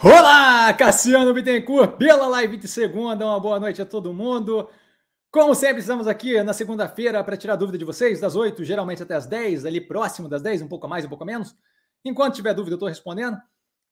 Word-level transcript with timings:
Olá, 0.00 0.72
Cassiano 0.74 1.34
Bittencourt, 1.34 1.96
pela 1.96 2.28
live 2.28 2.56
de 2.56 2.68
segunda. 2.68 3.26
Uma 3.26 3.40
boa 3.40 3.58
noite 3.58 3.82
a 3.82 3.84
todo 3.84 4.14
mundo. 4.14 4.70
Como 5.28 5.56
sempre, 5.56 5.80
estamos 5.80 6.06
aqui 6.06 6.40
na 6.44 6.52
segunda-feira 6.52 7.24
para 7.24 7.36
tirar 7.36 7.56
dúvida 7.56 7.76
de 7.76 7.84
vocês, 7.84 8.20
das 8.20 8.36
8, 8.36 8.62
geralmente 8.62 9.02
até 9.02 9.16
as 9.16 9.26
10, 9.26 9.66
ali 9.66 9.80
próximo 9.80 10.28
das 10.28 10.40
10, 10.40 10.62
um 10.62 10.68
pouco 10.68 10.86
mais, 10.86 11.04
um 11.04 11.08
pouco 11.08 11.24
menos. 11.24 11.52
Enquanto 12.04 12.36
tiver 12.36 12.54
dúvida, 12.54 12.74
eu 12.74 12.76
estou 12.76 12.88
respondendo. 12.88 13.36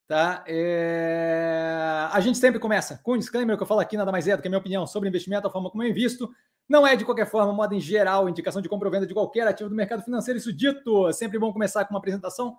Tá? 0.07 0.45
É... 0.47 2.09
A 2.13 2.21
gente 2.21 2.39
sempre 2.39 2.61
começa 2.61 3.01
com 3.03 3.15
um 3.15 3.19
disclaimer 3.19 3.57
que 3.57 3.65
eu 3.65 3.67
falo 3.67 3.81
aqui, 3.81 3.97
nada 3.97 4.13
mais 4.13 4.29
é 4.29 4.37
do 4.37 4.41
que 4.41 4.47
a 4.47 4.51
minha 4.51 4.61
opinião 4.61 4.87
sobre 4.87 5.09
investimento, 5.09 5.49
a 5.49 5.51
forma 5.51 5.73
como 5.73 5.83
eu 5.83 5.89
invisto. 5.89 6.31
Não 6.69 6.87
é, 6.87 6.95
de 6.95 7.05
qualquer 7.05 7.29
forma, 7.29 7.53
modo 7.53 7.75
em 7.75 7.81
geral, 7.81 8.29
indicação 8.29 8.63
de 8.63 8.69
compra 8.69 8.87
ou 8.87 8.93
venda 8.93 9.09
de 9.09 9.15
qualquer 9.15 9.49
ativo 9.49 9.69
do 9.69 9.75
mercado 9.75 10.05
financeiro. 10.05 10.39
Isso 10.39 10.53
dito, 10.53 11.09
é 11.09 11.13
sempre 11.13 11.37
bom 11.37 11.53
começar 11.53 11.85
com 11.85 11.95
uma 11.95 11.99
apresentação 11.99 12.57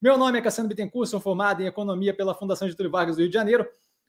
meu 0.00 0.18
nome 0.18 0.38
é 0.38 0.42
Cassiano 0.42 0.68
Bittencourt, 0.68 1.08
sou 1.08 1.20
formado 1.20 1.62
em 1.62 1.66
Economia 1.66 2.14
pela 2.14 2.34
Fundação 2.34 2.68
Getúlio 2.68 2.92
Vargas 2.92 3.16
do 3.16 3.20
Rio 3.20 3.28
de 3.28 3.34
Janeiro. 3.34 3.66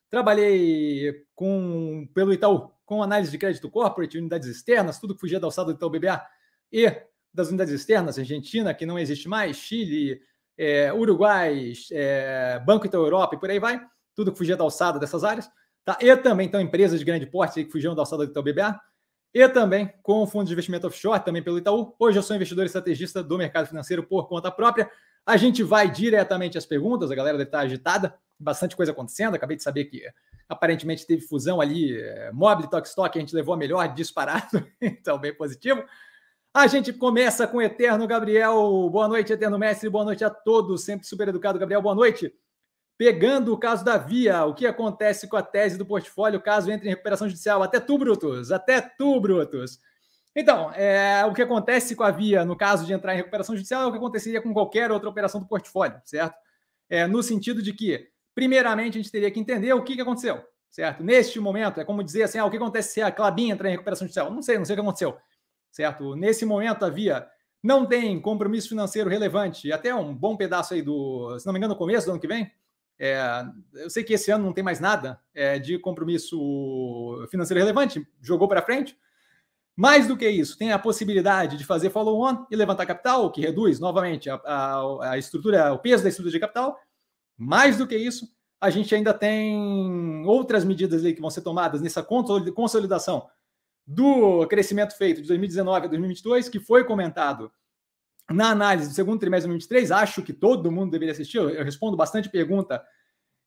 Trabalhei 0.09 1.25
com, 1.33 2.07
pelo 2.13 2.33
Itaú 2.33 2.71
com 2.85 3.03
análise 3.03 3.31
de 3.31 3.37
crédito 3.37 3.69
corporate, 3.69 4.17
unidades 4.17 4.47
externas, 4.47 4.99
tudo 4.99 5.13
que 5.13 5.19
fugia 5.19 5.39
da 5.39 5.47
alçada 5.47 5.73
do 5.73 5.77
Itaú 5.77 5.89
BBA 5.89 6.21
e 6.71 6.89
das 7.33 7.49
unidades 7.49 7.73
externas, 7.73 8.17
Argentina, 8.17 8.73
que 8.73 8.85
não 8.85 8.97
existe 8.97 9.27
mais, 9.27 9.57
Chile, 9.57 10.21
é, 10.57 10.91
Uruguai, 10.93 11.73
é, 11.91 12.61
Banco 12.65 12.85
Itaú 12.85 13.03
Europa 13.03 13.35
e 13.35 13.39
por 13.39 13.49
aí 13.49 13.59
vai, 13.59 13.79
tudo 14.15 14.31
que 14.31 14.37
fugia 14.37 14.55
da 14.55 14.63
alçada 14.63 14.97
dessas 14.97 15.23
áreas. 15.23 15.49
Tá? 15.85 15.97
E 16.01 16.15
também 16.17 16.47
então 16.47 16.59
empresas 16.59 16.99
de 16.99 17.05
grande 17.05 17.25
porte 17.25 17.63
que 17.63 17.71
fugiam 17.71 17.93
da 17.93 18.01
alçada 18.01 18.25
do 18.25 18.31
Itaú 18.31 18.43
BBA. 18.43 18.79
E 19.33 19.47
também 19.49 19.93
com 20.01 20.23
o 20.23 20.27
fundo 20.27 20.47
de 20.47 20.53
investimento 20.53 20.87
offshore, 20.87 21.23
também 21.23 21.43
pelo 21.43 21.57
Itaú. 21.57 21.93
Hoje 21.99 22.17
eu 22.17 22.23
sou 22.23 22.35
investidor 22.35 22.65
estrategista 22.65 23.21
do 23.21 23.37
mercado 23.37 23.67
financeiro 23.67 24.03
por 24.03 24.27
conta 24.27 24.49
própria. 24.49 24.89
A 25.27 25.35
gente 25.35 25.61
vai 25.61 25.91
diretamente 25.91 26.57
às 26.57 26.65
perguntas, 26.65 27.11
a 27.11 27.15
galera 27.15 27.37
deve 27.37 27.49
estar 27.49 27.59
agitada, 27.59 28.17
bastante 28.39 28.77
coisa 28.77 28.93
acontecendo. 28.93 29.35
Acabei 29.35 29.57
de 29.57 29.63
saber 29.63 29.83
que 29.83 30.01
aparentemente 30.47 31.05
teve 31.05 31.21
fusão 31.21 31.59
ali, 31.59 31.99
é, 31.99 32.31
Mobile 32.31 32.69
Stock, 32.85 33.17
a 33.17 33.19
gente 33.19 33.35
levou 33.35 33.53
a 33.53 33.57
melhor 33.57 33.93
disparado, 33.93 34.65
então 34.81 35.19
bem 35.19 35.33
positivo. 35.33 35.83
A 36.53 36.65
gente 36.65 36.93
começa 36.93 37.45
com 37.45 37.57
o 37.57 37.61
Eterno 37.61 38.07
Gabriel. 38.07 38.89
Boa 38.89 39.07
noite, 39.09 39.33
Eterno 39.33 39.59
Mestre. 39.59 39.89
Boa 39.89 40.05
noite 40.05 40.23
a 40.23 40.29
todos. 40.29 40.83
Sempre 40.85 41.05
super 41.05 41.27
educado, 41.27 41.59
Gabriel. 41.59 41.81
Boa 41.81 41.93
noite. 41.93 42.33
Pegando 42.97 43.53
o 43.53 43.59
caso 43.59 43.83
da 43.83 43.97
Via, 43.97 44.45
o 44.45 44.55
que 44.55 44.65
acontece 44.65 45.27
com 45.27 45.35
a 45.35 45.43
tese 45.43 45.77
do 45.77 45.85
portfólio 45.85 46.41
caso 46.41 46.71
entre 46.71 46.87
em 46.87 46.91
recuperação 46.91 47.27
judicial? 47.27 47.61
Até 47.61 47.79
tu, 47.81 47.97
Brutus. 47.97 48.51
Até 48.51 48.81
tu, 48.81 49.19
Brutus. 49.19 49.79
Então, 50.39 50.71
é, 50.73 51.25
o 51.25 51.33
que 51.33 51.41
acontece 51.41 51.95
com 51.95 52.03
a 52.03 52.11
Via, 52.11 52.45
no 52.45 52.55
caso 52.55 52.85
de 52.85 52.93
entrar 52.93 53.15
em 53.15 53.17
recuperação 53.17 53.55
judicial, 53.55 53.81
é 53.81 53.85
o 53.87 53.91
que 53.91 53.97
aconteceria 53.97 54.39
com 54.39 54.53
qualquer 54.53 54.91
outra 54.91 55.09
operação 55.09 55.41
do 55.41 55.47
portfólio, 55.47 55.99
certo? 56.05 56.37
É, 56.87 57.07
no 57.07 57.23
sentido 57.23 57.59
de 57.59 57.73
que, 57.73 58.07
primeiramente, 58.35 58.99
a 58.99 59.01
gente 59.01 59.11
teria 59.11 59.31
que 59.31 59.39
entender 59.39 59.73
o 59.73 59.83
que, 59.83 59.95
que 59.95 60.01
aconteceu, 60.01 60.39
certo? 60.69 61.03
Neste 61.03 61.39
momento, 61.39 61.81
é 61.81 61.83
como 61.83 62.03
dizer 62.03 62.21
assim, 62.21 62.37
ah, 62.37 62.45
o 62.45 62.51
que 62.51 62.57
acontece 62.57 62.93
se 62.93 63.01
a 63.01 63.11
Clabin 63.11 63.49
entrar 63.49 63.69
em 63.69 63.71
recuperação 63.71 64.05
judicial? 64.05 64.29
Não 64.29 64.43
sei, 64.43 64.59
não 64.59 64.65
sei 64.65 64.73
o 64.73 64.77
que 64.77 64.81
aconteceu, 64.81 65.17
certo? 65.71 66.15
Nesse 66.15 66.45
momento, 66.45 66.85
a 66.85 66.89
Via 66.91 67.27
não 67.63 67.87
tem 67.87 68.21
compromisso 68.21 68.69
financeiro 68.69 69.09
relevante, 69.09 69.71
até 69.71 69.95
um 69.95 70.13
bom 70.13 70.37
pedaço 70.37 70.75
aí 70.75 70.83
do, 70.83 71.35
se 71.39 71.47
não 71.47 71.53
me 71.53 71.57
engano, 71.57 71.73
no 71.73 71.79
começo 71.79 72.05
do 72.05 72.11
ano 72.11 72.21
que 72.21 72.27
vem, 72.27 72.51
é, 72.99 73.19
eu 73.73 73.89
sei 73.89 74.03
que 74.03 74.13
esse 74.13 74.29
ano 74.29 74.45
não 74.45 74.53
tem 74.53 74.63
mais 74.63 74.79
nada 74.79 75.19
é, 75.33 75.57
de 75.57 75.79
compromisso 75.79 77.25
financeiro 77.31 77.59
relevante, 77.59 78.07
jogou 78.21 78.47
para 78.47 78.61
frente, 78.61 78.95
mais 79.77 80.07
do 80.07 80.17
que 80.17 80.27
isso, 80.27 80.57
tem 80.57 80.71
a 80.71 80.79
possibilidade 80.79 81.55
de 81.55 81.63
fazer 81.63 81.91
follow-on 81.91 82.47
e 82.49 82.55
levantar 82.55 82.87
capital, 82.87 83.31
que 83.31 83.41
reduz 83.41 83.79
novamente 83.79 84.27
a, 84.27 84.33
a, 84.43 85.11
a, 85.11 85.17
estrutura, 85.19 85.71
o 85.71 85.77
peso 85.77 86.01
da 86.01 86.09
estrutura 86.09 86.31
de 86.31 86.39
capital. 86.39 86.79
Mais 87.37 87.77
do 87.77 87.85
que 87.85 87.95
isso, 87.95 88.27
a 88.59 88.71
gente 88.71 88.95
ainda 88.95 89.13
tem 89.13 90.25
outras 90.25 90.65
medidas 90.65 91.03
que 91.03 91.21
vão 91.21 91.29
ser 91.29 91.41
tomadas 91.41 91.79
nessa 91.79 92.01
consolidação 92.01 93.29
do 93.85 94.47
crescimento 94.47 94.97
feito 94.97 95.21
de 95.21 95.27
2019 95.27 95.85
a 95.85 95.89
2022, 95.89 96.49
que 96.49 96.59
foi 96.59 96.83
comentado 96.83 97.51
na 98.31 98.49
análise 98.49 98.89
do 98.89 98.95
segundo 98.95 99.19
trimestre 99.19 99.47
de 99.47 99.59
2023. 99.59 99.91
Acho 99.91 100.23
que 100.23 100.33
todo 100.33 100.71
mundo 100.71 100.89
deveria 100.89 101.11
assistir. 101.11 101.37
Eu 101.37 101.63
respondo 101.63 101.95
bastante 101.95 102.29
pergunta 102.29 102.83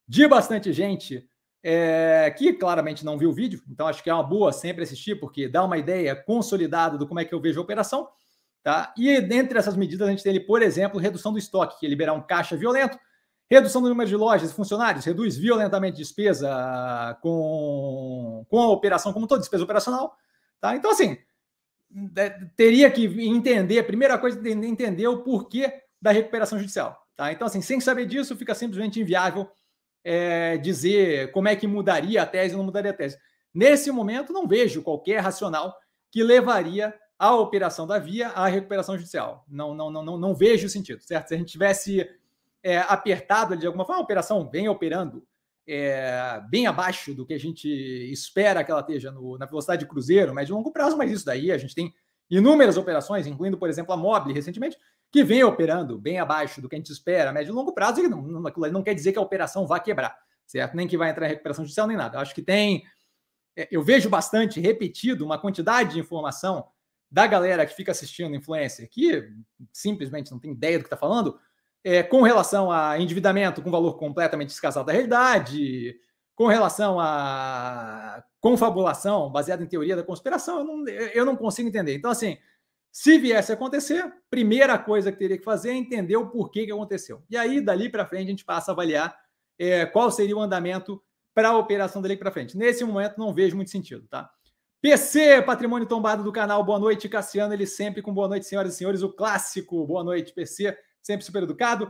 de 0.07 0.25
bastante 0.29 0.71
gente 0.71 1.29
é, 1.63 2.33
que 2.35 2.53
claramente 2.53 3.05
não 3.05 3.17
viu 3.17 3.29
o 3.29 3.33
vídeo, 3.33 3.61
então 3.69 3.87
acho 3.87 4.03
que 4.03 4.09
é 4.09 4.13
uma 4.13 4.23
boa 4.23 4.51
sempre 4.51 4.83
assistir, 4.83 5.15
porque 5.19 5.47
dá 5.47 5.63
uma 5.63 5.77
ideia 5.77 6.15
consolidada 6.15 6.97
do 6.97 7.07
como 7.07 7.19
é 7.19 7.25
que 7.25 7.33
eu 7.33 7.41
vejo 7.41 7.59
a 7.59 7.63
operação. 7.63 8.07
Tá? 8.63 8.93
E 8.95 9.19
dentre 9.21 9.57
essas 9.57 9.75
medidas, 9.75 10.07
a 10.07 10.11
gente 10.11 10.23
tem 10.23 10.45
por 10.45 10.61
exemplo, 10.61 10.99
redução 10.99 11.31
do 11.31 11.39
estoque, 11.39 11.79
que 11.79 11.85
é 11.85 11.89
liberar 11.89 12.13
um 12.13 12.21
caixa 12.21 12.55
violento, 12.55 12.97
redução 13.49 13.81
do 13.81 13.89
número 13.89 14.09
de 14.09 14.15
lojas 14.15 14.51
e 14.51 14.53
funcionários, 14.53 15.03
reduz 15.03 15.35
violentamente 15.35 15.97
despesa 15.97 17.17
com, 17.21 18.45
com 18.49 18.59
a 18.59 18.69
operação 18.69 19.11
como 19.11 19.27
toda, 19.27 19.41
despesa 19.41 19.63
operacional. 19.63 20.15
Tá? 20.59 20.75
Então, 20.75 20.91
assim, 20.91 21.17
é, 22.15 22.29
teria 22.55 22.89
que 22.89 23.05
entender, 23.27 23.79
a 23.79 23.83
primeira 23.83 24.17
coisa, 24.17 24.39
entender 24.47 25.07
o 25.07 25.23
porquê 25.23 25.81
da 26.01 26.11
recuperação 26.11 26.57
judicial. 26.57 27.05
Tá? 27.15 27.31
Então, 27.31 27.45
assim, 27.45 27.61
sem 27.61 27.79
saber 27.79 28.05
disso, 28.05 28.37
fica 28.37 28.55
simplesmente 28.55 29.01
inviável 29.01 29.49
é, 30.03 30.57
dizer 30.57 31.31
como 31.31 31.47
é 31.47 31.55
que 31.55 31.67
mudaria 31.67 32.21
a 32.21 32.25
tese 32.25 32.53
ou 32.53 32.59
não 32.59 32.65
mudaria 32.65 32.91
a 32.91 32.93
tese. 32.93 33.17
Nesse 33.53 33.91
momento, 33.91 34.33
não 34.33 34.47
vejo 34.47 34.81
qualquer 34.81 35.19
racional 35.19 35.75
que 36.09 36.23
levaria 36.23 36.93
a 37.19 37.35
operação 37.35 37.85
da 37.85 37.99
via 37.99 38.29
à 38.29 38.47
recuperação 38.47 38.97
judicial. 38.97 39.45
Não, 39.47 39.75
não, 39.75 39.91
não, 39.91 40.03
não, 40.03 40.17
não 40.17 40.35
vejo 40.35 40.67
sentido, 40.67 41.01
certo? 41.01 41.27
Se 41.27 41.35
a 41.35 41.37
gente 41.37 41.51
tivesse 41.51 42.09
é, 42.63 42.79
apertado 42.79 43.55
de 43.55 43.67
alguma 43.67 43.85
forma, 43.85 44.01
a 44.01 44.03
operação 44.03 44.49
vem 44.49 44.67
operando 44.67 45.23
é, 45.67 46.41
bem 46.49 46.65
abaixo 46.65 47.13
do 47.13 47.25
que 47.25 47.33
a 47.33 47.39
gente 47.39 47.67
espera 48.11 48.63
que 48.63 48.71
ela 48.71 48.81
esteja 48.81 49.11
no, 49.11 49.37
na 49.37 49.45
velocidade 49.45 49.81
de 49.81 49.87
cruzeiro, 49.87 50.33
médio 50.33 50.53
e 50.53 50.55
longo 50.55 50.71
prazo, 50.71 50.97
mas 50.97 51.11
isso 51.11 51.25
daí 51.25 51.51
a 51.51 51.57
gente 51.57 51.75
tem 51.75 51.93
inúmeras 52.29 52.77
operações, 52.77 53.27
incluindo, 53.27 53.57
por 53.57 53.69
exemplo, 53.69 53.93
a 53.93 53.97
Mobile 53.97 54.33
recentemente, 54.33 54.77
que 55.11 55.23
vem 55.23 55.43
operando 55.43 55.99
bem 55.99 56.19
abaixo 56.19 56.61
do 56.61 56.69
que 56.69 56.75
a 56.75 56.77
gente 56.77 56.91
espera, 56.91 57.33
médio 57.33 57.51
e 57.51 57.55
longo 57.55 57.73
prazo, 57.73 58.01
não, 58.03 58.21
não, 58.21 58.41
não 58.41 58.83
quer 58.83 58.93
dizer 58.93 59.11
que 59.11 59.19
a 59.19 59.21
operação 59.21 59.67
vá 59.67 59.79
quebrar, 59.79 60.17
certo? 60.47 60.75
Nem 60.75 60.87
que 60.87 60.97
vai 60.97 61.09
entrar 61.09 61.25
em 61.25 61.29
recuperação 61.29 61.65
judicial, 61.65 61.87
nem 61.87 61.97
nada. 61.97 62.17
Eu 62.17 62.21
acho 62.21 62.33
que 62.33 62.41
tem. 62.41 62.83
É, 63.55 63.67
eu 63.69 63.83
vejo 63.83 64.09
bastante 64.09 64.61
repetido 64.61 65.25
uma 65.25 65.37
quantidade 65.37 65.93
de 65.93 65.99
informação 65.99 66.65
da 67.11 67.27
galera 67.27 67.65
que 67.65 67.75
fica 67.75 67.91
assistindo 67.91 68.33
influencer, 68.33 68.89
que 68.89 69.29
simplesmente 69.73 70.31
não 70.31 70.39
tem 70.39 70.53
ideia 70.53 70.77
do 70.77 70.83
que 70.83 70.87
está 70.87 70.95
falando, 70.95 71.37
é, 71.83 72.01
com 72.01 72.21
relação 72.21 72.71
a 72.71 72.97
endividamento 72.97 73.61
com 73.61 73.69
valor 73.69 73.97
completamente 73.97 74.49
descasado 74.49 74.85
da 74.85 74.93
realidade, 74.93 75.99
com 76.35 76.47
relação 76.47 76.97
a 77.01 78.23
confabulação 78.39 79.29
baseada 79.29 79.61
em 79.61 79.67
teoria 79.67 79.95
da 79.95 80.03
conspiração, 80.03 80.59
eu 80.59 80.63
não, 80.63 80.87
eu 80.87 81.25
não 81.25 81.35
consigo 81.35 81.67
entender. 81.67 81.95
Então, 81.95 82.09
assim, 82.09 82.37
se 82.91 83.17
viesse 83.17 83.51
a 83.51 83.55
acontecer, 83.55 84.11
primeira 84.29 84.77
coisa 84.77 85.11
que 85.11 85.17
teria 85.17 85.37
que 85.37 85.43
fazer 85.43 85.69
é 85.69 85.75
entender 85.75 86.17
o 86.17 86.29
porquê 86.29 86.65
que 86.65 86.71
aconteceu. 86.73 87.23
E 87.29 87.37
aí, 87.37 87.61
dali 87.61 87.89
para 87.89 88.05
frente, 88.05 88.27
a 88.27 88.31
gente 88.31 88.43
passa 88.43 88.71
a 88.71 88.73
avaliar 88.73 89.17
é, 89.57 89.85
qual 89.85 90.11
seria 90.11 90.35
o 90.35 90.41
andamento 90.41 91.01
para 91.33 91.49
a 91.49 91.57
operação 91.57 92.01
dali 92.01 92.17
para 92.17 92.31
frente. 92.31 92.57
Nesse 92.57 92.83
momento, 92.83 93.17
não 93.17 93.33
vejo 93.33 93.55
muito 93.55 93.71
sentido, 93.71 94.05
tá? 94.09 94.29
PC, 94.81 95.41
patrimônio 95.43 95.87
tombado 95.87 96.21
do 96.23 96.33
canal, 96.33 96.63
boa 96.65 96.79
noite, 96.79 97.07
Cassiano, 97.07 97.53
ele 97.53 97.65
sempre 97.65 98.01
com 98.01 98.13
boa 98.13 98.27
noite, 98.27 98.45
senhoras 98.45 98.73
e 98.73 98.77
senhores, 98.77 99.03
o 99.03 99.13
clássico, 99.13 99.85
boa 99.85 100.03
noite, 100.03 100.33
PC, 100.33 100.77
sempre 101.01 101.25
super 101.25 101.43
educado. 101.43 101.89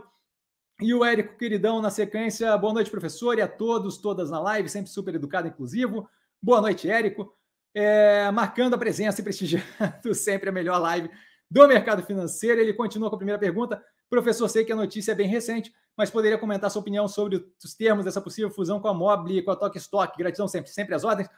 E 0.80 0.94
o 0.94 1.04
Érico, 1.04 1.36
queridão, 1.36 1.82
na 1.82 1.90
sequência, 1.90 2.56
boa 2.56 2.74
noite, 2.74 2.90
professor, 2.90 3.38
e 3.38 3.42
a 3.42 3.48
todos, 3.48 3.98
todas 3.98 4.30
na 4.30 4.38
live, 4.38 4.68
sempre 4.68 4.90
super 4.90 5.14
educado, 5.14 5.48
inclusivo. 5.48 6.08
Boa 6.40 6.60
noite, 6.60 6.88
Érico 6.88 7.34
é, 7.74 8.30
marcando 8.30 8.74
a 8.74 8.78
presença 8.78 9.20
e 9.20 9.24
prestigiando 9.24 9.66
sempre 10.14 10.48
a 10.48 10.52
melhor 10.52 10.78
live 10.78 11.10
do 11.50 11.66
mercado 11.68 12.02
financeiro. 12.02 12.60
Ele 12.60 12.72
continua 12.72 13.08
com 13.08 13.16
a 13.16 13.18
primeira 13.18 13.38
pergunta. 13.38 13.82
Professor, 14.08 14.48
sei 14.48 14.64
que 14.64 14.72
a 14.72 14.76
notícia 14.76 15.12
é 15.12 15.14
bem 15.14 15.28
recente, 15.28 15.72
mas 15.96 16.10
poderia 16.10 16.36
comentar 16.36 16.70
sua 16.70 16.80
opinião 16.80 17.08
sobre 17.08 17.36
os 17.64 17.74
termos 17.74 18.04
dessa 18.04 18.20
possível 18.20 18.50
fusão 18.50 18.80
com 18.80 18.88
a 18.88 18.94
Mobile 18.94 19.38
e 19.38 19.42
com 19.42 19.50
a 19.50 19.56
Tok 19.56 19.78
Stock? 19.78 20.16
Gratidão 20.18 20.46
sempre, 20.46 20.70
sempre 20.70 20.94
às 20.94 21.04
ordens. 21.04 21.28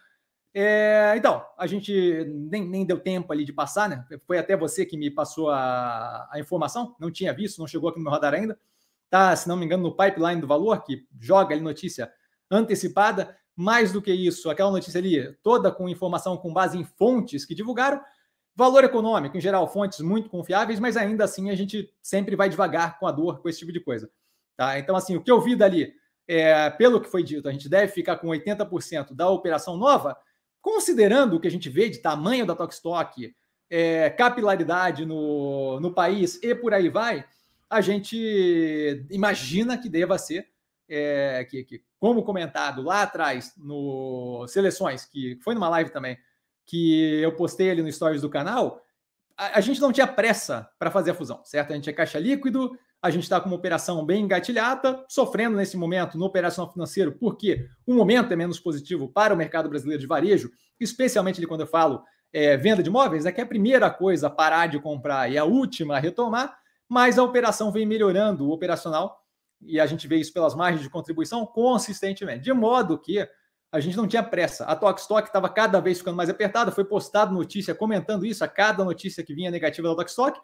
É, 0.57 1.15
então, 1.17 1.45
a 1.59 1.67
gente 1.67 1.93
nem, 2.51 2.65
nem 2.69 2.87
deu 2.87 3.01
tempo 3.01 3.33
ali 3.33 3.45
de 3.45 3.53
passar, 3.53 3.89
né? 3.89 4.05
Foi 4.25 4.39
até 4.39 4.57
você 4.57 4.87
que 4.87 4.97
me 4.97 5.11
passou 5.11 5.51
a, 5.51 6.29
a 6.31 6.39
informação, 6.39 6.95
não 7.01 7.11
tinha 7.11 7.33
visto, 7.33 7.59
não 7.59 7.67
chegou 7.67 7.91
aqui 7.91 7.99
no 7.99 8.05
meu 8.05 8.13
radar 8.13 8.35
ainda. 8.35 8.59
Tá, 9.11 9.35
se 9.35 9.49
não 9.49 9.57
me 9.57 9.65
engano, 9.65 9.83
no 9.83 9.97
pipeline 9.97 10.41
do 10.41 10.47
valor, 10.47 10.83
que 10.85 11.07
joga 11.21 11.55
ali 11.55 11.63
notícia 11.63 12.13
antecipada. 12.51 13.37
Mais 13.57 13.93
do 13.93 14.03
que 14.03 14.13
isso, 14.13 14.51
aquela 14.51 14.71
notícia 14.71 14.99
ali, 14.99 15.33
toda 15.43 15.71
com 15.71 15.89
informação 15.89 16.37
com 16.37 16.53
base 16.53 16.77
em 16.77 16.85
fontes 16.85 17.45
que 17.45 17.55
divulgaram, 17.55 18.01
valor 18.57 18.85
econômico, 18.85 19.37
em 19.37 19.41
geral, 19.41 19.67
fontes 19.69 20.01
muito 20.01 20.29
confiáveis, 20.29 20.81
mas 20.81 20.97
ainda 20.97 21.25
assim 21.25 21.51
a 21.51 21.55
gente 21.55 21.93
sempre 22.03 22.37
vai 22.37 22.49
devagar 22.49 22.99
com 22.99 23.07
a 23.07 23.13
dor, 23.13 23.41
com 23.41 23.49
esse 23.49 23.61
tipo 23.61 23.73
de 23.73 23.81
coisa. 23.81 24.11
Tá? 24.57 24.79
Então, 24.79 24.97
assim, 24.97 25.17
o 25.17 25.23
que 25.23 25.31
eu 25.31 25.41
vi 25.41 25.57
dali, 25.57 25.93
é, 26.27 26.71
pelo 26.71 27.01
que 27.01 27.09
foi 27.09 27.23
dito, 27.23 27.49
a 27.49 27.53
gente 27.53 27.69
deve 27.69 27.93
ficar 27.93 28.17
com 28.17 28.29
80% 28.29 29.15
da 29.15 29.29
operação 29.29 29.77
nova, 29.77 30.17
considerando 30.61 31.37
o 31.37 31.41
que 31.41 31.49
a 31.49 31.51
gente 31.51 31.69
vê 31.69 31.89
de 31.89 31.99
tamanho 31.99 32.47
da 32.47 32.55
Tokstok, 32.55 33.35
é, 33.69 34.11
capilaridade 34.11 35.05
no, 35.05 35.81
no 35.81 35.93
país 35.93 36.39
e 36.43 36.55
por 36.55 36.73
aí 36.73 36.89
vai, 36.89 37.25
a 37.69 37.81
gente 37.81 39.05
imagina 39.11 39.77
que 39.77 39.89
deva 39.89 40.17
ser 40.17 40.49
é, 40.89 41.47
que, 41.49 41.65
que, 41.65 41.83
como 41.99 42.23
comentado 42.23 42.83
lá 42.83 43.03
atrás 43.03 43.53
no 43.57 44.47
Seleções, 44.49 45.05
que 45.05 45.39
foi 45.43 45.55
numa 45.55 45.69
live 45.69 45.91
também, 45.91 46.19
que 46.67 47.21
eu 47.21 47.35
postei 47.35 47.71
ali 47.71 47.83
no 47.83 47.93
stories 47.93 48.23
do 48.23 48.31
canal, 48.31 48.83
a, 49.37 49.59
a 49.59 49.61
gente 49.61 49.81
não 49.81 49.93
tinha 49.93 50.07
pressa 50.07 50.69
para 50.79 50.91
fazer 50.91 51.11
a 51.13 51.15
fusão, 51.15 51.43
certo? 51.45 51.73
A 51.73 51.77
gente 51.77 51.91
é 51.91 51.93
caixa 51.93 52.19
líquido, 52.19 52.77
a 53.03 53.11
gente 53.11 53.25
está 53.25 53.41
com 53.41 53.49
uma 53.49 53.57
operação 53.57 54.05
bem 54.05 54.25
engatilhada, 54.25 55.05
sofrendo 55.09 55.57
nesse 55.57 55.77
momento 55.77 56.17
no 56.17 56.25
operacional 56.25 56.73
financeiro, 56.73 57.13
porque 57.13 57.69
o 57.87 57.93
momento 57.93 58.33
é 58.33 58.37
menos 58.37 58.59
positivo 58.59 59.09
para 59.09 59.35
o 59.35 59.37
mercado 59.37 59.69
brasileiro 59.69 60.01
de 60.01 60.07
varejo, 60.07 60.51
especialmente 60.81 61.47
quando 61.47 61.61
eu 61.61 61.67
falo 61.67 62.03
é, 62.33 62.57
venda 62.57 62.83
de 62.83 62.89
imóveis, 62.89 63.27
é 63.27 63.33
que 63.33 63.41
é 63.41 63.45
a 63.45 63.47
primeira 63.47 63.91
coisa 63.91 64.27
a 64.27 64.31
parar 64.31 64.67
de 64.67 64.81
comprar 64.81 65.31
e 65.31 65.37
a 65.37 65.45
última 65.45 65.97
a 65.97 66.01
retomar, 66.01 66.57
mas 66.89 67.19
a 67.19 67.23
operação 67.23 67.71
vem 67.71 67.87
melhorando 67.87 68.49
o 68.49 68.53
operacional, 68.53 69.24
e 69.67 69.81
a 69.81 69.87
gente 69.87 70.07
vê 70.07 70.17
isso 70.17 70.33
pelas 70.33 70.55
margens 70.55 70.83
de 70.83 70.91
contribuição 70.91 71.45
consistentemente, 71.47 72.45
de 72.45 72.53
modo 72.53 72.99
que 72.99 73.27
a 73.73 73.81
gente 73.81 73.97
não 73.97 74.07
tinha 74.07 74.23
pressa. 74.23 74.65
A 74.65 74.77
Tokstok 74.77 75.29
estava 75.29 75.49
cada 75.49 75.81
vez 75.81 75.99
ficando 75.99 76.17
mais 76.17 76.31
apertada, 76.31 76.71
foi 76.71 76.85
postado 76.85 77.35
notícia 77.35 77.75
comentando 77.75 78.25
isso, 78.25 78.45
a 78.45 78.49
cada 78.49 78.85
notícia 78.85 79.25
que 79.25 79.35
vinha 79.35 79.51
negativa 79.51 79.89
da 79.89 79.97
Tokstok. 79.97 80.39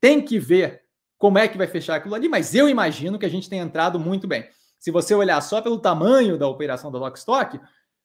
Tem 0.00 0.24
que 0.24 0.38
ver 0.38 0.82
como 1.18 1.38
é 1.38 1.48
que 1.48 1.58
vai 1.58 1.66
fechar 1.66 1.96
aquilo 1.96 2.14
ali, 2.14 2.28
mas 2.28 2.54
eu 2.54 2.68
imagino 2.68 3.18
que 3.18 3.26
a 3.26 3.30
gente 3.30 3.48
tem 3.50 3.58
entrado 3.58 3.98
muito 3.98 4.26
bem. 4.26 4.48
Se 4.78 4.90
você 4.90 5.14
olhar 5.14 5.40
só 5.40 5.60
pelo 5.60 5.80
tamanho 5.80 6.38
da 6.38 6.46
operação 6.46 6.90
da 6.90 6.98
Lockstock, 6.98 7.60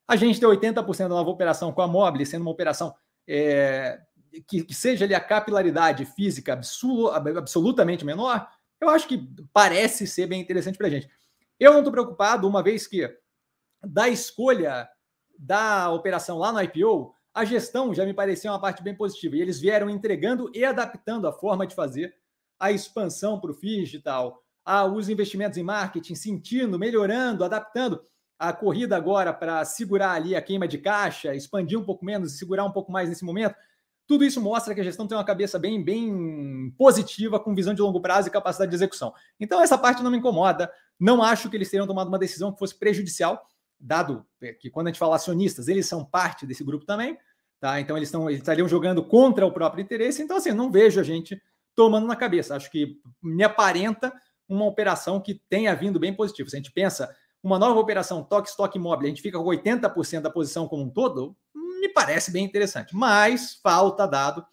a 0.07 0.15
gente 0.15 0.39
tem 0.39 0.49
80% 0.49 0.97
da 0.97 1.09
nova 1.09 1.29
operação 1.29 1.71
com 1.71 1.81
a 1.81 1.87
Mobile, 1.87 2.25
sendo 2.25 2.41
uma 2.41 2.51
operação 2.51 2.93
é, 3.27 3.99
que, 4.47 4.63
que, 4.63 4.73
seja 4.73 5.05
ali 5.05 5.13
a 5.13 5.19
capilaridade 5.19 6.05
física 6.05 6.59
absolutamente 7.37 8.03
menor, 8.03 8.47
eu 8.83 8.89
acho 8.89 9.07
que 9.07 9.27
parece 9.51 10.05
ser 10.05 10.27
bem 10.27 10.41
interessante 10.41 10.77
para 10.77 10.87
a 10.87 10.89
gente. 10.89 11.09
Eu 11.59 11.71
não 11.71 11.79
estou 11.79 11.91
preocupado, 11.91 12.47
uma 12.47 12.61
vez 12.61 12.87
que 12.87 13.09
da 13.83 14.07
escolha 14.07 14.87
da 15.37 15.89
operação 15.91 16.37
lá 16.37 16.51
no 16.51 16.61
IPO, 16.61 17.13
a 17.33 17.43
gestão 17.43 17.93
já 17.93 18.05
me 18.05 18.13
pareceu 18.13 18.51
uma 18.51 18.61
parte 18.61 18.83
bem 18.83 18.95
positiva. 18.95 19.35
E 19.35 19.41
eles 19.41 19.59
vieram 19.59 19.89
entregando 19.89 20.51
e 20.53 20.63
adaptando 20.63 21.27
a 21.27 21.33
forma 21.33 21.65
de 21.65 21.75
fazer 21.75 22.13
a 22.59 22.71
expansão 22.71 23.39
para 23.39 23.51
o 23.51 23.59
digital, 23.59 24.41
a, 24.63 24.85
os 24.85 25.09
investimentos 25.09 25.57
em 25.57 25.63
marketing, 25.63 26.15
sentindo, 26.15 26.79
melhorando, 26.79 27.43
adaptando 27.43 28.01
a 28.37 28.53
corrida 28.53 28.95
agora 28.95 29.33
para 29.33 29.63
segurar 29.65 30.11
ali 30.11 30.35
a 30.35 30.41
queima 30.41 30.67
de 30.67 30.77
caixa, 30.77 31.35
expandir 31.35 31.79
um 31.79 31.83
pouco 31.83 32.05
menos 32.05 32.33
e 32.33 32.37
segurar 32.37 32.63
um 32.65 32.71
pouco 32.71 32.91
mais 32.91 33.09
nesse 33.09 33.25
momento. 33.25 33.55
Tudo 34.05 34.25
isso 34.25 34.41
mostra 34.41 34.75
que 34.75 34.81
a 34.81 34.83
gestão 34.83 35.07
tem 35.07 35.17
uma 35.17 35.23
cabeça 35.23 35.57
bem, 35.57 35.81
bem 35.81 36.73
positiva, 36.77 37.39
com 37.39 37.55
visão 37.55 37.73
de 37.73 37.81
longo 37.81 38.01
prazo 38.01 38.27
e 38.27 38.31
capacidade 38.31 38.69
de 38.69 38.75
execução. 38.75 39.13
Então, 39.39 39.61
essa 39.61 39.77
parte 39.77 40.03
não 40.03 40.11
me 40.11 40.17
incomoda. 40.17 40.71
Não 40.99 41.23
acho 41.23 41.49
que 41.49 41.55
eles 41.55 41.69
tenham 41.69 41.87
tomado 41.87 42.09
uma 42.09 42.19
decisão 42.19 42.51
que 42.51 42.59
fosse 42.59 42.77
prejudicial, 42.77 43.47
dado 43.79 44.25
que 44.59 44.69
quando 44.69 44.87
a 44.87 44.89
gente 44.89 44.99
fala 44.99 45.15
acionistas, 45.15 45.67
eles 45.67 45.85
são 45.85 46.03
parte 46.03 46.45
desse 46.45 46.63
grupo 46.63 46.85
também. 46.85 47.17
Tá? 47.59 47.79
Então, 47.79 47.95
eles, 47.95 48.09
estão, 48.09 48.29
eles 48.29 48.41
estariam 48.41 48.67
jogando 48.67 49.03
contra 49.03 49.45
o 49.45 49.51
próprio 49.51 49.81
interesse. 49.81 50.21
Então, 50.21 50.35
assim, 50.35 50.51
não 50.51 50.69
vejo 50.69 50.99
a 50.99 51.03
gente 51.03 51.41
tomando 51.73 52.05
na 52.05 52.15
cabeça. 52.15 52.55
Acho 52.55 52.69
que 52.69 52.99
me 53.21 53.43
aparenta 53.43 54.13
uma 54.47 54.65
operação 54.65 55.19
que 55.19 55.41
tenha 55.49 55.73
vindo 55.73 55.99
bem 55.99 56.13
positivo. 56.13 56.49
Se 56.49 56.57
a 56.57 56.59
gente 56.59 56.71
pensa 56.71 57.13
uma 57.41 57.57
nova 57.57 57.79
operação 57.79 58.23
toque 58.23 58.49
estoque 58.49 58.77
imóvel, 58.77 59.05
a 59.05 59.09
gente 59.09 59.21
fica 59.21 59.37
com 59.37 59.45
80% 59.45 60.21
da 60.21 60.29
posição 60.29 60.67
como 60.67 60.83
um 60.83 60.89
todo, 60.89 61.35
me 61.83 61.89
parece 61.89 62.31
bem 62.31 62.45
interessante. 62.45 62.95
Mas 62.95 63.59
falta 63.61 64.07
dado, 64.07 64.45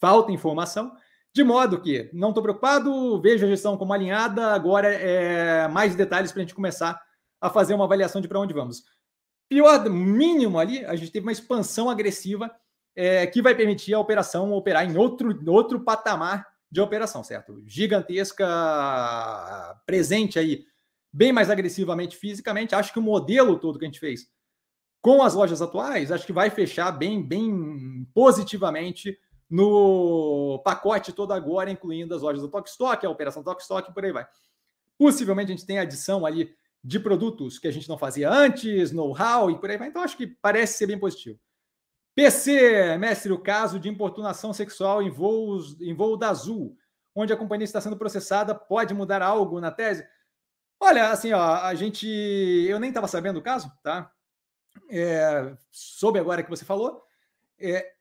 falta 0.00 0.30
informação, 0.30 0.96
de 1.34 1.42
modo 1.42 1.80
que 1.80 2.08
não 2.12 2.28
estou 2.28 2.42
preocupado, 2.42 3.20
vejo 3.20 3.44
a 3.44 3.48
gestão 3.48 3.76
como 3.76 3.92
alinhada, 3.92 4.52
agora 4.52 4.88
é 4.88 5.66
mais 5.68 5.94
detalhes 5.94 6.30
para 6.30 6.40
a 6.40 6.44
gente 6.44 6.54
começar 6.54 7.00
a 7.40 7.50
fazer 7.50 7.74
uma 7.74 7.84
avaliação 7.84 8.20
de 8.20 8.28
para 8.28 8.40
onde 8.40 8.54
vamos. 8.54 8.84
Pior, 9.48 9.88
mínimo 9.90 10.58
ali, 10.58 10.84
a 10.84 10.96
gente 10.96 11.10
teve 11.10 11.26
uma 11.26 11.32
expansão 11.32 11.90
agressiva 11.90 12.50
é, 12.94 13.26
que 13.26 13.42
vai 13.42 13.54
permitir 13.54 13.92
a 13.92 14.00
operação 14.00 14.52
operar 14.52 14.88
em 14.88 14.96
outro, 14.96 15.38
outro 15.48 15.80
patamar 15.80 16.46
de 16.70 16.80
operação, 16.80 17.22
certo? 17.22 17.62
Gigantesca, 17.66 18.46
presente 19.84 20.38
aí, 20.38 20.64
bem 21.12 21.32
mais 21.32 21.50
agressivamente 21.50 22.16
fisicamente. 22.16 22.74
Acho 22.74 22.92
que 22.92 22.98
o 22.98 23.02
modelo 23.02 23.58
todo 23.58 23.78
que 23.78 23.84
a 23.84 23.88
gente 23.88 24.00
fez 24.00 24.26
com 25.06 25.22
as 25.22 25.34
lojas 25.34 25.62
atuais, 25.62 26.10
acho 26.10 26.26
que 26.26 26.32
vai 26.32 26.50
fechar 26.50 26.90
bem, 26.90 27.22
bem 27.22 28.04
positivamente 28.12 29.16
no 29.48 30.60
pacote 30.64 31.12
todo 31.12 31.32
agora, 31.32 31.70
incluindo 31.70 32.12
as 32.12 32.22
lojas 32.22 32.42
do 32.42 32.48
Tokstok, 32.48 33.06
a 33.06 33.10
operação 33.10 33.40
Tokstok 33.40 33.88
e 33.88 33.94
por 33.94 34.04
aí 34.04 34.10
vai. 34.10 34.26
Possivelmente 34.98 35.52
a 35.52 35.54
gente 35.54 35.64
tem 35.64 35.78
adição 35.78 36.26
ali 36.26 36.52
de 36.82 36.98
produtos 36.98 37.56
que 37.56 37.68
a 37.68 37.70
gente 37.70 37.88
não 37.88 37.96
fazia 37.96 38.28
antes, 38.28 38.90
know-how 38.90 39.48
e 39.48 39.60
por 39.60 39.70
aí 39.70 39.76
vai. 39.76 39.86
Então 39.86 40.02
acho 40.02 40.16
que 40.16 40.26
parece 40.26 40.76
ser 40.76 40.88
bem 40.88 40.98
positivo. 40.98 41.38
PC, 42.16 42.98
mestre, 42.98 43.30
o 43.30 43.38
caso 43.38 43.78
de 43.78 43.88
importunação 43.88 44.52
sexual 44.52 45.00
em, 45.00 45.08
voos, 45.08 45.80
em 45.80 45.94
voo 45.94 46.16
da 46.16 46.30
Azul, 46.30 46.76
onde 47.14 47.32
a 47.32 47.36
companhia 47.36 47.64
está 47.64 47.80
sendo 47.80 47.96
processada, 47.96 48.56
pode 48.56 48.92
mudar 48.92 49.22
algo 49.22 49.60
na 49.60 49.70
tese? 49.70 50.04
Olha, 50.80 51.10
assim, 51.10 51.32
ó, 51.32 51.58
a 51.62 51.72
gente. 51.76 52.08
Eu 52.08 52.80
nem 52.80 52.88
estava 52.88 53.06
sabendo 53.06 53.36
do 53.36 53.42
caso, 53.42 53.70
tá? 53.84 54.12
É, 54.90 55.54
soube 55.70 56.18
agora 56.18 56.42
que 56.42 56.50
você 56.50 56.64
falou. 56.64 57.02
É, 57.58 57.92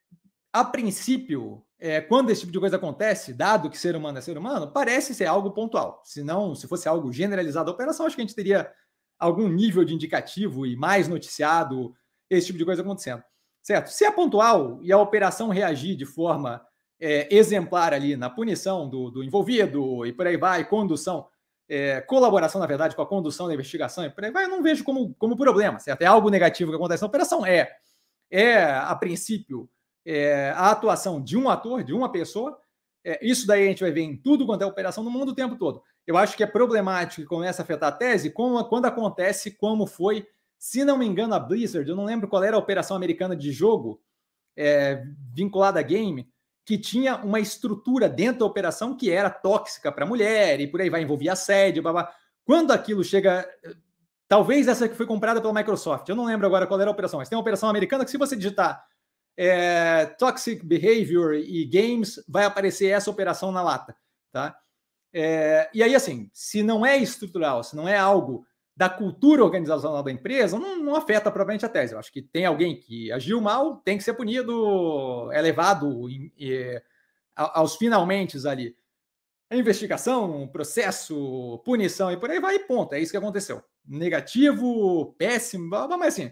a 0.51 0.63
princípio, 0.63 1.65
é, 1.79 1.99
quando 2.01 2.29
esse 2.29 2.41
tipo 2.41 2.53
de 2.53 2.59
coisa 2.59 2.77
acontece, 2.77 3.33
dado 3.33 3.69
que 3.69 3.77
ser 3.77 3.95
humano 3.95 4.17
é 4.17 4.21
ser 4.21 4.37
humano, 4.37 4.71
parece 4.71 5.13
ser 5.13 5.25
algo 5.25 5.51
pontual. 5.51 6.01
Se 6.05 6.23
não, 6.23 6.55
se 6.55 6.67
fosse 6.67 6.87
algo 6.87 7.11
generalizado 7.11 7.65
da 7.65 7.71
operação, 7.71 8.05
acho 8.05 8.15
que 8.15 8.21
a 8.21 8.25
gente 8.25 8.35
teria 8.35 8.71
algum 9.19 9.47
nível 9.47 9.83
de 9.83 9.93
indicativo 9.93 10.65
e 10.65 10.75
mais 10.75 11.07
noticiado 11.07 11.93
esse 12.29 12.47
tipo 12.47 12.59
de 12.59 12.65
coisa 12.65 12.81
acontecendo. 12.81 13.23
Certo? 13.61 13.89
Se 13.89 14.05
é 14.05 14.11
pontual 14.11 14.79
e 14.81 14.91
a 14.91 14.97
operação 14.97 15.49
reagir 15.49 15.95
de 15.95 16.05
forma 16.05 16.65
é, 16.99 17.33
exemplar 17.35 17.93
ali 17.93 18.15
na 18.15 18.29
punição 18.29 18.87
do, 18.87 19.09
do, 19.09 19.23
envolvido 19.23 20.05
e 20.05 20.13
por 20.13 20.27
aí 20.27 20.37
vai, 20.37 20.67
condução, 20.67 21.27
é, 21.67 22.01
colaboração, 22.01 22.59
na 22.59 22.67
verdade, 22.67 22.95
com 22.95 23.01
a 23.01 23.07
condução 23.07 23.47
da 23.47 23.53
investigação 23.53 24.03
eu 24.03 24.49
não 24.49 24.61
vejo 24.61 24.83
como, 24.83 25.13
como 25.15 25.35
problema, 25.35 25.79
certo? 25.79 26.01
É 26.01 26.05
algo 26.05 26.29
negativo 26.29 26.71
que 26.71 26.75
acontece 26.75 27.01
na 27.01 27.07
operação? 27.07 27.45
É. 27.45 27.75
É, 28.29 28.63
a 28.63 28.95
princípio, 28.95 29.69
é, 30.05 30.51
a 30.55 30.71
atuação 30.71 31.21
de 31.21 31.37
um 31.37 31.49
ator, 31.49 31.83
de 31.83 31.93
uma 31.93 32.11
pessoa. 32.11 32.59
É, 33.03 33.19
isso 33.25 33.45
daí 33.45 33.63
a 33.63 33.67
gente 33.67 33.83
vai 33.83 33.91
ver 33.91 34.01
em 34.01 34.17
tudo 34.17 34.45
quanto 34.45 34.63
é 34.63 34.65
operação 34.65 35.03
no 35.03 35.11
mundo 35.11 35.29
o 35.29 35.35
tempo 35.35 35.55
todo. 35.55 35.81
Eu 36.05 36.17
acho 36.17 36.35
que 36.35 36.43
é 36.43 36.47
problemático 36.47 37.21
e 37.21 37.25
começa 37.25 37.61
a 37.61 37.63
afetar 37.63 37.89
a 37.89 37.91
tese 37.91 38.31
quando 38.31 38.85
acontece 38.85 39.51
como 39.51 39.87
foi 39.87 40.27
se 40.57 40.83
não 40.83 40.97
me 40.97 41.05
engano, 41.05 41.33
a 41.35 41.39
Blizzard, 41.39 41.87
eu 41.87 41.95
não 41.95 42.05
lembro 42.05 42.27
qual 42.27 42.43
era 42.43 42.55
a 42.55 42.59
operação 42.59 42.97
americana 42.97 43.35
de 43.35 43.51
jogo 43.51 44.01
é, 44.55 45.03
vinculada 45.33 45.79
a 45.79 45.83
game, 45.83 46.27
que 46.65 46.77
tinha 46.77 47.17
uma 47.17 47.39
estrutura 47.39 48.09
dentro 48.09 48.39
da 48.39 48.45
operação 48.45 48.97
que 48.97 49.11
era 49.11 49.29
tóxica 49.29 49.91
para 49.91 50.03
a 50.03 50.07
mulher 50.07 50.59
e 50.59 50.67
por 50.67 50.81
aí 50.81 50.89
vai 50.89 51.03
envolver 51.03 51.29
assédio, 51.29 51.83
blá, 51.83 52.11
Quando 52.43 52.71
aquilo 52.71 53.03
chega. 53.03 53.47
Talvez 54.27 54.67
essa 54.67 54.89
que 54.89 54.95
foi 54.95 55.05
comprada 55.05 55.39
pela 55.39 55.53
Microsoft, 55.53 56.09
eu 56.09 56.15
não 56.15 56.25
lembro 56.25 56.47
agora 56.47 56.65
qual 56.65 56.81
era 56.81 56.89
a 56.89 56.93
operação, 56.93 57.19
mas 57.19 57.29
tem 57.29 57.35
uma 57.35 57.41
operação 57.41 57.69
americana 57.69 58.03
que, 58.03 58.09
se 58.09 58.17
você 58.17 58.35
digitar 58.35 58.83
é, 59.37 60.07
Toxic 60.17 60.65
Behavior 60.65 61.35
e 61.35 61.63
Games, 61.65 62.23
vai 62.27 62.45
aparecer 62.45 62.87
essa 62.87 63.11
operação 63.11 63.51
na 63.51 63.61
lata. 63.61 63.95
Tá? 64.31 64.57
É, 65.13 65.69
e 65.73 65.83
aí, 65.83 65.93
assim, 65.93 66.29
se 66.33 66.63
não 66.63 66.83
é 66.83 66.97
estrutural, 66.97 67.63
se 67.63 67.75
não 67.75 67.87
é 67.87 67.97
algo 67.97 68.45
da 68.75 68.89
cultura 68.89 69.43
organizacional 69.43 70.03
da 70.03 70.11
empresa 70.11 70.59
não, 70.59 70.75
não, 70.77 70.95
afeta 70.95 71.31
propriamente 71.31 71.65
a 71.65 71.69
tese. 71.69 71.93
Eu 71.93 71.99
acho 71.99 72.11
que 72.11 72.21
tem 72.21 72.45
alguém 72.45 72.77
que 72.77 73.11
agiu 73.11 73.39
mal, 73.39 73.77
tem 73.77 73.97
que 73.97 74.03
ser 74.03 74.13
punido, 74.13 75.31
é 75.31 75.41
levado 75.41 76.09
em, 76.09 76.31
em, 76.37 76.81
aos 77.35 77.77
finalmente 77.77 78.37
ali. 78.47 78.75
A 79.49 79.55
investigação, 79.55 80.47
processo, 80.47 81.61
punição 81.63 82.11
e 82.11 82.17
por 82.17 82.29
aí 82.29 82.39
vai, 82.39 82.59
ponto. 82.59 82.93
É 82.93 82.99
isso 82.99 83.11
que 83.11 83.17
aconteceu. 83.17 83.63
Negativo, 83.87 85.13
péssimo, 85.17 85.69
mas 85.69 86.13
assim, 86.15 86.31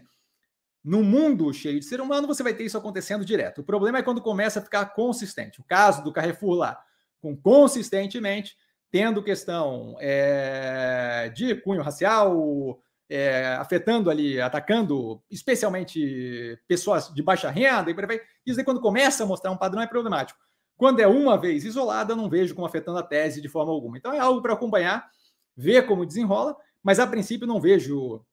no 0.82 1.02
mundo 1.02 1.50
cheio 1.54 1.80
de 1.80 1.86
ser 1.86 2.00
humano, 2.00 2.26
você 2.26 2.42
vai 2.42 2.52
ter 2.52 2.64
isso 2.64 2.76
acontecendo 2.76 3.24
direto. 3.24 3.62
O 3.62 3.64
problema 3.64 3.98
é 3.98 4.02
quando 4.02 4.20
começa 4.20 4.58
a 4.58 4.62
ficar 4.62 4.84
consistente. 4.86 5.60
O 5.60 5.64
caso 5.64 6.04
do 6.04 6.12
Carrefour 6.12 6.54
lá, 6.54 6.84
com 7.22 7.34
consistentemente 7.34 8.54
tendo 8.94 9.24
questão 9.24 9.96
é, 9.98 11.28
de 11.34 11.56
cunho 11.56 11.82
racial, 11.82 12.78
é, 13.10 13.56
afetando 13.58 14.08
ali, 14.08 14.40
atacando 14.40 15.20
especialmente 15.28 16.56
pessoas 16.68 17.12
de 17.12 17.20
baixa 17.20 17.50
renda, 17.50 17.90
e 17.90 17.94
por 17.94 18.08
aí 18.08 18.20
Isso 18.46 18.60
aí, 18.60 18.64
quando 18.64 18.80
começa 18.80 19.24
a 19.24 19.26
mostrar 19.26 19.50
um 19.50 19.56
padrão, 19.56 19.82
é 19.82 19.86
problemático. 19.88 20.38
Quando 20.76 21.00
é 21.00 21.08
uma 21.08 21.36
vez 21.36 21.64
isolada, 21.64 22.12
eu 22.12 22.16
não 22.16 22.30
vejo 22.30 22.54
como 22.54 22.68
afetando 22.68 22.98
a 22.98 23.02
tese 23.02 23.40
de 23.40 23.48
forma 23.48 23.72
alguma. 23.72 23.98
Então 23.98 24.12
é 24.12 24.20
algo 24.20 24.40
para 24.40 24.52
acompanhar, 24.52 25.10
ver 25.56 25.86
como 25.86 26.06
desenrola, 26.06 26.56
mas 26.80 27.00
a 27.00 27.06
princípio 27.08 27.48
não 27.48 27.60
vejo 27.60 28.24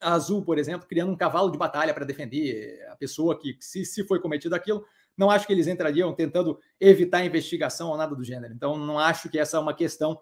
a 0.00 0.14
Azul, 0.14 0.42
por 0.42 0.56
exemplo, 0.56 0.88
criando 0.88 1.12
um 1.12 1.16
cavalo 1.16 1.50
de 1.50 1.58
batalha 1.58 1.92
para 1.92 2.06
defender 2.06 2.82
a 2.88 2.96
pessoa 2.96 3.38
que, 3.38 3.58
se, 3.60 3.84
se 3.84 4.06
foi 4.06 4.18
cometido 4.20 4.54
aquilo, 4.54 4.86
não 5.16 5.30
acho 5.30 5.46
que 5.46 5.52
eles 5.52 5.66
entrariam 5.66 6.12
tentando 6.14 6.58
evitar 6.80 7.24
investigação 7.24 7.90
ou 7.90 7.96
nada 7.96 8.14
do 8.14 8.24
gênero. 8.24 8.54
Então, 8.54 8.76
não 8.76 8.98
acho 8.98 9.28
que 9.28 9.38
essa 9.38 9.56
é 9.56 9.60
uma 9.60 9.74
questão 9.74 10.20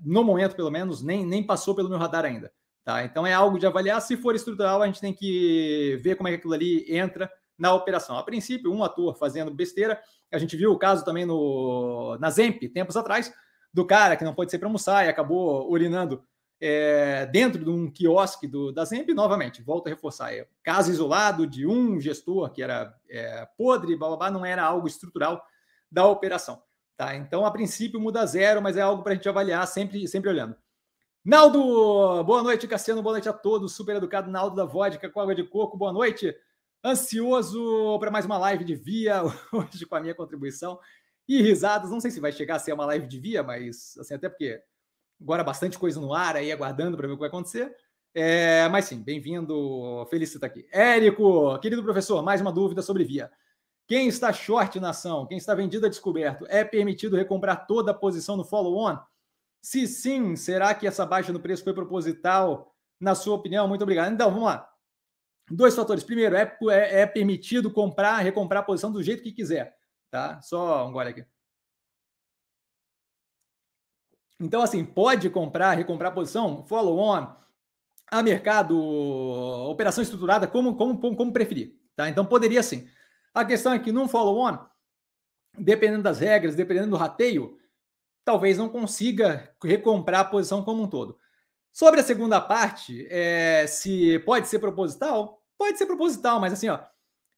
no 0.00 0.22
momento 0.22 0.54
pelo 0.54 0.70
menos, 0.70 1.02
nem, 1.02 1.26
nem 1.26 1.42
passou 1.42 1.74
pelo 1.74 1.88
meu 1.88 1.98
radar 1.98 2.24
ainda. 2.24 2.52
Tá? 2.84 3.04
Então 3.04 3.26
é 3.26 3.32
algo 3.32 3.58
de 3.58 3.66
avaliar. 3.66 4.00
Se 4.00 4.16
for 4.16 4.34
estrutural, 4.34 4.82
a 4.82 4.86
gente 4.86 5.00
tem 5.00 5.12
que 5.12 6.00
ver 6.02 6.16
como 6.16 6.28
é 6.28 6.32
que 6.32 6.38
aquilo 6.38 6.54
ali 6.54 6.84
entra 6.88 7.30
na 7.58 7.72
operação. 7.74 8.16
A 8.16 8.22
princípio, 8.22 8.72
um 8.72 8.82
ator 8.82 9.16
fazendo 9.16 9.54
besteira. 9.54 10.00
A 10.32 10.38
gente 10.38 10.56
viu 10.56 10.72
o 10.72 10.78
caso 10.78 11.04
também 11.04 11.24
no, 11.24 12.16
na 12.18 12.30
Zemp, 12.30 12.62
tempos 12.72 12.96
atrás, 12.96 13.32
do 13.72 13.86
cara 13.86 14.16
que 14.16 14.24
não 14.24 14.34
pode 14.34 14.50
ser 14.50 14.58
para 14.58 14.66
almoçar 14.66 15.06
e 15.06 15.08
acabou 15.08 15.70
urinando 15.70 16.24
é, 16.64 17.26
dentro 17.26 17.64
de 17.64 17.68
um 17.68 17.90
quiosque 17.90 18.46
do, 18.46 18.70
da 18.70 18.84
Zemp. 18.84 19.08
Novamente, 19.08 19.60
volto 19.60 19.88
a 19.88 19.90
reforçar: 19.90 20.32
é, 20.32 20.46
caso 20.62 20.92
isolado 20.92 21.44
de 21.44 21.66
um 21.66 22.00
gestor 22.00 22.52
que 22.52 22.62
era 22.62 22.96
é, 23.10 23.44
podre, 23.58 23.96
blá, 23.96 24.30
não 24.30 24.46
era 24.46 24.62
algo 24.62 24.86
estrutural 24.86 25.44
da 25.90 26.06
operação. 26.06 26.62
Tá? 26.96 27.16
Então, 27.16 27.44
a 27.44 27.50
princípio, 27.50 28.00
muda 28.00 28.24
zero, 28.24 28.62
mas 28.62 28.76
é 28.76 28.80
algo 28.80 29.02
para 29.02 29.12
a 29.12 29.14
gente 29.16 29.28
avaliar 29.28 29.66
sempre, 29.66 30.06
sempre 30.06 30.30
olhando. 30.30 30.54
Naldo, 31.24 32.22
boa 32.22 32.42
noite, 32.42 32.68
Cassiano, 32.68 33.02
boa 33.02 33.14
noite 33.14 33.28
a 33.28 33.32
todos. 33.32 33.74
Super 33.74 33.96
educado, 33.96 34.30
Naldo 34.30 34.54
da 34.54 34.64
Vodka 34.64 35.10
com 35.10 35.20
água 35.20 35.34
de 35.34 35.42
coco, 35.42 35.76
boa 35.76 35.92
noite. 35.92 36.32
Ansioso 36.84 37.98
para 37.98 38.10
mais 38.10 38.24
uma 38.24 38.38
live 38.38 38.64
de 38.64 38.76
via, 38.76 39.22
hoje 39.52 39.84
com 39.84 39.96
a 39.96 40.00
minha 40.00 40.14
contribuição. 40.14 40.78
E 41.28 41.42
risadas, 41.42 41.90
não 41.90 42.00
sei 42.00 42.10
se 42.12 42.20
vai 42.20 42.30
chegar 42.30 42.56
a 42.56 42.58
ser 42.60 42.72
uma 42.72 42.86
live 42.86 43.08
de 43.08 43.18
via, 43.18 43.42
mas 43.42 43.96
assim, 43.98 44.14
até 44.14 44.28
porque 44.28 44.62
agora 45.22 45.44
bastante 45.44 45.78
coisa 45.78 46.00
no 46.00 46.12
ar 46.12 46.36
aí, 46.36 46.50
aguardando 46.50 46.96
para 46.96 47.06
ver 47.06 47.12
o 47.12 47.16
que 47.16 47.20
vai 47.20 47.28
acontecer. 47.28 47.74
É, 48.14 48.68
mas 48.68 48.84
sim, 48.86 49.02
bem-vindo, 49.02 50.06
feliz 50.10 50.34
estar 50.34 50.46
aqui. 50.46 50.66
Érico, 50.70 51.58
querido 51.60 51.82
professor, 51.82 52.22
mais 52.22 52.40
uma 52.40 52.52
dúvida 52.52 52.82
sobre 52.82 53.04
via. 53.04 53.30
Quem 53.86 54.08
está 54.08 54.32
short 54.32 54.78
na 54.80 54.90
ação, 54.90 55.26
quem 55.26 55.38
está 55.38 55.54
vendido 55.54 55.86
a 55.86 55.88
descoberto, 55.88 56.44
é 56.48 56.64
permitido 56.64 57.16
recomprar 57.16 57.66
toda 57.66 57.92
a 57.92 57.94
posição 57.94 58.36
no 58.36 58.44
follow-on? 58.44 58.98
Se 59.62 59.86
sim, 59.86 60.36
será 60.36 60.74
que 60.74 60.86
essa 60.86 61.06
baixa 61.06 61.32
no 61.32 61.40
preço 61.40 61.64
foi 61.64 61.72
proposital? 61.72 62.74
Na 63.00 63.14
sua 63.14 63.34
opinião, 63.34 63.66
muito 63.66 63.82
obrigado. 63.82 64.12
Então, 64.12 64.30
vamos 64.30 64.44
lá. 64.44 64.68
Dois 65.50 65.74
fatores. 65.74 66.04
Primeiro, 66.04 66.36
é, 66.36 66.56
é, 66.70 67.00
é 67.00 67.06
permitido 67.06 67.70
comprar, 67.70 68.18
recomprar 68.18 68.62
a 68.62 68.66
posição 68.66 68.92
do 68.92 69.02
jeito 69.02 69.22
que 69.22 69.32
quiser. 69.32 69.76
Tá? 70.10 70.40
Só 70.42 70.86
um 70.86 70.92
gole 70.92 71.10
aqui. 71.10 71.24
Então, 74.42 74.60
assim, 74.60 74.84
pode 74.84 75.30
comprar, 75.30 75.74
recomprar 75.74 76.12
posição, 76.12 76.64
follow-on, 76.66 77.32
a 78.10 78.22
mercado, 78.24 78.76
operação 78.76 80.02
estruturada, 80.02 80.48
como, 80.48 80.74
como, 80.74 80.98
como, 80.98 81.16
como 81.16 81.32
preferir. 81.32 81.76
Tá? 81.94 82.08
Então, 82.08 82.26
poderia 82.26 82.60
sim. 82.60 82.88
A 83.32 83.44
questão 83.44 83.72
é 83.72 83.78
que 83.78 83.92
num 83.92 84.08
follow-on, 84.08 84.58
dependendo 85.56 86.02
das 86.02 86.18
regras, 86.18 86.56
dependendo 86.56 86.90
do 86.90 86.96
rateio, 86.96 87.56
talvez 88.24 88.58
não 88.58 88.68
consiga 88.68 89.54
recomprar 89.62 90.22
a 90.22 90.24
posição 90.24 90.64
como 90.64 90.82
um 90.82 90.88
todo. 90.88 91.16
Sobre 91.72 92.00
a 92.00 92.04
segunda 92.04 92.40
parte, 92.40 93.06
é, 93.08 93.64
se 93.68 94.18
pode 94.20 94.48
ser 94.48 94.58
proposital, 94.58 95.40
pode 95.56 95.78
ser 95.78 95.86
proposital, 95.86 96.40
mas 96.40 96.52
assim, 96.52 96.68
ó, 96.68 96.80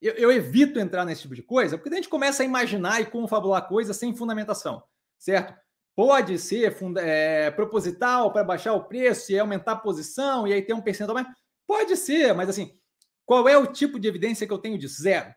eu, 0.01 0.15
eu, 0.15 0.33
evito 0.33 0.81
entrar 0.81 1.05
nesse 1.05 1.23
tipo 1.23 1.35
de 1.35 1.43
coisa, 1.43 1.77
porque 1.77 1.91
a 1.91 1.97
gente 1.97 2.09
começa 2.09 2.43
a 2.43 2.47
imaginar 2.47 3.01
e 3.01 3.07
confabular 3.07 3.69
coisas 3.69 3.97
sem 3.97 4.15
fundamentação, 4.17 4.83
certo? 5.19 5.55
Pode 5.97 6.39
ser 6.39 6.77
é, 6.99 7.51
proposital 7.51 8.33
para 8.33 8.43
baixar 8.45 8.73
o 8.73 8.85
preço 8.85 9.31
e 9.31 9.39
aumentar 9.39 9.73
a 9.73 9.77
posição 9.77 10.47
e 10.47 10.53
aí 10.53 10.63
ter 10.63 10.75
um 10.75 10.83
percentual 10.83 11.15
mais. 11.15 11.29
Pode 11.67 11.97
ser, 11.97 12.35
mas 12.35 12.49
assim, 12.49 12.77
qual 13.25 13.49
é 13.49 13.57
o 13.57 13.67
tipo 13.67 13.99
de 13.99 14.09
evidência 14.09 14.47
que 14.47 14.53
eu 14.53 14.59
tenho 14.59 14.79
de 14.79 14.89
Zero. 14.89 15.33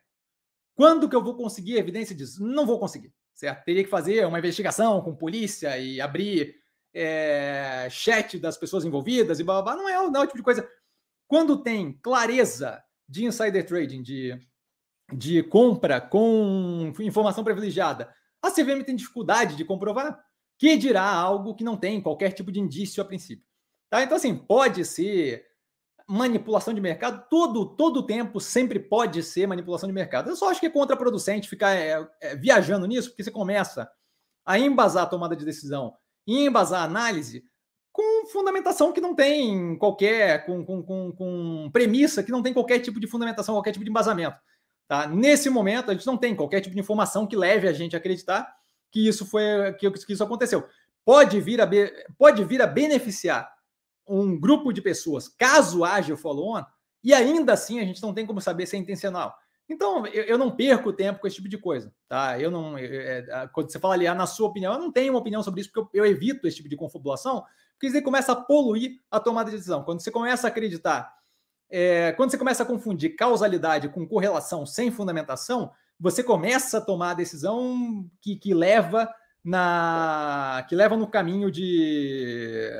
Quando 0.75 1.09
que 1.09 1.15
eu 1.15 1.23
vou 1.23 1.35
conseguir 1.35 1.77
evidência 1.77 2.15
disso? 2.15 2.43
Não 2.43 2.65
vou 2.65 2.79
conseguir 2.79 3.13
certo? 3.37 3.63
Teria 3.63 3.83
que 3.83 3.89
fazer 3.89 4.25
uma 4.25 4.39
investigação 4.39 4.99
com 5.01 5.15
polícia 5.15 5.77
e 5.77 6.01
abrir 6.01 6.55
é, 6.93 7.87
chat 7.89 8.39
das 8.39 8.57
pessoas 8.57 8.83
envolvidas 8.83 9.39
e 9.39 9.43
blá, 9.43 9.61
blá, 9.61 9.75
blá. 9.75 9.83
Não, 9.83 9.87
é, 9.87 10.09
não 10.09 10.21
é 10.21 10.23
o 10.23 10.27
tipo 10.27 10.37
de 10.37 10.43
coisa. 10.43 10.67
Quando 11.27 11.61
tem 11.61 11.93
clareza 12.01 12.81
de 13.07 13.25
insider 13.25 13.65
trading, 13.65 14.01
de, 14.01 14.37
de 15.13 15.43
compra 15.43 16.01
com 16.01 16.91
informação 16.99 17.43
privilegiada, 17.43 18.11
a 18.41 18.49
CVM 18.49 18.83
tem 18.83 18.95
dificuldade 18.95 19.55
de 19.55 19.63
comprovar, 19.63 20.19
que 20.57 20.75
dirá 20.77 21.03
algo 21.03 21.55
que 21.55 21.63
não 21.63 21.77
tem 21.77 22.01
qualquer 22.01 22.31
tipo 22.31 22.51
de 22.51 22.59
indício 22.59 23.01
a 23.01 23.05
princípio. 23.05 23.45
Tá? 23.89 24.03
Então, 24.03 24.17
assim, 24.17 24.35
pode 24.35 24.83
ser 24.83 25.45
manipulação 26.07 26.73
de 26.73 26.79
mercado, 26.79 27.27
todo 27.29 27.75
todo 27.75 28.05
tempo 28.05 28.39
sempre 28.39 28.79
pode 28.79 29.21
ser 29.21 29.45
manipulação 29.45 29.87
de 29.87 29.93
mercado. 29.93 30.29
Eu 30.29 30.35
só 30.37 30.49
acho 30.49 30.59
que 30.59 30.65
é 30.65 30.69
contraproducente 30.69 31.49
ficar 31.49 31.75
é, 31.75 32.07
é, 32.21 32.35
viajando 32.35 32.87
nisso, 32.87 33.09
porque 33.09 33.23
você 33.23 33.31
começa 33.31 33.89
a 34.45 34.57
embasar 34.57 35.03
a 35.03 35.07
tomada 35.07 35.35
de 35.35 35.43
decisão 35.43 35.93
e 36.25 36.45
embasar 36.45 36.81
a 36.81 36.85
análise 36.85 37.43
com 37.91 38.27
fundamentação 38.27 38.93
que 38.93 39.01
não 39.01 39.13
tem 39.13 39.77
qualquer, 39.77 40.45
com, 40.45 40.63
com, 40.63 40.81
com, 40.81 41.11
com, 41.11 41.69
premissa 41.73 42.23
que 42.23 42.31
não 42.31 42.41
tem 42.41 42.53
qualquer 42.53 42.79
tipo 42.79 42.99
de 42.99 43.07
fundamentação, 43.07 43.55
qualquer 43.55 43.71
tipo 43.73 43.83
de 43.83 43.89
embasamento. 43.89 44.37
Tá? 44.87 45.07
Nesse 45.07 45.49
momento, 45.49 45.91
a 45.91 45.93
gente 45.93 46.07
não 46.07 46.15
tem 46.15 46.35
qualquer 46.35 46.61
tipo 46.61 46.75
de 46.75 46.79
informação 46.79 47.27
que 47.27 47.35
leve 47.35 47.67
a 47.67 47.73
gente 47.73 47.95
a 47.95 47.99
acreditar 47.99 48.56
que 48.91 49.07
isso 49.07 49.25
foi 49.25 49.73
que, 49.73 49.89
que 49.91 50.13
isso 50.13 50.23
aconteceu. 50.23 50.67
Pode 51.03 51.39
vir 51.39 51.61
a, 51.61 51.69
pode 52.17 52.43
vir 52.43 52.61
a 52.61 52.67
beneficiar 52.67 53.49
um 54.07 54.39
grupo 54.39 54.71
de 54.71 54.81
pessoas, 54.81 55.27
caso 55.27 55.83
haja 55.83 56.13
o 56.13 56.17
follow-on, 56.17 56.63
e 57.03 57.13
ainda 57.13 57.53
assim 57.53 57.79
a 57.79 57.85
gente 57.85 58.01
não 58.01 58.13
tem 58.13 58.25
como 58.25 58.41
saber 58.41 58.65
se 58.65 58.75
é 58.75 58.79
intencional. 58.79 59.35
Então, 59.69 60.07
eu, 60.07 60.23
eu 60.23 60.37
não 60.37 60.49
perco 60.49 60.93
tempo 60.93 61.19
com 61.19 61.27
esse 61.27 61.35
tipo 61.35 61.49
de 61.49 61.57
coisa, 61.57 61.93
tá? 62.07 62.39
Eu 62.39 62.49
não. 62.49 62.77
É, 62.77 63.49
quando 63.51 63.69
você 63.69 63.77
fala 63.77 63.95
ali, 63.95 64.07
ah, 64.07 64.15
na 64.15 64.25
sua 64.25 64.47
opinião, 64.47 64.73
eu 64.73 64.79
não 64.79 64.91
tenho 64.91 65.11
uma 65.11 65.19
opinião 65.19 65.43
sobre 65.43 65.61
isso, 65.61 65.69
porque 65.71 65.97
eu, 65.97 66.05
eu 66.05 66.09
evito 66.09 66.47
esse 66.47 66.57
tipo 66.57 66.69
de 66.69 66.77
confabulação, 66.77 67.43
porque 67.73 67.87
isso 67.87 68.01
começa 68.01 68.31
a 68.31 68.35
poluir 68.35 69.01
a 69.11 69.19
tomada 69.19 69.49
de 69.49 69.57
decisão. 69.57 69.83
Quando 69.83 70.01
você 70.01 70.09
começa 70.09 70.47
a 70.47 70.49
acreditar, 70.49 71.13
é, 71.69 72.13
quando 72.13 72.31
você 72.31 72.37
começa 72.37 72.63
a 72.63 72.65
confundir 72.65 73.15
causalidade 73.15 73.89
com 73.89 74.07
correlação 74.07 74.65
sem 74.65 74.89
fundamentação, 74.89 75.71
você 75.99 76.23
começa 76.23 76.77
a 76.77 76.81
tomar 76.81 77.11
a 77.11 77.15
decisão 77.15 78.09
que, 78.21 78.35
que 78.35 78.53
leva 78.53 79.13
na 79.43 80.65
que 80.67 80.75
leva 80.75 80.97
no 80.97 81.07
caminho 81.07 81.49
de 81.49 82.71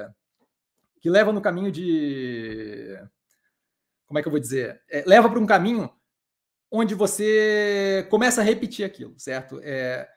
que 0.99 1.09
leva 1.09 1.31
no 1.31 1.41
caminho 1.41 1.71
de. 1.71 2.97
Como 4.05 4.19
é 4.19 4.21
que 4.21 4.27
eu 4.27 4.31
vou 4.31 4.39
dizer? 4.39 4.81
É, 4.89 5.03
leva 5.05 5.29
para 5.29 5.39
um 5.39 5.45
caminho 5.45 5.89
onde 6.71 6.93
você 6.95 8.05
começa 8.09 8.41
a 8.41 8.43
repetir 8.43 8.85
aquilo, 8.85 9.17
certo? 9.17 9.59
É, 9.63 10.07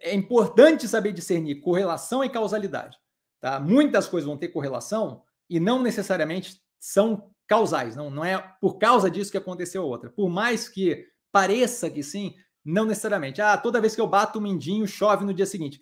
é 0.00 0.14
importante 0.14 0.88
saber 0.88 1.12
discernir 1.12 1.60
correlação 1.60 2.24
e 2.24 2.30
causalidade. 2.30 2.98
Tá? 3.40 3.60
Muitas 3.60 4.08
coisas 4.08 4.26
vão 4.26 4.36
ter 4.36 4.48
correlação 4.48 5.22
e 5.48 5.60
não 5.60 5.82
necessariamente 5.82 6.62
são 6.78 7.30
causais. 7.46 7.96
Não, 7.96 8.10
não 8.10 8.24
é 8.24 8.38
por 8.60 8.78
causa 8.78 9.10
disso 9.10 9.30
que 9.30 9.38
aconteceu 9.38 9.84
outra. 9.84 10.10
Por 10.10 10.28
mais 10.28 10.68
que 10.68 11.06
pareça 11.32 11.90
que 11.90 12.02
sim, 12.02 12.34
não 12.64 12.84
necessariamente. 12.84 13.40
Ah, 13.40 13.56
toda 13.56 13.80
vez 13.80 13.94
que 13.94 14.00
eu 14.00 14.06
bato 14.06 14.38
o 14.38 14.42
mindinho, 14.42 14.86
chove 14.86 15.24
no 15.24 15.34
dia 15.34 15.46
seguinte. 15.46 15.80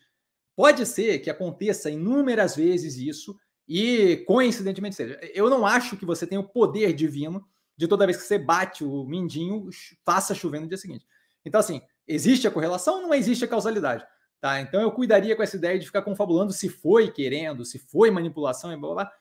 Pode 0.57 0.87
ser 0.87 1.19
que 1.19 1.28
aconteça 1.28 1.90
inúmeras 1.90 2.57
vezes 2.57 2.97
isso 2.97 3.37
e 3.69 4.19
coincidentemente 4.26 4.97
seja. 4.97 5.19
Eu 5.35 5.50
não 5.50 5.66
acho 5.66 5.97
que 5.97 6.07
você 6.07 6.26
tem 6.26 6.38
o 6.38 6.49
poder 6.49 6.92
divino 6.92 7.45
de 7.76 7.88
toda 7.88 8.07
vez 8.07 8.19
que 8.19 8.25
você 8.25 8.38
bate 8.38 8.85
o 8.85 9.04
mindinho, 9.04 9.69
faça 10.04 10.35
chover 10.35 10.61
no 10.61 10.69
dia 10.69 10.76
seguinte. 10.76 11.07
Então, 11.45 11.61
assim, 11.61 11.80
existe 12.07 12.47
a 12.47 12.50
correlação, 12.50 13.02
não 13.02 13.14
existe 13.14 13.45
a 13.45 13.49
causalidade. 13.49 14.04
Tá? 14.40 14.59
Então 14.61 14.80
eu 14.80 14.90
cuidaria 14.90 15.37
com 15.37 15.42
essa 15.42 15.57
ideia 15.57 15.78
de 15.78 15.85
ficar 15.85 16.00
confabulando 16.00 16.52
se 16.52 16.69
foi 16.69 17.11
querendo, 17.11 17.64
se 17.64 17.78
foi 17.78 18.11
manipulação 18.11 18.73
e 18.73 18.76
blá 18.76 18.95
blá. 18.95 19.04
blá. 19.04 19.12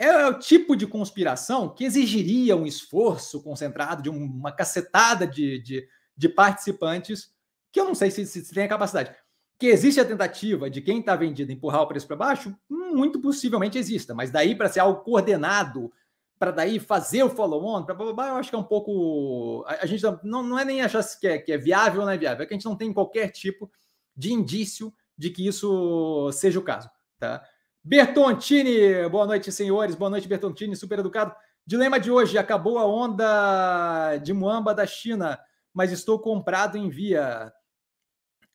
É 0.00 0.26
o 0.28 0.38
tipo 0.38 0.74
de 0.74 0.86
conspiração 0.86 1.68
que 1.68 1.84
exigiria 1.84 2.56
um 2.56 2.64
esforço 2.64 3.42
concentrado 3.42 4.02
de 4.02 4.08
uma 4.08 4.50
cacetada 4.50 5.26
de, 5.26 5.58
de, 5.60 5.86
de 6.16 6.26
participantes 6.26 7.30
que 7.70 7.78
eu 7.78 7.84
não 7.84 7.94
sei 7.94 8.10
se, 8.10 8.24
se 8.24 8.54
tem 8.54 8.64
a 8.64 8.68
capacidade. 8.68 9.14
Que 9.58 9.66
existe 9.66 10.00
a 10.00 10.04
tentativa 10.06 10.70
de 10.70 10.80
quem 10.80 11.00
está 11.00 11.14
vendido 11.14 11.52
empurrar 11.52 11.82
o 11.82 11.86
preço 11.86 12.06
para 12.06 12.16
baixo, 12.16 12.56
muito 12.66 13.20
possivelmente 13.20 13.76
exista, 13.76 14.14
mas 14.14 14.30
daí 14.30 14.54
para 14.54 14.70
ser 14.70 14.80
algo 14.80 15.02
coordenado, 15.02 15.92
para 16.38 16.50
daí 16.50 16.80
fazer 16.80 17.22
o 17.22 17.28
follow-on, 17.28 17.84
eu 17.86 18.36
acho 18.36 18.48
que 18.48 18.56
é 18.56 18.58
um 18.58 18.64
pouco. 18.64 19.66
A, 19.66 19.84
gente 19.84 20.02
não, 20.24 20.42
não 20.42 20.58
é 20.58 20.64
nem 20.64 20.80
achar 20.80 21.04
que 21.20 21.26
é, 21.26 21.38
que 21.38 21.52
é 21.52 21.58
viável 21.58 22.00
ou 22.00 22.06
não 22.06 22.12
é 22.14 22.16
viável, 22.16 22.42
é 22.42 22.46
que 22.46 22.54
a 22.54 22.56
gente 22.56 22.64
não 22.64 22.74
tem 22.74 22.90
qualquer 22.90 23.28
tipo 23.28 23.70
de 24.16 24.32
indício 24.32 24.94
de 25.14 25.28
que 25.28 25.46
isso 25.46 26.32
seja 26.32 26.58
o 26.58 26.62
caso. 26.62 26.88
Tá? 27.18 27.44
Bertontini, 27.82 29.08
boa 29.08 29.26
noite, 29.26 29.50
senhores. 29.50 29.94
Boa 29.94 30.10
noite, 30.10 30.28
Bertontini, 30.28 30.76
super 30.76 30.98
educado. 30.98 31.34
Dilema 31.66 31.98
de 31.98 32.10
hoje: 32.10 32.36
acabou 32.36 32.78
a 32.78 32.84
onda 32.84 34.16
de 34.18 34.32
Muamba 34.32 34.74
da 34.74 34.86
China, 34.86 35.38
mas 35.72 35.90
estou 35.90 36.18
comprado 36.18 36.76
em 36.76 36.90
via. 36.90 37.52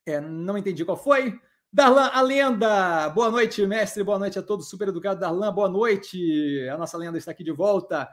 É, 0.06 0.20
não 0.22 0.58
entendi 0.58 0.86
qual 0.86 0.98
foi. 0.98 1.40
Darlan, 1.74 2.10
a 2.14 2.22
lenda. 2.22 3.10
Boa 3.10 3.32
noite, 3.32 3.66
mestre. 3.66 4.04
Boa 4.04 4.20
noite 4.20 4.38
a 4.38 4.44
todos. 4.44 4.70
Super 4.70 4.90
educado, 4.90 5.20
Darlan. 5.20 5.52
Boa 5.52 5.68
noite. 5.68 6.70
A 6.70 6.78
nossa 6.78 6.98
lenda 6.98 7.18
está 7.18 7.32
aqui 7.32 7.44
de 7.44 7.52
volta. 7.52 8.08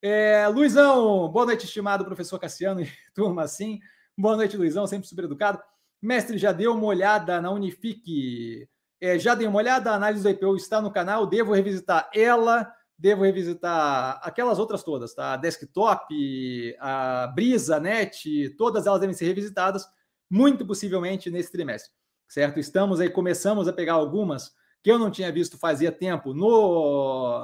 É, 0.00 0.46
Luizão, 0.48 1.28
boa 1.30 1.46
noite, 1.46 1.64
estimado 1.64 2.04
professor 2.04 2.38
Cassiano 2.38 2.80
e 2.80 2.88
turma 3.14 3.42
assim. 3.42 3.80
Boa 4.16 4.36
noite, 4.36 4.56
Luizão, 4.56 4.86
sempre 4.86 5.08
super 5.08 5.24
educado. 5.24 5.60
Mestre, 6.00 6.38
já 6.38 6.52
deu 6.52 6.74
uma 6.74 6.84
olhada 6.84 7.40
na 7.40 7.50
Unifique. 7.50 8.68
É, 9.04 9.18
já 9.18 9.34
dei 9.34 9.46
uma 9.46 9.58
olhada, 9.58 9.90
a 9.90 9.96
análise 9.96 10.22
do 10.22 10.30
IPO 10.30 10.56
está 10.56 10.80
no 10.80 10.90
canal, 10.90 11.26
devo 11.26 11.52
revisitar 11.52 12.08
ela, 12.14 12.74
devo 12.96 13.22
revisitar 13.22 14.18
aquelas 14.22 14.58
outras 14.58 14.82
todas, 14.82 15.12
tá? 15.12 15.34
A 15.34 15.36
desktop, 15.36 16.74
a 16.80 17.26
Brisa, 17.26 17.78
Net, 17.78 18.54
todas 18.56 18.86
elas 18.86 19.00
devem 19.00 19.14
ser 19.14 19.26
revisitadas, 19.26 19.86
muito 20.30 20.66
possivelmente 20.66 21.30
nesse 21.30 21.52
trimestre, 21.52 21.92
certo? 22.26 22.58
Estamos 22.58 22.98
aí, 22.98 23.10
começamos 23.10 23.68
a 23.68 23.74
pegar 23.74 23.92
algumas 23.92 24.54
que 24.82 24.90
eu 24.90 24.98
não 24.98 25.10
tinha 25.10 25.30
visto 25.30 25.58
fazia 25.58 25.92
tempo 25.92 26.32
no, 26.32 27.42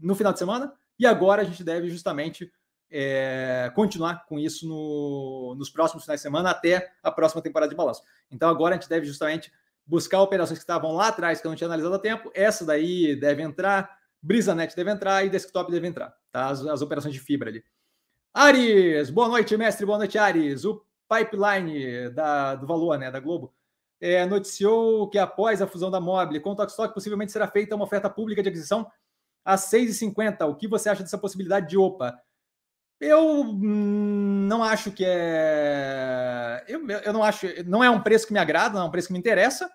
no 0.00 0.14
final 0.14 0.32
de 0.32 0.38
semana, 0.38 0.72
e 0.96 1.04
agora 1.04 1.42
a 1.42 1.44
gente 1.44 1.64
deve 1.64 1.88
justamente 1.88 2.52
é, 2.88 3.68
continuar 3.74 4.26
com 4.26 4.38
isso 4.38 4.68
no, 4.68 5.56
nos 5.58 5.70
próximos 5.70 6.04
finais 6.04 6.20
de 6.20 6.22
semana 6.22 6.50
até 6.50 6.92
a 7.02 7.10
próxima 7.10 7.42
temporada 7.42 7.68
de 7.68 7.76
balanço. 7.76 8.02
Então 8.30 8.48
agora 8.48 8.76
a 8.76 8.78
gente 8.78 8.88
deve 8.88 9.06
justamente 9.06 9.50
buscar 9.86 10.20
operações 10.22 10.58
que 10.58 10.62
estavam 10.62 10.92
lá 10.92 11.08
atrás, 11.08 11.40
que 11.40 11.46
eu 11.46 11.50
não 11.50 11.56
tinha 11.56 11.66
analisado 11.66 11.94
a 11.94 11.98
tempo. 11.98 12.30
Essa 12.34 12.64
daí 12.64 13.16
deve 13.16 13.42
entrar, 13.42 13.98
BrisaNet 14.22 14.74
deve 14.74 14.90
entrar 14.90 15.24
e 15.24 15.30
Desktop 15.30 15.70
deve 15.70 15.86
entrar, 15.86 16.14
tá? 16.30 16.48
As, 16.48 16.64
as 16.66 16.82
operações 16.82 17.14
de 17.14 17.20
fibra 17.20 17.50
ali. 17.50 17.64
Ares, 18.34 19.10
boa 19.10 19.28
noite, 19.28 19.56
mestre, 19.56 19.84
boa 19.84 19.98
noite, 19.98 20.16
Ares. 20.16 20.64
O 20.64 20.82
pipeline 21.08 22.08
da, 22.10 22.54
do 22.54 22.66
valor, 22.66 22.98
né, 22.98 23.10
da 23.10 23.20
Globo, 23.20 23.52
é, 24.00 24.24
noticiou 24.24 25.08
que 25.08 25.18
após 25.18 25.60
a 25.60 25.66
fusão 25.66 25.90
da 25.90 26.00
Mobile 26.00 26.40
com 26.40 26.50
o 26.50 26.56
Tokstok, 26.56 26.94
possivelmente 26.94 27.30
será 27.30 27.46
feita 27.46 27.76
uma 27.76 27.84
oferta 27.84 28.08
pública 28.08 28.42
de 28.42 28.48
aquisição 28.48 28.90
a 29.44 29.56
6,50. 29.56 30.48
O 30.48 30.56
que 30.56 30.66
você 30.66 30.88
acha 30.88 31.02
dessa 31.02 31.18
possibilidade 31.18 31.68
de 31.68 31.76
OPA? 31.76 32.18
Eu 33.04 33.42
não 33.52 34.62
acho 34.62 34.92
que 34.92 35.04
é. 35.04 36.64
Eu, 36.68 36.88
eu 36.88 37.12
não 37.12 37.24
acho. 37.24 37.48
Não 37.66 37.82
é 37.82 37.90
um 37.90 38.00
preço 38.00 38.28
que 38.28 38.32
me 38.32 38.38
agrada, 38.38 38.76
não 38.76 38.82
é 38.82 38.88
um 38.88 38.92
preço 38.92 39.08
que 39.08 39.12
me 39.12 39.18
interessa, 39.18 39.68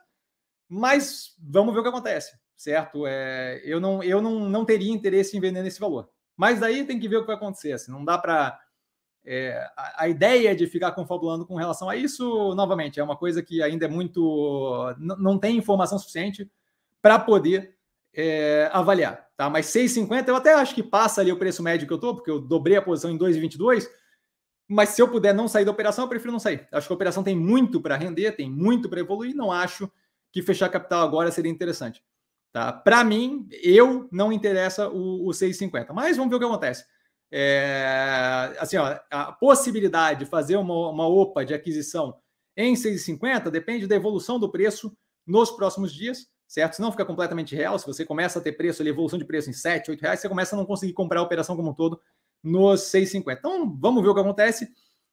mas 0.70 1.36
vamos 1.38 1.74
ver 1.74 1.82
o 1.82 1.84
que 1.84 1.90
acontece, 1.90 2.40
certo? 2.56 3.06
É, 3.06 3.62
eu 3.66 3.82
não, 3.82 4.02
eu 4.02 4.22
não, 4.22 4.48
não 4.48 4.64
teria 4.64 4.94
interesse 4.94 5.36
em 5.36 5.42
vender 5.42 5.62
nesse 5.62 5.78
valor. 5.78 6.10
Mas 6.38 6.62
daí 6.62 6.86
tem 6.86 6.98
que 6.98 7.10
ver 7.10 7.18
o 7.18 7.22
que 7.22 7.28
vai 7.28 7.36
acontecer. 7.36 7.74
Assim, 7.74 7.92
não 7.92 8.06
dá 8.06 8.18
para 8.18 8.58
é, 9.26 9.58
a, 9.76 10.04
a, 10.04 10.08
ideia 10.08 10.56
de 10.56 10.66
ficar 10.66 10.94
confabulando 10.94 11.46
com 11.46 11.56
relação 11.56 11.90
a 11.90 11.98
isso, 11.98 12.56
novamente, 12.56 12.98
é 12.98 13.04
uma 13.04 13.18
coisa 13.18 13.44
que 13.44 13.62
ainda 13.62 13.88
é 13.88 13.90
muito. 13.90 14.96
não 14.98 15.38
tem 15.38 15.58
informação 15.58 16.00
suficiente 16.00 16.50
para 17.02 17.20
poder 17.20 17.77
é, 18.14 18.70
avaliar. 18.74 19.28
Tá? 19.36 19.50
Mas 19.50 19.68
6,50 19.68 20.28
eu 20.28 20.36
até 20.36 20.54
acho 20.54 20.74
que 20.74 20.84
passa 20.84 21.22
ali 21.22 21.32
o 21.32 21.38
preço 21.38 21.62
médio 21.62 21.88
que 21.88 21.94
eu 21.94 21.98
estou, 21.98 22.16
porque 22.16 22.32
eu 22.32 22.40
dobrei 22.40 22.78
a 22.78 22.82
posição 22.82 23.12
em 23.12 23.18
2,22. 23.18 23.88
Mas 24.68 24.90
se 24.90 25.02
eu 25.02 25.08
puder 25.08 25.34
não 25.34 25.48
sair 25.48 25.64
da 25.64 25.72
operação, 25.72 26.06
eu 26.06 26.10
prefiro 26.10 26.32
não 26.32 26.40
sair. 26.40 26.68
Acho 26.72 26.88
que 26.88 26.94
a 26.94 26.96
operação 26.96 27.24
tem 27.24 27.36
muito 27.36 27.82
para 27.82 27.96
render, 27.96 28.34
tem 28.34 28.50
muito 28.50 28.90
para 28.90 29.00
evoluir. 29.00 29.36
Não 29.36 29.52
acho 29.52 29.90
que 30.32 30.42
fechar 30.42 30.70
capital 30.70 31.08
agora 31.08 31.32
seria 31.32 31.52
interessante. 31.52 32.04
Tá? 32.52 32.74
Para 32.74 33.04
mim, 33.04 33.48
eu 33.64 34.10
não 34.12 34.32
interessa 34.32 34.90
o, 34.90 35.28
o 35.28 35.30
6,50. 35.30 35.88
Mas 35.94 36.18
vamos 36.18 36.30
ver 36.30 36.36
o 36.36 36.40
que 36.40 36.46
acontece. 36.46 36.86
É, 37.32 38.56
assim, 38.60 38.78
ó, 38.78 38.98
a 39.12 39.32
possibilidade 39.34 40.20
de 40.20 40.26
fazer 40.26 40.56
uma, 40.56 40.90
uma 40.90 41.08
OPA 41.08 41.46
de 41.46 41.54
aquisição 41.54 42.18
em 42.56 42.74
6,50 42.74 43.50
depende 43.50 43.86
da 43.86 43.96
evolução 43.96 44.40
do 44.40 44.52
preço 44.52 44.96
nos 45.26 45.52
próximos 45.52 45.94
dias, 45.94 46.28
certo? 46.48 46.75
Se 46.75 46.82
não 46.82 46.92
fica 46.92 47.06
completamente 47.06 47.56
real, 47.56 47.77
se 47.77 47.86
você 47.86 48.06
começa 48.06 48.39
a 48.39 48.42
ter 48.42 48.54
preço 48.54 48.82
ali, 48.82 48.89
evolução 48.89 49.20
de 49.20 49.25
preço 49.25 49.50
em 49.50 49.54
7, 49.54 49.92
8 49.92 50.01
reais, 50.01 50.20
você 50.20 50.30
começa 50.30 50.56
a 50.56 50.58
não 50.58 50.66
conseguir 50.66 50.94
comprar 50.94 51.20
a 51.20 51.24
operação 51.24 51.56
como 51.56 51.72
um 51.72 51.74
todo 51.74 52.00
nos 52.44 52.82
6,50. 52.82 53.38
Então, 53.38 53.77
vamos 53.77 54.01
ver 54.01 54.10
o 54.10 54.13
que 54.13 54.22
acontece. 54.22 54.70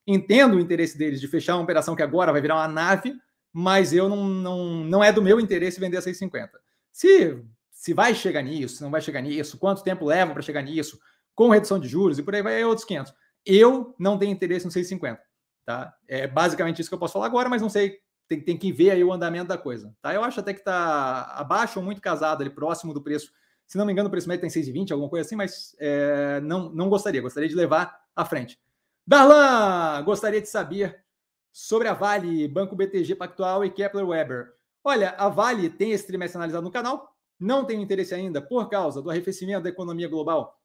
Entendo 0.07 0.57
o 0.57 0.61
interesse 0.61 0.97
deles 0.97 1.21
de 1.21 1.27
fechar 1.27 1.57
uma 1.57 1.63
operação 1.65 1.97
que 1.97 2.03
agora 2.03 2.31
vai 2.31 2.41
virar 2.41 2.57
uma 2.57 2.69
nave, 2.69 3.15
mas 3.53 3.93
eu 3.93 4.09
não, 4.09 4.25
não, 4.25 4.65
não 4.85 5.05
é 5.05 5.13
do 5.13 5.23
meu 5.23 5.41
interesse 5.41 5.81
vender 5.81 5.97
a 5.97 6.03
6,50. 6.03 6.51
Se, 6.93 7.43
se 7.71 7.95
vai 7.95 8.15
chegar 8.15 8.43
nisso, 8.43 8.77
se 8.77 8.83
não 8.83 8.91
vai 8.91 9.01
chegar 9.01 9.21
nisso, 9.21 9.59
quanto 9.59 9.83
tempo 9.83 10.05
leva 10.05 10.33
para 10.33 10.43
chegar 10.43 10.63
nisso, 10.63 10.99
com 11.35 11.49
redução 11.49 11.79
de 11.79 11.89
juros 11.89 12.19
e 12.19 12.23
por 12.23 12.35
aí 12.35 12.43
vai, 12.43 12.61
é 12.61 12.67
outros 12.67 12.87
500. 12.87 13.13
Eu 13.45 13.95
não 13.99 14.19
tenho 14.19 14.33
interesse 14.33 14.65
no 14.65 14.71
6,50, 14.71 15.19
tá? 15.65 15.95
É 16.07 16.27
basicamente 16.27 16.81
isso 16.81 16.89
que 16.89 16.95
eu 16.95 16.99
posso 16.99 17.15
falar 17.15 17.27
agora, 17.27 17.49
mas 17.49 17.61
não 17.61 17.69
sei, 17.69 17.99
tem, 18.29 18.41
tem 18.41 18.57
que 18.57 18.73
ver 18.73 18.91
aí 18.91 19.05
o 19.05 19.13
andamento 19.13 19.49
da 19.49 19.59
coisa, 19.59 19.95
tá? 20.01 20.15
Eu 20.15 20.23
acho 20.25 20.41
até 20.41 20.53
que 20.53 20.61
está 20.61 21.23
abaixo 21.35 21.79
ou 21.79 21.85
muito 21.85 22.01
casado 22.01 22.41
ali, 22.41 22.51
próximo 22.51 22.93
do 22.95 23.03
preço. 23.03 23.33
Se 23.67 23.79
não 23.79 23.87
me 23.87 23.93
engano, 23.93 24.09
o 24.09 24.11
preço 24.11 24.29
médio 24.29 24.49
tem 24.49 24.63
6,20, 24.63 24.93
alguma 24.93 25.09
coisa 25.09 25.27
assim, 25.27 25.37
mas 25.37 25.75
é, 25.79 26.41
não, 26.41 26.71
não 26.71 26.89
gostaria, 26.89 27.21
gostaria 27.21 27.49
de 27.49 27.55
levar 27.55 27.99
à 28.15 28.25
frente. 28.25 28.59
Darlan, 29.07 30.03
gostaria 30.05 30.41
de 30.41 30.49
saber 30.49 31.03
sobre 31.53 31.89
a 31.89 31.95
Vale, 31.95 32.49
Banco 32.49 32.75
BTG 32.75 33.15
Pactual 33.15 33.65
e 33.65 33.71
Kepler 33.71 34.07
Weber. 34.07 34.53
Olha, 34.83 35.11
a 35.11 35.29
Vale 35.29 35.71
tem 35.71 35.93
esse 35.93 36.07
trimestre 36.07 36.37
analisado 36.37 36.65
no 36.65 36.71
canal, 36.71 37.15
não 37.39 37.65
tenho 37.65 37.83
interesse 37.83 38.15
ainda 38.15 38.41
por 38.41 38.69
causa 38.69 39.01
do 39.01 39.11
arrefecimento 39.11 39.63
da 39.63 39.71
economia 39.71 40.09
global 40.09 40.61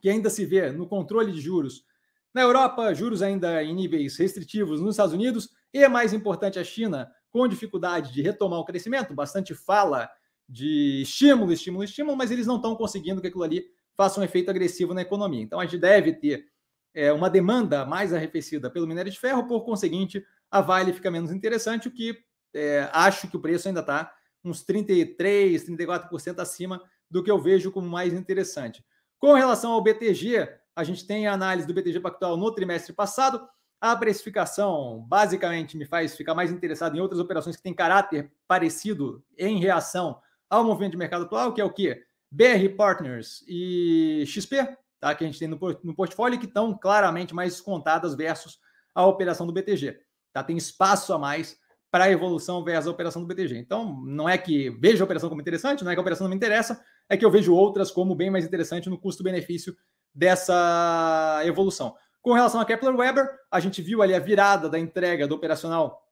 que 0.00 0.08
ainda 0.08 0.30
se 0.30 0.44
vê 0.44 0.70
no 0.70 0.86
controle 0.86 1.32
de 1.32 1.40
juros 1.40 1.84
na 2.32 2.42
Europa, 2.42 2.92
juros 2.94 3.22
ainda 3.22 3.62
em 3.62 3.74
níveis 3.74 4.16
restritivos 4.16 4.80
nos 4.80 4.90
Estados 4.90 5.14
Unidos 5.14 5.50
e, 5.72 5.86
mais 5.88 6.12
importante, 6.12 6.58
a 6.58 6.64
China 6.64 7.10
com 7.30 7.46
dificuldade 7.46 8.12
de 8.12 8.22
retomar 8.22 8.58
o 8.58 8.64
crescimento, 8.64 9.14
bastante 9.14 9.54
fala 9.54 10.10
de 10.48 11.02
estímulo, 11.02 11.52
estímulo, 11.52 11.84
estímulo, 11.84 12.16
mas 12.16 12.30
eles 12.30 12.46
não 12.46 12.56
estão 12.56 12.74
conseguindo 12.74 13.20
que 13.20 13.26
aquilo 13.26 13.42
ali 13.42 13.64
faça 13.96 14.20
um 14.20 14.24
efeito 14.24 14.50
agressivo 14.50 14.94
na 14.94 15.02
economia. 15.02 15.42
Então 15.42 15.60
a 15.60 15.64
gente 15.64 15.78
deve 15.78 16.14
ter 16.14 16.46
é, 16.94 17.12
uma 17.12 17.28
demanda 17.28 17.84
mais 17.84 18.14
arrefecida 18.14 18.70
pelo 18.70 18.86
minério 18.86 19.12
de 19.12 19.18
ferro, 19.18 19.46
por 19.46 19.64
conseguinte, 19.64 20.24
a 20.50 20.60
Vale 20.60 20.92
fica 20.92 21.10
menos 21.10 21.30
interessante, 21.30 21.88
o 21.88 21.90
que 21.90 22.16
é, 22.54 22.88
acho 22.92 23.28
que 23.28 23.36
o 23.36 23.40
preço 23.40 23.68
ainda 23.68 23.80
está 23.80 24.10
uns 24.42 24.62
33, 24.62 25.68
34% 25.68 26.38
acima 26.38 26.80
do 27.10 27.22
que 27.22 27.30
eu 27.30 27.38
vejo 27.38 27.70
como 27.70 27.88
mais 27.88 28.14
interessante. 28.14 28.84
Com 29.18 29.34
relação 29.34 29.72
ao 29.72 29.82
BTG, 29.82 30.48
a 30.74 30.84
gente 30.84 31.06
tem 31.06 31.26
a 31.26 31.32
análise 31.32 31.66
do 31.66 31.74
BTG 31.74 32.00
Pactual 32.00 32.36
no 32.36 32.54
trimestre 32.54 32.92
passado. 32.92 33.46
A 33.80 33.94
precificação 33.94 35.04
basicamente 35.08 35.76
me 35.76 35.86
faz 35.86 36.16
ficar 36.16 36.34
mais 36.34 36.50
interessado 36.50 36.96
em 36.96 37.00
outras 37.00 37.20
operações 37.20 37.56
que 37.56 37.62
têm 37.62 37.72
caráter 37.72 38.30
parecido 38.46 39.22
em 39.36 39.60
reação 39.60 40.20
ao 40.50 40.64
movimento 40.64 40.92
de 40.92 40.98
mercado 40.98 41.24
atual, 41.24 41.52
que 41.52 41.60
é 41.60 41.64
o 41.64 41.72
que? 41.72 42.02
BR 42.30 42.74
Partners 42.76 43.44
e 43.46 44.24
XP, 44.26 44.76
tá? 45.00 45.14
que 45.14 45.24
a 45.24 45.26
gente 45.26 45.38
tem 45.38 45.48
no, 45.48 45.94
portfólio, 45.94 46.38
que 46.38 46.46
estão 46.46 46.76
claramente 46.76 47.34
mais 47.34 47.52
descontadas 47.52 48.14
versus 48.14 48.58
a 48.94 49.06
operação 49.06 49.46
do 49.46 49.52
BTG. 49.52 49.98
Tá? 50.32 50.42
Tem 50.42 50.56
espaço 50.56 51.12
a 51.12 51.18
mais 51.18 51.56
para 51.90 52.04
a 52.04 52.10
evolução 52.10 52.62
versus 52.64 52.88
a 52.88 52.90
operação 52.90 53.22
do 53.22 53.28
BTG. 53.28 53.56
Então, 53.56 54.02
não 54.04 54.28
é 54.28 54.36
que 54.36 54.70
vejo 54.70 55.02
a 55.02 55.06
operação 55.06 55.28
como 55.28 55.40
interessante, 55.40 55.84
não 55.84 55.90
é 55.90 55.94
que 55.94 55.98
a 55.98 56.02
operação 56.02 56.24
não 56.24 56.30
me 56.30 56.36
interessa, 56.36 56.82
é 57.08 57.16
que 57.16 57.24
eu 57.24 57.30
vejo 57.30 57.54
outras 57.54 57.90
como 57.90 58.14
bem 58.14 58.30
mais 58.30 58.44
interessante 58.44 58.90
no 58.90 58.98
custo-benefício 58.98 59.74
dessa 60.14 61.40
evolução. 61.44 61.94
Com 62.28 62.34
relação 62.34 62.60
a 62.60 62.64
Kepler 62.66 62.94
Weber, 62.94 63.26
a 63.50 63.58
gente 63.58 63.80
viu 63.80 64.02
ali 64.02 64.14
a 64.14 64.18
virada 64.18 64.68
da 64.68 64.78
entrega 64.78 65.26
do 65.26 65.34
operacional 65.34 66.06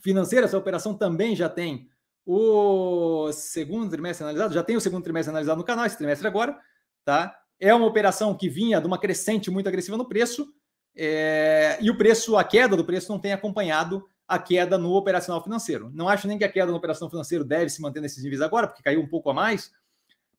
financeiro. 0.00 0.46
Essa 0.46 0.56
operação 0.56 0.94
também 0.94 1.36
já 1.36 1.50
tem 1.50 1.86
o 2.24 3.30
segundo 3.30 3.90
trimestre 3.90 4.24
analisado, 4.24 4.54
já 4.54 4.62
tem 4.62 4.74
o 4.74 4.80
segundo 4.80 5.04
trimestre 5.04 5.28
analisado 5.28 5.58
no 5.58 5.64
canal, 5.66 5.84
esse 5.84 5.98
trimestre 5.98 6.26
agora, 6.26 6.58
tá? 7.04 7.38
É 7.60 7.74
uma 7.74 7.84
operação 7.84 8.34
que 8.34 8.48
vinha 8.48 8.80
de 8.80 8.86
uma 8.86 8.96
crescente 8.96 9.50
muito 9.50 9.66
agressiva 9.66 9.98
no 9.98 10.08
preço, 10.08 10.48
é, 10.96 11.76
e 11.78 11.90
o 11.90 11.98
preço, 11.98 12.38
a 12.38 12.42
queda 12.42 12.74
do 12.74 12.82
preço 12.82 13.12
não 13.12 13.18
tem 13.18 13.34
acompanhado 13.34 14.02
a 14.26 14.38
queda 14.38 14.78
no 14.78 14.94
operacional 14.94 15.44
financeiro. 15.44 15.90
Não 15.92 16.08
acho 16.08 16.26
nem 16.26 16.38
que 16.38 16.44
a 16.44 16.50
queda 16.50 16.70
no 16.72 16.78
operacional 16.78 17.10
financeiro 17.10 17.44
deve 17.44 17.68
se 17.68 17.82
manter 17.82 18.00
nesses 18.00 18.24
níveis 18.24 18.40
agora, 18.40 18.66
porque 18.66 18.82
caiu 18.82 19.02
um 19.02 19.06
pouco 19.06 19.28
a 19.28 19.34
mais, 19.34 19.70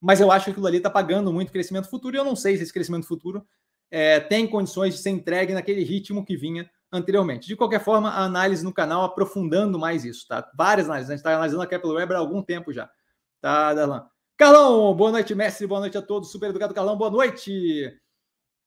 mas 0.02 0.20
eu 0.20 0.32
acho 0.32 0.46
que 0.46 0.52
aquilo 0.52 0.66
ali 0.66 0.78
está 0.78 0.90
pagando 0.90 1.32
muito 1.32 1.52
crescimento 1.52 1.92
futuro 1.92 2.16
e 2.16 2.18
eu 2.18 2.26
não 2.26 2.36
sei 2.36 2.58
se 2.58 2.64
esse 2.64 2.74
crescimento 2.74 3.06
futuro 3.06 3.46
é, 3.96 4.20
tem 4.20 4.46
condições 4.46 4.94
de 4.94 5.00
ser 5.00 5.12
entregue 5.12 5.54
naquele 5.54 5.82
ritmo 5.82 6.26
que 6.26 6.36
vinha 6.36 6.70
anteriormente. 6.92 7.48
De 7.48 7.56
qualquer 7.56 7.82
forma, 7.82 8.10
a 8.10 8.26
análise 8.26 8.62
no 8.62 8.74
canal 8.74 9.06
aprofundando 9.06 9.80
mais 9.80 10.04
isso, 10.04 10.28
tá? 10.28 10.52
Várias 10.54 10.88
análises, 10.88 11.10
a 11.10 11.14
gente 11.14 11.20
está 11.22 11.34
analisando 11.34 11.62
a 11.62 11.66
Kepler 11.66 11.96
Weber 11.96 12.18
há 12.18 12.20
algum 12.20 12.44
tempo 12.44 12.74
já, 12.74 12.92
tá, 13.40 13.74
Darlan? 13.74 14.06
Carlão, 14.36 14.94
boa 14.94 15.14
noite, 15.14 15.34
mestre, 15.34 15.66
boa 15.66 15.80
noite 15.80 15.98
a 15.98 16.02
todos, 16.02 16.30
super 16.30 16.50
educado 16.50 16.74
Carlão, 16.74 16.98
boa 16.98 17.10
noite. 17.10 17.98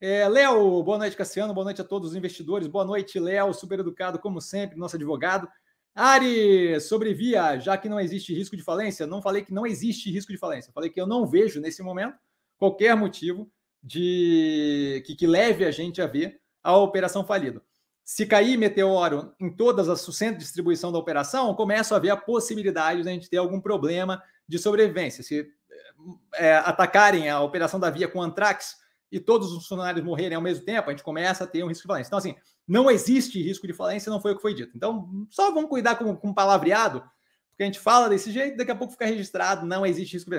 É, 0.00 0.26
Léo, 0.30 0.82
boa 0.82 0.96
noite, 0.96 1.14
Cassiano, 1.14 1.52
boa 1.52 1.64
noite 1.64 1.82
a 1.82 1.84
todos 1.84 2.12
os 2.12 2.16
investidores, 2.16 2.66
boa 2.66 2.86
noite, 2.86 3.20
Léo, 3.20 3.52
super 3.52 3.80
educado, 3.80 4.18
como 4.18 4.40
sempre, 4.40 4.78
nosso 4.78 4.96
advogado. 4.96 5.46
Ari, 5.94 6.80
sobre 6.80 7.12
via, 7.12 7.58
já 7.58 7.76
que 7.76 7.86
não 7.86 8.00
existe 8.00 8.32
risco 8.32 8.56
de 8.56 8.62
falência, 8.62 9.06
não 9.06 9.20
falei 9.20 9.44
que 9.44 9.52
não 9.52 9.66
existe 9.66 10.10
risco 10.10 10.32
de 10.32 10.38
falência, 10.38 10.72
falei 10.72 10.88
que 10.88 10.98
eu 10.98 11.06
não 11.06 11.26
vejo 11.26 11.60
nesse 11.60 11.82
momento 11.82 12.16
qualquer 12.56 12.96
motivo 12.96 13.46
de 13.82 15.02
que, 15.06 15.14
que 15.14 15.26
leve 15.26 15.64
a 15.64 15.70
gente 15.70 16.00
a 16.00 16.06
ver 16.06 16.40
a 16.62 16.76
operação 16.76 17.24
falida. 17.24 17.62
Se 18.04 18.26
cair 18.26 18.56
meteoro 18.56 19.34
em 19.38 19.54
todas 19.54 19.88
as 19.88 20.00
centros 20.00 20.38
de 20.38 20.44
distribuição 20.44 20.90
da 20.90 20.98
operação, 20.98 21.54
começa 21.54 21.94
a 21.94 21.98
haver 21.98 22.10
a 22.10 22.16
possibilidade 22.16 23.02
de 23.02 23.08
a 23.08 23.12
gente 23.12 23.28
ter 23.28 23.36
algum 23.36 23.60
problema 23.60 24.22
de 24.48 24.58
sobrevivência. 24.58 25.22
Se 25.22 25.46
é, 26.34 26.56
atacarem 26.56 27.28
a 27.28 27.40
operação 27.40 27.78
da 27.78 27.90
Via 27.90 28.08
com 28.08 28.22
Antrax 28.22 28.76
e 29.10 29.20
todos 29.20 29.52
os 29.52 29.58
funcionários 29.58 30.04
morrerem 30.04 30.36
ao 30.36 30.42
mesmo 30.42 30.64
tempo, 30.64 30.88
a 30.88 30.92
gente 30.92 31.02
começa 31.02 31.44
a 31.44 31.46
ter 31.46 31.62
um 31.62 31.68
risco 31.68 31.82
de 31.82 31.88
falência. 31.88 32.08
Então, 32.08 32.18
assim, 32.18 32.34
não 32.66 32.90
existe 32.90 33.42
risco 33.42 33.66
de 33.66 33.72
falência, 33.72 34.10
não 34.10 34.20
foi 34.20 34.32
o 34.32 34.36
que 34.36 34.42
foi 34.42 34.54
dito. 34.54 34.76
Então, 34.76 35.26
só 35.30 35.52
vamos 35.52 35.70
cuidar 35.70 35.96
com, 35.96 36.14
com 36.16 36.34
palavreado, 36.34 37.00
porque 37.50 37.62
a 37.62 37.66
gente 37.66 37.78
fala 37.78 38.08
desse 38.08 38.30
jeito, 38.30 38.56
daqui 38.56 38.70
a 38.70 38.76
pouco 38.76 38.92
fica 38.92 39.06
registrado, 39.06 39.66
não 39.66 39.84
existe 39.84 40.14
risco. 40.14 40.30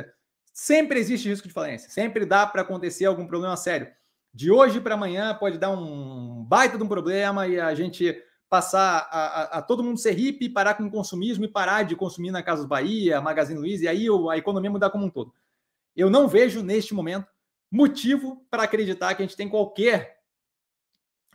Sempre 0.62 1.00
existe 1.00 1.30
risco 1.30 1.48
de 1.48 1.54
falência, 1.54 1.89
sempre 1.89 2.26
dá 2.26 2.45
para 2.45 2.63
acontecer 2.63 3.06
algum 3.06 3.26
problema 3.26 3.56
sério. 3.56 3.88
De 4.34 4.52
hoje 4.52 4.82
para 4.82 4.95
amanhã 4.95 5.34
pode 5.34 5.58
dar 5.58 5.69
um 5.69 6.43
baita 6.43 6.78
de 6.78 6.84
um 6.84 6.88
problema 6.88 7.48
e 7.48 7.58
a 7.58 7.74
gente 7.74 8.22
passar 8.50 9.08
a, 9.10 9.19
a, 9.19 9.43
a, 9.60 9.62
todo 9.62 9.82
mundo 9.82 9.98
ser 9.98 10.12
hippie, 10.12 10.50
parar 10.50 10.74
com 10.74 10.84
o 10.84 10.91
consumismo 10.91 11.45
e 11.45 11.48
parar 11.48 11.84
de 11.84 11.95
consumir 11.95 12.32
na 12.32 12.43
Casas 12.43 12.65
Bahia, 12.65 13.22
Magazine 13.22 13.58
Luiza, 13.58 13.86
e 13.86 13.88
aí 13.88 14.08
a 14.30 14.38
economia 14.38 14.69
mudar 14.69 14.89
como 14.89 15.06
um 15.06 15.10
todo. 15.10 15.34
Eu 15.95 16.10
não 16.10 16.28
vejo 16.28 16.62
neste 16.62 16.93
momento 16.93 17.26
motivo 17.72 18.45
para 18.52 18.63
acreditar 18.63 19.15
que 19.15 19.24
a 19.24 19.26
gente 19.26 19.38
tem 19.38 19.48
qualquer 19.48 20.19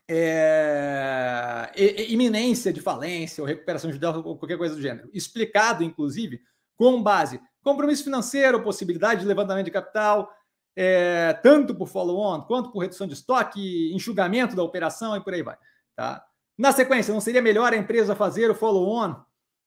é, 0.07 1.73
iminência 2.11 2.75
de 2.75 2.83
falência 2.83 3.41
ou 3.41 3.49
recuperação 3.49 3.91
judicial 3.91 4.23
ou 4.23 4.37
qualquer 4.37 4.59
coisa 4.59 4.75
do 4.75 4.83
gênero. 4.83 5.09
Explicado, 5.15 5.83
inclusive, 5.83 6.43
com 6.77 7.03
base 7.03 7.41
compromisso 7.65 8.05
financeiro, 8.05 8.63
possibilidade 8.63 9.23
de 9.23 9.27
levantamento 9.27 9.65
de 9.65 9.71
capital, 9.71 10.31
é, 10.77 11.33
tanto 11.43 11.75
por 11.75 11.89
follow-on 11.89 12.43
quanto 12.43 12.71
por 12.71 12.81
redução 12.81 13.07
de 13.07 13.15
estoque, 13.15 13.93
enxugamento 13.95 14.55
da 14.55 14.63
operação 14.63 15.17
e 15.17 15.25
por 15.25 15.33
aí 15.33 15.43
vai. 15.43 15.57
Tá? 15.97 16.23
Na 16.59 16.73
sequência, 16.73 17.13
não 17.13 17.21
seria 17.21 17.41
melhor 17.41 17.73
a 17.73 17.77
empresa 17.77 18.15
fazer 18.15 18.51
o 18.51 18.55
follow-on 18.55 19.17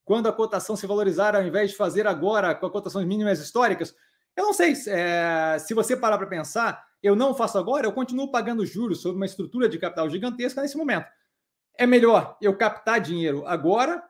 quando 0.05 0.29
a 0.29 0.33
cotação 0.33 0.75
se 0.75 0.87
valorizar, 0.87 1.35
ao 1.35 1.43
invés 1.43 1.71
de 1.71 1.75
fazer 1.75 2.07
agora 2.07 2.53
com 2.55 2.65
as 2.65 2.71
cotações 2.71 3.05
mínimas 3.05 3.39
históricas? 3.39 3.93
Eu 4.35 4.45
não 4.45 4.53
sei. 4.53 4.73
É, 4.87 5.57
se 5.59 5.73
você 5.73 5.97
parar 5.97 6.17
para 6.17 6.27
pensar, 6.27 6.85
eu 7.01 7.15
não 7.15 7.33
faço 7.33 7.57
agora, 7.57 7.87
eu 7.87 7.91
continuo 7.91 8.31
pagando 8.31 8.65
juros 8.65 9.01
sobre 9.01 9.17
uma 9.17 9.25
estrutura 9.25 9.67
de 9.67 9.79
capital 9.79 10.09
gigantesca 10.09 10.61
nesse 10.61 10.77
momento. 10.77 11.07
É 11.77 11.85
melhor 11.85 12.37
eu 12.41 12.55
captar 12.55 13.01
dinheiro 13.01 13.45
agora 13.45 14.03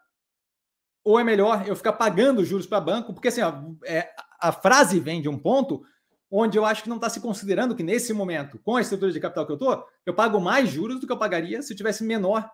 ou 1.07 1.17
é 1.17 1.23
melhor 1.23 1.65
eu 1.65 1.73
ficar 1.73 1.93
pagando 1.93 2.43
juros 2.43 2.67
para 2.67 2.81
banco? 2.81 3.13
Porque 3.13 3.29
assim, 3.29 3.41
ó, 3.41 3.53
é, 3.85 4.09
a 4.41 4.51
frase 4.51 4.99
vem 4.99 5.21
de 5.21 5.29
um 5.29 5.39
ponto 5.39 5.81
onde 6.29 6.57
eu 6.57 6.65
acho 6.65 6.83
que 6.83 6.89
não 6.89 6.97
está 6.97 7.09
se 7.09 7.21
considerando 7.21 7.73
que 7.73 7.81
nesse 7.81 8.11
momento, 8.11 8.59
com 8.59 8.75
a 8.75 8.81
estrutura 8.81 9.13
de 9.13 9.19
capital 9.21 9.45
que 9.45 9.53
eu 9.53 9.55
estou, 9.55 9.85
eu 10.05 10.13
pago 10.13 10.37
mais 10.41 10.67
juros 10.67 10.99
do 10.99 11.07
que 11.07 11.13
eu 11.13 11.17
pagaria 11.17 11.61
se 11.61 11.71
eu 11.71 11.77
tivesse 11.77 12.03
menor 12.03 12.51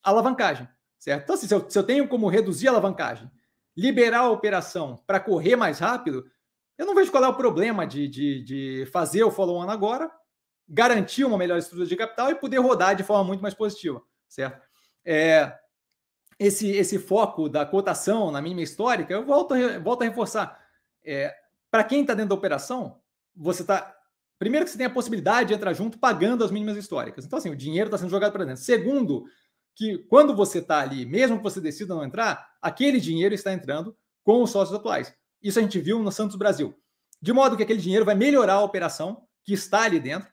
alavancagem, 0.00 0.68
certo? 0.96 1.24
Então, 1.24 1.34
assim, 1.34 1.48
se, 1.48 1.54
eu, 1.54 1.68
se 1.68 1.76
eu 1.76 1.82
tenho 1.82 2.06
como 2.06 2.28
reduzir 2.28 2.68
a 2.68 2.70
alavancagem, 2.70 3.28
liberar 3.76 4.20
a 4.20 4.30
operação 4.30 5.02
para 5.04 5.18
correr 5.18 5.56
mais 5.56 5.80
rápido, 5.80 6.24
eu 6.78 6.86
não 6.86 6.94
vejo 6.94 7.10
qual 7.10 7.24
é 7.24 7.28
o 7.28 7.34
problema 7.34 7.84
de, 7.84 8.06
de, 8.06 8.44
de 8.44 8.86
fazer 8.92 9.24
o 9.24 9.30
follow-on 9.32 9.68
agora, 9.68 10.08
garantir 10.68 11.24
uma 11.24 11.36
melhor 11.36 11.58
estrutura 11.58 11.88
de 11.88 11.96
capital 11.96 12.30
e 12.30 12.36
poder 12.36 12.58
rodar 12.58 12.94
de 12.94 13.02
forma 13.02 13.24
muito 13.24 13.42
mais 13.42 13.54
positiva, 13.54 14.00
certo? 14.28 14.62
É, 15.04 15.52
esse, 16.46 16.70
esse 16.70 16.98
foco 16.98 17.48
da 17.48 17.64
cotação 17.64 18.30
na 18.30 18.42
mínima 18.42 18.62
histórica, 18.62 19.12
eu 19.12 19.24
volto, 19.24 19.54
volto 19.82 20.02
a 20.02 20.04
reforçar. 20.04 20.60
É, 21.04 21.34
para 21.70 21.84
quem 21.84 22.02
está 22.02 22.14
dentro 22.14 22.30
da 22.30 22.34
operação, 22.34 23.00
você 23.34 23.62
está. 23.62 23.96
Primeiro, 24.38 24.64
que 24.64 24.72
você 24.72 24.78
tem 24.78 24.86
a 24.86 24.90
possibilidade 24.90 25.48
de 25.48 25.54
entrar 25.54 25.72
junto 25.72 25.98
pagando 25.98 26.44
as 26.44 26.50
mínimas 26.50 26.76
históricas. 26.76 27.24
Então, 27.24 27.38
assim, 27.38 27.50
o 27.50 27.56
dinheiro 27.56 27.86
está 27.86 27.96
sendo 27.96 28.10
jogado 28.10 28.32
para 28.32 28.44
dentro. 28.44 28.62
Segundo, 28.62 29.24
que 29.74 29.98
quando 30.08 30.34
você 30.34 30.58
está 30.58 30.80
ali, 30.80 31.06
mesmo 31.06 31.36
que 31.36 31.42
você 31.42 31.60
decida 31.60 31.94
não 31.94 32.04
entrar, 32.04 32.56
aquele 32.60 33.00
dinheiro 33.00 33.34
está 33.34 33.52
entrando 33.52 33.96
com 34.24 34.42
os 34.42 34.50
sócios 34.50 34.76
atuais. 34.76 35.14
Isso 35.40 35.58
a 35.58 35.62
gente 35.62 35.78
viu 35.78 36.00
no 36.00 36.10
Santos 36.10 36.36
Brasil. 36.36 36.76
De 37.20 37.32
modo 37.32 37.56
que 37.56 37.62
aquele 37.62 37.80
dinheiro 37.80 38.04
vai 38.04 38.16
melhorar 38.16 38.54
a 38.54 38.64
operação 38.64 39.26
que 39.44 39.52
está 39.52 39.82
ali 39.82 40.00
dentro, 40.00 40.28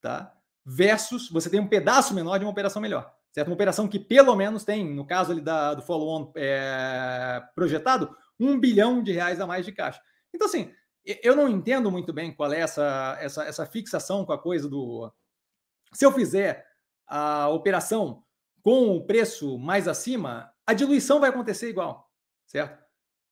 tá? 0.00 0.34
Versus 0.64 1.28
você 1.28 1.50
tem 1.50 1.60
um 1.60 1.68
pedaço 1.68 2.14
menor 2.14 2.38
de 2.38 2.44
uma 2.44 2.50
operação 2.50 2.80
melhor. 2.80 3.14
Certo? 3.34 3.48
Uma 3.48 3.54
operação 3.54 3.88
que 3.88 3.98
pelo 3.98 4.36
menos 4.36 4.62
tem, 4.62 4.94
no 4.94 5.04
caso 5.04 5.32
ali 5.32 5.40
da, 5.40 5.74
do 5.74 5.82
follow-on 5.82 6.32
é, 6.36 7.42
projetado, 7.52 8.16
um 8.38 8.60
bilhão 8.60 9.02
de 9.02 9.10
reais 9.10 9.40
a 9.40 9.46
mais 9.46 9.66
de 9.66 9.72
caixa. 9.72 10.00
Então, 10.32 10.46
assim, 10.46 10.72
eu 11.04 11.34
não 11.34 11.48
entendo 11.48 11.90
muito 11.90 12.12
bem 12.12 12.32
qual 12.32 12.52
é 12.52 12.60
essa, 12.60 13.18
essa, 13.20 13.44
essa 13.44 13.66
fixação 13.66 14.24
com 14.24 14.32
a 14.32 14.40
coisa 14.40 14.68
do. 14.68 15.12
Se 15.92 16.06
eu 16.06 16.12
fizer 16.12 16.64
a 17.08 17.48
operação 17.48 18.22
com 18.62 18.96
o 18.96 19.04
preço 19.04 19.58
mais 19.58 19.88
acima, 19.88 20.52
a 20.64 20.72
diluição 20.72 21.18
vai 21.18 21.30
acontecer 21.30 21.68
igual, 21.68 22.08
certo? 22.46 22.82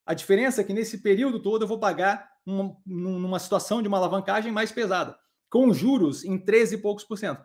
A 0.05 0.13
diferença 0.13 0.59
é 0.59 0.63
que 0.65 0.73
nesse 0.73 1.01
período 1.01 1.41
todo 1.41 1.63
eu 1.63 1.67
vou 1.67 1.79
pagar 1.79 2.29
uma, 2.45 2.75
numa 2.85 3.39
situação 3.39 3.81
de 3.81 3.87
uma 3.87 3.97
alavancagem 3.97 4.51
mais 4.51 4.69
pesada, 4.69 5.17
com 5.49 5.73
juros 5.73 6.25
em 6.25 6.37
13 6.37 6.75
e 6.75 6.77
poucos 6.77 7.05
por 7.05 7.17
cento. 7.17 7.43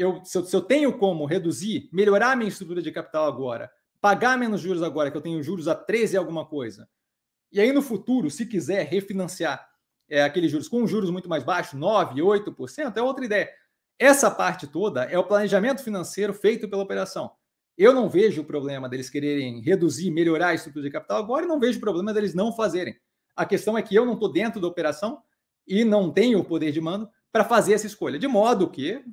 Eu, 0.00 0.24
se, 0.24 0.38
eu, 0.38 0.44
se 0.44 0.56
eu 0.56 0.62
tenho 0.62 0.96
como 0.96 1.26
reduzir, 1.26 1.88
melhorar 1.92 2.32
a 2.32 2.36
minha 2.36 2.48
estrutura 2.48 2.80
de 2.80 2.90
capital 2.90 3.26
agora, 3.26 3.70
pagar 4.00 4.38
menos 4.38 4.60
juros 4.60 4.82
agora, 4.82 5.10
que 5.10 5.16
eu 5.16 5.20
tenho 5.20 5.42
juros 5.42 5.68
a 5.68 5.74
13 5.74 6.14
e 6.14 6.16
alguma 6.16 6.46
coisa, 6.46 6.88
e 7.52 7.60
aí 7.60 7.72
no 7.72 7.82
futuro, 7.82 8.30
se 8.30 8.46
quiser 8.46 8.86
refinanciar 8.86 9.68
é, 10.08 10.22
aqueles 10.22 10.50
juros 10.50 10.68
com 10.68 10.86
juros 10.86 11.10
muito 11.10 11.28
mais 11.28 11.44
baixos, 11.44 11.78
9, 11.78 12.20
8%, 12.20 12.96
é 12.96 13.02
outra 13.02 13.24
ideia. 13.24 13.50
Essa 13.98 14.30
parte 14.30 14.66
toda 14.66 15.04
é 15.04 15.18
o 15.18 15.24
planejamento 15.24 15.82
financeiro 15.82 16.32
feito 16.32 16.68
pela 16.68 16.82
operação. 16.82 17.30
Eu 17.76 17.92
não 17.92 18.08
vejo 18.08 18.40
o 18.40 18.44
problema 18.44 18.88
deles 18.88 19.10
quererem 19.10 19.60
reduzir, 19.60 20.10
melhorar 20.10 20.48
a 20.48 20.54
estrutura 20.54 20.84
de 20.84 20.90
capital 20.90 21.18
agora 21.18 21.44
e 21.44 21.48
não 21.48 21.60
vejo 21.60 21.78
o 21.78 21.80
problema 21.80 22.14
deles 22.14 22.34
não 22.34 22.52
fazerem. 22.52 22.96
A 23.36 23.44
questão 23.44 23.76
é 23.76 23.82
que 23.82 23.94
eu 23.94 24.06
não 24.06 24.14
estou 24.14 24.32
dentro 24.32 24.60
da 24.60 24.66
operação 24.66 25.22
e 25.66 25.84
não 25.84 26.10
tenho 26.10 26.38
o 26.38 26.44
poder 26.44 26.72
de 26.72 26.80
mando 26.80 27.08
para 27.30 27.44
fazer 27.44 27.74
essa 27.74 27.86
escolha. 27.86 28.18
De 28.18 28.26
modo 28.26 28.70
que 28.70 29.04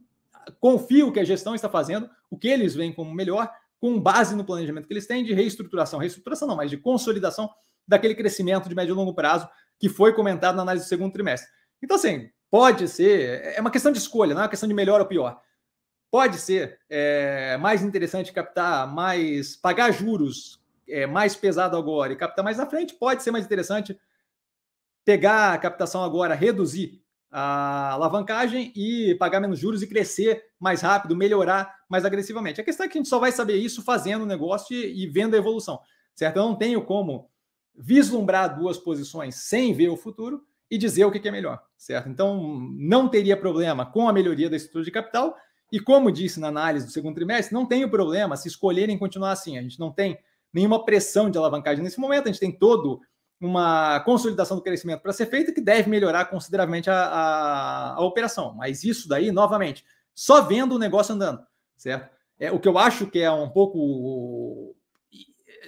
confio 0.59 1.11
que 1.11 1.19
a 1.19 1.23
gestão 1.23 1.55
está 1.55 1.69
fazendo 1.69 2.09
o 2.29 2.37
que 2.37 2.47
eles 2.47 2.75
veem 2.75 2.93
como 2.93 3.13
melhor, 3.13 3.49
com 3.79 3.99
base 3.99 4.35
no 4.35 4.43
planejamento 4.43 4.87
que 4.87 4.93
eles 4.93 5.07
têm 5.07 5.23
de 5.23 5.33
reestruturação. 5.33 5.99
Reestruturação 5.99 6.47
não, 6.47 6.55
mas 6.55 6.69
de 6.69 6.77
consolidação 6.77 7.49
daquele 7.87 8.15
crescimento 8.15 8.67
de 8.67 8.75
médio 8.75 8.93
e 8.93 8.95
longo 8.95 9.13
prazo 9.13 9.47
que 9.79 9.87
foi 9.87 10.13
comentado 10.13 10.55
na 10.55 10.63
análise 10.63 10.85
do 10.85 10.89
segundo 10.89 11.13
trimestre. 11.13 11.49
Então, 11.81 11.95
assim, 11.95 12.29
Pode 12.49 12.87
ser, 12.87 13.55
é 13.55 13.59
uma 13.59 13.71
questão 13.71 13.91
de 13.91 13.97
escolha, 13.97 14.33
não 14.33 14.41
é 14.41 14.43
uma 14.45 14.49
questão 14.49 14.69
de 14.69 14.75
melhor 14.75 15.01
ou 15.01 15.05
pior. 15.05 15.41
Pode 16.09 16.37
ser 16.37 16.79
é, 16.89 17.57
mais 17.57 17.83
interessante 17.83 18.31
captar 18.31 18.87
mais, 18.87 19.57
pagar 19.57 19.91
juros 19.91 20.63
é, 20.87 21.05
mais 21.05 21.35
pesado 21.35 21.75
agora 21.75 22.13
e 22.13 22.15
captar 22.15 22.45
mais 22.45 22.57
na 22.57 22.65
frente. 22.65 22.93
Pode 22.93 23.21
ser 23.21 23.31
mais 23.31 23.43
interessante 23.43 23.99
pegar 25.03 25.53
a 25.53 25.57
captação 25.57 26.03
agora, 26.03 26.33
reduzir 26.33 27.03
a 27.31 27.91
alavancagem 27.91 28.71
e 28.75 29.15
pagar 29.15 29.39
menos 29.39 29.59
juros 29.59 29.81
e 29.81 29.87
crescer 29.87 30.45
mais 30.59 30.81
rápido, 30.81 31.15
melhorar 31.15 31.75
mais 31.89 32.05
agressivamente. 32.05 32.61
A 32.61 32.63
questão 32.63 32.85
é 32.85 32.89
que 32.89 32.97
a 32.97 32.99
gente 32.99 33.09
só 33.09 33.19
vai 33.19 33.31
saber 33.31 33.57
isso 33.57 33.83
fazendo 33.83 34.23
o 34.23 34.27
negócio 34.27 34.75
e, 34.75 35.03
e 35.03 35.07
vendo 35.07 35.35
a 35.35 35.37
evolução, 35.37 35.79
certo? 36.15 36.37
Eu 36.37 36.43
não 36.43 36.55
tenho 36.55 36.83
como 36.83 37.29
vislumbrar 37.75 38.57
duas 38.57 38.77
posições 38.77 39.35
sem 39.35 39.73
ver 39.73 39.89
o 39.89 39.97
futuro 39.97 40.43
e 40.69 40.77
dizer 40.77 41.05
o 41.05 41.11
que 41.11 41.25
é 41.27 41.31
melhor, 41.31 41.61
certo? 41.77 42.09
Então, 42.09 42.59
não 42.77 43.07
teria 43.07 43.37
problema 43.37 43.85
com 43.85 44.09
a 44.09 44.13
melhoria 44.13 44.49
da 44.49 44.57
estrutura 44.57 44.83
de 44.83 44.91
capital. 44.91 45.35
E 45.71 45.79
como 45.79 46.11
disse 46.11 46.39
na 46.39 46.47
análise 46.47 46.85
do 46.85 46.91
segundo 46.91 47.15
trimestre, 47.15 47.53
não 47.53 47.65
tem 47.65 47.83
o 47.83 47.89
problema 47.89 48.35
se 48.35 48.47
escolherem 48.47 48.97
continuar 48.97 49.31
assim. 49.31 49.57
A 49.57 49.61
gente 49.61 49.79
não 49.79 49.91
tem 49.91 50.17
nenhuma 50.53 50.83
pressão 50.83 51.29
de 51.29 51.37
alavancagem 51.37 51.83
nesse 51.83 51.99
momento, 51.99 52.27
a 52.27 52.31
gente 52.31 52.39
tem 52.39 52.51
todo 52.51 53.01
uma 53.39 53.99
consolidação 54.01 54.57
do 54.57 54.63
crescimento 54.63 55.01
para 55.01 55.13
ser 55.13 55.27
feita 55.27 55.51
que 55.51 55.61
deve 55.61 55.89
melhorar 55.89 56.25
consideravelmente 56.25 56.89
a, 56.89 56.95
a, 56.95 57.93
a, 57.93 58.01
operação. 58.01 58.53
Mas 58.55 58.83
isso 58.83 59.07
daí, 59.07 59.31
novamente, 59.31 59.85
só 60.13 60.41
vendo 60.41 60.75
o 60.75 60.79
negócio 60.79 61.13
andando, 61.13 61.45
certo? 61.75 62.09
É, 62.39 62.51
o 62.51 62.59
que 62.59 62.67
eu 62.67 62.77
acho 62.77 63.07
que 63.07 63.19
é 63.19 63.31
um 63.31 63.49
pouco 63.49 64.75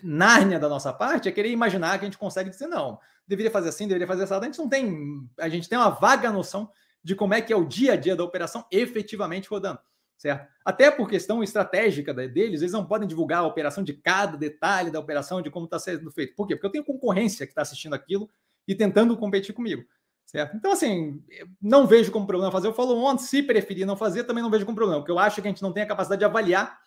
Nárnia 0.03 0.60
da 0.60 0.69
nossa 0.69 0.93
parte 0.93 1.27
é 1.27 1.32
querer 1.32 1.49
imaginar 1.49 1.97
que 1.97 2.05
a 2.05 2.08
gente 2.08 2.17
consegue 2.17 2.49
dizer 2.49 2.67
não, 2.67 2.99
deveria 3.27 3.51
fazer 3.51 3.69
assim, 3.69 3.88
deveria 3.88 4.08
fazer 4.08 4.23
assim. 4.23 4.34
A 4.34 4.43
gente 4.43 4.60
não 4.60 4.69
tem, 4.69 5.29
a 5.38 5.49
gente 5.49 5.69
tem 5.69 5.77
uma 5.77 5.89
vaga 5.89 6.32
noção 6.32 6.69
de 7.03 7.15
como 7.15 7.34
é 7.34 7.41
que 7.41 7.53
é 7.53 7.55
o 7.55 7.65
dia 7.65 7.93
a 7.93 7.95
dia 7.95 8.15
da 8.15 8.23
operação 8.23 8.65
efetivamente 8.71 9.47
rodando, 9.47 9.79
certo? 10.19 10.51
Até 10.65 10.91
por 10.91 11.10
questão 11.10 11.41
estratégica 11.41 12.13
deles, 12.13 12.62
eles 12.62 12.73
não 12.73 12.86
podem 12.86 13.08
divulgar 13.08 13.39
a 13.39 13.47
operação 13.47 13.84
de 13.84 13.93
cada 13.93 14.38
detalhe 14.38 14.91
da 14.91 14.99
operação, 14.99 15.41
de 15.41 15.49
como 15.49 15.65
está 15.65 15.79
sendo 15.79 16.12
feito. 16.12 16.36
Por 16.36 16.45
quê? 16.45 16.55
Porque 16.55 16.67
eu 16.67 16.71
tenho 16.71 16.84
concorrência 16.84 17.45
que 17.45 17.51
está 17.51 17.62
assistindo 17.62 17.95
aquilo 17.95 18.29
e 18.67 18.75
tentando 18.75 19.15
competir 19.17 19.53
comigo, 19.53 19.84
certo? 20.25 20.58
Então, 20.58 20.73
assim, 20.73 21.23
não 21.62 21.88
vejo 21.88 22.12
como 22.12 22.27
problema 22.27 22.51
fazer. 22.51 22.67
Eu 22.67 22.73
falo 22.73 22.97
ontem, 22.97 23.23
se 23.23 23.41
preferir 23.41 23.88
não 23.88 23.95
fazer, 23.95 24.25
também 24.25 24.43
não 24.43 24.51
vejo 24.51 24.65
como 24.65 24.75
problema, 24.75 24.99
porque 24.99 25.12
eu 25.12 25.17
acho 25.17 25.41
que 25.41 25.47
a 25.47 25.51
gente 25.51 25.63
não 25.63 25.71
tem 25.71 25.84
a 25.84 25.88
capacidade 25.88 26.19
de 26.19 26.25
avaliar 26.25 26.77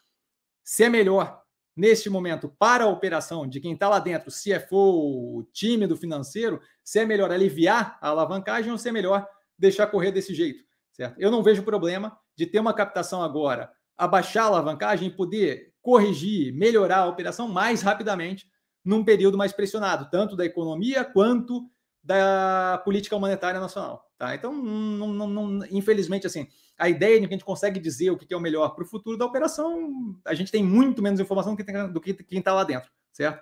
se 0.63 0.85
é 0.85 0.91
melhor 0.91 1.43
neste 1.75 2.11
momento 2.11 2.55
para 2.59 2.85
a 2.85 2.89
operação 2.89 3.49
de 3.49 3.59
quem 3.59 3.73
está 3.73 3.89
lá 3.89 3.99
dentro, 3.99 4.31
se 4.31 4.53
é 4.53 4.61
for 4.61 4.93
o 4.95 5.43
time 5.53 5.87
do 5.87 5.97
financeiro, 5.97 6.61
se 6.85 6.99
é 6.99 7.07
melhor 7.07 7.33
aliviar 7.33 7.99
a 8.03 8.09
alavancagem 8.09 8.71
ou 8.71 8.77
se 8.77 8.91
é 8.91 8.93
melhor 8.93 9.27
deixar 9.59 9.87
correr 9.87 10.13
desse 10.13 10.35
jeito, 10.35 10.63
certo? 10.93 11.19
Eu 11.19 11.31
não 11.31 11.43
vejo 11.43 11.63
problema 11.63 12.21
de 12.37 12.47
ter 12.47 12.61
uma 12.61 12.75
captação 12.75 13.23
agora, 13.23 13.71
abaixar 13.97 14.45
a 14.45 14.47
alavancagem 14.49 15.09
e 15.09 15.11
poder 15.11 15.73
corrigir, 15.81 16.55
melhorar 16.55 16.99
a 16.99 17.09
operação 17.09 17.49
mais 17.49 17.83
rapidamente 17.83 18.47
num 18.85 19.05
período 19.05 19.39
mais 19.39 19.53
pressionado, 19.53 20.09
tanto 20.11 20.37
da 20.37 20.45
economia 20.45 21.05
quanto 21.05 21.69
da 22.03 22.81
política 22.85 23.19
monetária 23.19 23.61
nacional, 23.61 24.11
tá? 24.19 24.35
Então, 24.35 24.53
não, 24.53 25.09
não, 25.09 25.27
não, 25.29 25.67
infelizmente, 25.71 26.27
assim, 26.27 26.49
a 26.77 26.89
ideia 26.89 27.21
de 27.21 27.29
que 27.29 27.35
a 27.35 27.37
gente 27.37 27.45
consegue 27.45 27.79
dizer 27.79 28.11
o 28.11 28.17
que 28.17 28.33
é 28.35 28.37
o 28.37 28.41
melhor 28.41 28.71
para 28.71 28.83
o 28.83 28.87
futuro 28.87 29.17
da 29.17 29.25
operação, 29.25 30.17
a 30.25 30.35
gente 30.35 30.51
tem 30.51 30.65
muito 30.65 31.01
menos 31.01 31.21
informação 31.21 31.55
do 31.55 32.01
que, 32.01 32.15
quem 32.15 32.41
está 32.41 32.53
lá 32.53 32.65
dentro, 32.65 32.91
certo? 33.13 33.41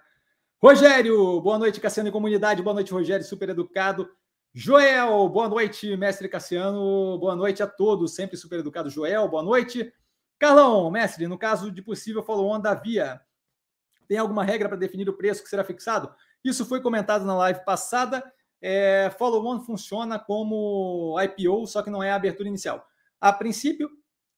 Rogério, 0.62 1.40
boa 1.40 1.58
noite, 1.58 1.80
Cassiano 1.80 2.10
e 2.10 2.12
comunidade. 2.12 2.62
Boa 2.62 2.74
noite, 2.74 2.92
Rogério, 2.92 3.24
super 3.24 3.48
educado. 3.48 4.10
Joel, 4.52 5.28
boa 5.28 5.48
noite, 5.48 5.96
mestre 5.96 6.28
Cassiano. 6.28 7.16
Boa 7.20 7.36
noite 7.36 7.62
a 7.62 7.68
todos, 7.68 8.16
sempre 8.16 8.36
super 8.36 8.58
educado. 8.58 8.90
Joel, 8.90 9.28
boa 9.28 9.44
noite. 9.44 9.92
Carlão, 10.40 10.90
mestre, 10.90 11.28
no 11.28 11.38
caso 11.38 11.70
de 11.70 11.80
possível 11.80 12.20
follow-on 12.20 12.58
da 12.58 12.74
Via, 12.74 13.20
tem 14.08 14.18
alguma 14.18 14.42
regra 14.42 14.68
para 14.68 14.76
definir 14.76 15.08
o 15.08 15.16
preço 15.16 15.44
que 15.44 15.48
será 15.48 15.62
fixado? 15.62 16.12
Isso 16.44 16.66
foi 16.66 16.82
comentado 16.82 17.24
na 17.24 17.36
live 17.36 17.64
passada. 17.64 18.24
É, 18.60 19.08
follow-on 19.16 19.60
funciona 19.60 20.18
como 20.18 21.14
IPO, 21.20 21.68
só 21.68 21.80
que 21.80 21.90
não 21.90 22.02
é 22.02 22.10
a 22.10 22.16
abertura 22.16 22.48
inicial. 22.48 22.84
A 23.20 23.32
princípio, 23.32 23.88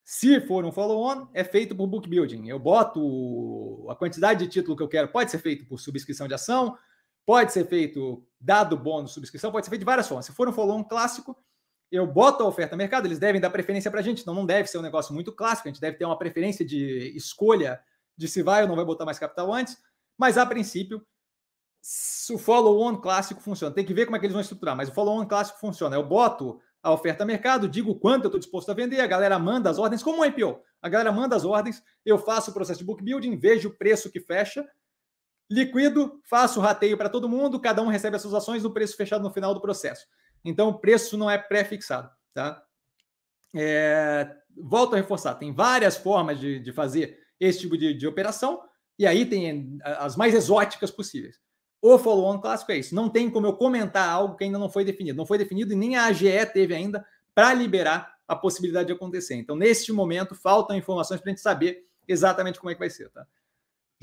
se 0.04 0.42
for 0.42 0.62
um 0.66 0.72
follow-on, 0.72 1.28
é 1.32 1.42
feito 1.42 1.74
por 1.74 1.86
book 1.86 2.06
building. 2.06 2.48
Eu 2.48 2.58
boto 2.58 3.86
a 3.88 3.96
quantidade 3.96 4.44
de 4.44 4.50
título 4.50 4.76
que 4.76 4.82
eu 4.82 4.88
quero, 4.88 5.08
pode 5.08 5.30
ser 5.30 5.38
feito 5.38 5.64
por 5.64 5.80
subscrição 5.80 6.28
de 6.28 6.34
ação, 6.34 6.76
pode 7.24 7.52
ser 7.52 7.66
feito 7.66 8.24
dado 8.40 8.76
bônus 8.76 9.12
subscrição, 9.12 9.52
pode 9.52 9.66
ser 9.66 9.70
feito 9.70 9.80
de 9.80 9.86
várias 9.86 10.08
formas. 10.08 10.26
Se 10.26 10.32
for 10.32 10.48
um 10.48 10.52
follow-on 10.52 10.82
clássico, 10.82 11.36
eu 11.90 12.06
boto 12.06 12.42
a 12.42 12.46
oferta 12.46 12.74
no 12.74 12.78
mercado, 12.78 13.06
eles 13.06 13.18
devem 13.18 13.40
dar 13.40 13.50
preferência 13.50 13.90
para 13.90 14.00
a 14.00 14.02
gente, 14.02 14.22
então 14.22 14.34
não 14.34 14.46
deve 14.46 14.68
ser 14.68 14.78
um 14.78 14.82
negócio 14.82 15.14
muito 15.14 15.30
clássico, 15.30 15.68
a 15.68 15.70
gente 15.70 15.80
deve 15.80 15.96
ter 15.96 16.04
uma 16.04 16.18
preferência 16.18 16.64
de 16.64 17.12
escolha 17.14 17.80
de 18.16 18.26
se 18.26 18.42
vai 18.42 18.62
ou 18.62 18.68
não 18.68 18.76
vai 18.76 18.84
botar 18.84 19.04
mais 19.04 19.18
capital 19.18 19.52
antes, 19.52 19.76
mas 20.18 20.38
a 20.38 20.46
princípio, 20.46 21.04
o 22.30 22.38
follow-on 22.38 22.96
clássico 22.96 23.40
funciona. 23.40 23.74
Tem 23.74 23.84
que 23.84 23.92
ver 23.92 24.06
como 24.06 24.16
é 24.16 24.18
que 24.18 24.26
eles 24.26 24.32
vão 24.32 24.40
estruturar, 24.40 24.76
mas 24.76 24.88
o 24.88 24.92
follow-on 24.92 25.26
clássico 25.26 25.58
funciona. 25.58 25.96
Eu 25.96 26.04
boto 26.04 26.60
a 26.82 26.92
oferta 26.92 27.24
mercado, 27.24 27.68
digo 27.68 27.94
quanto 27.94 28.24
eu 28.24 28.28
estou 28.28 28.40
disposto 28.40 28.70
a 28.70 28.74
vender, 28.74 29.00
a 29.00 29.06
galera 29.06 29.38
manda 29.38 29.70
as 29.70 29.78
ordens, 29.78 30.02
como 30.02 30.22
um 30.22 30.24
IPO. 30.24 30.60
A 30.80 30.88
galera 30.88 31.12
manda 31.12 31.36
as 31.36 31.44
ordens, 31.44 31.82
eu 32.04 32.18
faço 32.18 32.50
o 32.50 32.54
processo 32.54 32.80
de 32.80 32.84
book 32.84 33.02
building, 33.02 33.36
vejo 33.36 33.68
o 33.68 33.76
preço 33.76 34.10
que 34.10 34.20
fecha, 34.20 34.66
liquido, 35.52 36.20
faço 36.24 36.58
o 36.58 36.62
rateio 36.62 36.96
para 36.96 37.08
todo 37.08 37.28
mundo, 37.28 37.60
cada 37.60 37.82
um 37.82 37.88
recebe 37.88 38.16
as 38.16 38.22
suas 38.22 38.34
ações 38.34 38.62
no 38.62 38.72
preço 38.72 38.96
fechado 38.96 39.22
no 39.22 39.32
final 39.32 39.54
do 39.54 39.60
processo. 39.60 40.06
Então, 40.44 40.70
o 40.70 40.78
preço 40.78 41.16
não 41.16 41.30
é 41.30 41.38
pré-fixado. 41.38 42.10
Tá? 42.34 42.62
É, 43.54 44.34
volto 44.56 44.94
a 44.94 44.96
reforçar: 44.96 45.34
tem 45.34 45.52
várias 45.52 45.96
formas 45.96 46.40
de, 46.40 46.58
de 46.58 46.72
fazer 46.72 47.18
esse 47.38 47.60
tipo 47.60 47.76
de, 47.76 47.94
de 47.94 48.06
operação, 48.06 48.62
e 48.98 49.06
aí 49.06 49.26
tem 49.26 49.78
as 49.84 50.16
mais 50.16 50.34
exóticas 50.34 50.90
possíveis. 50.90 51.40
O 51.80 51.98
follow-on 51.98 52.40
clássico 52.40 52.70
é 52.70 52.78
isso. 52.78 52.94
Não 52.94 53.08
tem 53.08 53.28
como 53.28 53.46
eu 53.46 53.54
comentar 53.54 54.08
algo 54.08 54.36
que 54.36 54.44
ainda 54.44 54.58
não 54.58 54.70
foi 54.70 54.84
definido. 54.84 55.16
Não 55.16 55.26
foi 55.26 55.36
definido 55.36 55.72
e 55.72 55.76
nem 55.76 55.96
a 55.96 56.04
AGE 56.04 56.46
teve 56.52 56.72
ainda 56.72 57.04
para 57.34 57.52
liberar 57.52 58.14
a 58.28 58.36
possibilidade 58.36 58.86
de 58.86 58.92
acontecer. 58.92 59.34
Então, 59.34 59.56
neste 59.56 59.92
momento, 59.92 60.36
faltam 60.36 60.76
informações 60.76 61.20
para 61.20 61.30
a 61.30 61.32
gente 61.32 61.42
saber 61.42 61.84
exatamente 62.06 62.60
como 62.60 62.70
é 62.70 62.74
que 62.74 62.78
vai 62.78 62.90
ser. 62.90 63.10
Tá? 63.10 63.26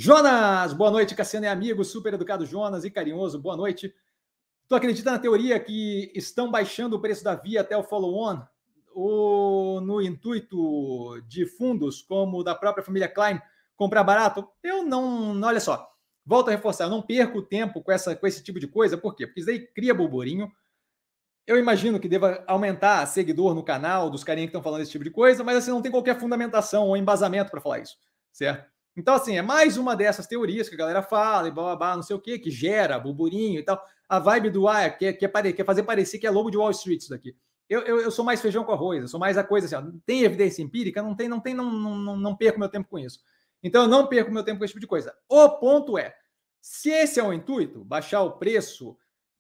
Jonas, 0.02 0.72
boa 0.72 0.90
noite, 0.90 1.14
Cassiano 1.14 1.46
é 1.46 1.50
amigo, 1.50 1.84
super 1.84 2.14
educado 2.14 2.46
Jonas 2.46 2.86
e 2.86 2.90
carinhoso, 2.90 3.38
boa 3.38 3.58
noite. 3.58 3.94
Tu 4.70 4.74
acredita 4.74 5.12
na 5.12 5.20
teoria 5.20 5.60
que 5.60 6.10
estão 6.16 6.50
baixando 6.50 6.96
o 6.96 7.02
preço 7.02 7.22
da 7.22 7.36
via 7.36 7.60
até 7.60 7.76
o 7.76 7.84
follow-on? 7.84 8.42
Ou 8.96 9.82
no 9.82 10.02
intuito 10.02 11.22
de 11.28 11.46
fundos 11.46 12.02
como 12.02 12.46
da 12.46 12.56
própria 12.56 12.82
família 12.82 13.10
Klein 13.10 13.42
comprar 13.76 14.06
barato? 14.06 14.48
Eu 14.64 14.86
não, 14.86 15.38
olha 15.42 15.60
só, 15.60 15.86
Volto 16.26 16.48
a 16.48 16.52
reforçar, 16.52 16.86
eu 16.86 16.90
não 16.90 17.02
perco 17.02 17.42
tempo 17.42 17.84
com, 17.84 17.92
essa, 17.92 18.16
com 18.16 18.26
esse 18.26 18.42
tipo 18.42 18.58
de 18.58 18.68
coisa, 18.68 18.98
por 18.98 19.14
quê? 19.14 19.28
Porque 19.28 19.42
isso 19.42 19.50
aí 19.50 19.68
cria 19.68 19.94
burburinho. 19.94 20.50
Eu 21.46 21.58
imagino 21.58 22.00
que 22.00 22.08
deva 22.08 22.42
aumentar 22.48 23.06
seguidor 23.06 23.54
no 23.54 23.64
canal 23.64 24.10
dos 24.10 24.24
carinhas 24.24 24.48
que 24.48 24.52
estão 24.52 24.64
falando 24.64 24.82
esse 24.84 24.92
tipo 24.92 25.04
de 25.04 25.12
coisa, 25.12 25.44
mas 25.44 25.58
assim, 25.58 25.72
não 25.72 25.82
tem 25.82 25.92
qualquer 25.92 26.18
fundamentação 26.18 26.88
ou 26.88 26.96
embasamento 26.96 27.52
para 27.52 27.60
falar 27.60 27.80
isso, 27.80 27.98
certo? 28.32 28.79
Então, 29.00 29.14
assim, 29.14 29.38
é 29.38 29.42
mais 29.42 29.78
uma 29.78 29.96
dessas 29.96 30.28
teorias 30.28 30.68
que 30.68 30.76
a 30.76 30.78
galera 30.78 31.02
fala 31.02 31.48
e 31.48 31.52
blá, 31.52 31.64
blá, 31.64 31.76
blá 31.78 31.96
não 31.96 32.04
sei 32.04 32.14
o 32.14 32.20
que, 32.20 32.38
que 32.38 32.52
gera 32.52 33.00
burburinho 33.00 33.58
e 33.58 33.64
tal. 33.64 33.82
A 34.10 34.20
vibe 34.20 34.50
do 34.50 34.68
ah, 34.68 34.90
quer, 34.90 35.14
quer, 35.14 35.30
pare, 35.30 35.54
quer 35.54 35.66
fazer 35.66 35.84
parecer 35.84 36.20
que 36.20 36.28
é 36.28 36.30
lobo 36.30 36.52
de 36.52 36.58
Wall 36.58 36.72
Street 36.72 37.00
isso 37.00 37.10
daqui. 37.10 37.34
Eu, 37.70 37.80
eu, 37.84 38.02
eu, 38.02 38.12
sou 38.12 38.26
mais 38.26 38.42
feijão 38.42 38.66
com 38.66 38.74
arroz, 38.74 39.02
eu 39.02 39.08
sou 39.08 39.20
mais 39.20 39.38
a 39.38 39.44
coisa 39.44 39.68
assim, 39.68 39.88
ó, 39.88 40.00
tem 40.06 40.24
evidência 40.24 40.62
empírica? 40.62 41.02
Não 41.02 41.16
tem, 41.16 41.30
não 41.30 41.40
tem, 41.40 41.54
não, 41.54 41.72
não, 41.72 42.18
não 42.18 42.36
perco 42.36 42.60
meu 42.60 42.68
tempo 42.68 42.90
com 42.90 43.00
isso. 43.00 43.22
Então, 43.64 43.84
eu 43.84 43.88
não 43.88 44.06
perco 44.06 44.32
meu 44.32 44.44
tempo 44.44 44.58
com 44.58 44.66
esse 44.66 44.74
tipo 44.74 44.82
de 44.82 44.88
coisa. 44.88 45.16
O 45.30 45.48
ponto 45.52 45.98
é, 45.98 46.14
se 46.62 46.90
esse 46.90 47.22
é 47.22 47.24
o 47.24 47.32
intuito, 47.32 47.86
baixar 47.86 48.22
o 48.24 48.34
preço 48.34 48.98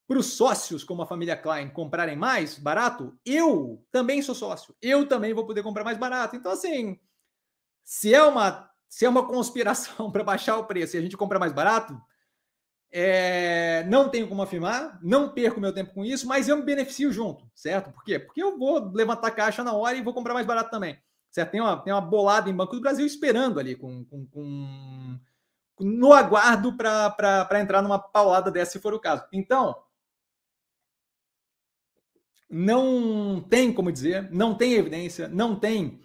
para 0.07 0.19
os 0.19 0.27
sócios, 0.27 0.85
como 0.85 1.01
a 1.01 1.05
família 1.05 1.35
Klein, 1.35 1.69
comprarem 1.69 2.15
mais 2.15 2.57
barato, 2.57 3.13
eu 3.25 3.85
também 3.91 4.21
sou 4.21 4.33
sócio. 4.33 4.73
Eu 4.81 5.05
também 5.05 5.33
vou 5.33 5.45
poder 5.45 5.63
comprar 5.63 5.83
mais 5.83 5.97
barato. 5.97 6.35
Então, 6.35 6.51
assim, 6.51 6.97
se 7.83 8.13
é 8.13 8.23
uma, 8.23 8.68
se 8.89 9.05
é 9.05 9.09
uma 9.09 9.25
conspiração 9.25 10.09
para 10.11 10.23
baixar 10.23 10.57
o 10.57 10.65
preço 10.65 10.95
e 10.95 10.99
a 10.99 11.01
gente 11.01 11.15
comprar 11.15 11.39
mais 11.39 11.53
barato, 11.53 11.95
é, 12.91 13.83
não 13.87 14.09
tenho 14.09 14.27
como 14.27 14.41
afirmar, 14.41 14.99
não 15.03 15.29
perco 15.29 15.61
meu 15.61 15.71
tempo 15.71 15.93
com 15.93 16.03
isso, 16.03 16.27
mas 16.27 16.49
eu 16.49 16.57
me 16.57 16.63
beneficio 16.63 17.11
junto, 17.11 17.47
certo? 17.53 17.91
Por 17.91 18.03
quê? 18.03 18.17
Porque 18.17 18.41
eu 18.41 18.57
vou 18.57 18.91
levantar 18.91 19.29
caixa 19.31 19.63
na 19.63 19.73
hora 19.73 19.95
e 19.95 20.01
vou 20.01 20.13
comprar 20.13 20.33
mais 20.33 20.47
barato 20.47 20.71
também. 20.71 20.99
Certo? 21.29 21.51
Tem 21.51 21.61
uma, 21.61 21.77
tem 21.77 21.93
uma 21.93 22.01
bolada 22.01 22.49
em 22.49 22.55
Banco 22.55 22.75
do 22.75 22.81
Brasil 22.81 23.05
esperando 23.05 23.59
ali 23.59 23.75
com, 23.75 24.03
com, 24.05 24.25
com 24.25 25.19
no 25.79 26.11
aguardo 26.11 26.75
para 26.75 27.61
entrar 27.61 27.83
numa 27.83 27.99
paulada 27.99 28.49
dessa, 28.49 28.71
se 28.71 28.79
for 28.79 28.93
o 28.93 28.99
caso. 28.99 29.23
Então, 29.31 29.75
não 32.49 33.39
tem 33.47 33.71
como 33.71 33.91
dizer, 33.91 34.29
não 34.31 34.55
tem 34.55 34.73
evidência, 34.73 35.27
não 35.27 35.55
tem 35.55 36.01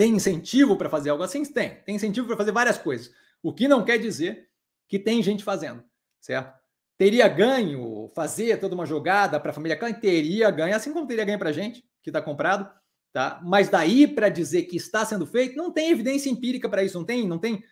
tem 0.00 0.14
incentivo 0.14 0.78
para 0.78 0.88
fazer 0.88 1.10
algo 1.10 1.22
assim? 1.22 1.44
Tem. 1.44 1.74
Tem 1.84 1.94
incentivo 1.94 2.26
para 2.26 2.36
fazer 2.38 2.52
várias 2.52 2.78
coisas. 2.78 3.12
O 3.42 3.52
que 3.52 3.68
não 3.68 3.84
quer 3.84 3.98
dizer 3.98 4.48
que 4.88 4.98
tem 4.98 5.22
gente 5.22 5.44
fazendo, 5.44 5.84
certo? 6.18 6.58
Teria 6.96 7.28
ganho 7.28 8.08
fazer 8.14 8.58
toda 8.58 8.74
uma 8.74 8.86
jogada 8.86 9.38
para 9.38 9.50
a 9.50 9.52
família 9.52 9.76
Klein? 9.76 9.92
Teria 9.92 10.50
ganho, 10.50 10.74
assim 10.74 10.94
como 10.94 11.06
teria 11.06 11.26
ganho 11.26 11.38
para 11.38 11.50
a 11.50 11.52
gente, 11.52 11.84
que 12.02 12.08
está 12.08 12.22
comprado, 12.22 12.66
tá? 13.12 13.42
Mas 13.44 13.68
daí 13.68 14.06
para 14.06 14.30
dizer 14.30 14.62
que 14.62 14.78
está 14.78 15.04
sendo 15.04 15.26
feito, 15.26 15.54
não 15.54 15.70
tem 15.70 15.90
evidência 15.90 16.30
empírica 16.30 16.66
para 16.66 16.82
isso, 16.82 16.96
não 16.96 17.04
tem, 17.04 17.28
não 17.28 17.38
tem 17.38 17.62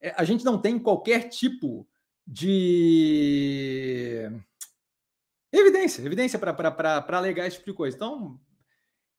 é, 0.00 0.14
a 0.16 0.22
gente 0.22 0.44
não 0.44 0.60
tem 0.60 0.78
qualquer 0.78 1.28
tipo 1.28 1.88
de 2.24 4.30
evidência, 5.52 6.02
evidência 6.02 6.38
para 6.38 7.18
alegar 7.18 7.48
esse 7.48 7.56
tipo 7.56 7.72
de 7.72 7.76
coisa. 7.76 7.96
Então, 7.96 8.38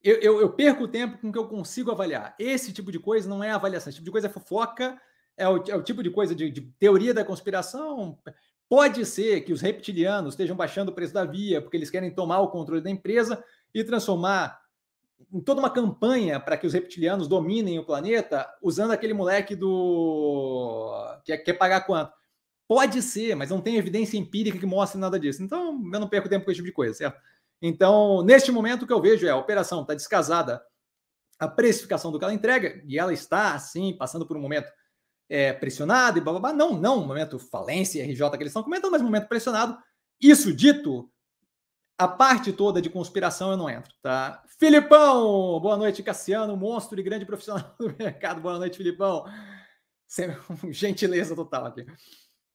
eu, 0.06 0.18
eu, 0.22 0.42
eu, 0.42 0.50
perco 0.52 0.84
o 0.84 0.88
tempo 0.88 1.18
com 1.18 1.32
que 1.32 1.38
eu 1.38 1.48
consigo 1.48 1.90
avaliar. 1.90 2.36
Esse 2.38 2.72
tipo 2.72 2.92
de 2.92 3.00
coisa 3.00 3.28
não 3.28 3.44
é 3.44 3.50
avaliação, 3.50 3.90
esse 3.90 3.98
tipo 3.98 4.06
de 4.06 4.12
coisa 4.12 4.28
é 4.28 4.30
fofoca, 4.30 5.02
é 5.36 5.50
o, 5.50 5.58
é 5.68 5.76
o 5.76 5.82
tipo 5.82 6.04
de 6.04 6.12
coisa 6.12 6.36
de, 6.36 6.52
de, 6.52 6.62
teoria 6.62 7.12
da 7.12 7.26
conspiração. 7.26 8.20
Pode 8.70 9.04
ser 9.04 9.42
que 9.42 9.52
os 9.52 9.62
reptilianos 9.62 10.34
estejam 10.34 10.56
baixando 10.56 10.92
o 10.92 10.94
preço 10.94 11.12
da 11.12 11.26
via 11.26 11.60
porque 11.60 11.76
eles 11.76 11.90
querem 11.90 12.14
tomar 12.14 12.40
o 12.42 12.50
controle 12.50 12.82
da 12.82 12.90
empresa 12.90 13.44
e 13.74 13.84
transformar 13.84 14.62
em 15.34 15.42
toda 15.42 15.60
uma 15.60 15.72
campanha 15.72 16.40
para 16.40 16.56
que 16.56 16.68
os 16.68 16.74
reptilianos 16.74 17.28
dominem 17.28 17.80
o 17.80 17.86
planeta, 17.86 18.48
usando 18.62 18.92
aquele 18.92 19.14
moleque 19.14 19.56
do. 19.56 21.20
que 21.26 21.36
quer 21.36 21.54
pagar 21.54 21.82
quanto? 21.82 22.14
Pode 22.68 23.02
ser, 23.02 23.36
mas 23.36 23.50
não 23.50 23.60
tem 23.60 23.78
evidência 23.78 24.18
empírica 24.18 24.60
que 24.60 24.66
mostre 24.68 25.00
nada 25.00 25.20
disso. 25.20 25.42
Então, 25.42 25.82
eu 25.92 26.00
não 26.00 26.08
perco 26.08 26.30
tempo 26.30 26.46
com 26.46 26.52
esse 26.52 26.58
tipo 26.58 26.68
de 26.68 26.74
coisa, 26.74 26.94
certo? 26.94 27.20
Então, 27.68 28.22
neste 28.22 28.52
momento, 28.52 28.84
o 28.84 28.88
que 28.88 28.94
eu 28.94 29.02
vejo 29.02 29.26
é 29.26 29.32
a 29.32 29.36
operação 29.36 29.82
está 29.82 29.96
descasada, 29.96 30.62
a 31.40 31.48
precificação 31.48 32.12
do 32.12 32.20
que 32.20 32.24
ela 32.24 32.34
entrega, 32.34 32.80
e 32.86 33.00
ela 33.00 33.12
está, 33.12 33.56
assim, 33.56 33.98
passando 33.98 34.24
por 34.24 34.38
um 34.38 34.40
momento 34.40 34.72
é, 35.28 35.52
pressionado 35.52 36.20
e 36.20 36.22
blá, 36.22 36.34
blá, 36.34 36.42
blá. 36.42 36.54
Não, 36.54 36.80
não, 36.80 37.00
um 37.00 37.08
momento 37.08 37.40
falência, 37.40 38.06
RJ 38.06 38.30
que 38.30 38.36
eles 38.38 38.52
estão 38.52 38.62
comentando, 38.62 38.92
mas 38.92 39.02
um 39.02 39.06
momento 39.06 39.28
pressionado. 39.28 39.80
Isso 40.22 40.54
dito, 40.54 41.12
a 41.98 42.08
parte 42.08 42.54
toda 42.54 42.80
de 42.80 42.90
conspiração 42.90 43.50
eu 43.50 43.58
não 43.58 43.68
entro, 43.68 43.92
tá? 44.00 44.44
Filipão, 44.60 45.60
boa 45.60 45.76
noite, 45.76 46.04
Cassiano, 46.04 46.56
monstro 46.56 47.00
e 47.00 47.04
grande 47.04 47.26
profissional 47.26 47.76
do 47.80 47.96
mercado. 47.98 48.42
Boa 48.42 48.60
noite, 48.60 48.78
Filipão. 48.78 49.26
Gentileza 50.70 51.36
total 51.36 51.66
aqui. 51.66 51.84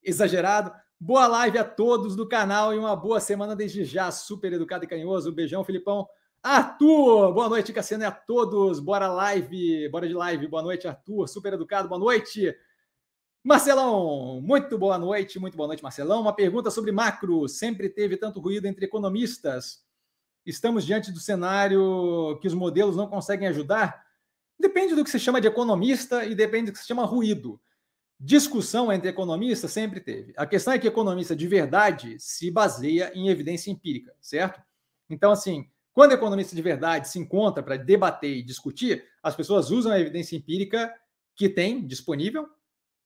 Exagerado. 0.04 0.72
Boa 1.02 1.26
live 1.26 1.56
a 1.56 1.64
todos 1.64 2.14
do 2.14 2.28
canal 2.28 2.74
e 2.74 2.78
uma 2.78 2.94
boa 2.94 3.20
semana 3.20 3.56
desde 3.56 3.86
já. 3.86 4.10
Super 4.10 4.52
educado 4.52 4.84
e 4.84 4.86
carinhoso. 4.86 5.32
Beijão, 5.32 5.64
Filipão. 5.64 6.06
Arthur, 6.42 7.32
boa 7.32 7.48
noite, 7.48 7.72
Cassiano 7.72 8.04
e 8.04 8.06
a 8.06 8.10
todos. 8.12 8.78
Bora 8.80 9.08
live, 9.08 9.88
bora 9.88 10.06
de 10.06 10.12
live. 10.12 10.46
Boa 10.46 10.62
noite, 10.62 10.86
Arthur. 10.86 11.26
Super 11.26 11.54
educado, 11.54 11.88
boa 11.88 11.98
noite. 11.98 12.54
Marcelão, 13.42 14.42
muito 14.42 14.76
boa 14.76 14.98
noite, 14.98 15.38
muito 15.38 15.56
boa 15.56 15.68
noite, 15.68 15.82
Marcelão. 15.82 16.20
Uma 16.20 16.34
pergunta 16.34 16.70
sobre 16.70 16.92
macro. 16.92 17.48
Sempre 17.48 17.88
teve 17.88 18.18
tanto 18.18 18.38
ruído 18.38 18.66
entre 18.66 18.84
economistas. 18.84 19.82
Estamos 20.44 20.84
diante 20.84 21.10
do 21.10 21.18
cenário 21.18 22.38
que 22.42 22.46
os 22.46 22.52
modelos 22.52 22.94
não 22.94 23.06
conseguem 23.06 23.48
ajudar? 23.48 24.04
Depende 24.58 24.94
do 24.94 25.02
que 25.02 25.08
se 25.08 25.18
chama 25.18 25.40
de 25.40 25.48
economista 25.48 26.26
e 26.26 26.34
depende 26.34 26.70
do 26.70 26.74
que 26.74 26.78
se 26.78 26.86
chama 26.86 27.06
ruído. 27.06 27.58
Discussão 28.22 28.92
entre 28.92 29.08
economistas 29.08 29.72
sempre 29.72 29.98
teve. 29.98 30.34
A 30.36 30.44
questão 30.44 30.74
é 30.74 30.78
que 30.78 30.86
economista 30.86 31.34
de 31.34 31.48
verdade 31.48 32.16
se 32.18 32.50
baseia 32.50 33.10
em 33.14 33.28
evidência 33.28 33.70
empírica, 33.70 34.14
certo? 34.20 34.60
Então, 35.08 35.32
assim, 35.32 35.70
quando 35.90 36.12
economista 36.12 36.54
de 36.54 36.60
verdade 36.60 37.08
se 37.08 37.18
encontra 37.18 37.62
para 37.62 37.78
debater 37.78 38.36
e 38.36 38.42
discutir, 38.42 39.04
as 39.22 39.34
pessoas 39.34 39.70
usam 39.70 39.90
a 39.90 39.98
evidência 39.98 40.36
empírica 40.36 40.94
que 41.34 41.48
tem 41.48 41.86
disponível 41.86 42.46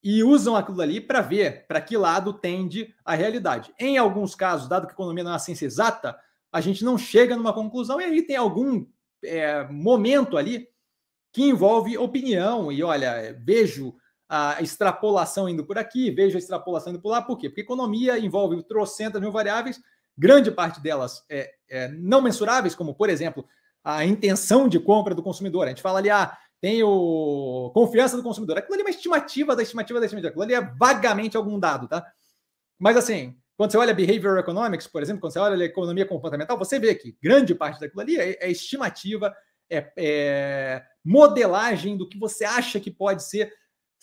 e 0.03 0.24
usam 0.24 0.57
aquilo 0.57 0.83
ali 0.83 1.00
para 1.00 1.20
ver 1.20 1.64
para 1.68 1.81
que 1.81 1.96
lado 1.96 2.33
tende 2.33 2.92
a 3.05 3.14
realidade. 3.14 3.72
Em 3.79 3.96
alguns 3.96 4.35
casos, 4.35 4.68
dado 4.68 4.88
que 4.88 4.92
a 4.92 4.94
economia 4.94 5.22
não 5.22 5.31
é 5.31 5.35
uma 5.35 5.38
ciência 5.38 5.66
exata, 5.66 6.18
a 6.53 6.61
gente 6.61 6.85
não 6.85 6.98
chega 6.98 7.37
numa 7.37 7.53
conclusão 7.53 8.00
e 8.00 8.05
aí 8.05 8.22
tem 8.22 8.35
algum 8.35 8.85
é, 9.22 9.62
momento 9.68 10.37
ali 10.37 10.68
que 11.33 11.44
envolve 11.44 11.96
opinião 11.96 12.72
e 12.72 12.83
olha, 12.83 13.33
vejo 13.40 13.94
a 14.35 14.61
extrapolação 14.61 15.49
indo 15.49 15.64
por 15.64 15.79
aqui, 15.79 16.11
vejo 16.11 16.37
a 16.37 16.40
extrapolação 16.40 16.92
indo 16.92 17.01
por 17.01 17.11
lá, 17.11 17.23
por 17.23 17.38
quê? 17.38 17.49
Porque 17.49 17.61
economia 17.61 18.18
envolve 18.18 18.61
trocentas 18.64 19.20
mil 19.20 19.31
variáveis, 19.31 19.81
grande 20.18 20.51
parte 20.51 20.83
delas 20.83 21.25
é, 21.31 21.55
é, 21.70 21.88
não 21.88 22.20
mensuráveis, 22.20 22.75
como, 22.75 22.97
por 22.97 23.09
exemplo, 23.09 23.47
a 23.85 24.05
intenção 24.05 24.68
de 24.68 24.81
compra 24.81 25.14
do 25.14 25.23
consumidor. 25.23 25.66
A 25.66 25.68
gente 25.68 25.83
fala 25.83 26.01
ali, 26.01 26.11
ah, 26.11 26.37
tem 26.61 26.83
o 26.83 27.70
confiança 27.73 28.16
do 28.16 28.25
consumidor. 28.25 28.59
Aquilo 28.59 28.75
ali 28.75 28.83
é 28.83 28.87
uma 28.87 28.90
estimativa 28.90 29.55
da 29.55 29.62
estimativa 29.62 30.01
da 30.01 30.07
estimativa. 30.07 30.31
Aquilo 30.31 30.42
ali 30.42 30.55
é 30.55 30.61
vagamente 30.61 31.37
algum 31.37 31.61
dado, 31.61 31.87
tá? 31.87 32.05
Mas 32.77 32.97
assim, 32.97 33.37
quando 33.57 33.70
você 33.70 33.79
olha 33.79 33.94
behavior 33.94 34.37
economics, 34.38 34.88
por 34.88 35.01
exemplo, 35.01 35.20
quando 35.20 35.33
você 35.33 35.38
olha 35.38 35.62
economia 35.62 36.07
comportamental, 36.07 36.59
você 36.59 36.77
vê 36.81 36.92
que 36.97 37.16
grande 37.23 37.55
parte 37.55 37.79
daquilo 37.79 38.01
ali 38.01 38.16
é, 38.16 38.37
é 38.47 38.51
estimativa, 38.51 39.33
é, 39.70 39.92
é 39.97 40.83
modelagem 41.05 41.97
do 41.97 42.09
que 42.09 42.18
você 42.18 42.44
acha 42.44 42.81
que 42.81 42.90
pode 42.90 43.23
ser 43.23 43.53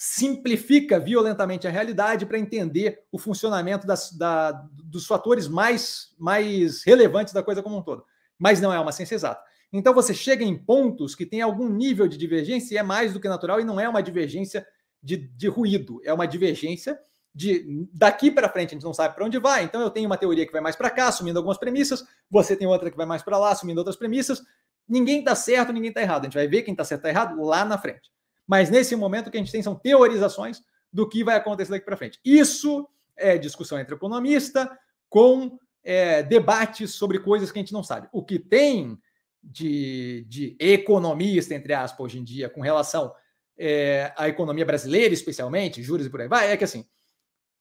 simplifica 0.03 0.99
violentamente 0.99 1.67
a 1.67 1.69
realidade 1.69 2.25
para 2.25 2.39
entender 2.39 3.03
o 3.11 3.19
funcionamento 3.19 3.85
das, 3.85 4.11
da, 4.11 4.51
dos 4.83 5.05
fatores 5.05 5.47
mais, 5.47 6.15
mais 6.17 6.83
relevantes 6.83 7.35
da 7.35 7.43
coisa 7.43 7.61
como 7.61 7.77
um 7.77 7.83
todo. 7.83 8.03
Mas 8.35 8.59
não 8.59 8.73
é 8.73 8.79
uma 8.79 8.91
ciência 8.91 9.13
exata. 9.13 9.43
Então 9.71 9.93
você 9.93 10.11
chega 10.11 10.43
em 10.43 10.57
pontos 10.57 11.13
que 11.13 11.23
tem 11.23 11.41
algum 11.41 11.69
nível 11.69 12.07
de 12.07 12.17
divergência 12.17 12.73
e 12.73 12.77
é 12.79 12.81
mais 12.81 13.13
do 13.13 13.19
que 13.19 13.29
natural 13.29 13.61
e 13.61 13.63
não 13.63 13.79
é 13.79 13.87
uma 13.87 14.01
divergência 14.01 14.65
de, 15.03 15.17
de 15.17 15.47
ruído, 15.47 16.01
é 16.03 16.11
uma 16.11 16.25
divergência 16.25 16.99
de 17.31 17.87
daqui 17.93 18.31
para 18.31 18.49
frente 18.49 18.69
a 18.69 18.73
gente 18.73 18.83
não 18.83 18.95
sabe 18.95 19.13
para 19.13 19.23
onde 19.23 19.37
vai. 19.37 19.63
Então 19.65 19.81
eu 19.81 19.91
tenho 19.91 20.07
uma 20.07 20.17
teoria 20.17 20.47
que 20.47 20.51
vai 20.51 20.61
mais 20.61 20.75
para 20.75 20.89
cá, 20.89 21.09
assumindo 21.09 21.37
algumas 21.37 21.59
premissas, 21.59 22.03
você 22.27 22.55
tem 22.55 22.67
outra 22.67 22.89
que 22.89 22.97
vai 22.97 23.05
mais 23.05 23.21
para 23.21 23.37
lá, 23.37 23.51
assumindo 23.51 23.79
outras 23.79 23.95
premissas. 23.95 24.41
Ninguém 24.89 25.19
está 25.19 25.35
certo, 25.35 25.71
ninguém 25.71 25.89
está 25.89 26.01
errado. 26.01 26.21
A 26.21 26.25
gente 26.25 26.33
vai 26.33 26.47
ver 26.47 26.63
quem 26.63 26.73
está 26.73 26.83
certo 26.83 27.05
e 27.05 27.09
errado 27.09 27.39
lá 27.39 27.63
na 27.63 27.77
frente. 27.77 28.09
Mas 28.51 28.69
nesse 28.69 28.97
momento 28.97 29.27
o 29.27 29.31
que 29.31 29.37
a 29.37 29.39
gente 29.39 29.51
tem 29.53 29.63
são 29.63 29.75
teorizações 29.75 30.61
do 30.91 31.07
que 31.07 31.23
vai 31.23 31.37
acontecer 31.37 31.71
daqui 31.71 31.85
para 31.85 31.95
frente. 31.95 32.19
Isso 32.25 32.85
é 33.15 33.37
discussão 33.37 33.79
entre 33.79 33.95
economista 33.95 34.69
com 35.07 35.57
é, 35.81 36.21
debates 36.21 36.93
sobre 36.93 37.19
coisas 37.19 37.49
que 37.49 37.57
a 37.57 37.61
gente 37.61 37.71
não 37.71 37.81
sabe. 37.81 38.09
O 38.11 38.21
que 38.21 38.37
tem 38.37 38.99
de, 39.41 40.25
de 40.27 40.57
economista, 40.59 41.55
entre 41.55 41.73
aspas, 41.73 42.07
hoje 42.07 42.19
em 42.19 42.25
dia, 42.25 42.49
com 42.49 42.59
relação 42.59 43.15
é, 43.57 44.11
à 44.17 44.27
economia 44.27 44.65
brasileira, 44.65 45.13
especialmente, 45.13 45.81
juros 45.81 46.05
e 46.05 46.09
por 46.09 46.19
aí 46.19 46.27
vai, 46.27 46.51
é 46.51 46.57
que 46.57 46.65
assim, 46.65 46.85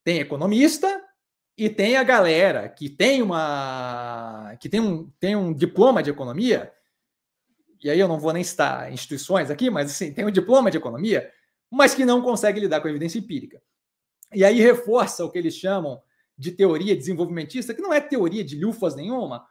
tem 0.03 0.19
economista 0.19 1.01
e 1.57 1.71
tem 1.71 1.99
a 1.99 2.03
galera 2.03 2.69
que 2.69 2.89
tem 2.89 3.23
uma 3.23 4.57
que 4.59 4.69
tem 4.69 4.81
um, 4.81 5.09
tem 5.21 5.37
um 5.37 5.55
diploma 5.55 6.03
de 6.03 6.11
economia 6.11 6.73
e 7.83 7.91
aí 7.91 7.99
eu 7.99 8.09
não 8.09 8.19
vou 8.19 8.33
nem 8.33 8.45
citar 8.45 8.93
instituições 8.93 9.51
aqui, 9.51 9.71
mas 9.71 9.91
assim, 9.91 10.13
tem 10.13 10.25
um 10.25 10.31
diploma 10.31 10.71
de 10.71 10.77
economia, 10.77 11.31
mas 11.71 11.95
que 11.95 12.05
não 12.05 12.23
consegue 12.23 12.61
lidar 12.61 12.81
com 12.81 12.89
a 12.89 12.91
evidência 12.91 13.19
empírica. 13.19 13.63
E 14.35 14.45
aí 14.45 14.61
reforça 14.61 15.25
o 15.25 15.31
que 15.31 15.39
eles 15.39 15.55
chamam 15.55 16.01
de 16.37 16.53
teoria 16.53 16.97
desenvolvimentista, 16.97 17.75
que 17.75 17.83
não 17.83 17.93
é 17.93 18.01
teoria 18.01 18.45
de 18.45 18.59
lufas 18.59 18.95
nenhuma, 18.95 19.45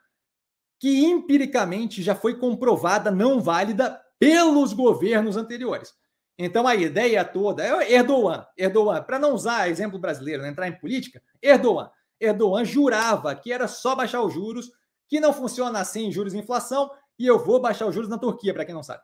que 0.79 1.05
empiricamente 1.05 2.01
já 2.01 2.15
foi 2.15 2.37
comprovada 2.37 3.11
não 3.11 3.41
válida 3.41 4.01
pelos 4.17 4.73
governos 4.73 5.37
anteriores. 5.37 5.93
Então 6.37 6.67
a 6.67 6.75
ideia 6.75 7.23
toda 7.25 7.65
é 7.65 7.93
Erdogan, 7.93 8.45
Erdogan, 8.57 9.03
para 9.03 9.19
não 9.19 9.33
usar 9.33 9.69
exemplo 9.69 9.99
brasileiro, 9.99 10.41
não 10.41 10.49
entrar 10.49 10.67
em 10.67 10.79
política, 10.79 11.21
Erdogan, 11.41 11.91
Erdogan 12.19 12.63
jurava 12.63 13.35
que 13.35 13.51
era 13.51 13.67
só 13.67 13.95
baixar 13.95 14.21
os 14.21 14.33
juros, 14.33 14.71
que 15.07 15.19
não 15.19 15.33
funciona 15.33 15.79
assim 15.79 16.11
juros 16.11 16.33
e 16.33 16.37
inflação, 16.37 16.89
e 17.19 17.27
eu 17.27 17.37
vou 17.37 17.59
baixar 17.59 17.85
os 17.85 17.93
juros 17.93 18.09
na 18.09 18.17
Turquia, 18.17 18.53
para 18.53 18.63
quem 18.63 18.73
não 18.73 18.81
sabe. 18.81 19.03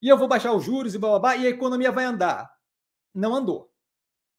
E 0.00 0.08
eu 0.08 0.16
vou 0.16 0.28
baixar 0.28 0.52
os 0.52 0.64
juros 0.64 0.94
e 0.94 0.98
blá, 0.98 1.10
blá, 1.10 1.18
blá, 1.18 1.36
e 1.36 1.46
a 1.46 1.50
economia 1.50 1.90
vai 1.90 2.04
andar. 2.04 2.48
Não 3.12 3.34
andou. 3.34 3.70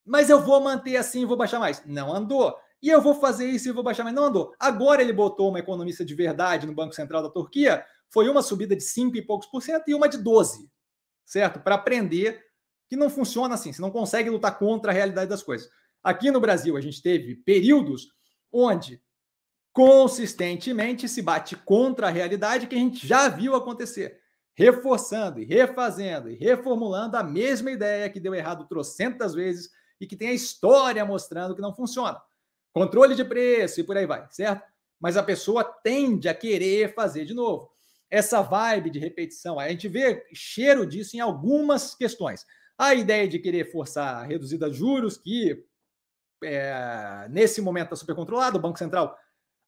Mas 0.05 0.29
eu 0.29 0.41
vou 0.41 0.59
manter 0.61 0.95
assim 0.95 1.21
e 1.21 1.25
vou 1.25 1.37
baixar 1.37 1.59
mais. 1.59 1.85
Não 1.85 2.11
andou. 2.11 2.55
E 2.81 2.89
eu 2.89 3.01
vou 3.01 3.13
fazer 3.13 3.47
isso 3.47 3.69
e 3.69 3.71
vou 3.71 3.83
baixar 3.83 4.03
mais. 4.03 4.15
Não 4.15 4.23
andou. 4.23 4.55
Agora 4.57 5.01
ele 5.01 5.13
botou 5.13 5.49
uma 5.49 5.59
economista 5.59 6.03
de 6.03 6.15
verdade 6.15 6.65
no 6.65 6.73
Banco 6.73 6.95
Central 6.95 7.21
da 7.21 7.29
Turquia. 7.29 7.85
Foi 8.09 8.27
uma 8.27 8.41
subida 8.41 8.75
de 8.75 8.83
5 8.83 9.15
e 9.17 9.21
poucos 9.21 9.47
por 9.47 9.61
cento 9.61 9.87
e 9.87 9.93
uma 9.93 10.09
de 10.09 10.17
12. 10.17 10.71
Certo? 11.25 11.59
Para 11.59 11.75
aprender 11.75 12.43
que 12.89 12.95
não 12.95 13.09
funciona 13.09 13.53
assim. 13.53 13.71
Você 13.71 13.81
não 13.81 13.91
consegue 13.91 14.29
lutar 14.29 14.57
contra 14.57 14.91
a 14.91 14.93
realidade 14.93 15.29
das 15.29 15.43
coisas. 15.43 15.69
Aqui 16.03 16.31
no 16.31 16.41
Brasil, 16.41 16.75
a 16.75 16.81
gente 16.81 17.01
teve 17.01 17.35
períodos 17.35 18.07
onde 18.51 19.01
consistentemente 19.73 21.07
se 21.07 21.21
bate 21.21 21.55
contra 21.55 22.07
a 22.07 22.11
realidade 22.11 22.67
que 22.67 22.75
a 22.75 22.79
gente 22.79 23.05
já 23.07 23.29
viu 23.29 23.55
acontecer, 23.55 24.19
reforçando 24.53 25.39
e 25.39 25.45
refazendo 25.45 26.29
e 26.29 26.35
reformulando 26.35 27.17
a 27.17 27.23
mesma 27.23 27.71
ideia 27.71 28.09
que 28.09 28.19
deu 28.19 28.35
errado 28.35 28.67
trocentas 28.67 29.33
vezes 29.33 29.69
e 29.99 30.05
que 30.05 30.15
tem 30.15 30.29
a 30.29 30.33
história 30.33 31.05
mostrando 31.05 31.55
que 31.55 31.61
não 31.61 31.73
funciona. 31.73 32.21
Controle 32.73 33.15
de 33.15 33.23
preço 33.23 33.79
e 33.79 33.83
por 33.83 33.97
aí 33.97 34.05
vai, 34.05 34.27
certo? 34.29 34.63
Mas 34.99 35.17
a 35.17 35.23
pessoa 35.23 35.63
tende 35.63 36.27
a 36.27 36.33
querer 36.33 36.93
fazer 36.93 37.25
de 37.25 37.33
novo. 37.33 37.69
Essa 38.09 38.41
vibe 38.41 38.89
de 38.89 38.99
repetição, 38.99 39.57
a 39.57 39.69
gente 39.69 39.87
vê 39.87 40.25
cheiro 40.33 40.85
disso 40.85 41.15
em 41.15 41.19
algumas 41.19 41.95
questões. 41.95 42.45
A 42.77 42.93
ideia 42.93 43.27
de 43.27 43.39
querer 43.39 43.71
forçar 43.71 44.15
a 44.15 44.23
reduzida 44.23 44.71
juros, 44.71 45.17
que 45.17 45.63
é, 46.43 47.27
nesse 47.29 47.61
momento 47.61 47.85
está 47.85 47.95
super 47.95 48.15
controlado, 48.15 48.57
o 48.57 48.61
Banco 48.61 48.79
Central 48.79 49.17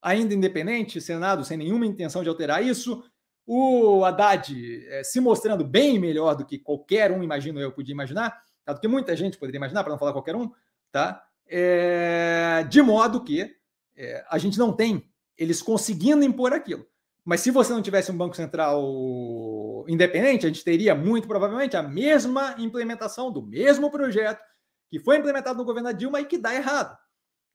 ainda 0.04 0.34
independente, 0.34 1.00
Senado 1.00 1.46
sem 1.46 1.58
nenhuma 1.58 1.86
intenção 1.86 2.22
de 2.22 2.30
alterar 2.30 2.63
isso. 2.63 3.04
O 3.46 4.04
Haddad 4.04 4.86
é, 4.88 5.04
se 5.04 5.20
mostrando 5.20 5.63
bem 5.63 5.98
melhor 5.98 6.36
do 6.36 6.46
que 6.46 6.60
qualquer 6.60 7.12
um, 7.12 7.24
imagino 7.24 7.60
eu, 7.60 7.72
podia 7.72 7.94
imaginar, 7.94 8.38
tá? 8.63 8.74
do 8.74 8.80
que 8.80 8.88
muita 8.88 9.16
gente 9.16 9.38
poderia 9.38 9.58
imaginar, 9.58 9.84
para 9.84 9.92
não 9.92 10.00
falar 10.00 10.13
qualquer 10.13 10.36
um, 10.36 10.52
tá? 10.92 11.24
É, 11.48 12.66
de 12.70 12.82
modo 12.82 13.24
que 13.24 13.56
é, 13.96 14.26
a 14.30 14.38
gente 14.38 14.58
não 14.58 14.74
tem 14.74 15.10
eles 15.38 15.62
conseguindo 15.62 16.24
impor 16.24 16.54
aquilo. 16.54 16.86
Mas 17.26 17.39
se 17.39 17.52
você 17.52 17.72
não 17.72 17.82
tivesse 17.82 18.12
um 18.12 18.18
Banco 18.18 18.36
Central 18.36 19.86
independente, 19.88 20.46
a 20.46 20.50
gente 20.50 20.63
teria 20.63 20.94
muito 20.94 21.28
provavelmente 21.28 21.78
a 21.78 21.84
mesma 21.84 22.56
implementação 22.58 23.32
do 23.32 23.42
mesmo 23.42 23.89
projeto 23.89 24.42
que 24.89 25.00
foi 25.00 25.18
implementado 25.18 25.58
no 25.58 25.66
governo 25.66 25.89
da 25.89 25.98
Dilma 25.98 26.22
e 26.22 26.26
que 26.26 26.38
dá 26.38 26.54
errado. 26.54 26.96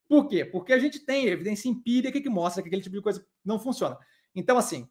Por 0.09 0.27
quê? 0.27 0.45
Porque 0.45 0.73
a 0.73 0.79
gente 0.79 1.01
tem 1.01 1.27
evidência 1.27 1.69
empírica 1.69 2.21
que 2.21 2.31
mostra 2.31 2.63
que 2.63 2.69
aquele 2.69 2.83
tipo 2.83 2.97
de 2.97 3.03
coisa 3.03 3.25
não 3.45 3.59
funciona. 3.59 3.99
Então, 4.35 4.57
assim, 4.57 4.89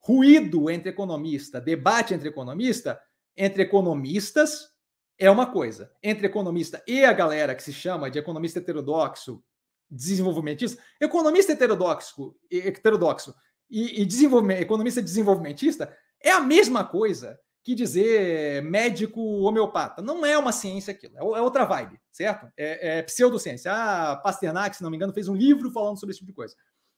ruído 0.00 0.70
entre 0.70 0.88
economista, 0.88 1.60
debate 1.60 2.14
entre 2.14 2.28
economista, 2.28 3.00
entre 3.36 3.62
economistas 3.62 4.70
é 5.18 5.30
uma 5.30 5.46
coisa. 5.46 5.92
Entre 6.02 6.26
economista 6.26 6.82
e 6.86 7.04
a 7.04 7.12
galera 7.12 7.54
que 7.54 7.62
se 7.62 7.72
chama 7.72 8.10
de 8.10 8.18
economista 8.18 8.58
heterodoxo, 8.58 9.44
desenvolvimentista, 9.90 10.82
economista 11.00 11.52
heterodoxo, 11.52 12.34
heterodoxo 12.50 13.34
e, 13.70 14.00
e 14.00 14.06
desenvolvimento, 14.06 14.62
economista 14.62 15.02
desenvolvimentista 15.02 15.94
é 16.20 16.30
a 16.30 16.40
mesma 16.40 16.84
coisa 16.84 17.38
que 17.64 17.74
dizer 17.74 18.62
médico 18.62 19.20
homeopata. 19.20 20.02
Não 20.02 20.24
é 20.24 20.36
uma 20.36 20.52
ciência 20.52 20.92
aquilo, 20.92 21.16
é, 21.16 21.38
é 21.38 21.40
outra 21.40 21.64
vibe, 21.64 21.98
certo? 22.12 22.46
É, 22.56 22.98
é 22.98 23.02
pseudociência. 23.02 23.72
A 23.72 24.16
Pasternak, 24.16 24.76
se 24.76 24.82
não 24.82 24.90
me 24.90 24.96
engano, 24.96 25.14
fez 25.14 25.28
um 25.28 25.34
livro 25.34 25.70
falando 25.70 25.98
sobre 25.98 26.12
esse 26.12 26.18
tipo 26.18 26.30
de 26.30 26.36
coisa, 26.36 26.54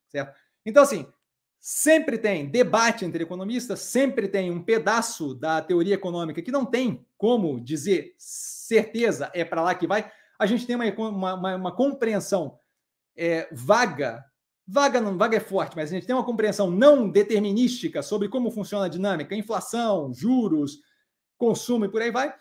certo? 0.08 0.36
Então, 0.64 0.82
assim, 0.82 1.06
sempre 1.60 2.18
tem 2.18 2.50
debate 2.50 3.04
entre 3.04 3.22
economistas, 3.22 3.78
sempre 3.78 4.26
tem 4.26 4.50
um 4.50 4.60
pedaço 4.60 5.34
da 5.36 5.62
teoria 5.62 5.94
econômica 5.94 6.42
que 6.42 6.50
não 6.50 6.66
tem 6.66 7.06
como 7.16 7.60
dizer 7.60 8.14
certeza 8.18 9.30
é 9.32 9.44
para 9.44 9.62
lá 9.62 9.72
que 9.72 9.86
vai. 9.86 10.10
A 10.36 10.46
gente 10.46 10.66
tem 10.66 10.74
uma, 10.74 11.34
uma, 11.34 11.54
uma 11.54 11.74
compreensão 11.74 12.58
é, 13.16 13.48
vaga 13.52 14.24
Vaga 14.66 15.00
não, 15.00 15.16
vaga 15.16 15.36
é 15.36 15.40
forte, 15.40 15.76
mas 15.76 15.90
a 15.90 15.94
gente 15.94 16.06
tem 16.06 16.14
uma 16.14 16.24
compreensão 16.24 16.70
não 16.70 17.08
determinística 17.08 18.02
sobre 18.02 18.28
como 18.28 18.50
funciona 18.50 18.86
a 18.86 18.88
dinâmica, 18.88 19.34
inflação, 19.34 20.12
juros, 20.12 20.80
consumo 21.38 21.84
e 21.84 21.88
por 21.88 22.02
aí 22.02 22.10
vai. 22.10 22.34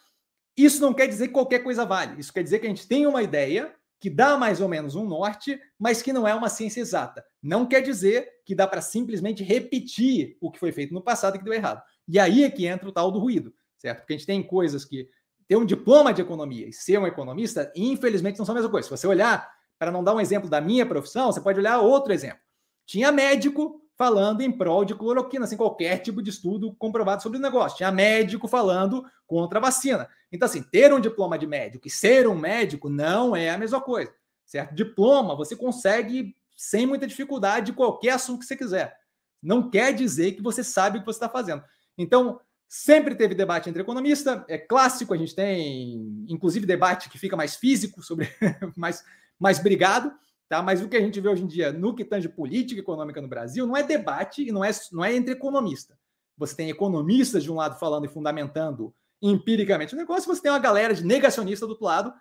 Isso 0.57 0.81
não 0.81 0.93
quer 0.93 1.07
dizer 1.07 1.27
que 1.27 1.33
qualquer 1.33 1.59
coisa 1.59 1.85
vale. 1.85 2.19
Isso 2.19 2.33
quer 2.33 2.41
dizer 2.41 2.59
que 2.59 2.65
a 2.65 2.69
gente 2.69 2.87
tem 2.87 3.05
uma 3.05 3.21
ideia 3.21 3.75
que 3.99 4.09
dá 4.09 4.37
mais 4.37 4.61
ou 4.61 4.67
menos 4.67 4.95
um 4.95 5.05
norte, 5.05 5.59
mas 5.79 6.01
que 6.01 6.13
não 6.13 6.27
é 6.27 6.33
uma 6.33 6.49
ciência 6.49 6.81
exata. 6.81 7.23
Não 7.41 7.65
quer 7.65 7.81
dizer 7.81 8.27
que 8.45 8.55
dá 8.55 8.67
para 8.67 8.81
simplesmente 8.81 9.43
repetir 9.43 10.37
o 10.41 10.51
que 10.51 10.59
foi 10.59 10.71
feito 10.71 10.93
no 10.93 11.01
passado 11.01 11.35
e 11.35 11.39
que 11.39 11.45
deu 11.45 11.53
errado. 11.53 11.81
E 12.07 12.19
aí 12.19 12.43
é 12.43 12.49
que 12.49 12.65
entra 12.65 12.87
o 12.87 12.91
tal 12.91 13.11
do 13.11 13.19
ruído, 13.19 13.53
certo? 13.77 13.99
Porque 13.99 14.13
a 14.13 14.17
gente 14.17 14.27
tem 14.27 14.43
coisas 14.43 14.85
que 14.85 15.09
ter 15.47 15.57
um 15.57 15.65
diploma 15.65 16.13
de 16.13 16.21
economia 16.21 16.67
e 16.67 16.73
ser 16.73 16.99
um 16.99 17.07
economista, 17.07 17.71
infelizmente, 17.75 18.37
não 18.37 18.45
são 18.45 18.53
a 18.53 18.57
mesma 18.57 18.71
coisa. 18.71 18.87
Se 18.87 18.91
você 18.91 19.07
olhar 19.07 19.54
para 19.77 19.91
não 19.91 20.03
dar 20.03 20.13
um 20.15 20.19
exemplo 20.19 20.49
da 20.49 20.61
minha 20.61 20.85
profissão, 20.85 21.31
você 21.31 21.41
pode 21.41 21.59
olhar 21.59 21.79
outro 21.79 22.13
exemplo. 22.13 22.39
Tinha 22.85 23.11
médico 23.11 23.81
falando 23.97 24.41
em 24.41 24.51
prol 24.51 24.83
de 24.83 24.93
cloroquina, 24.93 25.47
sem 25.47 25.57
qualquer 25.57 25.99
tipo 25.99 26.21
de 26.21 26.29
estudo 26.29 26.75
comprovado 26.75 27.23
sobre 27.23 27.37
o 27.37 27.41
negócio. 27.41 27.77
Tinha 27.77 27.91
médico 27.91 28.47
falando 28.47 29.05
contra 29.25 29.59
a 29.59 29.61
vacina. 29.61 30.07
Então, 30.31 30.45
assim, 30.45 30.61
ter 30.61 30.93
um 30.93 30.99
diploma 30.99 31.37
de 31.37 31.47
médico 31.47 31.87
e 31.87 31.91
ser 31.91 32.27
um 32.27 32.35
médico 32.35 32.89
não 32.89 33.35
é 33.35 33.49
a 33.49 33.57
mesma 33.57 33.79
coisa, 33.79 34.13
certo? 34.45 34.75
Diploma 34.75 35.35
você 35.35 35.55
consegue 35.55 36.35
sem 36.55 36.85
muita 36.85 37.07
dificuldade 37.07 37.67
de 37.67 37.73
qualquer 37.73 38.11
assunto 38.11 38.39
que 38.39 38.45
você 38.45 38.55
quiser. 38.55 38.97
Não 39.41 39.69
quer 39.69 39.93
dizer 39.93 40.33
que 40.33 40.41
você 40.41 40.63
sabe 40.63 40.97
o 40.97 41.01
que 41.01 41.05
você 41.05 41.17
está 41.17 41.29
fazendo. 41.29 41.63
Então, 41.97 42.39
sempre 42.67 43.15
teve 43.15 43.35
debate 43.35 43.69
entre 43.69 43.81
economistas, 43.81 44.43
é 44.47 44.57
clássico, 44.57 45.13
a 45.13 45.17
gente 45.17 45.35
tem, 45.35 46.25
inclusive, 46.27 46.65
debate 46.65 47.09
que 47.09 47.17
fica 47.17 47.35
mais 47.35 47.55
físico, 47.55 48.01
sobre 48.01 48.27
mais, 48.75 49.03
mais 49.39 49.59
brigado, 49.59 50.11
Tá? 50.47 50.61
Mas 50.61 50.81
o 50.81 50.87
que 50.87 50.95
a 50.95 51.01
gente 51.01 51.19
vê 51.19 51.27
hoje 51.27 51.43
em 51.43 51.47
dia 51.47 51.71
no 51.71 51.95
que 51.95 52.05
tange 52.05 52.29
política 52.29 52.79
econômica 52.79 53.21
no 53.21 53.27
Brasil 53.27 53.65
não 53.65 53.75
é 53.75 53.81
debate 53.81 54.47
e 54.47 54.51
não 54.51 54.63
é, 54.63 54.69
não 54.91 55.03
é 55.03 55.13
entre 55.13 55.33
economistas. 55.33 55.97
Você 56.37 56.55
tem 56.55 56.69
economistas 56.69 57.43
de 57.43 57.51
um 57.51 57.55
lado 57.55 57.79
falando 57.79 58.05
e 58.05 58.09
fundamentando 58.09 58.93
empiricamente 59.21 59.95
o 59.95 59.97
negócio, 59.97 60.27
você 60.27 60.41
tem 60.41 60.51
uma 60.51 60.59
galera 60.59 60.93
de 60.93 61.03
negacionista 61.03 61.65
do 61.65 61.71
outro 61.71 61.85
lado 61.85 62.13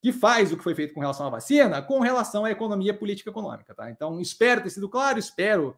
que 0.00 0.12
faz 0.12 0.52
o 0.52 0.56
que 0.56 0.62
foi 0.62 0.74
feito 0.74 0.92
com 0.92 1.00
relação 1.00 1.26
à 1.26 1.30
vacina 1.30 1.82
com 1.82 1.98
relação 1.98 2.44
à 2.44 2.50
economia 2.50 2.94
política 2.94 3.30
econômica. 3.30 3.74
Tá? 3.74 3.90
Então, 3.90 4.20
espero 4.20 4.62
ter 4.62 4.70
sido 4.70 4.88
claro, 4.88 5.18
espero 5.18 5.76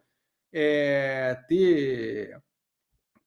é, 0.53 1.41
ter, 1.49 2.43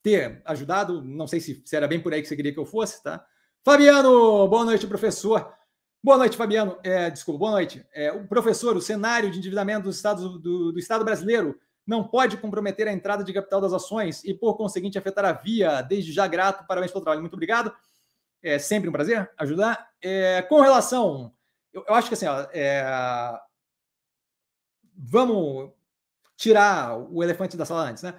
ter 0.04 0.44
ajudado. 0.46 1.02
Não 1.02 1.26
sei 1.26 1.40
se, 1.40 1.64
se 1.66 1.76
era 1.76 1.88
bem 1.88 2.02
por 2.02 2.14
aí 2.14 2.22
que 2.22 2.28
você 2.28 2.36
queria 2.36 2.54
que 2.54 2.60
eu 2.60 2.66
fosse, 2.66 3.02
tá? 3.02 3.26
Fabiano, 3.64 4.48
boa 4.48 4.66
noite, 4.66 4.86
professor. 4.86 5.59
Boa 6.02 6.18
noite, 6.18 6.38
Fabiano. 6.38 6.78
É, 6.82 7.10
desculpa, 7.10 7.40
boa 7.40 7.52
noite. 7.52 7.86
É, 7.94 8.10
o 8.10 8.26
professor, 8.26 8.74
o 8.78 8.82
cenário 8.82 9.30
de 9.30 9.38
endividamento 9.38 9.84
dos 9.84 9.98
estados, 9.98 10.42
do, 10.42 10.72
do, 10.72 10.80
Estado 10.80 11.04
brasileiro 11.04 11.60
não 11.86 12.08
pode 12.08 12.38
comprometer 12.38 12.88
a 12.88 12.94
entrada 12.94 13.22
de 13.22 13.34
capital 13.34 13.60
das 13.60 13.74
ações 13.74 14.24
e, 14.24 14.34
por 14.34 14.56
conseguinte, 14.56 14.98
afetar 14.98 15.26
a 15.26 15.34
via. 15.34 15.82
Desde 15.82 16.14
já 16.14 16.26
grato, 16.26 16.66
parabéns 16.66 16.92
pelo 16.94 17.04
trabalho. 17.04 17.20
Muito 17.20 17.34
obrigado. 17.34 17.74
É 18.42 18.58
sempre 18.58 18.88
um 18.88 18.94
prazer 18.94 19.30
ajudar. 19.38 19.90
É, 20.02 20.42
com 20.44 20.62
relação, 20.62 21.34
eu, 21.74 21.84
eu, 21.86 21.94
acho 21.94 22.08
que 22.08 22.14
assim, 22.14 22.28
ó, 22.28 22.48
é, 22.54 23.38
vamos 24.96 25.70
tirar 26.38 26.98
o 26.98 27.22
elefante 27.22 27.58
da 27.58 27.66
sala 27.66 27.82
antes, 27.82 28.04
né? 28.04 28.14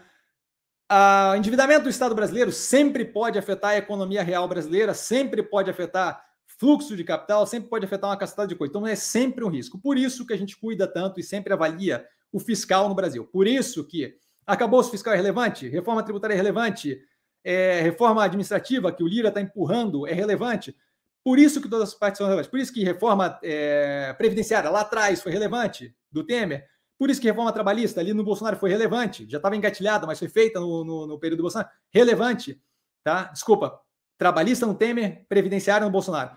O 1.33 1.37
endividamento 1.37 1.85
do 1.85 1.89
Estado 1.89 2.15
brasileiro 2.15 2.53
sempre 2.53 3.07
pode 3.07 3.39
afetar 3.39 3.71
a 3.71 3.77
economia 3.79 4.23
real 4.23 4.47
brasileira, 4.49 4.93
sempre 4.93 5.43
pode 5.43 5.71
afetar 5.71 6.30
fluxo 6.61 6.95
de 6.95 7.03
capital 7.03 7.47
sempre 7.47 7.71
pode 7.71 7.87
afetar 7.87 8.11
uma 8.11 8.19
cacetada 8.19 8.47
de 8.47 8.55
coisa. 8.55 8.71
Então 8.71 8.87
é 8.87 8.95
sempre 8.95 9.43
um 9.43 9.49
risco. 9.49 9.79
Por 9.79 9.97
isso 9.97 10.27
que 10.27 10.35
a 10.35 10.37
gente 10.37 10.59
cuida 10.59 10.87
tanto 10.87 11.19
e 11.19 11.23
sempre 11.23 11.55
avalia 11.55 12.05
o 12.31 12.39
fiscal 12.39 12.87
no 12.87 12.95
Brasil. 12.95 13.25
Por 13.25 13.47
isso 13.47 13.83
que 13.83 14.15
acabou 14.47 14.81
o 14.81 14.85
fiscal 14.85 15.15
é 15.15 15.17
relevante, 15.17 15.67
reforma 15.69 16.03
tributária 16.03 16.35
é 16.35 16.37
relevante, 16.37 17.01
é, 17.43 17.81
reforma 17.81 18.23
administrativa 18.23 18.93
que 18.93 19.03
o 19.03 19.09
Lira 19.09 19.29
está 19.29 19.41
empurrando 19.41 20.07
é 20.07 20.13
relevante. 20.13 20.77
Por 21.25 21.39
isso 21.39 21.63
que 21.63 21.69
todas 21.69 21.89
as 21.89 21.95
partes 21.95 22.19
são 22.19 22.27
relevantes. 22.27 22.51
Por 22.51 22.61
isso 22.61 22.73
que 22.73 22.85
reforma 22.85 23.39
é, 23.43 24.13
previdenciária 24.19 24.69
lá 24.69 24.83
atrás 24.83 25.23
foi 25.23 25.33
relevante, 25.33 25.97
do 26.13 26.23
Temer. 26.25 26.67
Por 26.99 27.09
isso 27.09 27.21
que 27.21 27.27
reforma 27.27 27.53
trabalhista 27.53 28.01
ali 28.01 28.13
no 28.13 28.23
Bolsonaro 28.23 28.57
foi 28.57 28.69
relevante. 28.69 29.27
Já 29.31 29.39
estava 29.39 29.57
engatilhada, 29.57 30.07
mas 30.07 30.19
foi 30.19 30.29
feita 30.29 30.61
no, 30.61 30.85
no, 30.85 31.07
no 31.07 31.19
período 31.19 31.39
do 31.39 31.45
Bolsonaro. 31.45 31.71
Relevante. 31.91 32.63
Tá? 33.03 33.25
Desculpa. 33.25 33.81
Trabalhista 34.19 34.67
no 34.67 34.75
Temer, 34.75 35.25
previdenciário 35.27 35.87
no 35.87 35.91
Bolsonaro. 35.91 36.37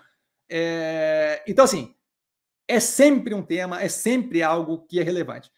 É, 0.50 1.44
então, 1.48 1.66
assim, 1.66 1.96
é 2.68 2.80
sempre 2.80 3.34
um 3.34 3.44
tema, 3.44 3.82
é 3.82 3.88
sempre 3.88 4.42
algo 4.42 4.86
que 4.88 5.00
é 5.00 5.04
relevante. 5.04 5.52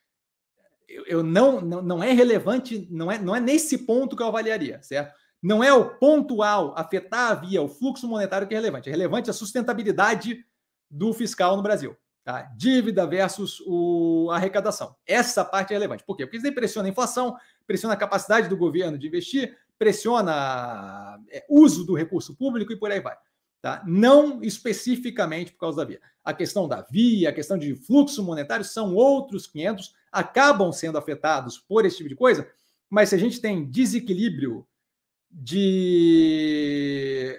Eu, 0.87 1.05
eu 1.05 1.23
não, 1.23 1.61
não, 1.61 1.81
não 1.81 2.03
é 2.03 2.11
relevante, 2.11 2.87
não 2.91 3.11
é, 3.11 3.17
não 3.17 3.35
é 3.35 3.39
nesse 3.39 3.79
ponto 3.79 4.15
que 4.15 4.23
eu 4.23 4.27
avaliaria, 4.27 4.81
certo? 4.81 5.13
Não 5.41 5.63
é 5.63 5.71
o 5.73 5.97
pontual 5.97 6.73
afetar 6.75 7.31
a 7.31 7.35
via, 7.35 7.61
o 7.61 7.69
fluxo 7.69 8.07
monetário 8.07 8.47
que 8.47 8.53
é 8.53 8.57
relevante. 8.57 8.89
É 8.89 8.91
relevante 8.91 9.29
a 9.29 9.33
sustentabilidade 9.33 10.43
do 10.89 11.13
fiscal 11.13 11.55
no 11.55 11.63
Brasil. 11.63 11.95
Tá? 12.23 12.51
Dívida 12.57 13.05
versus 13.05 13.61
o, 13.67 14.29
a 14.31 14.37
arrecadação. 14.37 14.95
Essa 15.05 15.45
parte 15.45 15.71
é 15.71 15.75
relevante. 15.75 16.03
Por 16.03 16.17
quê? 16.17 16.25
Porque 16.25 16.37
isso 16.37 16.55
pressiona 16.55 16.87
a 16.87 16.91
inflação, 16.91 17.35
pressiona 17.67 17.93
a 17.93 17.97
capacidade 17.97 18.49
do 18.49 18.57
governo 18.57 18.97
de 18.97 19.05
investir, 19.05 19.55
pressiona 19.77 21.19
é, 21.29 21.45
uso 21.47 21.85
do 21.85 21.93
recurso 21.93 22.35
público 22.35 22.73
e 22.73 22.79
por 22.79 22.91
aí 22.91 22.99
vai. 22.99 23.15
Tá? 23.65 23.81
Não 23.83 24.43
especificamente 24.43 25.51
por 25.51 25.61
causa 25.61 25.77
da 25.77 25.85
via. 25.85 25.99
A 26.23 26.35
questão 26.35 26.67
da 26.67 26.81
via, 26.83 27.29
a 27.31 27.33
questão 27.33 27.57
de 27.57 27.73
fluxo 27.75 28.21
monetário 28.21 28.63
são 28.63 28.93
outros 28.93 29.47
500, 29.47 29.91
acabam 30.11 30.71
sendo 30.71 30.99
afetados 30.99 31.57
por 31.57 31.83
esse 31.83 31.97
tipo 31.97 32.09
de 32.09 32.15
coisa, 32.15 32.47
mas 32.87 33.09
se 33.09 33.15
a 33.15 33.17
gente 33.17 33.41
tem 33.41 33.65
desequilíbrio 33.65 34.67
de. 35.31 36.61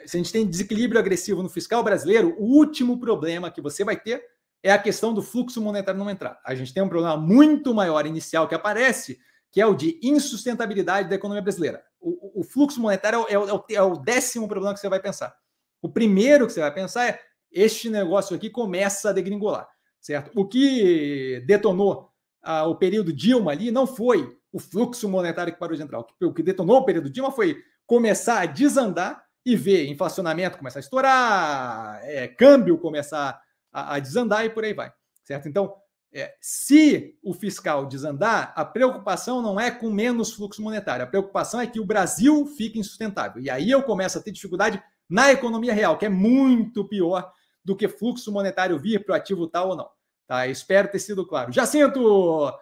Se 0.04 0.16
a 0.16 0.18
gente 0.18 0.32
tem 0.32 0.44
desequilíbrio 0.44 0.98
agressivo 0.98 1.44
no 1.44 1.48
fiscal 1.48 1.84
brasileiro, 1.84 2.34
o 2.40 2.56
último 2.56 2.98
problema 2.98 3.48
que 3.48 3.60
você 3.60 3.84
vai 3.84 3.96
ter 3.96 4.20
é 4.64 4.72
a 4.72 4.82
questão 4.82 5.14
do 5.14 5.22
fluxo 5.22 5.62
monetário 5.62 6.00
não 6.00 6.10
entrar. 6.10 6.40
A 6.44 6.56
gente 6.56 6.74
tem 6.74 6.82
um 6.82 6.88
problema 6.88 7.16
muito 7.16 7.72
maior 7.72 8.04
inicial 8.04 8.48
que 8.48 8.54
aparece, 8.56 9.20
que 9.52 9.60
é 9.60 9.66
o 9.66 9.76
de 9.76 9.96
insustentabilidade 10.02 11.08
da 11.08 11.14
economia 11.14 11.40
brasileira. 11.40 11.84
O, 12.00 12.40
o 12.40 12.42
fluxo 12.42 12.80
monetário 12.80 13.24
é 13.28 13.34
é, 13.34 13.38
o, 13.38 13.64
é 13.70 13.82
o 13.82 13.94
décimo 13.94 14.48
problema 14.48 14.74
que 14.74 14.80
você 14.80 14.88
vai 14.88 14.98
pensar. 14.98 15.45
O 15.82 15.88
primeiro 15.88 16.46
que 16.46 16.52
você 16.52 16.60
vai 16.60 16.72
pensar 16.72 17.08
é: 17.08 17.20
este 17.50 17.88
negócio 17.88 18.36
aqui 18.36 18.50
começa 18.50 19.10
a 19.10 19.12
degringolar, 19.12 19.68
certo? 20.00 20.30
O 20.34 20.46
que 20.46 21.42
detonou 21.46 22.10
ah, 22.42 22.64
o 22.66 22.76
período 22.76 23.12
Dilma 23.12 23.50
ali 23.50 23.72
não 23.72 23.88
foi 23.88 24.38
o 24.52 24.60
fluxo 24.60 25.08
monetário 25.08 25.52
que 25.52 25.58
parou 25.58 25.76
de 25.76 25.82
entrar. 25.82 25.98
O 25.98 26.32
que, 26.32 26.42
detonou 26.42 26.78
o 26.78 26.84
período 26.84 27.10
Dilma 27.10 27.32
foi 27.32 27.56
começar 27.84 28.40
a 28.40 28.46
desandar 28.46 29.24
e 29.44 29.56
ver 29.56 29.88
inflacionamento 29.88 30.56
começar 30.56 30.78
a 30.78 30.80
estourar, 30.80 32.00
é, 32.04 32.28
câmbio 32.28 32.78
começar 32.78 33.40
a, 33.72 33.94
a, 33.94 33.98
desandar 33.98 34.44
e 34.44 34.50
por 34.50 34.64
aí 34.64 34.72
vai, 34.72 34.92
certo? 35.24 35.48
Então, 35.48 35.74
é, 36.12 36.34
se 36.40 37.16
o 37.22 37.34
fiscal 37.34 37.86
desandar, 37.86 38.52
a 38.56 38.64
preocupação 38.64 39.42
não 39.42 39.58
é 39.58 39.70
com 39.70 39.90
menos 39.90 40.32
fluxo 40.32 40.62
monetário, 40.62 41.04
a 41.04 41.08
preocupação 41.08 41.60
é 41.60 41.66
que 41.66 41.78
o 41.78 41.84
Brasil 41.84 42.46
fique 42.56 42.78
insustentável. 42.78 43.42
E 43.42 43.50
aí 43.50 43.70
eu 43.70 43.82
começo 43.82 44.18
a 44.18 44.22
ter 44.22 44.32
dificuldade 44.32 44.82
na 45.08 45.32
economia 45.32 45.72
real, 45.72 45.96
que 45.96 46.06
é 46.06 46.08
muito 46.08 46.84
pior 46.84 47.32
do 47.64 47.76
que 47.76 47.88
fluxo 47.88 48.32
monetário 48.32 48.78
vir 48.78 49.04
para 49.04 49.12
o 49.12 49.16
ativo 49.16 49.46
tal 49.46 49.70
ou 49.70 49.76
não. 49.76 49.88
Tá? 50.26 50.46
Espero 50.46 50.88
ter 50.88 50.98
sido 50.98 51.26
claro. 51.26 51.52
Jacinto! 51.52 52.52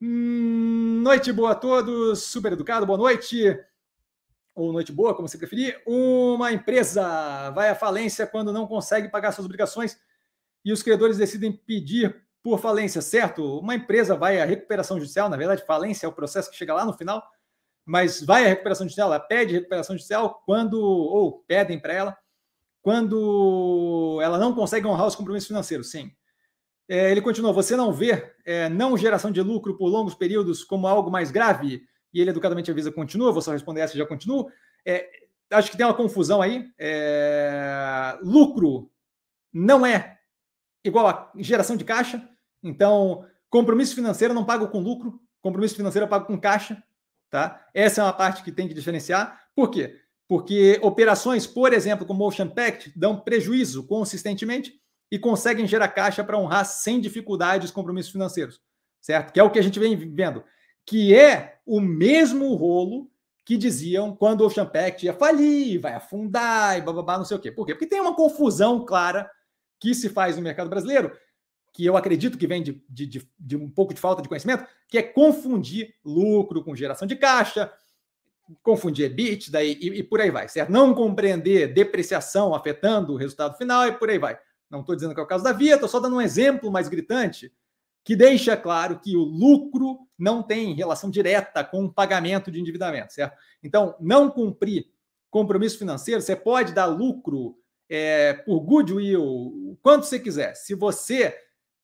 Hum, 0.00 1.00
noite 1.02 1.32
boa 1.32 1.52
a 1.52 1.54
todos, 1.54 2.24
super 2.24 2.52
educado, 2.52 2.84
boa 2.84 2.98
noite. 2.98 3.58
Ou 4.54 4.72
noite 4.72 4.92
boa, 4.92 5.14
como 5.14 5.28
você 5.28 5.38
preferir. 5.38 5.80
Uma 5.86 6.52
empresa 6.52 7.50
vai 7.50 7.68
à 7.68 7.74
falência 7.74 8.26
quando 8.26 8.52
não 8.52 8.66
consegue 8.66 9.08
pagar 9.08 9.32
suas 9.32 9.46
obrigações 9.46 9.98
e 10.64 10.72
os 10.72 10.82
credores 10.82 11.16
decidem 11.16 11.52
pedir 11.52 12.22
por 12.42 12.58
falência, 12.58 13.00
certo? 13.00 13.60
Uma 13.60 13.76
empresa 13.76 14.16
vai 14.16 14.40
à 14.40 14.44
recuperação 14.44 14.98
judicial, 14.98 15.28
na 15.28 15.36
verdade, 15.36 15.64
falência 15.64 16.06
é 16.06 16.08
o 16.08 16.12
processo 16.12 16.50
que 16.50 16.56
chega 16.56 16.74
lá 16.74 16.84
no 16.84 16.92
final 16.92 17.22
mas 17.84 18.22
vai 18.22 18.44
à 18.44 18.48
recuperação 18.48 18.86
judicial, 18.86 19.08
ela 19.08 19.20
pede 19.20 19.54
recuperação 19.54 19.96
judicial 19.96 20.42
quando, 20.46 20.80
ou 20.80 21.44
pedem 21.46 21.78
para 21.78 21.92
ela, 21.92 22.18
quando 22.80 24.18
ela 24.22 24.38
não 24.38 24.54
consegue 24.54 24.86
honrar 24.86 25.06
os 25.06 25.16
compromissos 25.16 25.48
financeiros, 25.48 25.90
sim. 25.90 26.12
É, 26.88 27.10
ele 27.10 27.22
continua, 27.22 27.52
você 27.52 27.76
não 27.76 27.92
vê 27.92 28.34
é, 28.44 28.68
não 28.68 28.96
geração 28.98 29.30
de 29.30 29.40
lucro 29.40 29.76
por 29.76 29.88
longos 29.88 30.14
períodos 30.14 30.64
como 30.64 30.86
algo 30.86 31.10
mais 31.10 31.30
grave? 31.30 31.82
E 32.12 32.20
ele 32.20 32.30
educadamente 32.30 32.70
avisa, 32.70 32.92
continua, 32.92 33.32
vou 33.32 33.40
só 33.40 33.52
responder 33.52 33.80
essa 33.80 33.94
e 33.94 33.98
já 33.98 34.04
continuo. 34.04 34.50
É, 34.84 35.08
acho 35.50 35.70
que 35.70 35.76
tem 35.76 35.86
uma 35.86 35.94
confusão 35.94 36.42
aí. 36.42 36.68
É, 36.78 38.18
lucro 38.22 38.90
não 39.52 39.86
é 39.86 40.18
igual 40.84 41.06
a 41.06 41.30
geração 41.36 41.76
de 41.76 41.84
caixa, 41.84 42.28
então 42.62 43.24
compromisso 43.48 43.94
financeiro 43.94 44.34
não 44.34 44.44
pago 44.44 44.68
com 44.68 44.80
lucro, 44.80 45.20
compromisso 45.40 45.76
financeiro 45.76 46.04
eu 46.06 46.10
pago 46.10 46.26
com 46.26 46.40
caixa, 46.40 46.82
Tá? 47.32 47.66
Essa 47.72 48.02
é 48.02 48.04
uma 48.04 48.12
parte 48.12 48.42
que 48.42 48.52
tem 48.52 48.68
que 48.68 48.74
diferenciar. 48.74 49.40
Por 49.56 49.70
quê? 49.70 49.96
Porque 50.28 50.78
operações, 50.82 51.46
por 51.46 51.72
exemplo, 51.72 52.04
como 52.04 52.26
Ocean 52.26 52.46
Pact, 52.46 52.92
dão 52.94 53.18
prejuízo 53.18 53.86
consistentemente 53.86 54.74
e 55.10 55.18
conseguem 55.18 55.66
gerar 55.66 55.88
caixa 55.88 56.22
para 56.22 56.38
honrar 56.38 56.66
sem 56.66 57.00
dificuldade 57.00 57.64
os 57.64 57.70
compromissos 57.70 58.12
financeiros, 58.12 58.60
certo? 59.00 59.32
Que 59.32 59.40
é 59.40 59.42
o 59.42 59.50
que 59.50 59.58
a 59.58 59.62
gente 59.62 59.80
vem 59.80 59.96
vendo, 59.96 60.44
que 60.84 61.14
é 61.14 61.56
o 61.64 61.80
mesmo 61.80 62.54
rolo 62.54 63.10
que 63.46 63.56
diziam 63.56 64.14
quando 64.14 64.42
o 64.42 64.46
Ocean 64.46 64.66
Pact 64.66 65.06
ia 65.06 65.14
falir, 65.14 65.80
vai 65.80 65.94
afundar 65.94 66.76
e 66.76 66.82
bababá, 66.82 67.16
não 67.16 67.24
sei 67.24 67.38
o 67.38 67.40
quê. 67.40 67.50
Por 67.50 67.64
quê? 67.64 67.74
Porque 67.74 67.88
tem 67.88 68.00
uma 68.02 68.14
confusão 68.14 68.84
clara 68.84 69.30
que 69.80 69.94
se 69.94 70.10
faz 70.10 70.36
no 70.36 70.42
mercado 70.42 70.68
brasileiro 70.68 71.10
que 71.72 71.84
eu 71.84 71.96
acredito 71.96 72.36
que 72.36 72.46
vem 72.46 72.62
de, 72.62 72.82
de, 72.88 73.06
de, 73.06 73.28
de, 73.38 73.56
um 73.56 73.70
pouco 73.70 73.94
de 73.94 74.00
falta 74.00 74.20
de 74.20 74.28
conhecimento, 74.28 74.66
que 74.88 74.98
é 74.98 75.02
confundir 75.02 75.94
lucro 76.04 76.62
com 76.62 76.76
geração 76.76 77.08
de 77.08 77.16
caixa, 77.16 77.72
confundir 78.62 79.06
EBITDA 79.06 79.64
e, 79.64 79.72
e, 79.72 79.86
e 79.98 80.02
por 80.02 80.20
aí 80.20 80.30
vai, 80.30 80.48
certo? 80.48 80.70
Não 80.70 80.94
compreender 80.94 81.72
depreciação 81.72 82.54
afetando 82.54 83.14
o 83.14 83.16
resultado 83.16 83.56
final 83.56 83.86
e 83.86 83.92
por 83.92 84.10
aí 84.10 84.18
vai. 84.18 84.38
Não 84.68 84.80
estou 84.80 84.94
dizendo 84.94 85.14
que 85.14 85.20
é 85.20 85.22
o 85.22 85.26
caso 85.26 85.44
da 85.44 85.52
Via, 85.52 85.74
estou 85.74 85.88
só 85.88 85.98
dando 85.98 86.16
um 86.16 86.20
exemplo 86.20 86.70
mais 86.70 86.88
gritante 86.88 87.52
que 88.04 88.16
deixa 88.16 88.56
claro 88.56 88.98
que 88.98 89.16
o 89.16 89.22
lucro 89.22 90.00
não 90.18 90.42
tem 90.42 90.74
relação 90.74 91.08
direta 91.08 91.62
com 91.62 91.84
o 91.84 91.92
pagamento 91.92 92.50
de 92.50 92.60
endividamento, 92.60 93.12
certo? 93.12 93.36
Então, 93.62 93.94
não 94.00 94.28
cumprir 94.28 94.90
compromisso 95.30 95.78
financeiro, 95.78 96.20
você 96.20 96.34
pode 96.34 96.72
dar 96.74 96.86
lucro 96.86 97.56
é, 97.88 98.34
por 98.34 98.60
goodwill, 98.60 99.78
quanto 99.82 100.06
você 100.06 100.18
quiser. 100.18 100.54
Se 100.54 100.74
você 100.74 101.36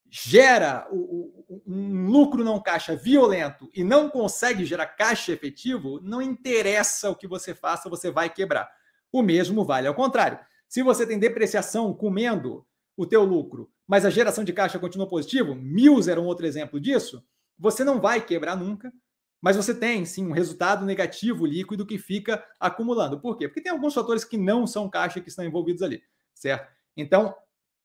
gera 0.09 0.87
um 0.91 2.05
lucro 2.07 2.43
não 2.43 2.61
caixa 2.61 2.95
violento 2.95 3.69
e 3.73 3.83
não 3.83 4.09
consegue 4.09 4.65
gerar 4.65 4.87
caixa 4.87 5.31
efetivo, 5.31 5.99
não 6.01 6.21
interessa 6.21 7.09
o 7.09 7.15
que 7.15 7.27
você 7.27 7.53
faça, 7.53 7.89
você 7.89 8.09
vai 8.09 8.29
quebrar. 8.29 8.69
O 9.11 9.21
mesmo 9.21 9.63
vale 9.63 9.87
ao 9.87 9.93
contrário. 9.93 10.39
Se 10.67 10.81
você 10.81 11.05
tem 11.05 11.19
depreciação 11.19 11.93
comendo 11.93 12.65
o 12.97 13.05
teu 13.05 13.23
lucro, 13.23 13.71
mas 13.87 14.05
a 14.05 14.09
geração 14.09 14.43
de 14.43 14.53
caixa 14.53 14.79
continua 14.79 15.07
positivo, 15.07 15.55
Mills 15.55 16.09
era 16.09 16.19
um 16.19 16.25
outro 16.25 16.45
exemplo 16.45 16.79
disso, 16.79 17.23
você 17.57 17.83
não 17.83 17.99
vai 17.99 18.21
quebrar 18.21 18.55
nunca, 18.55 18.91
mas 19.41 19.55
você 19.55 19.73
tem 19.73 20.05
sim 20.05 20.27
um 20.27 20.31
resultado 20.31 20.85
negativo 20.85 21.45
líquido 21.45 21.85
que 21.85 21.97
fica 21.97 22.43
acumulando. 22.59 23.19
Por 23.19 23.37
quê? 23.37 23.47
Porque 23.47 23.61
tem 23.61 23.71
alguns 23.71 23.93
fatores 23.93 24.23
que 24.23 24.37
não 24.37 24.67
são 24.67 24.89
caixa 24.89 25.21
que 25.21 25.29
estão 25.29 25.45
envolvidos 25.45 25.81
ali, 25.81 26.01
certo? 26.33 26.71
Então, 26.95 27.33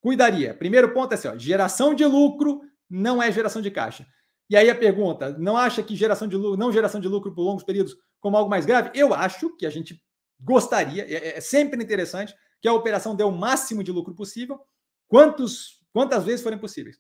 cuidaria. 0.05 0.53
Primeiro 0.53 0.93
ponto 0.93 1.13
é 1.13 1.15
assim, 1.15 1.29
ó, 1.29 1.39
geração 1.39 1.95
de 1.95 2.05
lucro 2.05 2.61
não 2.91 3.23
é 3.23 3.33
geração 3.33 3.63
de 3.63 3.71
caixa. 3.71 4.07
E 4.51 4.55
aí 4.55 4.69
a 4.69 4.75
pergunta, 4.75 5.31
não 5.39 5.57
acha 5.57 5.83
que 5.83 5.97
geração 5.97 6.29
de 6.29 6.37
lucro, 6.37 6.59
não 6.59 6.71
geração 6.71 7.01
de 7.01 7.09
lucro 7.09 7.35
por 7.35 7.41
longos 7.41 7.65
períodos 7.65 7.97
como 8.21 8.37
algo 8.37 8.51
mais 8.51 8.67
grave? 8.67 8.91
Eu 8.93 9.15
acho 9.15 9.57
que 9.57 9.65
a 9.65 9.71
gente 9.71 9.99
gostaria, 10.39 11.05
é, 11.05 11.39
é 11.39 11.41
sempre 11.41 11.83
interessante 11.83 12.37
que 12.61 12.69
a 12.69 12.75
operação 12.75 13.17
dê 13.17 13.25
o 13.25 13.31
máximo 13.31 13.83
de 13.83 13.91
lucro 13.91 14.15
possível, 14.15 14.61
quantos, 15.09 15.83
quantas 15.91 16.23
vezes 16.23 16.43
forem 16.43 16.59
possíveis. 16.59 16.99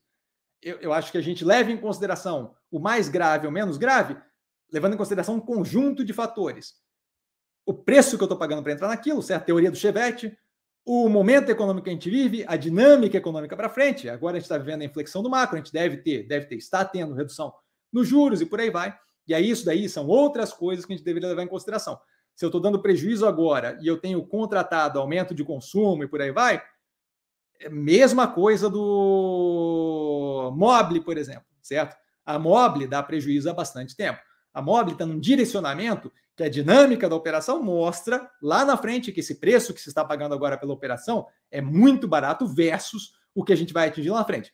Eu, 0.62 0.78
eu 0.78 0.90
acho 0.94 1.12
que 1.12 1.18
a 1.18 1.22
gente 1.22 1.44
leve 1.44 1.70
em 1.72 1.76
consideração 1.76 2.56
o 2.70 2.78
mais 2.78 3.10
grave 3.10 3.46
ou 3.46 3.52
menos 3.52 3.76
grave, 3.76 4.16
levando 4.72 4.94
em 4.94 4.98
consideração 4.98 5.34
um 5.34 5.40
conjunto 5.40 6.06
de 6.06 6.14
fatores. 6.14 6.72
O 7.66 7.74
preço 7.74 8.16
que 8.16 8.22
eu 8.22 8.26
estou 8.26 8.38
pagando 8.38 8.62
para 8.62 8.72
entrar 8.72 8.88
naquilo, 8.88 9.22
certo? 9.22 9.42
A 9.42 9.44
teoria 9.44 9.70
do 9.70 9.76
Chevette, 9.76 10.34
o 10.84 11.08
momento 11.08 11.48
econômico 11.48 11.84
que 11.84 11.90
a 11.90 11.92
gente 11.92 12.10
vive, 12.10 12.44
a 12.46 12.56
dinâmica 12.56 13.16
econômica 13.16 13.56
para 13.56 13.70
frente. 13.70 14.08
Agora 14.08 14.36
a 14.36 14.38
gente 14.38 14.44
está 14.44 14.58
vivendo 14.58 14.82
a 14.82 14.84
inflexão 14.84 15.22
do 15.22 15.30
macro, 15.30 15.56
a 15.56 15.58
gente 15.58 15.72
deve 15.72 15.96
ter, 15.98 16.24
deve 16.24 16.46
ter, 16.46 16.56
está 16.56 16.84
tendo 16.84 17.14
redução 17.14 17.52
nos 17.90 18.06
juros 18.06 18.40
e 18.40 18.46
por 18.46 18.60
aí 18.60 18.70
vai. 18.70 18.94
E 19.26 19.34
aí 19.34 19.48
isso 19.48 19.64
daí 19.64 19.88
são 19.88 20.06
outras 20.06 20.52
coisas 20.52 20.84
que 20.84 20.92
a 20.92 20.96
gente 20.96 21.04
deveria 21.04 21.30
levar 21.30 21.42
em 21.42 21.48
consideração. 21.48 21.98
Se 22.34 22.44
eu 22.44 22.48
estou 22.48 22.60
dando 22.60 22.82
prejuízo 22.82 23.26
agora 23.26 23.78
e 23.80 23.86
eu 23.86 23.96
tenho 23.96 24.26
contratado 24.26 24.98
aumento 24.98 25.34
de 25.34 25.44
consumo 25.44 26.04
e 26.04 26.08
por 26.08 26.20
aí 26.20 26.32
vai, 26.32 26.62
é 27.60 27.70
mesma 27.70 28.26
coisa 28.26 28.68
do 28.68 30.52
Mobile, 30.54 31.00
por 31.00 31.16
exemplo, 31.16 31.46
certo? 31.62 31.96
A 32.26 32.38
Mobile 32.38 32.86
dá 32.86 33.02
prejuízo 33.02 33.48
há 33.48 33.54
bastante 33.54 33.96
tempo. 33.96 34.20
A 34.52 34.60
Mobile 34.60 34.92
está 34.92 35.06
num 35.06 35.18
direcionamento 35.18 36.12
que 36.36 36.42
a 36.42 36.48
dinâmica 36.48 37.08
da 37.08 37.14
operação 37.14 37.62
mostra 37.62 38.28
lá 38.42 38.64
na 38.64 38.76
frente 38.76 39.12
que 39.12 39.20
esse 39.20 39.36
preço 39.36 39.72
que 39.72 39.80
se 39.80 39.88
está 39.88 40.04
pagando 40.04 40.34
agora 40.34 40.56
pela 40.56 40.72
operação 40.72 41.26
é 41.50 41.60
muito 41.60 42.08
barato 42.08 42.46
versus 42.46 43.14
o 43.34 43.44
que 43.44 43.52
a 43.52 43.56
gente 43.56 43.72
vai 43.72 43.88
atingir 43.88 44.10
lá 44.10 44.18
na 44.18 44.24
frente. 44.24 44.52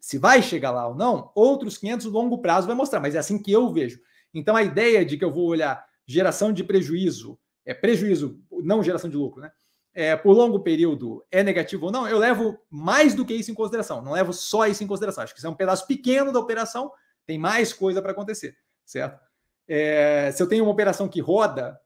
Se 0.00 0.16
vai 0.16 0.42
chegar 0.42 0.70
lá 0.70 0.86
ou 0.86 0.94
não, 0.94 1.32
outros 1.34 1.76
500 1.76 2.06
longo 2.06 2.38
prazo 2.38 2.66
vai 2.66 2.76
mostrar, 2.76 3.00
mas 3.00 3.14
é 3.14 3.18
assim 3.18 3.40
que 3.40 3.50
eu 3.50 3.72
vejo. 3.72 4.00
Então 4.32 4.54
a 4.54 4.62
ideia 4.62 5.04
de 5.04 5.16
que 5.16 5.24
eu 5.24 5.32
vou 5.32 5.46
olhar 5.46 5.84
geração 6.06 6.52
de 6.52 6.62
prejuízo, 6.62 7.38
é 7.64 7.74
prejuízo, 7.74 8.40
não 8.62 8.82
geração 8.82 9.10
de 9.10 9.16
lucro, 9.16 9.42
né? 9.42 9.50
É, 9.92 10.14
por 10.14 10.32
longo 10.32 10.60
período 10.60 11.24
é 11.28 11.42
negativo 11.42 11.86
ou 11.86 11.92
não, 11.92 12.06
eu 12.06 12.18
levo 12.18 12.56
mais 12.70 13.14
do 13.14 13.24
que 13.24 13.34
isso 13.34 13.50
em 13.50 13.54
consideração. 13.54 14.00
Não 14.00 14.12
levo 14.12 14.32
só 14.32 14.66
isso 14.66 14.84
em 14.84 14.86
consideração. 14.86 15.24
Acho 15.24 15.34
que 15.34 15.40
isso 15.40 15.46
é 15.46 15.50
um 15.50 15.56
pedaço 15.56 15.86
pequeno 15.88 16.30
da 16.30 16.38
operação, 16.38 16.92
tem 17.26 17.36
mais 17.36 17.72
coisa 17.72 18.00
para 18.00 18.12
acontecer, 18.12 18.56
certo? 18.84 19.27
É, 19.68 20.30
se 20.32 20.42
eu 20.42 20.48
tenho 20.48 20.64
uma 20.64 20.72
operação 20.72 21.08
que 21.08 21.20
roda 21.20 21.78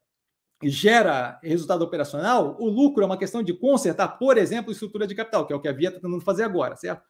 e 0.61 0.69
gera 0.69 1.39
resultado 1.43 1.81
operacional, 1.81 2.55
o 2.59 2.69
lucro 2.69 3.03
é 3.03 3.05
uma 3.05 3.17
questão 3.17 3.43
de 3.43 3.53
consertar, 3.53 4.07
por 4.17 4.37
exemplo, 4.37 4.71
estrutura 4.71 5.05
de 5.05 5.13
capital, 5.13 5.45
que 5.45 5.51
é 5.51 5.55
o 5.55 5.59
que 5.59 5.67
a 5.67 5.73
Via 5.73 5.89
está 5.89 5.99
tentando 5.99 6.21
fazer 6.21 6.43
agora, 6.43 6.75
certo? 6.75 7.03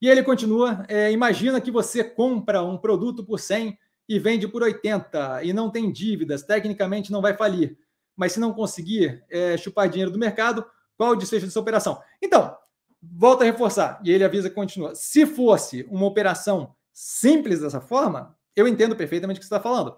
E 0.00 0.08
ele 0.08 0.22
continua: 0.22 0.84
é, 0.88 1.10
imagina 1.10 1.60
que 1.60 1.70
você 1.70 2.04
compra 2.04 2.62
um 2.62 2.78
produto 2.78 3.24
por 3.24 3.40
100 3.40 3.76
e 4.08 4.18
vende 4.18 4.46
por 4.46 4.62
80 4.62 5.42
e 5.42 5.52
não 5.52 5.70
tem 5.70 5.90
dívidas, 5.90 6.42
tecnicamente 6.42 7.10
não 7.10 7.22
vai 7.22 7.34
falir. 7.34 7.76
Mas 8.16 8.32
se 8.32 8.40
não 8.40 8.52
conseguir 8.52 9.24
é, 9.30 9.56
chupar 9.56 9.88
dinheiro 9.88 10.10
do 10.10 10.18
mercado, 10.18 10.64
qual 10.96 11.12
o 11.12 11.16
desfecho 11.16 11.46
dessa 11.46 11.58
operação? 11.58 12.00
Então, 12.22 12.56
volta 13.02 13.42
a 13.42 13.46
reforçar, 13.46 14.00
e 14.04 14.12
ele 14.12 14.24
avisa 14.24 14.48
que 14.48 14.54
continua. 14.54 14.94
Se 14.94 15.26
fosse 15.26 15.86
uma 15.90 16.06
operação 16.06 16.74
simples 16.92 17.60
dessa 17.60 17.80
forma, 17.80 18.36
eu 18.54 18.68
entendo 18.68 18.94
perfeitamente 18.94 19.38
o 19.38 19.40
que 19.40 19.46
você 19.46 19.54
está 19.54 19.60
falando. 19.60 19.96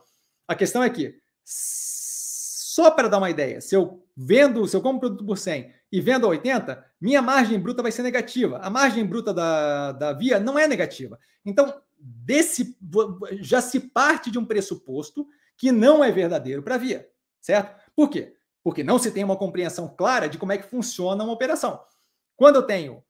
A 0.48 0.54
questão 0.54 0.82
é 0.82 0.90
que, 0.90 1.18
só 1.44 2.90
para 2.90 3.08
dar 3.08 3.18
uma 3.18 3.30
ideia, 3.30 3.60
se 3.60 3.74
eu 3.74 4.06
vendo, 4.16 4.66
se 4.66 4.76
eu 4.76 4.80
compro 4.80 5.00
produto 5.00 5.26
por 5.26 5.38
100 5.38 5.72
e 5.90 6.00
vendo 6.00 6.26
a 6.26 6.30
80, 6.30 6.84
minha 7.00 7.22
margem 7.22 7.58
bruta 7.58 7.82
vai 7.82 7.92
ser 7.92 8.02
negativa. 8.02 8.58
A 8.58 8.70
margem 8.70 9.04
bruta 9.04 9.32
da, 9.32 9.92
da 9.92 10.12
via 10.12 10.38
não 10.38 10.58
é 10.58 10.66
negativa. 10.66 11.18
Então, 11.44 11.80
desse 11.98 12.76
já 13.40 13.60
se 13.60 13.80
parte 13.80 14.30
de 14.30 14.38
um 14.38 14.44
pressuposto 14.44 15.26
que 15.56 15.72
não 15.72 16.04
é 16.04 16.10
verdadeiro 16.10 16.62
para 16.62 16.74
a 16.74 16.78
via, 16.78 17.08
certo? 17.40 17.80
Por 17.94 18.10
quê? 18.10 18.36
Porque 18.62 18.84
não 18.84 18.98
se 18.98 19.10
tem 19.10 19.24
uma 19.24 19.36
compreensão 19.36 19.88
clara 19.88 20.28
de 20.28 20.38
como 20.38 20.52
é 20.52 20.58
que 20.58 20.68
funciona 20.68 21.24
uma 21.24 21.32
operação. 21.32 21.82
Quando 22.36 22.56
eu 22.56 22.62
tenho 22.62 23.02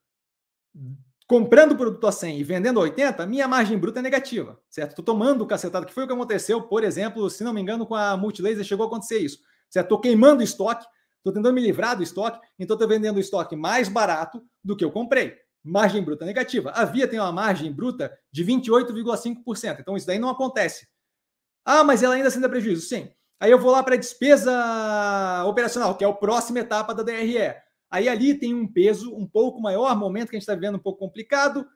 comprando 1.27 1.73
o 1.73 1.77
produto 1.77 2.07
a 2.07 2.13
100 2.13 2.39
e 2.39 2.45
vendendo 2.45 2.79
a 2.79 2.85
80, 2.85 3.27
minha 3.27 3.49
margem 3.49 3.77
bruta 3.77 3.99
é 3.99 4.03
negativa, 4.03 4.59
certo? 4.71 4.91
Estou 4.91 5.05
tomando 5.05 5.43
o 5.43 5.47
cacetado, 5.47 5.87
que 5.87 5.93
foi 5.93 6.05
o 6.05 6.07
que 6.07 6.13
aconteceu, 6.13 6.63
por 6.63 6.85
exemplo, 6.85 7.29
se 7.29 7.43
não 7.43 7.53
me 7.53 7.61
engano, 7.61 7.87
com 7.87 7.95
a 7.95 8.17
Multilaser 8.17 8.65
chegou 8.65 8.85
a 8.85 8.87
acontecer 8.87 9.19
isso, 9.19 9.41
certo? 9.69 9.87
Estou 9.87 10.01
queimando 10.01 10.43
estoque, 10.43 10.87
estou 11.19 11.33
tentando 11.33 11.55
me 11.55 11.61
livrar 11.61 11.97
do 11.97 12.03
estoque, 12.03 12.39
então 12.59 12.75
estou 12.75 12.89
vendendo 12.89 13.17
o 13.17 13.21
estoque 13.21 13.57
mais 13.57 13.89
barato 13.89 14.43
do 14.63 14.77
que 14.77 14.85
eu 14.85 14.93
comprei. 14.93 15.35
Margem 15.65 16.01
bruta 16.01 16.25
negativa. 16.25 16.71
A 16.71 16.85
Via 16.85 17.09
tem 17.09 17.19
uma 17.19 17.33
margem 17.33 17.73
bruta 17.73 18.17
de 18.31 18.45
28,5%, 18.45 19.81
então 19.81 19.97
isso 19.97 20.07
daí 20.07 20.19
não 20.19 20.29
acontece. 20.29 20.87
Ah, 21.65 21.83
mas 21.83 22.05
ela 22.05 22.15
ainda 22.15 22.31
sendo 22.31 22.49
prejuízo. 22.49 22.87
Sim. 22.87 23.11
Aí 23.41 23.51
eu 23.51 23.59
vou 23.59 23.73
lá 23.73 23.83
para 23.83 23.97
a 23.97 23.99
despesa 23.99 25.45
operacional, 25.45 25.97
que 25.97 26.05
é 26.05 26.09
a 26.09 26.13
próxima 26.13 26.61
etapa 26.61 26.95
da 26.95 27.03
DRE. 27.03 27.66
Aí 27.91 28.09
ali 28.09 28.35
tem 28.35 28.55
um 28.55 28.67
peso 28.67 29.15
um 29.15 29.27
pouco 29.27 29.61
maior, 29.61 29.97
momento 29.97 30.31
que 30.31 30.37
a 30.37 30.39
gente 30.39 30.43
está 30.43 30.55
vivendo 30.55 30.77
um 30.77 30.83
pouco 30.83 30.99
complicado. 30.99 31.67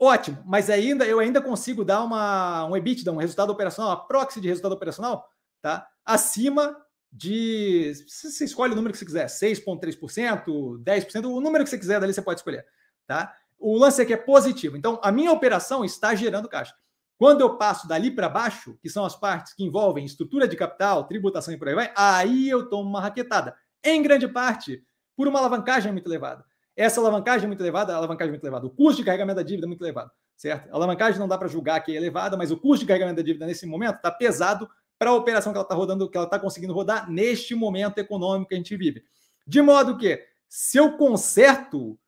Ótimo, 0.00 0.42
mas 0.46 0.70
ainda 0.70 1.04
eu 1.04 1.18
ainda 1.18 1.42
consigo 1.42 1.84
dar 1.84 2.04
uma, 2.04 2.64
um 2.66 2.76
EBITDA, 2.76 3.12
um 3.12 3.16
resultado 3.16 3.50
operacional, 3.50 3.90
a 3.90 3.96
proxy 3.96 4.40
de 4.40 4.48
resultado 4.48 4.72
operacional, 4.72 5.28
tá? 5.60 5.86
Acima 6.04 6.76
de. 7.10 7.92
Você 8.06 8.44
escolhe 8.44 8.72
o 8.72 8.76
número 8.76 8.92
que 8.92 8.98
você 8.98 9.04
quiser, 9.04 9.26
6,3%, 9.26 10.44
10%, 10.84 11.24
o 11.24 11.40
número 11.40 11.64
que 11.64 11.70
você 11.70 11.78
quiser, 11.78 12.00
dali 12.00 12.14
você 12.14 12.22
pode 12.22 12.40
escolher, 12.40 12.64
tá? 13.06 13.34
O 13.58 13.76
lance 13.76 14.00
aqui 14.00 14.12
é 14.12 14.16
positivo. 14.16 14.76
Então, 14.76 15.00
a 15.02 15.10
minha 15.10 15.32
operação 15.32 15.84
está 15.84 16.14
gerando 16.14 16.48
caixa. 16.48 16.74
Quando 17.18 17.40
eu 17.40 17.56
passo 17.56 17.88
dali 17.88 18.12
para 18.12 18.28
baixo, 18.28 18.78
que 18.80 18.88
são 18.88 19.04
as 19.04 19.16
partes 19.16 19.52
que 19.52 19.64
envolvem 19.64 20.04
estrutura 20.04 20.46
de 20.46 20.56
capital, 20.56 21.08
tributação 21.08 21.52
e 21.52 21.56
por 21.56 21.66
aí 21.66 21.74
vai, 21.74 21.92
aí 21.96 22.48
eu 22.48 22.68
tomo 22.68 22.88
uma 22.88 23.00
raquetada. 23.00 23.56
Em 23.82 24.00
grande 24.00 24.28
parte, 24.28 24.84
por 25.18 25.26
uma 25.26 25.40
alavancagem 25.40 25.90
muito 25.90 26.08
elevada. 26.08 26.44
Essa 26.76 27.00
alavancagem 27.00 27.46
é 27.46 27.48
muito 27.48 27.60
elevada, 27.60 27.92
a 27.92 27.96
alavancagem 27.96 28.28
é 28.28 28.34
muito 28.34 28.44
elevada. 28.44 28.66
O 28.68 28.70
custo 28.70 28.98
de 28.98 29.04
carregamento 29.04 29.34
da 29.34 29.42
dívida 29.42 29.66
é 29.66 29.68
muito 29.68 29.82
elevado, 29.82 30.12
certo? 30.36 30.70
A 30.70 30.76
alavancagem 30.76 31.18
não 31.18 31.26
dá 31.26 31.36
para 31.36 31.48
julgar 31.48 31.80
que 31.80 31.90
é 31.90 31.96
elevada, 31.96 32.36
mas 32.36 32.52
o 32.52 32.56
custo 32.56 32.84
de 32.84 32.86
carregamento 32.86 33.16
da 33.16 33.22
dívida 33.24 33.44
nesse 33.44 33.66
momento 33.66 33.96
está 33.96 34.12
pesado 34.12 34.70
para 34.96 35.10
a 35.10 35.14
operação 35.14 35.52
que 35.52 35.56
ela 35.56 35.64
está 35.64 35.74
rodando, 35.74 36.08
que 36.08 36.16
ela 36.16 36.26
está 36.26 36.38
conseguindo 36.38 36.72
rodar 36.72 37.10
neste 37.10 37.52
momento 37.56 37.98
econômico 37.98 38.50
que 38.50 38.54
a 38.54 38.58
gente 38.58 38.76
vive. 38.76 39.02
De 39.44 39.60
modo 39.60 39.98
que, 39.98 40.24
se 40.48 40.78
eu 40.78 40.96
conserto 40.96 41.98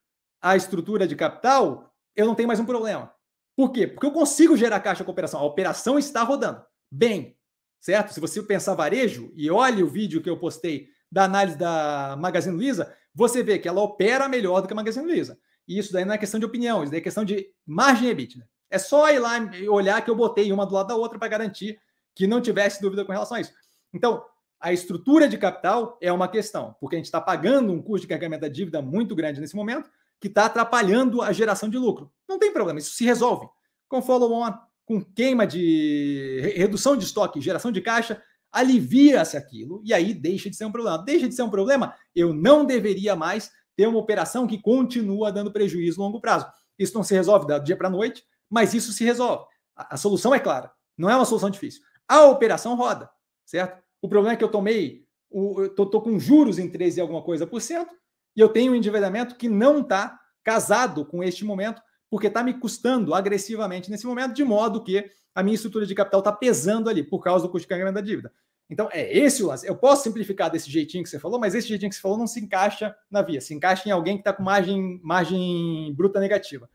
a 0.40 0.54
estrutura 0.54 1.04
de 1.04 1.16
capital, 1.16 1.92
eu 2.14 2.26
não 2.26 2.36
tenho 2.36 2.46
mais 2.46 2.60
um 2.60 2.64
problema. 2.64 3.12
Por 3.56 3.72
quê? 3.72 3.88
Porque 3.88 4.06
eu 4.06 4.12
consigo 4.12 4.56
gerar 4.56 4.78
caixa 4.78 5.02
com 5.02 5.10
a 5.10 5.14
operação. 5.14 5.40
A 5.40 5.44
operação 5.44 5.98
está 5.98 6.22
rodando 6.22 6.62
bem, 6.88 7.36
certo? 7.80 8.14
Se 8.14 8.20
você 8.20 8.40
pensar 8.40 8.74
varejo 8.74 9.32
e 9.34 9.50
olhe 9.50 9.82
o 9.82 9.88
vídeo 9.88 10.22
que 10.22 10.30
eu 10.30 10.38
postei 10.38 10.86
da 11.10 11.24
análise 11.24 11.58
da 11.58 12.16
Magazine 12.16 12.54
Luiza, 12.54 12.94
você 13.14 13.42
vê 13.42 13.58
que 13.58 13.68
ela 13.68 13.80
opera 13.80 14.28
melhor 14.28 14.60
do 14.60 14.66
que 14.66 14.72
a 14.72 14.76
Magazine 14.76 15.06
Luiza. 15.06 15.38
E 15.66 15.78
isso 15.78 15.92
daí 15.92 16.04
não 16.04 16.14
é 16.14 16.18
questão 16.18 16.40
de 16.40 16.46
opinião, 16.46 16.82
isso 16.82 16.90
daí 16.90 17.00
é 17.00 17.02
questão 17.02 17.24
de 17.24 17.46
margem 17.66 18.08
EBITDA. 18.08 18.48
É 18.70 18.78
só 18.78 19.10
ir 19.10 19.18
lá 19.18 19.38
e 19.54 19.68
olhar 19.68 20.02
que 20.04 20.10
eu 20.10 20.14
botei 20.14 20.52
uma 20.52 20.66
do 20.66 20.74
lado 20.74 20.88
da 20.88 20.96
outra 20.96 21.18
para 21.18 21.28
garantir 21.28 21.78
que 22.14 22.26
não 22.26 22.40
tivesse 22.40 22.80
dúvida 22.80 23.04
com 23.04 23.12
relação 23.12 23.36
a 23.36 23.40
isso. 23.40 23.52
Então, 23.92 24.24
a 24.60 24.72
estrutura 24.72 25.28
de 25.28 25.38
capital 25.38 25.98
é 26.00 26.12
uma 26.12 26.28
questão, 26.28 26.76
porque 26.80 26.96
a 26.96 26.98
gente 26.98 27.06
está 27.06 27.20
pagando 27.20 27.72
um 27.72 27.80
custo 27.80 28.02
de 28.02 28.08
carregamento 28.08 28.42
da 28.42 28.48
dívida 28.48 28.82
muito 28.82 29.14
grande 29.14 29.40
nesse 29.40 29.56
momento, 29.56 29.90
que 30.20 30.28
está 30.28 30.46
atrapalhando 30.46 31.22
a 31.22 31.32
geração 31.32 31.68
de 31.68 31.78
lucro. 31.78 32.12
Não 32.28 32.38
tem 32.38 32.52
problema, 32.52 32.78
isso 32.78 32.94
se 32.94 33.04
resolve 33.04 33.48
com 33.88 34.02
follow-on, 34.02 34.52
com 34.84 35.02
queima 35.02 35.46
de 35.46 36.52
redução 36.56 36.96
de 36.96 37.04
estoque, 37.04 37.40
geração 37.40 37.72
de 37.72 37.80
caixa, 37.80 38.22
alivia-se 38.52 39.36
aquilo 39.36 39.80
e 39.84 39.92
aí 39.92 40.12
deixa 40.12 40.50
de 40.50 40.56
ser 40.56 40.64
um 40.64 40.72
problema. 40.72 40.98
Deixa 40.98 41.28
de 41.28 41.34
ser 41.34 41.42
um 41.42 41.50
problema, 41.50 41.94
eu 42.14 42.34
não 42.34 42.64
deveria 42.64 43.14
mais 43.14 43.50
ter 43.76 43.86
uma 43.86 43.98
operação 43.98 44.46
que 44.46 44.60
continua 44.60 45.32
dando 45.32 45.52
prejuízo 45.52 46.00
a 46.00 46.04
longo 46.04 46.20
prazo. 46.20 46.46
Isso 46.78 46.94
não 46.94 47.02
se 47.02 47.14
resolve 47.14 47.46
do 47.46 47.58
dia 47.60 47.76
para 47.76 47.88
a 47.88 47.90
noite, 47.90 48.24
mas 48.48 48.74
isso 48.74 48.92
se 48.92 49.04
resolve. 49.04 49.44
A, 49.76 49.94
a 49.94 49.96
solução 49.96 50.34
é 50.34 50.40
clara, 50.40 50.72
não 50.96 51.08
é 51.08 51.16
uma 51.16 51.24
solução 51.24 51.50
difícil. 51.50 51.82
A 52.08 52.24
operação 52.24 52.74
roda, 52.74 53.08
certo? 53.46 53.82
O 54.02 54.08
problema 54.08 54.34
é 54.34 54.36
que 54.36 54.44
eu 54.44 54.50
tomei, 54.50 55.04
o, 55.30 55.62
eu 55.62 55.74
tô, 55.74 55.86
tô 55.86 56.00
com 56.00 56.18
juros 56.18 56.58
em 56.58 56.68
13 56.68 56.98
e 56.98 57.00
alguma 57.00 57.22
coisa 57.22 57.46
por 57.46 57.60
cento, 57.60 57.94
e 58.36 58.40
eu 58.40 58.48
tenho 58.48 58.72
um 58.72 58.74
endividamento 58.74 59.36
que 59.36 59.48
não 59.48 59.80
está 59.80 60.18
casado 60.42 61.04
com 61.04 61.22
este 61.22 61.44
momento, 61.44 61.80
porque 62.10 62.26
está 62.26 62.42
me 62.42 62.52
custando 62.54 63.14
agressivamente 63.14 63.90
nesse 63.90 64.06
momento, 64.06 64.34
de 64.34 64.44
modo 64.44 64.82
que 64.82 65.08
a 65.34 65.42
minha 65.42 65.54
estrutura 65.54 65.86
de 65.86 65.94
capital 65.94 66.20
está 66.20 66.32
pesando 66.32 66.90
ali 66.90 67.04
por 67.04 67.20
causa 67.20 67.46
do 67.46 67.50
custo 67.50 67.64
de 67.64 67.68
carregamento 67.68 67.94
da 67.94 68.00
dívida. 68.00 68.32
Então, 68.68 68.88
é 68.92 69.16
esse 69.16 69.42
o 69.42 69.46
lance. 69.46 69.66
Eu 69.66 69.76
posso 69.76 70.04
simplificar 70.04 70.50
desse 70.50 70.70
jeitinho 70.70 71.02
que 71.02 71.10
você 71.10 71.18
falou, 71.18 71.40
mas 71.40 71.54
esse 71.54 71.68
jeitinho 71.68 71.88
que 71.88 71.96
você 71.96 72.02
falou 72.02 72.18
não 72.18 72.26
se 72.26 72.40
encaixa 72.40 72.94
na 73.10 73.22
via, 73.22 73.40
se 73.40 73.54
encaixa 73.54 73.88
em 73.88 73.92
alguém 73.92 74.16
que 74.16 74.20
está 74.20 74.32
com 74.32 74.42
margem, 74.42 75.00
margem 75.02 75.92
bruta 75.94 76.20
negativa. 76.20 76.68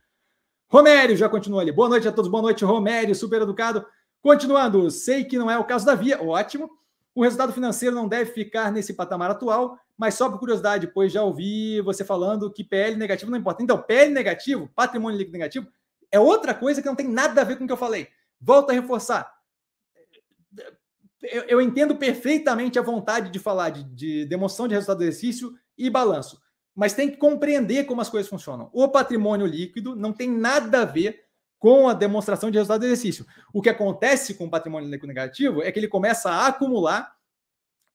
Romério 0.67 1.15
já 1.15 1.29
continua 1.29 1.61
ali. 1.61 1.71
Boa 1.71 1.88
noite 1.88 2.07
a 2.07 2.11
todos, 2.11 2.29
boa 2.29 2.41
noite, 2.41 2.65
Romério, 2.65 3.13
super 3.13 3.41
educado. 3.41 3.86
Continuando, 4.21 4.89
sei 4.89 5.23
que 5.23 5.38
não 5.38 5.49
é 5.49 5.57
o 5.57 5.63
caso 5.63 5.86
da 5.86 5.95
via, 5.95 6.21
ótimo. 6.21 6.69
O 7.16 7.24
resultado 7.24 7.53
financeiro 7.53 7.95
não 7.95 8.09
deve 8.09 8.32
ficar 8.34 8.70
nesse 8.70 8.93
patamar 8.93 9.32
atual, 9.32 9.80
mas 9.97 10.16
só 10.16 10.30
por 10.30 10.38
curiosidade, 10.38 10.88
pois 10.88 11.13
já 11.13 11.24
ouvi 11.24 11.80
você 11.80 12.03
falando 12.03 12.51
que 12.51 12.61
PL 12.61 12.97
negativo 12.97 13.32
não 13.32 13.38
importa. 13.38 13.63
Então, 13.63 13.82
PL 13.82 14.13
negativo, 14.13 14.70
patrimônio 14.76 15.18
líquido 15.18 15.38
negativo, 15.38 15.68
é 16.11 16.20
outra 16.20 16.53
coisa 16.53 16.82
que 16.82 16.88
não 16.88 16.95
tem 16.95 17.07
nada 17.07 17.39
a 17.39 17.45
ver 17.45 17.57
com 17.57 17.63
o 17.63 17.68
que 17.68 17.72
eu 17.72 17.78
falei. 17.78 18.09
Volto 18.39 18.70
a 18.70 18.74
reforçar. 18.74 19.34
Eu, 21.24 21.43
eu 21.43 21.61
entendo 21.61 21.95
perfeitamente 21.95 22.78
a 22.78 22.82
vontade 22.82 23.32
de 23.32 23.39
falar 23.39 23.70
de, 23.70 23.84
de 23.84 24.26
demonstração 24.26 24.68
de 24.68 24.74
resultado 24.74 24.97
do 24.97 25.03
exercício 25.05 25.53
e 25.78 25.89
balanço, 25.89 26.41
mas 26.76 26.93
tem 26.93 27.09
que 27.09 27.18
compreender 27.18 27.86
como 27.86 28.01
as 28.01 28.09
coisas 28.09 28.30
funcionam. 28.30 28.70
O 28.74 28.89
patrimônio 28.89 29.47
líquido 29.47 29.95
não 29.95 30.11
tem 30.11 30.30
nada 30.30 30.82
a 30.82 30.86
ver 30.86 31.24
com 31.60 31.88
a 31.88 31.93
demonstração 31.93 32.51
de 32.51 32.58
resultado 32.58 32.82
do 32.82 32.86
exercício. 32.86 33.26
O 33.53 33.62
que 33.62 33.70
acontece 33.70 34.36
com 34.36 34.45
o 34.45 34.49
patrimônio 34.49 34.89
negativo 34.89 35.64
é 35.64 35.72
que 35.72 35.80
ele 35.80 35.88
começa 35.88 36.30
a 36.30 36.47
acumular 36.47 37.16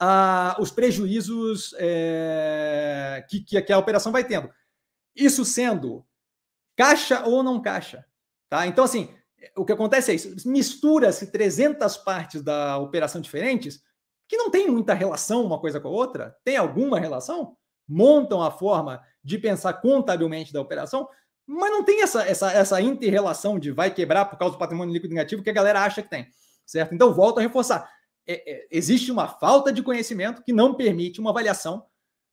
ah, 0.00 0.56
os 0.58 0.70
prejuízos 0.70 1.74
é, 1.78 3.24
que, 3.28 3.40
que, 3.40 3.72
a 3.72 3.78
operação 3.78 4.10
vai 4.10 4.24
tendo. 4.24 4.50
Isso 5.14 5.44
sendo 5.44 6.04
caixa 6.74 7.24
ou 7.26 7.42
não 7.42 7.60
caixa. 7.60 8.04
Tá? 8.48 8.66
Então, 8.66 8.84
assim, 8.84 9.14
o 9.56 9.64
que 9.64 9.72
acontece 9.72 10.10
é 10.10 10.14
isso: 10.14 10.48
mistura-se 10.48 11.30
300 11.30 11.98
partes 11.98 12.42
da 12.42 12.78
operação 12.78 13.20
diferentes 13.20 13.82
que 14.26 14.36
não 14.36 14.50
tem 14.50 14.70
muita 14.70 14.94
relação 14.94 15.44
uma 15.44 15.60
coisa 15.60 15.80
com 15.80 15.88
a 15.88 15.92
outra. 15.92 16.36
Tem 16.44 16.56
alguma 16.56 16.98
relação? 16.98 17.56
Montam 17.86 18.40
a 18.40 18.50
forma 18.50 19.04
de 19.22 19.38
pensar 19.38 19.74
contabilmente 19.74 20.52
da 20.52 20.60
operação, 20.60 21.08
mas 21.52 21.72
não 21.72 21.82
tem 21.82 22.00
essa, 22.00 22.22
essa, 22.22 22.52
essa 22.52 22.80
inter-relação 22.80 23.58
de 23.58 23.72
vai 23.72 23.92
quebrar 23.92 24.26
por 24.26 24.38
causa 24.38 24.54
do 24.54 24.58
patrimônio 24.58 24.94
líquido 24.94 25.12
negativo 25.12 25.42
que 25.42 25.50
a 25.50 25.52
galera 25.52 25.82
acha 25.82 26.00
que 26.00 26.08
tem, 26.08 26.28
certo? 26.64 26.94
Então, 26.94 27.12
volto 27.12 27.38
a 27.38 27.42
reforçar. 27.42 27.90
É, 28.24 28.52
é, 28.52 28.68
existe 28.70 29.10
uma 29.10 29.26
falta 29.26 29.72
de 29.72 29.82
conhecimento 29.82 30.44
que 30.44 30.52
não 30.52 30.74
permite 30.74 31.18
uma 31.18 31.30
avaliação 31.30 31.84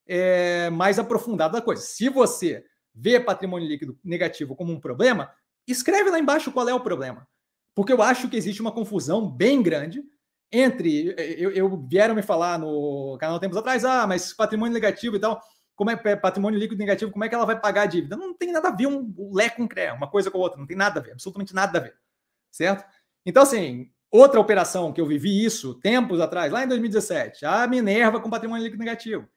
é, 0.08 0.70
mais 0.70 1.00
aprofundada 1.00 1.54
da 1.54 1.62
coisa. 1.64 1.82
Se 1.82 2.10
você 2.10 2.64
vê 2.94 3.20
patrimônio 3.20 3.68
líquido 3.68 3.98
negativo 4.04 4.56
como 4.56 4.72
um 4.72 4.80
problema, 4.80 5.32
escreve 5.68 6.12
lá 6.12 6.20
embaixo 6.20 6.52
qual 6.52 6.70
é 6.70 6.74
o 6.76 6.80
problema. 6.80 7.28
Porque 7.74 7.94
eu 7.94 8.04
acho 8.04 8.30
que 8.30 8.38
existe 8.38 8.62
uma 8.62 8.72
confusão 8.72 9.28
bem 9.28 9.64
grande 9.64 10.04
entre. 10.52 11.16
Eu, 11.18 11.52
eu 11.52 11.88
vieram 11.90 12.14
me 12.14 12.22
falar 12.22 12.60
no 12.60 13.18
canal 13.20 13.40
tempos 13.40 13.58
atrás, 13.58 13.84
ah, 13.84 14.06
mas 14.06 14.32
patrimônio 14.32 14.76
negativo 14.76 15.16
e 15.16 15.20
tal 15.20 15.42
como 15.78 15.92
é 15.92 16.16
patrimônio 16.16 16.60
líquido 16.60 16.80
negativo, 16.80 17.12
como 17.12 17.24
é 17.24 17.30
que 17.30 17.36
ela 17.36 17.46
vai 17.46 17.58
pagar 17.58 17.84
a 17.84 17.86
dívida? 17.86 18.18
Não 18.18 18.34
tem 18.34 18.52
nada 18.52 18.70
a 18.70 18.72
ver 18.72 18.88
um, 18.88 19.14
Lé 19.32 19.48
com 19.48 19.68
CREA, 19.68 19.94
uma 19.94 20.10
coisa 20.10 20.32
com 20.32 20.40
outra, 20.40 20.60
não 20.60 20.66
tem 20.66 20.76
nada 20.76 21.00
a 21.00 21.04
ver, 21.04 21.12
absolutamente 21.12 21.54
nada 21.54 21.78
a 21.78 21.82
ver, 21.82 21.96
certo? 22.52 22.84
Então, 23.24 23.44
assim, 23.44 23.92
outra 24.10 24.40
operação 24.40 24.92
que 24.92 25.00
eu 25.00 25.06
vivi 25.06 25.46
isso 25.46 25.76
tempos 25.76 26.20
atrás, 26.20 26.52
lá 26.52 26.64
em 26.64 26.68
2017, 26.68 27.46
a 27.46 27.68
Minerva 27.68 28.20
com 28.20 28.28
patrimônio 28.28 28.64
líquido 28.64 28.84
negativo, 28.84 29.30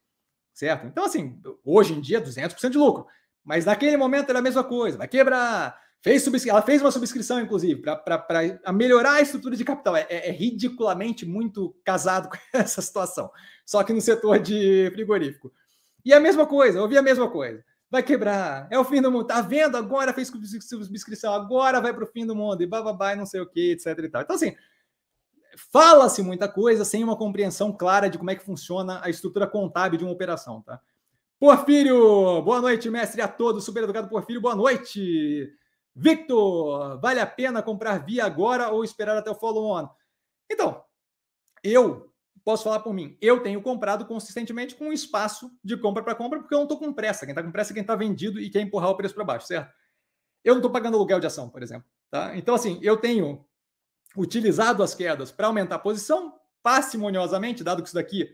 certo? 0.55 0.87
Então, 0.87 1.05
assim, 1.05 1.39
hoje 1.63 1.93
em 1.93 2.01
dia, 2.01 2.23
200% 2.23 2.71
de 2.71 2.79
lucro, 2.79 3.07
mas 3.45 3.67
naquele 3.67 3.99
momento 3.99 4.31
era 4.31 4.39
a 4.39 4.43
mesma 4.43 4.65
coisa, 4.65 4.97
vai 4.97 5.09
quebrar, 5.09 5.79
fez 6.03 6.47
ela 6.47 6.63
fez 6.63 6.81
uma 6.81 6.91
subscrição, 6.91 7.39
inclusive, 7.39 7.83
para 7.83 8.73
melhorar 8.73 9.17
a 9.17 9.21
estrutura 9.21 9.55
de 9.55 9.65
capital. 9.65 9.95
É, 9.95 10.07
é, 10.09 10.29
é, 10.29 10.31
ridiculamente 10.31 11.27
muito 11.27 11.77
casado 11.85 12.31
com 12.33 12.39
essa 12.55 12.81
situação, 12.81 13.31
só 13.67 13.85
que 13.85 13.93
no 13.93 14.01
setor 14.01 14.39
de 14.39 14.91
frigorífico. 14.95 15.53
E 16.05 16.13
a 16.13 16.21
mesma 16.21 16.47
coisa, 16.47 16.81
ouvi 16.81 16.97
a 16.97 17.03
mesma 17.03 17.31
coisa. 17.31 17.65
Vai 17.91 18.03
quebrar, 18.03 18.69
é 18.71 18.79
o 18.79 18.85
fim 18.85 19.03
do 19.03 19.11
mundo. 19.11 19.27
Tá 19.27 19.41
vendo? 19.41 19.77
Agora 19.77 20.13
fez 20.13 20.29
subscrição, 20.29 21.35
agora 21.35 21.81
vai 21.81 21.93
para 21.93 22.05
o 22.05 22.07
fim 22.07 22.25
do 22.25 22.37
mundo, 22.37 22.63
e 22.63 22.67
bababá, 22.67 23.17
não 23.17 23.27
sei 23.27 23.41
o 23.41 23.47
que, 23.47 23.73
etc 23.73 23.87
e 23.99 24.09
tal. 24.09 24.23
Então, 24.23 24.37
assim, 24.37 24.55
fala-se 25.73 26.23
muita 26.23 26.49
coisa 26.49 26.85
sem 26.85 27.03
uma 27.03 27.17
compreensão 27.17 27.73
clara 27.73 28.09
de 28.09 28.17
como 28.17 28.31
é 28.31 28.37
que 28.37 28.45
funciona 28.45 29.01
a 29.03 29.11
estrutura 29.11 29.47
contábil 29.47 29.99
de 29.99 30.05
uma 30.05 30.13
operação, 30.13 30.63
tá? 30.63 30.81
Porfírio, 31.39 32.43
boa 32.43 32.61
noite, 32.61 32.91
mestre 32.91 33.23
a 33.23 33.29
todos, 33.29 33.65
super 33.65 33.83
educado 33.83 34.09
Porfírio, 34.09 34.43
boa 34.43 34.55
noite. 34.55 35.51
Victor, 35.97 37.01
vale 37.01 37.19
a 37.19 37.27
pena 37.27 37.63
comprar 37.63 37.99
via 38.05 38.25
agora 38.25 38.69
ou 38.69 38.85
esperar 38.85 39.17
até 39.17 39.31
o 39.31 39.35
follow-on? 39.35 39.89
Então, 40.51 40.85
eu 41.65 42.10
posso 42.45 42.65
falar 42.65 42.81
por 42.81 42.93
mim. 42.93 43.17
Eu 43.21 43.43
tenho 43.43 43.61
comprado 43.63 44.05
consistentemente 44.07 44.75
com 44.75 44.93
espaço 44.93 45.51
de 45.63 45.77
compra 45.77 46.03
para 46.03 46.15
compra, 46.15 46.41
porque 46.41 46.55
eu 46.55 46.59
não 46.59 46.65
estou 46.65 46.79
com 46.79 46.93
pressa. 46.93 47.27
Quem 47.27 47.33
está 47.33 47.43
com 47.43 47.53
pressa 47.53 47.73
é 47.73 47.75
quem 47.75 47.83
está 47.83 47.95
vendido 47.95 48.41
e 48.41 48.51
quer 48.51 48.61
empurrar 48.61 48.91
o 48.91 48.97
preço 48.97 49.15
para 49.15 49.25
baixo, 49.25 49.47
certo? 49.47 49.73
Eu 50.45 50.55
não 50.55 50.61
estou 50.61 50.71
pagando 50.71 50.97
aluguel 50.97 51.21
de 51.21 51.27
ação, 51.27 51.49
por 51.49 51.63
exemplo. 51.63 51.89
Tá? 52.11 52.37
Então, 52.37 52.55
assim, 52.55 52.79
eu 52.83 52.97
tenho 52.97 53.45
utilizado 54.17 54.83
as 54.83 54.95
quedas 54.95 55.31
para 55.31 55.47
aumentar 55.47 55.77
a 55.77 55.79
posição 55.79 56.35
parcimoniosamente, 56.63 57.65
dado 57.65 57.83
que 57.83 57.89
isso 57.89 57.95
daqui 57.95 58.29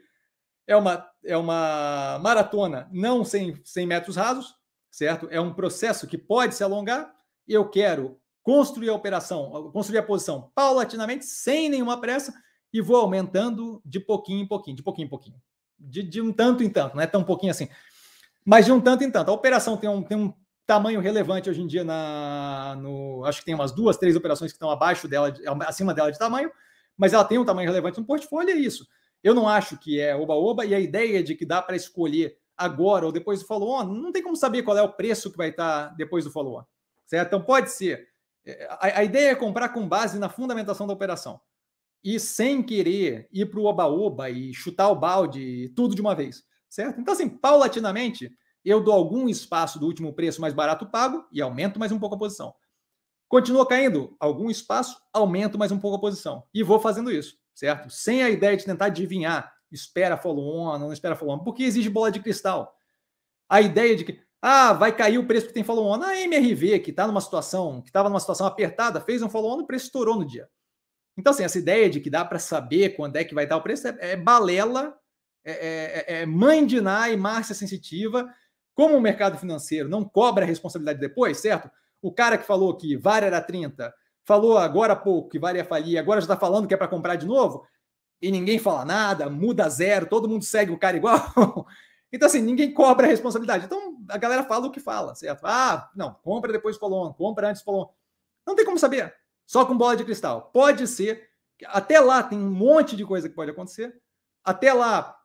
é 0.67 0.77
uma, 0.77 1.09
é 1.25 1.37
uma 1.37 2.19
maratona 2.21 2.89
não 2.91 3.25
sem, 3.25 3.61
sem 3.65 3.87
metros 3.87 4.17
rasos, 4.17 4.55
certo? 4.91 5.29
É 5.31 5.41
um 5.41 5.55
processo 5.55 6.07
que 6.07 6.19
pode 6.19 6.55
se 6.55 6.65
alongar. 6.65 7.15
Eu 7.47 7.69
quero 7.69 8.21
construir 8.43 8.89
a 8.89 8.95
operação, 8.95 9.71
construir 9.73 9.99
a 9.99 10.03
posição 10.03 10.51
paulatinamente, 10.55 11.25
sem 11.25 11.69
nenhuma 11.69 12.01
pressa, 12.01 12.35
e 12.73 12.81
vou 12.81 12.97
aumentando 12.97 13.81
de 13.85 14.01
pouquinho 14.01 14.41
em 14.43 14.47
pouquinho, 14.47 14.77
de 14.77 14.83
pouquinho 14.83 15.07
em 15.07 15.09
pouquinho. 15.09 15.37
De, 15.79 16.03
de 16.03 16.21
um 16.21 16.33
tanto 16.33 16.63
em 16.63 16.71
tanto, 16.71 16.97
não 16.97 17.03
é 17.03 17.07
tão 17.07 17.23
pouquinho 17.23 17.51
assim. 17.51 17.69
Mas 18.45 18.65
de 18.65 18.73
um 18.73 18.81
tanto 18.81 19.05
em 19.05 19.11
tanto. 19.11 19.31
A 19.31 19.35
operação 19.35 19.77
tem 19.77 19.89
um, 19.91 20.03
tem 20.03 20.17
um 20.17 20.33
tamanho 20.67 21.01
relevante 21.01 21.49
hoje 21.49 21.63
em 21.63 21.67
dia 21.67 21.85
na 21.85 22.77
no 22.81 23.25
acho 23.25 23.41
que 23.41 23.45
tem 23.45 23.55
umas 23.55 23.73
duas, 23.73 23.97
três 23.97 24.17
operações 24.17 24.51
que 24.51 24.57
estão 24.57 24.71
abaixo 24.71 25.07
dela, 25.07 25.33
acima 25.67 25.95
dela 25.95 26.11
de 26.11 26.19
tamanho, 26.19 26.51
mas 26.97 27.13
ela 27.13 27.25
tem 27.25 27.39
um 27.39 27.45
tamanho 27.45 27.69
relevante 27.69 28.01
no 28.01 28.07
portfólio, 28.07 28.51
é 28.51 28.59
isso. 28.59 28.87
Eu 29.23 29.35
não 29.35 29.49
acho 29.49 29.79
que 29.79 30.01
é 30.01 30.15
oba-oba 30.15 30.65
e 30.65 30.75
a 30.75 30.81
ideia 30.81 31.23
de 31.23 31.35
que 31.35 31.47
dá 31.47 31.63
para 31.63 31.77
escolher 31.77 32.37
agora 32.57 33.07
ou 33.07 33.13
depois 33.13 33.41
do 33.41 33.47
follow-on, 33.47 33.85
não 33.85 34.13
tem 34.13 34.23
como 34.23 34.37
saber 34.37 34.63
qual 34.63 34.77
é 34.77 34.83
o 34.83 34.93
preço 34.93 35.31
que 35.31 35.37
vai 35.37 35.51
estar 35.51 35.95
depois 35.97 36.25
do 36.25 36.31
follow-on. 36.31 36.65
Certo? 37.07 37.29
Então 37.29 37.43
pode 37.43 37.71
ser. 37.71 38.09
É, 38.45 38.67
a, 38.71 39.01
a 39.01 39.05
ideia 39.05 39.31
é 39.31 39.35
comprar 39.35 39.69
com 39.69 39.87
base 39.87 40.19
na 40.19 40.29
fundamentação 40.29 40.87
da 40.87 40.93
operação 40.93 41.41
e 42.07 42.21
sem 42.21 42.63
querer 42.63 43.29
ir 43.33 43.47
para 43.47 43.59
o 43.59 43.65
oba-oba 43.65 44.31
e 44.31 44.55
chutar 44.55 44.89
o 44.89 44.95
balde 44.95 45.73
tudo 45.75 45.93
de 45.93 46.01
uma 46.01 46.15
vez, 46.15 46.45
certo? 46.69 47.01
Então, 47.01 47.13
assim, 47.13 47.29
paulatinamente, 47.29 48.31
eu 48.65 48.81
dou 48.81 48.95
algum 48.95 49.29
espaço 49.29 49.81
do 49.81 49.87
último 49.87 50.15
preço 50.15 50.41
mais 50.41 50.55
barato 50.55 50.87
pago 50.87 51.27
e 51.33 51.43
aumento 51.43 51.81
mais 51.81 51.91
um 51.91 51.99
pouco 51.99 52.15
a 52.15 52.19
posição. 52.19 52.55
Continua 53.27 53.67
caindo 53.67 54.17
algum 54.21 54.49
espaço, 54.49 54.97
aumento 55.13 55.59
mais 55.59 55.73
um 55.73 55.81
pouco 55.81 55.97
a 55.97 56.01
posição. 56.01 56.45
E 56.55 56.63
vou 56.63 56.79
fazendo 56.79 57.11
isso, 57.11 57.37
certo? 57.53 57.91
Sem 57.91 58.23
a 58.23 58.31
ideia 58.31 58.57
de 58.57 58.65
tentar 58.65 58.87
adivinhar, 58.87 59.53
espera 59.73 60.17
follow-on, 60.17 60.79
não 60.79 60.93
espera 60.93 61.17
follow-on, 61.17 61.43
porque 61.43 61.65
exige 61.65 61.91
bola 61.91 62.13
de 62.13 62.21
cristal. 62.21 62.73
A 63.49 63.61
ideia 63.61 63.97
de 63.97 64.05
que, 64.05 64.21
ah, 64.41 64.73
vai 64.73 64.95
cair 64.95 65.19
o 65.19 65.27
preço 65.27 65.49
que 65.49 65.53
tem 65.53 65.65
follow-on. 65.65 66.01
A 66.01 66.17
MRV, 66.21 66.79
que 66.79 66.91
está 66.91 67.05
numa 67.05 67.21
situação, 67.21 67.83
que 67.83 67.89
estava 67.89 68.09
numa 68.09 68.21
situação 68.21 68.47
apertada, 68.47 69.01
fez 69.01 69.23
um 69.23 69.29
follow-on, 69.29 69.63
o 69.63 69.67
preço 69.67 69.87
estourou 69.87 70.15
no 70.15 70.25
dia. 70.25 70.49
Então, 71.17 71.33
assim, 71.33 71.45
essa 71.45 71.59
ideia 71.59 71.89
de 71.89 72.01
que 72.01 72.11
dá 72.11 72.25
para 72.25 72.39
saber 72.39 72.91
quando 72.91 73.17
é 73.17 73.25
que 73.25 73.35
vai 73.35 73.45
estar 73.45 73.57
o 73.57 73.63
preço 73.63 73.89
é, 73.89 73.97
é 74.01 74.17
balela, 74.17 74.97
é, 75.45 75.53
é, 75.53 76.15
é, 76.19 76.23
é 76.23 76.27
mãe 76.27 76.67
de 76.67 76.81
Ná 76.81 77.09
e 77.09 77.17
Márcia 77.17 77.55
sensitiva. 77.55 78.29
Como 78.75 78.97
o 78.97 79.01
mercado 79.01 79.39
financeiro 79.39 79.89
não 79.89 80.05
cobra 80.05 80.45
a 80.45 80.47
responsabilidade 80.47 81.01
depois, 81.01 81.39
certo? 81.39 81.71
O 82.03 82.13
cara 82.13 82.37
que 82.37 82.47
falou 82.47 82.77
que 82.77 82.97
VAR 82.97 83.25
era 83.25 83.41
30, 83.41 83.93
falou 84.23 84.59
agora 84.59 84.93
há 84.93 84.97
pouco 84.97 85.31
que 85.31 85.39
VAR 85.39 85.57
ia 85.57 85.65
falir, 85.65 85.97
agora 85.97 86.21
já 86.21 86.27
está 86.27 86.37
falando 86.37 86.69
que 86.69 86.75
é 86.75 86.77
para 86.77 86.87
comprar 86.87 87.17
de 87.17 87.25
novo, 87.25 87.67
e 88.21 88.31
ninguém 88.31 88.59
fala 88.59 88.85
nada, 88.85 89.31
muda 89.31 89.69
zero, 89.71 90.07
todo 90.07 90.29
mundo 90.29 90.45
segue 90.45 90.73
o 90.73 90.79
cara 90.79 90.97
igual. 90.99 91.17
então, 92.13 92.27
assim, 92.27 92.43
ninguém 92.43 92.73
cobra 92.75 93.07
a 93.07 93.11
responsabilidade. 93.11 93.65
Então, 93.65 93.97
a 94.11 94.19
galera 94.19 94.45
fala 94.45 94.67
o 94.67 94.71
que 94.71 94.81
fala, 94.81 95.15
certo? 95.15 95.41
Ah, 95.45 95.91
não, 95.97 96.13
compra 96.13 96.53
depois 96.53 96.77
falou, 96.77 97.13
compra 97.15 97.49
antes 97.49 97.63
falou. 97.63 97.95
Não 98.47 98.55
tem 98.55 98.65
como 98.65 98.79
saber 98.79 99.15
só 99.47 99.65
com 99.65 99.77
bola 99.77 99.97
de 99.97 100.05
cristal. 100.05 100.51
Pode 100.53 100.87
ser. 100.87 101.29
Até 101.67 102.01
lá 102.01 102.23
tem 102.23 102.39
um 102.39 102.51
monte 102.51 102.97
de 102.97 103.05
coisa 103.05 103.29
que 103.29 103.35
pode 103.35 103.51
acontecer. 103.51 103.95
Até 104.45 104.73
lá 104.73 105.17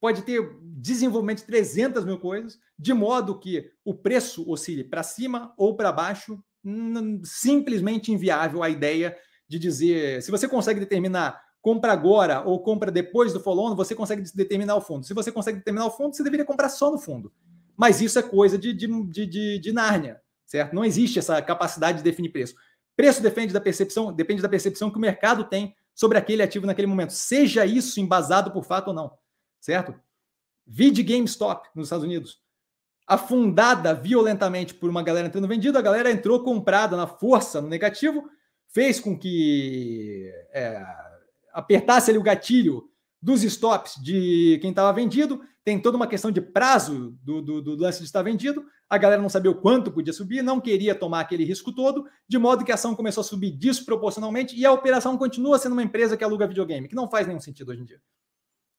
pode 0.00 0.22
ter 0.22 0.56
desenvolvimento 0.62 1.38
de 1.38 1.46
300 1.46 2.04
mil 2.04 2.18
coisas, 2.18 2.58
de 2.78 2.94
modo 2.94 3.38
que 3.38 3.70
o 3.84 3.94
preço 3.94 4.48
oscile 4.48 4.84
para 4.84 5.02
cima 5.02 5.52
ou 5.56 5.76
para 5.76 5.92
baixo 5.92 6.42
simplesmente 7.24 8.12
inviável 8.12 8.62
a 8.62 8.68
ideia 8.68 9.16
de 9.48 9.58
dizer, 9.58 10.22
se 10.22 10.30
você 10.30 10.46
consegue 10.46 10.80
determinar 10.80 11.40
compra 11.60 11.92
agora 11.92 12.42
ou 12.42 12.62
compra 12.62 12.90
depois 12.90 13.32
do 13.32 13.40
follow-on, 13.40 13.74
você 13.74 13.94
consegue 13.94 14.22
determinar 14.34 14.76
o 14.76 14.80
fundo. 14.80 15.04
Se 15.04 15.14
você 15.14 15.32
consegue 15.32 15.58
determinar 15.58 15.86
o 15.86 15.90
fundo, 15.90 16.14
você 16.14 16.22
deveria 16.22 16.46
comprar 16.46 16.68
só 16.68 16.90
no 16.90 16.98
fundo. 16.98 17.32
Mas 17.76 18.00
isso 18.00 18.18
é 18.18 18.22
coisa 18.22 18.56
de, 18.56 18.72
de, 18.72 18.86
de, 19.04 19.26
de, 19.26 19.58
de 19.58 19.72
Nárnia, 19.72 20.20
certo? 20.46 20.74
Não 20.74 20.84
existe 20.84 21.18
essa 21.18 21.40
capacidade 21.42 21.98
de 21.98 22.04
definir 22.04 22.30
preço. 22.30 22.54
Preço 22.98 23.22
depende 23.22 23.52
da 23.52 23.60
percepção, 23.60 24.12
depende 24.12 24.42
da 24.42 24.48
percepção 24.48 24.90
que 24.90 24.96
o 24.96 25.00
mercado 25.00 25.44
tem 25.44 25.72
sobre 25.94 26.18
aquele 26.18 26.42
ativo 26.42 26.66
naquele 26.66 26.88
momento, 26.88 27.12
seja 27.12 27.64
isso 27.64 28.00
embasado 28.00 28.50
por 28.50 28.64
fato 28.64 28.88
ou 28.88 28.94
não, 28.94 29.12
certo? 29.60 29.94
Vide 30.66 31.04
GameStop 31.04 31.68
nos 31.76 31.86
Estados 31.86 32.04
Unidos. 32.04 32.40
Afundada 33.06 33.94
violentamente 33.94 34.74
por 34.74 34.90
uma 34.90 35.00
galera 35.00 35.28
entrando 35.28 35.46
vendida, 35.46 35.78
a 35.78 35.82
galera 35.82 36.10
entrou 36.10 36.42
comprada 36.42 36.96
na 36.96 37.06
força, 37.06 37.60
no 37.60 37.68
negativo, 37.68 38.28
fez 38.66 38.98
com 38.98 39.16
que 39.16 40.32
é, 40.52 40.84
apertasse 41.52 42.10
ali 42.10 42.18
o 42.18 42.22
gatilho 42.24 42.90
dos 43.22 43.44
stops 43.44 43.94
de 44.02 44.58
quem 44.60 44.70
estava 44.70 44.92
vendido. 44.92 45.40
Tem 45.68 45.78
toda 45.78 45.98
uma 45.98 46.06
questão 46.06 46.30
de 46.30 46.40
prazo 46.40 47.14
do, 47.22 47.42
do, 47.42 47.60
do, 47.60 47.76
lance 47.76 47.98
de 47.98 48.06
estar 48.06 48.22
vendido. 48.22 48.64
A 48.88 48.96
galera 48.96 49.20
não 49.20 49.28
sabia 49.28 49.50
o 49.50 49.54
quanto 49.54 49.92
podia 49.92 50.14
subir, 50.14 50.40
não 50.40 50.62
queria 50.62 50.94
tomar 50.94 51.20
aquele 51.20 51.44
risco 51.44 51.74
todo, 51.74 52.06
de 52.26 52.38
modo 52.38 52.64
que 52.64 52.72
a 52.72 52.74
ação 52.74 52.94
começou 52.94 53.20
a 53.20 53.24
subir 53.24 53.50
desproporcionalmente 53.50 54.56
e 54.56 54.64
a 54.64 54.72
operação 54.72 55.18
continua 55.18 55.58
sendo 55.58 55.72
uma 55.72 55.82
empresa 55.82 56.16
que 56.16 56.24
aluga 56.24 56.46
videogame, 56.46 56.88
que 56.88 56.94
não 56.94 57.06
faz 57.06 57.26
nenhum 57.26 57.38
sentido 57.38 57.70
hoje 57.70 57.82
em 57.82 57.84
dia. 57.84 58.00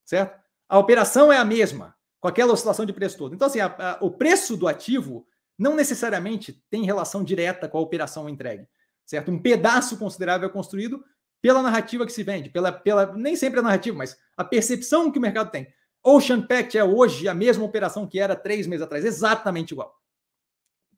Certo? 0.03 0.35
A 0.67 0.79
operação 0.79 1.31
é 1.31 1.37
a 1.37 1.45
mesma, 1.45 1.95
com 2.19 2.27
aquela 2.27 2.53
oscilação 2.53 2.87
de 2.87 2.91
preço 2.91 3.19
todo. 3.19 3.35
Então, 3.35 3.45
assim, 3.45 3.59
a, 3.59 3.67
a, 3.67 3.97
o 4.03 4.09
preço 4.09 4.57
do 4.57 4.67
ativo 4.67 5.27
não 5.59 5.75
necessariamente 5.75 6.59
tem 6.71 6.85
relação 6.85 7.23
direta 7.23 7.69
com 7.69 7.77
a 7.77 7.81
operação 7.81 8.27
entregue. 8.27 8.67
Certo? 9.05 9.29
Um 9.29 9.37
pedaço 9.37 9.95
considerável 9.95 10.49
é 10.49 10.51
construído 10.51 11.05
pela 11.39 11.61
narrativa 11.61 12.03
que 12.07 12.11
se 12.11 12.23
vende, 12.23 12.49
pela, 12.49 12.71
pela 12.71 13.15
nem 13.15 13.35
sempre 13.35 13.59
a 13.59 13.61
narrativa, 13.61 13.95
mas 13.95 14.17
a 14.35 14.43
percepção 14.43 15.11
que 15.11 15.19
o 15.19 15.21
mercado 15.21 15.51
tem. 15.51 15.71
Ocean 16.03 16.41
Pact 16.41 16.77
é 16.77 16.83
hoje 16.83 17.27
a 17.27 17.33
mesma 17.33 17.65
operação 17.65 18.07
que 18.07 18.19
era 18.19 18.35
três 18.35 18.65
meses 18.67 18.83
atrás, 18.83 19.03
exatamente 19.03 19.71
igual. 19.71 19.95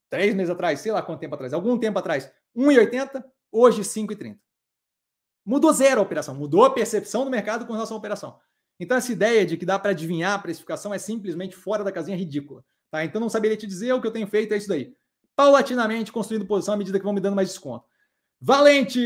Três 0.10 0.36
meses 0.36 0.52
atrás, 0.52 0.80
sei 0.80 0.92
lá 0.92 1.02
quanto 1.02 1.20
tempo 1.20 1.36
atrás, 1.36 1.54
algum 1.54 1.78
tempo 1.78 1.98
atrás, 1.98 2.32
1,80, 2.56 3.24
hoje 3.52 3.82
5,30. 3.82 4.38
Mudou 5.46 5.74
zero 5.74 6.02
a 6.02 6.04
operação, 6.04 6.36
mudou 6.36 6.66
a 6.66 6.74
percepção 6.74 7.26
do 7.26 7.32
mercado 7.32 7.66
com 7.66 7.74
relação 7.74 7.98
à 7.98 8.00
operação. 8.00 8.40
Então, 8.80 8.98
essa 8.98 9.12
ideia 9.12 9.46
de 9.46 9.58
que 9.58 9.66
dá 9.66 9.78
para 9.78 9.92
adivinhar 9.92 10.34
a 10.34 10.40
precificação 10.40 10.94
é 10.94 10.98
simplesmente 10.98 11.56
fora 11.56 11.84
da 11.84 11.92
casinha 11.92 12.18
ridícula. 12.18 12.64
Tá? 12.90 13.04
Então, 13.04 13.22
não 13.22 13.30
saberia 13.30 13.58
te 13.58 13.68
dizer 13.68 13.94
o 13.94 14.02
que 14.02 14.08
eu 14.08 14.12
tenho 14.12 14.28
feito, 14.28 14.54
é 14.54 14.58
isso 14.58 14.68
daí. 14.68 14.94
Paulatinamente 15.36 16.12
construindo 16.12 16.46
posição 16.46 16.74
à 16.74 16.78
medida 16.78 17.00
que 17.00 17.06
vão 17.06 17.14
me 17.14 17.22
dando 17.22 17.36
mais 17.36 17.50
desconto. 17.50 17.86
Valente, 18.40 19.00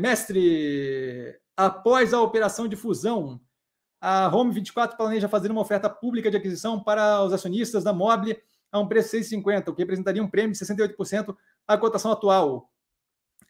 mestre, 0.00 1.38
após 1.56 2.14
a 2.14 2.20
operação 2.20 2.68
de 2.68 2.76
fusão, 2.76 3.40
a 4.08 4.28
Home 4.28 4.52
24 4.52 4.96
planeja 4.96 5.28
fazer 5.28 5.50
uma 5.50 5.60
oferta 5.60 5.90
pública 5.90 6.30
de 6.30 6.36
aquisição 6.36 6.80
para 6.80 7.24
os 7.24 7.32
acionistas 7.32 7.82
da 7.82 7.92
Mobile 7.92 8.40
a 8.70 8.78
um 8.78 8.86
preço 8.86 9.18
de 9.18 9.24
6,50, 9.24 9.68
o 9.68 9.74
que 9.74 9.82
representaria 9.82 10.22
um 10.22 10.30
prêmio 10.30 10.52
de 10.52 10.58
68% 10.58 11.36
à 11.66 11.76
cotação 11.76 12.12
atual. 12.12 12.70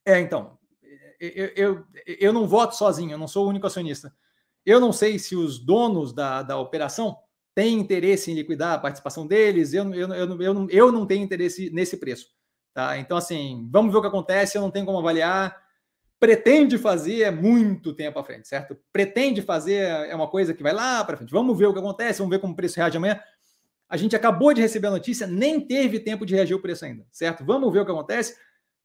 É, 0.03 0.19
então, 0.19 0.59
eu, 1.21 1.53
eu, 1.55 1.85
eu 2.07 2.33
não 2.33 2.49
voto 2.49 2.75
sozinho, 2.75 3.13
eu 3.13 3.19
não 3.19 3.29
sou 3.29 3.45
o 3.45 3.51
único 3.51 3.67
acionista. 3.67 4.17
Eu 4.65 4.81
não 4.81 4.95
sei 4.95 5.19
se 5.19 5.37
os 5.37 5.59
donos 5.59 6.15
da, 6.15 6.43
da 6.43 6.57
operação 6.57 7.19
têm 7.55 7.79
interesse 7.79 8.31
em 8.31 8.35
liquidar 8.35 8.73
a 8.73 8.79
participação 8.79 9.27
deles, 9.27 9.75
eu, 9.75 9.93
eu, 9.95 10.15
eu, 10.15 10.41
eu, 10.41 10.69
eu 10.71 10.91
não 10.91 11.05
tenho 11.05 11.23
interesse 11.23 11.69
nesse 11.69 11.99
preço. 11.99 12.29
Tá? 12.73 12.97
Então, 12.97 13.19
assim, 13.19 13.69
vamos 13.71 13.93
ver 13.93 13.99
o 13.99 14.01
que 14.01 14.09
acontece, 14.09 14.57
eu 14.57 14.63
não 14.63 14.71
tenho 14.71 14.87
como 14.87 15.01
avaliar. 15.01 15.66
Pretende 16.19 16.79
fazer 16.79 17.23
é 17.23 17.31
muito 17.31 17.93
tempo 17.93 18.19
à 18.19 18.25
frente, 18.25 18.49
certo? 18.49 18.77
Pretende 18.93 19.43
fazer 19.43 19.83
é 20.09 20.15
uma 20.15 20.29
coisa 20.29 20.55
que 20.55 20.63
vai 20.63 20.73
lá 20.73 21.05
para 21.05 21.17
frente. 21.17 21.31
Vamos 21.31 21.59
ver 21.59 21.67
o 21.67 21.73
que 21.73 21.79
acontece, 21.79 22.19
vamos 22.19 22.35
ver 22.35 22.41
como 22.41 22.55
o 22.55 22.57
preço 22.57 22.77
reage 22.77 22.97
amanhã. 22.97 23.21
A 23.89 23.97
gente 23.97 24.17
acabou 24.17 24.53
de 24.53 24.61
receber 24.61 24.89
a 24.89 24.93
notícia, 24.93 25.27
nem 25.27 25.61
teve 25.61 26.01
tempo 26.01 26.25
de 26.25 26.35
reagir 26.35 26.55
o 26.55 26.61
preço 26.61 26.85
ainda, 26.85 27.07
certo? 27.13 27.45
Vamos 27.45 27.73
ver 27.73 27.81
o 27.81 27.85
que 27.85 27.93
acontece. 27.93 28.35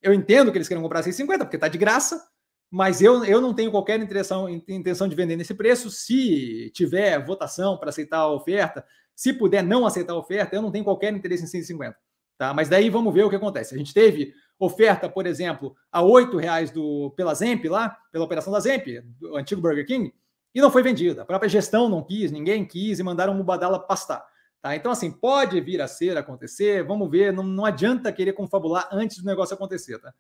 Eu 0.01 0.13
entendo 0.13 0.51
que 0.51 0.57
eles 0.57 0.67
querem 0.67 0.84
comprar 0.84 1.03
6,50 1.03 1.39
porque 1.39 1.55
está 1.55 1.67
de 1.67 1.77
graça, 1.77 2.21
mas 2.69 3.01
eu, 3.01 3.23
eu 3.25 3.39
não 3.39 3.53
tenho 3.53 3.71
qualquer 3.71 3.99
intenção, 3.99 4.49
intenção 4.49 5.07
de 5.07 5.15
vender 5.15 5.36
nesse 5.36 5.53
preço. 5.53 5.89
Se 5.89 6.71
tiver 6.73 7.23
votação 7.23 7.77
para 7.77 7.89
aceitar 7.89 8.19
a 8.19 8.32
oferta, 8.32 8.86
se 9.15 9.34
puder 9.34 9.63
não 9.63 9.86
aceitar 9.86 10.13
a 10.13 10.17
oferta, 10.17 10.55
eu 10.55 10.61
não 10.61 10.71
tenho 10.71 10.84
qualquer 10.84 11.13
interesse 11.13 11.43
em 11.43 11.61
6,50. 11.61 11.93
Tá? 12.41 12.55
Mas 12.55 12.67
daí 12.67 12.89
vamos 12.89 13.13
ver 13.13 13.23
o 13.23 13.29
que 13.29 13.35
acontece. 13.35 13.75
A 13.75 13.77
gente 13.77 13.93
teve 13.93 14.33
oferta, 14.57 15.07
por 15.07 15.27
exemplo, 15.27 15.75
a 15.91 16.01
R$ 16.01 16.25
reais 16.39 16.71
do, 16.71 17.13
pela 17.15 17.35
Zemp 17.35 17.65
lá, 17.65 17.95
pela 18.11 18.25
operação 18.25 18.51
da 18.51 18.59
Zemp, 18.59 18.87
do 19.19 19.37
antigo 19.37 19.61
Burger 19.61 19.85
King, 19.85 20.11
e 20.51 20.59
não 20.59 20.71
foi 20.71 20.81
vendida. 20.81 21.21
A 21.21 21.25
própria 21.25 21.47
gestão 21.47 21.87
não 21.87 22.03
quis, 22.03 22.31
ninguém 22.31 22.65
quis 22.65 22.97
e 22.97 23.03
mandaram 23.03 23.33
o 23.33 23.35
Mubadala 23.35 23.77
pastar. 23.77 24.25
Tá? 24.59 24.75
Então, 24.75 24.91
assim, 24.91 25.11
pode 25.11 25.61
vir 25.61 25.83
a 25.83 25.87
ser, 25.87 26.17
acontecer, 26.17 26.83
vamos 26.83 27.11
ver, 27.11 27.31
não, 27.31 27.43
não 27.43 27.63
adianta 27.63 28.11
querer 28.11 28.33
confabular 28.33 28.89
antes 28.91 29.19
do 29.19 29.25
negócio 29.27 29.53
acontecer. 29.53 29.99
Tá? 29.99 30.11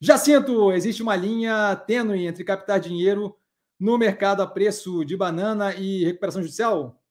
Jacinto, 0.00 0.70
existe 0.70 1.02
uma 1.02 1.16
linha 1.16 1.74
tênue 1.74 2.28
entre 2.28 2.44
captar 2.44 2.78
dinheiro 2.78 3.36
no 3.76 3.98
mercado 3.98 4.40
a 4.40 4.46
preço 4.46 5.04
de 5.04 5.16
banana 5.16 5.74
e 5.74 6.04
recuperação 6.04 6.42
judicial? 6.42 7.02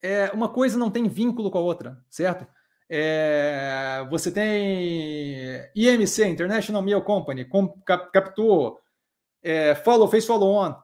É, 0.00 0.30
uma 0.30 0.48
coisa 0.48 0.78
não 0.78 0.90
tem 0.90 1.06
vínculo 1.06 1.50
com 1.50 1.58
a 1.58 1.60
outra, 1.60 2.02
certo? 2.08 2.46
É, 2.90 4.06
você 4.10 4.30
tem 4.30 5.68
IMC, 5.74 6.26
International 6.26 6.82
Meal 6.82 7.02
Company, 7.02 7.44
com, 7.44 7.68
cap, 7.82 8.10
captou, 8.10 8.80
é, 9.42 9.74
follow, 9.74 10.08
fez 10.08 10.24
follow-on, 10.24 10.74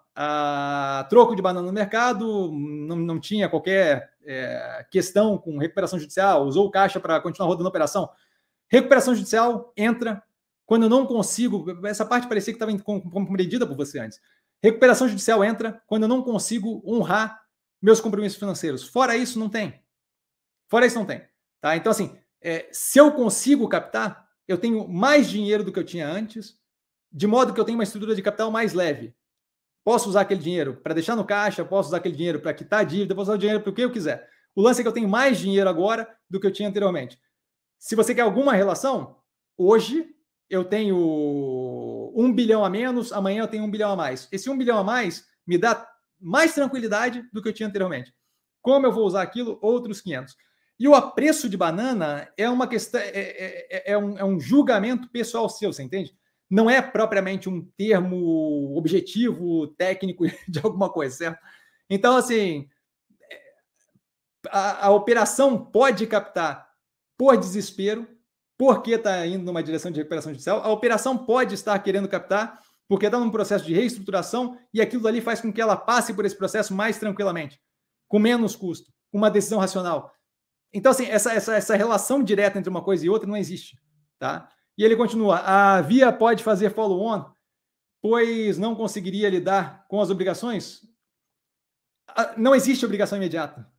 troco 1.09 1.35
de 1.35 1.43
banana 1.43 1.67
no 1.67 1.73
mercado, 1.73 2.53
não, 2.53 2.97
não 2.97 3.19
tinha 3.19 3.49
qualquer 3.49 4.11
é, 4.25 4.87
questão 4.91 5.39
com 5.39 5.59
recuperação 5.59 5.99
judicial, 5.99 6.45
usou 6.45 6.71
caixa 6.71 7.01
para 7.01 7.21
continuar 7.21 7.49
rodando 7.49 7.69
a 7.69 7.71
operação. 7.71 8.09
Recuperação 8.69 9.15
judicial 9.15 9.73
entra 9.77 10.23
quando 10.67 10.85
eu 10.85 10.89
não 10.89 11.07
consigo. 11.07 11.65
Essa 11.87 12.05
parte 12.05 12.29
parecia 12.29 12.53
que 12.53 12.63
estava 12.63 12.77
compreendida 13.11 13.67
por 13.67 13.77
você 13.77 13.99
antes. 13.99 14.21
Recuperação 14.63 15.09
judicial 15.09 15.45
entra 15.45 15.83
quando 15.87 16.05
eu 16.05 16.09
não 16.09 16.23
consigo 16.23 16.83
honrar 16.87 17.43
meus 17.81 18.01
compromissos 18.01 18.39
financeiros. 18.39 18.83
Fora 18.89 19.17
isso, 19.17 19.39
não 19.39 19.49
tem. 19.49 19.83
Fora 20.69 20.87
isso, 20.87 20.99
não 20.99 21.05
tem. 21.05 21.23
Tá? 21.65 21.75
Então, 21.79 21.91
assim, 21.91 22.15
é, 22.43 22.69
se 22.71 22.99
eu 22.99 23.11
consigo 23.13 23.67
captar, 23.67 24.29
eu 24.47 24.59
tenho 24.59 24.87
mais 24.87 25.31
dinheiro 25.31 25.65
do 25.65 25.73
que 25.73 25.79
eu 25.79 25.85
tinha 25.85 26.07
antes, 26.07 26.59
de 27.11 27.27
modo 27.27 27.55
que 27.55 27.59
eu 27.59 27.65
tenho 27.65 27.79
uma 27.79 27.85
estrutura 27.85 28.15
de 28.15 28.21
capital 28.21 28.51
mais 28.51 28.75
leve. 28.75 29.15
Posso 29.83 30.11
usar 30.11 30.21
aquele 30.21 30.43
dinheiro 30.43 30.77
para 30.83 30.93
deixar 30.93 31.17
no 31.17 31.25
caixa, 31.25 31.65
posso 31.65 31.89
usar 31.89 31.97
aquele 31.97 32.17
dinheiro 32.17 32.39
para 32.39 32.53
quitar 32.53 32.81
a 32.81 32.85
dívida, 32.85 33.15
posso 33.15 33.31
usar 33.31 33.37
o 33.37 33.39
dinheiro 33.39 33.63
para 33.63 33.71
o 33.71 33.75
que 33.75 33.81
eu 33.81 33.91
quiser. 33.91 34.29
O 34.55 34.61
lance 34.61 34.81
é 34.81 34.85
que 34.85 34.89
eu 34.89 34.93
tenho 34.93 35.09
mais 35.09 35.39
dinheiro 35.39 35.67
agora 35.67 36.07
do 36.29 36.39
que 36.39 36.47
eu 36.47 36.53
tinha 36.53 36.69
anteriormente. 36.69 37.19
Se 37.79 37.97
você 37.97 38.15
quer 38.15 38.21
alguma 38.21 38.53
relação, 38.53 39.17
hoje 39.57 40.07
eu 40.51 40.67
tenho 40.67 42.13
um 42.15 42.31
bilhão 42.31 42.63
a 42.63 42.69
menos, 42.69 43.11
amanhã 43.11 43.45
eu 43.45 43.49
tenho 43.49 43.65
um 43.65 43.71
bilhão 43.71 43.91
a 43.91 43.97
mais. 43.97 44.29
Esse 44.31 44.51
um 44.51 44.59
bilhão 44.59 44.77
a 44.77 44.85
mais 44.85 45.25
me 45.47 45.57
dá 45.57 45.89
mais 46.21 46.55
tranquilidade 46.55 47.27
do 47.33 47.41
que 47.41 47.49
eu 47.49 47.55
tinha 47.55 47.71
anteriormente. 47.71 48.15
Como 48.61 48.85
eu 48.87 48.93
vou 48.93 49.07
usar 49.07 49.23
aquilo? 49.23 49.59
Outros 49.63 50.03
500. 50.03 50.37
E 50.79 50.89
o 50.89 50.95
apreço 50.95 51.49
de 51.49 51.57
banana 51.57 52.29
é 52.37 52.49
uma 52.51 52.67
questão, 52.67 53.01
é, 53.01 53.09
é, 53.09 53.67
é, 53.71 53.93
é, 53.93 53.99
um, 53.99 54.19
é 54.19 54.25
um 54.25 54.41
julgamento 54.41 55.09
pessoal 55.09 55.49
seu, 55.49 55.73
você 55.73 55.83
entende? 55.83 56.17
Não 56.51 56.69
é 56.69 56.83
propriamente 56.83 57.49
um 57.49 57.65
termo 57.77 58.77
objetivo, 58.77 59.69
técnico 59.69 60.25
de 60.49 60.61
alguma 60.63 60.91
coisa, 60.91 61.17
certo? 61.17 61.39
Então, 61.89 62.17
assim, 62.17 62.69
a, 64.51 64.87
a 64.87 64.91
operação 64.91 65.65
pode 65.65 66.07
captar 66.07 66.69
por 67.17 67.37
desespero, 67.37 68.09
porque 68.59 68.93
está 68.93 69.27
indo 69.27 69.45
numa 69.45 69.63
direção 69.63 69.91
de 69.91 69.99
recuperação 69.99 70.33
judicial. 70.33 70.61
A 70.63 70.71
operação 70.71 71.17
pode 71.17 71.55
estar 71.55 71.79
querendo 71.81 72.09
captar 72.09 72.61
porque 72.89 73.07
está 73.07 73.19
num 73.19 73.31
processo 73.31 73.65
de 73.65 73.75
reestruturação 73.75 74.59
e 74.73 74.81
aquilo 74.81 75.07
ali 75.09 75.21
faz 75.21 75.41
com 75.41 75.53
que 75.53 75.61
ela 75.61 75.77
passe 75.77 76.13
por 76.13 76.25
esse 76.25 76.37
processo 76.37 76.75
mais 76.75 76.99
tranquilamente, 76.99 77.61
com 78.09 78.19
menos 78.19 78.55
custo, 78.55 78.93
com 79.11 79.19
uma 79.19 79.31
decisão 79.31 79.59
racional. 79.59 80.14
Então, 80.75 80.91
assim, 80.91 81.07
essa, 81.07 81.33
essa, 81.33 81.55
essa 81.55 81.77
relação 81.77 82.23
direta 82.23 82.59
entre 82.59 82.69
uma 82.69 82.83
coisa 82.83 83.07
e 83.07 83.09
outra 83.09 83.29
não 83.29 83.37
existe. 83.37 83.81
Tá? 84.19 84.49
E 84.77 84.85
ele 84.85 84.97
continua: 84.97 85.39
a 85.39 85.81
Via 85.81 86.13
pode 86.13 86.43
fazer 86.43 86.71
follow-on, 86.71 87.33
pois 88.03 88.59
não 88.59 88.75
conseguiria 88.75 89.31
lidar 89.31 89.87
com 89.87 90.01
as 90.01 90.11
obrigações? 90.11 90.83
Não 92.37 92.55
existe 92.55 92.85
obrigação 92.85 93.17
imediata. 93.17 93.71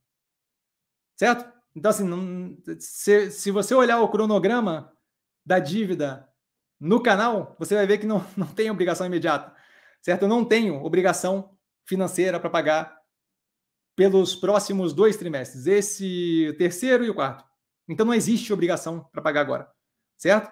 Certo? 1.17 1.53
Então, 1.75 1.91
assim, 1.91 2.05
não, 2.05 2.57
se, 2.79 3.29
se 3.29 3.51
você 3.51 3.75
olhar 3.75 3.99
o 3.99 4.09
cronograma 4.09 4.93
da 5.45 5.59
dívida 5.59 6.29
no 6.79 7.03
canal, 7.03 7.55
você 7.59 7.75
vai 7.75 7.85
ver 7.85 7.97
que 7.97 8.05
não, 8.05 8.25
não 8.35 8.47
tem 8.47 8.71
obrigação 8.71 9.05
imediata. 9.05 9.53
Certo? 10.01 10.23
Eu 10.23 10.29
não 10.29 10.45
tenho 10.45 10.81
obrigação 10.83 11.57
financeira 11.85 12.39
para 12.39 12.49
pagar 12.49 12.94
pelos 13.95 14.35
próximos 14.35 14.93
dois 14.93 15.15
trimestres, 15.15 15.67
esse 15.67 16.53
terceiro 16.57 17.05
e 17.05 17.09
o 17.09 17.15
quarto. 17.15 17.45
Então 17.87 18.05
não 18.05 18.13
existe 18.13 18.51
obrigação 18.51 19.07
para 19.11 19.21
pagar 19.21 19.41
agora, 19.41 19.71
certo? 20.17 20.51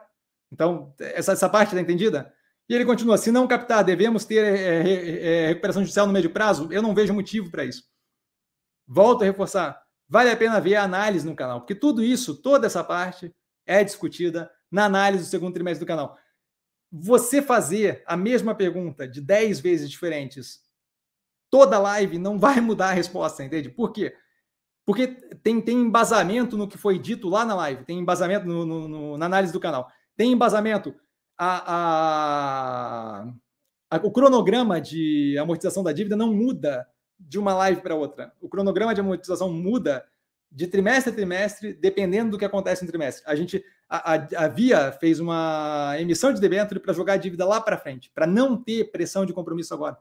Então, 0.52 0.94
essa, 1.00 1.34
essa 1.34 1.50
parte 1.50 1.70
está 1.70 1.82
entendida? 1.82 2.32
E 2.70 2.76
ele 2.76 2.86
continua: 2.86 3.18
se 3.18 3.32
não 3.32 3.48
captar, 3.48 3.84
devemos 3.84 4.24
ter 4.24 4.44
é, 4.44 5.46
é, 5.46 5.48
recuperação 5.48 5.82
judicial 5.82 6.08
no 6.08 6.14
médio 6.14 6.30
prazo? 6.30 6.72
Eu 6.72 6.82
não 6.82 6.94
vejo 6.94 7.14
motivo 7.14 7.50
para 7.50 7.66
isso. 7.66 7.84
Volto 8.88 9.24
a 9.24 9.26
reforçar: 9.26 9.82
vale 10.08 10.30
a 10.30 10.38
pena 10.38 10.62
ver 10.62 10.76
a 10.76 10.84
análise 10.84 11.26
no 11.26 11.36
canal, 11.36 11.62
porque 11.62 11.76
tudo 11.76 12.04
isso, 12.04 12.42
toda 12.42 12.68
essa 12.68 12.84
parte, 12.84 13.34
é 13.66 13.84
discutida 13.84 14.50
na 14.72 14.86
análise 14.86 15.26
do 15.26 15.30
segundo 15.30 15.54
trimestre 15.54 15.84
do 15.84 15.88
canal. 15.88 16.18
Você 16.92 17.42
fazer 17.42 18.04
a 18.06 18.16
mesma 18.16 18.54
pergunta 18.54 19.08
de 19.08 19.20
10 19.20 19.60
vezes 19.60 19.90
diferentes 19.90 20.62
toda 21.54 21.78
live 21.78 22.18
não 22.18 22.40
vai 22.40 22.60
mudar 22.62 22.90
a 22.90 22.94
resposta, 22.94 23.44
entende? 23.44 23.70
Por 23.70 23.94
quê? 23.94 24.16
Porque 24.84 25.08
tem, 25.44 25.62
tem 25.62 25.78
embasamento 25.78 26.58
no 26.58 26.68
que 26.68 26.80
foi 26.80 26.98
dito 26.98 27.30
lá 27.30 27.46
na 27.46 27.54
live, 27.54 27.86
tem 27.86 28.00
embasamento 28.00 28.48
no, 28.48 28.66
no, 28.66 28.88
no, 28.88 29.18
na 29.20 29.28
análise 29.28 29.54
do 29.54 29.60
canal, 29.60 29.88
tem 30.18 30.32
embasamento 30.32 30.96
a, 31.38 31.74
a, 33.22 33.34
a, 33.92 33.98
o 33.98 34.12
cronograma 34.12 34.82
de 34.82 35.38
amortização 35.38 35.84
da 35.84 35.94
dívida 35.94 36.16
não 36.16 36.34
muda 36.34 36.88
de 37.20 37.38
uma 37.38 37.54
live 37.54 37.82
para 37.82 37.94
outra. 37.96 38.34
O 38.42 38.50
cronograma 38.50 38.96
de 38.96 39.02
amortização 39.02 39.54
muda 39.54 40.04
de 40.52 40.66
trimestre 40.66 41.12
a 41.12 41.16
trimestre, 41.16 41.74
dependendo 41.74 42.32
do 42.32 42.38
que 42.40 42.46
acontece 42.46 42.84
no 42.84 42.90
trimestre. 42.90 43.24
A 43.28 43.36
gente, 43.36 43.64
a, 43.88 44.16
a, 44.16 44.46
a 44.46 44.48
Via 44.48 44.92
fez 44.94 45.20
uma 45.20 45.96
emissão 46.00 46.34
de 46.34 46.42
debênture 46.42 46.80
para 46.80 46.94
jogar 46.94 47.14
a 47.14 47.18
dívida 47.18 47.46
lá 47.46 47.62
para 47.62 47.78
frente, 47.78 48.12
para 48.14 48.26
não 48.26 48.62
ter 48.62 48.92
pressão 48.92 49.24
de 49.24 49.34
compromisso 49.34 49.74
agora, 49.74 49.98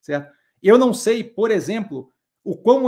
certo? 0.00 0.34
Eu 0.62 0.78
não 0.78 0.92
sei, 0.94 1.22
por 1.22 1.50
exemplo, 1.50 2.12
o 2.42 2.56
quão, 2.56 2.84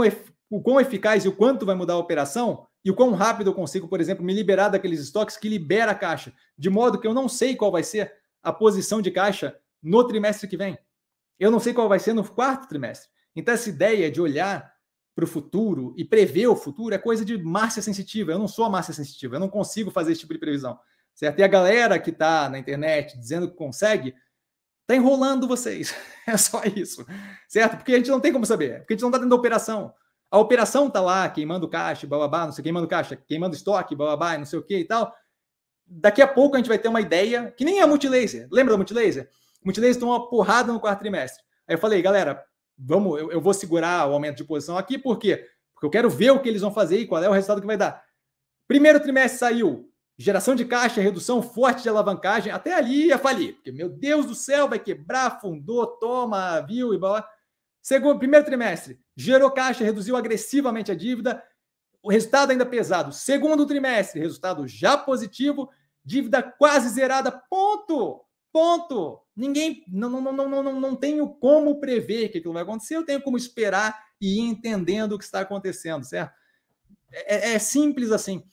o 0.49 0.61
quão 0.61 0.79
eficaz 0.79 1.25
e 1.25 1.27
o 1.27 1.35
quanto 1.35 1.65
vai 1.65 1.75
mudar 1.75 1.93
a 1.93 1.97
operação 1.97 2.67
e 2.83 2.89
o 2.89 2.95
quão 2.95 3.11
rápido 3.11 3.49
eu 3.49 3.53
consigo, 3.53 3.87
por 3.87 3.99
exemplo, 3.99 4.23
me 4.23 4.33
liberar 4.33 4.69
daqueles 4.69 4.99
estoques 4.99 5.37
que 5.37 5.49
libera 5.49 5.91
a 5.91 5.95
caixa, 5.95 6.33
de 6.57 6.69
modo 6.69 6.99
que 6.99 7.07
eu 7.07 7.13
não 7.13 7.27
sei 7.27 7.55
qual 7.55 7.71
vai 7.71 7.83
ser 7.83 8.13
a 8.41 8.53
posição 8.53 9.01
de 9.01 9.11
caixa 9.11 9.57
no 9.81 10.03
trimestre 10.05 10.47
que 10.47 10.57
vem. 10.57 10.77
Eu 11.37 11.51
não 11.51 11.59
sei 11.59 11.73
qual 11.73 11.89
vai 11.89 11.99
ser 11.99 12.13
no 12.13 12.27
quarto 12.27 12.67
trimestre. 12.67 13.09
Então, 13.35 13.53
essa 13.53 13.69
ideia 13.69 14.09
de 14.11 14.21
olhar 14.21 14.73
para 15.15 15.25
o 15.25 15.27
futuro 15.27 15.93
e 15.97 16.05
prever 16.05 16.47
o 16.47 16.55
futuro 16.55 16.95
é 16.95 16.97
coisa 16.97 17.25
de 17.25 17.37
Márcia 17.37 17.81
sensitiva. 17.81 18.31
Eu 18.31 18.39
não 18.39 18.47
sou 18.47 18.65
a 18.65 18.69
Márcia 18.69 18.93
sensitiva, 18.93 19.35
eu 19.35 19.39
não 19.39 19.49
consigo 19.49 19.91
fazer 19.91 20.13
esse 20.13 20.21
tipo 20.21 20.33
de 20.33 20.39
previsão. 20.39 20.79
Certo? 21.13 21.39
E 21.39 21.43
a 21.43 21.47
galera 21.47 21.99
que 21.99 22.11
está 22.11 22.49
na 22.49 22.57
internet 22.57 23.17
dizendo 23.17 23.49
que 23.49 23.57
consegue, 23.57 24.15
está 24.89 24.95
enrolando 24.95 25.47
vocês. 25.47 25.95
É 26.27 26.37
só 26.37 26.61
isso. 26.63 27.03
Certo? 27.47 27.77
Porque 27.77 27.91
a 27.91 27.97
gente 27.97 28.11
não 28.11 28.19
tem 28.19 28.31
como 28.31 28.45
saber. 28.45 28.81
Porque 28.81 28.93
a 28.93 28.95
gente 28.95 29.01
não 29.01 29.09
está 29.09 29.17
dentro 29.17 29.31
da 29.31 29.35
operação. 29.35 29.91
A 30.29 30.37
operação 30.37 30.85
está 30.85 31.01
lá, 31.01 31.27
queimando 31.27 31.67
caixa, 31.67 32.05
bababá, 32.05 32.45
não 32.45 32.51
sei, 32.51 32.61
queimando 32.61 32.87
caixa, 32.87 33.15
queimando 33.15 33.55
estoque, 33.55 33.95
bababá, 33.95 34.37
não 34.37 34.45
sei 34.45 34.59
o 34.59 34.61
que 34.61 34.77
e 34.77 34.85
tal. 34.85 35.11
Daqui 35.87 36.21
a 36.21 36.27
pouco 36.27 36.55
a 36.55 36.59
gente 36.59 36.67
vai 36.67 36.77
ter 36.77 36.87
uma 36.87 37.01
ideia, 37.01 37.51
que 37.57 37.65
nem 37.65 37.81
a 37.81 37.87
Multilaser. 37.87 38.47
Lembra 38.51 38.73
da 38.73 38.77
Multilaser? 38.77 39.27
Multilaser 39.65 39.99
tomou 39.99 40.15
uma 40.15 40.29
porrada 40.29 40.71
no 40.71 40.79
quarto 40.79 40.99
trimestre. 40.99 41.43
Aí 41.67 41.73
eu 41.73 41.79
falei, 41.79 41.99
galera, 41.99 42.45
vamos, 42.77 43.19
eu, 43.19 43.31
eu, 43.31 43.41
vou 43.41 43.55
segurar 43.55 44.07
o 44.07 44.13
aumento 44.13 44.37
de 44.37 44.43
posição 44.43 44.77
aqui, 44.77 44.99
por 44.99 45.17
quê? 45.17 45.47
Porque 45.73 45.87
eu 45.87 45.89
quero 45.89 46.11
ver 46.11 46.29
o 46.29 46.39
que 46.39 46.47
eles 46.47 46.61
vão 46.61 46.71
fazer 46.71 46.99
e 46.99 47.07
qual 47.07 47.23
é 47.23 47.27
o 47.27 47.33
resultado 47.33 47.59
que 47.59 47.65
vai 47.65 47.77
dar. 47.77 48.03
Primeiro 48.67 48.99
trimestre 48.99 49.39
saiu 49.39 49.88
geração 50.19 50.53
de 50.53 50.65
caixa, 50.65 50.99
redução 50.99 51.41
forte 51.41 51.83
de 51.83 51.89
alavancagem, 51.89 52.51
até 52.51 52.73
ali 52.73 53.07
ia 53.07 53.17
falir, 53.17 53.55
porque 53.55 53.71
meu 53.71 53.87
Deus 53.87 54.25
do 54.25 54.35
céu, 54.35 54.67
vai 54.67 54.77
quebrar, 54.77 55.39
fundou, 55.39 55.87
toma, 55.87 56.59
viu 56.59 56.93
e 56.93 56.97
blá. 56.97 57.25
Segundo, 57.81 58.19
primeiro 58.19 58.45
trimestre, 58.45 58.99
gerou 59.15 59.49
caixa, 59.49 59.85
reduziu 59.85 60.17
agressivamente 60.17 60.91
a 60.91 60.95
dívida, 60.95 61.41
o 62.03 62.11
resultado 62.11 62.51
ainda 62.51 62.65
pesado. 62.65 63.13
Segundo 63.13 63.65
trimestre, 63.65 64.19
resultado 64.19 64.67
já 64.67 64.97
positivo, 64.97 65.69
dívida 66.03 66.43
quase 66.43 66.89
zerada, 66.89 67.31
ponto. 67.49 68.21
Ponto. 68.51 69.21
Ninguém, 69.33 69.85
não, 69.87 70.09
não, 70.09 70.21
não, 70.21 70.49
não, 70.49 70.63
não, 70.63 70.79
não 70.81 70.95
tenho 70.97 71.29
como 71.29 71.79
prever 71.79 72.27
que 72.27 72.39
aquilo 72.39 72.53
vai 72.53 72.63
acontecer, 72.63 72.97
eu 72.97 73.05
tenho 73.05 73.21
como 73.21 73.37
esperar 73.37 73.97
e 74.19 74.39
ir 74.39 74.41
entendendo 74.41 75.13
o 75.13 75.17
que 75.17 75.23
está 75.23 75.39
acontecendo, 75.39 76.03
certo? 76.03 76.33
É, 77.09 77.53
é 77.53 77.59
simples 77.59 78.11
assim. 78.11 78.43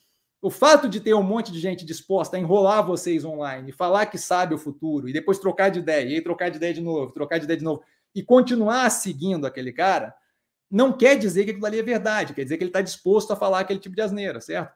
O 0.41 0.51
fato 0.51 0.89
de 0.89 1.01
ter 1.01 1.15
um 1.15 1.23
monte 1.23 1.51
de 1.51 1.59
gente 1.59 1.85
disposta 1.85 2.37
a 2.37 2.41
enrolar 2.41 2.87
vocês 2.87 3.25
online, 3.25 3.73
falar 3.73 4.07
que 4.07 4.19
sabe 4.19 4.55
o 4.55 4.59
futuro, 4.59 5.09
e 5.09 5.13
depois 5.13 5.39
trocar 5.39 5.71
de 5.71 5.79
ideia, 5.79 6.09
e 6.09 6.15
aí 6.15 6.21
trocar 6.21 6.51
de 6.51 6.57
ideia 6.57 6.75
de 6.75 6.81
novo, 6.81 7.13
trocar 7.13 7.39
de 7.39 7.45
ideia 7.45 7.59
de 7.59 7.65
novo, 7.65 7.83
e 8.15 8.23
continuar 8.23 8.91
seguindo 8.91 9.47
aquele 9.47 9.73
cara, 9.73 10.15
não 10.71 10.93
quer 10.93 11.17
dizer 11.17 11.45
que 11.45 11.51
aquilo 11.53 11.67
ali 11.67 11.79
é 11.79 11.83
verdade, 11.83 12.35
quer 12.35 12.43
dizer 12.43 12.57
que 12.57 12.65
ele 12.65 12.71
está 12.71 12.83
disposto 12.83 13.33
a 13.33 13.37
falar 13.37 13.61
aquele 13.61 13.79
tipo 13.79 13.97
de 13.97 14.03
asneira, 14.03 14.41
certo? 14.41 14.75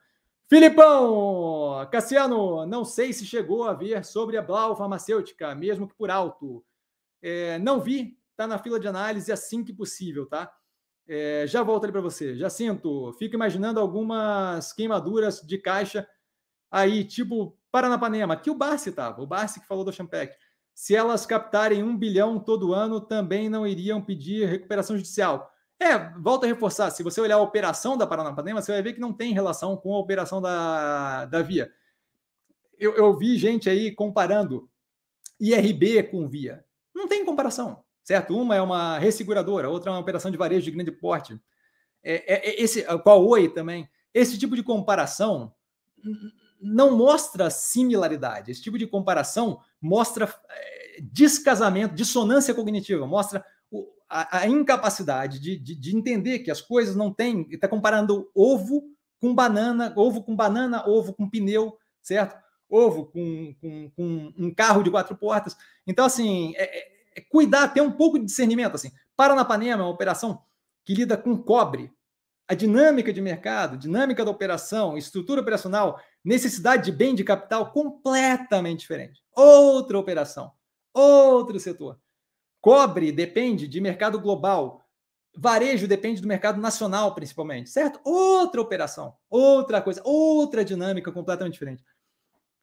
Filipão, 0.48 1.88
Cassiano, 1.92 2.66
não 2.66 2.84
sei 2.84 3.12
se 3.12 3.24
chegou 3.24 3.64
a 3.64 3.72
ver 3.72 4.04
sobre 4.04 4.36
a 4.36 4.42
Blau 4.42 4.76
Farmacêutica, 4.76 5.54
mesmo 5.54 5.86
que 5.86 5.94
por 5.94 6.10
alto. 6.10 6.64
É, 7.22 7.56
não 7.60 7.80
vi, 7.80 8.18
está 8.32 8.48
na 8.48 8.58
fila 8.58 8.80
de 8.80 8.88
análise 8.88 9.30
assim 9.30 9.62
que 9.62 9.72
possível, 9.72 10.26
tá? 10.26 10.52
É, 11.12 11.44
já 11.44 11.60
volto 11.64 11.82
ali 11.82 11.92
para 11.92 12.00
você. 12.00 12.36
Já 12.36 12.48
sinto, 12.48 13.12
fico 13.14 13.34
imaginando 13.34 13.80
algumas 13.80 14.72
queimaduras 14.72 15.40
de 15.40 15.58
caixa 15.58 16.06
aí, 16.70 17.02
tipo 17.02 17.58
Paranapanema, 17.72 18.36
que 18.36 18.48
o 18.48 18.54
Barsi 18.54 18.90
estava, 18.90 19.20
o 19.20 19.26
Barsi 19.26 19.58
que 19.58 19.66
falou 19.66 19.84
do 19.84 19.92
Champec. 19.92 20.36
Se 20.72 20.94
elas 20.94 21.26
captarem 21.26 21.82
um 21.82 21.96
bilhão 21.96 22.38
todo 22.38 22.72
ano, 22.72 23.00
também 23.00 23.48
não 23.48 23.66
iriam 23.66 24.00
pedir 24.00 24.48
recuperação 24.48 24.96
judicial. 24.96 25.52
É, 25.80 25.98
volta 26.20 26.46
a 26.46 26.48
reforçar. 26.48 26.90
Se 26.90 27.02
você 27.02 27.20
olhar 27.20 27.36
a 27.36 27.42
operação 27.42 27.96
da 27.96 28.06
Paranapanema, 28.06 28.62
você 28.62 28.70
vai 28.70 28.80
ver 28.80 28.92
que 28.92 29.00
não 29.00 29.12
tem 29.12 29.34
relação 29.34 29.76
com 29.76 29.92
a 29.92 29.98
operação 29.98 30.40
da, 30.40 31.24
da 31.24 31.42
Via. 31.42 31.72
Eu, 32.78 32.94
eu 32.94 33.18
vi 33.18 33.36
gente 33.36 33.68
aí 33.68 33.92
comparando 33.92 34.70
IRB 35.40 36.04
com 36.04 36.28
Via. 36.28 36.64
Não 36.94 37.08
tem 37.08 37.24
comparação, 37.24 37.82
certo? 38.10 38.36
Uma 38.36 38.56
é 38.56 38.60
uma 38.60 38.98
resseguradora, 38.98 39.70
outra 39.70 39.88
é 39.88 39.94
uma 39.94 40.00
operação 40.00 40.32
de 40.32 40.36
varejo 40.36 40.64
de 40.64 40.72
grande 40.72 40.90
porte. 40.90 41.40
É, 42.02 42.14
é, 42.34 42.50
é 42.50 42.60
esse, 42.60 42.84
a 42.84 43.14
Oi 43.14 43.48
também. 43.48 43.88
Esse 44.12 44.36
tipo 44.36 44.56
de 44.56 44.64
comparação 44.64 45.54
não 46.60 46.96
mostra 46.96 47.48
similaridade. 47.50 48.50
Esse 48.50 48.62
tipo 48.62 48.76
de 48.76 48.84
comparação 48.84 49.60
mostra 49.80 50.28
é, 50.48 50.98
descasamento, 51.00 51.94
dissonância 51.94 52.52
cognitiva, 52.52 53.06
mostra 53.06 53.44
a, 54.08 54.38
a 54.38 54.48
incapacidade 54.48 55.38
de, 55.38 55.56
de, 55.56 55.76
de, 55.76 55.96
entender 55.96 56.40
que 56.40 56.50
as 56.50 56.60
coisas 56.60 56.96
não 56.96 57.14
têm. 57.14 57.46
Está 57.48 57.68
comparando 57.68 58.28
ovo 58.34 58.82
com 59.20 59.32
banana, 59.32 59.92
ovo 59.94 60.24
com 60.24 60.34
banana, 60.34 60.84
ovo 60.84 61.12
com 61.12 61.30
pneu, 61.30 61.78
certo? 62.02 62.36
Ovo 62.68 63.06
com, 63.06 63.54
com, 63.60 63.90
com 63.90 64.32
um 64.36 64.52
carro 64.52 64.82
de 64.82 64.90
quatro 64.90 65.16
portas. 65.16 65.56
Então, 65.86 66.04
assim, 66.04 66.54
é, 66.56 66.96
é 66.96 66.99
cuidar, 67.20 67.68
ter 67.68 67.80
um 67.80 67.92
pouco 67.92 68.18
de 68.18 68.24
discernimento. 68.24 68.74
Assim. 68.74 68.90
Paranapanema 69.16 69.82
é 69.82 69.84
uma 69.84 69.92
operação 69.92 70.42
que 70.84 70.94
lida 70.94 71.16
com 71.16 71.36
cobre. 71.36 71.92
A 72.48 72.54
dinâmica 72.54 73.12
de 73.12 73.20
mercado, 73.20 73.76
dinâmica 73.76 74.24
da 74.24 74.30
operação, 74.30 74.98
estrutura 74.98 75.40
operacional, 75.40 76.00
necessidade 76.24 76.84
de 76.84 76.92
bem 76.92 77.14
de 77.14 77.22
capital 77.22 77.70
completamente 77.70 78.80
diferente. 78.80 79.22
Outra 79.36 79.98
operação, 79.98 80.50
outro 80.92 81.60
setor. 81.60 82.00
Cobre 82.60 83.12
depende 83.12 83.68
de 83.68 83.80
mercado 83.80 84.20
global. 84.20 84.84
Varejo 85.36 85.86
depende 85.86 86.20
do 86.20 86.26
mercado 86.26 86.60
nacional, 86.60 87.14
principalmente, 87.14 87.70
certo? 87.70 88.00
Outra 88.04 88.60
operação, 88.60 89.14
outra 89.30 89.80
coisa, 89.80 90.02
outra 90.04 90.64
dinâmica 90.64 91.12
completamente 91.12 91.52
diferente. 91.52 91.84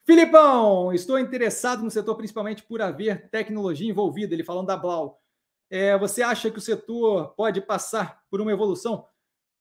Filipão, 0.07 0.93
estou 0.93 1.19
interessado 1.19 1.83
no 1.83 1.91
setor 1.91 2.15
principalmente 2.15 2.63
por 2.63 2.81
haver 2.81 3.29
tecnologia 3.29 3.89
envolvida. 3.89 4.33
Ele 4.33 4.41
falando 4.41 4.67
da 4.67 4.77
Blau. 4.77 5.21
É, 5.69 5.97
você 5.97 6.23
acha 6.23 6.49
que 6.49 6.57
o 6.57 6.61
setor 6.61 7.33
pode 7.35 7.59
passar 7.59 8.23
por 8.31 8.39
uma 8.39 8.49
evolução, 8.49 9.05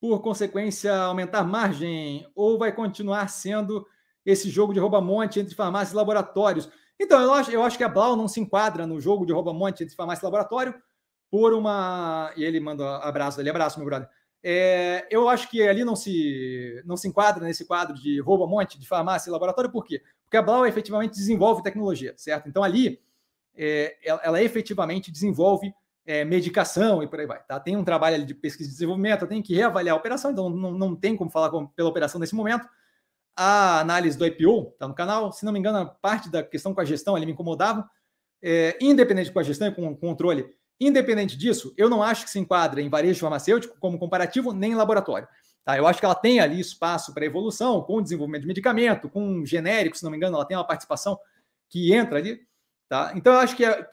por 0.00 0.22
consequência, 0.22 0.94
aumentar 0.94 1.42
margem, 1.42 2.30
ou 2.32 2.56
vai 2.56 2.72
continuar 2.72 3.28
sendo 3.28 3.84
esse 4.24 4.48
jogo 4.48 4.72
de 4.72 4.78
rouba-monte 4.78 5.40
entre 5.40 5.52
farmácias 5.52 5.92
e 5.92 5.96
laboratórios? 5.96 6.70
Então, 6.98 7.20
eu 7.20 7.32
acho, 7.32 7.50
eu 7.50 7.64
acho 7.64 7.76
que 7.76 7.82
a 7.82 7.88
Blau 7.88 8.14
não 8.14 8.28
se 8.28 8.38
enquadra 8.38 8.86
no 8.86 9.00
jogo 9.00 9.26
de 9.26 9.32
rouba-monte 9.32 9.82
entre 9.82 9.96
farmácia 9.96 10.22
e 10.22 10.26
laboratório 10.26 10.80
por 11.28 11.54
uma. 11.54 12.32
E 12.36 12.44
ele 12.44 12.60
manda 12.60 12.98
abraço 12.98 13.40
ali, 13.40 13.50
abraço, 13.50 13.80
meu 13.80 13.86
brother. 13.86 14.08
É, 14.48 15.08
eu 15.10 15.28
acho 15.28 15.50
que 15.50 15.60
ali 15.60 15.84
não 15.84 15.96
se, 15.96 16.80
não 16.84 16.96
se 16.96 17.08
enquadra 17.08 17.44
nesse 17.44 17.64
quadro 17.64 17.96
de 17.96 18.20
rouba-monte 18.20 18.78
de 18.78 18.86
farmácia 18.86 19.28
e 19.28 19.32
laboratório, 19.32 19.72
por 19.72 19.84
quê? 19.84 20.00
Porque 20.22 20.36
a 20.36 20.42
Blau 20.42 20.64
efetivamente 20.64 21.14
desenvolve 21.14 21.64
tecnologia, 21.64 22.14
certo? 22.16 22.48
Então 22.48 22.62
ali 22.62 23.00
é, 23.56 23.96
ela, 24.04 24.20
ela, 24.22 24.42
efetivamente 24.42 25.10
desenvolve 25.10 25.74
é, 26.06 26.24
medicação 26.24 27.02
e 27.02 27.08
por 27.08 27.18
aí 27.18 27.26
vai. 27.26 27.42
Tá? 27.42 27.58
Tem 27.58 27.76
um 27.76 27.82
trabalho 27.82 28.14
ali 28.14 28.24
de 28.24 28.34
pesquisa 28.34 28.70
e 28.70 28.72
desenvolvimento, 28.72 29.26
tem 29.26 29.42
que 29.42 29.52
reavaliar 29.52 29.96
a 29.96 29.98
operação, 29.98 30.30
então 30.30 30.48
não, 30.48 30.70
não 30.70 30.94
tem 30.94 31.16
como 31.16 31.28
falar 31.28 31.50
com, 31.50 31.66
pela 31.66 31.88
operação 31.88 32.20
nesse 32.20 32.36
momento 32.36 32.68
a 33.34 33.80
análise 33.80 34.16
do 34.16 34.24
IPO, 34.24 34.70
está 34.74 34.86
no 34.86 34.94
canal. 34.94 35.32
Se 35.32 35.44
não 35.44 35.52
me 35.52 35.58
engano, 35.58 35.78
a 35.78 35.86
parte 35.86 36.30
da 36.30 36.44
questão 36.44 36.72
com 36.72 36.80
a 36.80 36.84
gestão 36.84 37.16
ele 37.16 37.26
me 37.26 37.32
incomodava. 37.32 37.88
É, 38.40 38.78
independente 38.80 39.32
com 39.32 39.40
a 39.40 39.42
gestão 39.42 39.66
e 39.66 39.74
com 39.74 39.88
o 39.88 39.96
controle, 39.96 40.54
independente 40.80 41.36
disso, 41.36 41.74
eu 41.76 41.88
não 41.88 42.02
acho 42.02 42.24
que 42.24 42.30
se 42.30 42.38
enquadra 42.38 42.80
em 42.80 42.88
varejo 42.88 43.20
farmacêutico 43.20 43.76
como 43.78 43.98
comparativo 43.98 44.52
nem 44.52 44.72
em 44.72 44.74
laboratório. 44.74 45.28
Tá? 45.64 45.76
Eu 45.76 45.86
acho 45.86 45.98
que 45.98 46.04
ela 46.04 46.14
tem 46.14 46.38
ali 46.38 46.60
espaço 46.60 47.12
para 47.12 47.26
evolução 47.26 47.82
com 47.82 47.96
o 47.96 48.02
desenvolvimento 48.02 48.42
de 48.42 48.48
medicamento, 48.48 49.08
com 49.08 49.44
genérico, 49.44 49.96
se 49.96 50.04
não 50.04 50.10
me 50.10 50.16
engano, 50.16 50.36
ela 50.36 50.44
tem 50.44 50.56
uma 50.56 50.66
participação 50.66 51.18
que 51.68 51.92
entra 51.92 52.18
ali. 52.18 52.40
Tá? 52.88 53.12
Então, 53.16 53.32
eu 53.32 53.40
acho 53.40 53.56
que 53.56 53.64
a, 53.64 53.86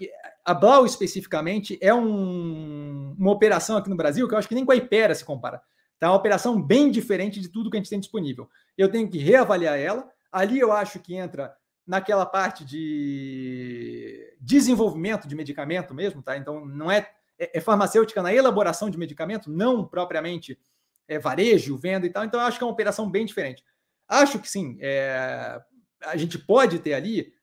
a 0.46 0.54
Blau 0.54 0.86
especificamente 0.86 1.80
é 1.82 1.94
um, 1.94 3.16
uma 3.18 3.32
operação 3.32 3.76
aqui 3.76 3.90
no 3.90 3.96
Brasil 3.96 4.28
que 4.28 4.36
eu 4.36 4.38
acho 4.38 4.48
que 4.48 4.54
nem 4.54 4.66
com 4.66 4.72
a 4.72 4.76
Ipera 4.76 5.16
se 5.16 5.26
compara. 5.26 5.62
Tá? 6.00 6.08
É 6.08 6.10
uma 6.10 6.18
operação 6.18 6.62
bem 6.62 6.92
diferente 6.92 7.40
de 7.40 7.50
tudo 7.50 7.72
que 7.72 7.78
a 7.78 7.80
gente 7.80 7.90
tem 7.90 8.00
disponível. 8.00 8.48
Eu 8.78 8.92
tenho 8.92 9.10
que 9.10 9.18
reavaliar 9.18 9.80
ela. 9.80 10.08
Ali 10.32 10.60
eu 10.60 10.72
acho 10.72 11.00
que 11.00 11.16
entra 11.16 11.56
naquela 11.88 12.26
parte 12.26 12.64
de 12.64 14.33
desenvolvimento 14.44 15.28
de 15.28 15.36
medicamento 15.36 15.94
mesmo, 15.94 16.22
tá? 16.22 16.38
Então 16.38 16.66
não 16.66 16.92
é, 16.92 17.10
é, 17.40 17.58
é 17.58 17.62
farmacêutica 17.62 18.22
na 18.22 18.34
elaboração 18.34 18.90
de 18.90 18.98
medicamento, 18.98 19.50
não 19.50 19.88
propriamente 19.88 20.60
é, 21.08 21.18
varejo, 21.18 21.78
venda 21.78 22.06
e 22.06 22.10
tal. 22.10 22.26
Então 22.26 22.40
eu 22.40 22.46
acho 22.46 22.58
que 22.58 22.64
é 22.64 22.68
uma 22.68 22.74
operação 22.74 23.10
bem 23.10 23.26
diferente. 23.26 23.64
Acho 24.08 24.40
que 24.40 24.50
sim, 24.50 24.78
é, 24.82 25.62
a 26.02 26.18
gente 26.18 26.38
pode 26.38 26.80
ter 26.80 26.94
ali, 26.94 27.34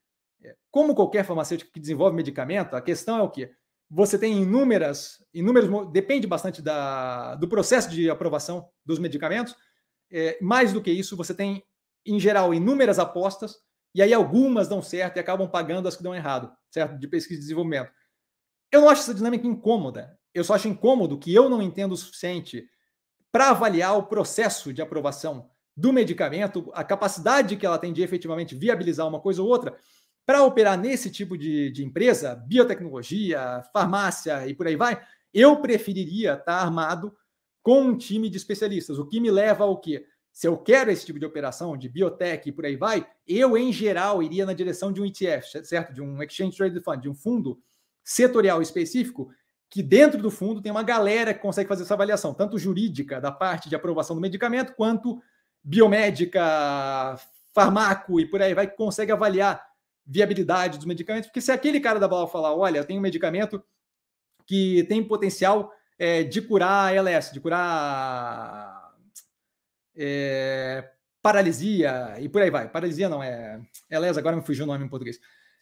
é, 0.43 0.55
como 0.71 0.95
qualquer 0.95 1.25
farmacêutico 1.25 1.73
que 1.73 1.81
desenvolve 1.81 2.15
medicamento, 2.15 2.77
a 2.77 2.83
questão 2.83 3.19
é 3.19 3.23
o 3.23 3.31
quê? 3.31 3.51
Você 3.89 4.19
tem 4.19 4.43
inúmeras, 4.43 5.25
inúmeros, 5.33 5.91
depende 5.91 6.27
bastante 6.27 6.61
da, 6.63 7.35
do 7.37 7.49
processo 7.49 7.91
de 7.91 8.09
aprovação 8.11 8.69
dos 8.85 8.99
medicamentos. 8.99 9.57
É, 10.13 10.39
mais 10.41 10.73
do 10.73 10.83
que 10.83 10.93
isso, 10.93 11.17
você 11.17 11.35
tem, 11.35 11.65
em 12.05 12.21
geral, 12.21 12.53
inúmeras 12.53 12.99
apostas 12.99 13.57
e 13.95 14.03
aí 14.03 14.13
algumas 14.15 14.69
dão 14.69 14.83
certo 14.83 15.17
e 15.17 15.21
acabam 15.21 15.49
pagando 15.49 15.89
as 15.89 15.97
que 15.97 16.03
dão 16.03 16.15
errado, 16.15 16.53
certo? 16.71 16.99
De 16.99 17.09
pesquisa 17.09 17.39
e 17.39 17.43
desenvolvimento. 17.43 17.91
Eu 18.71 18.83
não 18.83 18.89
acho 18.89 19.03
essa 19.03 19.15
dinâmica 19.15 19.47
incômoda. 19.47 20.17
Eu 20.33 20.45
só 20.45 20.55
acho 20.55 20.69
incômodo 20.69 21.19
que 21.19 21.35
eu 21.35 21.49
não 21.49 21.61
entendo 21.61 21.93
o 21.93 21.97
suficiente 21.97 22.69
para 23.33 23.51
avaliar 23.51 23.97
o 23.97 24.05
processo 24.05 24.73
de 24.73 24.81
aprovação 24.81 25.51
do 25.77 25.93
medicamento, 25.93 26.71
a 26.75 26.85
capacidade 26.85 27.57
que 27.57 27.65
ela 27.65 27.79
tem 27.79 27.93
de 27.93 28.03
efetivamente 28.03 28.55
viabilizar 28.55 29.09
uma 29.09 29.21
coisa 29.21 29.43
ou 29.43 29.49
outra, 29.49 29.77
para 30.27 30.45
operar 30.45 30.79
nesse 30.79 31.11
tipo 31.11 31.37
de, 31.37 31.71
de, 31.71 31.85
empresa, 31.85 32.35
biotecnologia, 32.35 33.65
farmácia 33.73 34.47
e 34.47 34.55
por 34.55 34.67
aí 34.67 34.77
vai, 34.77 35.01
eu 35.33 35.57
preferiria 35.61 36.33
estar 36.33 36.45
tá 36.45 36.61
armado 36.61 37.13
com 37.63 37.81
um 37.83 37.97
time 37.97 38.29
de 38.29 38.37
especialistas. 38.37 38.99
O 38.99 39.07
que 39.07 39.21
me 39.21 39.31
leva 39.31 39.65
ao 39.65 39.81
quê? 39.81 40.05
Se 40.41 40.49
eu 40.49 40.57
quero 40.57 40.91
esse 40.91 41.05
tipo 41.05 41.19
de 41.19 41.27
operação, 41.27 41.77
de 41.77 41.87
biotech 41.87 42.49
e 42.49 42.53
por 42.53 42.65
aí 42.65 42.75
vai, 42.75 43.07
eu, 43.29 43.59
em 43.59 43.71
geral, 43.71 44.23
iria 44.23 44.47
na 44.47 44.55
direção 44.55 44.91
de 44.91 44.99
um 44.99 45.05
ETF, 45.05 45.63
certo? 45.67 45.93
De 45.93 46.01
um 46.01 46.23
Exchange 46.23 46.57
Traded 46.57 46.83
Fund, 46.83 47.03
de 47.03 47.11
um 47.11 47.15
fundo 47.15 47.61
setorial 48.03 48.63
específico, 48.63 49.31
que 49.69 49.83
dentro 49.83 50.23
do 50.23 50.31
fundo 50.31 50.63
tem 50.63 50.73
uma 50.73 50.83
galera 50.83 51.35
que 51.35 51.41
consegue 51.41 51.69
fazer 51.69 51.83
essa 51.83 51.93
avaliação, 51.93 52.33
tanto 52.33 52.59
jurídica, 52.59 53.21
da 53.21 53.31
parte 53.31 53.69
de 53.69 53.77
aprovação 53.77 54.17
do 54.17 54.23
medicamento, 54.23 54.73
quanto 54.73 55.21
biomédica, 55.63 56.41
farmaco 57.53 58.19
e 58.19 58.25
por 58.25 58.41
aí 58.41 58.55
vai, 58.55 58.67
que 58.67 58.79
consegue 58.79 59.13
avaliar 59.13 59.63
viabilidade 60.07 60.79
dos 60.79 60.87
medicamentos. 60.87 61.29
Porque 61.29 61.43
se 61.43 61.53
aquele 61.53 61.81
cara 61.81 62.01
da 62.01 62.09
bala 62.09 62.27
falar, 62.27 62.55
olha, 62.55 62.83
tem 62.83 62.97
um 62.97 63.03
medicamento 63.03 63.63
que 64.47 64.85
tem 64.85 65.07
potencial 65.07 65.71
é, 65.99 66.23
de 66.23 66.41
curar 66.41 66.97
ALS, 66.97 67.31
de 67.31 67.41
curar 67.41 68.80
é, 70.03 70.91
paralisia 71.21 72.17
e 72.19 72.29
por 72.29 72.41
aí 72.41 72.51
vai. 72.51 72.69
Paralisia 72.69 73.09
não 73.09 73.23
é. 73.23 73.61
Aliás, 73.93 74.17
agora 74.17 74.37
me 74.37 74.43
fugiu 74.43 74.65
o 74.65 74.67
nome 74.67 74.85
em 74.85 74.89
português. 74.89 75.21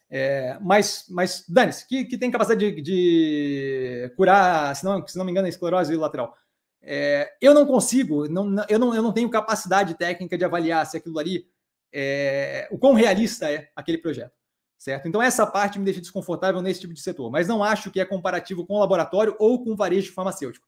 É, 0.09 0.57
mas, 0.61 1.07
mas 1.11 1.45
dane-se, 1.49 1.87
que, 1.87 2.05
que 2.05 2.17
tem 2.17 2.31
capacidade 2.31 2.73
de, 2.73 2.81
de, 2.81 4.13
curar, 4.17 4.75
se 4.75 4.85
não, 4.85 5.07
se 5.07 5.19
não 5.19 5.25
me 5.25 5.33
engano, 5.33 5.47
a 5.47 5.49
esclerose 5.49 5.95
lateral. 5.97 6.35
É, 6.81 7.35
eu 7.41 7.53
não 7.53 7.67
consigo, 7.67 8.29
não, 8.29 8.65
eu, 8.69 8.79
não, 8.79 8.95
eu 8.95 9.03
não 9.03 9.13
tenho 9.13 9.29
capacidade 9.29 9.95
técnica 9.95 10.39
de 10.39 10.45
avaliar 10.45 10.87
se 10.87 10.97
aquilo 10.97 11.19
ali 11.19 11.47
é, 11.93 12.69
o 12.71 12.79
quão 12.79 12.95
realista 12.95 13.51
é 13.51 13.69
aquele 13.75 13.99
projeto, 13.99 14.33
certo? 14.79 15.09
Então, 15.09 15.21
essa 15.21 15.47
parte 15.47 15.79
me 15.79 15.85
deixa 15.85 16.01
desconfortável 16.01 16.63
nesse 16.63 16.81
tipo 16.81 16.95
de 16.95 17.01
setor, 17.01 17.31
mas 17.31 17.49
não 17.49 17.63
acho 17.63 17.91
que 17.91 18.01
é 18.01 18.05
comparativo 18.05 18.65
com 18.65 18.75
o 18.75 18.79
laboratório 18.79 19.37
ou 19.39 19.63
com 19.63 19.73
o 19.73 19.77
varejo 19.77 20.15
farmacêutico, 20.15 20.67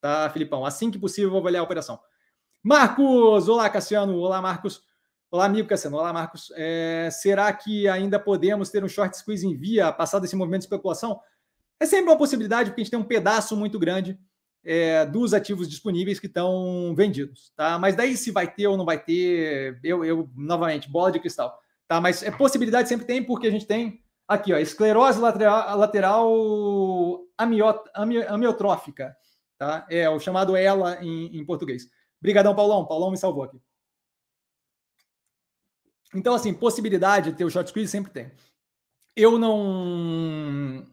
tá, 0.00 0.28
Filipão? 0.30 0.64
Assim 0.64 0.90
que 0.90 0.98
possível, 0.98 1.30
vou 1.30 1.40
avaliar 1.40 1.60
a 1.60 1.64
operação. 1.64 2.00
Marcos! 2.62 3.48
Olá, 3.48 3.70
Cassiano. 3.70 4.18
Olá, 4.18 4.42
Marcos. 4.42 4.82
Olá, 5.30 5.46
amigo 5.46 5.66
Cassiano. 5.66 5.96
Olá, 5.96 6.12
Marcos. 6.12 6.52
É, 6.54 7.08
será 7.10 7.50
que 7.54 7.88
ainda 7.88 8.18
podemos 8.18 8.68
ter 8.68 8.84
um 8.84 8.88
short 8.88 9.16
squeeze 9.16 9.46
em 9.46 9.56
via, 9.56 9.90
passado 9.90 10.26
esse 10.26 10.36
movimento 10.36 10.60
de 10.60 10.66
especulação? 10.66 11.18
É 11.80 11.86
sempre 11.86 12.10
uma 12.10 12.18
possibilidade, 12.18 12.68
porque 12.68 12.82
a 12.82 12.84
gente 12.84 12.90
tem 12.90 13.00
um 13.00 13.04
pedaço 13.04 13.56
muito 13.56 13.78
grande 13.78 14.18
é, 14.62 15.06
dos 15.06 15.32
ativos 15.32 15.70
disponíveis 15.70 16.20
que 16.20 16.26
estão 16.26 16.94
vendidos, 16.94 17.50
tá? 17.56 17.78
Mas 17.78 17.96
daí 17.96 18.14
se 18.14 18.30
vai 18.30 18.52
ter 18.52 18.66
ou 18.66 18.76
não 18.76 18.84
vai 18.84 19.02
ter, 19.02 19.80
eu, 19.82 20.04
eu 20.04 20.28
novamente, 20.36 20.90
bola 20.90 21.10
de 21.10 21.18
cristal, 21.18 21.58
tá? 21.88 21.98
Mas 21.98 22.22
é 22.22 22.30
possibilidade 22.30 22.90
sempre 22.90 23.06
tem, 23.06 23.24
porque 23.24 23.46
a 23.46 23.50
gente 23.50 23.66
tem 23.66 24.02
aqui, 24.28 24.52
ó, 24.52 24.58
esclerose 24.58 25.18
lateral, 25.18 25.78
lateral 25.78 27.20
amiot, 27.38 27.80
amiotrófica, 28.28 29.16
tá? 29.56 29.86
É 29.88 30.10
o 30.10 30.20
chamado 30.20 30.54
ELA 30.54 30.98
em, 31.00 31.38
em 31.38 31.44
português. 31.46 31.88
Obrigadão, 32.20 32.54
Paulão. 32.54 32.86
Paulão 32.86 33.10
me 33.10 33.16
salvou 33.16 33.44
aqui. 33.44 33.60
Então, 36.14 36.34
assim, 36.34 36.52
possibilidade 36.52 37.30
de 37.30 37.36
ter 37.36 37.44
o 37.44 37.50
short 37.50 37.70
squeeze 37.70 37.90
sempre 37.90 38.12
tem. 38.12 38.30
Eu 39.16 39.38
não. 39.38 40.86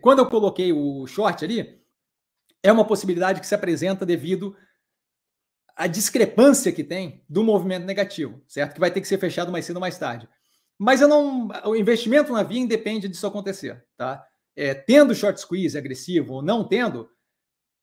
Quando 0.00 0.20
eu 0.20 0.26
coloquei 0.28 0.72
o 0.72 1.06
short 1.06 1.44
ali, 1.44 1.82
é 2.62 2.72
uma 2.72 2.86
possibilidade 2.86 3.40
que 3.40 3.46
se 3.46 3.54
apresenta 3.54 4.06
devido 4.06 4.56
à 5.76 5.86
discrepância 5.86 6.72
que 6.72 6.84
tem 6.84 7.24
do 7.28 7.42
movimento 7.42 7.84
negativo, 7.84 8.42
certo? 8.46 8.74
Que 8.74 8.80
vai 8.80 8.90
ter 8.90 9.00
que 9.00 9.08
ser 9.08 9.18
fechado 9.18 9.52
mais 9.52 9.64
cedo 9.64 9.76
ou 9.76 9.80
mais 9.80 9.98
tarde. 9.98 10.28
Mas 10.78 11.00
eu 11.00 11.08
não. 11.08 11.48
O 11.66 11.76
investimento 11.76 12.32
na 12.32 12.42
via 12.42 12.60
independe 12.60 13.08
disso 13.08 13.26
acontecer, 13.26 13.84
tá? 13.96 14.26
É, 14.56 14.74
tendo 14.74 15.14
short 15.14 15.40
squeeze 15.40 15.76
agressivo 15.76 16.34
ou 16.34 16.42
não 16.42 16.66
tendo, 16.66 17.08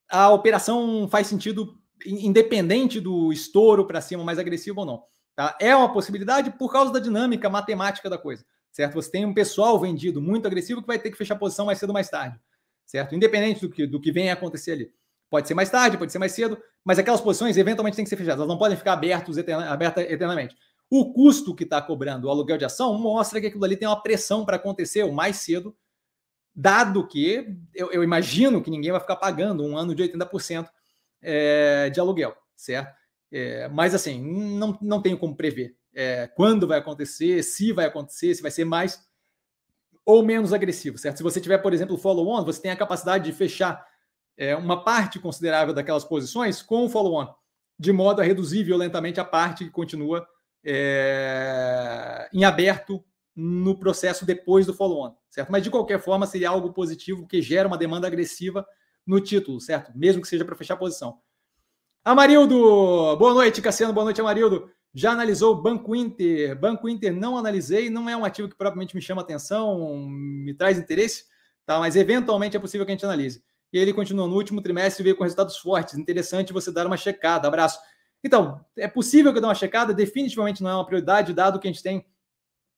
a 0.10 0.30
operação 0.32 1.08
faz 1.10 1.28
sentido 1.28 1.79
independente 2.06 3.00
do 3.00 3.32
estouro 3.32 3.86
para 3.86 4.02
cima 4.02 4.24
mais 4.24 4.40
agressivo 4.40 4.82
ou 4.82 4.86
não. 4.86 5.04
Tá? 5.36 5.58
É 5.60 5.76
uma 5.76 5.92
possibilidade 5.92 6.52
por 6.52 6.72
causa 6.72 6.92
da 6.92 7.00
dinâmica 7.00 7.50
matemática 7.50 8.10
da 8.10 8.18
coisa, 8.18 8.46
certo? 8.72 8.94
Você 8.94 9.10
tem 9.10 9.26
um 9.26 9.34
pessoal 9.34 9.80
vendido 9.80 10.22
muito 10.22 10.46
agressivo 10.46 10.82
que 10.82 10.88
vai 10.88 11.00
ter 11.00 11.10
que 11.12 11.18
fechar 11.18 11.36
a 11.36 11.38
posição 11.38 11.66
mais 11.66 11.80
cedo 11.80 11.90
ou 11.90 11.94
mais 11.94 12.10
tarde, 12.10 12.40
certo? 12.86 13.16
Independente 13.16 13.62
do 13.62 13.70
que, 13.70 13.88
do 13.88 14.02
que 14.02 14.12
venha 14.12 14.34
acontecer 14.34 14.74
ali. 14.74 14.92
Pode 15.30 15.48
ser 15.48 15.54
mais 15.54 15.70
tarde, 15.70 15.98
pode 15.98 16.12
ser 16.12 16.20
mais 16.20 16.32
cedo, 16.32 16.58
mas 16.84 17.00
aquelas 17.00 17.22
posições 17.22 17.56
eventualmente 17.56 17.96
têm 17.96 18.04
que 18.04 18.10
ser 18.10 18.18
fechadas, 18.18 18.40
elas 18.40 18.50
não 18.50 18.58
podem 18.58 18.78
ficar 18.78 18.94
abertas, 18.94 19.38
abertas 19.38 20.10
eternamente. 20.10 20.56
O 20.90 21.14
custo 21.14 21.56
que 21.56 21.64
está 21.64 21.80
cobrando 21.82 22.28
o 22.28 22.30
aluguel 22.32 22.58
de 22.58 22.66
ação 22.66 22.98
mostra 22.98 23.40
que 23.40 23.48
aquilo 23.48 23.64
ali 23.64 23.78
tem 23.78 23.88
uma 23.88 24.02
pressão 24.02 24.44
para 24.44 24.56
acontecer 24.56 25.04
o 25.04 25.14
mais 25.14 25.38
cedo, 25.38 25.76
dado 26.56 27.08
que 27.08 27.56
eu, 27.76 27.92
eu, 27.92 28.04
imagino 28.04 28.62
que 28.62 28.72
ninguém 28.72 28.92
vai 28.92 29.00
ficar 29.00 29.16
pagando 29.16 29.64
um 29.64 29.78
ano 29.78 29.94
de 29.94 30.04
80% 30.04 30.68
é, 31.22 31.90
de 31.90 32.00
aluguel, 32.00 32.36
certo? 32.56 32.98
É, 33.32 33.68
mas 33.70 33.94
assim, 33.94 34.22
não, 34.22 34.78
não 34.82 35.02
tenho 35.02 35.18
como 35.18 35.36
prever 35.36 35.80
é, 35.94 36.28
quando 36.28 36.68
vai 36.68 36.80
acontecer, 36.80 37.44
se 37.44 37.72
vai 37.72 37.86
acontecer, 37.86 38.34
se 38.36 38.42
vai 38.42 38.52
ser 38.52 38.66
mais 38.66 39.06
ou 40.06 40.24
menos 40.24 40.54
agressivo, 40.54 40.98
certo? 40.98 41.18
Se 41.18 41.24
você 41.24 41.40
tiver, 41.40 41.60
por 41.60 41.74
exemplo, 41.74 41.98
follow-on, 41.98 42.44
você 42.44 42.62
tem 42.62 42.72
a 42.72 42.76
capacidade 42.76 43.26
de 43.26 43.32
fechar 43.32 43.86
é, 44.38 44.56
uma 44.56 44.84
parte 44.84 45.20
considerável 45.20 45.74
daquelas 45.74 46.04
posições 46.04 46.62
com 46.62 46.86
o 46.86 46.90
follow-on, 46.90 47.28
de 47.78 47.92
modo 47.92 48.22
a 48.22 48.24
reduzir 48.24 48.64
violentamente 48.64 49.20
a 49.20 49.26
parte 49.26 49.66
que 49.66 49.72
continua 49.72 50.26
é, 50.64 52.30
em 52.34 52.44
aberto 52.44 53.04
no 53.36 53.78
processo 53.78 54.26
depois 54.26 54.66
do 54.66 54.74
follow-on, 54.74 55.16
certo? 55.30 55.52
Mas 55.52 55.64
de 55.64 55.70
qualquer 55.70 56.00
forma 56.00 56.26
seria 56.26 56.50
algo 56.50 56.74
positivo 56.74 57.28
que 57.28 57.42
gera 57.42 57.68
uma 57.68 57.78
demanda 57.78 58.08
agressiva 58.08 58.66
no 59.10 59.20
título, 59.20 59.60
certo? 59.60 59.92
Mesmo 59.96 60.22
que 60.22 60.28
seja 60.28 60.46
para 60.46 60.56
fechar 60.56 60.76
a 60.76 60.78
posição. 60.78 61.20
Amarildo, 62.06 63.18
boa 63.18 63.34
noite, 63.34 63.60
Cassiano, 63.60 63.92
boa 63.92 64.04
noite, 64.04 64.22
Amarildo. 64.22 64.70
Já 64.94 65.12
analisou 65.12 65.54
o 65.56 65.62
Banco 65.62 65.96
Inter? 65.96 66.58
Banco 66.58 66.88
Inter 66.88 67.12
não 67.12 67.36
analisei, 67.36 67.90
não 67.90 68.08
é 68.08 68.16
um 68.16 68.24
ativo 68.24 68.48
que 68.48 68.56
propriamente 68.56 68.96
me 68.96 69.02
chama 69.02 69.22
atenção, 69.22 70.08
me 70.08 70.54
traz 70.54 70.78
interesse, 70.78 71.26
tá? 71.66 71.80
Mas 71.80 71.96
eventualmente 71.96 72.56
é 72.56 72.60
possível 72.60 72.86
que 72.86 72.92
a 72.92 72.96
gente 72.96 73.06
analise. 73.06 73.44
E 73.74 73.80
ele 73.80 73.94
continua 73.94 74.28
no 74.28 74.36
último 74.36 74.62
trimestre 74.62 75.04
veio 75.04 75.16
com 75.16 75.24
resultados 75.24 75.58
fortes. 75.58 75.96
Interessante 75.96 76.54
você 76.54 76.72
dar 76.72 76.86
uma 76.86 76.98
checada. 76.98 77.48
Abraço. 77.48 77.80
Então, 78.24 78.64
é 78.78 78.88
possível 78.88 79.32
que 79.32 79.40
eu 79.40 79.42
dê 79.42 79.48
uma 79.48 79.56
checada, 79.56 79.92
definitivamente 79.92 80.62
não 80.62 80.70
é 80.70 80.76
uma 80.76 80.86
prioridade, 80.86 81.34
dado 81.34 81.60
que 81.60 81.68
a 81.68 81.72
gente 81.72 81.82
tem 81.82 82.06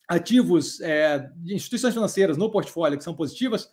ativos 0.07 0.79
é, 0.79 1.29
de 1.37 1.55
instituições 1.55 1.93
financeiras 1.93 2.37
no 2.37 2.49
portfólio 2.49 2.97
que 2.97 3.03
são 3.03 3.15
positivas, 3.15 3.69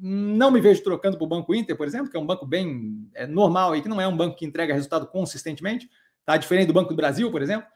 não 0.00 0.50
me 0.50 0.60
vejo 0.60 0.82
trocando 0.82 1.16
para 1.16 1.24
o 1.24 1.28
Banco 1.28 1.54
Inter, 1.54 1.76
por 1.76 1.86
exemplo, 1.86 2.10
que 2.10 2.16
é 2.16 2.20
um 2.20 2.26
banco 2.26 2.46
bem 2.46 3.08
é, 3.14 3.26
normal 3.26 3.76
e 3.76 3.82
que 3.82 3.88
não 3.88 4.00
é 4.00 4.06
um 4.06 4.16
banco 4.16 4.36
que 4.36 4.44
entrega 4.44 4.74
resultado 4.74 5.06
consistentemente, 5.06 5.88
tá? 6.24 6.36
Diferente 6.36 6.66
do 6.66 6.72
Banco 6.72 6.90
do 6.90 6.96
Brasil, 6.96 7.30
por 7.30 7.42
exemplo, 7.42 7.66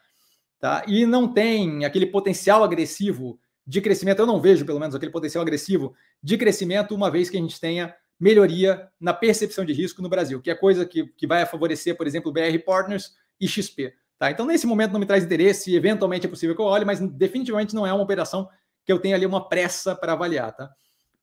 tá? 0.60 0.84
E 0.86 1.06
não 1.06 1.32
tem 1.32 1.84
aquele 1.84 2.06
potencial 2.06 2.64
agressivo 2.64 3.38
de 3.66 3.80
crescimento. 3.80 4.20
Eu 4.20 4.26
não 4.26 4.40
vejo, 4.40 4.64
pelo 4.64 4.80
menos, 4.80 4.94
aquele 4.94 5.12
potencial 5.12 5.42
agressivo 5.42 5.94
de 6.22 6.36
crescimento, 6.36 6.94
uma 6.94 7.10
vez 7.10 7.30
que 7.30 7.36
a 7.36 7.40
gente 7.40 7.60
tenha 7.60 7.94
melhoria 8.18 8.88
na 9.00 9.14
percepção 9.14 9.64
de 9.64 9.72
risco 9.72 10.02
no 10.02 10.08
Brasil, 10.08 10.40
que 10.40 10.50
é 10.50 10.54
coisa 10.54 10.84
que, 10.84 11.06
que 11.16 11.26
vai 11.26 11.46
favorecer, 11.46 11.96
por 11.96 12.06
exemplo, 12.06 12.32
BR 12.32 12.58
Partners 12.66 13.14
e 13.40 13.46
XP. 13.46 13.94
Tá? 14.18 14.30
Então, 14.30 14.44
nesse 14.44 14.66
momento, 14.66 14.92
não 14.92 14.98
me 14.98 15.06
traz 15.06 15.24
interesse, 15.24 15.74
eventualmente 15.74 16.26
é 16.26 16.28
possível 16.28 16.56
que 16.56 16.60
eu 16.60 16.66
olhe, 16.66 16.84
mas 16.84 16.98
definitivamente 16.98 17.74
não 17.74 17.86
é 17.86 17.92
uma 17.92 18.02
operação 18.02 18.48
que 18.84 18.92
eu 18.92 18.98
tenha 18.98 19.14
ali 19.14 19.24
uma 19.24 19.48
pressa 19.48 19.94
para 19.94 20.14
avaliar, 20.14 20.56
tá? 20.56 20.68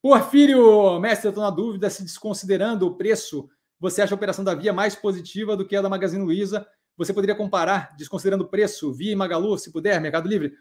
Porfírio, 0.01 0.99
mestre, 0.99 1.27
eu 1.27 1.29
estou 1.29 1.43
na 1.43 1.49
dúvida 1.49 1.89
se 1.89 2.03
desconsiderando 2.03 2.85
o 2.85 2.95
preço, 2.95 3.49
você 3.79 4.01
acha 4.01 4.13
a 4.13 4.17
operação 4.17 4.43
da 4.43 4.53
Via 4.53 4.71
mais 4.71 4.95
positiva 4.95 5.55
do 5.57 5.65
que 5.65 5.75
a 5.75 5.81
da 5.81 5.89
Magazine 5.89 6.23
Luiza? 6.23 6.65
Você 6.97 7.13
poderia 7.13 7.35
comparar, 7.35 7.95
desconsiderando 7.97 8.45
o 8.45 8.47
preço, 8.47 8.93
Via 8.93 9.11
e 9.11 9.15
Magalu, 9.15 9.57
se 9.57 9.71
puder, 9.71 9.99
Mercado 9.99 10.29
Livre? 10.29 10.53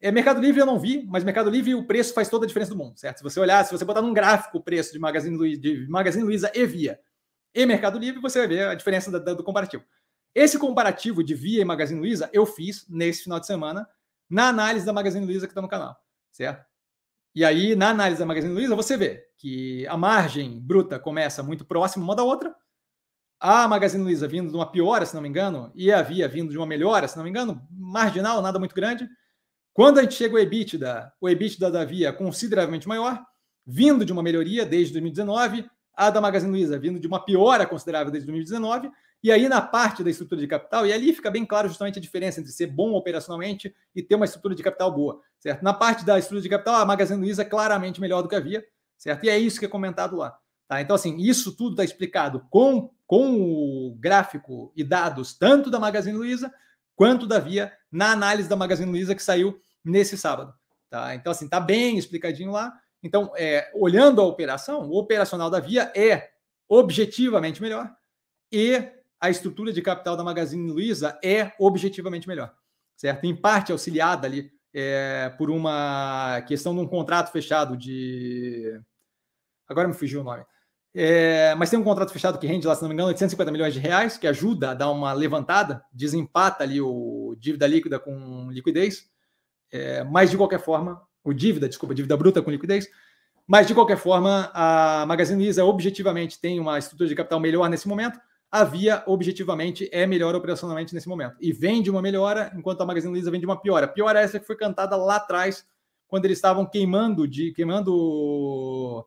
É, 0.00 0.10
Mercado 0.10 0.40
Livre 0.40 0.60
eu 0.60 0.66
não 0.66 0.78
vi, 0.78 1.06
mas 1.08 1.24
Mercado 1.24 1.48
Livre 1.48 1.74
o 1.74 1.86
preço 1.86 2.12
faz 2.12 2.28
toda 2.28 2.44
a 2.44 2.48
diferença 2.48 2.70
do 2.70 2.76
mundo, 2.76 2.98
certo? 2.98 3.18
Se 3.18 3.22
você 3.22 3.40
olhar, 3.40 3.64
se 3.64 3.72
você 3.72 3.84
botar 3.84 4.02
num 4.02 4.12
gráfico 4.12 4.58
o 4.58 4.62
preço 4.62 4.92
de 4.92 4.98
Magazine 4.98 5.36
Luiza, 5.36 5.60
de 5.60 5.86
Magazine 5.88 6.24
Luiza 6.24 6.50
e 6.54 6.66
Via 6.66 7.00
e 7.54 7.64
Mercado 7.64 7.98
Livre, 7.98 8.20
você 8.20 8.38
vai 8.40 8.48
ver 8.48 8.68
a 8.68 8.74
diferença 8.74 9.10
do, 9.10 9.36
do 9.36 9.44
comparativo. 9.44 9.84
Esse 10.34 10.58
comparativo 10.58 11.24
de 11.24 11.34
Via 11.34 11.62
e 11.62 11.64
Magazine 11.64 11.98
Luiza 11.98 12.28
eu 12.32 12.44
fiz 12.44 12.86
nesse 12.88 13.22
final 13.22 13.40
de 13.40 13.46
semana 13.46 13.88
na 14.28 14.48
análise 14.48 14.84
da 14.84 14.92
Magazine 14.92 15.24
Luiza 15.24 15.46
que 15.46 15.52
está 15.52 15.62
no 15.62 15.68
canal, 15.68 15.96
certo? 16.30 16.66
E 17.36 17.44
aí, 17.44 17.76
na 17.76 17.90
análise 17.90 18.18
da 18.18 18.24
Magazine 18.24 18.54
Luiza, 18.54 18.74
você 18.74 18.96
vê 18.96 19.22
que 19.36 19.86
a 19.88 19.96
margem 19.98 20.58
bruta 20.58 20.98
começa 20.98 21.42
muito 21.42 21.66
próxima 21.66 22.02
uma 22.02 22.16
da 22.16 22.24
outra, 22.24 22.56
a 23.38 23.68
Magazine 23.68 24.02
Luiza 24.02 24.26
vindo 24.26 24.48
de 24.48 24.56
uma 24.56 24.72
piora, 24.72 25.04
se 25.04 25.14
não 25.14 25.20
me 25.20 25.28
engano, 25.28 25.70
e 25.74 25.92
a 25.92 26.00
Via 26.00 26.26
vindo 26.26 26.50
de 26.50 26.56
uma 26.56 26.64
melhora, 26.66 27.06
se 27.06 27.14
não 27.14 27.22
me 27.22 27.28
engano, 27.28 27.60
marginal, 27.70 28.40
nada 28.40 28.58
muito 28.58 28.74
grande. 28.74 29.06
Quando 29.74 29.98
a 29.98 30.02
gente 30.02 30.14
chega 30.14 30.34
ao 30.34 30.42
EBITDA, 30.42 31.12
o 31.20 31.28
EBITDA 31.28 31.70
da 31.70 31.84
Via 31.84 32.10
consideravelmente 32.10 32.88
maior, 32.88 33.22
vindo 33.66 34.02
de 34.02 34.14
uma 34.14 34.22
melhoria 34.22 34.64
desde 34.64 34.94
2019, 34.94 35.68
a 35.92 36.08
da 36.08 36.22
Magazine 36.22 36.50
Luiza 36.50 36.78
vindo 36.78 36.98
de 36.98 37.06
uma 37.06 37.22
piora 37.22 37.66
considerável 37.66 38.10
desde 38.10 38.28
2019, 38.28 38.90
e 39.26 39.32
aí, 39.32 39.48
na 39.48 39.60
parte 39.60 40.04
da 40.04 40.10
estrutura 40.10 40.40
de 40.40 40.46
capital, 40.46 40.86
e 40.86 40.92
ali 40.92 41.12
fica 41.12 41.28
bem 41.32 41.44
claro 41.44 41.66
justamente 41.66 41.98
a 41.98 42.00
diferença 42.00 42.38
entre 42.38 42.52
ser 42.52 42.68
bom 42.68 42.92
operacionalmente 42.92 43.74
e 43.92 44.00
ter 44.00 44.14
uma 44.14 44.24
estrutura 44.24 44.54
de 44.54 44.62
capital 44.62 44.94
boa, 44.94 45.20
certo? 45.40 45.64
Na 45.64 45.74
parte 45.74 46.04
da 46.04 46.16
estrutura 46.16 46.42
de 46.42 46.48
capital, 46.48 46.76
a 46.76 46.84
Magazine 46.84 47.20
Luiza 47.20 47.42
é 47.42 47.44
claramente 47.44 48.00
melhor 48.00 48.22
do 48.22 48.28
que 48.28 48.36
havia, 48.36 48.64
certo? 48.96 49.24
E 49.24 49.28
é 49.28 49.36
isso 49.36 49.58
que 49.58 49.66
é 49.66 49.68
comentado 49.68 50.14
lá. 50.14 50.38
Tá? 50.68 50.80
Então, 50.80 50.94
assim, 50.94 51.16
isso 51.16 51.56
tudo 51.56 51.72
está 51.72 51.82
explicado 51.82 52.46
com, 52.48 52.88
com 53.04 53.34
o 53.34 53.96
gráfico 53.98 54.72
e 54.76 54.84
dados 54.84 55.36
tanto 55.36 55.72
da 55.72 55.80
Magazine 55.80 56.16
Luiza 56.16 56.54
quanto 56.94 57.26
da 57.26 57.40
Via 57.40 57.72
na 57.90 58.12
análise 58.12 58.48
da 58.48 58.54
Magazine 58.54 58.88
Luiza 58.88 59.12
que 59.12 59.22
saiu 59.24 59.60
nesse 59.84 60.16
sábado. 60.16 60.54
Tá? 60.88 61.16
Então, 61.16 61.32
assim, 61.32 61.46
está 61.46 61.58
bem 61.58 61.98
explicadinho 61.98 62.52
lá. 62.52 62.72
Então, 63.02 63.32
é, 63.36 63.72
olhando 63.74 64.20
a 64.20 64.24
operação, 64.24 64.88
o 64.88 64.96
operacional 64.96 65.50
da 65.50 65.58
Via 65.58 65.90
é 65.96 66.30
objetivamente 66.68 67.60
melhor 67.60 67.92
e 68.52 68.95
a 69.20 69.30
estrutura 69.30 69.72
de 69.72 69.82
capital 69.82 70.16
da 70.16 70.24
Magazine 70.24 70.70
Luiza 70.70 71.18
é 71.22 71.52
objetivamente 71.58 72.28
melhor, 72.28 72.54
certo? 72.96 73.24
Em 73.24 73.34
parte 73.34 73.72
auxiliada 73.72 74.26
ali 74.26 74.50
é, 74.74 75.30
por 75.38 75.50
uma 75.50 76.42
questão 76.46 76.74
de 76.74 76.80
um 76.80 76.86
contrato 76.86 77.32
fechado 77.32 77.76
de. 77.76 78.78
Agora 79.68 79.88
me 79.88 79.94
fugiu 79.94 80.20
o 80.20 80.24
nome. 80.24 80.44
É, 80.94 81.54
mas 81.56 81.68
tem 81.68 81.78
um 81.78 81.84
contrato 81.84 82.12
fechado 82.12 82.38
que 82.38 82.46
rende 82.46 82.66
lá, 82.66 82.74
se 82.74 82.80
não 82.80 82.88
me 82.88 82.94
engano, 82.94 83.08
850 83.08 83.52
milhões 83.52 83.74
de 83.74 83.80
reais, 83.80 84.16
que 84.16 84.26
ajuda 84.26 84.70
a 84.70 84.74
dar 84.74 84.90
uma 84.90 85.12
levantada, 85.12 85.84
desempata 85.92 86.64
ali 86.64 86.80
o 86.80 87.34
dívida 87.38 87.66
líquida 87.66 87.98
com 87.98 88.50
liquidez. 88.50 89.08
É, 89.70 90.04
mas 90.04 90.30
de 90.30 90.36
qualquer 90.36 90.60
forma, 90.60 91.02
o 91.24 91.32
dívida, 91.32 91.68
desculpa, 91.68 91.94
dívida 91.94 92.16
bruta 92.16 92.40
com 92.40 92.50
liquidez. 92.50 92.88
Mas 93.46 93.66
de 93.66 93.74
qualquer 93.74 93.96
forma, 93.96 94.50
a 94.54 95.04
Magazine 95.06 95.42
Luiza 95.42 95.64
objetivamente 95.64 96.40
tem 96.40 96.58
uma 96.58 96.78
estrutura 96.78 97.08
de 97.08 97.14
capital 97.14 97.40
melhor 97.40 97.68
nesse 97.68 97.86
momento 97.86 98.18
a 98.50 98.64
Via 98.64 99.02
objetivamente 99.06 99.88
é 99.92 100.06
melhor 100.06 100.34
operacionalmente 100.34 100.94
nesse 100.94 101.08
momento. 101.08 101.36
E 101.40 101.52
vem 101.52 101.82
de 101.82 101.90
uma 101.90 102.00
melhora, 102.00 102.52
enquanto 102.56 102.80
a 102.80 102.86
Magazine 102.86 103.12
Luiza 103.12 103.30
vem 103.30 103.40
de 103.40 103.46
uma 103.46 103.60
piora. 103.60 103.88
Piora 103.88 104.20
essa 104.20 104.38
que 104.38 104.46
foi 104.46 104.56
cantada 104.56 104.96
lá 104.96 105.16
atrás, 105.16 105.66
quando 106.08 106.24
eles 106.24 106.38
estavam 106.38 106.64
queimando 106.64 107.26
de 107.26 107.52
queimando 107.52 109.06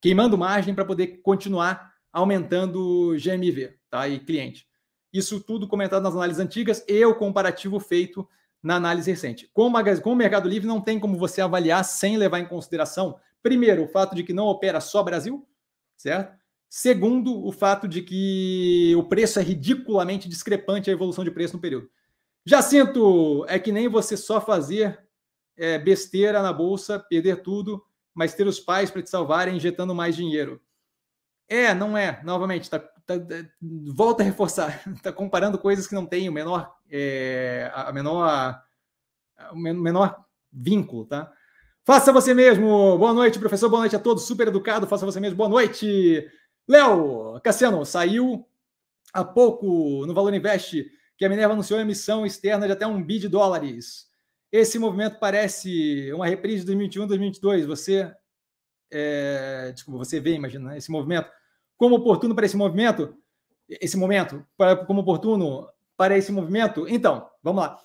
queimando 0.00 0.36
margem 0.36 0.74
para 0.74 0.84
poder 0.84 1.20
continuar 1.22 1.94
aumentando 2.12 3.14
GMV, 3.18 3.74
tá? 3.90 4.08
E 4.08 4.20
cliente. 4.20 4.66
Isso 5.12 5.40
tudo 5.40 5.68
comentado 5.68 6.02
nas 6.02 6.14
análises 6.14 6.40
antigas 6.40 6.84
e 6.88 7.04
o 7.04 7.14
comparativo 7.14 7.78
feito 7.78 8.28
na 8.62 8.76
análise 8.76 9.10
recente. 9.10 9.48
Com 9.52 9.70
com 10.02 10.12
o 10.12 10.16
Mercado 10.16 10.48
Livre 10.48 10.66
não 10.66 10.80
tem 10.80 10.98
como 10.98 11.16
você 11.16 11.40
avaliar 11.40 11.84
sem 11.84 12.16
levar 12.16 12.40
em 12.40 12.46
consideração, 12.46 13.18
primeiro, 13.42 13.84
o 13.84 13.88
fato 13.88 14.14
de 14.14 14.24
que 14.24 14.32
não 14.32 14.46
opera 14.46 14.80
só 14.80 15.02
Brasil, 15.02 15.46
certo? 15.96 16.34
Segundo, 16.68 17.44
o 17.44 17.52
fato 17.52 17.86
de 17.86 18.02
que 18.02 18.94
o 18.96 19.04
preço 19.04 19.38
é 19.38 19.42
ridiculamente 19.42 20.28
discrepante 20.28 20.90
a 20.90 20.92
evolução 20.92 21.24
de 21.24 21.30
preço 21.30 21.54
no 21.54 21.60
período. 21.60 21.88
Jacinto, 22.44 23.44
é 23.48 23.58
que 23.58 23.72
nem 23.72 23.88
você 23.88 24.16
só 24.16 24.40
fazer 24.40 24.98
é, 25.56 25.78
besteira 25.78 26.42
na 26.42 26.52
bolsa, 26.52 26.98
perder 26.98 27.42
tudo, 27.42 27.82
mas 28.12 28.34
ter 28.34 28.46
os 28.46 28.60
pais 28.60 28.90
para 28.90 29.02
te 29.02 29.10
salvarem 29.10 29.56
injetando 29.56 29.94
mais 29.94 30.16
dinheiro. 30.16 30.60
É, 31.48 31.74
não 31.74 31.96
é. 31.96 32.20
Novamente, 32.24 32.68
tá, 32.68 32.78
tá, 32.78 33.18
tá 33.18 33.48
volta 33.94 34.22
a 34.22 34.26
reforçar. 34.26 34.82
Está 34.94 35.12
comparando 35.12 35.58
coisas 35.58 35.86
que 35.86 35.94
não 35.94 36.06
têm 36.06 36.28
o 36.28 36.32
menor, 36.32 36.74
é, 36.90 37.70
a 37.74 37.92
menor, 37.92 38.62
o 39.52 39.56
menor 39.56 40.24
vínculo, 40.52 41.06
tá? 41.06 41.32
Faça 41.84 42.12
você 42.12 42.32
mesmo. 42.32 42.96
Boa 42.96 43.12
noite, 43.12 43.38
professor. 43.38 43.68
Boa 43.68 43.80
noite 43.80 43.96
a 43.96 43.98
todos. 43.98 44.24
Super 44.24 44.48
educado. 44.48 44.86
Faça 44.86 45.04
você 45.04 45.20
mesmo. 45.20 45.36
Boa 45.36 45.50
noite. 45.50 46.26
Léo, 46.66 47.40
Cassiano, 47.42 47.84
saiu 47.84 48.46
há 49.12 49.24
pouco 49.24 50.06
no 50.06 50.14
Valor 50.14 50.34
Invest 50.34 50.84
que 51.16 51.24
a 51.24 51.28
Minerva 51.28 51.52
anunciou 51.52 51.78
emissão 51.78 52.26
externa 52.26 52.66
de 52.66 52.72
até 52.72 52.86
um 52.86 53.02
bi 53.02 53.18
de 53.18 53.28
dólares. 53.28 54.08
Esse 54.50 54.78
movimento 54.78 55.18
parece 55.18 56.12
uma 56.12 56.26
reprise 56.26 56.60
de 56.60 56.66
2021, 56.66 57.06
2022. 57.06 57.66
Você, 57.66 58.12
é, 58.90 59.72
desculpa, 59.72 59.98
você 59.98 60.20
vê, 60.20 60.34
imagina, 60.34 60.70
né, 60.70 60.78
esse 60.78 60.90
movimento 60.90 61.28
como 61.76 61.96
oportuno 61.96 62.34
para 62.34 62.46
esse 62.46 62.56
movimento, 62.56 63.16
esse 63.68 63.96
momento, 63.96 64.44
como 64.86 65.00
oportuno 65.00 65.68
para 65.96 66.16
esse 66.16 66.32
movimento. 66.32 66.86
Então, 66.88 67.28
vamos 67.42 67.62
lá. 67.62 67.78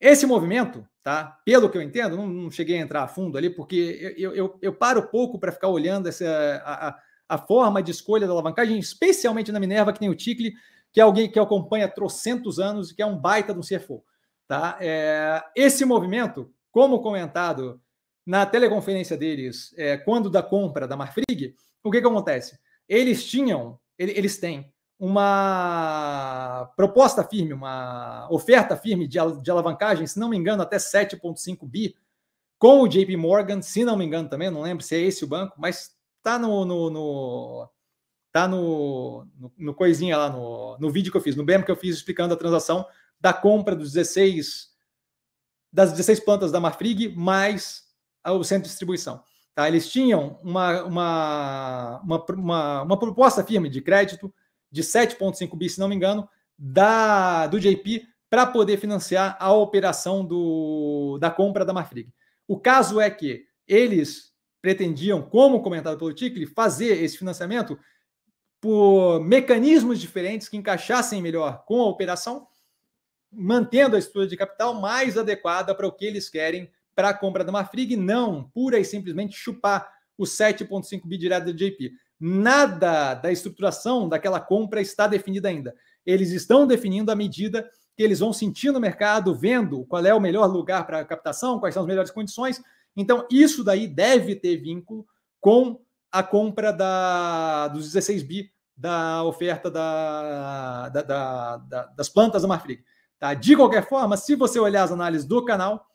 Esse 0.00 0.26
movimento, 0.26 0.86
tá? 1.02 1.40
Pelo 1.44 1.70
que 1.70 1.78
eu 1.78 1.82
entendo, 1.82 2.16
não, 2.16 2.26
não 2.26 2.50
cheguei 2.50 2.76
a 2.76 2.80
entrar 2.80 3.02
a 3.02 3.08
fundo 3.08 3.38
ali, 3.38 3.48
porque 3.48 4.14
eu, 4.18 4.34
eu, 4.34 4.58
eu 4.60 4.74
paro 4.74 5.08
pouco 5.08 5.38
para 5.38 5.52
ficar 5.52 5.68
olhando 5.68 6.08
essa, 6.08 6.26
a, 6.64 6.88
a, 6.88 6.98
a 7.28 7.38
forma 7.38 7.82
de 7.82 7.90
escolha 7.90 8.26
da 8.26 8.32
alavancagem, 8.32 8.78
especialmente 8.78 9.52
na 9.52 9.60
Minerva, 9.60 9.92
que 9.92 9.98
tem 9.98 10.08
o 10.08 10.14
Ticle, 10.14 10.52
que 10.92 11.00
é 11.00 11.02
alguém 11.02 11.30
que 11.30 11.38
acompanha 11.38 11.88
trocentos 11.88 12.58
anos 12.58 12.90
e 12.90 12.94
que 12.94 13.02
é 13.02 13.06
um 13.06 13.18
baita 13.18 13.52
de 13.52 13.58
um 13.58 13.62
CFO. 13.62 14.04
Tá? 14.46 14.78
É, 14.80 15.42
esse 15.54 15.84
movimento, 15.84 16.52
como 16.70 17.00
comentado 17.00 17.80
na 18.24 18.46
teleconferência 18.46 19.16
deles, 19.16 19.74
é, 19.76 19.96
quando 19.96 20.30
da 20.30 20.42
compra 20.42 20.86
da 20.86 20.96
Marfrig, 20.96 21.54
o 21.82 21.90
que, 21.90 22.00
que 22.00 22.06
acontece? 22.06 22.58
Eles 22.88 23.24
tinham, 23.24 23.78
eles 23.98 24.38
têm 24.38 24.72
uma 24.98 26.72
proposta 26.76 27.22
firme, 27.22 27.52
uma 27.52 28.26
oferta 28.30 28.76
firme 28.76 29.06
de, 29.06 29.18
de 29.42 29.50
alavancagem, 29.50 30.06
se 30.06 30.18
não 30.18 30.28
me 30.28 30.36
engano, 30.36 30.62
até 30.62 30.76
7,5 30.76 31.68
bi, 31.68 31.94
com 32.58 32.80
o 32.80 32.88
JP 32.88 33.16
Morgan, 33.16 33.60
se 33.60 33.84
não 33.84 33.96
me 33.96 34.04
engano 34.04 34.28
também, 34.28 34.50
não 34.50 34.62
lembro 34.62 34.82
se 34.82 34.96
é 34.96 35.00
esse 35.00 35.24
o 35.24 35.28
banco, 35.28 35.54
mas 35.58 35.95
tá 36.26 36.40
no, 36.40 36.64
no, 36.64 36.90
no 36.90 37.70
tá 38.32 38.48
no, 38.48 39.28
no, 39.38 39.52
no, 39.56 39.74
coisinha 39.74 40.18
lá 40.18 40.28
no, 40.28 40.76
no 40.76 40.90
vídeo 40.90 41.12
que 41.12 41.16
eu 41.16 41.22
fiz, 41.22 41.36
no 41.36 41.44
BEM 41.44 41.62
que 41.62 41.70
eu 41.70 41.76
fiz 41.76 41.94
explicando 41.94 42.34
a 42.34 42.36
transação 42.36 42.84
da 43.20 43.32
compra 43.32 43.76
dos 43.76 43.92
16 43.92 44.74
das 45.72 45.92
16 45.92 46.18
plantas 46.18 46.50
da 46.50 46.58
Marfrig 46.58 47.14
mais 47.14 47.84
o 48.26 48.42
centro 48.42 48.64
de 48.64 48.70
distribuição. 48.70 49.22
Tá? 49.54 49.68
Eles 49.68 49.88
tinham 49.88 50.40
uma, 50.42 50.82
uma, 50.82 52.00
uma, 52.02 52.24
uma, 52.32 52.82
uma 52.82 52.98
proposta 52.98 53.44
firme 53.44 53.68
de 53.68 53.80
crédito 53.80 54.34
de 54.68 54.82
7,5 54.82 55.56
bi, 55.56 55.70
se 55.70 55.78
não 55.78 55.88
me 55.88 55.94
engano, 55.94 56.28
da, 56.58 57.46
do 57.46 57.60
JP 57.60 58.04
para 58.28 58.46
poder 58.46 58.78
financiar 58.78 59.36
a 59.38 59.52
operação 59.52 60.24
do, 60.26 61.18
da 61.20 61.30
compra 61.30 61.64
da 61.64 61.72
Marfrig. 61.72 62.12
O 62.48 62.58
caso 62.58 63.00
é 63.00 63.08
que 63.08 63.46
eles 63.68 64.35
pretendiam, 64.66 65.22
como 65.22 65.62
comentado 65.62 65.96
pelo 65.96 66.12
Ticle, 66.12 66.44
fazer 66.44 67.00
esse 67.00 67.16
financiamento 67.16 67.78
por 68.60 69.20
mecanismos 69.20 70.00
diferentes 70.00 70.48
que 70.48 70.56
encaixassem 70.56 71.22
melhor 71.22 71.64
com 71.64 71.80
a 71.80 71.86
operação, 71.86 72.48
mantendo 73.32 73.94
a 73.94 73.98
estrutura 74.00 74.26
de 74.26 74.36
capital 74.36 74.74
mais 74.74 75.16
adequada 75.16 75.72
para 75.72 75.86
o 75.86 75.92
que 75.92 76.04
eles 76.04 76.28
querem 76.28 76.68
para 76.96 77.10
a 77.10 77.14
compra 77.14 77.44
da 77.44 77.52
Marfrig, 77.52 77.94
não 77.94 78.50
pura 78.50 78.76
e 78.76 78.84
simplesmente 78.84 79.36
chupar 79.36 79.88
os 80.18 80.30
7,5 80.30 81.06
bi 81.06 81.16
direto 81.16 81.44
do 81.44 81.54
JP. 81.54 81.92
Nada 82.18 83.14
da 83.14 83.30
estruturação 83.30 84.08
daquela 84.08 84.40
compra 84.40 84.80
está 84.80 85.06
definida 85.06 85.48
ainda. 85.48 85.76
Eles 86.04 86.32
estão 86.32 86.66
definindo 86.66 87.12
a 87.12 87.14
medida 87.14 87.70
que 87.96 88.02
eles 88.02 88.18
vão 88.18 88.32
sentir 88.32 88.72
no 88.72 88.80
mercado, 88.80 89.32
vendo 89.32 89.84
qual 89.84 90.04
é 90.04 90.12
o 90.12 90.20
melhor 90.20 90.46
lugar 90.46 90.84
para 90.84 91.04
captação, 91.04 91.60
quais 91.60 91.72
são 91.72 91.84
as 91.84 91.86
melhores 91.86 92.10
condições, 92.10 92.60
então, 92.96 93.26
isso 93.30 93.62
daí 93.62 93.86
deve 93.86 94.34
ter 94.34 94.56
vínculo 94.56 95.06
com 95.40 95.80
a 96.10 96.22
compra 96.22 96.72
da, 96.72 97.68
dos 97.68 97.92
16 97.92 98.22
bi 98.22 98.50
da 98.76 99.22
oferta 99.24 99.70
da, 99.70 100.88
da, 100.88 101.56
da, 101.58 101.86
das 101.86 102.08
plantas 102.08 102.42
da 102.42 102.48
Marfrig. 102.48 102.82
Tá? 103.18 103.34
De 103.34 103.54
qualquer 103.56 103.86
forma, 103.86 104.16
se 104.16 104.34
você 104.34 104.58
olhar 104.58 104.82
as 104.82 104.92
análises 104.92 105.26
do 105.26 105.44
canal, 105.44 105.86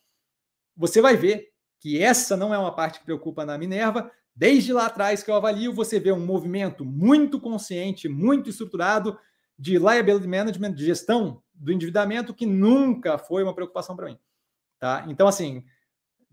você 0.76 1.02
vai 1.02 1.16
ver 1.16 1.50
que 1.80 2.02
essa 2.02 2.38
não 2.38 2.54
é 2.54 2.58
uma 2.58 2.74
parte 2.74 3.00
que 3.00 3.06
preocupa 3.06 3.46
na 3.46 3.58
Minerva. 3.58 4.12
Desde 4.36 4.72
lá 4.72 4.86
atrás 4.86 5.24
que 5.24 5.30
eu 5.30 5.36
avalio, 5.36 5.74
você 5.74 6.00
vê 6.00 6.12
um 6.12 6.26
movimento 6.26 6.86
muito 6.86 7.40
consciente, 7.40 8.08
muito 8.08 8.50
estruturado 8.50 9.18
de 9.58 9.78
liability 9.78 10.28
management, 10.28 10.74
de 10.74 10.86
gestão 10.86 11.42
do 11.54 11.72
endividamento, 11.72 12.34
que 12.34 12.46
nunca 12.46 13.18
foi 13.18 13.44
uma 13.44 13.54
preocupação 13.54 13.96
para 13.96 14.08
mim. 14.08 14.18
Tá? 14.80 15.06
Então, 15.08 15.28
assim, 15.28 15.64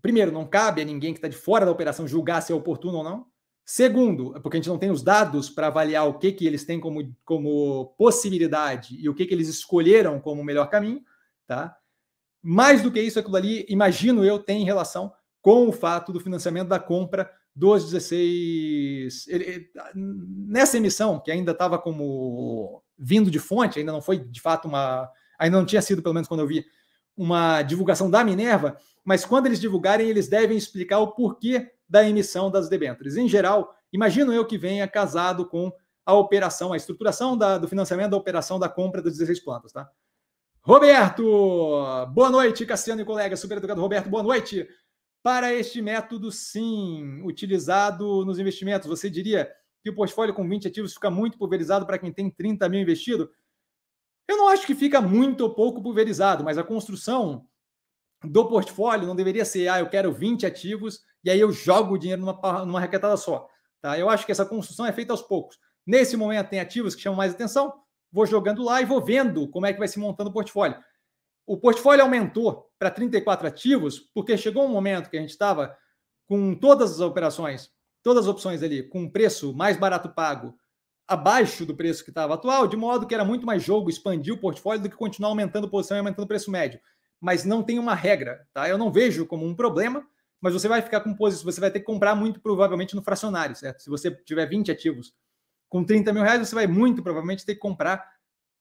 primeiro, 0.01 0.31
não 0.31 0.45
cabe 0.45 0.81
a 0.81 0.85
ninguém 0.85 1.13
que 1.13 1.17
está 1.17 1.27
de 1.27 1.35
fora 1.37 1.65
da 1.65 1.71
operação 1.71 2.07
julgar 2.07 2.41
se 2.41 2.51
é 2.51 2.55
oportuno 2.55 2.97
ou 2.97 3.03
não. 3.03 3.25
Segundo, 3.65 4.33
porque 4.41 4.57
a 4.57 4.59
gente 4.59 4.69
não 4.69 4.79
tem 4.79 4.89
os 4.89 5.03
dados 5.03 5.47
para 5.49 5.67
avaliar 5.67 6.07
o 6.07 6.17
que, 6.17 6.31
que 6.31 6.47
eles 6.47 6.65
têm 6.65 6.79
como, 6.79 7.15
como 7.23 7.93
possibilidade 7.97 8.97
e 8.99 9.07
o 9.07 9.13
que, 9.13 9.27
que 9.27 9.33
eles 9.33 9.47
escolheram 9.47 10.19
como 10.19 10.43
melhor 10.43 10.69
caminho, 10.69 11.03
tá? 11.45 11.77
Mais 12.41 12.81
do 12.81 12.91
que 12.91 12.99
isso, 12.99 13.19
aquilo 13.19 13.35
ali, 13.35 13.65
imagino 13.69 14.25
eu, 14.25 14.39
tem 14.39 14.65
relação 14.65 15.13
com 15.41 15.67
o 15.67 15.71
fato 15.71 16.11
do 16.11 16.19
financiamento 16.19 16.69
da 16.69 16.79
compra 16.79 17.29
dos 17.55 17.91
16. 17.91 19.27
Ele, 19.27 19.69
nessa 19.93 20.77
emissão, 20.77 21.19
que 21.19 21.29
ainda 21.29 21.51
estava 21.51 21.77
como 21.77 22.81
vindo 22.97 23.29
de 23.29 23.39
fonte, 23.39 23.79
ainda 23.79 23.91
não 23.91 24.01
foi 24.01 24.17
de 24.17 24.41
fato 24.41 24.67
uma. 24.67 25.09
Ainda 25.37 25.57
não 25.57 25.65
tinha 25.65 25.81
sido, 25.81 26.01
pelo 26.01 26.13
menos 26.13 26.27
quando 26.27 26.41
eu 26.41 26.47
vi, 26.47 26.65
uma 27.15 27.61
divulgação 27.61 28.09
da 28.09 28.23
Minerva, 28.23 28.77
mas 29.09 29.25
quando 29.25 29.47
eles 29.47 29.59
divulgarem, 29.59 30.07
eles 30.07 30.27
devem 30.27 30.55
explicar 30.55 30.99
o 30.99 31.13
porquê 31.13 31.71
da 31.89 32.07
emissão 32.07 32.51
das 32.51 32.69
debêntures. 32.69 33.17
Em 33.17 33.27
geral, 33.27 33.75
imagino 33.91 34.31
eu 34.31 34.45
que 34.45 34.55
venha 34.55 34.87
casado 34.87 35.47
com 35.47 35.73
a 36.05 36.13
operação, 36.13 36.73
a 36.73 36.77
estruturação 36.77 37.35
da, 37.35 37.57
do 37.57 37.67
financiamento 37.67 38.11
da 38.11 38.17
operação 38.17 38.59
da 38.59 38.69
compra 38.69 39.01
das 39.01 39.13
16 39.13 39.39
plantas, 39.39 39.71
tá? 39.71 39.89
Roberto, 40.61 41.23
boa 42.13 42.29
noite, 42.29 42.67
Cassiano 42.67 43.01
e 43.01 43.05
colega, 43.05 43.35
super 43.35 43.57
educado 43.57 43.81
Roberto, 43.81 44.11
boa 44.11 44.21
noite. 44.21 44.69
Para 45.23 45.51
este 45.55 45.81
método, 45.81 46.31
sim, 46.31 47.23
utilizado 47.23 48.23
nos 48.25 48.37
investimentos, 48.37 48.87
você 48.87 49.09
diria 49.09 49.51
que 49.81 49.89
o 49.89 49.95
portfólio 49.95 50.35
com 50.35 50.47
20 50.47 50.67
ativos 50.67 50.93
fica 50.93 51.09
muito 51.09 51.35
pulverizado 51.35 51.83
para 51.83 51.97
quem 51.97 52.13
tem 52.13 52.29
30 52.29 52.69
mil 52.69 52.79
investido? 52.79 53.31
Eu 54.27 54.37
não 54.37 54.49
acho 54.49 54.67
que 54.67 54.75
fica 54.75 55.01
muito 55.01 55.41
ou 55.41 55.55
pouco 55.55 55.81
pulverizado, 55.81 56.43
mas 56.43 56.59
a 56.59 56.63
construção 56.63 57.48
do 58.23 58.47
portfólio 58.47 59.07
não 59.07 59.15
deveria 59.15 59.45
ser, 59.45 59.67
ah, 59.69 59.79
eu 59.79 59.89
quero 59.89 60.11
20 60.11 60.45
ativos 60.45 61.01
e 61.23 61.29
aí 61.29 61.39
eu 61.39 61.51
jogo 61.51 61.95
o 61.95 61.97
dinheiro 61.97 62.21
numa, 62.21 62.65
numa 62.65 62.79
raquetada 62.79 63.15
só. 63.17 63.47
Tá? 63.81 63.97
Eu 63.97 64.09
acho 64.09 64.25
que 64.25 64.31
essa 64.31 64.45
construção 64.45 64.85
é 64.85 64.91
feita 64.91 65.13
aos 65.13 65.21
poucos. 65.21 65.57
Nesse 65.85 66.17
momento 66.17 66.49
tem 66.49 66.59
ativos 66.59 66.95
que 66.95 67.01
chamam 67.01 67.17
mais 67.17 67.33
atenção, 67.33 67.73
vou 68.11 68.25
jogando 68.25 68.63
lá 68.63 68.81
e 68.81 68.85
vou 68.85 69.03
vendo 69.03 69.49
como 69.49 69.65
é 69.65 69.73
que 69.73 69.79
vai 69.79 69.87
se 69.87 69.99
montando 69.99 70.29
o 70.29 70.33
portfólio. 70.33 70.77
O 71.47 71.57
portfólio 71.57 72.03
aumentou 72.03 72.69
para 72.77 72.91
34 72.91 73.47
ativos 73.47 73.99
porque 74.13 74.37
chegou 74.37 74.65
um 74.65 74.69
momento 74.69 75.09
que 75.09 75.17
a 75.17 75.21
gente 75.21 75.31
estava 75.31 75.75
com 76.27 76.53
todas 76.53 76.91
as 76.91 76.99
operações, 76.99 77.71
todas 78.03 78.25
as 78.25 78.29
opções 78.29 78.61
ali, 78.61 78.83
com 78.87 79.01
um 79.01 79.09
preço 79.09 79.53
mais 79.53 79.77
barato 79.77 80.09
pago 80.09 80.55
abaixo 81.07 81.65
do 81.65 81.75
preço 81.75 82.03
que 82.03 82.11
estava 82.11 82.35
atual, 82.35 82.67
de 82.67 82.77
modo 82.77 83.07
que 83.07 83.15
era 83.15 83.25
muito 83.25 83.43
mais 83.43 83.63
jogo 83.63 83.89
expandir 83.89 84.31
o 84.31 84.37
portfólio 84.37 84.83
do 84.83 84.89
que 84.89 84.95
continuar 84.95 85.29
aumentando 85.29 85.67
posição 85.67 85.97
e 85.97 85.99
aumentando 85.99 86.25
o 86.25 86.27
preço 86.27 86.51
médio. 86.51 86.79
Mas 87.19 87.43
não 87.43 87.63
tem 87.63 87.79
uma 87.79 87.95
regra, 87.95 88.47
tá? 88.53 88.67
Eu 88.69 88.77
não 88.77 88.91
vejo 88.91 89.25
como 89.25 89.45
um 89.45 89.55
problema 89.55 90.05
mas 90.41 90.53
você 90.53 90.67
vai 90.67 90.81
ficar 90.81 91.01
com 91.01 91.13
posição, 91.13 91.51
você 91.51 91.59
vai 91.59 91.71
ter 91.71 91.79
que 91.79 91.85
comprar 91.85 92.15
muito 92.15 92.39
provavelmente 92.39 92.95
no 92.95 93.01
fracionário, 93.01 93.55
certo? 93.55 93.81
Se 93.81 93.89
você 93.89 94.09
tiver 94.11 94.45
20 94.45 94.71
ativos 94.71 95.13
com 95.67 95.83
30 95.83 96.13
mil 96.13 96.23
reais, 96.23 96.47
você 96.47 96.55
vai 96.55 96.65
muito 96.65 97.03
provavelmente 97.03 97.45
ter 97.45 97.55
que 97.55 97.59
comprar 97.59 98.09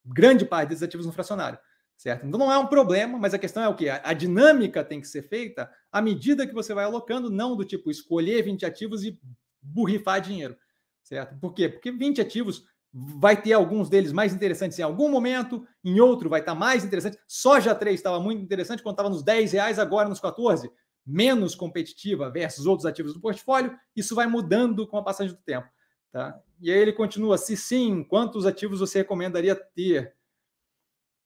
grande 0.04 0.44
parte 0.44 0.70
desses 0.70 0.82
ativos 0.82 1.06
no 1.06 1.12
fracionário, 1.12 1.58
certo? 1.96 2.26
Então 2.26 2.38
não 2.38 2.52
é 2.52 2.58
um 2.58 2.66
problema, 2.66 3.18
mas 3.18 3.32
a 3.32 3.38
questão 3.38 3.62
é 3.62 3.68
o 3.68 3.76
que? 3.76 3.88
A, 3.88 4.00
a 4.04 4.12
dinâmica 4.12 4.84
tem 4.84 5.00
que 5.00 5.06
ser 5.06 5.22
feita 5.22 5.70
à 5.92 6.02
medida 6.02 6.46
que 6.46 6.54
você 6.54 6.74
vai 6.74 6.84
alocando, 6.84 7.30
não 7.30 7.56
do 7.56 7.64
tipo 7.64 7.90
escolher 7.90 8.42
20 8.42 8.66
ativos 8.66 9.04
e 9.04 9.18
burrifar 9.62 10.20
dinheiro, 10.20 10.56
certo? 11.04 11.38
Por 11.38 11.54
quê? 11.54 11.68
Porque 11.68 11.92
20 11.92 12.20
ativos 12.20 12.64
vai 12.92 13.40
ter 13.40 13.52
alguns 13.52 13.88
deles 13.88 14.12
mais 14.12 14.34
interessantes 14.34 14.78
em 14.78 14.82
algum 14.82 15.10
momento, 15.10 15.66
em 15.84 16.00
outro 16.00 16.28
vai 16.28 16.40
estar 16.40 16.54
mais 16.54 16.84
interessante. 16.84 17.18
Soja 17.26 17.74
3 17.74 17.94
estava 17.94 18.20
muito 18.20 18.42
interessante 18.42 18.82
quando 18.82 18.94
estava 18.94 19.10
nos 19.10 19.22
10 19.22 19.52
reais, 19.52 19.78
agora 19.78 20.08
nos 20.08 20.20
14 20.20 20.70
menos 21.08 21.54
competitiva 21.54 22.30
versus 22.30 22.66
outros 22.66 22.84
ativos 22.84 23.14
do 23.14 23.20
portfólio, 23.20 23.74
isso 23.96 24.14
vai 24.14 24.26
mudando 24.26 24.86
com 24.86 24.98
a 24.98 25.02
passagem 25.02 25.32
do 25.32 25.40
tempo. 25.40 25.66
Tá? 26.12 26.38
E 26.60 26.70
aí 26.70 26.78
ele 26.78 26.92
continua: 26.92 27.38
se 27.38 27.56
sim, 27.56 28.04
quantos 28.04 28.44
ativos 28.44 28.80
você 28.80 28.98
recomendaria 28.98 29.54
ter? 29.56 30.14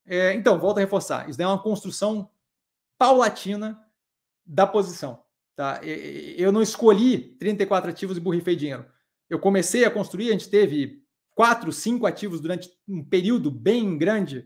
É, 0.06 0.32
então, 0.34 0.58
volto 0.58 0.78
a 0.78 0.80
reforçar: 0.80 1.28
isso 1.28 1.42
é 1.42 1.46
uma 1.46 1.62
construção 1.62 2.30
paulatina 2.96 3.84
da 4.46 4.66
posição. 4.66 5.24
Tá? 5.56 5.80
Eu 5.82 6.52
não 6.52 6.62
escolhi 6.62 7.36
34 7.38 7.90
ativos 7.90 8.16
e 8.16 8.20
borrifei 8.20 8.54
dinheiro. 8.54 8.86
Eu 9.28 9.38
comecei 9.38 9.84
a 9.84 9.90
construir, 9.90 10.28
a 10.28 10.32
gente 10.32 10.48
teve 10.48 11.01
quatro, 11.34 11.72
cinco 11.72 12.06
ativos 12.06 12.40
durante 12.40 12.70
um 12.88 13.04
período 13.04 13.50
bem 13.50 13.96
grande 13.96 14.44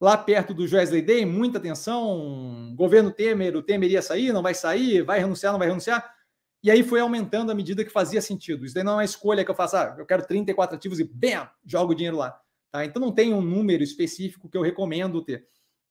lá 0.00 0.16
perto 0.16 0.52
do 0.52 0.66
Joesley 0.66 1.02
Day, 1.02 1.24
muita 1.24 1.58
atenção, 1.58 2.74
governo 2.76 3.10
Temer, 3.10 3.56
o 3.56 3.62
Temer 3.62 3.90
ia 3.90 4.02
sair, 4.02 4.32
não 4.32 4.42
vai 4.42 4.54
sair, 4.54 5.02
vai 5.02 5.18
renunciar, 5.18 5.52
não 5.52 5.58
vai 5.58 5.68
renunciar. 5.68 6.14
E 6.62 6.70
aí 6.70 6.82
foi 6.82 7.00
aumentando 7.00 7.52
à 7.52 7.54
medida 7.54 7.84
que 7.84 7.90
fazia 7.90 8.20
sentido. 8.20 8.64
Isso 8.64 8.74
daí 8.74 8.84
não 8.84 8.92
é 8.92 8.96
uma 8.96 9.04
escolha 9.04 9.44
que 9.44 9.50
eu 9.50 9.54
faço, 9.54 9.76
ah, 9.76 9.94
eu 9.98 10.04
quero 10.04 10.26
34 10.26 10.76
ativos 10.76 10.98
e 10.98 11.04
bam, 11.04 11.48
jogo 11.64 11.92
o 11.92 11.94
dinheiro 11.94 12.16
lá. 12.16 12.38
Tá? 12.70 12.84
Então 12.84 13.00
não 13.00 13.12
tem 13.12 13.32
um 13.32 13.40
número 13.40 13.82
específico 13.82 14.48
que 14.48 14.56
eu 14.56 14.62
recomendo 14.62 15.22
ter. 15.22 15.46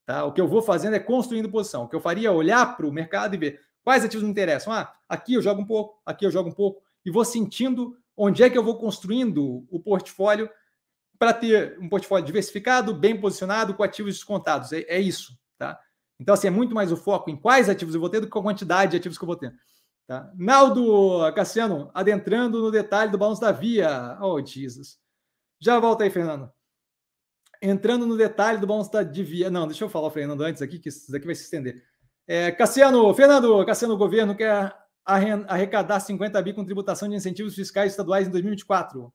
Tá? 0.06 0.24
O 0.26 0.32
que 0.32 0.42
eu 0.42 0.48
vou 0.48 0.62
fazendo 0.62 0.96
é 0.96 1.00
construindo 1.00 1.50
posição. 1.50 1.84
O 1.84 1.90
que 1.90 1.96
eu 1.96 2.02
faria 2.02 2.28
é 2.28 2.32
olhar 2.32 2.78
para 2.78 2.86
o 2.86 2.92
mercado 2.92 3.34
e 3.34 3.38
ver 3.38 3.60
quais 3.84 4.04
ativos 4.04 4.24
me 4.24 4.30
interessam. 4.30 4.72
Ah, 4.72 4.94
aqui 5.10 5.34
eu 5.34 5.42
jogo 5.42 5.62
um 5.62 5.66
pouco, 5.66 6.02
aqui 6.06 6.26
eu 6.26 6.32
jogo 6.32 6.50
um 6.50 6.54
pouco, 6.54 6.84
e 7.06 7.12
vou 7.12 7.24
sentindo 7.24 7.96
onde 8.18 8.44
é 8.44 8.50
que 8.50 8.58
eu 8.58 8.64
vou 8.64 8.78
construindo 8.78 9.66
o 9.70 9.80
portfólio 9.80 10.50
para 11.18 11.34
ter 11.34 11.78
um 11.80 11.90
portfólio 11.90 12.26
diversificado, 12.26 12.94
bem 12.94 13.20
posicionado, 13.20 13.74
com 13.74 13.84
ativos 13.84 14.16
descontados. 14.16 14.72
É, 14.74 14.82
é, 14.88 15.00
isso, 15.00 15.38
tá? 15.58 15.80
Então, 16.20 16.34
assim, 16.34 16.48
é 16.48 16.52
muito 16.52 16.74
mais 16.74 16.92
o 16.92 16.98
foco 16.98 17.30
em 17.30 17.36
quais 17.36 17.70
ativos 17.70 17.96
eu 17.96 18.02
vou 18.02 18.10
ter 18.10 18.20
do 18.20 18.30
que 18.30 18.38
a 18.38 18.42
quantidade 18.42 18.92
de 18.92 18.98
ativos 18.98 19.18
que 19.18 19.24
eu 19.24 19.28
vou 19.28 19.36
ter. 19.36 19.54
Tá? 20.08 20.32
Naldo 20.36 21.34
Cassiano, 21.34 21.90
adentrando 21.94 22.62
no 22.62 22.72
detalhe 22.72 23.12
do 23.12 23.18
balanço 23.18 23.42
da 23.42 23.52
Via. 23.52 24.18
Oh, 24.22 24.44
Jesus. 24.44 24.98
Já 25.60 25.80
volta 25.80 26.04
aí, 26.04 26.10
Fernando. 26.10 26.52
Entrando 27.62 28.06
no 28.06 28.16
detalhe 28.16 28.60
do 28.60 28.68
balanço 28.68 28.92
da 28.92 29.02
Via. 29.04 29.50
Não, 29.50 29.68
deixa 29.68 29.84
eu 29.84 29.90
falar, 29.90 30.12
Fernando, 30.12 30.42
antes 30.42 30.62
aqui, 30.62 30.80
que 30.80 30.90
isso 30.90 31.12
daqui 31.12 31.26
vai 31.26 31.36
se 31.36 31.44
estender. 31.44 31.84
É, 32.28 32.52
Cassiano, 32.52 33.14
Fernando, 33.14 33.66
Cassiano, 33.66 33.94
o 33.94 33.98
governo 33.98 34.36
quer 34.36 34.76
arrecadar 35.06 36.00
50 36.00 36.42
bi 36.42 36.54
com 36.54 36.66
tributação 36.66 37.08
de 37.08 37.16
incentivos 37.16 37.56
fiscais 37.56 37.92
estaduais 37.92 38.28
em 38.28 38.32
2024. 38.32 39.14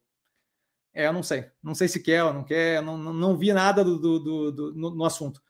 É, 0.93 1.07
eu 1.07 1.13
não 1.13 1.23
sei. 1.23 1.51
Não 1.63 1.75
sei 1.75 1.89
se 1.89 2.01
quer 2.03 2.25
ou 2.25 2.33
não 2.33 2.45
quer. 2.45 2.83
Não, 2.83 2.97
não, 2.97 3.13
não 3.13 3.37
vi 3.37 3.53
nada 3.53 3.85
do, 3.85 3.99
do, 3.99 4.19
do, 4.19 4.53
do 4.53 4.75
no, 4.75 4.91
no, 4.91 5.05
assunto. 5.05 5.43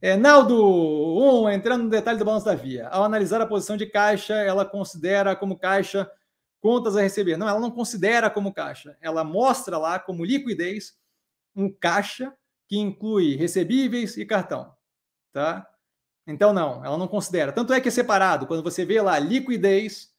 É, 0.00 0.16
Naldo, 0.16 0.56
um, 0.56 1.48
entrando 1.48 1.84
no 1.84 1.90
detalhe 1.90 2.18
do 2.18 2.24
balanço 2.24 2.46
da 2.46 2.54
Via. 2.54 2.88
Ao 2.88 3.04
analisar 3.04 3.40
a 3.40 3.46
posição 3.46 3.76
de 3.76 3.86
caixa, 3.86 4.34
ela 4.34 4.64
considera 4.64 5.34
como 5.34 5.58
caixa 5.58 6.10
contas 6.60 6.96
a 6.96 7.00
receber. 7.00 7.36
Não, 7.36 7.48
ela 7.48 7.60
não 7.60 7.70
considera 7.70 8.30
como 8.30 8.52
caixa. 8.52 8.96
Ela 9.00 9.24
mostra 9.24 9.78
lá 9.78 9.98
como 9.98 10.24
liquidez 10.24 10.96
um 11.54 11.72
caixa 11.72 12.32
que 12.68 12.78
inclui 12.78 13.36
recebíveis 13.36 14.16
e 14.16 14.24
cartão. 14.24 14.74
Tá? 15.32 15.66
Então, 16.28 16.52
não, 16.52 16.84
ela 16.84 16.98
não 16.98 17.08
considera. 17.08 17.52
Tanto 17.52 17.72
é 17.72 17.80
que 17.80 17.88
é 17.88 17.90
separado. 17.90 18.46
Quando 18.46 18.62
você 18.62 18.84
vê 18.84 19.00
lá 19.00 19.18
liquidez, 19.18 20.10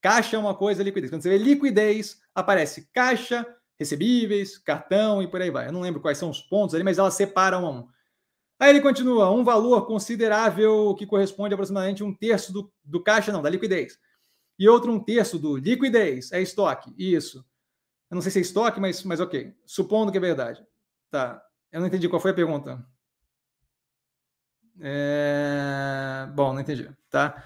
caixa 0.00 0.36
é 0.36 0.38
uma 0.38 0.54
coisa, 0.54 0.82
liquidez. 0.82 1.10
Quando 1.10 1.22
você 1.22 1.28
vê 1.28 1.36
liquidez, 1.36 2.18
aparece 2.34 2.88
caixa 2.90 3.46
recebíveis, 3.78 4.56
cartão 4.56 5.22
e 5.22 5.28
por 5.28 5.42
aí 5.42 5.50
vai. 5.50 5.68
Eu 5.68 5.72
não 5.72 5.82
lembro 5.82 6.00
quais 6.00 6.16
são 6.16 6.30
os 6.30 6.40
pontos 6.40 6.74
ali, 6.74 6.82
mas 6.82 6.98
elas 6.98 7.14
separam 7.14 7.66
a 7.66 7.70
um. 7.70 7.88
Aí 8.58 8.70
ele 8.70 8.80
continua, 8.80 9.30
um 9.30 9.44
valor 9.44 9.86
considerável 9.86 10.94
que 10.96 11.06
corresponde 11.06 11.52
a 11.52 11.54
aproximadamente 11.54 12.02
um 12.02 12.12
terço 12.12 12.52
do, 12.52 12.72
do 12.82 13.00
caixa, 13.00 13.30
não, 13.30 13.42
da 13.42 13.50
liquidez. 13.50 13.98
E 14.58 14.68
outro 14.68 14.90
um 14.90 14.98
terço 14.98 15.38
do 15.38 15.56
liquidez, 15.56 16.32
é 16.32 16.40
estoque, 16.40 16.92
isso. 16.98 17.44
Eu 18.10 18.14
não 18.14 18.22
sei 18.22 18.32
se 18.32 18.38
é 18.38 18.42
estoque, 18.42 18.80
mas, 18.80 19.04
mas 19.04 19.20
ok. 19.20 19.54
Supondo 19.66 20.10
que 20.10 20.18
é 20.18 20.20
verdade. 20.20 20.66
Tá, 21.10 21.40
eu 21.70 21.78
não 21.78 21.86
entendi 21.86 22.08
qual 22.08 22.20
foi 22.20 22.30
a 22.30 22.34
pergunta. 22.34 22.84
É... 24.80 26.28
Bom, 26.34 26.52
não 26.52 26.60
entendi, 26.60 26.88
tá? 27.10 27.42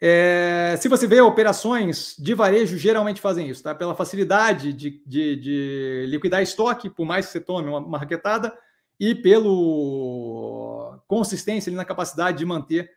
É, 0.00 0.76
se 0.78 0.88
você 0.88 1.06
vê 1.06 1.20
operações 1.20 2.14
de 2.18 2.34
varejo, 2.34 2.76
geralmente 2.76 3.20
fazem 3.20 3.48
isso, 3.48 3.62
tá? 3.62 3.74
Pela 3.74 3.94
facilidade 3.94 4.72
de, 4.72 5.02
de, 5.06 5.36
de 5.36 6.06
liquidar 6.08 6.42
estoque, 6.42 6.90
por 6.90 7.06
mais 7.06 7.26
que 7.26 7.32
você 7.32 7.40
tome 7.40 7.68
uma, 7.68 7.98
raquetada, 7.98 8.56
e 9.00 9.14
pelo 9.14 10.98
consistência 11.06 11.70
ali 11.70 11.76
na 11.76 11.84
capacidade 11.84 12.38
de 12.38 12.44
manter 12.44 12.90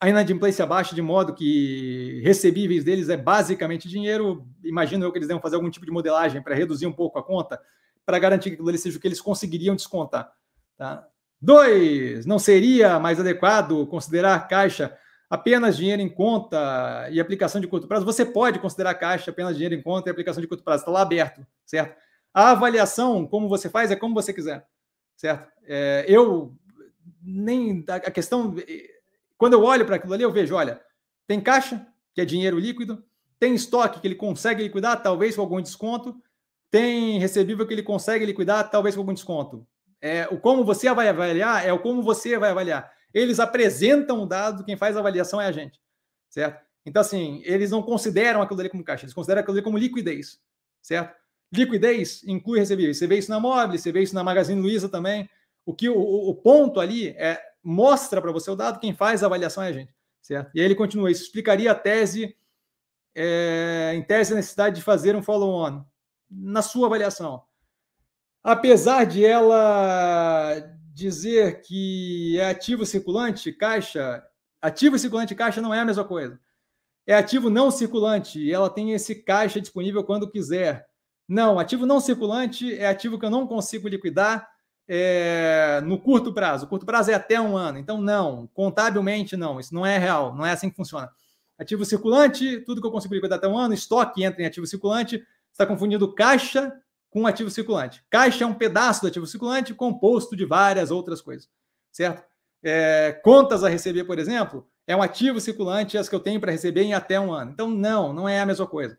a 0.00 0.08
inadimplência 0.08 0.66
baixa, 0.66 0.94
de 0.94 1.02
modo 1.02 1.34
que 1.34 2.20
recebíveis 2.24 2.82
deles 2.82 3.08
é 3.08 3.16
basicamente 3.16 3.88
dinheiro. 3.88 4.46
Imagino 4.64 5.04
eu 5.04 5.12
que 5.12 5.18
eles 5.18 5.28
devem 5.28 5.40
fazer 5.40 5.56
algum 5.56 5.70
tipo 5.70 5.86
de 5.86 5.92
modelagem 5.92 6.42
para 6.42 6.54
reduzir 6.54 6.86
um 6.86 6.92
pouco 6.92 7.18
a 7.18 7.22
conta, 7.22 7.60
para 8.04 8.18
garantir 8.18 8.50
que 8.50 8.54
aquilo 8.54 8.76
seja 8.78 8.98
o 8.98 9.00
que 9.00 9.06
eles 9.06 9.20
conseguiriam 9.20 9.76
descontar. 9.76 10.32
Tá? 10.76 11.06
Dois, 11.44 12.24
não 12.24 12.38
seria 12.38 13.00
mais 13.00 13.18
adequado 13.18 13.84
considerar 13.88 14.46
caixa 14.46 14.96
apenas 15.28 15.76
dinheiro 15.76 16.00
em 16.00 16.08
conta 16.08 17.08
e 17.10 17.18
aplicação 17.18 17.60
de 17.60 17.66
curto 17.66 17.88
prazo, 17.88 18.04
você 18.04 18.24
pode 18.24 18.60
considerar 18.60 18.94
caixa 18.94 19.32
apenas 19.32 19.56
dinheiro 19.56 19.74
em 19.74 19.82
conta 19.82 20.08
e 20.08 20.12
aplicação 20.12 20.40
de 20.40 20.46
curto 20.46 20.62
prazo, 20.62 20.82
está 20.82 20.92
lá 20.92 21.02
aberto, 21.02 21.44
certo? 21.66 22.00
A 22.32 22.52
avaliação, 22.52 23.26
como 23.26 23.48
você 23.48 23.68
faz, 23.68 23.90
é 23.90 23.96
como 23.96 24.14
você 24.14 24.32
quiser, 24.32 24.64
certo? 25.16 25.50
É, 25.66 26.04
eu 26.06 26.54
nem 27.20 27.84
a 27.88 28.10
questão, 28.10 28.54
quando 29.36 29.54
eu 29.54 29.64
olho 29.64 29.84
para 29.84 29.96
aquilo 29.96 30.14
ali, 30.14 30.22
eu 30.22 30.30
vejo, 30.30 30.54
olha, 30.54 30.80
tem 31.26 31.40
caixa, 31.40 31.84
que 32.14 32.20
é 32.20 32.24
dinheiro 32.24 32.56
líquido, 32.56 33.02
tem 33.40 33.52
estoque 33.52 34.00
que 34.00 34.06
ele 34.06 34.14
consegue 34.14 34.62
liquidar, 34.62 35.02
talvez 35.02 35.34
com 35.34 35.42
algum 35.42 35.60
desconto, 35.60 36.14
tem 36.70 37.18
recebível 37.18 37.66
que 37.66 37.74
ele 37.74 37.82
consegue 37.82 38.24
liquidar, 38.24 38.70
talvez 38.70 38.94
com 38.94 39.00
algum 39.00 39.12
desconto. 39.12 39.66
É, 40.02 40.26
o 40.32 40.36
como 40.36 40.64
você 40.64 40.92
vai 40.92 41.08
avaliar 41.08 41.64
é 41.64 41.72
o 41.72 41.78
como 41.78 42.02
você 42.02 42.36
vai 42.36 42.50
avaliar. 42.50 42.92
Eles 43.14 43.38
apresentam 43.38 44.20
o 44.20 44.26
dado, 44.26 44.64
quem 44.64 44.76
faz 44.76 44.96
a 44.96 45.00
avaliação 45.00 45.40
é 45.40 45.46
a 45.46 45.52
gente, 45.52 45.80
certo? 46.28 46.60
Então, 46.84 47.00
assim, 47.00 47.40
eles 47.44 47.70
não 47.70 47.80
consideram 47.80 48.42
aquilo 48.42 48.58
ali 48.58 48.68
como 48.68 48.82
caixa, 48.82 49.04
eles 49.04 49.14
consideram 49.14 49.40
aquilo 49.40 49.56
ali 49.56 49.62
como 49.62 49.78
liquidez, 49.78 50.40
certo? 50.82 51.16
Liquidez 51.52 52.24
inclui 52.24 52.58
recebíveis. 52.58 52.98
Você 52.98 53.06
vê 53.06 53.18
isso 53.18 53.30
na 53.30 53.38
Mobile, 53.38 53.78
você 53.78 53.92
vê 53.92 54.02
isso 54.02 54.14
na 54.14 54.24
Magazine 54.24 54.60
Luiza 54.60 54.88
também. 54.88 55.30
O 55.64 55.72
que 55.72 55.88
o, 55.88 55.96
o 55.96 56.34
ponto 56.34 56.80
ali 56.80 57.10
é 57.10 57.40
mostra 57.62 58.20
para 58.20 58.32
você 58.32 58.50
o 58.50 58.56
dado, 58.56 58.80
quem 58.80 58.92
faz 58.92 59.22
a 59.22 59.26
avaliação 59.26 59.62
é 59.62 59.68
a 59.68 59.72
gente, 59.72 59.94
certo? 60.20 60.50
E 60.52 60.58
aí 60.58 60.64
ele 60.64 60.74
continua, 60.74 61.12
isso 61.12 61.22
explicaria 61.22 61.70
a 61.70 61.74
tese, 61.76 62.36
é, 63.14 63.92
em 63.94 64.02
tese 64.02 64.32
a 64.32 64.36
necessidade 64.36 64.76
de 64.76 64.82
fazer 64.82 65.14
um 65.14 65.22
follow-on, 65.22 65.84
na 66.28 66.62
sua 66.62 66.88
avaliação. 66.88 67.44
Apesar 68.42 69.04
de 69.04 69.24
ela 69.24 70.60
dizer 70.92 71.60
que 71.62 72.38
é 72.40 72.50
ativo 72.50 72.84
circulante, 72.84 73.52
caixa, 73.52 74.22
ativo 74.60 74.98
circulante 74.98 75.34
caixa 75.34 75.60
não 75.60 75.72
é 75.72 75.80
a 75.80 75.84
mesma 75.84 76.04
coisa. 76.04 76.40
É 77.06 77.14
ativo 77.14 77.48
não 77.48 77.70
circulante 77.70 78.40
e 78.40 78.52
ela 78.52 78.68
tem 78.68 78.92
esse 78.92 79.22
caixa 79.22 79.60
disponível 79.60 80.02
quando 80.04 80.30
quiser. 80.30 80.86
Não, 81.28 81.58
ativo 81.58 81.86
não 81.86 82.00
circulante 82.00 82.74
é 82.74 82.86
ativo 82.86 83.18
que 83.18 83.24
eu 83.24 83.30
não 83.30 83.46
consigo 83.46 83.88
liquidar 83.88 84.48
é, 84.88 85.80
no 85.84 85.98
curto 85.98 86.32
prazo. 86.32 86.66
O 86.66 86.68
curto 86.68 86.84
prazo 86.84 87.10
é 87.10 87.14
até 87.14 87.40
um 87.40 87.56
ano. 87.56 87.78
Então, 87.78 88.00
não, 88.00 88.48
contabilmente 88.52 89.36
não, 89.36 89.58
isso 89.60 89.74
não 89.74 89.86
é 89.86 89.98
real, 89.98 90.34
não 90.34 90.44
é 90.44 90.50
assim 90.50 90.68
que 90.68 90.76
funciona. 90.76 91.10
Ativo 91.56 91.84
circulante, 91.84 92.60
tudo 92.60 92.80
que 92.80 92.86
eu 92.86 92.90
consigo 92.90 93.14
liquidar 93.14 93.38
até 93.38 93.46
um 93.46 93.56
ano, 93.56 93.72
estoque 93.72 94.24
entra 94.24 94.42
em 94.42 94.46
ativo 94.46 94.66
circulante, 94.66 95.22
está 95.52 95.64
confundindo 95.64 96.12
caixa 96.12 96.72
com 97.12 97.26
ativo 97.26 97.50
circulante. 97.50 98.02
Caixa 98.08 98.42
é 98.42 98.46
um 98.46 98.54
pedaço 98.54 99.02
do 99.02 99.08
ativo 99.08 99.26
circulante 99.26 99.74
composto 99.74 100.34
de 100.34 100.46
várias 100.46 100.90
outras 100.90 101.20
coisas, 101.20 101.46
certo? 101.92 102.24
É, 102.64 103.12
contas 103.22 103.62
a 103.62 103.68
receber, 103.68 104.04
por 104.04 104.18
exemplo, 104.18 104.66
é 104.86 104.96
um 104.96 105.02
ativo 105.02 105.38
circulante 105.38 105.98
as 105.98 106.08
que 106.08 106.14
eu 106.14 106.20
tenho 106.20 106.40
para 106.40 106.50
receber 106.50 106.82
em 106.82 106.94
até 106.94 107.20
um 107.20 107.30
ano. 107.30 107.50
Então, 107.50 107.68
não, 107.68 108.14
não 108.14 108.26
é 108.26 108.40
a 108.40 108.46
mesma 108.46 108.66
coisa. 108.66 108.98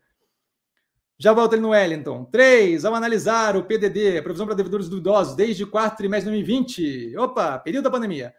Já 1.18 1.32
volto 1.32 1.54
ali 1.54 1.62
no 1.62 1.70
Wellington. 1.70 2.24
3. 2.26 2.84
Ao 2.84 2.94
analisar 2.94 3.56
o 3.56 3.64
PDD, 3.64 4.22
provisão 4.22 4.46
para 4.46 4.54
devedores 4.54 4.88
duvidosos, 4.88 5.34
desde 5.34 5.66
4 5.66 5.96
trimestre 5.96 6.30
de 6.30 6.38
2020. 6.38 7.16
Opa, 7.18 7.58
período 7.58 7.84
da 7.84 7.90
pandemia. 7.90 8.32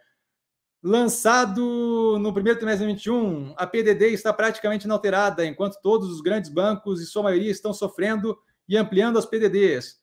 Lançado 0.82 2.18
no 2.18 2.32
primeiro 2.32 2.58
trimestre 2.58 2.86
de 2.86 2.94
2021, 2.94 3.54
a 3.58 3.66
PDD 3.66 4.08
está 4.08 4.32
praticamente 4.32 4.86
inalterada, 4.86 5.44
enquanto 5.44 5.80
todos 5.82 6.10
os 6.10 6.22
grandes 6.22 6.50
bancos 6.50 7.02
e 7.02 7.06
sua 7.06 7.24
maioria 7.24 7.50
estão 7.50 7.74
sofrendo 7.74 8.38
e 8.68 8.76
ampliando 8.76 9.18
as 9.18 9.26
PDDs. 9.26 10.00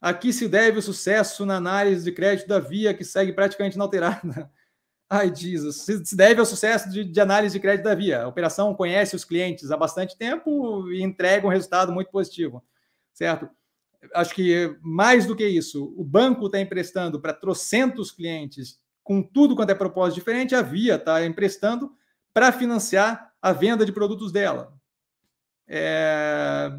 Aqui 0.00 0.32
se 0.32 0.48
deve 0.48 0.78
o 0.78 0.82
sucesso 0.82 1.44
na 1.44 1.56
análise 1.56 2.04
de 2.04 2.12
crédito 2.12 2.46
da 2.46 2.60
Via, 2.60 2.94
que 2.94 3.04
segue 3.04 3.32
praticamente 3.32 3.74
inalterada. 3.74 4.50
Ai, 5.10 5.34
Jesus. 5.34 5.86
Se 6.04 6.16
deve 6.16 6.38
ao 6.38 6.46
sucesso 6.46 6.90
de, 6.90 7.02
de, 7.02 7.20
análise 7.20 7.54
de 7.54 7.60
crédito 7.60 7.84
da 7.84 7.94
Via. 7.94 8.22
A 8.22 8.28
operação 8.28 8.74
conhece 8.74 9.16
os 9.16 9.24
clientes 9.24 9.70
há 9.70 9.76
bastante 9.76 10.16
tempo 10.16 10.88
e 10.90 11.02
entrega 11.02 11.46
um 11.46 11.50
resultado 11.50 11.90
muito 11.90 12.10
positivo, 12.10 12.62
certo? 13.12 13.48
Acho 14.14 14.34
que 14.34 14.76
mais 14.80 15.26
do 15.26 15.34
que 15.34 15.46
isso, 15.46 15.92
o 15.96 16.04
banco 16.04 16.46
está 16.46 16.60
emprestando 16.60 17.20
para 17.20 17.32
trocentos 17.32 18.12
clientes 18.12 18.78
com 19.02 19.22
tudo 19.22 19.56
quanto 19.56 19.70
é 19.70 19.74
propósito 19.74 20.16
diferente, 20.16 20.54
a 20.54 20.60
Via 20.60 20.96
está 20.96 21.24
emprestando 21.24 21.90
para 22.32 22.52
financiar 22.52 23.32
a 23.40 23.52
venda 23.52 23.86
de 23.86 23.90
produtos 23.90 24.30
dela. 24.30 24.72
É, 25.66 26.70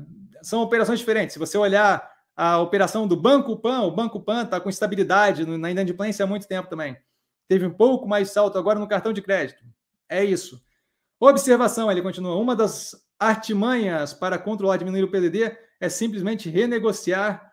são 0.41 0.61
operações 0.61 0.99
diferentes. 0.99 1.33
Se 1.33 1.39
você 1.39 1.57
olhar 1.57 2.09
a 2.35 2.59
operação 2.59 3.07
do 3.07 3.15
Banco 3.15 3.57
Pan, 3.57 3.81
o 3.81 3.91
Banco 3.91 4.19
Pan 4.21 4.43
está 4.43 4.59
com 4.59 4.69
estabilidade 4.69 5.45
na 5.45 5.71
inadimplência 5.71 6.23
há 6.23 6.27
muito 6.27 6.47
tempo 6.47 6.69
também. 6.69 6.97
Teve 7.47 7.65
um 7.65 7.73
pouco 7.73 8.07
mais 8.07 8.31
salto 8.31 8.57
agora 8.57 8.79
no 8.79 8.87
cartão 8.87 9.11
de 9.11 9.21
crédito. 9.21 9.63
É 10.07 10.23
isso. 10.23 10.61
Observação, 11.19 11.91
ele 11.91 12.01
continua. 12.01 12.35
Uma 12.35 12.55
das 12.55 12.95
artimanhas 13.19 14.13
para 14.13 14.39
controlar 14.39 14.77
diminuir 14.77 15.03
o 15.03 15.11
PDD 15.11 15.57
é 15.81 15.89
simplesmente 15.89 16.49
renegociar 16.49 17.49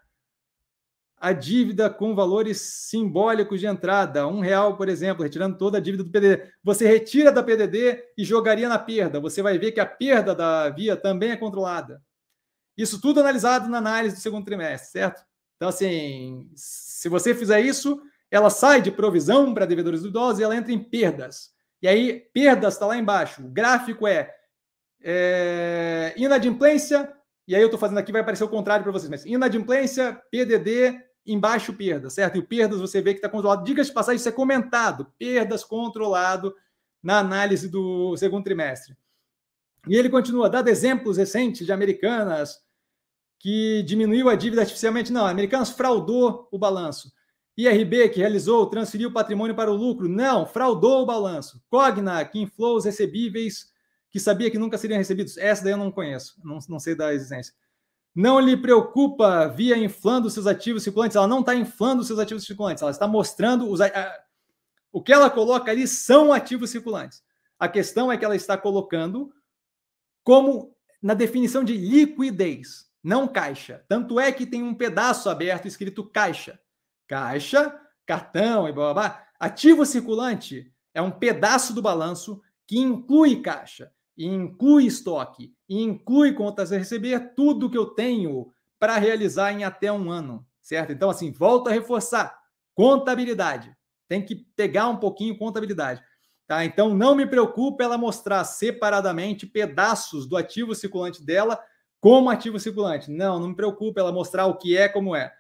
a 1.19 1.33
dívida 1.33 1.89
com 1.89 2.15
valores 2.15 2.61
simbólicos 2.61 3.59
de 3.59 3.67
entrada, 3.67 4.29
um 4.29 4.41
real, 4.41 4.77
por 4.77 4.89
exemplo, 4.89 5.23
retirando 5.23 5.57
toda 5.57 5.79
a 5.79 5.81
dívida 5.81 6.05
do 6.05 6.11
PDD. 6.11 6.53
Você 6.63 6.87
retira 6.87 7.33
da 7.33 7.43
PDD 7.43 8.05
e 8.17 8.25
jogaria 8.25 8.69
na 8.69 8.79
perda. 8.79 9.19
Você 9.19 9.43
vai 9.43 9.59
ver 9.59 9.73
que 9.73 9.81
a 9.81 9.87
perda 9.87 10.35
da 10.35 10.69
via 10.69 10.97
também 10.97 11.31
é 11.31 11.37
controlada. 11.37 12.03
Isso 12.77 13.01
tudo 13.01 13.21
analisado 13.21 13.69
na 13.69 13.79
análise 13.79 14.17
do 14.17 14.21
segundo 14.21 14.45
trimestre, 14.45 14.91
certo? 14.91 15.25
Então, 15.57 15.69
assim, 15.69 16.51
se 16.55 17.09
você 17.09 17.35
fizer 17.35 17.61
isso, 17.61 18.01
ela 18.31 18.51
sai 18.51 18.83
de 18.83 18.91
provisão 18.91 19.55
para 19.55 19.65
devedores 19.65 20.01
duvidosos 20.01 20.41
e 20.41 20.43
ela 20.43 20.57
entra 20.57 20.73
em 20.73 20.79
perdas. 20.79 21.51
E 21.81 21.89
aí, 21.89 22.21
perdas 22.33 22.75
está 22.75 22.87
lá 22.87 22.97
embaixo. 22.97 23.43
O 23.43 23.49
gráfico 23.49 24.07
é, 24.07 24.35
é 25.03 26.15
inadimplência, 26.17 27.13
e 27.49 27.55
aí 27.55 27.63
eu 27.63 27.67
estou 27.67 27.81
fazendo 27.81 27.99
aqui, 27.99 28.13
vai 28.13 28.21
aparecer 28.21 28.45
o 28.45 28.49
contrário 28.49 28.83
para 28.83 28.93
vocês, 28.93 29.09
mas 29.09 29.25
inadimplência, 29.25 30.21
PDD, 30.31 31.01
embaixo 31.27 31.73
perda, 31.73 32.09
certo? 32.11 32.37
E 32.37 32.39
o 32.39 32.47
perdas 32.47 32.81
você 32.81 33.01
vê 33.01 33.13
que 33.13 33.19
está 33.19 33.29
controlado. 33.29 33.65
Diga-se 33.65 33.91
de 33.91 33.95
passagem, 33.95 34.17
isso 34.17 34.29
é 34.29 34.33
comentado. 34.33 35.13
Perdas 35.19 35.65
controlado 35.65 36.55
na 37.03 37.19
análise 37.19 37.69
do 37.69 38.17
segundo 38.17 38.45
trimestre. 38.45 38.97
E 39.89 39.97
ele 39.97 40.11
continua, 40.11 40.51
dado 40.51 40.69
exemplos 40.69 41.17
recentes 41.17 41.65
de 41.65 41.73
americanas, 41.73 42.61
que 43.39 43.83
diminuiu 43.83 44.29
a 44.29 44.35
dívida 44.35 44.63
artificialmente. 44.63 45.13
Não, 45.13 45.27
a 45.27 45.31
Americanas 45.31 45.71
fraudou 45.71 46.49
o 46.51 46.59
balanço. 46.59 47.13
IRB, 47.57 48.11
que 48.11 48.21
realizou, 48.21 48.67
transferiu 48.67 49.09
o 49.09 49.13
patrimônio 49.13 49.57
para 49.57 49.71
o 49.71 49.77
lucro. 49.77 50.09
Não, 50.09 50.47
fraudou 50.47 51.03
o 51.03 51.07
balanço. 51.07 51.63
Cogna, 51.69 52.25
que 52.25 52.39
inflou 52.39 52.77
os 52.77 52.85
recebíveis 52.85 53.75
que 54.11 54.21
sabia 54.21 54.51
que 54.51 54.59
nunca 54.59 54.79
seriam 54.79 54.99
recebidos. 54.99 55.37
Essa 55.37 55.65
daí 55.65 55.73
eu 55.73 55.77
não 55.77 55.93
conheço, 55.93 56.41
não, 56.43 56.59
não 56.69 56.79
sei 56.79 56.95
da 56.95 57.13
existência. 57.13 57.55
Não 58.15 58.41
lhe 58.41 58.57
preocupa 58.57 59.47
via 59.47 59.77
inflando 59.77 60.31
seus 60.31 60.47
ativos 60.47 60.83
circulantes. 60.83 61.17
Ela 61.17 61.27
não 61.27 61.41
está 61.41 61.55
inflando 61.55 62.03
seus 62.03 62.19
ativos 62.19 62.45
circulantes, 62.45 62.81
ela 62.81 62.91
está 62.91 63.07
mostrando 63.07 63.71
os, 63.71 63.79
a, 63.81 64.25
o 64.91 65.03
que 65.03 65.13
ela 65.13 65.29
coloca 65.29 65.71
ali 65.71 65.87
são 65.87 66.33
ativos 66.33 66.71
circulantes. 66.71 67.23
A 67.59 67.69
questão 67.69 68.11
é 68.11 68.17
que 68.17 68.25
ela 68.25 68.35
está 68.35 68.57
colocando 68.57 69.31
como 70.25 70.75
na 71.03 71.13
definição 71.13 71.63
de 71.63 71.77
liquidez 71.77 72.86
não 73.07 73.29
caixa. 73.29 73.85
Tanto 73.89 74.19
é 74.19 74.33
que 74.33 74.45
tem 74.45 74.65
um 74.65 74.75
pedaço 74.75 75.31
aberto 75.31 75.69
escrito 75.69 76.05
caixa. 76.05 76.59
Caixa, 77.07 77.81
cartão 78.05 78.69
e 78.69 78.73
blá 78.73 78.93
blá 78.93 78.95
blá. 78.95 79.27
Ativo 79.39 79.87
circulante 79.87 80.73
é 80.93 81.01
um 81.01 81.13
pedaço 81.13 81.73
do 81.73 81.81
balanço 81.81 82.43
que 82.67 82.77
inclui 82.77 83.41
caixa, 83.43 83.93
inclui 84.19 84.87
estoque, 84.87 85.55
inclui 85.69 86.33
contas 86.33 86.73
a 86.73 86.79
receber, 86.79 87.33
tudo 87.37 87.71
que 87.71 87.79
eu 87.79 87.87
tenho 87.87 88.53
para 88.77 88.99
realizar 88.99 89.53
em 89.53 89.63
até 89.63 89.93
um 89.93 90.11
ano, 90.11 90.45
certo? 90.61 90.93
Então, 90.93 91.09
assim, 91.09 91.31
volto 91.31 91.69
a 91.69 91.73
reforçar: 91.73 92.37
contabilidade. 92.75 93.73
Tem 94.09 94.21
que 94.21 94.35
pegar 94.57 94.89
um 94.89 94.97
pouquinho 94.97 95.39
contabilidade. 95.39 96.03
Tá? 96.45 96.65
Então, 96.65 96.93
não 96.93 97.15
me 97.15 97.25
preocupe 97.25 97.85
ela 97.85 97.97
mostrar 97.97 98.43
separadamente 98.43 99.47
pedaços 99.47 100.27
do 100.27 100.37
ativo 100.37 100.75
circulante 100.75 101.25
dela 101.25 101.61
como 102.01 102.31
ativo 102.31 102.59
circulante. 102.59 103.11
Não, 103.11 103.39
não 103.39 103.49
me 103.49 103.57
preocupe 103.57 104.01
ela 104.01 104.13
mostrar 104.13 104.47
o 104.47 104.57
que 104.57 104.77
é 104.77 104.89
como 104.89 105.15
é. 105.15 105.33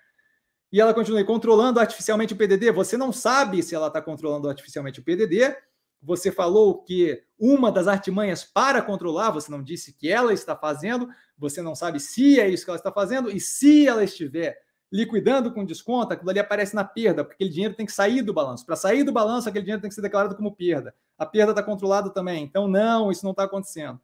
E 0.72 0.80
ela 0.80 0.92
continua 0.92 1.22
controlando 1.24 1.80
artificialmente 1.80 2.32
o 2.32 2.36
PDD. 2.36 2.70
Você 2.72 2.96
não 2.96 3.12
sabe 3.12 3.62
se 3.62 3.74
ela 3.74 3.86
está 3.86 4.02
controlando 4.02 4.48
artificialmente 4.48 5.00
o 5.00 5.02
PDD. 5.02 5.56
Você 6.02 6.30
falou 6.30 6.82
que 6.82 7.22
uma 7.38 7.70
das 7.72 7.88
artimanhas 7.88 8.44
para 8.44 8.82
controlar, 8.82 9.30
você 9.30 9.50
não 9.50 9.62
disse 9.62 9.92
que 9.92 10.10
ela 10.10 10.32
está 10.32 10.54
fazendo, 10.54 11.08
você 11.38 11.62
não 11.62 11.74
sabe 11.74 11.98
se 11.98 12.38
é 12.38 12.48
isso 12.48 12.64
que 12.64 12.70
ela 12.70 12.78
está 12.78 12.92
fazendo, 12.92 13.30
e 13.30 13.40
se 13.40 13.86
ela 13.86 14.04
estiver 14.04 14.58
liquidando 14.92 15.52
com 15.52 15.64
desconto, 15.64 16.12
aquilo 16.12 16.30
ali 16.30 16.38
aparece 16.38 16.74
na 16.74 16.84
perda, 16.84 17.24
porque 17.24 17.34
aquele 17.34 17.50
dinheiro 17.50 17.74
tem 17.74 17.86
que 17.86 17.92
sair 17.92 18.22
do 18.22 18.32
balanço. 18.32 18.64
Para 18.64 18.76
sair 18.76 19.02
do 19.02 19.12
balanço, 19.12 19.48
aquele 19.48 19.64
dinheiro 19.64 19.82
tem 19.82 19.88
que 19.88 19.94
ser 19.94 20.02
declarado 20.02 20.36
como 20.36 20.54
perda. 20.54 20.94
A 21.18 21.26
perda 21.26 21.52
está 21.52 21.62
controlada 21.62 22.10
também. 22.10 22.44
Então, 22.44 22.68
não, 22.68 23.10
isso 23.10 23.24
não 23.24 23.32
está 23.32 23.44
acontecendo. 23.44 24.00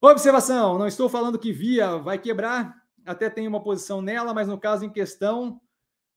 Observação: 0.00 0.78
não 0.78 0.86
estou 0.86 1.08
falando 1.08 1.38
que 1.38 1.52
Via 1.52 1.96
vai 1.96 2.18
quebrar, 2.18 2.74
até 3.04 3.28
tem 3.28 3.46
uma 3.46 3.62
posição 3.62 4.00
nela, 4.00 4.32
mas 4.32 4.48
no 4.48 4.58
caso 4.58 4.84
em 4.84 4.90
questão, 4.90 5.60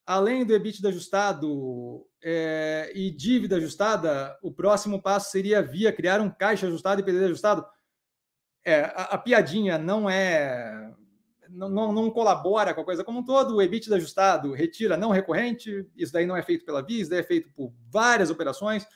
além 0.06 0.46
do 0.46 0.54
EBITDA 0.54 0.90
ajustado 0.90 2.08
é, 2.22 2.92
e 2.96 3.12
dívida 3.12 3.58
ajustada, 3.58 4.38
o 4.42 4.52
próximo 4.52 5.02
passo 5.02 5.32
seria 5.32 5.62
via 5.62 5.92
criar 5.92 6.22
um 6.22 6.30
caixa 6.30 6.68
ajustado 6.68 7.02
e 7.02 7.04
PDD 7.04 7.26
ajustado. 7.26 7.66
É, 8.66 8.84
a, 8.96 9.04
a 9.12 9.18
piadinha 9.18 9.78
não 9.78 10.10
é 10.10 10.90
não, 11.50 11.70
não, 11.70 11.92
não, 11.92 12.10
colabora 12.10 12.74
com 12.74 12.82
a 12.82 12.86
coisa 12.86 13.04
como 13.04 13.20
um 13.20 13.26
todo, 13.26 13.56
o 13.56 13.62
EBITDA 13.62 13.98
ajustado 13.98 14.54
retira 14.54 14.98
não 14.98 15.12
recorrente, 15.12 15.86
isso 15.96 16.12
daí 16.12 16.26
não 16.26 16.36
é 16.38 16.42
feito 16.42 16.66
pela 16.66 16.82
Visa, 16.82 17.12
daí 17.12 17.20
é 17.20 17.24
feito 17.24 17.52
por 17.54 17.72
várias 17.92 18.30
operações, 18.30 18.88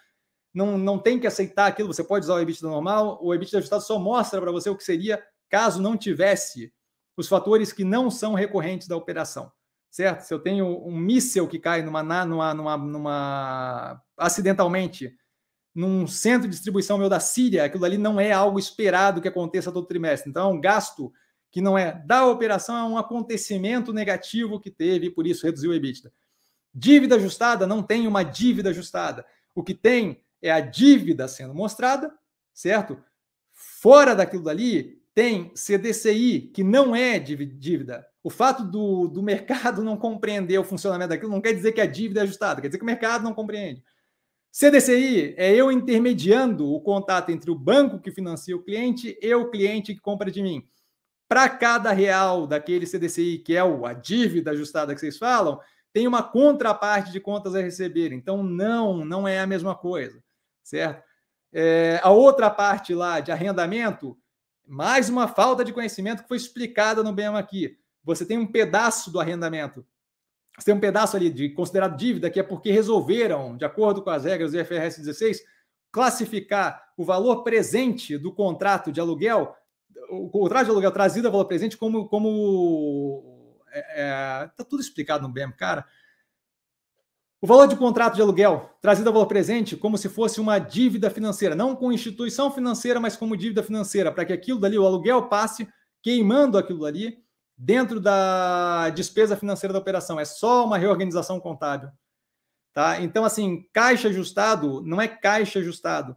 não, 0.57 0.75
não 0.75 0.97
tem 0.97 1.19
que 1.19 1.27
aceitar 1.27 1.67
aquilo, 1.67 1.93
você 1.93 2.03
pode 2.03 2.25
usar 2.25 2.33
o 2.33 2.39
EBITDA 2.39 2.67
normal, 2.67 3.19
o 3.21 3.31
EBITDA 3.31 3.59
ajustado 3.59 3.83
só 3.83 3.99
mostra 3.99 4.41
para 4.41 4.51
você 4.51 4.71
o 4.71 4.75
que 4.75 4.83
seria 4.83 5.23
caso 5.47 5.79
não 5.79 5.95
tivesse 5.95 6.73
os 7.15 7.27
fatores 7.27 7.71
que 7.71 7.83
não 7.83 8.09
são 8.09 8.33
recorrentes 8.33 8.87
da 8.87 8.95
operação, 8.95 9.51
certo? 9.91 10.21
Se 10.21 10.33
eu 10.33 10.39
tenho 10.39 10.65
um 10.83 10.97
míssel 10.97 11.47
que 11.47 11.59
cai 11.59 11.83
numa, 11.83 12.01
numa, 12.25 12.53
numa, 12.55 12.77
numa 12.77 14.01
acidentalmente 14.17 15.15
num 15.75 16.07
centro 16.07 16.47
de 16.47 16.55
distribuição 16.55 16.97
meu 16.97 17.07
da 17.07 17.19
Síria, 17.19 17.63
aquilo 17.63 17.85
ali 17.85 17.99
não 17.99 18.19
é 18.19 18.31
algo 18.31 18.57
esperado 18.57 19.21
que 19.21 19.27
aconteça 19.27 19.71
todo 19.71 19.85
trimestre. 19.85 20.27
Então, 20.27 20.49
é 20.49 20.53
um 20.55 20.59
gasto 20.59 21.13
que 21.51 21.61
não 21.61 21.77
é 21.77 22.03
da 22.03 22.25
operação, 22.25 22.75
é 22.75 22.83
um 22.83 22.97
acontecimento 22.97 23.93
negativo 23.93 24.59
que 24.59 24.71
teve 24.71 25.05
e 25.05 25.11
por 25.11 25.27
isso 25.27 25.45
reduziu 25.45 25.69
o 25.69 25.75
EBITDA. 25.75 26.11
Dívida 26.73 27.15
ajustada 27.15 27.67
não 27.67 27.83
tem 27.83 28.07
uma 28.07 28.23
dívida 28.23 28.71
ajustada. 28.71 29.23
O 29.53 29.63
que 29.63 29.75
tem 29.75 30.23
é 30.41 30.51
a 30.51 30.59
dívida 30.59 31.27
sendo 31.27 31.53
mostrada, 31.53 32.13
certo? 32.53 32.97
Fora 33.53 34.15
daquilo 34.15 34.43
dali, 34.43 35.01
tem 35.13 35.51
CDCI, 35.55 36.51
que 36.53 36.63
não 36.63 36.95
é 36.95 37.17
dívida. 37.19 38.07
O 38.23 38.29
fato 38.29 38.63
do, 38.63 39.07
do 39.07 39.23
mercado 39.23 39.83
não 39.83 39.97
compreender 39.97 40.59
o 40.59 40.63
funcionamento 40.63 41.09
daquilo 41.09 41.31
não 41.31 41.41
quer 41.41 41.53
dizer 41.53 41.71
que 41.71 41.81
a 41.81 41.85
dívida 41.85 42.19
é 42.19 42.23
ajustada, 42.23 42.61
quer 42.61 42.67
dizer 42.67 42.77
que 42.77 42.83
o 42.83 42.87
mercado 42.87 43.23
não 43.23 43.33
compreende. 43.33 43.83
CDCI 44.51 45.35
é 45.37 45.53
eu 45.53 45.71
intermediando 45.71 46.71
o 46.71 46.81
contato 46.81 47.29
entre 47.29 47.51
o 47.51 47.55
banco 47.55 47.99
que 47.99 48.11
financia 48.11 48.55
o 48.55 48.63
cliente 48.63 49.17
e 49.21 49.33
o 49.35 49.49
cliente 49.49 49.93
que 49.93 50.01
compra 50.01 50.31
de 50.31 50.41
mim 50.41 50.67
para 51.27 51.49
cada 51.49 51.91
real 51.91 52.47
daquele 52.47 52.85
CDCI, 52.85 53.39
que 53.39 53.55
é 53.55 53.59
a 53.59 53.93
dívida 53.93 54.51
ajustada 54.51 54.93
que 54.93 54.99
vocês 54.99 55.17
falam, 55.17 55.59
tem 55.91 56.07
uma 56.07 56.23
contraparte 56.23 57.11
de 57.11 57.19
contas 57.19 57.53
a 57.53 57.61
receber. 57.61 58.13
Então, 58.13 58.43
não, 58.43 59.03
não 59.03 59.27
é 59.27 59.39
a 59.39 59.47
mesma 59.47 59.75
coisa, 59.75 60.23
certo? 60.67 61.03
É, 61.53 61.99
a 62.03 62.09
outra 62.11 62.49
parte 62.49 62.93
lá 62.93 63.19
de 63.19 63.31
arrendamento, 63.31 64.17
mais 64.65 65.09
uma 65.09 65.27
falta 65.27 65.63
de 65.63 65.71
conhecimento 65.71 66.23
que 66.23 66.27
foi 66.27 66.37
explicada 66.37 67.01
no 67.01 67.13
BEM 67.13 67.35
aqui. 67.35 67.77
Você 68.03 68.25
tem 68.25 68.37
um 68.37 68.45
pedaço 68.45 69.11
do 69.11 69.19
arrendamento. 69.19 69.85
Você 70.57 70.65
tem 70.65 70.75
um 70.75 70.79
pedaço 70.79 71.15
ali 71.15 71.29
de 71.29 71.49
considerado 71.49 71.95
dívida, 71.95 72.29
que 72.29 72.39
é 72.39 72.43
porque 72.43 72.71
resolveram, 72.71 73.55
de 73.55 73.63
acordo 73.63 74.01
com 74.01 74.09
as 74.09 74.25
regras 74.25 74.51
do 74.51 74.59
IFRS 74.59 74.99
16, 74.99 75.41
classificar 75.91 76.91
o 76.97 77.05
valor 77.05 77.43
presente 77.43 78.17
do 78.17 78.33
contrato 78.33 78.91
de 78.91 78.99
aluguel 78.99 79.55
o 80.09 80.29
contrato 80.29 80.65
de 80.65 80.71
aluguel 80.71 80.91
trazido 80.91 81.27
a 81.27 81.31
valor 81.31 81.45
presente 81.45 81.77
como. 81.77 82.07
como 82.07 83.61
é, 83.71 84.01
é, 84.01 84.49
tá 84.55 84.63
tudo 84.63 84.81
explicado 84.81 85.27
no 85.27 85.33
BEM, 85.33 85.51
cara. 85.51 85.85
O 87.39 87.47
valor 87.47 87.67
de 87.67 87.75
contrato 87.75 88.15
de 88.15 88.21
aluguel 88.21 88.69
trazido 88.81 89.09
a 89.09 89.13
valor 89.13 89.27
presente 89.27 89.75
como 89.75 89.97
se 89.97 90.09
fosse 90.09 90.41
uma 90.41 90.57
dívida 90.57 91.09
financeira, 91.09 91.55
não 91.55 91.75
com 91.75 91.91
instituição 91.91 92.51
financeira, 92.51 92.99
mas 92.99 93.15
como 93.15 93.37
dívida 93.37 93.61
financeira, 93.61 94.11
para 94.11 94.25
que 94.25 94.33
aquilo 94.33 94.59
dali, 94.59 94.77
o 94.77 94.85
aluguel, 94.85 95.27
passe 95.27 95.67
queimando 96.01 96.57
aquilo 96.57 96.81
dali 96.81 97.23
dentro 97.55 97.99
da 97.99 98.89
despesa 98.89 99.37
financeira 99.37 99.73
da 99.73 99.79
operação. 99.79 100.19
É 100.19 100.25
só 100.25 100.65
uma 100.65 100.77
reorganização 100.77 101.39
contábil. 101.39 101.89
Tá? 102.73 103.01
Então, 103.01 103.23
assim, 103.23 103.67
caixa 103.71 104.07
ajustado 104.07 104.81
não 104.83 104.99
é 105.01 105.07
caixa 105.07 105.59
ajustado 105.59 106.15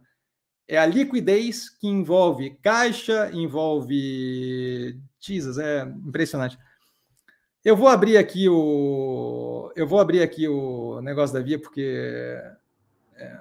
é 0.71 0.77
a 0.77 0.85
liquidez 0.85 1.69
que 1.69 1.85
envolve 1.85 2.51
caixa, 2.61 3.29
envolve. 3.33 4.97
Jesus, 5.19 5.57
é 5.57 5.83
impressionante. 5.83 6.57
Eu 7.63 7.75
vou 7.75 7.87
abrir 7.87 8.17
aqui 8.17 8.49
o. 8.49 9.71
Eu 9.75 9.87
vou 9.87 9.99
abrir 9.99 10.21
aqui 10.21 10.47
o 10.47 10.99
negócio 11.01 11.33
da 11.33 11.41
Via, 11.41 11.59
porque. 11.59 12.39
É, 13.15 13.39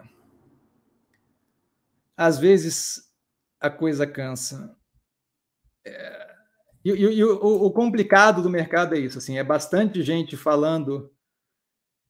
às 2.17 2.39
vezes 2.39 3.11
a 3.59 3.71
coisa 3.71 4.07
cansa. 4.07 4.77
É, 5.87 6.31
e, 6.85 6.91
e, 6.91 7.19
e 7.19 7.25
o, 7.25 7.65
o, 7.65 7.71
complicado 7.73 8.43
do 8.43 8.51
mercado 8.51 8.95
é 8.95 8.99
isso, 8.99 9.17
assim, 9.17 9.39
é 9.39 9.45
bastante 9.45 10.03
gente 10.03 10.37
falando 10.37 11.11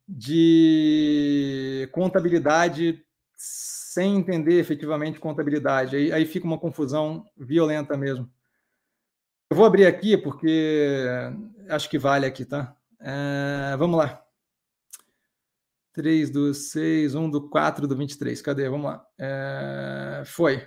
de 0.08 1.88
contabilidade 1.92 3.04
sem 3.36 4.16
entender 4.16 4.58
efetivamente 4.58 5.20
contabilidade. 5.20 5.94
Aí, 5.94 6.12
aí 6.12 6.26
fica 6.26 6.46
uma 6.46 6.58
confusão 6.58 7.24
violenta 7.36 7.96
mesmo. 7.96 8.28
Eu 9.48 9.56
vou 9.56 9.66
abrir 9.66 9.86
aqui 9.86 10.16
porque 10.16 11.06
acho 11.70 11.88
que 11.88 11.98
vale 11.98 12.26
aqui, 12.26 12.44
tá? 12.44 12.76
É, 13.00 13.76
vamos 13.78 13.98
lá. 13.98 14.22
3 15.92 16.30
do 16.30 16.54
6, 16.54 17.14
1 17.14 17.30
do 17.30 17.48
4 17.48 17.86
do 17.86 17.96
23. 17.96 18.40
Cadê? 18.42 18.68
Vamos 18.68 18.86
lá. 18.86 19.04
É, 19.18 20.22
foi. 20.26 20.66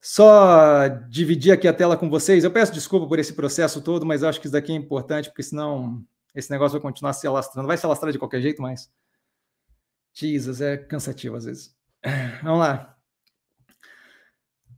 Só 0.00 0.88
dividir 1.08 1.52
aqui 1.52 1.68
a 1.68 1.74
tela 1.74 1.96
com 1.96 2.08
vocês. 2.08 2.42
Eu 2.42 2.50
peço 2.50 2.72
desculpa 2.72 3.06
por 3.06 3.18
esse 3.18 3.34
processo 3.34 3.82
todo, 3.82 4.06
mas 4.06 4.22
acho 4.22 4.40
que 4.40 4.46
isso 4.46 4.52
daqui 4.52 4.72
é 4.72 4.76
importante, 4.76 5.28
porque 5.28 5.42
senão 5.42 6.02
esse 6.34 6.50
negócio 6.50 6.72
vai 6.72 6.80
continuar 6.80 7.12
se 7.12 7.26
alastrando. 7.26 7.68
Vai 7.68 7.76
se 7.76 7.84
alastrar 7.84 8.12
de 8.12 8.18
qualquer 8.18 8.40
jeito, 8.40 8.62
mas. 8.62 8.90
Jesus, 10.12 10.60
é 10.60 10.76
cansativo 10.76 11.36
às 11.36 11.44
vezes. 11.44 11.76
Vamos 12.42 12.60
lá. 12.60 12.96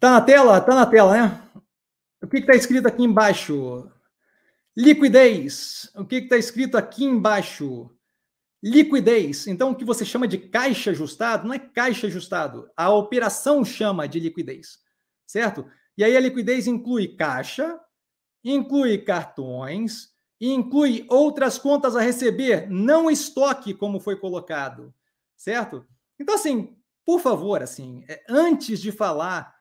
Tá 0.00 0.10
na 0.10 0.20
tela? 0.20 0.60
Tá 0.60 0.74
na 0.74 0.86
tela, 0.86 1.12
né? 1.12 1.42
O 2.20 2.26
que 2.26 2.38
está 2.38 2.54
escrito 2.54 2.88
aqui 2.88 3.04
embaixo? 3.04 3.88
Liquidez. 4.76 5.90
O 5.94 6.04
que 6.04 6.16
está 6.16 6.36
escrito 6.36 6.76
aqui 6.76 7.04
embaixo? 7.04 7.90
Liquidez. 8.62 9.46
Então, 9.46 9.70
o 9.72 9.74
que 9.74 9.84
você 9.84 10.04
chama 10.04 10.26
de 10.26 10.38
caixa 10.38 10.90
ajustado 10.90 11.46
não 11.46 11.54
é 11.54 11.58
caixa 11.58 12.06
ajustado. 12.06 12.70
A 12.76 12.90
operação 12.90 13.64
chama 13.64 14.08
de 14.08 14.18
liquidez, 14.20 14.78
certo? 15.26 15.66
E 15.96 16.04
aí 16.04 16.16
a 16.16 16.20
liquidez 16.20 16.66
inclui 16.66 17.08
caixa, 17.16 17.78
inclui 18.42 18.98
cartões, 18.98 20.10
inclui 20.40 21.04
outras 21.08 21.58
contas 21.58 21.94
a 21.94 22.00
receber, 22.00 22.68
não 22.70 23.10
estoque, 23.10 23.74
como 23.74 24.00
foi 24.00 24.16
colocado, 24.16 24.94
certo? 25.36 25.86
Então, 26.18 26.34
assim, 26.34 26.76
por 27.04 27.20
favor, 27.20 27.62
assim, 27.62 28.04
é, 28.08 28.24
antes 28.28 28.80
de 28.80 28.90
falar 28.90 29.51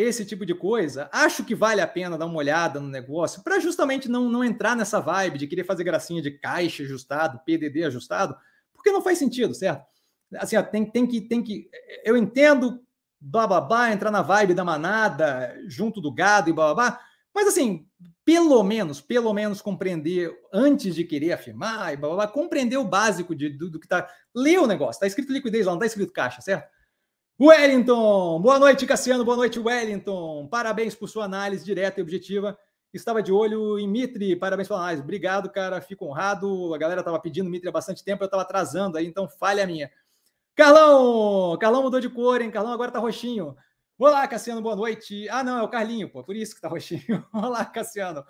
esse 0.00 0.24
tipo 0.24 0.46
de 0.46 0.54
coisa, 0.54 1.10
acho 1.12 1.44
que 1.44 1.56
vale 1.56 1.80
a 1.80 1.86
pena 1.86 2.16
dar 2.16 2.26
uma 2.26 2.38
olhada 2.38 2.78
no 2.78 2.86
negócio 2.86 3.42
para 3.42 3.58
justamente 3.58 4.08
não, 4.08 4.30
não 4.30 4.44
entrar 4.44 4.76
nessa 4.76 5.00
vibe 5.00 5.38
de 5.38 5.48
querer 5.48 5.64
fazer 5.64 5.82
gracinha 5.82 6.22
de 6.22 6.30
caixa 6.30 6.84
ajustado, 6.84 7.40
PDD 7.44 7.82
ajustado, 7.82 8.36
porque 8.72 8.92
não 8.92 9.02
faz 9.02 9.18
sentido, 9.18 9.52
certo? 9.52 9.84
Assim, 10.36 10.56
ó, 10.56 10.62
tem, 10.62 10.88
tem, 10.88 11.04
que, 11.04 11.20
tem 11.22 11.42
que. 11.42 11.68
Eu 12.04 12.16
entendo, 12.16 12.80
blá 13.20 13.44
blá 13.44 13.60
blá, 13.60 13.92
entrar 13.92 14.12
na 14.12 14.22
vibe 14.22 14.54
da 14.54 14.64
manada, 14.64 15.56
junto 15.66 16.00
do 16.00 16.14
gado 16.14 16.48
e 16.48 16.52
blá 16.52 16.72
blá 16.72 16.90
blá, 16.90 17.00
mas 17.34 17.48
assim, 17.48 17.84
pelo 18.24 18.62
menos, 18.62 19.00
pelo 19.00 19.32
menos 19.32 19.60
compreender, 19.60 20.32
antes 20.52 20.94
de 20.94 21.02
querer 21.02 21.32
afirmar 21.32 21.92
e 21.92 21.96
blá 21.96 22.08
blá, 22.08 22.16
blá 22.18 22.28
compreender 22.28 22.76
o 22.76 22.84
básico 22.84 23.34
de, 23.34 23.48
do, 23.48 23.68
do 23.68 23.80
que 23.80 23.86
está. 23.86 24.08
Lê 24.32 24.58
o 24.58 24.66
negócio, 24.68 24.92
está 24.92 25.08
escrito 25.08 25.32
liquidez 25.32 25.66
lá, 25.66 25.72
não 25.72 25.78
está 25.78 25.86
escrito 25.86 26.12
caixa, 26.12 26.40
certo? 26.40 26.77
Wellington, 27.40 28.40
boa 28.40 28.58
noite, 28.58 28.84
Cassiano, 28.84 29.24
boa 29.24 29.36
noite, 29.36 29.60
Wellington. 29.60 30.48
Parabéns 30.48 30.96
por 30.96 31.08
sua 31.08 31.24
análise 31.24 31.64
direta 31.64 32.00
e 32.00 32.02
objetiva. 32.02 32.58
Estava 32.92 33.22
de 33.22 33.30
olho 33.30 33.78
em 33.78 33.86
Mitre, 33.86 34.34
parabéns 34.34 34.66
pela 34.66 34.80
análise. 34.80 35.02
Obrigado, 35.02 35.48
cara, 35.48 35.80
fico 35.80 36.04
honrado. 36.04 36.74
A 36.74 36.78
galera 36.78 37.00
estava 37.00 37.20
pedindo 37.20 37.48
Mitre 37.48 37.68
há 37.68 37.72
bastante 37.72 38.02
tempo, 38.02 38.24
eu 38.24 38.26
estava 38.26 38.42
atrasando 38.42 38.98
aí, 38.98 39.06
então 39.06 39.28
falha 39.28 39.64
minha. 39.68 39.88
Carlão, 40.56 41.56
Carlão 41.58 41.84
mudou 41.84 42.00
de 42.00 42.08
cor, 42.08 42.42
hein? 42.42 42.50
Carlão 42.50 42.72
agora 42.72 42.90
tá 42.90 42.98
roxinho. 42.98 43.56
Olá, 43.96 44.26
Cassiano, 44.26 44.60
boa 44.60 44.74
noite. 44.74 45.28
Ah, 45.28 45.44
não, 45.44 45.60
é 45.60 45.62
o 45.62 45.68
Carlinho, 45.68 46.10
pô, 46.10 46.24
por 46.24 46.34
isso 46.34 46.56
que 46.56 46.60
tá 46.60 46.66
roxinho. 46.66 47.24
Olá, 47.32 47.64
Cassiano. 47.64 48.24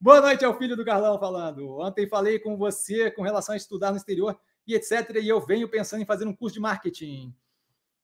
Boa 0.00 0.20
noite, 0.20 0.44
é 0.44 0.48
o 0.48 0.58
filho 0.58 0.76
do 0.76 0.84
Carlão 0.84 1.16
falando. 1.20 1.78
Ontem 1.78 2.08
falei 2.08 2.40
com 2.40 2.56
você 2.56 3.08
com 3.08 3.22
relação 3.22 3.52
a 3.52 3.56
estudar 3.56 3.92
no 3.92 3.98
exterior 3.98 4.36
e 4.66 4.74
etc. 4.74 5.14
E 5.22 5.28
eu 5.28 5.40
venho 5.40 5.68
pensando 5.68 6.02
em 6.02 6.06
fazer 6.06 6.26
um 6.26 6.34
curso 6.34 6.54
de 6.54 6.60
marketing. 6.60 7.32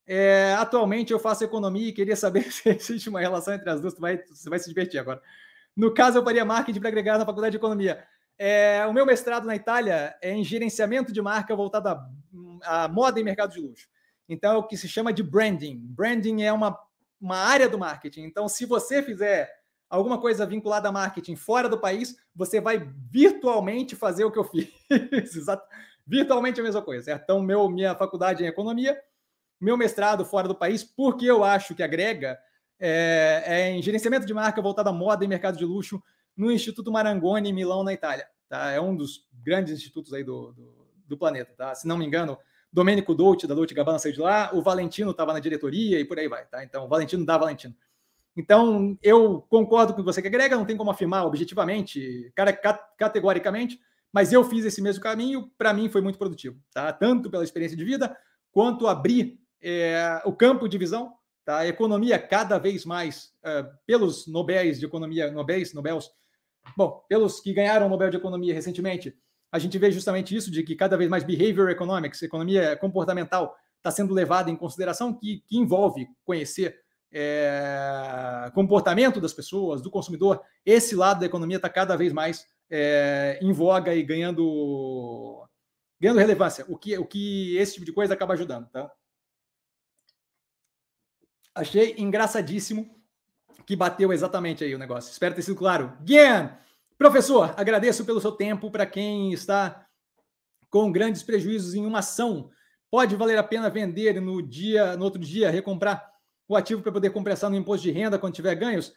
É, 0.07 0.55
atualmente 0.59 1.13
eu 1.13 1.19
faço 1.19 1.45
economia 1.45 1.89
e 1.89 1.93
queria 1.93 2.17
saber 2.17 2.43
se 2.53 2.69
existe 2.69 3.09
uma 3.09 3.21
relação 3.21 3.55
entre 3.55 3.69
as 3.71 3.81
duas. 3.81 3.95
Tu 3.95 4.01
vai, 4.01 4.23
você 4.27 4.51
vai 4.51 4.59
se 4.59 4.69
divertir 4.69 4.99
agora. 4.99 5.21
No 5.77 5.93
caso, 5.93 6.19
eu 6.19 6.25
faria 6.25 6.45
marketing 6.45 6.81
para 6.81 6.89
agregar 6.89 7.19
na 7.19 7.27
faculdade 7.27 7.53
de 7.53 7.57
economia. 7.57 8.05
É, 8.39 8.85
o 8.87 8.93
meu 8.93 9.07
mestrado 9.07 9.47
na 9.47 9.57
Itália 9.57 10.15
é 10.21 10.33
em 10.33 10.45
gerenciamento 10.45 11.13
de 11.13 11.23
marca 11.23 11.55
voltado 11.55 11.89
a, 11.89 12.09
a, 12.65 12.89
moda 12.89 13.19
e 13.19 13.25
mercado 13.25 13.53
de 13.53 13.61
luxo. 13.61 13.89
Então, 14.29 14.55
é 14.55 14.57
o 14.57 14.67
que 14.67 14.77
se 14.77 14.89
chama 14.89 15.13
de 15.13 15.23
branding. 15.23 15.79
Branding 15.79 16.43
é 16.43 16.53
uma, 16.53 16.79
uma 17.21 17.37
área 17.37 17.69
do 17.69 17.79
marketing. 17.79 18.23
Então, 18.23 18.49
se 18.49 18.67
você 18.67 19.03
fizer 19.03 19.51
alguma 19.89 20.21
coisa 20.21 20.47
vinculada 20.47 20.89
a 20.89 20.93
marketing 20.93 21.37
fora 21.37 21.69
do 21.69 21.79
país, 21.79 22.17
você 22.35 22.61
vai 22.61 22.79
virtualmente 23.11 23.95
fazer 23.95 24.25
o 24.25 24.31
que 24.31 24.39
eu 24.39 24.45
fiz. 24.45 24.69
Virtualmente 26.07 26.61
a 26.61 26.65
mesma 26.65 26.83
coisa? 26.83 27.13
Então, 27.13 27.41
meu, 27.41 27.69
minha 27.69 27.95
faculdade 27.95 28.43
em 28.43 28.47
economia, 28.47 28.99
meu 29.65 29.77
mestrado 29.77 30.25
fora 30.25 30.47
do 30.47 30.55
país, 30.55 30.85
porque 30.85 31.27
eu 31.27 31.43
acho 31.43 31.75
que 31.75 31.83
agrega, 31.83 32.39
é, 32.79 33.43
é 33.47 33.71
em 33.71 33.83
gerenciamento 33.83 34.27
de 34.27 34.35
marca 34.35 34.61
voltado 34.61 34.91
à 34.91 34.93
moda 34.93 35.25
e 35.25 35.29
mercado 35.29 35.57
de 35.57 35.65
luxo 35.65 36.03
no 36.37 36.51
Instituto 36.51 36.93
Marangoni, 36.93 37.49
em 37.49 37.53
Milão, 37.53 37.83
na 37.83 37.93
Itália. 37.93 38.27
Tá? 38.49 38.71
É 38.71 38.81
um 38.81 38.95
dos 38.95 39.27
grandes 39.33 39.73
institutos 39.73 40.13
aí 40.13 40.23
do, 40.23 40.53
do, 40.53 40.87
do 41.07 41.17
planeta. 41.17 41.53
Tá? 41.57 41.75
Se 41.75 41.89
não 41.89 41.97
me 41.97 42.05
engano, 42.05 42.39
Domênico 42.73 43.15
Dolce, 43.15 43.47
da 43.47 43.55
Dolce 43.55 43.73
Gabbana, 43.73 43.99
saiu 43.99 44.13
de 44.13 44.21
lá, 44.21 44.51
o 44.53 44.61
Valentino 44.63 45.13
estava 45.13 45.33
na 45.33 45.41
diretoria 45.41 45.99
e 45.99 46.05
por 46.05 46.19
aí 46.19 46.29
vai. 46.29 46.45
Tá? 46.47 46.63
Então, 46.63 46.89
Valentino 46.89 47.25
da 47.25 47.39
Valentino. 47.39 47.75
Então, 48.37 48.99
eu 49.01 49.43
concordo 49.49 49.95
com 49.95 50.03
você 50.03 50.21
que 50.21 50.29
agrega, 50.29 50.57
não 50.57 50.65
tem 50.65 50.77
como 50.77 50.91
afirmar 50.91 51.25
objetivamente, 51.25 52.33
categoricamente, 52.99 53.79
mas 54.13 54.33
eu 54.33 54.43
fiz 54.43 54.65
esse 54.65 54.83
mesmo 54.83 55.03
caminho, 55.03 55.51
para 55.57 55.73
mim 55.73 55.89
foi 55.89 56.01
muito 56.01 56.19
produtivo, 56.19 56.61
tá? 56.73 56.93
Tanto 56.93 57.31
pela 57.31 57.45
experiência 57.45 57.77
de 57.77 57.85
vida, 57.85 58.17
quanto 58.51 58.89
abrir 58.89 59.41
é, 59.65 60.21
o 60.27 60.33
campo 60.33 60.69
de 60.69 60.77
visão, 60.77 61.15
tá? 61.45 61.59
A 61.59 61.67
economia 61.67 62.19
cada 62.19 62.59
vez 62.59 62.85
mais, 62.85 63.33
é, 63.43 63.65
pelos 63.87 64.27
Nobéis 64.27 64.79
de 64.79 64.85
Economia, 64.85 65.31
Nobéis, 65.31 65.73
Nobels, 65.73 66.11
bom, 66.77 67.03
pelos 67.09 67.41
que 67.41 67.53
ganharam 67.55 67.87
o 67.87 67.89
Nobel 67.89 68.11
de 68.11 68.19
Economia 68.19 68.53
recentemente, 68.53 69.17
a 69.51 69.59
gente 69.59 69.79
vê 69.79 69.91
justamente 69.91 70.37
isso, 70.37 70.51
de 70.51 70.63
que 70.63 70.75
cada 70.75 70.97
vez 70.97 71.09
mais 71.09 71.25
behavior 71.25 71.71
economics, 71.71 72.21
economia 72.23 72.77
comportamental, 72.77 73.57
está 73.79 73.91
sendo 73.91 74.13
levada 74.13 74.51
em 74.51 74.57
consideração, 74.57 75.15
que, 75.15 75.43
que 75.47 75.57
envolve 75.57 76.09
conhecer 76.25 76.85
é, 77.13 78.51
comportamento 78.53 79.21
das 79.21 79.33
pessoas, 79.33 79.81
do 79.81 79.91
consumidor, 79.91 80.43
esse 80.67 80.97
lado 80.97 81.21
da 81.21 81.27
economia 81.27 81.57
está 81.57 81.69
cada 81.69 81.97
vez 81.97 82.13
mais 82.13 82.47
é, 82.69 83.39
em 83.41 83.53
voga 83.53 83.95
e 83.95 84.03
ganhando, 84.03 85.47
ganhando 86.01 86.19
relevância, 86.19 86.65
o 86.69 86.77
que, 86.77 86.99
o 86.99 87.07
que 87.07 87.57
esse 87.57 87.75
tipo 87.75 87.87
de 87.87 87.93
coisa 87.93 88.15
acaba 88.15 88.35
ajudando. 88.35 88.69
Tá? 88.71 88.91
Achei 91.55 91.95
engraçadíssimo 91.99 92.91
que 93.65 93.77
bateu 93.77 94.13
exatamente 94.13 94.65
aí 94.65 94.75
o 94.75 94.79
negócio. 94.79 95.11
Espero 95.11 95.35
ter 95.35 95.43
sido 95.43 95.57
claro. 95.57 95.93
Guian, 96.03 96.57
professor, 96.99 97.55
agradeço 97.57 98.05
pelo 98.05 98.21
seu 98.21 98.33
tempo. 98.33 98.71
Para 98.71 98.87
quem 98.87 99.33
está 99.33 99.87
com 100.69 100.91
grandes 100.91 101.23
prejuízos 101.23 101.75
em 101.75 101.87
uma 101.87 102.01
ação, 102.01 102.51
pode 102.91 103.15
valer 103.17 103.39
a 103.39 103.43
pena 103.43 103.71
vender 103.71 104.21
no 104.21 104.43
dia, 104.43 104.97
no 104.97 105.05
outro 105.05 105.21
dia, 105.21 105.51
recomprar 105.51 106.13
o 106.49 106.57
ativo 106.57 106.83
para 106.83 106.93
poder 106.93 107.11
compensar 107.11 107.49
no 107.49 107.57
imposto 107.57 107.85
de 107.85 107.93
renda 107.93 108.19
quando 108.19 108.35
tiver 108.35 108.55
ganhos? 108.55 108.93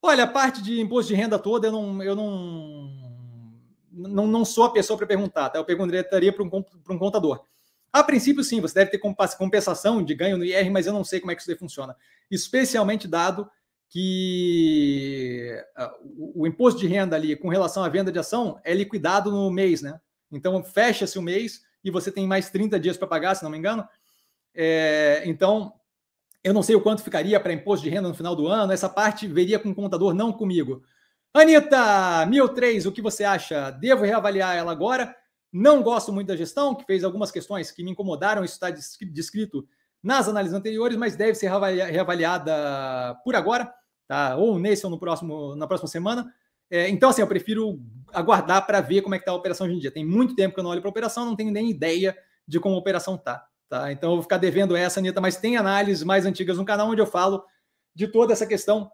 Olha, 0.00 0.24
a 0.24 0.28
parte 0.28 0.62
de 0.62 0.80
imposto 0.80 1.08
de 1.08 1.20
renda 1.20 1.38
toda 1.38 1.66
eu 1.66 1.72
não, 1.72 2.02
eu 2.02 2.14
não, 2.14 2.90
não, 3.90 4.26
não 4.26 4.44
sou 4.44 4.64
a 4.64 4.72
pessoa 4.72 4.96
para 4.96 5.06
perguntar, 5.06 5.50
tá? 5.50 5.58
Eu 5.58 5.64
perguntaria 5.64 6.32
para 6.32 6.44
um, 6.44 6.64
um 6.90 6.98
contador. 6.98 7.44
A 7.96 8.04
princípio, 8.04 8.44
sim, 8.44 8.60
você 8.60 8.74
deve 8.74 8.90
ter 8.90 8.98
compensação 8.98 10.04
de 10.04 10.14
ganho 10.14 10.36
no 10.36 10.44
IR, 10.44 10.70
mas 10.70 10.86
eu 10.86 10.92
não 10.92 11.02
sei 11.02 11.18
como 11.18 11.32
é 11.32 11.34
que 11.34 11.40
isso 11.40 11.56
funciona. 11.56 11.96
Especialmente 12.30 13.08
dado 13.08 13.50
que 13.88 15.58
uh, 15.78 16.32
o 16.34 16.46
imposto 16.46 16.78
de 16.78 16.86
renda 16.86 17.16
ali 17.16 17.34
com 17.34 17.48
relação 17.48 17.82
à 17.82 17.88
venda 17.88 18.12
de 18.12 18.18
ação 18.18 18.60
é 18.62 18.74
liquidado 18.74 19.30
no 19.30 19.50
mês, 19.50 19.80
né? 19.80 19.98
Então 20.30 20.62
fecha-se 20.62 21.18
o 21.18 21.22
mês 21.22 21.62
e 21.82 21.90
você 21.90 22.12
tem 22.12 22.26
mais 22.26 22.50
30 22.50 22.78
dias 22.78 22.98
para 22.98 23.08
pagar, 23.08 23.34
se 23.34 23.42
não 23.42 23.50
me 23.50 23.56
engano. 23.56 23.88
É, 24.54 25.22
então, 25.24 25.72
eu 26.44 26.52
não 26.52 26.62
sei 26.62 26.76
o 26.76 26.82
quanto 26.82 27.02
ficaria 27.02 27.40
para 27.40 27.54
imposto 27.54 27.82
de 27.82 27.88
renda 27.88 28.08
no 28.08 28.14
final 28.14 28.36
do 28.36 28.46
ano. 28.46 28.74
Essa 28.74 28.90
parte 28.90 29.26
veria 29.26 29.58
com 29.58 29.70
o 29.70 29.74
contador, 29.74 30.12
não 30.12 30.34
comigo. 30.34 30.82
Anitta, 31.32 32.26
1003, 32.26 32.84
o 32.84 32.92
que 32.92 33.00
você 33.00 33.24
acha? 33.24 33.70
Devo 33.70 34.04
reavaliar 34.04 34.54
ela 34.54 34.70
agora? 34.70 35.16
Não 35.58 35.82
gosto 35.82 36.12
muito 36.12 36.28
da 36.28 36.36
gestão, 36.36 36.74
que 36.74 36.84
fez 36.84 37.02
algumas 37.02 37.30
questões 37.30 37.70
que 37.70 37.82
me 37.82 37.90
incomodaram. 37.90 38.44
Isso 38.44 38.54
está 38.54 38.68
descrito 38.70 39.66
nas 40.02 40.28
análises 40.28 40.54
anteriores, 40.54 40.98
mas 40.98 41.16
deve 41.16 41.34
ser 41.34 41.48
reavaliada 41.48 43.18
por 43.24 43.34
agora, 43.34 43.72
tá? 44.06 44.36
ou 44.36 44.58
nesse 44.58 44.84
ou 44.84 44.90
no 44.90 44.98
próximo, 44.98 45.56
na 45.56 45.66
próxima 45.66 45.88
semana. 45.88 46.30
É, 46.70 46.90
então, 46.90 47.08
assim, 47.08 47.22
eu 47.22 47.26
prefiro 47.26 47.80
aguardar 48.12 48.66
para 48.66 48.82
ver 48.82 49.00
como 49.00 49.14
é 49.14 49.18
que 49.18 49.22
está 49.22 49.32
a 49.32 49.34
operação 49.34 49.66
hoje 49.66 49.76
em 49.76 49.78
dia. 49.78 49.90
Tem 49.90 50.04
muito 50.04 50.34
tempo 50.34 50.52
que 50.52 50.60
eu 50.60 50.64
não 50.64 50.70
olho 50.70 50.82
para 50.82 50.88
a 50.88 50.90
operação, 50.90 51.24
não 51.24 51.34
tenho 51.34 51.50
nem 51.50 51.70
ideia 51.70 52.14
de 52.46 52.60
como 52.60 52.74
a 52.74 52.78
operação 52.78 53.14
está. 53.14 53.46
Tá? 53.66 53.90
Então 53.90 54.10
eu 54.10 54.16
vou 54.16 54.22
ficar 54.22 54.36
devendo 54.36 54.76
essa, 54.76 55.00
Anitta, 55.00 55.22
mas 55.22 55.38
tem 55.38 55.56
análises 55.56 56.04
mais 56.04 56.26
antigas 56.26 56.58
no 56.58 56.66
canal 56.66 56.88
onde 56.88 57.00
eu 57.00 57.06
falo 57.06 57.42
de 57.94 58.06
toda 58.06 58.34
essa 58.34 58.46
questão. 58.46 58.90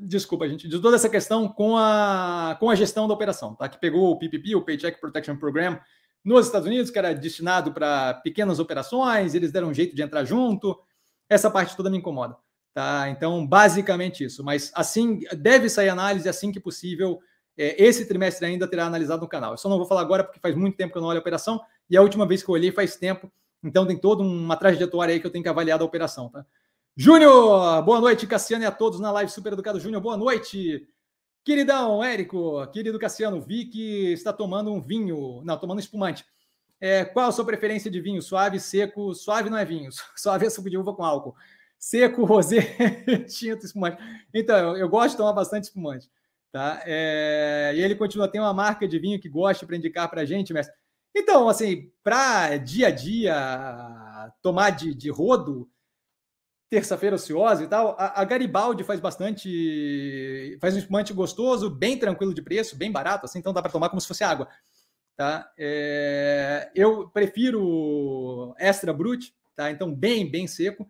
Desculpa, 0.00 0.48
gente, 0.48 0.68
de 0.68 0.80
toda 0.80 0.96
essa 0.96 1.08
questão 1.08 1.48
com 1.48 1.76
a, 1.76 2.56
com 2.60 2.70
a 2.70 2.74
gestão 2.74 3.08
da 3.08 3.14
operação, 3.14 3.54
tá? 3.54 3.68
Que 3.68 3.78
pegou 3.78 4.10
o 4.10 4.18
PPP, 4.18 4.54
o 4.54 4.64
Paycheck 4.64 5.00
Protection 5.00 5.36
Program, 5.36 5.80
nos 6.24 6.46
Estados 6.46 6.68
Unidos, 6.68 6.90
que 6.90 6.98
era 6.98 7.14
destinado 7.14 7.72
para 7.72 8.14
pequenas 8.14 8.58
operações, 8.58 9.34
eles 9.34 9.50
deram 9.50 9.68
um 9.68 9.74
jeito 9.74 9.96
de 9.96 10.02
entrar 10.02 10.24
junto. 10.24 10.78
Essa 11.28 11.50
parte 11.50 11.76
toda 11.76 11.90
me 11.90 11.98
incomoda. 11.98 12.36
Tá? 12.74 13.08
Então, 13.08 13.46
basicamente 13.46 14.24
isso. 14.24 14.44
Mas 14.44 14.70
assim, 14.74 15.20
deve 15.36 15.68
sair 15.68 15.88
análise 15.88 16.28
assim 16.28 16.52
que 16.52 16.60
possível. 16.60 17.18
É, 17.56 17.82
esse 17.82 18.06
trimestre 18.06 18.46
ainda 18.46 18.68
terá 18.68 18.86
analisado 18.86 19.22
no 19.22 19.28
canal. 19.28 19.52
Eu 19.52 19.56
só 19.56 19.68
não 19.68 19.78
vou 19.78 19.86
falar 19.86 20.02
agora 20.02 20.22
porque 20.22 20.38
faz 20.38 20.54
muito 20.54 20.76
tempo 20.76 20.92
que 20.92 20.98
eu 20.98 21.02
não 21.02 21.08
olho 21.08 21.18
a 21.18 21.20
operação 21.20 21.60
e 21.90 21.96
a 21.96 22.02
última 22.02 22.26
vez 22.26 22.42
que 22.42 22.48
eu 22.48 22.54
olhei 22.54 22.70
faz 22.70 22.96
tempo, 22.96 23.32
então 23.64 23.86
tem 23.86 23.96
toda 23.96 24.22
uma 24.22 24.56
trajetória 24.56 25.12
aí 25.12 25.20
que 25.20 25.26
eu 25.26 25.30
tenho 25.30 25.42
que 25.42 25.48
avaliar 25.48 25.78
da 25.78 25.84
operação, 25.84 26.28
tá? 26.28 26.44
Júnior, 27.00 27.80
boa 27.84 28.00
noite, 28.00 28.26
Cassiano 28.26 28.64
e 28.64 28.66
a 28.66 28.72
todos 28.72 28.98
na 28.98 29.12
live 29.12 29.30
Super 29.30 29.52
Educado 29.52 29.78
Júnior, 29.78 30.02
boa 30.02 30.16
noite. 30.16 30.84
Queridão, 31.44 32.02
Érico, 32.02 32.66
querido 32.72 32.98
Cassiano, 32.98 33.40
vi 33.40 33.66
que 33.66 34.12
está 34.14 34.32
tomando 34.32 34.72
um 34.72 34.82
vinho, 34.82 35.40
não, 35.44 35.56
tomando 35.56 35.78
espumante. 35.78 36.26
É, 36.80 37.04
qual 37.04 37.28
a 37.28 37.32
sua 37.32 37.44
preferência 37.44 37.88
de 37.88 38.00
vinho? 38.00 38.20
Suave, 38.20 38.58
seco? 38.58 39.14
Suave 39.14 39.48
não 39.48 39.56
é 39.56 39.64
vinho, 39.64 39.90
suave 40.18 40.46
é 40.46 40.50
suco 40.50 40.68
de 40.68 40.76
uva 40.76 40.92
com 40.92 41.04
álcool. 41.04 41.36
Seco, 41.78 42.24
rosé, 42.26 42.62
tinto, 43.28 43.64
espumante. 43.64 44.02
Então, 44.34 44.76
eu, 44.76 44.88
gosto 44.88 45.10
de 45.12 45.18
tomar 45.18 45.34
bastante 45.34 45.64
espumante. 45.66 46.10
Tá? 46.50 46.82
É, 46.84 47.74
e 47.76 47.80
ele 47.80 47.94
continua, 47.94 48.26
tem 48.26 48.40
uma 48.40 48.52
marca 48.52 48.88
de 48.88 48.98
vinho 48.98 49.20
que 49.20 49.28
gosta 49.28 49.64
para 49.64 49.76
indicar 49.76 50.10
para 50.10 50.22
a 50.22 50.24
gente, 50.24 50.52
mestre. 50.52 50.74
Então, 51.14 51.48
assim, 51.48 51.92
para 52.02 52.56
dia 52.56 52.88
a 52.88 52.90
dia 52.90 54.32
tomar 54.42 54.70
de, 54.70 54.92
de 54.96 55.08
rodo, 55.10 55.70
terça-feira 56.70 57.16
ociosa 57.16 57.64
e 57.64 57.66
tal, 57.66 57.96
a, 57.98 58.20
a, 58.20 58.24
Garibaldi 58.24 58.84
faz 58.84 59.00
bastante, 59.00 60.58
faz 60.60 60.74
um 60.74 60.78
espumante 60.78 61.12
gostoso, 61.12 61.70
bem 61.70 61.98
tranquilo 61.98 62.34
de 62.34 62.42
preço, 62.42 62.76
bem 62.76 62.92
barato, 62.92 63.24
assim, 63.24 63.38
então 63.38 63.52
dá 63.52 63.62
para 63.62 63.72
tomar 63.72 63.88
como 63.88 64.00
se 64.00 64.08
fosse 64.08 64.22
água. 64.22 64.48
Tá? 65.16 65.50
É, 65.58 66.70
eu 66.74 67.08
prefiro 67.08 68.54
extra 68.58 68.92
brut, 68.92 69.34
tá? 69.56 69.70
Então 69.70 69.92
bem, 69.92 70.30
bem 70.30 70.46
seco. 70.46 70.88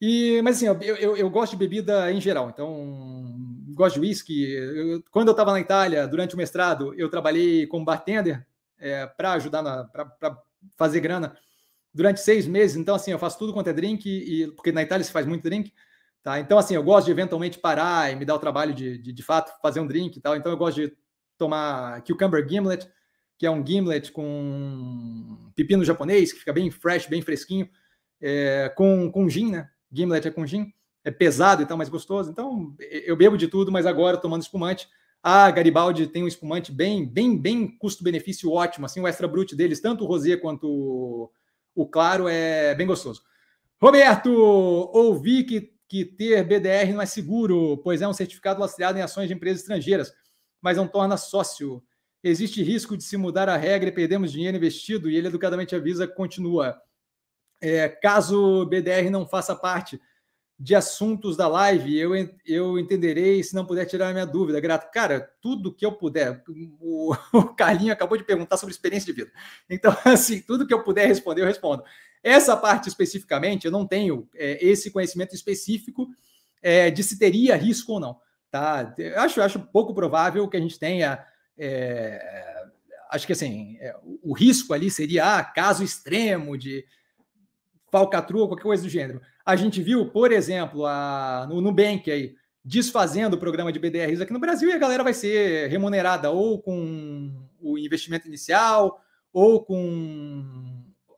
E, 0.00 0.40
mas 0.42 0.56
assim, 0.56 0.66
eu, 0.66 0.96
eu, 0.96 1.16
eu 1.16 1.30
gosto 1.30 1.52
de 1.52 1.58
bebida 1.58 2.12
em 2.12 2.20
geral, 2.20 2.50
então 2.50 3.34
gosto 3.74 3.94
de 3.94 4.00
whisky. 4.00 5.02
Quando 5.10 5.28
eu 5.28 5.32
estava 5.32 5.52
na 5.52 5.60
Itália, 5.60 6.06
durante 6.06 6.34
o 6.34 6.38
mestrado, 6.38 6.94
eu 6.94 7.08
trabalhei 7.08 7.66
como 7.66 7.84
bartender 7.84 8.46
é, 8.78 9.06
para 9.06 9.32
ajudar 9.32 9.62
para 9.84 10.42
fazer 10.76 11.00
grana 11.00 11.36
durante 11.94 12.20
seis 12.20 12.46
meses. 12.46 12.76
Então, 12.76 12.94
assim, 12.94 13.10
eu 13.10 13.18
faço 13.18 13.38
tudo 13.38 13.52
quanto 13.52 13.68
é 13.68 13.72
drink, 13.72 14.08
e, 14.08 14.48
porque 14.52 14.72
na 14.72 14.82
Itália 14.82 15.04
se 15.04 15.12
faz 15.12 15.26
muito 15.26 15.42
drink. 15.42 15.72
Tá? 16.22 16.38
Então, 16.38 16.58
assim, 16.58 16.74
eu 16.74 16.82
gosto 16.82 17.06
de 17.06 17.12
eventualmente 17.12 17.58
parar 17.58 18.12
e 18.12 18.16
me 18.16 18.24
dar 18.24 18.36
o 18.36 18.38
trabalho 18.38 18.72
de, 18.72 18.98
de, 18.98 19.12
de 19.12 19.22
fato, 19.22 19.52
fazer 19.60 19.80
um 19.80 19.86
drink 19.86 20.16
e 20.16 20.20
tal. 20.20 20.36
Então, 20.36 20.52
eu 20.52 20.58
gosto 20.58 20.80
de 20.80 20.96
tomar 21.36 22.02
Cucumber 22.02 22.48
Gimlet, 22.48 22.88
que 23.36 23.46
é 23.46 23.50
um 23.50 23.66
gimlet 23.66 24.12
com 24.12 25.50
pepino 25.56 25.84
japonês, 25.84 26.32
que 26.32 26.38
fica 26.38 26.52
bem 26.52 26.70
fresh, 26.70 27.06
bem 27.06 27.20
fresquinho, 27.20 27.68
é, 28.20 28.72
com, 28.76 29.10
com 29.10 29.28
gin, 29.28 29.50
né? 29.50 29.68
Gimlet 29.90 30.28
é 30.28 30.30
com 30.30 30.46
gin. 30.46 30.72
É 31.04 31.10
pesado 31.10 31.60
e 31.60 31.66
tal, 31.66 31.76
mais 31.76 31.88
gostoso. 31.88 32.30
Então, 32.30 32.76
eu 32.78 33.16
bebo 33.16 33.36
de 33.36 33.48
tudo, 33.48 33.72
mas 33.72 33.84
agora 33.84 34.16
tomando 34.16 34.42
espumante. 34.42 34.88
A 35.20 35.50
Garibaldi 35.50 36.06
tem 36.06 36.22
um 36.22 36.28
espumante 36.28 36.70
bem, 36.70 37.04
bem, 37.04 37.36
bem 37.36 37.76
custo-benefício 37.76 38.50
ótimo. 38.52 38.86
Assim, 38.86 39.00
o 39.00 39.08
extra 39.08 39.26
brut 39.26 39.56
deles, 39.56 39.80
tanto 39.80 40.04
o 40.04 40.06
rosé 40.06 40.36
quanto 40.36 41.28
o, 41.74 41.86
claro, 41.86 42.28
é 42.28 42.74
bem 42.74 42.86
gostoso. 42.86 43.22
Roberto, 43.80 44.30
ouvi 44.30 45.44
que, 45.44 45.72
que 45.88 46.04
ter 46.04 46.44
BDR 46.44 46.92
não 46.92 47.02
é 47.02 47.06
seguro, 47.06 47.78
pois 47.78 48.00
é 48.02 48.08
um 48.08 48.12
certificado 48.12 48.60
lastreado 48.60 48.98
em 48.98 49.02
ações 49.02 49.28
de 49.28 49.34
empresas 49.34 49.62
estrangeiras, 49.62 50.12
mas 50.60 50.76
não 50.76 50.86
torna 50.86 51.16
sócio. 51.16 51.82
Existe 52.22 52.62
risco 52.62 52.96
de 52.96 53.02
se 53.02 53.16
mudar 53.16 53.48
a 53.48 53.56
regra 53.56 53.88
e 53.88 53.92
perdermos 53.92 54.30
dinheiro 54.30 54.56
investido? 54.56 55.10
E 55.10 55.16
ele 55.16 55.26
educadamente 55.26 55.74
avisa 55.74 56.06
continua. 56.06 56.80
É, 57.60 57.88
caso 57.88 58.66
BDR 58.66 59.10
não 59.10 59.26
faça 59.26 59.54
parte 59.56 60.00
de 60.62 60.76
assuntos 60.76 61.36
da 61.36 61.48
live, 61.48 61.98
eu, 61.98 62.12
eu 62.46 62.78
entenderei 62.78 63.42
se 63.42 63.52
não 63.52 63.66
puder 63.66 63.84
tirar 63.84 64.10
a 64.10 64.12
minha 64.12 64.24
dúvida. 64.24 64.60
Grato. 64.60 64.92
Cara, 64.92 65.28
tudo 65.40 65.74
que 65.74 65.84
eu 65.84 65.90
puder. 65.90 66.40
O, 66.80 67.12
o 67.34 67.52
Carlinho 67.52 67.92
acabou 67.92 68.16
de 68.16 68.22
perguntar 68.22 68.56
sobre 68.56 68.72
experiência 68.72 69.12
de 69.12 69.20
vida. 69.20 69.32
Então, 69.68 69.92
assim, 70.06 70.40
tudo 70.40 70.64
que 70.64 70.72
eu 70.72 70.84
puder 70.84 71.08
responder, 71.08 71.42
eu 71.42 71.46
respondo. 71.46 71.82
Essa 72.22 72.56
parte 72.56 72.88
especificamente, 72.88 73.64
eu 73.64 73.72
não 73.72 73.84
tenho 73.84 74.28
é, 74.36 74.64
esse 74.64 74.92
conhecimento 74.92 75.34
específico 75.34 76.06
é, 76.62 76.92
de 76.92 77.02
se 77.02 77.18
teria 77.18 77.56
risco 77.56 77.94
ou 77.94 78.00
não. 78.00 78.20
Tá? 78.48 78.94
Eu 78.96 79.18
acho, 79.18 79.42
acho 79.42 79.58
pouco 79.58 79.92
provável 79.92 80.46
que 80.46 80.56
a 80.56 80.60
gente 80.60 80.78
tenha. 80.78 81.26
É, 81.58 82.66
acho 83.10 83.26
que 83.26 83.32
assim, 83.32 83.76
é, 83.80 83.96
o 84.22 84.32
risco 84.32 84.72
ali 84.72 84.92
seria 84.92 85.38
ah, 85.38 85.42
caso 85.42 85.82
extremo 85.82 86.56
de 86.56 86.86
falcatrua, 87.90 88.46
qualquer 88.46 88.62
coisa 88.62 88.84
do 88.84 88.88
gênero. 88.88 89.20
A 89.44 89.56
gente 89.56 89.82
viu, 89.82 90.10
por 90.10 90.32
exemplo, 90.32 90.86
a, 90.86 91.46
no 91.48 91.60
Nubank 91.60 92.10
aí, 92.10 92.34
desfazendo 92.64 93.34
o 93.34 93.38
programa 93.38 93.72
de 93.72 93.78
BDRs 93.78 94.20
aqui 94.20 94.32
no 94.32 94.38
Brasil 94.38 94.68
e 94.68 94.72
a 94.72 94.78
galera 94.78 95.02
vai 95.02 95.12
ser 95.12 95.68
remunerada 95.68 96.30
ou 96.30 96.62
com 96.62 97.48
o 97.60 97.76
investimento 97.76 98.28
inicial 98.28 99.00
ou 99.32 99.64
com 99.64 100.44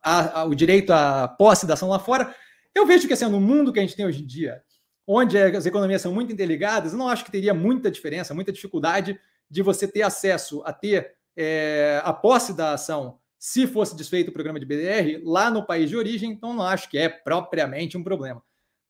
a, 0.01 0.41
a, 0.41 0.45
o 0.45 0.55
direito 0.55 0.91
à 0.91 1.27
posse 1.27 1.67
da 1.67 1.75
ação 1.75 1.89
lá 1.89 1.99
fora. 1.99 2.33
Eu 2.73 2.85
vejo 2.85 3.07
que 3.07 3.13
assim, 3.13 3.25
no 3.25 3.39
mundo 3.39 3.71
que 3.71 3.79
a 3.79 3.81
gente 3.81 3.95
tem 3.95 4.05
hoje 4.05 4.23
em 4.23 4.25
dia, 4.25 4.61
onde 5.05 5.37
as 5.37 5.65
economias 5.65 6.01
são 6.01 6.13
muito 6.13 6.33
interligadas, 6.33 6.93
eu 6.93 6.97
não 6.97 7.07
acho 7.07 7.23
que 7.23 7.31
teria 7.31 7.53
muita 7.53 7.91
diferença, 7.91 8.33
muita 8.33 8.51
dificuldade 8.51 9.19
de 9.49 9.61
você 9.61 9.87
ter 9.87 10.01
acesso 10.01 10.63
a 10.65 10.73
ter 10.73 11.13
é, 11.37 12.01
a 12.03 12.11
posse 12.11 12.53
da 12.53 12.73
ação 12.73 13.19
se 13.45 13.67
fosse 13.67 13.95
desfeito 13.95 14.31
o 14.31 14.33
programa 14.33 14.59
de 14.59 14.65
BDR 14.65 15.21
lá 15.23 15.51
no 15.51 15.63
país 15.63 15.87
de 15.87 15.95
origem, 15.95 16.31
então 16.31 16.51
não 16.51 16.63
acho 16.63 16.89
que 16.89 16.97
é 16.97 17.07
propriamente 17.07 17.95
um 17.95 18.03
problema. 18.03 18.41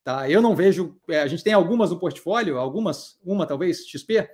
Tá? 0.02 0.30
Eu 0.30 0.42
não 0.42 0.56
vejo. 0.56 0.98
É, 1.10 1.20
a 1.20 1.28
gente 1.28 1.44
tem 1.44 1.52
algumas 1.52 1.90
no 1.90 2.00
portfólio, 2.00 2.58
algumas, 2.58 3.20
uma 3.22 3.46
talvez, 3.46 3.86
XP. 3.86 4.26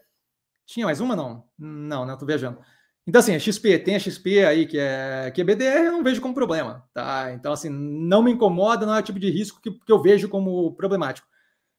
Tinha 0.68 0.86
mais 0.86 1.00
uma? 1.00 1.16
Não. 1.16 1.44
Não, 1.58 2.06
não, 2.06 2.14
estou 2.14 2.28
viajando. 2.28 2.60
Então, 3.08 3.18
assim, 3.18 3.34
a 3.34 3.40
XP, 3.40 3.80
tem 3.80 3.96
a 3.96 4.00
XP 4.00 4.46
aí 4.46 4.68
que 4.68 4.78
é, 4.78 5.32
que 5.34 5.42
é 5.42 5.44
BDR, 5.44 5.86
eu 5.86 5.92
não 5.92 6.04
vejo 6.04 6.22
como 6.22 6.36
problema. 6.36 6.88
Tá? 6.94 7.34
Então, 7.34 7.52
assim, 7.52 7.70
não 7.70 8.22
me 8.22 8.32
incomoda, 8.32 8.86
não 8.86 8.94
é 8.94 9.00
o 9.00 9.04
tipo 9.04 9.20
de 9.20 9.32
risco 9.32 9.60
que, 9.60 9.72
que 9.72 9.92
eu 9.92 10.04
vejo 10.04 10.30
como 10.30 10.72
problemático. 10.76 11.28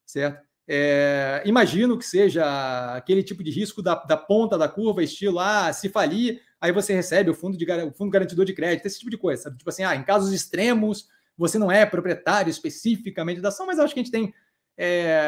Certo? 0.04 0.42
É, 0.66 1.42
imagino 1.44 1.96
que 1.96 2.04
seja 2.04 2.96
aquele 2.96 3.22
tipo 3.22 3.44
de 3.44 3.52
risco 3.52 3.80
da, 3.80 3.94
da 3.94 4.16
ponta 4.16 4.58
da 4.58 4.68
curva, 4.68 5.00
estilo, 5.00 5.38
ah, 5.38 5.72
se 5.72 5.88
falir, 5.88 6.40
aí 6.62 6.70
você 6.70 6.94
recebe 6.94 7.28
o 7.28 7.34
fundo, 7.34 7.58
de, 7.58 7.70
o 7.70 7.92
fundo 7.92 8.10
garantidor 8.10 8.44
de 8.44 8.54
crédito, 8.54 8.86
esse 8.86 9.00
tipo 9.00 9.10
de 9.10 9.18
coisa, 9.18 9.42
sabe? 9.42 9.58
Tipo 9.58 9.68
assim, 9.68 9.82
ah, 9.82 9.96
em 9.96 10.04
casos 10.04 10.32
extremos, 10.32 11.08
você 11.36 11.58
não 11.58 11.72
é 11.72 11.84
proprietário 11.84 12.48
especificamente 12.48 13.40
da 13.40 13.48
ação, 13.48 13.66
mas 13.66 13.80
acho 13.80 13.92
que 13.92 13.98
a 13.98 14.02
gente 14.02 14.12
tem 14.12 14.32
é, 14.78 15.20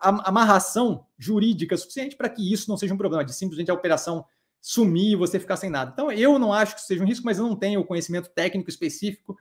amarração 0.00 1.04
jurídica 1.18 1.76
suficiente 1.76 2.16
para 2.16 2.28
que 2.28 2.52
isso 2.52 2.70
não 2.70 2.76
seja 2.76 2.94
um 2.94 2.96
problema, 2.96 3.24
de 3.24 3.34
simplesmente 3.34 3.72
a 3.72 3.74
operação 3.74 4.24
sumir 4.60 5.12
e 5.12 5.16
você 5.16 5.40
ficar 5.40 5.56
sem 5.56 5.68
nada. 5.68 5.90
Então, 5.92 6.12
eu 6.12 6.38
não 6.38 6.52
acho 6.52 6.76
que 6.76 6.82
seja 6.82 7.02
um 7.02 7.06
risco, 7.06 7.26
mas 7.26 7.38
eu 7.38 7.44
não 7.44 7.56
tenho 7.56 7.80
o 7.80 7.84
conhecimento 7.84 8.30
técnico 8.30 8.70
específico 8.70 9.36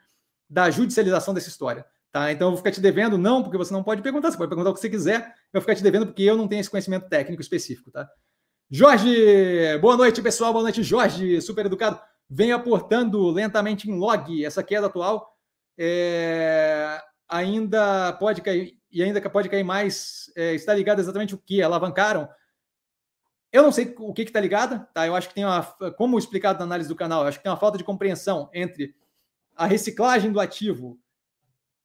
da 0.49 0.71
judicialização 0.71 1.35
dessa 1.35 1.49
história. 1.49 1.85
Tá? 2.11 2.29
Então 2.31 2.47
eu 2.47 2.51
vou 2.51 2.57
ficar 2.57 2.71
te 2.71 2.81
devendo, 2.81 3.17
não, 3.17 3.41
porque 3.41 3.57
você 3.57 3.71
não 3.71 3.83
pode 3.83 4.01
perguntar, 4.01 4.31
você 4.31 4.37
pode 4.37 4.49
perguntar 4.49 4.71
o 4.71 4.73
que 4.73 4.81
você 4.81 4.89
quiser, 4.89 5.33
eu 5.53 5.59
vou 5.59 5.61
ficar 5.61 5.75
te 5.75 5.83
devendo 5.83 6.07
porque 6.07 6.23
eu 6.23 6.35
não 6.35 6.45
tenho 6.45 6.59
esse 6.59 6.69
conhecimento 6.69 7.07
técnico 7.07 7.41
específico, 7.41 7.89
tá? 7.89 8.09
Jorge, 8.73 9.77
boa 9.79 9.97
noite, 9.97 10.21
pessoal, 10.21 10.53
boa 10.53 10.63
noite, 10.63 10.81
Jorge, 10.81 11.41
super 11.41 11.65
educado. 11.65 11.99
Vem 12.29 12.53
aportando 12.53 13.29
lentamente 13.29 13.91
em 13.91 13.99
log 13.99 14.45
essa 14.45 14.63
queda 14.63 14.87
atual. 14.87 15.35
É, 15.77 16.97
ainda 17.27 18.13
pode 18.13 18.41
cair, 18.41 18.79
e 18.89 19.03
ainda 19.03 19.29
pode 19.29 19.49
cair 19.49 19.65
mais. 19.65 20.31
É, 20.37 20.53
está 20.53 20.73
ligado 20.73 20.99
exatamente 20.99 21.35
o 21.35 21.37
que? 21.37 21.61
Alavancaram. 21.61 22.29
Eu 23.51 23.61
não 23.61 23.73
sei 23.73 23.93
o 23.99 24.13
que 24.13 24.21
está 24.21 24.39
ligado, 24.39 24.87
tá? 24.93 25.05
Eu 25.05 25.17
acho 25.17 25.27
que 25.27 25.35
tem 25.35 25.43
uma, 25.43 25.63
como 25.97 26.17
explicado 26.17 26.57
na 26.59 26.63
análise 26.63 26.87
do 26.87 26.95
canal, 26.95 27.23
eu 27.23 27.27
acho 27.27 27.39
que 27.39 27.43
tem 27.43 27.51
uma 27.51 27.59
falta 27.59 27.77
de 27.77 27.83
compreensão 27.83 28.49
entre 28.53 28.95
a 29.53 29.65
reciclagem 29.65 30.31
do 30.31 30.39
ativo 30.39 30.97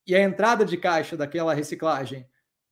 e 0.06 0.14
a 0.14 0.22
entrada 0.22 0.64
de 0.64 0.76
caixa 0.76 1.16
daquela 1.16 1.52
reciclagem 1.52 2.24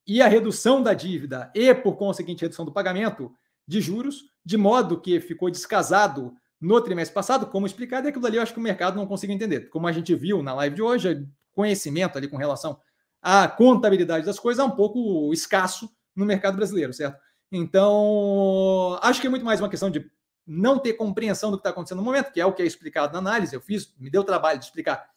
e 0.07 0.23
a 0.23 0.28
redução 0.28 0.81
da 0.81 0.95
dívida 0.95 1.51
e, 1.53 1.74
por 1.74 1.97
conseguinte, 1.97 2.43
redução 2.43 2.65
do 2.65 2.73
pagamento 2.73 3.35
de 3.66 3.81
juros, 3.81 4.24
de 4.45 4.57
modo 4.57 5.01
que 5.01 5.20
ficou 5.20 5.51
descasado 5.51 6.35
no 6.61 6.81
trimestre 6.81 7.15
passado, 7.15 7.47
como 7.47 7.66
explicado, 7.66 8.07
e 8.07 8.11
aquilo 8.11 8.27
ali 8.27 8.36
eu 8.36 8.43
acho 8.43 8.53
que 8.53 8.59
o 8.59 8.62
mercado 8.62 8.97
não 8.97 9.07
conseguiu 9.07 9.35
entender. 9.35 9.69
Como 9.69 9.86
a 9.86 9.93
gente 9.93 10.15
viu 10.15 10.43
na 10.43 10.55
live 10.55 10.77
de 10.77 10.82
hoje, 10.82 11.27
conhecimento 11.53 12.16
ali 12.16 12.28
com 12.28 12.36
relação 12.36 12.78
à 13.20 13.47
contabilidade 13.49 14.27
das 14.27 14.39
coisas 14.39 14.62
é 14.62 14.66
um 14.66 14.70
pouco 14.70 15.32
escasso 15.32 15.91
no 16.15 16.24
mercado 16.24 16.57
brasileiro, 16.57 16.93
certo? 16.93 17.19
Então, 17.51 18.99
acho 19.03 19.20
que 19.20 19.27
é 19.27 19.31
muito 19.31 19.45
mais 19.45 19.61
uma 19.61 19.69
questão 19.69 19.91
de 19.91 20.11
não 20.47 20.78
ter 20.78 20.95
compreensão 20.95 21.51
do 21.51 21.57
que 21.57 21.61
está 21.61 21.70
acontecendo 21.70 21.99
no 21.99 22.05
momento, 22.05 22.32
que 22.32 22.41
é 22.41 22.47
o 22.47 22.53
que 22.53 22.62
é 22.62 22.66
explicado 22.66 23.12
na 23.12 23.19
análise. 23.19 23.55
Eu 23.55 23.61
fiz, 23.61 23.95
me 23.99 24.11
deu 24.11 24.24
trabalho 24.24 24.59
de 24.59 24.65
explicar 24.65 25.09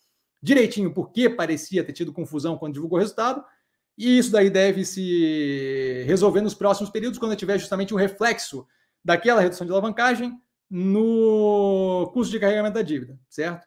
direitinho 0.41 0.93
por 0.93 1.11
que 1.11 1.29
parecia 1.29 1.83
ter 1.83 1.93
tido 1.93 2.13
confusão 2.13 2.57
quando 2.57 2.73
divulgou 2.73 2.97
o 2.97 3.01
resultado. 3.01 3.43
E 3.97 4.17
isso 4.17 4.31
daí 4.31 4.49
deve 4.49 4.85
se 4.85 6.03
resolver 6.05 6.41
nos 6.41 6.53
próximos 6.53 6.89
períodos, 6.89 7.17
quando 7.17 7.35
tiver 7.35 7.57
justamente 7.57 7.93
o 7.93 7.97
reflexo 7.97 8.67
daquela 9.03 9.41
redução 9.41 9.65
de 9.65 9.73
alavancagem 9.73 10.39
no 10.69 12.09
custo 12.13 12.31
de 12.31 12.39
carregamento 12.39 12.75
da 12.75 12.81
dívida, 12.81 13.17
certo? 13.29 13.65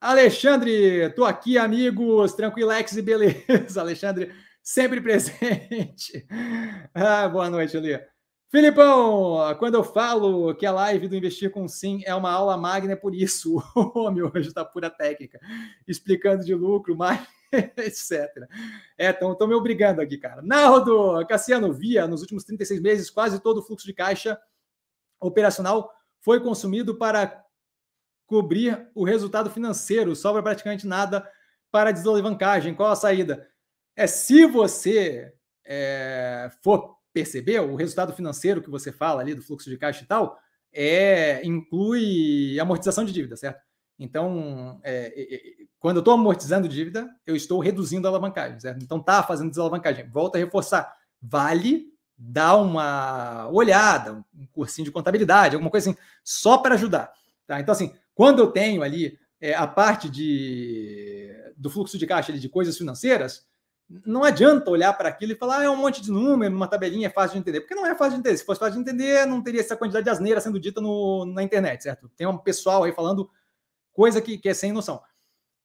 Alexandre, 0.00 1.10
tô 1.10 1.24
aqui, 1.24 1.56
amigos, 1.56 2.34
tranquilex 2.34 2.96
e 2.96 3.02
beleza. 3.02 3.80
Alexandre, 3.80 4.32
sempre 4.62 5.00
presente. 5.00 6.26
Ah, 6.94 7.28
boa 7.28 7.48
noite, 7.48 7.76
Elia. 7.76 8.06
Filipão, 8.50 9.56
quando 9.58 9.76
eu 9.76 9.82
falo 9.82 10.54
que 10.54 10.66
a 10.66 10.72
live 10.72 11.08
do 11.08 11.16
Investir 11.16 11.50
com 11.50 11.66
Sim 11.66 12.02
é 12.04 12.14
uma 12.14 12.30
aula 12.30 12.54
magna, 12.56 12.92
é 12.92 12.96
por 12.96 13.14
isso. 13.14 13.56
O 13.74 14.00
homem 14.00 14.22
hoje 14.22 14.48
está 14.48 14.62
pura 14.62 14.90
técnica, 14.90 15.40
explicando 15.88 16.44
de 16.44 16.54
lucro, 16.54 16.94
mas 16.94 17.26
etc. 17.76 18.48
É, 18.96 19.10
estão 19.10 19.46
me 19.46 19.54
obrigando 19.54 20.00
aqui, 20.00 20.16
cara. 20.16 20.40
Naldo, 20.42 21.24
Cassiano, 21.26 21.72
via 21.72 22.06
nos 22.06 22.22
últimos 22.22 22.44
36 22.44 22.80
meses, 22.80 23.10
quase 23.10 23.40
todo 23.40 23.58
o 23.58 23.62
fluxo 23.62 23.86
de 23.86 23.92
caixa 23.92 24.40
operacional 25.20 25.92
foi 26.20 26.40
consumido 26.40 26.96
para 26.96 27.44
cobrir 28.26 28.88
o 28.94 29.04
resultado 29.04 29.50
financeiro, 29.50 30.16
sobra 30.16 30.42
praticamente 30.42 30.86
nada 30.86 31.28
para 31.70 31.92
desalavancagem. 31.92 32.74
Qual 32.74 32.90
a 32.90 32.96
saída? 32.96 33.46
É 33.94 34.06
se 34.06 34.46
você 34.46 35.34
é, 35.64 36.50
for 36.62 36.96
perceber, 37.12 37.60
o 37.60 37.74
resultado 37.74 38.14
financeiro 38.14 38.62
que 38.62 38.70
você 38.70 38.90
fala 38.90 39.20
ali 39.20 39.34
do 39.34 39.42
fluxo 39.42 39.68
de 39.68 39.76
caixa 39.76 40.02
e 40.02 40.06
tal, 40.06 40.38
é, 40.72 41.44
inclui 41.44 42.58
amortização 42.58 43.04
de 43.04 43.12
dívida, 43.12 43.36
certo? 43.36 43.60
Então, 44.02 44.80
é, 44.82 45.12
é, 45.14 45.34
é 45.34 45.40
quando 45.78 45.96
eu 45.96 46.00
estou 46.00 46.14
amortizando 46.14 46.68
dívida, 46.68 47.08
eu 47.26 47.34
estou 47.34 47.58
reduzindo 47.60 48.06
a 48.06 48.10
alavancagem, 48.10 48.58
certo? 48.60 48.82
Então, 48.82 49.00
tá 49.00 49.22
fazendo 49.22 49.50
desalavancagem. 49.50 50.08
Volta 50.08 50.38
a 50.38 50.40
reforçar. 50.40 50.96
Vale 51.20 51.92
dar 52.16 52.56
uma 52.56 53.48
olhada, 53.50 54.24
um 54.34 54.46
cursinho 54.52 54.84
de 54.84 54.92
contabilidade, 54.92 55.56
alguma 55.56 55.70
coisa 55.70 55.90
assim, 55.90 55.98
só 56.22 56.58
para 56.58 56.74
ajudar. 56.76 57.12
Tá? 57.46 57.60
Então, 57.60 57.72
assim, 57.72 57.92
quando 58.14 58.38
eu 58.38 58.48
tenho 58.48 58.82
ali 58.82 59.18
é, 59.40 59.54
a 59.54 59.66
parte 59.66 60.08
de, 60.08 61.30
do 61.56 61.68
fluxo 61.68 61.98
de 61.98 62.06
caixa 62.06 62.30
ali, 62.30 62.40
de 62.40 62.48
coisas 62.48 62.78
financeiras, 62.78 63.44
não 64.06 64.24
adianta 64.24 64.70
olhar 64.70 64.92
para 64.94 65.08
aquilo 65.08 65.32
e 65.32 65.36
falar, 65.36 65.58
ah, 65.58 65.64
é 65.64 65.70
um 65.70 65.76
monte 65.76 66.00
de 66.00 66.10
número, 66.10 66.54
uma 66.54 66.68
tabelinha 66.68 67.08
é 67.08 67.10
fácil 67.10 67.34
de 67.34 67.40
entender, 67.40 67.60
porque 67.60 67.74
não 67.74 67.84
é 67.84 67.94
fácil 67.94 68.14
de 68.14 68.20
entender. 68.20 68.38
Se 68.38 68.44
fosse 68.44 68.60
fácil 68.60 68.74
de 68.74 68.80
entender, 68.80 69.26
não 69.26 69.42
teria 69.42 69.60
essa 69.60 69.76
quantidade 69.76 70.04
de 70.04 70.10
asneira 70.10 70.40
sendo 70.40 70.58
dita 70.58 70.80
no, 70.80 71.26
na 71.26 71.42
internet, 71.42 71.82
certo? 71.82 72.08
Tem 72.16 72.26
um 72.26 72.38
pessoal 72.38 72.84
aí 72.84 72.92
falando 72.92 73.28
coisa 73.92 74.20
que, 74.20 74.38
que 74.38 74.48
é 74.48 74.54
sem 74.54 74.72
noção. 74.72 75.00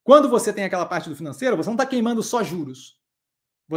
Quando 0.04 0.30
você 0.30 0.54
tem 0.54 0.64
aquela 0.64 0.86
parte 0.86 1.10
do 1.10 1.16
financeiro, 1.16 1.58
você 1.58 1.68
não 1.68 1.76
está 1.76 1.86
queimando 1.86 2.24
só 2.24 2.44
juros. 2.44 2.98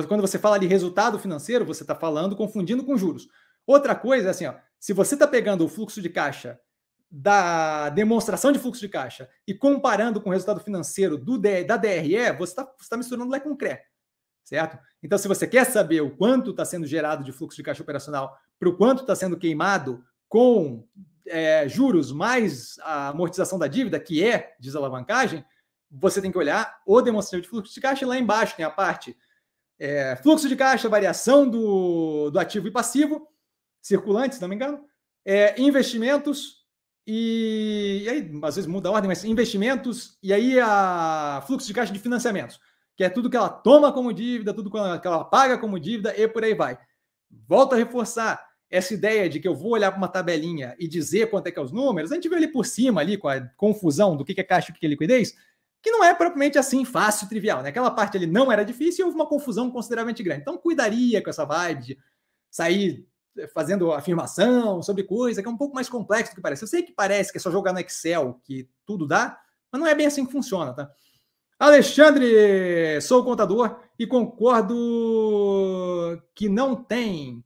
Quando 0.07 0.21
você 0.21 0.39
fala 0.39 0.59
de 0.59 0.67
resultado 0.67 1.19
financeiro, 1.19 1.65
você 1.65 1.83
está 1.83 1.95
falando 1.95 2.37
confundindo 2.37 2.85
com 2.85 2.97
juros. 2.97 3.29
Outra 3.67 3.95
coisa 3.95 4.29
é 4.29 4.31
assim, 4.31 4.47
ó, 4.47 4.55
se 4.79 4.93
você 4.93 5.15
está 5.15 5.27
pegando 5.27 5.65
o 5.65 5.69
fluxo 5.69 6.01
de 6.01 6.09
caixa 6.09 6.61
da 7.11 7.89
demonstração 7.89 8.53
de 8.53 8.59
fluxo 8.61 8.81
de 8.81 8.89
caixa 8.89 9.29
e 9.45 9.53
comparando 9.53 10.21
com 10.21 10.31
o 10.31 10.33
resultado 10.33 10.61
financeiro 10.61 11.19
do, 11.19 11.37
da 11.39 11.77
DRE, 11.77 12.33
você 12.39 12.53
está 12.53 12.65
tá 12.65 12.97
misturando 12.97 13.31
Lé 13.31 13.41
com 13.41 13.57
CRE 13.57 13.81
certo? 14.51 14.79
Então, 15.01 15.17
se 15.17 15.29
você 15.29 15.47
quer 15.47 15.65
saber 15.65 16.01
o 16.01 16.11
quanto 16.11 16.51
está 16.51 16.65
sendo 16.65 16.85
gerado 16.85 17.23
de 17.23 17.31
fluxo 17.31 17.57
de 17.57 17.63
caixa 17.63 17.83
operacional 17.83 18.37
para 18.59 18.69
o 18.69 18.77
quanto 18.77 19.03
está 19.03 19.15
sendo 19.15 19.39
queimado 19.39 20.05
com 20.29 20.85
é, 21.27 21.69
juros 21.69 22.13
mais 22.13 22.79
a 22.81 23.09
amortização 23.09 23.59
da 23.59 23.67
dívida, 23.67 24.01
que 24.01 24.25
é 24.25 24.55
desalavancagem, 24.61 25.45
você 25.91 26.21
tem 26.21 26.31
que 26.31 26.39
olhar 26.39 26.81
o 26.87 27.01
demonstrativo 27.03 27.43
de 27.43 27.49
fluxo 27.49 27.75
de 27.75 27.81
caixa 27.81 28.07
lá 28.07 28.19
embaixo 28.19 28.57
tem 28.57 28.65
a 28.65 28.71
parte 28.71 29.17
é, 29.79 30.15
fluxo 30.17 30.49
de 30.49 30.55
caixa, 30.55 30.89
variação 30.89 31.49
do, 31.49 32.31
do 32.31 32.39
ativo 32.39 32.69
e 32.69 32.71
passivo, 32.71 33.27
circulante, 33.81 34.37
se 34.37 34.41
não 34.41 34.49
me 34.49 34.55
engano, 34.55 34.85
é, 35.25 35.61
investimentos 35.61 36.61
e, 37.07 38.03
e, 38.05 38.09
aí 38.09 38.31
às 38.45 38.57
vezes 38.57 38.71
muda 38.71 38.89
a 38.89 38.93
ordem, 38.93 39.09
mas 39.09 39.25
investimentos 39.25 40.19
e 40.23 40.33
aí 40.33 40.61
a 40.61 41.43
fluxo 41.47 41.67
de 41.67 41.75
caixa 41.75 41.93
de 41.93 41.99
financiamentos 41.99 42.61
que 43.01 43.05
é 43.05 43.09
tudo 43.09 43.31
que 43.31 43.37
ela 43.39 43.49
toma 43.49 43.91
como 43.95 44.13
dívida, 44.13 44.53
tudo 44.53 44.71
que 44.71 44.77
ela 44.77 45.25
paga 45.25 45.57
como 45.57 45.81
dívida 45.81 46.15
e 46.15 46.29
por 46.29 46.45
aí 46.45 46.53
vai. 46.53 46.79
Volto 47.49 47.73
a 47.73 47.79
reforçar 47.79 48.50
essa 48.71 48.95
ideia 48.95 49.29
de 49.29 49.41
que 49.41 49.49
eu 49.49 49.55
vou 49.55 49.73
olhar 49.73 49.91
para 49.91 49.99
uma 49.99 50.09
tabelinha 50.09 50.77
e 50.79 50.87
dizer 50.87 51.29
quanto 51.29 51.49
é 51.49 51.51
que 51.51 51.59
é 51.59 51.63
os 51.63 51.73
números, 51.73 52.13
a 52.13 52.15
gente 52.15 52.29
vê 52.29 52.37
ali 52.37 52.49
por 52.49 52.65
cima, 52.65 53.01
ali 53.01 53.17
com 53.17 53.29
a 53.29 53.41
confusão 53.57 54.17
do 54.17 54.25
que 54.25 54.41
é 54.41 54.45
caixa 54.45 54.71
e 54.71 54.73
o 54.73 54.79
que 54.79 54.87
é 54.87 54.89
liquidez, 54.89 55.35
que 55.83 55.91
não 55.91 56.05
é 56.05 56.15
propriamente 56.15 56.59
assim 56.59 56.85
fácil, 56.85 57.29
trivial, 57.29 57.63
né? 57.63 57.71
Aquela 57.71 57.91
parte 57.91 58.17
ali 58.17 58.27
não 58.27 58.53
era 58.53 58.65
difícil 58.65 59.03
e 59.03 59.05
houve 59.07 59.17
uma 59.17 59.27
confusão 59.27 59.71
consideravelmente 59.71 60.23
grande. 60.23 60.43
Então, 60.43 60.57
cuidaria 60.57 61.23
com 61.23 61.31
essa 61.31 61.45
vibe 61.45 61.85
de 61.85 61.99
sair 62.51 63.07
eh, 63.39 63.49
fazendo 63.49 63.93
afirmação 63.93 64.83
sobre 64.83 65.05
coisa 65.05 65.43
que 65.43 65.49
é 65.49 65.51
um 65.51 65.57
pouco 65.57 65.75
mais 65.75 65.89
complexo 65.89 66.33
do 66.33 66.37
que 66.37 66.43
parece. 66.43 66.63
Eu 66.63 66.69
sei 66.69 66.83
que 66.83 66.93
parece 66.93 67.33
que 67.33 67.39
é 67.39 67.41
só 67.41 67.51
jogar 67.51 67.73
no 67.73 67.81
Excel 67.81 68.41
que 68.45 68.69
tudo 68.87 69.07
dá, 69.07 69.39
mas 69.73 69.81
não 69.81 69.89
é 69.89 69.95
bem 69.95 70.07
assim 70.07 70.25
que 70.27 70.33
funciona, 70.33 70.73
tá? 70.75 70.91
Alexandre, 71.59 73.01
sou 73.03 73.23
contador 73.23 73.81
e 73.99 74.07
concordo 74.07 74.75
que 76.35 76.49
não 76.49 76.75
tem. 76.75 77.45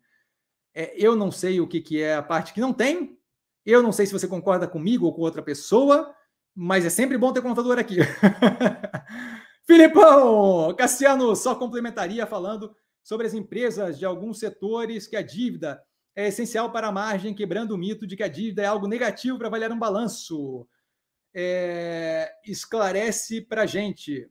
É, 0.75 0.95
eu 0.97 1.15
não 1.15 1.31
sei 1.31 1.61
o 1.61 1.69
que, 1.69 1.81
que 1.81 2.03
é 2.03 2.15
a 2.15 2.23
parte 2.23 2.53
que 2.53 2.61
não 2.61 2.73
tem. 2.73 3.19
Eu 3.65 3.83
não 3.83 3.93
sei 3.93 4.07
se 4.07 4.13
você 4.13 4.27
concorda 4.27 4.67
comigo 4.67 5.07
ou 5.07 5.15
com 5.15 5.23
outra 5.23 5.43
pessoa 5.43 6.15
mas 6.55 6.85
é 6.85 6.91
sempre 6.91 7.19
bom 7.19 7.33
ter 7.33 7.43
contador 7.43 7.79
aqui. 7.79 7.97
Filipão, 9.67 10.75
Cassiano 10.77 11.35
só 11.35 11.55
complementaria 11.55 12.27
falando 12.27 12.75
sobre 13.03 13.27
as 13.27 13.35
empresas 13.35 13.99
de 13.99 14.05
alguns 14.05 14.39
setores 14.39 15.07
que 15.07 15.17
a 15.17 15.23
dívida 15.23 15.83
é 16.15 16.29
essencial 16.29 16.71
para 16.71 16.87
a 16.87 16.93
margem, 16.93 17.35
quebrando 17.35 17.73
o 17.73 17.79
mito 17.79 18.07
de 18.07 18.17
que 18.17 18.23
a 18.23 18.29
dívida 18.29 18.63
é 18.63 18.67
algo 18.67 18.87
negativo 18.87 19.37
para 19.37 19.49
avaliar 19.49 19.73
um 19.73 19.79
balanço. 19.79 20.67
É, 21.37 22.33
esclarece 22.47 23.41
para 23.41 23.63
a 23.63 23.67
gente 23.67 24.31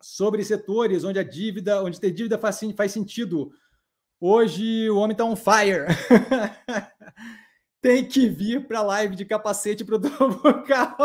sobre 0.00 0.44
setores 0.44 1.02
onde 1.02 1.18
a 1.18 1.24
dívida, 1.24 1.82
onde 1.82 1.98
ter 1.98 2.12
dívida 2.12 2.38
faz, 2.38 2.60
faz 2.76 2.92
sentido. 2.92 3.50
Hoje 4.22 4.90
o 4.90 4.98
homem 4.98 5.12
está 5.12 5.24
on 5.24 5.34
fire. 5.34 5.86
tem 7.80 8.06
que 8.06 8.28
vir 8.28 8.66
para 8.66 8.80
a 8.80 8.82
live 8.82 9.16
de 9.16 9.24
capacete 9.24 9.82
para 9.82 9.96
o 9.96 10.62
carro. 10.64 10.96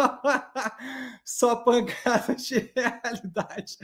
Só 1.24 1.56
pancada 1.56 2.36
de 2.36 2.72
realidade. 2.76 3.78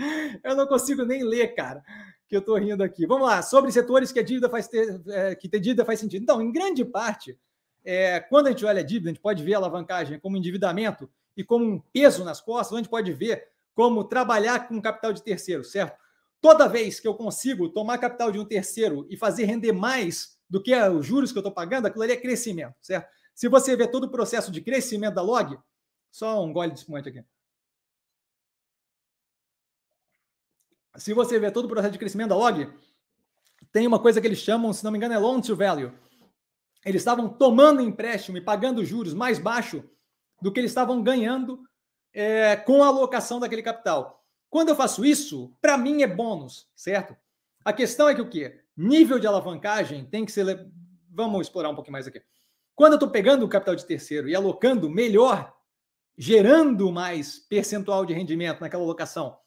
Eu 0.44 0.53
não 0.53 0.68
consigo 0.68 1.06
nem 1.06 1.24
ler, 1.24 1.56
cara, 1.56 1.82
que 2.28 2.36
eu 2.36 2.41
estou 2.41 2.58
rindo 2.58 2.84
aqui. 2.84 3.08
Vamos 3.08 3.26
lá, 3.26 3.41
sobre 3.41 3.72
setores 3.72 4.12
que 4.12 4.20
a 4.20 4.24
dívida 4.24 4.49
faz 4.49 4.68
ter, 4.68 5.02
é, 5.08 5.34
que 5.34 5.48
ter 5.48 5.62
dívida 5.62 5.86
faz 5.86 6.02
sentido. 6.02 6.24
Então, 6.24 6.41
em 6.41 6.52
grande 6.52 6.84
parte, 6.84 7.40
é, 7.86 8.20
quando 8.20 8.48
a 8.48 8.49
gente 8.49 8.66
olha 8.66 8.82
a 8.82 8.86
dívida, 8.86 9.10
a 9.10 9.14
gente 9.14 9.22
pode 9.22 9.41
ver 9.41 9.53
a 9.53 9.58
alavancagem 9.60 10.20
como 10.20 10.36
endividamento 10.36 11.10
e 11.38 11.44
como 11.44 11.64
um 11.64 11.80
peso 11.80 12.26
nas 12.26 12.41
costas, 12.41 12.74
a 12.74 12.82
gente 12.82 12.90
pode 12.90 13.14
ver 13.14 13.48
como 13.74 14.03
trabalhar 14.03 14.68
com 14.68 14.82
capital 14.82 15.14
de 15.14 15.24
terceiro, 15.24 15.64
certo? 15.64 15.98
Toda 16.41 16.68
vez 16.68 16.99
que 16.99 17.07
eu 17.07 17.13
consigo 17.13 17.69
tomar 17.69 17.99
capital 17.99 18.31
de 18.31 18.39
um 18.39 18.45
terceiro 18.45 19.05
e 19.09 19.15
fazer 19.15 19.45
render 19.45 19.72
mais 19.72 20.39
do 20.49 20.61
que 20.61 20.76
os 20.76 21.05
juros 21.05 21.31
que 21.31 21.38
eu 21.38 21.41
estou 21.41 21.53
pagando, 21.53 21.85
aquilo 21.85 22.03
ali 22.03 22.13
é 22.13 22.18
crescimento, 22.18 22.76
certo? 22.81 23.07
Se 23.34 23.47
você 23.47 23.76
vê 23.76 23.88
todo 23.88 24.05
o 24.05 24.11
processo 24.11 24.51
de 24.51 24.59
crescimento 24.59 25.15
da 25.15 25.22
log, 25.22 25.57
só 26.11 26.43
um 26.43 26.51
gole 26.51 26.72
de 26.72 26.80
espumante 26.80 27.09
aqui. 27.09 27.23
Se 30.97 31.13
você 31.13 31.39
vê 31.39 31.49
todo 31.51 31.65
o 31.65 31.69
processo 31.69 31.93
de 31.93 31.99
crescimento 31.99 32.30
da 32.30 32.35
log, 32.35 32.69
tem 33.72 33.88
uma 33.88 33.99
coisa 33.99 34.19
que 34.19 34.27
eles 34.27 34.39
chamam, 34.39 34.73
se 34.73 34.84
não 34.84 34.91
me 34.91 34.97
engano, 34.97 35.13
é 35.13 35.18
loan 35.18 35.39
to 35.39 35.55
value. 35.55 35.91
Eles 36.84 37.01
estavam 37.01 37.30
tomando 37.30 37.81
empréstimo 37.81 38.38
e 38.38 38.41
pagando 38.41 38.84
juros 38.84 39.13
mais 39.13 39.39
baixo 39.39 39.84
do 40.41 40.51
que 40.51 40.59
eles 40.59 40.72
estavam 40.72 41.01
ganhando 41.01 41.61
é, 42.11 42.55
com 42.55 42.84
a 42.84 42.88
alocação 42.88 43.39
daquele 43.39 43.61
capital. 43.61 44.20
Quando 44.52 44.68
eu 44.68 44.76
faço 44.76 45.06
isso, 45.06 45.56
para 45.61 45.78
mim 45.78 46.03
é 46.03 46.07
bônus, 46.07 46.68
certo? 46.76 47.15
A 47.64 47.72
questão 47.72 48.10
é 48.10 48.14
que 48.14 48.22
o 48.22 48.30
quê? 48.30 48.60
Nível 48.76 49.18
de 49.18 49.26
alavancagem 49.26 50.03
tem 50.03 50.26
que 50.26 50.32
ser. 50.32 50.69
Vamos 51.10 51.48
explorar 51.48 51.69
um 51.69 51.76
pouquinho 51.76 51.94
mais 51.94 52.06
aqui. 52.06 52.22
Quando 52.76 52.94
eu 52.94 52.98
estou 52.98 53.10
pegando 53.10 53.45
o 53.45 53.49
capital 53.49 53.76
de 53.76 53.86
terceiro 53.86 54.28
e 54.28 54.36
alocando 54.36 54.90
melhor, 54.90 55.56
gerando 56.18 56.91
mais 56.91 57.40
percentual 57.40 58.06
de 58.06 58.14
rendimento 58.14 58.60
naquela 58.60 58.84
alocação 58.84 59.38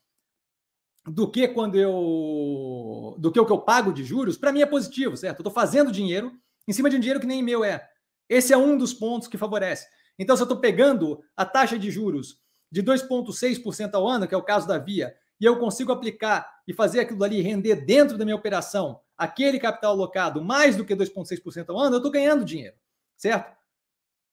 do 1.06 1.30
que 1.30 1.48
quando 1.48 1.74
eu. 1.74 3.14
do 3.18 3.30
que 3.30 3.38
o 3.38 3.44
que 3.44 3.52
eu 3.52 3.60
pago 3.60 3.92
de 3.92 4.02
juros, 4.02 4.38
para 4.38 4.52
mim 4.52 4.62
é 4.62 4.66
positivo, 4.66 5.18
certo? 5.18 5.40
Eu 5.40 5.42
estou 5.42 5.52
fazendo 5.52 5.92
dinheiro 5.92 6.32
em 6.66 6.72
cima 6.72 6.88
de 6.88 6.96
um 6.96 7.00
dinheiro 7.00 7.20
que 7.20 7.26
nem 7.26 7.42
meu 7.42 7.62
é. 7.62 7.86
Esse 8.26 8.54
é 8.54 8.56
um 8.56 8.78
dos 8.78 8.94
pontos 8.94 9.28
que 9.28 9.36
favorece. 9.36 9.86
Então, 10.18 10.34
se 10.34 10.40
eu 10.40 10.46
estou 10.46 10.60
pegando 10.60 11.22
a 11.36 11.44
taxa 11.44 11.78
de 11.78 11.90
juros 11.90 12.42
de 12.74 12.82
2,6% 12.82 13.94
ao 13.94 14.08
ano, 14.08 14.26
que 14.26 14.34
é 14.34 14.36
o 14.36 14.42
caso 14.42 14.66
da 14.66 14.78
Via, 14.78 15.14
e 15.40 15.44
eu 15.44 15.60
consigo 15.60 15.92
aplicar 15.92 16.44
e 16.66 16.74
fazer 16.74 16.98
aquilo 16.98 17.22
ali 17.22 17.40
render 17.40 17.76
dentro 17.76 18.18
da 18.18 18.24
minha 18.24 18.34
operação 18.36 19.00
aquele 19.16 19.60
capital 19.60 19.92
alocado 19.92 20.42
mais 20.42 20.74
do 20.74 20.84
que 20.84 20.96
2,6% 20.96 21.66
ao 21.68 21.78
ano, 21.78 21.94
eu 21.94 21.98
estou 21.98 22.10
ganhando 22.10 22.44
dinheiro, 22.44 22.74
certo? 23.16 23.56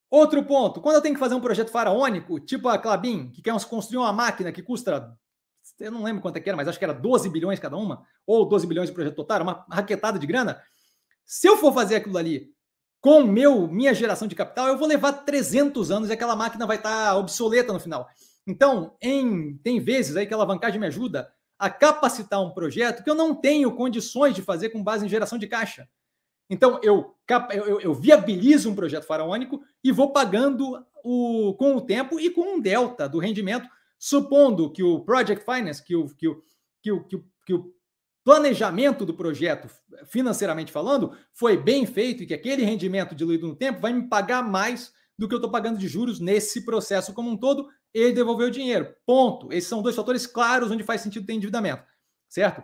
Outro 0.09 0.43
ponto, 0.43 0.81
quando 0.81 0.95
eu 0.95 1.01
tenho 1.01 1.13
que 1.13 1.19
fazer 1.19 1.35
um 1.35 1.39
projeto 1.39 1.69
faraônico, 1.69 2.39
tipo 2.39 2.67
a 2.67 2.79
Clabin, 2.79 3.29
que 3.29 3.43
quer 3.43 3.53
construir 3.65 3.99
uma 3.99 4.11
máquina 4.11 4.51
que 4.51 4.63
custa, 4.63 5.15
eu 5.79 5.91
não 5.91 6.01
lembro 6.01 6.23
quanto 6.23 6.37
é 6.37 6.39
que 6.39 6.49
era, 6.49 6.57
mas 6.57 6.67
acho 6.67 6.79
que 6.79 6.83
era 6.83 6.95
12 6.95 7.29
bilhões 7.29 7.59
cada 7.59 7.77
uma, 7.77 8.03
ou 8.25 8.43
12 8.43 8.65
bilhões 8.65 8.89
de 8.89 8.95
projeto 8.95 9.15
total, 9.15 9.43
uma 9.43 9.67
raquetada 9.69 10.17
de 10.17 10.25
grana. 10.25 10.59
Se 11.23 11.47
eu 11.47 11.57
for 11.57 11.71
fazer 11.75 11.97
aquilo 11.97 12.17
ali 12.17 12.51
com 12.99 13.23
meu 13.23 13.67
minha 13.67 13.93
geração 13.93 14.27
de 14.27 14.33
capital, 14.33 14.67
eu 14.67 14.79
vou 14.79 14.87
levar 14.87 15.13
300 15.13 15.91
anos 15.91 16.09
e 16.09 16.13
aquela 16.13 16.35
máquina 16.35 16.65
vai 16.65 16.77
estar 16.77 17.15
obsoleta 17.17 17.71
no 17.71 17.79
final. 17.79 18.07
Então, 18.47 18.95
em, 19.01 19.57
tem 19.57 19.79
vezes 19.79 20.15
aí 20.15 20.25
que 20.25 20.33
a 20.33 20.37
alavancagem 20.37 20.79
me 20.79 20.87
ajuda 20.87 21.31
a 21.57 21.69
capacitar 21.69 22.41
um 22.41 22.51
projeto 22.51 23.03
que 23.03 23.09
eu 23.09 23.15
não 23.15 23.35
tenho 23.35 23.71
condições 23.75 24.33
de 24.33 24.41
fazer 24.41 24.69
com 24.69 24.83
base 24.83 25.05
em 25.05 25.09
geração 25.09 25.37
de 25.37 25.47
caixa. 25.47 25.87
Então, 26.49 26.79
eu, 26.83 27.15
eu, 27.53 27.79
eu 27.79 27.93
viabilizo 27.93 28.69
um 28.69 28.75
projeto 28.75 29.05
faraônico 29.05 29.61
e 29.83 29.91
vou 29.91 30.11
pagando 30.11 30.83
o, 31.03 31.53
com 31.53 31.75
o 31.75 31.81
tempo 31.81 32.19
e 32.19 32.29
com 32.29 32.55
um 32.55 32.59
delta 32.59 33.07
do 33.07 33.19
rendimento, 33.19 33.69
supondo 33.97 34.71
que 34.71 34.83
o 34.83 34.99
Project 35.01 35.45
Finance, 35.45 35.83
que 35.83 35.95
o, 35.95 36.07
que 36.07 36.27
o, 36.27 36.43
que 36.81 36.91
o, 36.91 37.03
que 37.05 37.15
o, 37.15 37.25
que 37.45 37.53
o 37.53 37.73
planejamento 38.23 39.05
do 39.05 39.13
projeto, 39.13 39.69
financeiramente 40.05 40.71
falando, 40.71 41.15
foi 41.33 41.57
bem 41.57 41.85
feito 41.85 42.23
e 42.23 42.27
que 42.27 42.33
aquele 42.33 42.63
rendimento 42.63 43.15
diluído 43.15 43.47
no 43.47 43.55
tempo 43.55 43.79
vai 43.79 43.93
me 43.93 44.07
pagar 44.07 44.43
mais 44.43 44.91
do 45.17 45.27
que 45.27 45.33
eu 45.33 45.37
estou 45.37 45.51
pagando 45.51 45.77
de 45.77 45.87
juros 45.87 46.19
nesse 46.19 46.65
processo 46.65 47.13
como 47.13 47.29
um 47.29 47.37
todo, 47.37 47.67
e 47.93 48.11
devolver 48.11 48.47
o 48.47 48.51
dinheiro. 48.51 48.95
Ponto. 49.05 49.51
Esses 49.51 49.69
são 49.69 49.81
dois 49.81 49.95
fatores 49.95 50.25
claros 50.25 50.71
onde 50.71 50.83
faz 50.83 51.01
sentido 51.01 51.25
ter 51.25 51.33
endividamento, 51.33 51.83
certo? 52.29 52.63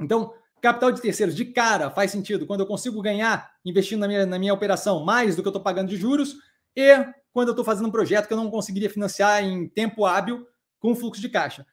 Então, 0.00 0.32
capital 0.60 0.92
de 0.92 1.00
terceiros 1.00 1.34
de 1.34 1.44
cara 1.46 1.90
faz 1.90 2.10
sentido 2.10 2.46
quando 2.46 2.60
eu 2.60 2.66
consigo 2.66 3.00
ganhar 3.00 3.52
investindo 3.64 4.00
na 4.00 4.08
minha, 4.08 4.26
na 4.26 4.38
minha 4.38 4.54
operação 4.54 5.04
mais 5.04 5.36
do 5.36 5.42
que 5.42 5.48
eu 5.48 5.50
estou 5.50 5.62
pagando 5.62 5.88
de 5.88 5.96
juros 5.96 6.36
e 6.74 7.06
quando 7.32 7.48
eu 7.48 7.52
estou 7.52 7.64
fazendo 7.64 7.88
um 7.88 7.92
projeto 7.92 8.26
que 8.26 8.32
eu 8.32 8.36
não 8.38 8.50
conseguiria 8.50 8.90
financiar 8.90 9.44
em 9.44 9.68
tempo 9.68 10.04
hábil 10.04 10.46
com 10.78 10.94
fluxo 10.94 11.20
de 11.20 11.28
caixa. 11.28 11.66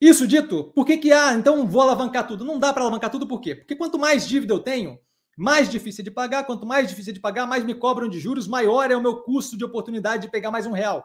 Isso 0.00 0.28
dito, 0.28 0.64
por 0.74 0.86
que 0.86 0.96
que, 0.96 1.12
ah, 1.12 1.34
então 1.34 1.66
vou 1.66 1.82
alavancar 1.82 2.26
tudo? 2.26 2.44
Não 2.44 2.58
dá 2.58 2.72
para 2.72 2.82
alavancar 2.82 3.10
tudo, 3.10 3.26
por 3.26 3.40
quê? 3.40 3.56
Porque 3.56 3.74
quanto 3.74 3.98
mais 3.98 4.28
dívida 4.28 4.54
eu 4.54 4.60
tenho, 4.60 4.98
mais 5.36 5.68
difícil 5.68 6.04
de 6.04 6.10
pagar, 6.10 6.44
quanto 6.44 6.66
mais 6.66 6.88
difícil 6.88 7.12
de 7.12 7.20
pagar, 7.20 7.46
mais 7.46 7.64
me 7.64 7.74
cobram 7.74 8.08
de 8.08 8.20
juros, 8.20 8.46
maior 8.46 8.90
é 8.90 8.96
o 8.96 9.02
meu 9.02 9.22
custo 9.22 9.56
de 9.56 9.64
oportunidade 9.64 10.22
de 10.22 10.30
pegar 10.30 10.50
mais 10.50 10.66
um 10.66 10.72
real. 10.72 11.04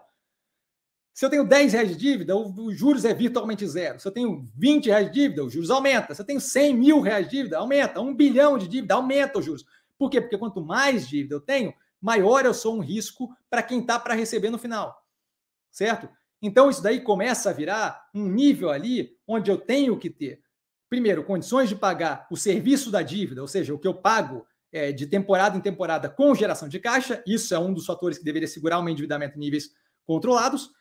Se 1.14 1.26
eu 1.26 1.30
tenho 1.30 1.48
10 1.48 1.73
reais 1.73 1.90
de 1.90 1.95
dívida, 1.95 2.35
os 2.35 2.76
juros 2.76 3.06
é 3.06 3.14
virtualmente 3.14 3.68
zero. 3.68 3.99
Se 3.99 4.07
eu 4.07 4.11
tenho 4.11 4.45
20 4.57 4.88
reais 4.88 5.07
de 5.07 5.14
dívida, 5.14 5.44
os 5.44 5.53
juros 5.53 5.69
aumenta. 5.69 6.15
Se 6.15 6.22
eu 6.22 6.26
tenho 6.26 6.41
100 6.41 6.76
mil 6.76 7.02
reais 7.02 7.30
de 7.30 7.38
dívida, 7.38 7.60
aumenta. 7.60 8.02
Um 8.02 8.15
bilhão 8.15 8.57
de 8.57 8.68
dívida, 8.68 8.95
aumenta 8.95 9.38
os 9.38 9.45
juros. 9.45 9.64
Por 9.98 10.10
quê? 10.10 10.19
Porque 10.19 10.38
quanto 10.38 10.60
mais 10.60 11.07
dívida 11.07 11.35
eu 11.35 11.41
tenho, 11.41 11.72
maior 12.02 12.45
eu 12.45 12.53
sou 12.53 12.76
um 12.76 12.80
risco 12.80 13.30
para 13.48 13.61
quem 13.61 13.80
está 13.80 13.99
para 13.99 14.15
receber 14.15 14.49
no 14.49 14.57
final. 14.57 15.06
Certo? 15.69 16.10
Então, 16.41 16.69
isso 16.69 16.81
daí 16.81 16.99
começa 16.99 17.52
a 17.52 17.53
virar 17.53 18.10
um 18.14 18.27
nível 18.27 18.72
ali 18.72 19.15
onde 19.27 19.49
eu 19.49 19.57
tenho 19.57 19.98
que 19.98 20.10
ter, 20.10 20.41
primeiro, 20.90 21.23
condições 21.23 21.69
de 21.69 21.76
pagar 21.76 22.27
o 22.30 22.35
serviço 22.35 22.91
da 22.91 23.02
dívida, 23.02 23.41
ou 23.41 23.48
seja, 23.48 23.73
o 23.73 23.80
que 23.80 23.88
eu 23.88 23.94
pago 23.94 24.45
é, 24.72 24.91
de 24.91 25.06
temporada 25.06 25.56
em 25.56 25.61
temporada 25.61 26.10
com 26.10 26.34
geração 26.34 26.68
de 26.68 26.80
caixa. 26.80 27.23
Isso 27.26 27.53
é 27.53 27.60
um 27.60 27.73
dos 27.73 27.85
fatores 27.85 28.18
que 28.18 28.26
deveria 28.26 28.48
segurar 28.48 28.80
um 28.80 28.90
endividamento 28.90 29.38
em 29.38 29.40
níveis 29.40 29.69
controlados. 30.03 30.72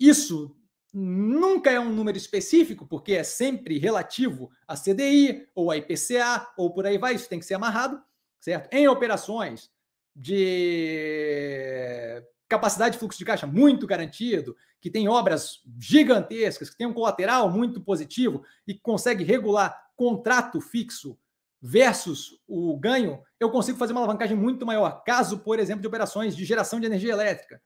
Isso 0.00 0.56
nunca 0.92 1.70
é 1.70 1.78
um 1.78 1.92
número 1.92 2.16
específico, 2.16 2.86
porque 2.86 3.12
é 3.12 3.22
sempre 3.22 3.78
relativo 3.78 4.50
a 4.66 4.74
CDI 4.74 5.46
ou 5.54 5.70
a 5.70 5.76
IPCA 5.76 6.48
ou 6.56 6.72
por 6.72 6.86
aí 6.86 6.98
vai, 6.98 7.14
isso 7.14 7.28
tem 7.28 7.38
que 7.38 7.46
ser 7.46 7.54
amarrado, 7.54 8.02
certo? 8.40 8.72
Em 8.74 8.88
operações 8.88 9.70
de 10.16 12.24
capacidade 12.48 12.94
de 12.94 12.98
fluxo 12.98 13.18
de 13.18 13.24
caixa 13.24 13.46
muito 13.46 13.86
garantido, 13.86 14.56
que 14.80 14.90
tem 14.90 15.08
obras 15.08 15.60
gigantescas, 15.78 16.68
que 16.68 16.76
tem 16.76 16.86
um 16.86 16.92
colateral 16.92 17.48
muito 17.48 17.80
positivo 17.80 18.42
e 18.66 18.74
consegue 18.74 19.22
regular 19.22 19.90
contrato 19.94 20.60
fixo 20.60 21.16
versus 21.62 22.40
o 22.48 22.76
ganho, 22.78 23.22
eu 23.38 23.50
consigo 23.50 23.76
fazer 23.76 23.92
uma 23.92 24.00
alavancagem 24.00 24.36
muito 24.36 24.64
maior. 24.64 25.02
Caso, 25.04 25.40
por 25.40 25.58
exemplo, 25.58 25.82
de 25.82 25.86
operações 25.86 26.34
de 26.34 26.44
geração 26.44 26.80
de 26.80 26.86
energia 26.86 27.12
elétrica. 27.12 27.60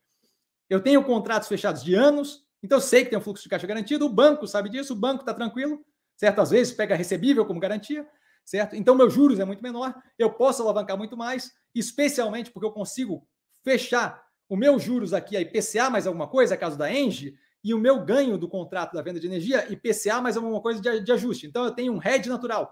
Eu 0.69 0.81
tenho 0.81 1.03
contratos 1.03 1.47
fechados 1.47 1.83
de 1.83 1.93
anos, 1.93 2.45
então 2.63 2.77
eu 2.77 2.81
sei 2.81 3.03
que 3.03 3.09
tem 3.09 3.19
um 3.19 3.21
fluxo 3.21 3.43
de 3.43 3.49
caixa 3.49 3.67
garantido, 3.67 4.05
o 4.05 4.09
banco 4.09 4.47
sabe 4.47 4.69
disso, 4.69 4.93
o 4.93 4.95
banco 4.95 5.21
está 5.21 5.33
tranquilo, 5.33 5.85
certo? 6.17 6.41
Às 6.41 6.49
vezes 6.49 6.73
pega 6.73 6.95
recebível 6.95 7.45
como 7.45 7.59
garantia, 7.59 8.07
certo? 8.43 8.75
Então 8.75 8.95
meus 8.95 9.13
juros 9.13 9.39
é 9.39 9.45
muito 9.45 9.61
menor, 9.61 9.93
eu 10.17 10.31
posso 10.31 10.63
alavancar 10.63 10.97
muito 10.97 11.15
mais, 11.15 11.51
especialmente 11.73 12.51
porque 12.51 12.65
eu 12.65 12.71
consigo 12.71 13.27
fechar 13.63 14.23
o 14.47 14.55
meu 14.55 14.79
juros 14.79 15.13
aqui, 15.13 15.35
a 15.35 15.41
IPCA 15.41 15.89
mais 15.89 16.07
alguma 16.07 16.27
coisa, 16.27 16.57
caso 16.57 16.77
da 16.77 16.91
Engie, 16.91 17.35
e 17.63 17.73
o 17.73 17.79
meu 17.79 18.05
ganho 18.05 18.37
do 18.37 18.47
contrato 18.47 18.93
da 18.93 19.01
venda 19.01 19.19
de 19.19 19.25
energia, 19.25 19.71
IPCA, 19.71 20.21
mais 20.21 20.37
alguma 20.37 20.61
coisa 20.61 20.79
de, 20.79 20.99
de 20.99 21.11
ajuste. 21.11 21.47
Então 21.47 21.65
eu 21.65 21.71
tenho 21.71 21.93
um 21.93 21.99
hedge 22.01 22.29
natural. 22.29 22.71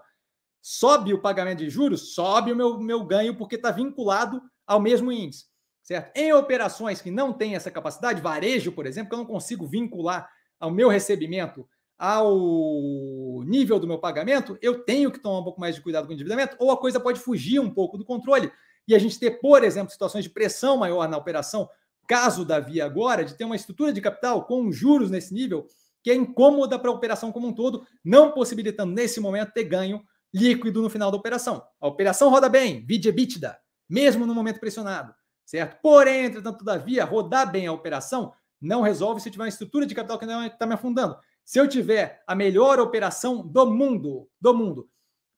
Sobe 0.62 1.12
o 1.12 1.20
pagamento 1.20 1.58
de 1.58 1.68
juros, 1.68 2.14
sobe 2.14 2.52
o 2.52 2.56
meu, 2.56 2.78
meu 2.78 3.04
ganho, 3.04 3.36
porque 3.36 3.56
está 3.56 3.72
vinculado 3.72 4.40
ao 4.64 4.80
mesmo 4.80 5.10
índice. 5.10 5.46
Certo? 5.84 6.16
Em 6.16 6.32
operações 6.32 7.02
que 7.02 7.10
não 7.10 7.30
têm 7.30 7.54
essa 7.54 7.70
capacidade, 7.70 8.22
varejo, 8.22 8.72
por 8.72 8.86
exemplo, 8.86 9.10
que 9.10 9.14
eu 9.14 9.18
não 9.18 9.26
consigo 9.26 9.66
vincular 9.66 10.30
ao 10.58 10.70
meu 10.70 10.88
recebimento 10.88 11.68
ao 11.98 13.44
nível 13.44 13.78
do 13.78 13.86
meu 13.86 13.98
pagamento, 13.98 14.58
eu 14.62 14.82
tenho 14.82 15.12
que 15.12 15.20
tomar 15.20 15.40
um 15.40 15.44
pouco 15.44 15.60
mais 15.60 15.74
de 15.74 15.82
cuidado 15.82 16.06
com 16.06 16.10
o 16.10 16.14
endividamento, 16.14 16.56
ou 16.58 16.70
a 16.70 16.76
coisa 16.76 16.98
pode 16.98 17.20
fugir 17.20 17.60
um 17.60 17.70
pouco 17.70 17.98
do 17.98 18.04
controle 18.04 18.50
e 18.88 18.94
a 18.94 18.98
gente 18.98 19.18
ter, 19.18 19.32
por 19.40 19.62
exemplo, 19.62 19.92
situações 19.92 20.24
de 20.24 20.30
pressão 20.30 20.78
maior 20.78 21.06
na 21.06 21.18
operação, 21.18 21.68
caso 22.08 22.46
da 22.46 22.58
Via 22.58 22.86
agora, 22.86 23.24
de 23.24 23.34
ter 23.34 23.44
uma 23.44 23.56
estrutura 23.56 23.92
de 23.92 24.00
capital 24.00 24.44
com 24.46 24.72
juros 24.72 25.10
nesse 25.10 25.34
nível, 25.34 25.66
que 26.02 26.10
é 26.10 26.14
incômoda 26.14 26.78
para 26.78 26.90
a 26.90 26.94
operação 26.94 27.30
como 27.30 27.48
um 27.48 27.52
todo, 27.54 27.86
não 28.02 28.32
possibilitando 28.32 28.92
nesse 28.92 29.20
momento 29.20 29.52
ter 29.52 29.64
ganho 29.64 30.02
líquido 30.32 30.82
no 30.82 30.90
final 30.90 31.10
da 31.10 31.16
operação. 31.16 31.62
A 31.80 31.86
operação 31.86 32.30
roda 32.30 32.48
bem, 32.48 32.84
vide 32.86 33.08
EBITDA, 33.08 33.56
mesmo 33.88 34.26
no 34.26 34.34
momento 34.34 34.60
pressionado, 34.60 35.14
certo? 35.44 35.80
Porém, 35.80 36.26
entretanto, 36.26 36.58
todavia, 36.58 37.04
rodar 37.04 37.50
bem 37.50 37.66
a 37.66 37.72
operação 37.72 38.32
não 38.60 38.80
resolve 38.80 39.20
se 39.20 39.30
tiver 39.30 39.44
uma 39.44 39.48
estrutura 39.48 39.86
de 39.86 39.94
capital 39.94 40.18
que 40.18 40.26
não 40.26 40.44
está 40.46 40.66
me 40.66 40.74
afundando. 40.74 41.16
Se 41.44 41.58
eu 41.58 41.68
tiver 41.68 42.22
a 42.26 42.34
melhor 42.34 42.80
operação 42.80 43.46
do 43.46 43.66
mundo, 43.66 44.28
do 44.40 44.54
mundo, 44.54 44.88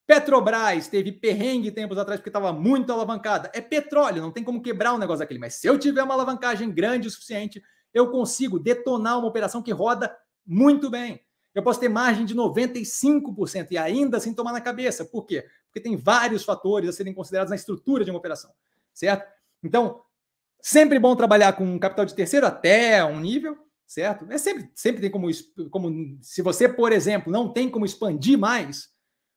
Petrobras 0.06 0.86
teve 0.86 1.10
perrengue 1.10 1.72
tempos 1.72 1.98
atrás 1.98 2.20
porque 2.20 2.28
estava 2.28 2.52
muito 2.52 2.92
alavancada. 2.92 3.50
É 3.52 3.60
petróleo, 3.60 4.22
não 4.22 4.30
tem 4.30 4.44
como 4.44 4.62
quebrar 4.62 4.94
um 4.94 4.98
negócio 4.98 5.18
daquele. 5.18 5.40
Mas 5.40 5.54
se 5.54 5.66
eu 5.66 5.76
tiver 5.76 6.02
uma 6.04 6.14
alavancagem 6.14 6.70
grande 6.70 7.08
o 7.08 7.10
suficiente, 7.10 7.60
eu 7.92 8.10
consigo 8.10 8.58
detonar 8.58 9.18
uma 9.18 9.26
operação 9.26 9.60
que 9.60 9.72
roda 9.72 10.16
muito 10.46 10.88
bem. 10.88 11.20
Eu 11.52 11.62
posso 11.62 11.80
ter 11.80 11.88
margem 11.88 12.24
de 12.24 12.36
95% 12.36 13.68
e 13.72 13.78
ainda 13.78 14.18
assim 14.18 14.32
tomar 14.32 14.52
na 14.52 14.60
cabeça. 14.60 15.04
Por 15.04 15.26
quê? 15.26 15.44
Porque 15.66 15.80
tem 15.80 15.96
vários 15.96 16.44
fatores 16.44 16.88
a 16.88 16.92
serem 16.92 17.12
considerados 17.12 17.50
na 17.50 17.56
estrutura 17.56 18.04
de 18.04 18.10
uma 18.10 18.18
operação, 18.18 18.52
certo? 18.94 19.26
Então, 19.66 20.00
sempre 20.62 20.98
bom 20.98 21.14
trabalhar 21.14 21.52
com 21.52 21.78
capital 21.78 22.04
de 22.04 22.14
terceiro 22.14 22.46
até 22.46 23.04
um 23.04 23.20
nível, 23.20 23.56
certo? 23.86 24.26
É 24.30 24.38
sempre, 24.38 24.70
sempre 24.74 25.00
tem 25.00 25.10
como, 25.10 25.28
como 25.70 26.18
se 26.22 26.42
você, 26.42 26.68
por 26.68 26.92
exemplo, 26.92 27.32
não 27.32 27.52
tem 27.52 27.68
como 27.68 27.84
expandir 27.84 28.38
mais, 28.38 28.88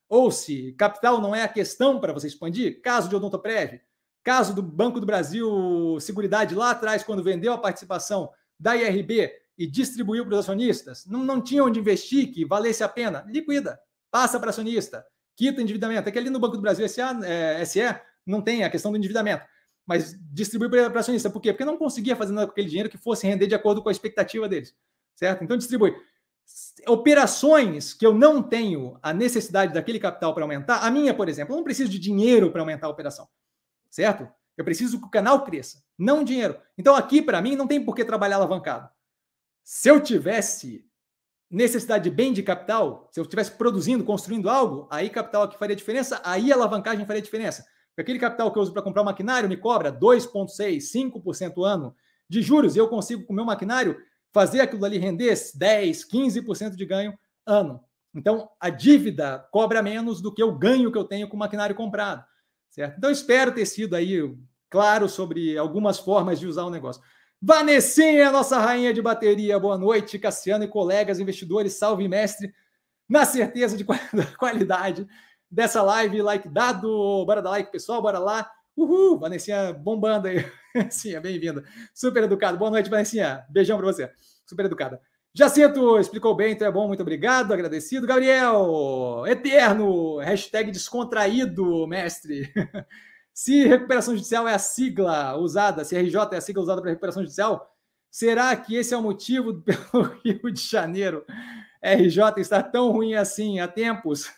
ou 0.08 0.32
se 0.32 0.74
capital 0.74 1.22
não 1.22 1.36
é 1.36 1.44
a 1.44 1.48
questão 1.48 2.00
para 2.00 2.14
você 2.14 2.28
expandir, 2.28 2.82
caso 2.82 3.10
de 3.10 3.16
Odontoprev, 3.16 3.80
caso 4.24 4.56
do 4.56 4.62
Banco 4.62 5.00
do 5.00 5.06
Brasil 5.06 5.98
Seguridade 6.00 6.56
lá 6.56 6.72
atrás, 6.72 7.04
quando 7.04 7.24
vendeu 7.24 7.54
a 7.54 7.58
participação 7.58 8.30
da 8.60 8.76
IRB 8.76 9.32
e 9.58 9.68
distribuiu 9.68 10.26
para 10.26 10.34
os 10.34 10.40
acionistas, 10.40 11.06
não, 11.06 11.24
não 11.24 11.42
tinha 11.42 11.64
onde 11.64 11.80
investir 11.80 12.32
que 12.32 12.46
valesse 12.46 12.84
a 12.84 12.90
pena, 12.90 13.26
liquida, 13.28 13.80
passa 14.10 14.40
para 14.40 14.50
acionista, 14.50 15.06
quita 15.36 15.62
endividamento. 15.62 16.10
É 16.10 16.12
que 16.12 16.18
ali 16.18 16.30
no 16.30 16.40
Banco 16.40 16.56
do 16.56 16.62
Brasil 16.62 16.88
SE, 16.88 17.02
é, 17.26 17.64
SE 17.66 17.82
não 18.26 18.42
tem 18.42 18.64
a 18.64 18.70
questão 18.70 18.92
do 18.92 18.98
endividamento, 18.98 19.44
mas 19.90 20.16
distribui 20.32 20.70
para 20.70 21.00
acionista. 21.00 21.32
Por 21.32 21.42
quê? 21.42 21.52
Porque 21.52 21.66
não 21.66 21.76
conseguia 21.76 22.16
fazer 22.16 22.32
nada 22.32 22.46
com 22.46 22.52
aquele 22.52 22.68
dinheiro 22.68 22.90
que 22.92 22.98
fosse 22.98 23.26
render 23.26 23.48
de 23.48 23.56
acordo 23.56 23.82
com 23.82 23.90
a 23.90 23.92
expectativa 23.92 24.48
deles, 24.48 24.76
certo? 25.16 25.44
Então 25.44 25.58
distribui 25.58 25.96
operações 26.88 27.92
que 27.92 28.06
eu 28.06 28.14
não 28.14 28.42
tenho 28.44 29.00
a 29.02 29.12
necessidade 29.12 29.74
daquele 29.74 30.00
capital 30.00 30.32
para 30.36 30.44
aumentar, 30.44 30.86
a 30.86 30.92
minha, 30.92 31.12
por 31.12 31.28
exemplo, 31.28 31.54
eu 31.54 31.58
não 31.58 31.64
preciso 31.64 31.90
de 31.90 31.98
dinheiro 31.98 32.52
para 32.52 32.62
aumentar 32.62 32.86
a 32.86 32.92
operação, 32.92 33.28
certo? 33.90 34.32
Eu 34.56 34.64
preciso 34.64 35.00
que 35.00 35.08
o 35.08 35.10
canal 35.10 35.44
cresça, 35.44 35.84
não 35.98 36.24
dinheiro. 36.24 36.60
Então 36.78 36.96
aqui, 36.96 37.20
para 37.20 37.42
mim, 37.42 37.56
não 37.56 37.66
tem 37.66 37.84
por 37.84 37.96
que 37.96 38.06
trabalhar 38.06 38.36
alavancado. 38.36 38.88
Se 39.64 39.90
eu 39.90 40.00
tivesse 40.00 40.86
necessidade 41.50 42.04
de 42.04 42.12
bem 42.12 42.32
de 42.32 42.44
capital, 42.44 43.10
se 43.12 43.20
eu 43.20 43.24
estivesse 43.24 43.52
produzindo, 43.52 44.04
construindo 44.04 44.52
algo, 44.52 44.88
aí 44.92 45.10
capital 45.10 45.44
aqui 45.44 45.58
faria 45.58 45.76
diferença, 45.76 46.22
aí 46.24 46.52
alavancagem 46.52 47.08
faria 47.08 47.24
diferença. 47.24 47.66
Aquele 48.02 48.20
capital 48.20 48.52
que 48.52 48.58
eu 48.58 48.64
uso 48.64 48.72
para 48.72 48.82
comprar 48.82 49.04
maquinário 49.04 49.50
me 49.50 49.58
cobra 49.58 49.92
2,6%, 49.92 50.78
5% 50.78 51.66
ano 51.66 51.96
de 52.30 52.42
juros 52.42 52.76
e 52.76 52.80
eu 52.80 52.88
consigo, 52.88 53.26
com 53.26 53.34
o 53.34 53.36
meu 53.36 53.46
maquinário, 53.46 53.98
fazer 54.32 54.62
aquilo 54.62 54.86
ali 54.86 54.98
render 54.98 55.36
10, 55.56 56.08
15% 56.08 56.76
de 56.76 56.86
ganho 56.86 57.18
ano. 57.46 57.84
Então, 58.14 58.50
a 58.60 58.70
dívida 58.70 59.46
cobra 59.52 59.82
menos 59.82 60.22
do 60.22 60.34
que 60.34 60.44
o 60.44 60.52
ganho 60.52 60.92
que 60.92 60.98
eu 60.98 61.04
tenho 61.04 61.28
com 61.28 61.36
o 61.36 61.40
maquinário 61.40 61.76
comprado, 61.76 62.24
certo? 62.70 62.98
Então, 62.98 63.12
espero 63.12 63.52
ter 63.52 63.66
sido 63.66 63.96
aí 63.96 64.20
claro 64.70 65.10
sobre 65.10 65.58
algumas 65.58 66.00
formas 66.00 66.40
de 66.40 66.48
usar 66.48 66.64
o 66.64 66.70
negócio. 66.70 67.02
Vanessinha, 67.42 68.32
nossa 68.32 68.60
rainha 68.60 68.94
de 68.94 69.02
bateria, 69.02 69.60
boa 69.60 69.78
noite, 69.78 70.20
Cassiano 70.20 70.64
e 70.64 70.68
colegas 70.68 71.20
investidores, 71.20 71.74
salve 71.74 72.08
mestre, 72.08 72.54
na 73.08 73.26
certeza 73.26 73.76
de 73.76 73.86
qualidade 74.38 75.08
dessa 75.50 75.82
live, 75.82 76.22
like 76.22 76.48
dado, 76.48 77.26
bora 77.26 77.42
dar 77.42 77.52
like 77.52 77.72
pessoal, 77.72 78.02
bora 78.02 78.20
lá, 78.20 78.50
Uhul, 78.80 79.20
Vanessinha 79.20 79.74
bombando 79.74 80.28
aí. 80.28 80.46
É 80.76 81.20
bem-vinda. 81.20 81.64
Super 81.96 82.24
educado. 82.24 82.58
Boa 82.58 82.70
noite, 82.70 82.92
Vanessinha. 82.92 83.44
Beijão 83.50 83.76
para 83.78 83.88
você. 83.88 84.12
Super 84.46 84.66
educada. 84.66 85.02
Jacinto 85.34 86.00
explicou 86.00 86.36
bem, 86.36 86.54
então 86.54 86.68
é 86.68 86.72
bom, 86.72 86.88
muito 86.88 87.02
obrigado, 87.02 87.52
agradecido. 87.52 88.08
Gabriel, 88.08 89.24
eterno, 89.28 90.18
hashtag 90.18 90.72
descontraído, 90.72 91.88
mestre. 91.88 92.52
se 93.34 93.66
recuperação 93.68 94.16
judicial 94.16 94.48
é 94.48 94.54
a 94.54 94.60
sigla 94.60 95.38
usada, 95.38 95.84
se 95.84 95.96
RJ 95.98 96.16
é 96.34 96.38
a 96.38 96.42
sigla 96.42 96.64
usada 96.64 96.82
para 96.82 96.92
recuperação 96.92 97.24
judicial, 97.24 97.76
será 98.10 98.56
que 98.56 98.76
esse 98.76 98.94
é 98.94 98.98
o 98.98 99.04
motivo 99.04 99.62
pelo 99.62 100.04
Rio 100.24 100.52
de 100.52 100.62
Janeiro 100.62 101.26
RJ 101.84 102.40
estar 102.42 102.64
tão 102.64 102.92
ruim 102.92 103.14
assim 103.14 103.60
há 103.60 103.68
tempos? 103.68 104.32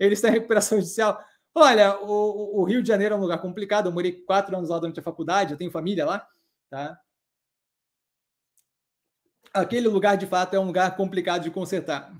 Ele 0.00 0.14
está 0.14 0.28
em 0.28 0.32
recuperação 0.32 0.78
judicial. 0.78 1.22
Olha, 1.54 2.00
o, 2.00 2.60
o, 2.60 2.64
Rio 2.64 2.82
de 2.82 2.88
Janeiro 2.88 3.14
é 3.14 3.18
um 3.18 3.20
lugar 3.20 3.38
complicado. 3.38 3.86
Eu 3.86 3.92
morei 3.92 4.12
quatro 4.12 4.56
anos 4.56 4.70
lá 4.70 4.78
durante 4.78 4.98
a 4.98 5.02
faculdade, 5.02 5.52
eu 5.52 5.58
tenho 5.58 5.70
família 5.70 6.06
lá, 6.06 6.26
tá? 6.70 6.98
Aquele 9.52 9.88
lugar, 9.88 10.16
de 10.16 10.26
fato, 10.26 10.54
é 10.54 10.60
um 10.60 10.66
lugar 10.66 10.96
complicado 10.96 11.42
de 11.42 11.50
consertar. 11.50 12.12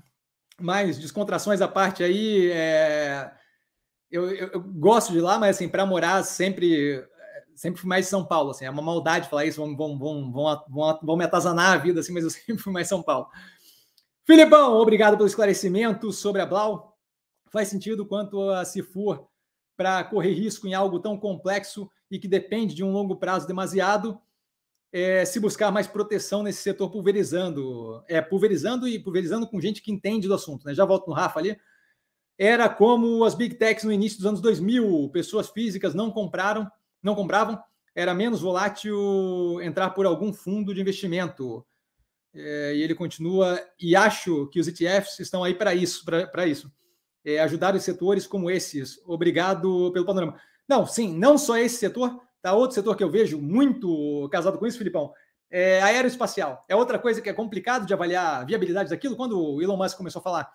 Mas, 0.59 0.99
descontrações 0.99 1.61
à 1.61 1.67
parte 1.67 2.03
aí, 2.03 2.51
é... 2.51 3.31
eu, 4.11 4.29
eu, 4.29 4.47
eu, 4.49 4.61
gosto 4.61 5.11
de 5.11 5.21
lá, 5.21 5.39
mas, 5.39 5.55
assim, 5.55 5.67
para 5.67 5.85
morar 5.85 6.23
sempre 6.23 7.03
sempre 7.55 7.79
fui 7.79 7.87
mais 7.87 8.07
São 8.07 8.25
Paulo, 8.25 8.51
assim, 8.51 8.65
é 8.65 8.69
uma 8.71 8.81
maldade 8.81 9.29
falar 9.29 9.45
isso, 9.45 9.61
vão, 9.61 9.75
vão, 9.75 9.99
vão, 9.99 10.31
vão, 10.67 10.99
vão, 11.03 11.17
me 11.17 11.23
atazanar 11.23 11.73
a 11.73 11.77
vida, 11.77 11.99
assim, 11.99 12.11
mas 12.11 12.23
eu 12.23 12.29
sempre 12.31 12.57
fui 12.57 12.73
mais 12.73 12.87
São 12.87 13.03
Paulo. 13.03 13.27
Filipão, 14.25 14.73
obrigado 14.73 15.15
pelo 15.15 15.27
esclarecimento 15.27 16.11
sobre 16.11 16.41
a 16.41 16.45
Blau 16.45 16.90
faz 17.51 17.67
sentido 17.67 18.05
quanto 18.05 18.49
a 18.49 18.65
se 18.65 18.81
for 18.81 19.27
para 19.77 20.03
correr 20.03 20.31
risco 20.31 20.67
em 20.67 20.73
algo 20.73 20.99
tão 20.99 21.17
complexo 21.17 21.89
e 22.09 22.17
que 22.17 22.27
depende 22.27 22.73
de 22.73 22.83
um 22.83 22.91
longo 22.91 23.15
prazo 23.17 23.47
demasiado, 23.47 24.19
é, 24.91 25.23
se 25.25 25.39
buscar 25.39 25.71
mais 25.71 25.87
proteção 25.87 26.43
nesse 26.43 26.61
setor 26.61 26.89
pulverizando, 26.89 28.03
é, 28.07 28.21
pulverizando 28.21 28.87
e 28.87 28.99
pulverizando 28.99 29.47
com 29.47 29.61
gente 29.61 29.81
que 29.81 29.91
entende 29.91 30.27
do 30.27 30.33
assunto. 30.33 30.65
Né? 30.65 30.73
Já 30.73 30.85
volto 30.85 31.07
no 31.07 31.13
Rafa 31.13 31.39
ali. 31.39 31.57
Era 32.37 32.67
como 32.67 33.23
as 33.23 33.35
big 33.35 33.55
techs 33.55 33.83
no 33.83 33.91
início 33.91 34.17
dos 34.17 34.25
anos 34.25 34.41
2000, 34.41 35.09
pessoas 35.09 35.49
físicas 35.49 35.93
não 35.93 36.11
compraram, 36.11 36.69
não 37.01 37.15
compravam, 37.15 37.61
era 37.93 38.13
menos 38.13 38.41
volátil 38.41 39.61
entrar 39.61 39.91
por 39.91 40.05
algum 40.05 40.33
fundo 40.33 40.73
de 40.73 40.81
investimento. 40.81 41.65
É, 42.33 42.75
e 42.75 42.81
ele 42.81 42.95
continua, 42.95 43.59
e 43.79 43.95
acho 43.95 44.47
que 44.47 44.59
os 44.59 44.67
ETFs 44.67 45.19
estão 45.19 45.43
aí 45.43 45.53
para 45.53 45.75
isso, 45.75 46.03
para 46.05 46.47
isso 46.47 46.71
é, 47.25 47.39
ajudar 47.39 47.75
os 47.75 47.83
setores 47.83 48.27
como 48.27 48.49
esses. 48.49 48.99
Obrigado 49.05 49.91
pelo 49.91 50.05
panorama. 50.05 50.39
Não, 50.67 50.85
sim, 50.85 51.17
não 51.17 51.37
só 51.37 51.57
esse 51.57 51.77
setor, 51.77 52.21
tá? 52.41 52.53
Outro 52.53 52.75
setor 52.75 52.95
que 52.95 53.03
eu 53.03 53.09
vejo 53.09 53.39
muito 53.39 54.29
casado 54.31 54.57
com 54.57 54.65
isso, 54.65 54.77
Filipão, 54.77 55.13
é 55.49 55.81
aeroespacial. 55.81 56.65
É 56.67 56.75
outra 56.75 56.97
coisa 56.97 57.21
que 57.21 57.29
é 57.29 57.33
complicado 57.33 57.85
de 57.85 57.93
avaliar 57.93 58.41
a 58.41 58.43
viabilidade 58.45 58.89
daquilo. 58.89 59.17
Quando 59.17 59.39
o 59.39 59.61
Elon 59.61 59.77
Musk 59.77 59.97
começou 59.97 60.19
a 60.19 60.23
falar 60.23 60.51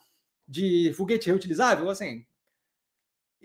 de 0.48 0.92
foguete 0.96 1.28
reutilizável, 1.28 1.90
assim, 1.90 2.24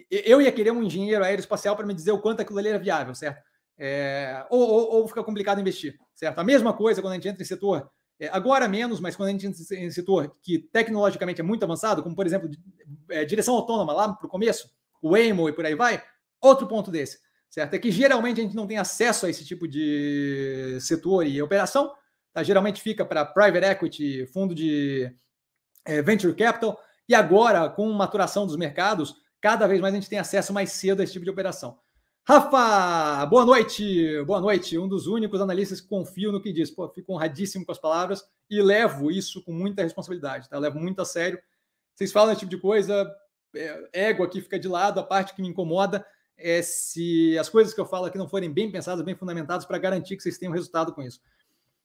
eu 0.10 0.42
ia 0.42 0.52
querer 0.52 0.72
um 0.72 0.84
engenheiro 0.84 1.24
aeroespacial 1.24 1.76
para 1.76 1.86
me 1.86 1.94
dizer 1.94 2.12
o 2.12 2.22
quanto 2.22 2.42
aquilo 2.42 2.60
ali 2.60 2.70
era 2.70 2.80
viável, 2.80 3.14
certo? 3.14 3.44
É, 3.78 4.46
ou, 4.50 4.62
ou, 4.62 4.92
ou, 4.94 5.08
fica 5.08 5.24
complicado 5.24 5.60
investir, 5.60 6.00
certo? 6.14 6.38
A 6.40 6.44
mesma 6.44 6.72
coisa 6.72 7.02
quando 7.02 7.14
a 7.14 7.16
gente 7.16 7.28
entra 7.28 7.42
em 7.42 7.46
setor 7.46 7.90
é, 8.22 8.30
agora 8.32 8.68
menos, 8.68 9.00
mas 9.00 9.16
quando 9.16 9.30
a 9.30 9.32
gente 9.32 9.48
em 9.48 9.90
setor 9.90 10.38
que 10.44 10.60
tecnologicamente 10.60 11.42
é 11.42 11.44
muito 11.44 11.64
avançado, 11.64 12.04
como 12.04 12.16
por 12.16 12.28
exemplo, 12.28 12.48
é, 13.10 13.26
direção 13.26 13.56
autônoma 13.56 13.92
lá 13.94 14.14
para 14.14 14.28
o 14.28 14.30
começo, 14.30 14.70
o 15.02 15.14
Waymo 15.14 15.50
e 15.50 15.54
por 15.54 15.66
aí 15.66 15.74
vai, 15.74 16.04
outro 16.40 16.68
ponto 16.68 16.92
desse, 16.92 17.18
certo? 17.50 17.74
É 17.74 17.80
que 17.80 17.90
geralmente 17.90 18.40
a 18.40 18.44
gente 18.44 18.56
não 18.56 18.68
tem 18.68 18.78
acesso 18.78 19.26
a 19.26 19.30
esse 19.32 19.44
tipo 19.44 19.68
de 19.68 20.78
setor 20.80 21.26
e 21.26 21.42
operação, 21.42 21.92
tá? 22.32 22.44
geralmente 22.44 22.80
fica 22.80 23.04
para 23.04 23.26
private 23.26 23.66
equity, 23.66 24.28
fundo 24.28 24.54
de 24.54 25.12
é, 25.84 26.00
venture 26.04 26.36
capital, 26.36 26.80
e 27.10 27.16
agora, 27.16 27.68
com 27.72 27.92
maturação 27.92 28.46
dos 28.46 28.56
mercados, 28.56 29.16
cada 29.42 29.66
vez 29.66 29.82
mais 29.82 29.96
a 29.96 29.98
gente 29.98 30.10
tem 30.10 30.20
acesso 30.20 30.54
mais 30.54 30.72
cedo 30.72 31.02
a 31.02 31.04
esse 31.04 31.14
tipo 31.14 31.26
de 31.26 31.32
operação. 31.32 31.80
Rafa, 32.24 33.26
boa 33.26 33.44
noite, 33.44 34.24
boa 34.26 34.40
noite. 34.40 34.78
Um 34.78 34.88
dos 34.88 35.08
únicos 35.08 35.42
analistas 35.42 35.82
que 35.82 35.88
confio 35.88 36.32
no 36.32 36.40
que 36.40 36.54
diz. 36.54 36.70
Pô, 36.70 36.88
fico 36.88 37.12
honradíssimo 37.14 37.66
com 37.66 37.72
as 37.72 37.80
palavras 37.80 38.24
e 38.48 38.62
levo 38.62 39.10
isso 39.10 39.44
com 39.44 39.52
muita 39.52 39.82
responsabilidade, 39.82 40.48
tá? 40.48 40.60
Levo 40.60 40.80
muito 40.80 41.02
a 41.02 41.06
sério. 41.06 41.40
Vocês 41.96 42.12
falam 42.12 42.32
esse 42.32 42.42
tipo 42.42 42.52
de 42.52 42.62
coisa, 42.62 43.12
é, 43.56 43.90
ego 44.10 44.24
aqui 44.24 44.40
fica 44.40 44.60
de 44.60 44.68
lado, 44.68 45.00
a 45.00 45.04
parte 45.04 45.34
que 45.34 45.42
me 45.42 45.48
incomoda 45.48 46.06
é 46.38 46.62
se 46.62 47.38
as 47.40 47.50
coisas 47.50 47.74
que 47.74 47.82
eu 47.82 47.86
falo 47.86 48.06
aqui 48.06 48.20
não 48.20 48.30
forem 48.30 48.52
bem 48.52 48.72
pensadas, 48.72 49.04
bem 49.04 49.16
fundamentadas 49.16 49.66
para 49.66 49.80
garantir 49.80 50.16
que 50.16 50.22
vocês 50.22 50.38
tenham 50.38 50.54
resultado 50.54 50.94
com 50.94 51.02
isso. 51.02 51.20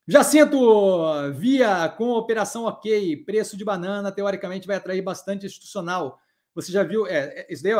Jacinto, 0.06 1.32
via 1.34 1.88
com 1.88 2.10
operação 2.10 2.64
ok, 2.64 3.16
preço 3.24 3.56
de 3.56 3.64
banana 3.64 4.12
teoricamente 4.12 4.66
vai 4.66 4.76
atrair 4.76 5.02
bastante 5.02 5.46
institucional. 5.46 6.20
Você 6.56 6.72
já 6.72 6.82
viu, 6.82 7.06
é, 7.06 7.40
é 7.40 7.46
isso 7.52 7.62
daí, 7.62 7.74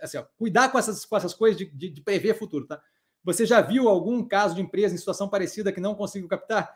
assim, 0.00 0.16
ó, 0.16 0.24
cuidar 0.38 0.70
com 0.70 0.78
essas, 0.78 1.04
com 1.04 1.14
essas 1.14 1.34
coisas 1.34 1.58
de, 1.58 1.66
de, 1.66 1.90
de, 1.90 2.00
prever 2.00 2.38
futuro, 2.38 2.66
tá? 2.66 2.80
Você 3.22 3.44
já 3.44 3.60
viu 3.60 3.86
algum 3.86 4.26
caso 4.26 4.54
de 4.54 4.62
empresa 4.62 4.94
em 4.94 4.98
situação 4.98 5.28
parecida 5.28 5.70
que 5.70 5.78
não 5.80 5.94
conseguiu 5.94 6.26
captar? 6.26 6.74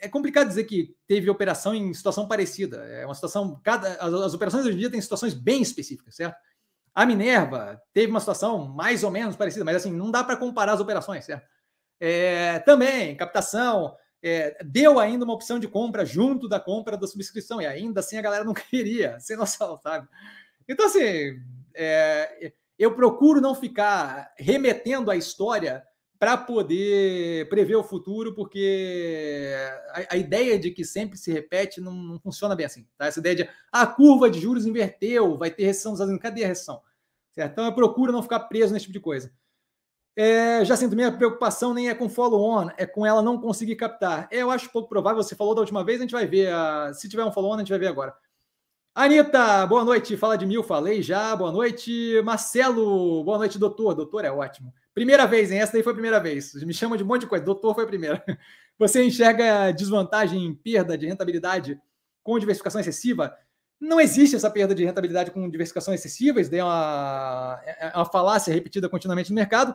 É 0.00 0.08
complicado 0.08 0.48
dizer 0.48 0.64
que 0.64 0.96
teve 1.06 1.28
operação 1.28 1.74
em 1.74 1.92
situação 1.92 2.26
parecida. 2.26 2.78
É 2.86 3.04
uma 3.04 3.14
situação, 3.14 3.60
cada, 3.62 3.96
as, 3.96 4.14
as 4.14 4.32
operações 4.32 4.64
hoje 4.64 4.76
em 4.76 4.78
dia 4.78 4.90
têm 4.90 5.00
situações 5.02 5.34
bem 5.34 5.60
específicas, 5.60 6.16
certo? 6.16 6.38
A 6.94 7.04
Minerva 7.04 7.78
teve 7.92 8.10
uma 8.10 8.18
situação 8.18 8.66
mais 8.66 9.04
ou 9.04 9.10
menos 9.10 9.36
parecida, 9.36 9.62
mas 9.62 9.76
assim, 9.76 9.92
não 9.92 10.10
dá 10.10 10.24
para 10.24 10.38
comparar 10.38 10.72
as 10.72 10.80
operações, 10.80 11.26
certo? 11.26 11.46
É, 12.00 12.60
também, 12.60 13.14
captação, 13.14 13.94
é, 14.22 14.62
deu 14.64 14.98
ainda 14.98 15.24
uma 15.24 15.34
opção 15.34 15.58
de 15.58 15.68
compra 15.68 16.04
junto 16.04 16.48
da 16.48 16.60
compra 16.60 16.96
da 16.96 17.06
subscrição, 17.06 17.60
e 17.60 17.66
ainda 17.66 18.00
assim 18.00 18.18
a 18.18 18.22
galera 18.22 18.44
não 18.44 18.54
queria, 18.54 19.18
sem 19.20 19.36
noção, 19.36 19.78
sabe? 19.78 20.08
Então, 20.68 20.86
assim, 20.86 21.40
é, 21.74 22.52
eu 22.78 22.94
procuro 22.94 23.40
não 23.40 23.54
ficar 23.54 24.32
remetendo 24.38 25.10
a 25.10 25.16
história 25.16 25.84
para 26.20 26.36
poder 26.36 27.48
prever 27.48 27.76
o 27.76 27.82
futuro, 27.82 28.34
porque 28.34 29.54
a, 29.94 30.14
a, 30.14 30.16
ideia 30.18 30.58
de 30.58 30.70
que 30.70 30.84
sempre 30.84 31.16
se 31.16 31.32
repete 31.32 31.80
não, 31.80 31.92
não, 31.92 32.20
funciona 32.20 32.54
bem 32.54 32.66
assim. 32.66 32.86
Tá? 32.98 33.06
Essa 33.06 33.20
ideia 33.20 33.36
de 33.36 33.42
ah, 33.72 33.82
a 33.82 33.86
curva 33.86 34.28
de 34.28 34.38
juros 34.38 34.66
inverteu, 34.66 35.38
vai 35.38 35.50
ter 35.50 35.64
recessão 35.64 36.18
Cadê 36.18 36.44
a 36.44 36.48
recessão? 36.48 36.82
Certo? 37.32 37.52
Então 37.52 37.64
eu 37.64 37.74
procuro 37.74 38.12
não 38.12 38.22
ficar 38.22 38.40
preso 38.40 38.72
nesse 38.72 38.84
tipo 38.84 38.92
de 38.92 39.00
coisa. 39.00 39.32
É, 40.16 40.64
já 40.64 40.76
sinto, 40.76 40.96
minha 40.96 41.12
preocupação 41.12 41.72
nem 41.72 41.88
é 41.88 41.94
com 41.94 42.08
follow-on, 42.08 42.70
é 42.76 42.84
com 42.84 43.06
ela 43.06 43.22
não 43.22 43.40
conseguir 43.40 43.76
captar. 43.76 44.28
É, 44.30 44.42
eu 44.42 44.50
acho 44.50 44.70
pouco 44.70 44.88
provável, 44.88 45.22
você 45.22 45.34
falou 45.34 45.54
da 45.54 45.60
última 45.60 45.84
vez, 45.84 45.98
a 45.98 46.02
gente 46.02 46.12
vai 46.12 46.26
ver. 46.26 46.52
A, 46.52 46.92
se 46.94 47.08
tiver 47.08 47.24
um 47.24 47.32
follow-on, 47.32 47.54
a 47.54 47.58
gente 47.58 47.70
vai 47.70 47.78
ver 47.78 47.86
agora. 47.86 48.14
Anitta, 48.94 49.66
boa 49.66 49.84
noite. 49.84 50.16
Fala 50.16 50.36
de 50.36 50.44
mil, 50.44 50.64
falei 50.64 51.00
já. 51.00 51.34
Boa 51.36 51.52
noite. 51.52 52.20
Marcelo, 52.24 53.22
boa 53.22 53.38
noite, 53.38 53.58
doutor. 53.58 53.94
Doutor 53.94 54.24
é 54.24 54.30
ótimo. 54.32 54.74
Primeira 54.92 55.26
vez, 55.26 55.50
hein? 55.52 55.60
Essa 55.60 55.74
daí 55.74 55.82
foi 55.82 55.92
a 55.92 55.94
primeira 55.94 56.18
vez. 56.18 56.52
Me 56.64 56.74
chama 56.74 56.98
de 56.98 57.04
um 57.04 57.06
monte 57.06 57.22
de 57.22 57.28
coisa. 57.28 57.44
Doutor 57.44 57.74
foi 57.74 57.84
a 57.84 57.86
primeira. 57.86 58.22
Você 58.78 59.04
enxerga 59.04 59.70
desvantagem 59.70 60.44
em 60.44 60.54
perda 60.54 60.98
de 60.98 61.06
rentabilidade 61.06 61.80
com 62.22 62.38
diversificação 62.38 62.80
excessiva? 62.80 63.34
Não 63.80 64.00
existe 64.00 64.34
essa 64.34 64.50
perda 64.50 64.74
de 64.74 64.84
rentabilidade 64.84 65.30
com 65.30 65.48
diversificação 65.48 65.94
excessiva. 65.94 66.40
Isso 66.40 66.50
daí 66.50 66.60
é 66.60 66.64
uma, 66.64 67.60
é, 67.64 67.86
é 67.86 67.96
uma 67.96 68.04
falácia 68.04 68.52
repetida 68.52 68.88
continuamente 68.88 69.30
no 69.30 69.36
mercado. 69.36 69.74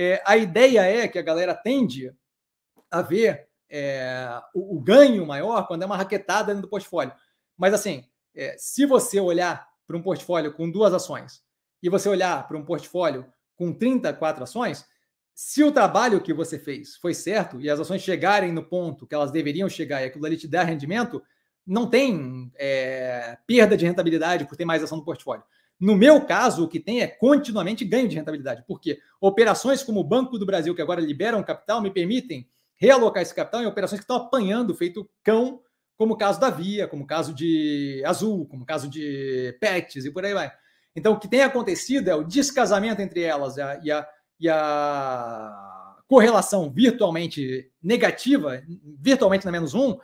É, 0.00 0.22
a 0.24 0.36
ideia 0.36 0.82
é 0.82 1.08
que 1.08 1.18
a 1.18 1.22
galera 1.22 1.52
tende 1.52 2.14
a 2.88 3.02
ver 3.02 3.48
é, 3.68 4.40
o, 4.54 4.76
o, 4.76 4.80
ganho 4.80 5.26
maior 5.26 5.66
quando 5.66 5.82
é 5.82 5.86
uma 5.86 5.96
raquetada 5.96 6.54
dentro 6.54 6.62
do 6.62 6.70
portfólio. 6.70 7.12
Mas, 7.56 7.74
assim, 7.74 8.04
é, 8.32 8.54
se 8.56 8.86
você 8.86 9.18
olhar 9.18 9.68
para 9.88 9.96
um 9.96 10.02
portfólio 10.02 10.54
com 10.54 10.70
duas 10.70 10.94
ações 10.94 11.42
e 11.82 11.88
você 11.88 12.08
olhar 12.08 12.46
para 12.46 12.56
um 12.56 12.64
portfólio 12.64 13.26
com 13.56 13.72
34 13.72 14.44
ações, 14.44 14.86
se 15.34 15.64
o 15.64 15.72
trabalho 15.72 16.22
que 16.22 16.32
você 16.32 16.60
fez 16.60 16.94
foi 16.98 17.12
certo 17.12 17.60
e 17.60 17.68
as 17.68 17.80
ações 17.80 18.00
chegarem 18.00 18.52
no 18.52 18.62
ponto 18.62 19.04
que 19.04 19.16
elas 19.16 19.32
deveriam 19.32 19.68
chegar 19.68 20.02
e 20.02 20.04
aquilo 20.04 20.26
ali 20.26 20.36
te 20.36 20.46
der 20.46 20.64
rendimento, 20.64 21.20
não 21.66 21.90
tem 21.90 22.52
é, 22.54 23.36
perda 23.48 23.76
de 23.76 23.84
rentabilidade 23.84 24.44
por 24.44 24.56
ter 24.56 24.64
mais 24.64 24.80
ação 24.80 24.98
no 24.98 25.04
portfólio. 25.04 25.42
No 25.78 25.96
meu 25.96 26.20
caso, 26.22 26.64
o 26.64 26.68
que 26.68 26.80
tem 26.80 27.00
é 27.02 27.06
continuamente 27.06 27.84
ganho 27.84 28.08
de 28.08 28.16
rentabilidade, 28.16 28.64
porque 28.66 28.98
operações 29.20 29.82
como 29.82 30.00
o 30.00 30.04
Banco 30.04 30.38
do 30.38 30.46
Brasil, 30.46 30.74
que 30.74 30.82
agora 30.82 31.00
liberam 31.00 31.42
capital, 31.42 31.80
me 31.80 31.90
permitem 31.90 32.48
realocar 32.76 33.22
esse 33.22 33.34
capital 33.34 33.62
em 33.62 33.66
operações 33.66 34.00
que 34.00 34.04
estão 34.04 34.16
apanhando, 34.16 34.74
feito 34.74 35.08
cão, 35.22 35.60
como 35.96 36.14
o 36.14 36.16
caso 36.16 36.40
da 36.40 36.50
Via, 36.50 36.86
como 36.86 37.04
o 37.04 37.06
caso 37.06 37.34
de 37.34 38.02
Azul, 38.06 38.46
como 38.46 38.62
o 38.62 38.66
caso 38.66 38.88
de 38.88 39.56
Pets 39.60 40.04
e 40.04 40.10
por 40.10 40.24
aí 40.24 40.32
vai. 40.32 40.50
Então, 40.94 41.12
o 41.12 41.18
que 41.18 41.28
tem 41.28 41.42
acontecido 41.42 42.08
é 42.08 42.14
o 42.14 42.24
descasamento 42.24 43.02
entre 43.02 43.22
elas 43.22 43.56
e 43.56 43.60
a, 43.60 43.80
e 43.82 43.90
a, 43.90 44.08
e 44.40 44.48
a 44.48 45.96
correlação 46.06 46.70
virtualmente 46.70 47.70
negativa, 47.82 48.62
virtualmente 49.00 49.44
na 49.44 49.52
menos 49.52 49.74
um, 49.74 49.98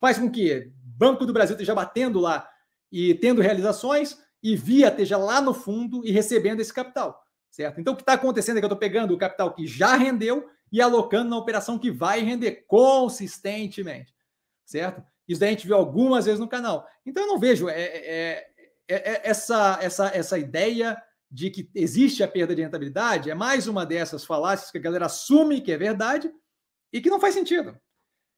faz 0.00 0.18
com 0.18 0.30
que 0.30 0.70
Banco 0.82 1.26
do 1.26 1.32
Brasil 1.32 1.54
esteja 1.54 1.74
batendo 1.74 2.20
lá 2.20 2.48
e 2.90 3.14
tendo 3.14 3.42
realizações, 3.42 4.18
e 4.44 4.54
Via 4.54 4.88
esteja 4.88 5.16
lá 5.16 5.40
no 5.40 5.54
fundo 5.54 6.04
e 6.04 6.12
recebendo 6.12 6.60
esse 6.60 6.72
capital, 6.72 7.24
certo? 7.50 7.80
Então, 7.80 7.94
o 7.94 7.96
que 7.96 8.02
está 8.02 8.12
acontecendo 8.12 8.58
é 8.58 8.60
que 8.60 8.66
eu 8.66 8.68
estou 8.68 8.78
pegando 8.78 9.14
o 9.14 9.18
capital 9.18 9.54
que 9.54 9.66
já 9.66 9.96
rendeu 9.96 10.46
e 10.70 10.82
alocando 10.82 11.30
na 11.30 11.38
operação 11.38 11.78
que 11.78 11.90
vai 11.90 12.20
render 12.20 12.66
consistentemente, 12.66 14.14
certo? 14.62 15.02
Isso 15.26 15.40
daí 15.40 15.48
a 15.48 15.52
gente 15.52 15.66
viu 15.66 15.74
algumas 15.74 16.26
vezes 16.26 16.38
no 16.38 16.46
canal. 16.46 16.86
Então, 17.06 17.22
eu 17.22 17.26
não 17.26 17.38
vejo 17.38 17.70
é, 17.70 17.80
é, 17.80 18.46
é, 18.86 19.12
é 19.12 19.20
essa, 19.24 19.78
essa, 19.80 20.08
essa 20.08 20.38
ideia 20.38 21.02
de 21.30 21.48
que 21.48 21.70
existe 21.74 22.22
a 22.22 22.28
perda 22.28 22.54
de 22.54 22.60
rentabilidade 22.60 23.30
é 23.30 23.34
mais 23.34 23.66
uma 23.66 23.86
dessas 23.86 24.26
falácias 24.26 24.70
que 24.70 24.76
a 24.76 24.82
galera 24.82 25.06
assume 25.06 25.62
que 25.62 25.72
é 25.72 25.78
verdade 25.78 26.30
e 26.92 27.00
que 27.00 27.08
não 27.08 27.18
faz 27.18 27.32
sentido. 27.32 27.80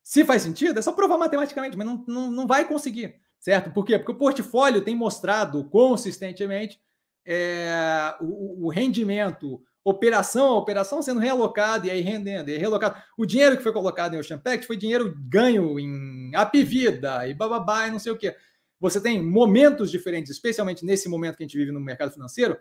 Se 0.05 0.25
faz 0.25 0.43
sentido, 0.43 0.79
é 0.79 0.83
só 0.83 0.93
provar 0.93 1.19
matematicamente, 1.19 1.77
mas 1.77 1.85
não, 1.85 2.05
não, 2.07 2.31
não 2.31 2.47
vai 2.47 2.65
conseguir 2.65 3.21
certo? 3.47 3.71
Por 3.71 3.85
quê? 3.85 3.97
Porque 3.97 4.11
o 4.11 4.19
portfólio 4.19 4.83
tem 4.83 4.97
mostrado 4.97 5.63
consistentemente 5.67 6.81
é, 7.25 8.13
o, 8.21 8.67
o, 8.67 8.69
rendimento, 8.69 9.63
operação 9.85 10.49
a 10.49 10.59
operação, 10.59 11.01
sendo 11.01 11.21
realocado 11.21 11.87
e 11.87 11.91
aí 11.93 12.01
rendendo, 12.01 12.51
e 12.51 12.59
relocado. 12.59 13.01
O 13.17 13.25
dinheiro 13.25 13.57
que 13.57 13.63
foi 13.63 13.73
colocado 13.73 14.15
em 14.15 14.19
Ocean 14.19 14.41
Pact 14.41 14.67
foi 14.67 14.77
dinheiro 14.77 15.15
ganho 15.29 15.79
em 15.79 16.35
Apivida 16.35 17.29
e 17.29 17.35
bababá 17.35 17.87
e 17.87 17.93
não 17.93 18.01
sei 18.01 18.11
o 18.11 18.17
quê. 18.17 18.35
Você 18.81 19.01
tem 19.01 19.23
momentos 19.23 19.93
diferentes, 19.93 20.33
especialmente 20.33 20.85
nesse 20.85 21.09
momento 21.09 21.37
que 21.37 21.45
a 21.45 21.47
gente 21.47 21.57
vive 21.57 21.71
no 21.71 21.79
mercado 21.79 22.11
financeiro, 22.11 22.59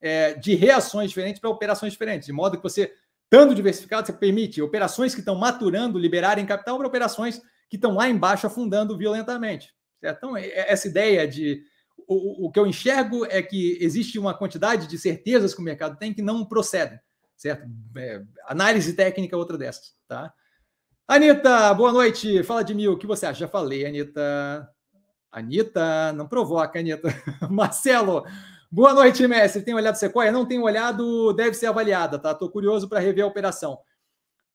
é, 0.00 0.32
de 0.32 0.54
reações 0.54 1.10
diferentes 1.10 1.42
para 1.42 1.50
operações 1.50 1.92
diferentes, 1.92 2.24
de 2.24 2.32
modo 2.32 2.56
que 2.56 2.62
você, 2.62 2.90
estando 3.24 3.54
diversificado, 3.54 4.06
você 4.06 4.14
permite 4.14 4.62
operações 4.62 5.12
que 5.12 5.20
estão 5.20 5.34
maturando, 5.34 5.98
liberarem 5.98 6.46
capital 6.46 6.78
para 6.78 6.86
operações 6.86 7.42
que 7.68 7.76
estão 7.76 7.96
lá 7.96 8.08
embaixo 8.08 8.46
afundando 8.46 8.96
violentamente. 8.96 9.74
Certo? 10.02 10.16
Então, 10.18 10.36
é, 10.36 10.46
é 10.46 10.72
essa 10.72 10.88
ideia 10.88 11.26
de. 11.28 11.62
O, 12.08 12.46
o 12.46 12.50
que 12.50 12.58
eu 12.58 12.66
enxergo 12.66 13.24
é 13.26 13.40
que 13.40 13.78
existe 13.80 14.18
uma 14.18 14.34
quantidade 14.34 14.88
de 14.88 14.98
certezas 14.98 15.54
que 15.54 15.60
o 15.60 15.64
mercado 15.64 15.96
tem 15.96 16.12
que 16.12 16.20
não 16.20 16.44
procedem, 16.44 16.98
certo? 17.36 17.64
É, 17.96 18.20
análise 18.48 18.92
técnica 18.94 19.36
é 19.36 19.38
outra 19.38 19.56
dessas, 19.56 19.94
tá? 20.08 20.34
Anitta, 21.06 21.72
boa 21.74 21.92
noite. 21.92 22.42
Fala 22.42 22.64
de 22.64 22.74
mim, 22.74 22.88
o 22.88 22.98
que 22.98 23.06
você 23.06 23.26
acha? 23.26 23.40
Já 23.40 23.48
falei, 23.48 23.86
Anitta. 23.86 24.68
Anitta, 25.30 26.12
não 26.12 26.26
provoca, 26.26 26.80
Anitta. 26.80 27.08
Marcelo, 27.48 28.26
boa 28.70 28.92
noite, 28.92 29.26
mestre. 29.28 29.62
Tem 29.62 29.74
olhado 29.74 29.94
Sequoia? 29.94 30.32
Não 30.32 30.44
tenho 30.44 30.64
olhado, 30.64 31.32
deve 31.34 31.54
ser 31.54 31.66
avaliada, 31.66 32.18
tá? 32.18 32.32
Estou 32.32 32.50
curioso 32.50 32.88
para 32.88 32.98
rever 32.98 33.24
a 33.24 33.28
operação. 33.28 33.78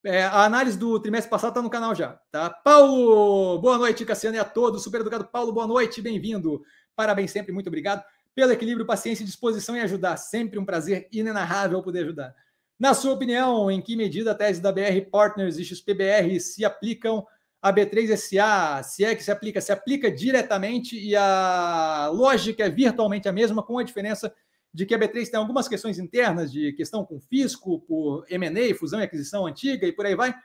É, 0.10 0.24
a 0.24 0.46
análise 0.46 0.78
do 0.78 0.98
trimestre 1.02 1.30
passado 1.30 1.50
está 1.50 1.62
no 1.62 1.70
canal 1.70 1.94
já, 1.94 2.18
tá? 2.32 2.50
Paulo, 2.50 3.60
boa 3.60 3.78
noite, 3.78 4.06
Cassiano, 4.06 4.38
e 4.38 4.40
a 4.40 4.46
todos. 4.46 4.82
Super 4.82 5.02
educado 5.02 5.28
Paulo, 5.28 5.52
boa 5.52 5.68
noite, 5.68 6.02
bem-vindo. 6.02 6.64
Parabéns 6.96 7.30
sempre, 7.30 7.52
muito 7.52 7.68
obrigado 7.68 8.02
pelo 8.34 8.54
equilíbrio, 8.54 8.86
paciência, 8.86 9.26
disposição 9.26 9.76
em 9.76 9.82
ajudar. 9.82 10.16
Sempre 10.16 10.58
um 10.58 10.64
prazer 10.64 11.10
inenarrável 11.12 11.84
poder 11.84 12.06
ajudar. 12.06 12.34
Na 12.80 12.94
sua 12.94 13.12
opinião, 13.16 13.70
em 13.70 13.82
que 13.82 13.98
medida 13.98 14.32
a 14.32 14.34
tese 14.34 14.62
da 14.62 14.72
BR 14.72 15.02
Partners 15.12 15.58
e 15.58 15.66
XPBR 15.66 16.40
se 16.40 16.64
aplicam 16.64 17.28
a 17.62 17.74
B3SA? 17.74 18.84
Se 18.84 19.04
é 19.04 19.14
que 19.14 19.22
se 19.22 19.30
aplica, 19.30 19.60
se 19.60 19.74
aplica 19.74 20.10
diretamente 20.10 20.98
e 20.98 21.18
a 21.18 22.10
lógica 22.14 22.64
é 22.64 22.70
virtualmente 22.70 23.28
a 23.28 23.34
mesma, 23.34 23.62
com 23.62 23.78
a 23.78 23.84
diferença 23.84 24.34
de 24.74 24.86
que 24.86 24.94
a 24.94 25.00
B3 25.00 25.30
tem 25.30 25.40
algumas 25.40 25.68
questões 25.68 25.98
internas 25.98 26.52
de 26.52 26.74
questão 26.74 27.06
com 27.06 27.20
fisco, 27.20 27.82
por 27.82 28.26
M&A, 28.30 28.76
fusão 28.76 29.00
e 29.00 29.04
aquisição 29.04 29.46
antiga 29.46 29.88
e 29.88 29.92
por 29.92 30.06
aí 30.06 30.16
vai, 30.16 30.36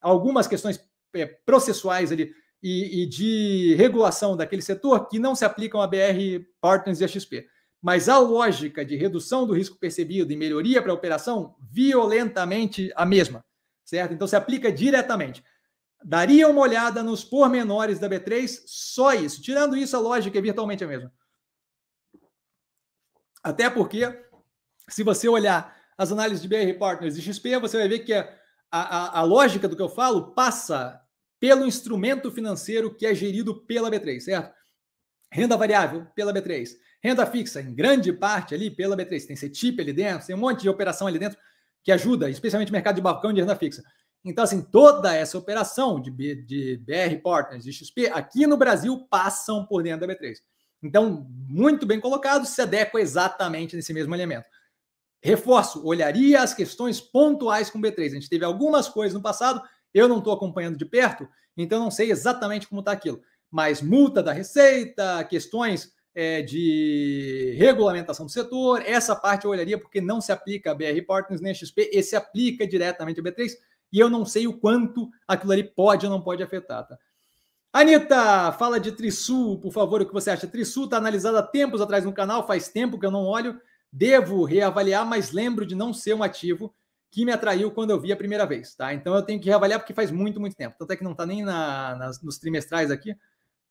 algumas 0.00 0.46
questões 0.46 0.80
é, 1.14 1.26
processuais 1.26 2.12
ali 2.12 2.32
e, 2.62 3.02
e, 3.02 3.06
de 3.06 3.74
regulação 3.76 4.36
daquele 4.36 4.62
setor 4.62 5.08
que 5.08 5.18
não 5.18 5.34
se 5.34 5.44
aplicam 5.44 5.82
a 5.82 5.86
BR 5.86 6.44
Partners 6.60 7.00
e 7.00 7.04
a 7.04 7.08
XP. 7.08 7.46
Mas 7.82 8.08
a 8.08 8.18
lógica 8.18 8.84
de 8.84 8.96
redução 8.96 9.46
do 9.46 9.52
risco 9.52 9.78
percebido 9.78 10.32
e 10.32 10.36
melhoria 10.36 10.80
para 10.80 10.90
a 10.90 10.94
operação, 10.94 11.54
violentamente 11.60 12.90
a 12.96 13.04
mesma, 13.04 13.44
certo? 13.84 14.14
Então 14.14 14.26
se 14.26 14.36
aplica 14.36 14.72
diretamente. 14.72 15.44
Daria 16.02 16.48
uma 16.48 16.62
olhada 16.62 17.02
nos 17.02 17.22
pormenores 17.22 17.98
da 17.98 18.08
B3, 18.08 18.62
só 18.66 19.12
isso. 19.12 19.42
Tirando 19.42 19.76
isso, 19.76 19.96
a 19.96 20.00
lógica 20.00 20.38
é 20.38 20.42
virtualmente 20.42 20.84
a 20.84 20.86
mesma. 20.86 21.12
Até 23.44 23.68
porque, 23.68 24.10
se 24.88 25.02
você 25.02 25.28
olhar 25.28 25.76
as 25.98 26.10
análises 26.10 26.40
de 26.40 26.48
BR 26.48 26.78
Partners 26.78 27.16
e 27.18 27.20
XP, 27.22 27.58
você 27.58 27.76
vai 27.76 27.86
ver 27.86 27.98
que 27.98 28.14
a, 28.14 28.26
a, 28.70 29.18
a 29.20 29.22
lógica 29.22 29.68
do 29.68 29.76
que 29.76 29.82
eu 29.82 29.88
falo 29.88 30.32
passa 30.32 30.98
pelo 31.38 31.66
instrumento 31.66 32.32
financeiro 32.32 32.94
que 32.94 33.04
é 33.04 33.14
gerido 33.14 33.62
pela 33.66 33.90
B3, 33.90 34.20
certo? 34.20 34.54
Renda 35.30 35.58
variável 35.58 36.06
pela 36.14 36.32
B3, 36.32 36.70
renda 37.02 37.26
fixa 37.26 37.60
em 37.60 37.74
grande 37.74 38.12
parte 38.12 38.54
ali 38.54 38.70
pela 38.70 38.96
B3, 38.96 39.26
tem 39.26 39.36
CETIP 39.36 39.82
ali 39.82 39.92
dentro, 39.92 40.26
tem 40.26 40.34
um 40.34 40.38
monte 40.38 40.62
de 40.62 40.68
operação 40.70 41.06
ali 41.06 41.18
dentro 41.18 41.38
que 41.82 41.92
ajuda, 41.92 42.30
especialmente 42.30 42.70
o 42.70 42.72
mercado 42.72 42.96
de 42.96 43.02
balcão 43.02 43.30
de 43.30 43.40
renda 43.40 43.54
fixa. 43.56 43.82
Então, 44.24 44.42
assim, 44.42 44.62
toda 44.62 45.14
essa 45.14 45.36
operação 45.36 46.00
de, 46.00 46.10
B, 46.10 46.34
de 46.34 46.78
BR 46.78 47.20
Partners, 47.22 47.64
de 47.64 47.72
XP, 47.74 48.06
aqui 48.06 48.46
no 48.46 48.56
Brasil, 48.56 49.06
passam 49.10 49.66
por 49.66 49.82
dentro 49.82 50.06
da 50.06 50.14
B3. 50.14 50.36
Então, 50.84 51.26
muito 51.48 51.86
bem 51.86 51.98
colocado, 51.98 52.44
se 52.44 52.60
adequa 52.60 53.00
exatamente 53.00 53.74
nesse 53.74 53.92
mesmo 53.92 54.14
elemento. 54.14 54.46
Reforço, 55.22 55.84
olharia 55.84 56.42
as 56.42 56.52
questões 56.52 57.00
pontuais 57.00 57.70
com 57.70 57.80
B3. 57.80 58.06
A 58.06 58.14
gente 58.14 58.28
teve 58.28 58.44
algumas 58.44 58.88
coisas 58.88 59.14
no 59.14 59.22
passado, 59.22 59.62
eu 59.94 60.06
não 60.06 60.18
estou 60.18 60.34
acompanhando 60.34 60.76
de 60.76 60.84
perto, 60.84 61.26
então 61.56 61.82
não 61.82 61.90
sei 61.90 62.10
exatamente 62.10 62.68
como 62.68 62.80
está 62.80 62.92
aquilo. 62.92 63.22
Mas 63.50 63.80
multa 63.80 64.22
da 64.22 64.32
receita, 64.32 65.24
questões 65.24 65.90
é, 66.14 66.42
de 66.42 67.56
regulamentação 67.58 68.26
do 68.26 68.32
setor, 68.32 68.82
essa 68.84 69.16
parte 69.16 69.46
eu 69.46 69.50
olharia 69.50 69.78
porque 69.78 70.02
não 70.02 70.20
se 70.20 70.32
aplica 70.32 70.70
a 70.70 70.74
BR 70.74 71.00
Partners 71.06 71.40
nem 71.40 71.52
a 71.52 71.54
XP, 71.54 71.90
esse 71.92 72.14
aplica 72.14 72.66
diretamente 72.66 73.20
a 73.20 73.22
B3 73.22 73.52
e 73.90 73.98
eu 73.98 74.10
não 74.10 74.26
sei 74.26 74.46
o 74.46 74.58
quanto 74.58 75.08
aquilo 75.26 75.52
ali 75.52 75.64
pode 75.64 76.04
ou 76.04 76.12
não 76.12 76.20
pode 76.20 76.42
afetar, 76.42 76.86
tá? 76.86 76.98
Anitta, 77.74 78.52
fala 78.52 78.78
de 78.78 78.92
Trisul, 78.92 79.58
por 79.58 79.72
favor, 79.72 80.00
o 80.00 80.06
que 80.06 80.12
você 80.12 80.30
acha? 80.30 80.46
Trisul 80.46 80.84
está 80.84 80.96
analisada 80.96 81.40
há 81.40 81.42
tempos 81.42 81.80
atrás 81.80 82.04
no 82.04 82.12
canal, 82.12 82.46
faz 82.46 82.68
tempo 82.68 83.00
que 83.00 83.04
eu 83.04 83.10
não 83.10 83.24
olho, 83.24 83.60
devo 83.90 84.44
reavaliar, 84.44 85.04
mas 85.04 85.32
lembro 85.32 85.66
de 85.66 85.74
não 85.74 85.92
ser 85.92 86.14
um 86.14 86.22
ativo 86.22 86.72
que 87.10 87.24
me 87.24 87.32
atraiu 87.32 87.72
quando 87.72 87.90
eu 87.90 88.00
vi 88.00 88.12
a 88.12 88.16
primeira 88.16 88.46
vez, 88.46 88.76
tá? 88.76 88.94
Então 88.94 89.12
eu 89.12 89.22
tenho 89.22 89.40
que 89.40 89.48
reavaliar 89.48 89.80
porque 89.80 89.92
faz 89.92 90.12
muito, 90.12 90.38
muito 90.38 90.54
tempo. 90.54 90.76
Tanto 90.78 90.92
é 90.92 90.96
que 90.96 91.02
não 91.02 91.10
está 91.10 91.26
nem 91.26 91.42
na, 91.42 91.96
nas, 91.96 92.22
nos 92.22 92.38
trimestrais 92.38 92.92
aqui, 92.92 93.12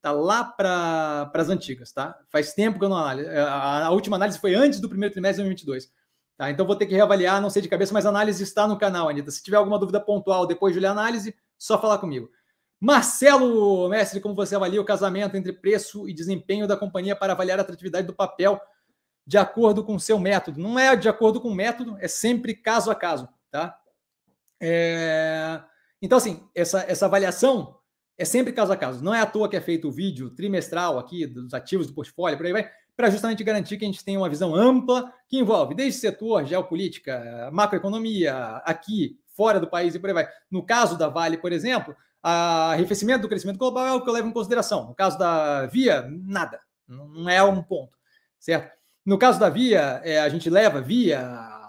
tá 0.02 0.12
lá 0.12 0.44
para 0.44 1.32
as 1.34 1.48
antigas, 1.48 1.94
tá? 1.94 2.20
Faz 2.30 2.54
tempo 2.54 2.80
que 2.80 2.84
eu 2.84 2.90
não 2.90 2.98
analiso. 2.98 3.30
A, 3.30 3.86
a, 3.86 3.90
última 3.92 4.18
análise 4.18 4.38
foi 4.38 4.54
antes 4.54 4.82
do 4.82 4.90
primeiro 4.90 5.14
trimestre 5.14 5.42
de 5.42 5.48
2022. 5.48 5.90
Tá? 6.36 6.52
Então 6.52 6.68
vou 6.68 6.76
ter 6.76 6.88
que 6.88 6.94
reavaliar, 6.94 7.42
não 7.42 7.50
sei 7.50 7.62
de 7.62 7.70
cabeça, 7.70 7.94
mas 7.94 8.06
a 8.06 8.10
análise 8.10 8.44
está 8.44 8.68
no 8.68 8.78
canal, 8.78 9.08
Anitta. 9.08 9.32
Se 9.32 9.42
tiver 9.42 9.56
alguma 9.56 9.80
dúvida 9.80 10.02
pontual 10.02 10.46
depois 10.46 10.74
de 10.74 10.82
ler 10.82 10.88
a 10.88 10.92
análise, 10.92 11.34
só 11.58 11.80
falar 11.80 12.00
comigo. 12.00 12.30
Marcelo, 12.84 13.88
mestre, 13.88 14.20
como 14.20 14.36
você 14.36 14.58
avalia 14.58 14.82
o 14.82 14.84
casamento 14.84 15.38
entre 15.38 15.54
preço 15.54 16.06
e 16.06 16.14
desempenho 16.14 16.68
da 16.68 16.76
companhia 16.76 17.16
para 17.16 17.32
avaliar 17.32 17.58
a 17.58 17.62
atratividade 17.62 18.06
do 18.06 18.14
papel 18.14 18.60
de 19.26 19.38
acordo 19.38 19.86
com 19.86 19.96
o 19.96 20.00
seu 20.02 20.20
método? 20.20 20.60
Não 20.60 20.78
é 20.78 20.94
de 20.94 21.08
acordo 21.08 21.40
com 21.40 21.48
o 21.48 21.56
método, 21.56 21.96
é 22.02 22.10
sempre 22.10 22.54
caso 22.54 22.92
a 22.92 22.96
caso, 22.96 23.30
tá? 23.50 23.80
É... 24.62 25.62
Então, 26.02 26.18
assim, 26.18 26.46
essa, 26.54 26.84
essa 26.86 27.06
avaliação 27.06 27.78
é 28.18 28.26
sempre 28.26 28.52
caso 28.52 28.74
a 28.74 28.76
caso. 28.76 29.02
Não 29.02 29.16
é 29.16 29.22
à 29.22 29.26
toa 29.26 29.48
que 29.48 29.56
é 29.56 29.62
feito 29.62 29.88
o 29.88 29.92
vídeo 29.92 30.32
trimestral 30.32 31.00
aqui 31.00 31.26
dos 31.26 31.54
ativos 31.54 31.88
do 31.88 31.94
portfólio, 31.94 32.36
por 32.36 32.46
aí 32.46 32.52
vai, 32.52 32.70
para 32.98 33.10
justamente 33.10 33.46
garantir 33.46 33.78
que 33.78 33.86
a 33.86 33.88
gente 33.88 34.04
tenha 34.04 34.20
uma 34.20 34.28
visão 34.28 34.54
ampla 34.54 35.10
que 35.30 35.40
envolve 35.40 35.74
desde 35.74 36.02
setor, 36.02 36.46
geopolítica, 36.46 37.50
macroeconomia, 37.54 38.58
aqui, 38.66 39.18
fora 39.30 39.58
do 39.58 39.70
país 39.70 39.96
e 39.96 40.00
por 40.00 40.10
aí 40.10 40.14
vai. 40.14 40.28
No 40.52 40.66
caso 40.66 40.98
da 40.98 41.08
Vale, 41.08 41.38
por 41.38 41.54
exemplo, 41.54 41.96
arrefecimento 42.24 43.22
do 43.22 43.28
crescimento 43.28 43.58
global 43.58 43.86
é 43.86 43.94
o 43.94 44.02
que 44.02 44.10
eu 44.10 44.14
levo 44.14 44.30
em 44.30 44.34
consideração. 44.34 44.88
No 44.88 44.96
caso 44.96 45.18
da 45.18 45.66
Via, 45.66 46.08
nada. 46.10 46.60
Não 46.88 47.30
é 47.30 47.44
um 47.44 47.62
ponto, 47.62 47.98
certo? 48.40 48.72
No 49.06 49.18
caso 49.18 49.40
da 49.40 49.50
Via, 49.50 50.02
é, 50.04 50.20
a 50.20 50.30
gente 50.30 50.50
leva 50.50 50.82
Via, 50.82 51.22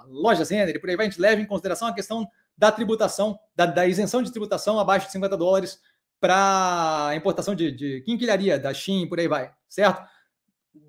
lojas 0.07 0.51
e 0.51 0.79
por 0.79 0.89
aí 0.89 0.97
vai, 0.97 1.07
a 1.07 1.11
gente 1.11 1.21
leva 1.21 1.41
em 1.41 1.47
consideração 1.47 1.89
a 1.89 1.95
questão 1.95 2.29
da 2.57 2.71
tributação, 2.71 3.39
da, 3.55 3.67
da 3.67 3.87
isenção 3.87 4.23
de 4.23 4.31
tributação 4.31 4.79
abaixo 4.79 5.07
de 5.07 5.13
50 5.13 5.37
dólares 5.37 5.81
para 6.21 7.13
importação 7.17 7.55
de, 7.55 7.73
de 7.73 8.01
quinquilharia 8.03 8.59
da 8.59 8.73
Shein, 8.73 9.09
por 9.09 9.19
aí 9.19 9.27
vai, 9.27 9.53
certo? 9.69 10.03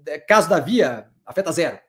É, 0.07 0.19
caso 0.19 0.47
da 0.47 0.59
Via, 0.59 1.09
afeta 1.25 1.51
zero. 1.51 1.79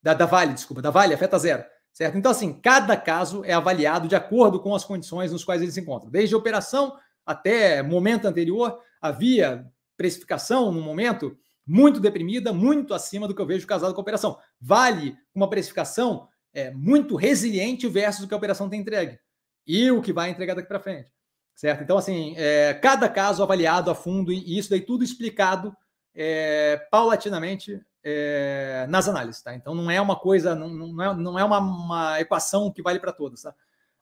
Da, 0.00 0.14
da 0.14 0.26
Vale, 0.26 0.54
desculpa, 0.54 0.80
da 0.80 0.90
Vale 0.90 1.14
afeta 1.14 1.38
zero. 1.38 1.64
Certo? 1.92 2.18
Então, 2.18 2.30
assim, 2.30 2.52
cada 2.52 2.94
caso 2.94 3.42
é 3.42 3.54
avaliado 3.54 4.06
de 4.06 4.14
acordo 4.14 4.60
com 4.60 4.74
as 4.74 4.84
condições 4.84 5.32
nos 5.32 5.42
quais 5.42 5.62
ele 5.62 5.72
se 5.72 5.80
encontra. 5.80 6.10
Desde 6.10 6.34
a 6.34 6.38
operação 6.38 6.94
até 7.26 7.82
momento 7.82 8.26
anterior, 8.26 8.80
havia 9.00 9.66
precificação 9.96 10.70
no 10.70 10.80
momento 10.80 11.36
muito 11.66 11.98
deprimida, 11.98 12.52
muito 12.52 12.94
acima 12.94 13.26
do 13.26 13.34
que 13.34 13.42
eu 13.42 13.46
vejo 13.46 13.66
casado 13.66 13.92
com 13.92 14.00
a 14.00 14.02
operação. 14.02 14.38
Vale 14.60 15.16
uma 15.34 15.50
precificação 15.50 16.28
é, 16.54 16.70
muito 16.70 17.16
resiliente 17.16 17.88
versus 17.88 18.24
o 18.24 18.28
que 18.28 18.34
a 18.34 18.36
operação 18.36 18.68
tem 18.68 18.80
entregue 18.80 19.18
e 19.66 19.90
o 19.90 20.00
que 20.00 20.12
vai 20.12 20.30
entregar 20.30 20.54
daqui 20.54 20.68
para 20.68 20.78
frente. 20.78 21.10
Certo? 21.56 21.82
Então, 21.82 21.98
assim, 21.98 22.34
é, 22.36 22.74
cada 22.74 23.08
caso 23.08 23.42
avaliado 23.42 23.90
a 23.90 23.94
fundo 23.94 24.30
e 24.30 24.58
isso 24.58 24.70
daí 24.70 24.80
tudo 24.80 25.02
explicado 25.02 25.74
é, 26.14 26.86
paulatinamente 26.90 27.80
é, 28.04 28.86
nas 28.88 29.08
análises, 29.08 29.42
tá? 29.42 29.54
Então 29.54 29.74
não 29.74 29.90
é 29.90 30.00
uma 30.00 30.14
coisa, 30.14 30.54
não, 30.54 30.68
não 30.68 31.02
é, 31.02 31.16
não 31.16 31.38
é 31.38 31.44
uma, 31.44 31.58
uma 31.58 32.20
equação 32.20 32.70
que 32.70 32.82
vale 32.82 33.00
para 33.00 33.12
todos, 33.12 33.42
tá? 33.42 33.54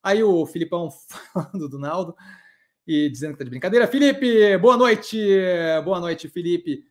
Aí 0.03 0.23
o 0.23 0.45
Filipão 0.45 0.91
falando 1.33 1.69
do 1.69 1.79
Naldo 1.79 2.15
e 2.87 3.09
dizendo 3.09 3.33
que 3.33 3.39
tá 3.39 3.45
de 3.45 3.51
brincadeira. 3.51 3.87
Felipe, 3.87 4.57
boa 4.59 4.77
noite, 4.77 5.19
boa 5.85 6.01
noite, 6.01 6.29
Felipe. 6.29 6.85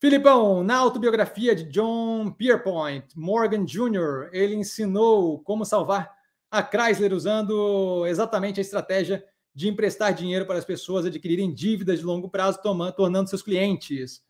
Filipão, 0.00 0.62
na 0.62 0.76
autobiografia 0.76 1.54
de 1.54 1.64
John 1.64 2.30
Pierpoint, 2.30 3.06
Morgan 3.16 3.64
Jr., 3.64 4.28
ele 4.32 4.54
ensinou 4.54 5.40
como 5.40 5.64
salvar 5.64 6.10
a 6.50 6.62
Chrysler 6.62 7.12
usando 7.12 8.06
exatamente 8.06 8.60
a 8.60 8.62
estratégia 8.62 9.24
de 9.54 9.68
emprestar 9.68 10.14
dinheiro 10.14 10.46
para 10.46 10.58
as 10.58 10.64
pessoas 10.64 11.04
adquirirem 11.04 11.52
dívidas 11.52 11.98
de 11.98 12.04
longo 12.04 12.28
prazo, 12.28 12.62
tomando, 12.62 12.92
tornando 12.92 13.28
seus 13.28 13.42
clientes 13.42 14.22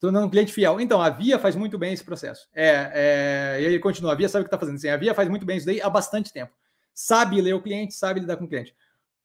tornando 0.00 0.26
um 0.26 0.30
cliente 0.30 0.52
fiel. 0.52 0.80
Então, 0.80 1.00
a 1.00 1.10
Via 1.10 1.38
faz 1.38 1.54
muito 1.54 1.78
bem 1.78 1.92
esse 1.92 2.02
processo. 2.02 2.48
É, 2.54 2.90
é, 2.94 3.62
e 3.62 3.64
ele 3.66 3.78
continua, 3.78 4.12
a 4.12 4.14
Via 4.14 4.28
sabe 4.28 4.42
o 4.42 4.44
que 4.44 4.48
está 4.48 4.58
fazendo. 4.58 4.76
Assim, 4.76 4.88
a 4.88 4.96
Via 4.96 5.14
faz 5.14 5.28
muito 5.28 5.44
bem 5.44 5.58
isso 5.58 5.66
daí 5.66 5.80
há 5.80 5.90
bastante 5.90 6.32
tempo. 6.32 6.52
Sabe 6.94 7.40
ler 7.40 7.54
o 7.54 7.62
cliente, 7.62 7.94
sabe 7.94 8.20
lidar 8.20 8.38
com 8.38 8.46
o 8.46 8.48
cliente. 8.48 8.74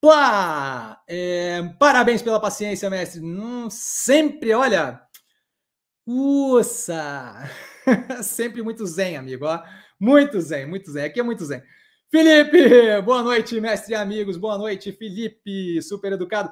Plá! 0.02 1.02
É, 1.08 1.64
parabéns 1.80 2.22
pela 2.22 2.40
paciência, 2.40 2.90
mestre. 2.90 3.22
Hum, 3.22 3.70
sempre, 3.70 4.54
olha... 4.54 5.02
Uça! 6.06 7.50
sempre 8.24 8.62
muito 8.62 8.86
zen, 8.86 9.18
amigo. 9.18 9.46
Ó. 9.46 9.64
Muito 10.00 10.40
zen, 10.40 10.68
muito 10.68 10.92
zen. 10.92 11.06
Aqui 11.06 11.20
é 11.20 11.24
muito 11.24 11.44
zen. 11.44 11.64
Felipe, 12.12 13.02
boa 13.04 13.24
noite, 13.24 13.60
mestre 13.60 13.94
e 13.94 13.96
amigos. 13.96 14.38
Boa 14.38 14.58
noite, 14.58 14.92
Felipe, 14.92 15.82
super 15.82 16.14
educado. 16.14 16.52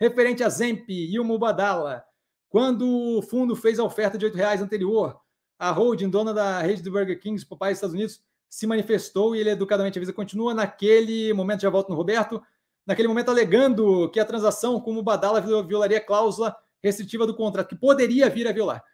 Referente 0.00 0.42
a 0.42 0.48
Zemp 0.48 0.88
e 0.88 1.18
o 1.20 1.24
Mubadala. 1.24 2.04
Quando 2.48 2.88
o 3.18 3.22
fundo 3.22 3.54
fez 3.54 3.78
a 3.78 3.84
oferta 3.84 4.16
de 4.16 4.26
R$ 4.26 4.32
reais 4.34 4.62
anterior, 4.62 5.20
a 5.58 5.70
holding, 5.70 6.08
dona 6.08 6.32
da 6.32 6.60
rede 6.60 6.82
do 6.82 6.90
Burger 6.90 7.20
King 7.20 7.44
para 7.46 7.68
os 7.68 7.74
Estados 7.74 7.94
Unidos, 7.94 8.20
se 8.48 8.66
manifestou 8.66 9.34
e 9.34 9.40
ele 9.40 9.50
educadamente 9.50 9.98
avisa, 9.98 10.12
continua 10.12 10.54
naquele 10.54 11.32
momento, 11.32 11.62
já 11.62 11.70
volto 11.70 11.88
no 11.90 11.96
Roberto, 11.96 12.40
naquele 12.86 13.08
momento 13.08 13.30
alegando 13.30 14.10
que 14.10 14.20
a 14.20 14.24
transação 14.24 14.80
como 14.80 15.02
Badala 15.02 15.40
violaria 15.40 15.98
a 15.98 16.04
cláusula 16.04 16.54
restritiva 16.82 17.26
do 17.26 17.34
contrato, 17.34 17.68
que 17.68 17.76
poderia 17.76 18.28
vir 18.28 18.46
a 18.46 18.52
violar, 18.52 18.84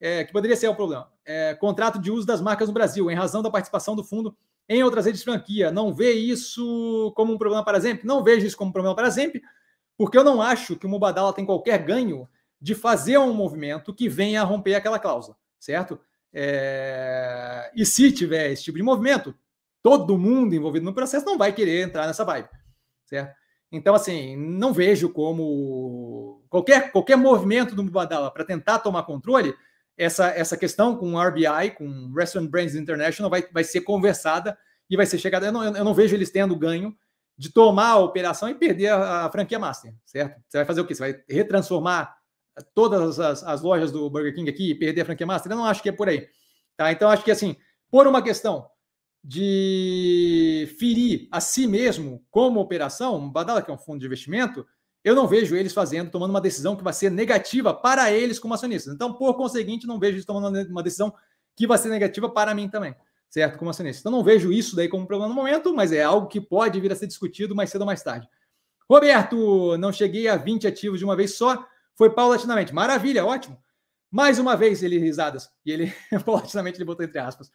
é, 0.00 0.24
que 0.24 0.32
poderia 0.32 0.56
ser 0.56 0.68
o 0.68 0.74
problema. 0.74 1.10
É, 1.24 1.54
contrato 1.54 1.98
de 1.98 2.10
uso 2.10 2.26
das 2.26 2.40
marcas 2.40 2.68
no 2.68 2.74
Brasil, 2.74 3.10
em 3.10 3.14
razão 3.14 3.42
da 3.42 3.50
participação 3.50 3.96
do 3.96 4.04
fundo 4.04 4.36
em 4.68 4.84
outras 4.84 5.04
redes 5.04 5.20
de 5.20 5.24
franquia. 5.24 5.72
Não 5.72 5.92
vê 5.92 6.12
isso 6.12 7.12
como 7.16 7.32
um 7.32 7.38
problema 7.38 7.64
para 7.64 7.76
a 7.76 7.80
Zemp? 7.80 8.04
Não 8.04 8.22
vejo 8.22 8.46
isso 8.46 8.56
como 8.56 8.70
um 8.70 8.72
problema 8.72 8.94
para 8.94 9.08
a 9.08 9.10
Zemp, 9.10 9.36
porque 9.98 10.16
eu 10.16 10.22
não 10.22 10.40
acho 10.40 10.76
que 10.76 10.86
o 10.86 10.88
Mubadala 10.88 11.32
tem 11.32 11.44
qualquer 11.44 11.78
ganho 11.78 12.28
de 12.60 12.74
fazer 12.74 13.18
um 13.18 13.34
movimento 13.34 13.92
que 13.92 14.08
venha 14.08 14.42
a 14.42 14.44
romper 14.44 14.74
aquela 14.74 14.98
cláusula, 14.98 15.36
certo? 15.58 15.98
É... 16.32 17.70
E 17.74 17.84
se 17.84 18.12
tiver 18.12 18.52
esse 18.52 18.62
tipo 18.62 18.78
de 18.78 18.84
movimento, 18.84 19.34
todo 19.82 20.16
mundo 20.16 20.54
envolvido 20.54 20.84
no 20.84 20.94
processo 20.94 21.26
não 21.26 21.36
vai 21.36 21.52
querer 21.52 21.82
entrar 21.82 22.06
nessa 22.06 22.24
vibe, 22.24 22.48
certo? 23.10 23.34
Então, 23.72 23.94
assim, 23.94 24.36
não 24.36 24.72
vejo 24.72 25.10
como 25.10 26.42
qualquer, 26.48 26.90
qualquer 26.90 27.16
movimento 27.16 27.74
do 27.74 27.84
Mubadala 27.84 28.30
para 28.32 28.44
tentar 28.44 28.78
tomar 28.80 29.04
controle, 29.04 29.54
essa, 29.96 30.28
essa 30.28 30.56
questão 30.56 30.96
com 30.96 31.14
o 31.14 31.20
RBI, 31.20 31.72
com 31.76 32.12
Restaurant 32.16 32.48
Brands 32.48 32.74
International, 32.74 33.30
vai, 33.30 33.46
vai 33.52 33.62
ser 33.62 33.82
conversada 33.82 34.56
e 34.88 34.96
vai 34.96 35.04
ser 35.04 35.18
chegada. 35.18 35.46
Eu 35.46 35.52
não, 35.52 35.64
eu 35.64 35.84
não 35.84 35.94
vejo 35.94 36.16
eles 36.16 36.30
tendo 36.30 36.56
ganho 36.56 36.96
de 37.36 37.52
tomar 37.52 37.90
a 37.90 37.98
operação 37.98 38.48
e 38.48 38.54
perder 38.54 38.88
a, 38.88 39.26
a 39.26 39.30
franquia 39.30 39.58
master, 39.58 39.94
certo? 40.04 40.40
Você 40.48 40.58
vai 40.58 40.64
fazer 40.64 40.80
o 40.80 40.86
quê? 40.86 40.94
Você 40.94 41.00
vai 41.00 41.22
retransformar 41.28 42.16
todas 42.74 43.20
as, 43.20 43.42
as, 43.44 43.62
lojas 43.62 43.92
do 43.92 44.08
Burger 44.10 44.34
King 44.34 44.50
aqui 44.50 44.70
e 44.70 44.74
perder 44.74 45.02
a 45.02 45.04
franquia 45.04 45.26
master? 45.26 45.52
Eu 45.52 45.56
não 45.56 45.64
acho 45.64 45.82
que 45.82 45.88
é 45.88 45.92
por 45.92 46.08
aí. 46.08 46.26
Tá? 46.76 46.90
Então, 46.90 47.08
acho 47.08 47.22
que 47.22 47.30
assim, 47.30 47.56
por 47.90 48.06
uma 48.06 48.22
questão 48.22 48.66
de 49.22 50.74
ferir 50.78 51.28
a 51.30 51.40
si 51.40 51.66
mesmo 51.66 52.24
como 52.30 52.60
operação, 52.60 53.30
Badala, 53.30 53.62
que 53.62 53.70
é 53.70 53.74
um 53.74 53.78
fundo 53.78 54.00
de 54.00 54.06
investimento, 54.06 54.66
eu 55.02 55.14
não 55.14 55.26
vejo 55.26 55.54
eles 55.56 55.72
fazendo, 55.72 56.10
tomando 56.10 56.30
uma 56.30 56.40
decisão 56.40 56.76
que 56.76 56.84
vai 56.84 56.92
ser 56.92 57.10
negativa 57.10 57.72
para 57.72 58.10
eles 58.12 58.38
como 58.38 58.54
acionistas. 58.54 58.94
Então, 58.94 59.12
por 59.12 59.34
conseguinte, 59.34 59.86
não 59.86 59.98
vejo 59.98 60.14
eles 60.16 60.26
tomando 60.26 60.58
uma 60.70 60.82
decisão 60.82 61.14
que 61.56 61.66
vai 61.66 61.78
ser 61.78 61.88
negativa 61.88 62.28
para 62.28 62.54
mim 62.54 62.68
também. 62.68 62.94
certo? 63.28 63.58
Como 63.58 63.70
acionista. 63.70 64.00
Então 64.00 64.12
não 64.12 64.24
vejo 64.24 64.52
isso 64.52 64.74
daí 64.74 64.88
como 64.88 65.06
problema 65.06 65.28
no 65.28 65.34
momento, 65.34 65.74
mas 65.74 65.92
é 65.92 66.02
algo 66.02 66.26
que 66.26 66.40
pode 66.40 66.80
vir 66.80 66.92
a 66.92 66.96
ser 66.96 67.06
discutido 67.06 67.54
mais 67.54 67.70
cedo 67.70 67.82
ou 67.82 67.86
mais 67.86 68.02
tarde. 68.02 68.28
Roberto, 68.90 69.76
não 69.78 69.92
cheguei 69.92 70.26
a 70.26 70.36
20 70.36 70.66
ativos 70.66 70.98
de 70.98 71.04
uma 71.04 71.14
vez 71.14 71.36
só, 71.36 71.64
foi 71.94 72.10
paulatinamente. 72.10 72.74
Maravilha, 72.74 73.24
ótimo. 73.24 73.56
Mais 74.10 74.40
uma 74.40 74.56
vez 74.56 74.82
ele 74.82 74.98
risadas, 74.98 75.48
e 75.64 75.70
ele 75.70 75.94
paulatinamente 76.26 76.78
ele 76.78 76.84
botou 76.84 77.06
entre 77.06 77.20
aspas. 77.20 77.50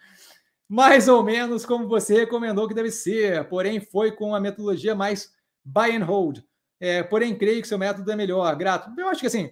Mais 0.68 1.08
ou 1.08 1.24
menos 1.24 1.66
como 1.66 1.88
você 1.88 2.16
recomendou 2.16 2.68
que 2.68 2.74
deve 2.74 2.92
ser, 2.92 3.48
porém 3.48 3.80
foi 3.80 4.12
com 4.12 4.34
a 4.34 4.40
metodologia 4.40 4.96
mais 4.96 5.32
buy 5.64 5.96
and 5.96 6.04
hold. 6.04 6.40
É, 6.80 7.04
porém, 7.04 7.38
creio 7.38 7.62
que 7.62 7.68
seu 7.68 7.78
método 7.78 8.12
é 8.12 8.16
melhor. 8.16 8.56
Grato. 8.56 8.90
Eu 9.00 9.08
acho 9.08 9.22
que 9.22 9.28
assim, 9.28 9.52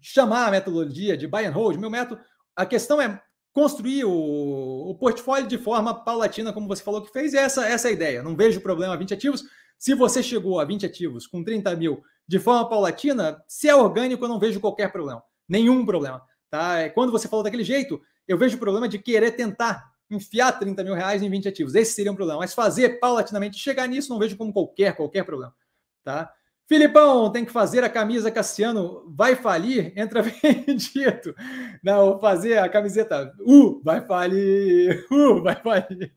chamar 0.00 0.48
a 0.48 0.50
metodologia 0.50 1.16
de 1.16 1.26
buy 1.26 1.44
and 1.44 1.52
hold, 1.52 1.78
meu 1.78 1.90
método, 1.90 2.20
a 2.56 2.64
questão 2.64 3.00
é 3.00 3.20
construir 3.52 4.04
o, 4.04 4.90
o 4.90 4.94
portfólio 4.96 5.46
de 5.46 5.56
forma 5.56 5.94
paulatina, 5.94 6.52
como 6.52 6.66
você 6.66 6.82
falou 6.82 7.02
que 7.02 7.12
fez, 7.12 7.34
essa, 7.34 7.66
essa 7.66 7.88
é 7.88 7.90
a 7.90 7.94
ideia. 7.94 8.22
Não 8.22 8.34
vejo 8.34 8.60
problema 8.60 8.96
20 8.96 9.14
ativos. 9.14 9.44
Se 9.78 9.94
você 9.94 10.22
chegou 10.22 10.58
a 10.58 10.64
20 10.64 10.86
ativos 10.86 11.26
com 11.26 11.44
30 11.44 11.74
mil 11.76 12.02
de 12.26 12.38
forma 12.38 12.68
paulatina, 12.68 13.42
se 13.46 13.68
é 13.68 13.74
orgânico, 13.74 14.24
eu 14.24 14.28
não 14.28 14.40
vejo 14.40 14.60
qualquer 14.60 14.90
problema. 14.90 15.22
Nenhum 15.48 15.84
problema. 15.84 16.22
Tá? 16.50 16.80
É, 16.80 16.88
quando 16.88 17.12
você 17.12 17.28
falou 17.28 17.44
daquele 17.44 17.64
jeito, 17.64 18.00
eu 18.26 18.38
vejo 18.38 18.56
o 18.56 18.60
problema 18.60 18.88
de 18.88 18.98
querer 18.98 19.32
tentar 19.32 19.92
enfiar 20.10 20.52
30 20.52 20.84
mil 20.84 20.94
reais 20.94 21.22
em 21.22 21.30
20 21.30 21.48
ativos. 21.48 21.74
Esse 21.74 21.92
seria 21.92 22.12
um 22.12 22.16
problema. 22.16 22.40
Mas 22.40 22.54
fazer 22.54 23.00
paulatinamente, 23.00 23.58
chegar 23.58 23.86
nisso, 23.86 24.10
não 24.10 24.18
vejo 24.18 24.36
como 24.36 24.52
qualquer, 24.52 24.94
qualquer 24.94 25.24
problema. 25.24 25.54
Tá? 26.02 26.32
Filipão, 26.66 27.30
tem 27.30 27.44
que 27.44 27.52
fazer 27.52 27.84
a 27.84 27.90
camisa 27.90 28.30
Cassiano 28.30 29.04
vai 29.14 29.36
falir, 29.36 29.92
entra 29.96 30.22
vendido. 30.24 31.34
Não, 31.82 32.18
fazer 32.18 32.58
a 32.58 32.68
camiseta 32.68 33.34
U 33.40 33.82
vai 33.84 34.00
falir, 34.06 35.06
U 35.10 35.42
vai 35.44 35.56
falir. 35.56 36.12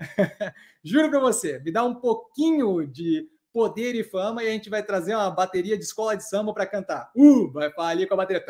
Juro 0.82 1.08
para 1.08 1.20
você, 1.20 1.60
me 1.60 1.70
dá 1.70 1.84
um 1.84 1.94
pouquinho 1.94 2.84
de 2.84 3.28
poder 3.52 3.94
e 3.94 4.02
fama 4.02 4.42
e 4.42 4.48
a 4.48 4.50
gente 4.50 4.68
vai 4.68 4.82
trazer 4.82 5.14
uma 5.14 5.30
bateria 5.30 5.78
de 5.78 5.84
escola 5.84 6.16
de 6.16 6.28
samba 6.28 6.52
para 6.52 6.66
cantar. 6.66 7.12
U 7.14 7.52
vai 7.52 7.70
falir 7.70 8.08
com 8.08 8.14
a 8.14 8.16
bateria. 8.16 8.44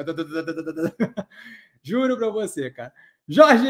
Juro 1.82 2.16
para 2.16 2.28
você, 2.28 2.70
cara. 2.70 2.92
Jorge, 3.28 3.68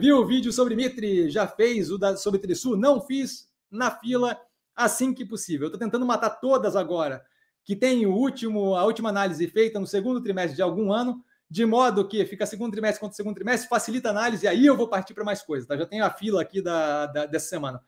viu 0.00 0.18
o 0.18 0.26
vídeo 0.26 0.52
sobre 0.52 0.74
Mitre? 0.74 1.28
Já 1.30 1.46
fez 1.46 1.90
o 1.90 1.98
da, 1.98 2.16
sobre 2.16 2.40
Trisul? 2.40 2.76
Não 2.76 3.00
fiz 3.00 3.48
na 3.70 3.90
fila 3.90 4.40
assim 4.74 5.12
que 5.12 5.24
possível. 5.24 5.66
Eu 5.66 5.72
estou 5.72 5.80
tentando 5.80 6.06
matar 6.06 6.30
todas 6.30 6.76
agora, 6.76 7.24
que 7.64 7.74
tem 7.74 8.06
o 8.06 8.12
último, 8.12 8.74
a 8.74 8.84
última 8.84 9.08
análise 9.08 9.46
feita 9.48 9.80
no 9.80 9.86
segundo 9.86 10.22
trimestre 10.22 10.56
de 10.56 10.62
algum 10.62 10.92
ano, 10.92 11.22
de 11.48 11.64
modo 11.64 12.06
que 12.06 12.24
fica 12.26 12.44
segundo 12.44 12.72
trimestre 12.72 13.00
contra 13.00 13.16
segundo 13.16 13.34
trimestre, 13.34 13.68
facilita 13.68 14.08
a 14.08 14.10
análise, 14.10 14.46
aí 14.46 14.66
eu 14.66 14.76
vou 14.76 14.88
partir 14.88 15.14
para 15.14 15.24
mais 15.24 15.42
coisas. 15.42 15.66
Tá? 15.66 15.76
Já 15.76 15.86
tenho 15.86 16.04
a 16.04 16.10
fila 16.10 16.42
aqui 16.42 16.60
da, 16.60 17.06
da, 17.06 17.26
dessa 17.26 17.48
semana. 17.48 17.82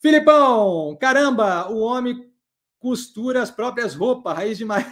Filipão, 0.00 0.96
caramba, 1.00 1.68
o 1.70 1.80
homem 1.80 2.30
costura 2.78 3.42
as 3.42 3.50
próprias 3.50 3.94
roupas, 3.94 4.36
raiz 4.36 4.58
demais. 4.58 4.86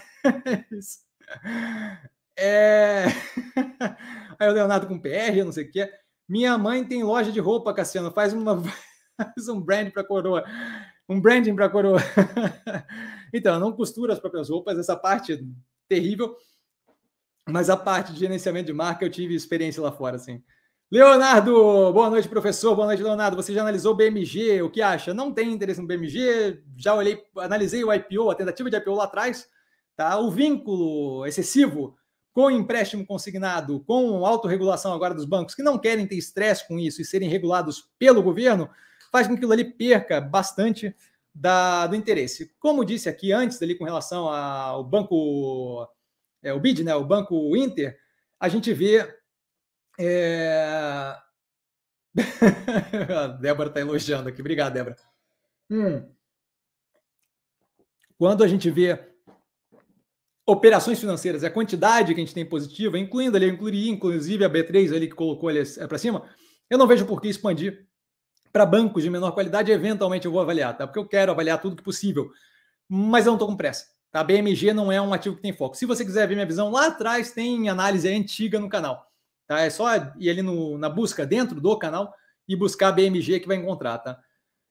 É... 2.36 3.06
Aí 4.38 4.48
o 4.48 4.52
Leonardo 4.52 4.86
com 4.86 4.98
PR, 4.98 5.44
não 5.44 5.52
sei 5.52 5.64
o 5.64 5.70
que. 5.70 5.90
Minha 6.28 6.58
mãe 6.58 6.84
tem 6.84 7.02
loja 7.02 7.32
de 7.32 7.40
roupa, 7.40 7.72
Cassiano. 7.72 8.10
Faz, 8.10 8.32
uma... 8.32 8.62
faz 9.16 9.48
um 9.48 9.60
brand 9.60 9.90
para 9.90 10.04
coroa 10.04 10.44
um 11.08 11.20
branding 11.20 11.54
para 11.54 11.68
coroa. 11.68 12.00
então, 13.32 13.58
não 13.60 13.72
costuro 13.72 14.12
as 14.12 14.18
próprias 14.18 14.48
roupas, 14.48 14.78
essa 14.78 14.96
parte 14.96 15.34
é 15.34 15.40
terrível, 15.88 16.36
mas 17.48 17.70
a 17.70 17.76
parte 17.76 18.12
de 18.12 18.18
gerenciamento 18.18 18.66
de 18.66 18.72
marca 18.72 19.04
eu 19.04 19.10
tive 19.10 19.34
experiência 19.34 19.82
lá 19.82 19.92
fora, 19.92 20.16
assim. 20.16 20.42
Leonardo, 20.90 21.52
boa 21.92 22.08
noite, 22.08 22.28
professor. 22.28 22.74
Boa 22.74 22.86
noite, 22.86 23.02
Leonardo. 23.02 23.36
Você 23.36 23.52
já 23.52 23.60
analisou 23.60 23.92
o 23.92 23.96
BMG? 23.96 24.62
O 24.62 24.70
que 24.70 24.80
acha? 24.80 25.12
Não 25.12 25.32
tem 25.32 25.52
interesse 25.52 25.80
no 25.80 25.86
BMG. 25.86 26.62
Já 26.76 26.94
olhei, 26.94 27.20
analisei 27.38 27.82
o 27.82 27.92
IPO, 27.92 28.30
a 28.30 28.36
tentativa 28.36 28.70
de 28.70 28.76
IPO 28.76 28.94
lá 28.94 29.04
atrás. 29.04 29.48
Tá? 29.96 30.16
O 30.18 30.30
vínculo 30.30 31.26
excessivo 31.26 31.96
com 32.36 32.50
empréstimo 32.50 33.06
consignado, 33.06 33.80
com 33.80 34.26
autorregulação 34.26 34.92
agora 34.92 35.14
dos 35.14 35.24
bancos 35.24 35.54
que 35.54 35.62
não 35.62 35.78
querem 35.78 36.06
ter 36.06 36.16
estresse 36.16 36.68
com 36.68 36.78
isso 36.78 37.00
e 37.00 37.04
serem 37.04 37.30
regulados 37.30 37.88
pelo 37.98 38.22
governo, 38.22 38.68
faz 39.10 39.26
com 39.26 39.32
que 39.32 39.38
aquilo 39.38 39.52
ali 39.52 39.64
perca 39.64 40.20
bastante 40.20 40.94
da, 41.34 41.86
do 41.86 41.96
interesse. 41.96 42.54
Como 42.58 42.84
disse 42.84 43.08
aqui 43.08 43.32
antes, 43.32 43.62
ali 43.62 43.74
com 43.74 43.86
relação 43.86 44.28
ao 44.28 44.84
banco, 44.84 45.88
é, 46.42 46.52
o 46.52 46.60
BID, 46.60 46.84
né, 46.84 46.94
o 46.94 47.06
Banco 47.06 47.56
Inter, 47.56 47.98
a 48.38 48.50
gente 48.50 48.70
vê. 48.74 49.18
É... 49.98 51.16
a 53.18 53.28
Débora 53.40 53.70
está 53.70 53.80
elogiando 53.80 54.28
aqui. 54.28 54.42
Obrigado, 54.42 54.74
Débora. 54.74 54.96
Hum. 55.70 56.06
Quando 58.18 58.44
a 58.44 58.46
gente 58.46 58.70
vê 58.70 59.15
operações 60.46 61.00
financeiras, 61.00 61.42
a 61.42 61.50
quantidade 61.50 62.14
que 62.14 62.20
a 62.20 62.24
gente 62.24 62.34
tem 62.34 62.46
positiva, 62.46 62.96
incluindo 62.98 63.36
ali, 63.36 63.48
incluiria 63.48 63.90
inclusive 63.90 64.44
a 64.44 64.48
B3 64.48 64.94
ali 64.94 65.08
que 65.08 65.14
colocou 65.14 65.48
ali 65.48 65.58
é, 65.58 65.86
para 65.86 65.98
cima, 65.98 66.22
eu 66.70 66.78
não 66.78 66.86
vejo 66.86 67.04
por 67.04 67.20
que 67.20 67.28
expandir 67.28 67.84
para 68.52 68.64
bancos 68.64 69.02
de 69.02 69.10
menor 69.10 69.32
qualidade, 69.32 69.72
eventualmente 69.72 70.24
eu 70.24 70.32
vou 70.32 70.40
avaliar, 70.40 70.76
tá? 70.76 70.86
Porque 70.86 70.98
eu 70.98 71.06
quero 71.06 71.32
avaliar 71.32 71.60
tudo 71.60 71.76
que 71.76 71.82
possível, 71.82 72.30
mas 72.88 73.26
eu 73.26 73.30
não 73.30 73.36
estou 73.36 73.48
com 73.48 73.56
pressa. 73.56 73.86
Tá? 74.10 74.24
BMG 74.24 74.72
não 74.72 74.90
é 74.90 74.98
um 74.98 75.12
ativo 75.12 75.36
que 75.36 75.42
tem 75.42 75.52
foco. 75.52 75.76
Se 75.76 75.84
você 75.84 76.04
quiser 76.04 76.26
ver 76.26 76.34
minha 76.34 76.46
visão, 76.46 76.70
lá 76.70 76.86
atrás 76.86 77.32
tem 77.32 77.68
análise 77.68 78.08
antiga 78.08 78.58
no 78.58 78.68
canal. 78.68 79.06
Tá? 79.46 79.60
É 79.60 79.68
só 79.68 79.94
ir 80.18 80.30
ali 80.30 80.40
no, 80.42 80.78
na 80.78 80.88
busca 80.88 81.26
dentro 81.26 81.60
do 81.60 81.78
canal 81.78 82.14
e 82.48 82.56
buscar 82.56 82.92
BMG 82.92 83.40
que 83.40 83.48
vai 83.48 83.56
encontrar. 83.58 83.98
Tá? 83.98 84.18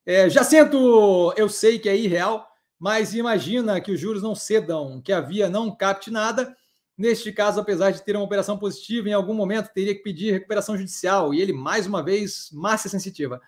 É, 0.05 0.29
Jacento, 0.29 1.31
eu 1.37 1.47
sei 1.47 1.77
que 1.77 1.89
é 1.89 1.95
irreal, 1.95 2.47
mas 2.79 3.13
imagina 3.13 3.79
que 3.79 3.91
os 3.91 3.99
juros 3.99 4.21
não 4.21 4.35
cedam, 4.35 5.01
que 5.01 5.11
a 5.13 5.21
via 5.21 5.49
não 5.49 5.75
capte 5.75 6.11
nada. 6.11 6.55
Neste 6.97 7.31
caso, 7.31 7.59
apesar 7.59 7.91
de 7.91 8.01
ter 8.03 8.15
uma 8.15 8.23
operação 8.23 8.57
positiva, 8.57 9.09
em 9.09 9.13
algum 9.13 9.33
momento 9.33 9.73
teria 9.73 9.93
que 9.93 10.03
pedir 10.03 10.31
recuperação 10.31 10.77
judicial. 10.77 11.33
E 11.33 11.41
ele, 11.41 11.51
mais 11.51 11.85
uma 11.87 12.03
vez, 12.03 12.49
massa 12.53 12.87
sensitiva. 12.87 13.41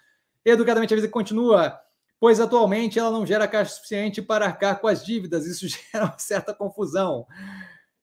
Educadamente 0.44 0.94
avisa 0.94 1.08
que 1.08 1.14
continua, 1.14 1.80
pois 2.20 2.40
atualmente 2.40 3.00
ela 3.00 3.12
não 3.12 3.26
gera 3.26 3.48
caixa 3.48 3.76
suficiente 3.76 4.22
para 4.22 4.46
arcar 4.46 4.80
com 4.80 4.88
as 4.88 5.06
dívidas. 5.06 5.46
Isso 5.46 5.68
gera 5.92 6.06
uma 6.06 6.20
certa 6.20 6.54
confusão. 6.54 7.26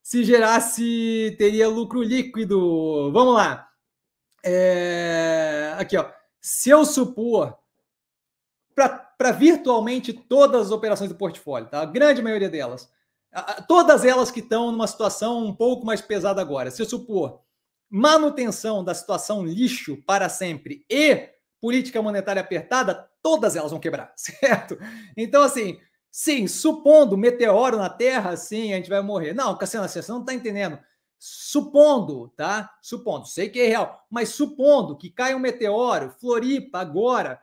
Se 0.02 0.24
gerasse, 0.24 1.34
teria 1.38 1.68
lucro 1.68 2.02
líquido. 2.02 3.10
Vamos 3.12 3.34
lá. 3.34 3.68
É... 4.42 5.74
Aqui, 5.78 5.96
ó. 5.96 6.10
Se 6.40 6.68
eu 6.68 6.84
supor 6.84 7.56
para 8.74 9.03
virtualmente 9.38 10.12
todas 10.12 10.66
as 10.66 10.70
operações 10.70 11.10
do 11.10 11.16
portfólio, 11.16 11.68
tá? 11.68 11.80
a 11.80 11.86
grande 11.86 12.22
maioria 12.22 12.48
delas, 12.48 12.88
todas 13.66 14.04
elas 14.04 14.30
que 14.30 14.40
estão 14.40 14.70
numa 14.70 14.86
situação 14.86 15.44
um 15.44 15.54
pouco 15.54 15.84
mais 15.84 16.00
pesada 16.00 16.40
agora, 16.40 16.70
se 16.70 16.80
eu 16.82 16.86
supor 16.86 17.44
manutenção 17.90 18.82
da 18.82 18.92
situação 18.92 19.44
lixo 19.44 19.96
para 20.04 20.28
sempre 20.28 20.84
e 20.90 21.28
política 21.60 22.02
monetária 22.02 22.42
apertada, 22.42 23.08
todas 23.22 23.56
elas 23.56 23.70
vão 23.70 23.80
quebrar, 23.80 24.12
certo? 24.16 24.76
Então, 25.16 25.42
assim, 25.42 25.78
sim, 26.10 26.46
supondo 26.46 27.16
meteoro 27.16 27.78
na 27.78 27.88
Terra, 27.88 28.36
sim, 28.36 28.72
a 28.72 28.76
gente 28.76 28.90
vai 28.90 29.00
morrer. 29.00 29.32
Não, 29.32 29.56
Cassiano, 29.56 29.88
você 29.88 30.02
não 30.08 30.20
está 30.20 30.34
entendendo. 30.34 30.78
Supondo, 31.18 32.28
tá? 32.36 32.76
Supondo, 32.82 33.26
sei 33.26 33.48
que 33.48 33.60
é 33.60 33.68
real, 33.68 34.04
mas 34.10 34.30
supondo 34.30 34.98
que 34.98 35.08
cai 35.08 35.34
um 35.34 35.38
meteoro, 35.38 36.10
Floripa 36.20 36.80
agora, 36.80 37.40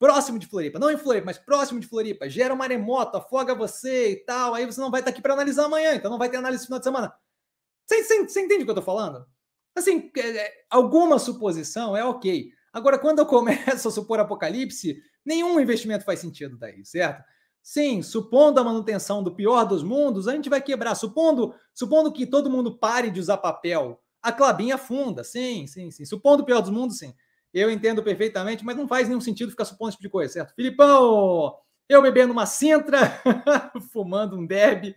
próximo 0.00 0.38
de 0.38 0.46
Floripa, 0.46 0.78
não 0.78 0.90
em 0.90 0.96
Floripa, 0.96 1.26
mas 1.26 1.36
próximo 1.36 1.78
de 1.78 1.86
Floripa, 1.86 2.26
gera 2.26 2.54
um 2.54 2.56
maremoto, 2.56 3.18
afoga 3.18 3.54
você 3.54 4.12
e 4.12 4.16
tal, 4.24 4.54
aí 4.54 4.64
você 4.64 4.80
não 4.80 4.90
vai 4.90 5.02
estar 5.02 5.10
aqui 5.10 5.20
para 5.20 5.34
analisar 5.34 5.66
amanhã, 5.66 5.94
então 5.94 6.10
não 6.10 6.18
vai 6.18 6.30
ter 6.30 6.38
análise 6.38 6.62
no 6.62 6.66
final 6.66 6.78
de 6.78 6.84
semana. 6.84 7.12
Você, 7.86 8.02
você, 8.02 8.26
você 8.26 8.40
entende 8.40 8.62
o 8.62 8.64
que 8.64 8.70
eu 8.70 8.78
estou 8.78 8.82
falando? 8.82 9.26
Assim, 9.76 10.10
é, 10.16 10.36
é, 10.38 10.52
alguma 10.70 11.18
suposição 11.18 11.94
é 11.94 12.02
ok. 12.02 12.50
Agora, 12.72 12.98
quando 12.98 13.18
eu 13.18 13.26
começo 13.26 13.88
a 13.88 13.90
supor 13.90 14.18
apocalipse, 14.18 14.96
nenhum 15.24 15.60
investimento 15.60 16.04
faz 16.04 16.20
sentido 16.20 16.56
daí, 16.56 16.84
certo? 16.84 17.22
Sim, 17.62 18.00
supondo 18.00 18.58
a 18.58 18.64
manutenção 18.64 19.22
do 19.22 19.34
pior 19.34 19.64
dos 19.64 19.82
mundos, 19.82 20.26
a 20.26 20.32
gente 20.32 20.48
vai 20.48 20.62
quebrar. 20.62 20.94
Supondo, 20.94 21.54
supondo 21.74 22.10
que 22.10 22.26
todo 22.26 22.48
mundo 22.48 22.78
pare 22.78 23.10
de 23.10 23.20
usar 23.20 23.36
papel, 23.36 24.00
a 24.22 24.32
Clabinha 24.32 24.76
afunda. 24.76 25.22
Sim, 25.22 25.66
sim, 25.66 25.90
sim. 25.90 26.06
Supondo 26.06 26.42
o 26.42 26.46
pior 26.46 26.62
dos 26.62 26.70
mundos, 26.70 26.96
sim. 26.96 27.14
Eu 27.52 27.70
entendo 27.70 28.02
perfeitamente, 28.02 28.64
mas 28.64 28.76
não 28.76 28.86
faz 28.86 29.08
nenhum 29.08 29.20
sentido 29.20 29.50
ficar 29.50 29.64
supondo 29.64 29.90
esse 29.90 29.96
tipo 29.96 30.08
de 30.08 30.12
coisa, 30.12 30.32
certo? 30.32 30.54
Filipão, 30.54 31.56
eu 31.88 32.00
bebendo 32.00 32.32
uma 32.32 32.46
Sintra, 32.46 33.20
fumando 33.92 34.36
um 34.38 34.46
Deb. 34.46 34.94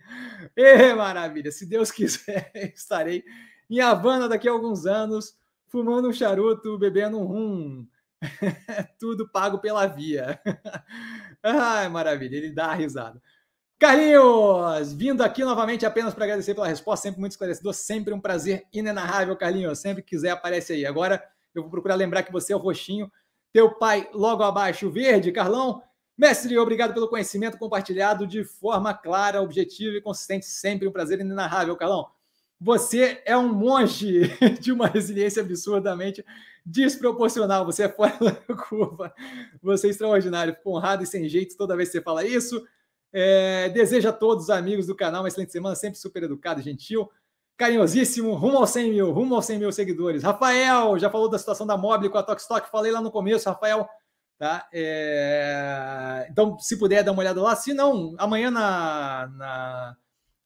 É 0.54 0.94
maravilha. 0.94 1.50
Se 1.50 1.66
Deus 1.66 1.90
quiser, 1.90 2.52
estarei 2.74 3.24
em 3.68 3.80
Havana 3.80 4.28
daqui 4.28 4.48
a 4.48 4.52
alguns 4.52 4.86
anos 4.86 5.36
fumando 5.66 6.08
um 6.08 6.12
charuto, 6.12 6.78
bebendo 6.78 7.18
um 7.18 7.24
rum. 7.24 7.86
Tudo 8.98 9.28
pago 9.28 9.58
pela 9.58 9.86
via. 9.86 10.40
Ai, 11.42 11.88
maravilha, 11.88 12.36
ele 12.36 12.52
dá 12.52 12.66
a 12.66 12.74
risada. 12.74 13.20
Carlinhos, 13.76 14.92
vindo 14.92 15.22
aqui 15.22 15.44
novamente 15.44 15.84
apenas 15.84 16.14
para 16.14 16.24
agradecer 16.24 16.54
pela 16.54 16.68
resposta, 16.68 17.02
sempre 17.02 17.18
muito 17.18 17.32
esclarecedor, 17.32 17.74
sempre 17.74 18.14
um 18.14 18.20
prazer 18.20 18.64
inenarrável, 18.72 19.36
Carlinhos. 19.36 19.80
Sempre 19.80 20.02
quiser, 20.02 20.30
aparece 20.30 20.74
aí. 20.74 20.86
Agora, 20.86 21.22
Eu 21.54 21.62
vou 21.62 21.70
procurar 21.70 21.94
lembrar 21.94 22.22
que 22.22 22.32
você 22.32 22.52
é 22.52 22.56
o 22.56 22.58
roxinho. 22.58 23.10
Teu 23.52 23.70
pai 23.70 24.08
logo 24.12 24.42
abaixo, 24.42 24.88
o 24.88 24.90
verde. 24.90 25.30
Carlão, 25.30 25.82
mestre, 26.16 26.58
obrigado 26.58 26.92
pelo 26.92 27.08
conhecimento 27.08 27.56
compartilhado 27.56 28.26
de 28.26 28.44
forma 28.44 28.92
clara, 28.92 29.40
objetiva 29.40 29.96
e 29.96 30.00
consistente. 30.00 30.46
Sempre 30.46 30.88
um 30.88 30.92
prazer 30.92 31.20
inenarrável, 31.20 31.76
Carlão. 31.76 32.08
Você 32.60 33.22
é 33.24 33.36
um 33.36 33.52
monge 33.52 34.22
de 34.60 34.72
uma 34.72 34.86
resiliência 34.86 35.42
absurdamente 35.42 36.24
desproporcional. 36.64 37.64
Você 37.66 37.84
é 37.84 37.88
fora 37.88 38.16
da 38.18 38.32
curva. 38.68 39.14
Você 39.62 39.88
é 39.88 39.90
extraordinário. 39.90 40.54
Fico 40.54 40.70
honrado 40.70 41.02
e 41.02 41.06
sem 41.06 41.28
jeito 41.28 41.56
toda 41.56 41.76
vez 41.76 41.90
que 41.90 41.98
você 41.98 42.02
fala 42.02 42.24
isso. 42.24 42.64
É, 43.12 43.68
desejo 43.68 44.08
a 44.08 44.12
todos 44.12 44.44
os 44.44 44.50
amigos 44.50 44.88
do 44.88 44.96
canal 44.96 45.22
uma 45.22 45.28
excelente 45.28 45.52
semana, 45.52 45.76
sempre 45.76 45.96
super 45.96 46.24
educado, 46.24 46.60
gentil, 46.60 47.08
carinhosíssimo, 47.56 48.34
rumo 48.34 48.58
aos 48.58 48.70
100 48.70 48.90
mil, 48.90 49.12
rumo 49.12 49.34
aos 49.34 49.44
100 49.44 49.58
mil 49.58 49.72
seguidores. 49.72 50.22
Rafael, 50.22 50.98
já 50.98 51.08
falou 51.08 51.28
da 51.28 51.38
situação 51.38 51.66
da 51.66 51.76
Mobile 51.76 52.10
com 52.10 52.18
a 52.18 52.22
Tokstok, 52.22 52.70
falei 52.70 52.92
lá 52.92 53.00
no 53.00 53.10
começo, 53.10 53.48
Rafael. 53.48 53.88
Tá? 54.38 54.68
É... 54.72 56.26
Então, 56.30 56.58
se 56.58 56.76
puder 56.76 57.04
dar 57.04 57.12
uma 57.12 57.20
olhada 57.20 57.40
lá, 57.40 57.54
se 57.54 57.72
não, 57.72 58.14
amanhã 58.18 58.50
na, 58.50 59.28
na... 59.36 59.96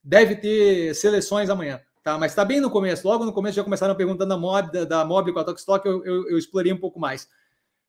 deve 0.04 0.36
ter 0.36 0.94
seleções 0.94 1.48
amanhã. 1.48 1.80
Tá? 2.04 2.18
Mas 2.18 2.32
está 2.32 2.44
bem 2.44 2.60
no 2.60 2.70
começo, 2.70 3.06
logo 3.06 3.24
no 3.24 3.32
começo 3.32 3.56
já 3.56 3.64
começaram 3.64 3.94
perguntando 3.94 4.28
da 4.28 4.36
Mob, 4.36 4.70
da, 4.70 4.84
da 4.84 5.04
Mob 5.04 5.32
com 5.32 5.38
a 5.38 5.44
Tokstok, 5.44 5.86
eu, 5.86 6.04
eu, 6.04 6.30
eu, 6.30 6.38
explorei 6.38 6.72
um 6.72 6.78
pouco 6.78 7.00
mais. 7.00 7.28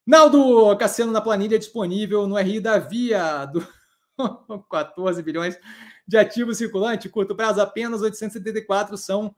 Naldo 0.06 0.76
Cassiano 0.78 1.12
na 1.12 1.22
planilha 1.22 1.60
disponível 1.60 2.26
no 2.28 2.36
RI 2.38 2.60
da 2.60 2.80
Via, 2.80 3.46
do 3.46 3.66
14 4.72 5.22
bilhões 5.22 5.58
de 6.10 6.18
ativo 6.18 6.56
circulante, 6.56 7.08
curto 7.08 7.36
prazo 7.36 7.62
apenas 7.62 8.02
874 8.02 8.98
são 8.98 9.36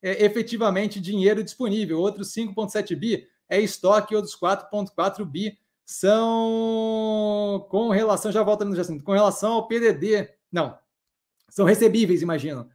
é, 0.00 0.24
efetivamente 0.24 1.00
dinheiro 1.00 1.42
disponível, 1.42 1.98
outros 1.98 2.32
5,7 2.32 2.94
bi 2.94 3.26
é 3.48 3.60
estoque, 3.60 4.14
outros 4.14 4.38
4,4 4.38 5.24
bi 5.24 5.58
são 5.84 7.66
com 7.68 7.88
relação, 7.88 8.30
já 8.30 8.44
volta 8.44 8.64
no 8.64 8.76
Jacinto, 8.76 9.02
com 9.02 9.10
relação 9.10 9.54
ao 9.54 9.66
PDD, 9.66 10.30
não, 10.52 10.78
são 11.48 11.66
recebíveis, 11.66 12.22
imagino. 12.22 12.70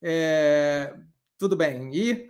É, 0.00 0.94
tudo 1.36 1.56
bem. 1.56 1.92
E 1.92 2.28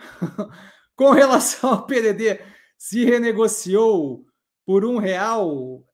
com 0.96 1.10
relação 1.10 1.68
ao 1.68 1.86
PDD, 1.86 2.40
se 2.78 3.04
renegociou 3.04 4.24
por 4.64 4.86
um 4.86 4.96
real, 4.96 5.84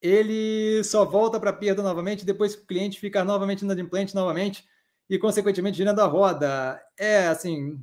ele 0.00 0.82
só 0.84 1.04
volta 1.04 1.40
para 1.40 1.52
perda 1.52 1.82
novamente 1.82 2.24
depois 2.24 2.54
que 2.54 2.62
o 2.62 2.66
cliente 2.66 3.00
fica 3.00 3.24
novamente 3.24 3.62
inadimplente 3.62 4.14
novamente 4.14 4.64
e, 5.08 5.18
consequentemente, 5.18 5.76
girando 5.76 6.00
a 6.00 6.06
roda. 6.06 6.80
É 6.98 7.26
assim. 7.26 7.82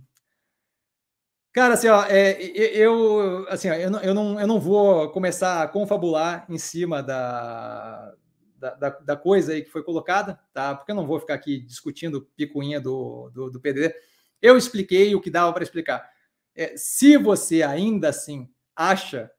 Cara, 1.52 1.74
assim, 1.76 1.88
ó, 1.88 2.04
é, 2.04 2.42
eu, 2.42 3.46
assim, 3.50 3.70
ó, 3.70 3.74
eu, 3.74 3.90
não, 3.90 4.02
eu, 4.02 4.14
não, 4.14 4.40
eu 4.40 4.48
não 4.48 4.60
vou 4.60 5.10
começar 5.12 5.64
a 5.64 5.68
confabular 5.68 6.46
em 6.50 6.58
cima 6.58 7.02
da, 7.02 8.14
da, 8.58 8.90
da, 8.90 9.16
coisa 9.16 9.54
aí 9.54 9.64
que 9.64 9.70
foi 9.70 9.84
colocada, 9.84 10.40
tá? 10.54 10.76
Porque 10.76 10.92
eu 10.92 10.96
não 10.96 11.08
vou 11.08 11.20
ficar 11.20 11.34
aqui 11.34 11.62
discutindo 11.62 12.28
picuinha 12.36 12.80
do, 12.80 13.30
do, 13.34 13.50
do 13.50 13.60
PDD. 13.62 13.96
Eu 14.42 14.58
expliquei 14.58 15.16
o 15.16 15.22
que 15.22 15.30
dava 15.30 15.54
para 15.54 15.64
explicar. 15.64 16.10
É, 16.54 16.76
se 16.76 17.18
você 17.18 17.64
ainda 17.64 18.10
assim 18.10 18.50
acha 18.76 19.32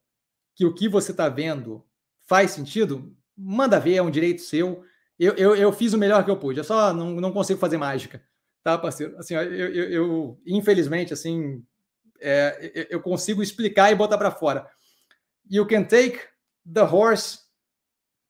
que 0.55 0.65
o 0.65 0.75
que 0.75 0.89
você 0.89 1.11
está 1.11 1.29
vendo 1.29 1.86
faz 2.27 2.51
sentido, 2.51 3.15
manda 3.37 3.81
ver, 3.81 3.97
é 3.97 4.03
um 4.03 4.11
direito 4.11 4.43
seu. 4.43 4.85
Eu, 5.19 5.35
eu, 5.35 5.57
eu 5.57 5.73
fiz 5.73 5.93
o 5.93 5.99
melhor 5.99 6.25
que 6.25 6.31
eu 6.31 6.37
pude, 6.37 6.59
eu 6.59 6.65
só 6.65 6.93
não, 6.93 7.13
não 7.13 7.33
consigo 7.33 7.59
fazer 7.59 7.79
mágica, 7.79 8.23
tá, 8.63 8.77
parceiro? 8.77 9.17
Assim, 9.19 9.35
eu, 9.35 9.43
eu, 9.43 9.91
eu 9.91 10.41
infelizmente, 10.47 11.13
assim, 11.13 11.65
é, 12.21 12.87
eu 12.91 13.01
consigo 13.01 13.43
explicar 13.43 13.91
e 13.91 13.95
botar 13.95 14.19
para 14.19 14.31
fora. 14.31 14.69
You 15.49 15.67
can 15.67 15.85
take 15.85 16.21
the 16.71 16.83
horse 16.83 17.39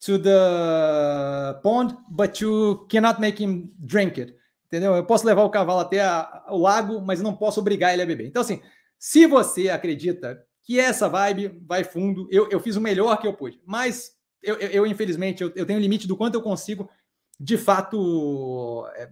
to 0.05 0.19
the 0.19 1.59
pond, 1.63 1.97
but 2.09 2.41
you 2.41 2.87
cannot 2.89 3.21
make 3.21 3.43
him 3.43 3.73
drink 3.79 4.21
it. 4.21 4.37
Entendeu? 4.67 4.95
Eu 4.95 5.05
posso 5.05 5.27
levar 5.27 5.43
o 5.43 5.51
cavalo 5.51 5.81
até 5.81 6.03
a, 6.03 6.45
o 6.49 6.59
lago, 6.59 7.01
mas 7.01 7.23
não 7.23 7.35
posso 7.35 7.61
obrigar 7.61 7.93
ele 7.93 8.03
a 8.03 8.07
beber. 8.07 8.27
Então, 8.27 8.43
assim, 8.43 8.61
se 8.99 9.27
você 9.27 9.69
acredita 9.69 10.45
que 10.67 10.81
essa 10.81 11.09
vibe 11.09 11.63
vai 11.65 11.85
fundo, 11.85 12.27
eu, 12.29 12.49
eu 12.51 12.59
fiz 12.59 12.75
o 12.75 12.81
melhor 12.81 13.17
que 13.19 13.27
eu 13.27 13.33
pude. 13.33 13.61
Mas 13.65 14.17
eu, 14.43 14.57
eu, 14.57 14.69
eu 14.71 14.87
infelizmente, 14.87 15.41
eu, 15.41 15.53
eu, 15.55 15.65
tenho 15.65 15.79
limite 15.79 16.09
do 16.09 16.17
quanto 16.17 16.35
eu 16.35 16.43
consigo, 16.43 16.91
de 17.39 17.57
fato, 17.57 18.85
é, 18.97 19.09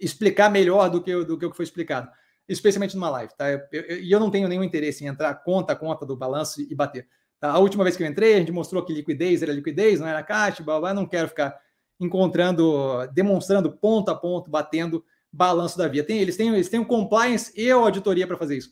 explicar 0.00 0.50
melhor 0.50 0.90
do 0.90 1.00
que, 1.00 1.24
do 1.24 1.38
que 1.38 1.46
o 1.46 1.50
que 1.50 1.56
foi 1.56 1.64
explicado. 1.64 2.10
Especialmente 2.48 2.96
numa 2.96 3.08
live, 3.08 3.32
tá? 3.36 3.46
E 3.72 4.10
eu, 4.10 4.18
não 4.18 4.30
tenho 4.30 4.48
nenhum 4.48 4.64
interesse 4.64 5.04
em 5.04 5.06
entrar 5.06 5.32
conta 5.36 5.74
a 5.74 5.76
conta 5.76 6.04
do 6.04 6.16
balanço 6.16 6.60
e 6.60 6.74
bater. 6.74 7.06
Tá? 7.38 7.50
A 7.50 7.58
última 7.58 7.84
vez 7.84 7.96
que 7.96 8.02
eu 8.02 8.06
entrei, 8.06 8.34
a 8.34 8.38
gente 8.38 8.52
mostrou 8.52 8.84
que 8.84 8.92
liquidez 8.92 9.42
era 9.42 9.52
liquidez, 9.52 10.00
não 10.00 10.08
era 10.08 10.24
caixa, 10.24 10.62
blá, 10.62 10.80
blá, 10.80 10.92
não 10.92 11.06
quero 11.06 11.28
ficar 11.28 11.56
encontrando, 12.00 13.06
demonstrando 13.12 13.70
ponto 13.70 14.10
a 14.10 14.14
ponto, 14.14 14.50
batendo 14.50 15.04
balanço 15.32 15.78
da 15.78 15.86
via. 15.86 16.02
Tem, 16.02 16.18
eles, 16.18 16.36
têm, 16.36 16.52
eles 16.52 16.68
têm 16.68 16.80
um 16.80 16.84
compliance 16.84 17.52
e 17.56 17.70
auditoria 17.70 18.26
para 18.26 18.36
fazer 18.36 18.56
isso. 18.56 18.70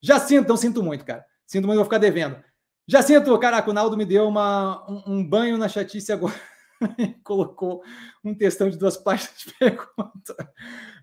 Já 0.00 0.18
sinto, 0.18 0.44
então 0.44 0.56
sinto 0.56 0.82
muito, 0.82 1.04
cara. 1.04 1.24
Sinto 1.46 1.66
muito, 1.66 1.76
vou 1.76 1.84
ficar 1.84 1.98
devendo. 1.98 2.42
Já 2.88 3.02
sinto, 3.02 3.36
caraca, 3.38 3.70
o 3.70 3.72
Naldo 3.72 3.96
me 3.96 4.04
deu 4.04 4.26
uma, 4.28 4.84
um, 4.90 5.14
um 5.14 5.28
banho 5.28 5.58
na 5.58 5.68
chatice 5.68 6.12
agora. 6.12 6.34
Colocou 7.24 7.82
um 8.24 8.34
textão 8.34 8.68
de 8.68 8.76
duas 8.76 8.96
páginas 8.96 9.38
de 9.38 9.52
pergunta. 9.54 10.52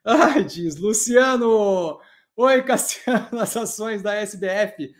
Ai, 0.06 0.44
diz, 0.44 0.76
Luciano. 0.78 2.00
Oi, 2.36 2.64
Cassiano, 2.64 3.28
as 3.40 3.56
ações 3.56 4.02
da 4.02 4.16
SBF 4.16 4.94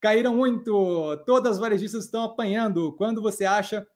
caíram 0.00 0.36
muito. 0.36 1.16
Todas 1.26 1.52
as 1.52 1.58
varejistas 1.58 2.04
estão 2.04 2.24
apanhando. 2.24 2.92
Quando 2.96 3.22
você 3.22 3.44
acha, 3.44 3.86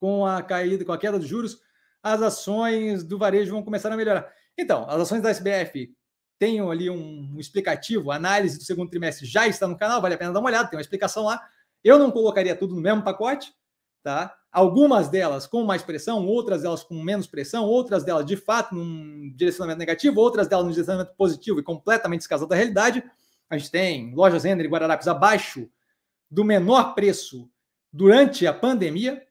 com 0.00 0.26
a 0.26 0.42
caída, 0.42 0.84
com 0.84 0.92
a 0.92 0.98
queda 0.98 1.18
dos 1.18 1.28
juros, 1.28 1.60
as 2.02 2.20
ações 2.20 3.04
do 3.04 3.18
varejo 3.18 3.52
vão 3.52 3.62
começar 3.62 3.92
a 3.92 3.96
melhorar? 3.96 4.32
Então, 4.58 4.84
as 4.88 5.02
ações 5.02 5.22
da 5.22 5.30
SBF 5.30 5.94
têm 6.42 6.58
ali 6.58 6.90
um, 6.90 7.38
explicativo, 7.38 8.10
a 8.10 8.16
análise 8.16 8.58
do 8.58 8.64
segundo 8.64 8.90
trimestre 8.90 9.24
já 9.24 9.46
está 9.46 9.68
no 9.68 9.78
canal, 9.78 10.02
vale 10.02 10.16
a 10.16 10.18
pena 10.18 10.32
dar 10.32 10.40
uma 10.40 10.48
olhada, 10.48 10.68
tem 10.68 10.76
uma 10.76 10.82
explicação 10.82 11.26
lá. 11.26 11.40
Eu 11.84 12.00
não 12.00 12.10
colocaria 12.10 12.56
tudo 12.56 12.74
no 12.74 12.80
mesmo 12.80 13.00
pacote, 13.00 13.54
tá? 14.02 14.34
Algumas 14.50 15.08
delas 15.08 15.46
com 15.46 15.62
mais 15.62 15.84
pressão, 15.84 16.26
outras 16.26 16.62
delas 16.62 16.82
com 16.82 17.00
menos 17.00 17.28
pressão, 17.28 17.64
outras 17.64 18.02
delas 18.02 18.26
de 18.26 18.36
fato 18.36 18.74
num 18.74 19.32
direcionamento 19.36 19.78
negativo, 19.78 20.18
outras 20.20 20.48
delas 20.48 20.64
num 20.64 20.72
direcionamento 20.72 21.14
positivo 21.16 21.60
e 21.60 21.62
completamente 21.62 22.22
descasado 22.22 22.48
da 22.48 22.56
realidade. 22.56 23.04
A 23.48 23.56
gente 23.56 23.70
tem 23.70 24.12
lojas 24.12 24.42
Renner 24.42 24.66
e 24.66 24.68
Guararapes 24.68 25.06
abaixo 25.06 25.70
do 26.28 26.42
menor 26.42 26.92
preço 26.92 27.48
durante 27.92 28.48
a 28.48 28.52
pandemia, 28.52 29.24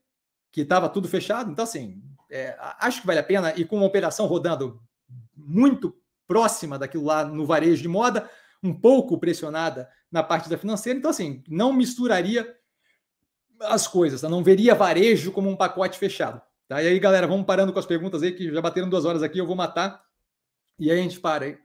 que 0.49 0.61
estava 0.61 0.87
tudo 0.87 1.09
fechado. 1.09 1.51
Então, 1.51 1.63
assim, 1.63 2.01
é, 2.29 2.55
acho 2.79 3.01
que 3.01 3.07
vale 3.07 3.19
a 3.19 3.23
pena, 3.23 3.53
e 3.57 3.65
com 3.65 3.75
uma 3.75 3.85
operação 3.85 4.27
rodando 4.27 4.81
muito 5.35 5.93
próxima 6.31 6.79
daquilo 6.79 7.03
lá 7.03 7.25
no 7.25 7.45
varejo 7.45 7.81
de 7.81 7.89
moda, 7.89 8.29
um 8.63 8.73
pouco 8.73 9.19
pressionada 9.19 9.89
na 10.09 10.23
parte 10.23 10.49
da 10.49 10.57
financeira. 10.57 10.97
Então, 10.97 11.11
assim, 11.11 11.43
não 11.45 11.73
misturaria 11.73 12.55
as 13.59 13.85
coisas, 13.85 14.21
tá? 14.21 14.29
não 14.29 14.41
veria 14.41 14.73
varejo 14.73 15.33
como 15.33 15.49
um 15.49 15.57
pacote 15.57 15.99
fechado. 15.99 16.41
Tá? 16.69 16.81
E 16.81 16.87
aí, 16.87 16.97
galera, 16.99 17.27
vamos 17.27 17.45
parando 17.45 17.73
com 17.73 17.79
as 17.79 17.85
perguntas 17.85 18.23
aí, 18.23 18.31
que 18.31 18.49
já 18.49 18.61
bateram 18.61 18.87
duas 18.87 19.03
horas 19.03 19.21
aqui, 19.21 19.39
eu 19.39 19.45
vou 19.45 19.57
matar. 19.57 20.01
E 20.79 20.89
aí 20.89 20.99
a 21.01 21.03
gente 21.03 21.19
para 21.19 21.43
aí. 21.43 21.57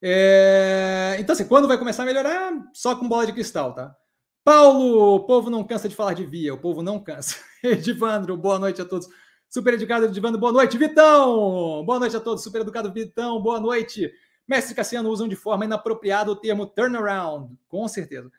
É... 0.00 1.16
Então, 1.18 1.34
assim, 1.34 1.46
quando 1.46 1.68
vai 1.68 1.76
começar 1.76 2.04
a 2.04 2.06
melhorar? 2.06 2.50
Só 2.72 2.96
com 2.96 3.06
bola 3.06 3.26
de 3.26 3.34
cristal, 3.34 3.74
tá? 3.74 3.94
Paulo, 4.42 5.16
o 5.16 5.20
povo 5.26 5.50
não 5.50 5.62
cansa 5.64 5.86
de 5.86 5.94
falar 5.94 6.14
de 6.14 6.24
via, 6.24 6.54
o 6.54 6.58
povo 6.58 6.82
não 6.82 6.98
cansa. 6.98 7.36
Edivandro, 7.62 8.38
boa 8.38 8.58
noite 8.58 8.80
a 8.80 8.86
todos. 8.86 9.06
Super 9.48 9.74
educado, 9.74 10.06
Edivandro, 10.06 10.38
boa 10.38 10.52
noite. 10.52 10.76
Vitão, 10.76 11.84
boa 11.84 11.98
noite 11.98 12.16
a 12.16 12.20
todos. 12.20 12.42
Super 12.44 12.60
educado, 12.60 12.92
Vitão, 12.92 13.40
boa 13.40 13.58
noite. 13.58 14.12
Mestre 14.46 14.74
Cassiano 14.74 15.08
usam 15.08 15.28
de 15.28 15.36
forma 15.36 15.64
inapropriada 15.64 16.30
o 16.30 16.36
termo 16.36 16.66
turnaround, 16.66 17.56
com 17.68 17.86
certeza. 17.88 18.30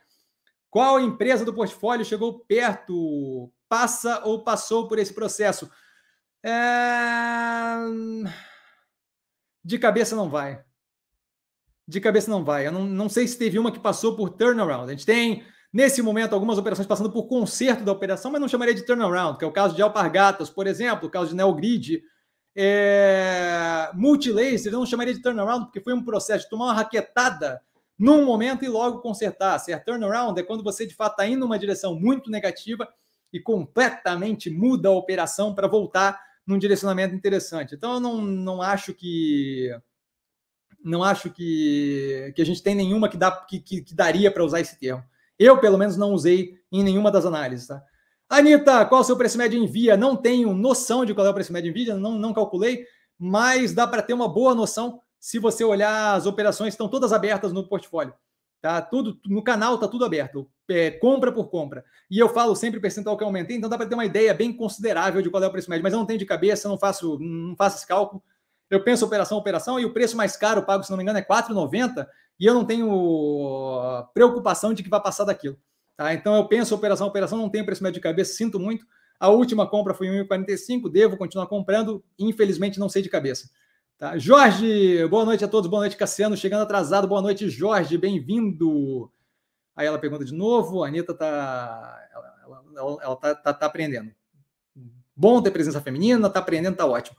Qual 0.69 0.99
empresa 0.99 1.43
do 1.43 1.53
portfólio 1.53 2.05
chegou 2.05 2.39
perto, 2.39 3.51
passa 3.67 4.21
ou 4.23 4.43
passou 4.43 4.87
por 4.87 4.99
esse 4.99 5.13
processo? 5.13 5.69
É... 6.43 7.79
De 9.63 9.77
cabeça 9.77 10.15
não 10.15 10.29
vai 10.29 10.63
de 11.89 11.99
cabeça 11.99 12.29
não 12.29 12.43
vai. 12.43 12.67
Eu 12.67 12.71
não, 12.71 12.85
não 12.85 13.09
sei 13.09 13.27
se 13.27 13.35
teve 13.35 13.57
uma 13.57 13.71
que 13.71 13.79
passou 13.79 14.15
por 14.15 14.29
turnaround. 14.29 14.87
A 14.87 14.91
gente 14.91 15.07
tem, 15.07 15.43
nesse 15.71 16.01
momento, 16.01 16.33
algumas 16.33 16.57
operações 16.57 16.87
passando 16.87 17.11
por 17.11 17.27
conserto 17.27 17.83
da 17.83 17.91
operação, 17.91 18.31
mas 18.31 18.41
não 18.41 18.47
chamaria 18.47 18.73
de 18.73 18.85
turnaround, 18.85 19.37
que 19.37 19.45
é 19.45 19.47
o 19.47 19.51
caso 19.51 19.75
de 19.75 19.81
Alpargatas, 19.81 20.49
por 20.49 20.67
exemplo, 20.67 21.07
o 21.07 21.11
caso 21.11 21.29
de 21.29 21.35
Neogrid. 21.35 22.01
É... 22.55 23.91
Multilaser, 23.93 24.73
eu 24.73 24.79
não 24.79 24.85
chamaria 24.85 25.13
de 25.13 25.21
turnaround, 25.21 25.65
porque 25.65 25.81
foi 25.81 25.93
um 25.93 26.03
processo 26.03 26.45
de 26.45 26.49
tomar 26.49 26.65
uma 26.65 26.73
raquetada 26.73 27.61
num 27.97 28.25
momento 28.25 28.63
e 28.63 28.69
logo 28.69 29.01
consertar. 29.01 29.59
Certo? 29.59 29.85
Turnaround 29.85 30.39
é 30.39 30.43
quando 30.43 30.63
você, 30.63 30.85
de 30.85 30.95
fato, 30.95 31.11
está 31.11 31.27
indo 31.27 31.41
numa 31.41 31.59
direção 31.59 31.93
muito 31.93 32.31
negativa 32.31 32.87
e 33.31 33.39
completamente 33.39 34.49
muda 34.49 34.89
a 34.89 34.93
operação 34.93 35.53
para 35.53 35.67
voltar 35.67 36.19
num 36.47 36.57
direcionamento 36.57 37.13
interessante. 37.13 37.75
Então, 37.75 37.95
eu 37.95 37.99
não, 37.99 38.21
não 38.21 38.61
acho 38.61 38.93
que 38.93 39.69
não 40.81 41.03
acho 41.03 41.29
que, 41.29 42.31
que 42.35 42.41
a 42.41 42.45
gente 42.45 42.63
tem 42.63 42.73
nenhuma 42.73 43.09
que, 43.09 43.17
dá, 43.17 43.29
que, 43.31 43.59
que, 43.59 43.81
que 43.81 43.93
daria 43.93 44.31
para 44.31 44.43
usar 44.43 44.61
esse 44.61 44.79
termo. 44.79 45.03
Eu, 45.39 45.57
pelo 45.57 45.77
menos, 45.77 45.95
não 45.95 46.11
usei 46.11 46.59
em 46.71 46.83
nenhuma 46.83 47.09
das 47.09 47.25
análises, 47.25 47.67
tá? 47.67 47.81
Anitta, 48.29 48.85
qual 48.85 48.99
é 48.99 49.03
o 49.03 49.05
seu 49.05 49.17
preço 49.17 49.37
médio 49.37 49.57
em 49.57 49.65
via? 49.65 49.97
Não 49.97 50.15
tenho 50.15 50.53
noção 50.53 51.03
de 51.03 51.15
qual 51.15 51.25
é 51.25 51.29
o 51.29 51.33
preço 51.33 51.51
médio 51.51 51.69
em 51.69 51.73
via, 51.73 51.95
não, 51.95 52.19
não 52.19 52.33
calculei, 52.33 52.85
mas 53.17 53.73
dá 53.73 53.87
para 53.87 54.03
ter 54.03 54.13
uma 54.13 54.27
boa 54.27 54.53
noção 54.53 55.01
se 55.19 55.39
você 55.39 55.63
olhar 55.63 56.15
as 56.15 56.25
operações, 56.25 56.73
estão 56.73 56.87
todas 56.87 57.11
abertas 57.11 57.51
no 57.51 57.67
portfólio. 57.67 58.13
Tá 58.61 58.81
tudo 58.81 59.17
no 59.25 59.41
canal, 59.41 59.77
tá 59.77 59.87
tudo 59.87 60.03
aberto, 60.03 60.49
é, 60.69 60.91
compra 60.91 61.31
por 61.31 61.49
compra. 61.49 61.83
E 62.11 62.19
eu 62.19 62.27
falo 62.27 62.55
sempre 62.55 62.77
o 62.77 62.81
percentual 62.81 63.17
que 63.17 63.23
eu 63.23 63.27
aumentei, 63.27 63.55
então 63.55 63.69
dá 63.69 63.77
para 63.77 63.87
ter 63.87 63.95
uma 63.95 64.05
ideia 64.05 64.33
bem 64.33 64.51
considerável 64.51 65.21
de 65.21 65.29
qual 65.29 65.41
é 65.41 65.47
o 65.47 65.51
preço 65.51 65.69
médio, 65.69 65.83
mas 65.83 65.93
eu 65.93 65.99
não 65.99 66.05
tenho 66.05 66.19
de 66.19 66.25
cabeça, 66.25 66.67
não 66.67 66.77
faço, 66.77 67.17
não 67.19 67.55
faço 67.55 67.77
esse 67.77 67.87
cálculo. 67.87 68.21
Eu 68.69 68.83
penso 68.83 69.05
operação 69.05 69.37
operação 69.37 69.79
e 69.79 69.85
o 69.85 69.93
preço 69.93 70.15
mais 70.15 70.35
caro 70.37 70.63
pago, 70.63 70.83
se 70.83 70.89
não 70.91 70.97
me 70.97 71.03
engano, 71.03 71.19
é 71.19 71.21
R$ 71.21 71.27
4,90 71.27 72.07
e 72.39 72.45
eu 72.45 72.53
não 72.53 72.63
tenho 72.63 74.07
preocupação 74.13 74.73
de 74.73 74.83
que 74.83 74.89
vai 74.89 75.01
passar 75.01 75.25
daquilo. 75.25 75.57
Tá? 75.97 76.13
Então 76.13 76.35
eu 76.35 76.47
penso 76.47 76.73
operação 76.73 77.07
operação, 77.07 77.37
não 77.37 77.49
tenho 77.49 77.65
preço 77.65 77.83
médio 77.83 77.95
de 77.95 78.03
cabeça, 78.03 78.33
sinto 78.33 78.59
muito. 78.59 78.85
A 79.19 79.29
última 79.29 79.67
compra 79.67 79.93
foi 79.93 80.07
em 80.07 80.25
1,45, 80.25 80.89
devo 80.89 81.17
continuar 81.17 81.47
comprando, 81.47 82.03
infelizmente 82.17 82.79
não 82.79 82.87
sei 82.87 83.01
de 83.01 83.09
cabeça. 83.09 83.49
Tá? 83.97 84.17
Jorge, 84.17 85.05
boa 85.07 85.25
noite 85.25 85.43
a 85.43 85.47
todos, 85.47 85.69
boa 85.69 85.81
noite, 85.81 85.97
Cassiano. 85.97 86.37
Chegando 86.37 86.61
atrasado, 86.61 87.05
boa 87.05 87.21
noite, 87.21 87.49
Jorge, 87.49 87.97
bem-vindo. 87.97 89.11
Aí 89.75 89.85
ela 89.85 89.99
pergunta 89.99 90.23
de 90.23 90.33
novo, 90.33 90.85
a 90.85 90.87
Anitta 90.87 91.13
tá. 91.13 92.07
Ela, 92.13 92.63
ela, 92.77 92.97
ela 93.03 93.15
tá, 93.17 93.35
tá, 93.35 93.53
tá, 93.53 93.65
aprendendo. 93.65 94.09
Bom 95.13 95.41
ter 95.41 95.51
presença 95.51 95.81
feminina, 95.81 96.29
tá 96.29 96.39
aprendendo, 96.39 96.77
tá 96.77 96.85
ótimo. 96.85 97.17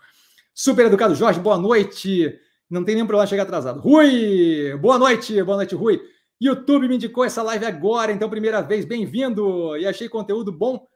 Super 0.55 0.87
educado, 0.87 1.15
Jorge, 1.15 1.41
boa 1.41 1.57
noite. 1.57 2.39
Não 2.69 2.85
tem 2.85 2.95
nenhum 2.95 3.07
problema 3.07 3.27
chegar 3.27 3.45
atrasado. 3.45 3.81
Rui, 3.81 4.77
boa 4.79 4.99
noite, 4.99 5.43
boa 5.43 5.57
noite, 5.57 5.75
Rui. 5.75 6.01
YouTube 6.41 6.89
me 6.89 6.97
indicou 6.97 7.25
essa 7.25 7.43
live 7.43 7.67
agora, 7.67 8.13
então, 8.13 8.31
primeira 8.31 8.61
vez, 8.61 8.85
bem-vindo. 8.85 9.77
E 9.77 9.87
achei 9.87 10.09
conteúdo 10.09 10.51
bom 10.51 10.87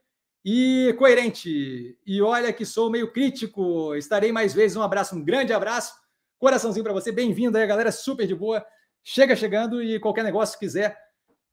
e 0.44 0.94
coerente. 0.98 1.98
E 2.06 2.22
olha 2.22 2.52
que 2.52 2.64
sou 2.64 2.90
meio 2.90 3.12
crítico. 3.12 3.94
Estarei 3.94 4.32
mais 4.32 4.54
vezes. 4.54 4.76
Um 4.76 4.82
abraço, 4.82 5.16
um 5.16 5.24
grande 5.24 5.52
abraço. 5.52 5.94
Coraçãozinho 6.38 6.84
para 6.84 6.92
você. 6.92 7.10
Bem-vindo 7.12 7.56
aí, 7.56 7.66
galera. 7.66 7.92
Super 7.92 8.26
de 8.26 8.34
boa. 8.34 8.64
Chega 9.02 9.36
chegando 9.36 9.82
e 9.82 10.00
qualquer 10.00 10.24
negócio 10.24 10.58
que 10.58 10.64
quiser, 10.64 10.96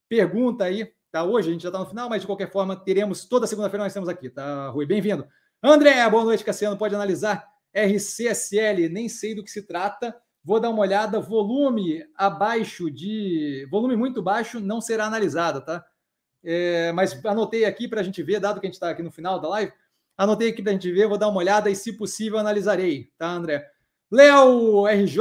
pergunta 0.07 0.63
aí. 0.63 0.89
Tá? 1.11 1.23
Hoje 1.23 1.49
a 1.49 1.51
gente 1.51 1.63
já 1.63 1.69
está 1.69 1.79
no 1.79 1.85
final, 1.85 2.09
mas 2.09 2.21
de 2.21 2.27
qualquer 2.27 2.49
forma, 2.49 2.77
teremos 2.77 3.25
toda 3.25 3.45
segunda-feira 3.45 3.83
nós 3.83 3.91
estamos 3.91 4.07
aqui, 4.07 4.29
tá, 4.29 4.69
Rui? 4.69 4.85
Bem-vindo. 4.85 5.27
André, 5.61 6.09
boa 6.09 6.23
noite, 6.23 6.45
Cassiano. 6.45 6.77
Pode 6.77 6.95
analisar 6.95 7.50
RCSL, 7.73 8.89
nem 8.89 9.07
sei 9.07 9.35
do 9.35 9.43
que 9.43 9.51
se 9.51 9.63
trata. 9.63 10.15
Vou 10.43 10.59
dar 10.59 10.69
uma 10.69 10.81
olhada. 10.81 11.19
Volume 11.19 12.03
abaixo 12.15 12.89
de. 12.89 13.67
Volume 13.69 13.95
muito 13.95 14.21
baixo 14.21 14.59
não 14.59 14.81
será 14.81 15.05
analisado, 15.05 15.61
tá? 15.63 15.85
É, 16.43 16.91
mas 16.91 17.23
anotei 17.25 17.65
aqui 17.65 17.87
para 17.87 18.01
a 18.01 18.03
gente 18.03 18.21
ver, 18.23 18.39
dado 18.39 18.59
que 18.59 18.65
a 18.65 18.69
gente 18.69 18.75
está 18.75 18.89
aqui 18.89 19.03
no 19.03 19.11
final 19.11 19.39
da 19.39 19.47
live, 19.49 19.71
anotei 20.17 20.49
aqui 20.49 20.61
para 20.61 20.71
a 20.71 20.73
gente 20.73 20.91
ver, 20.91 21.07
vou 21.07 21.17
dar 21.17 21.27
uma 21.27 21.37
olhada 21.37 21.69
e, 21.69 21.75
se 21.75 21.93
possível, 21.93 22.39
analisarei, 22.39 23.11
tá, 23.17 23.27
André? 23.27 23.69
Léo, 24.11 24.87
RJ, 24.87 25.17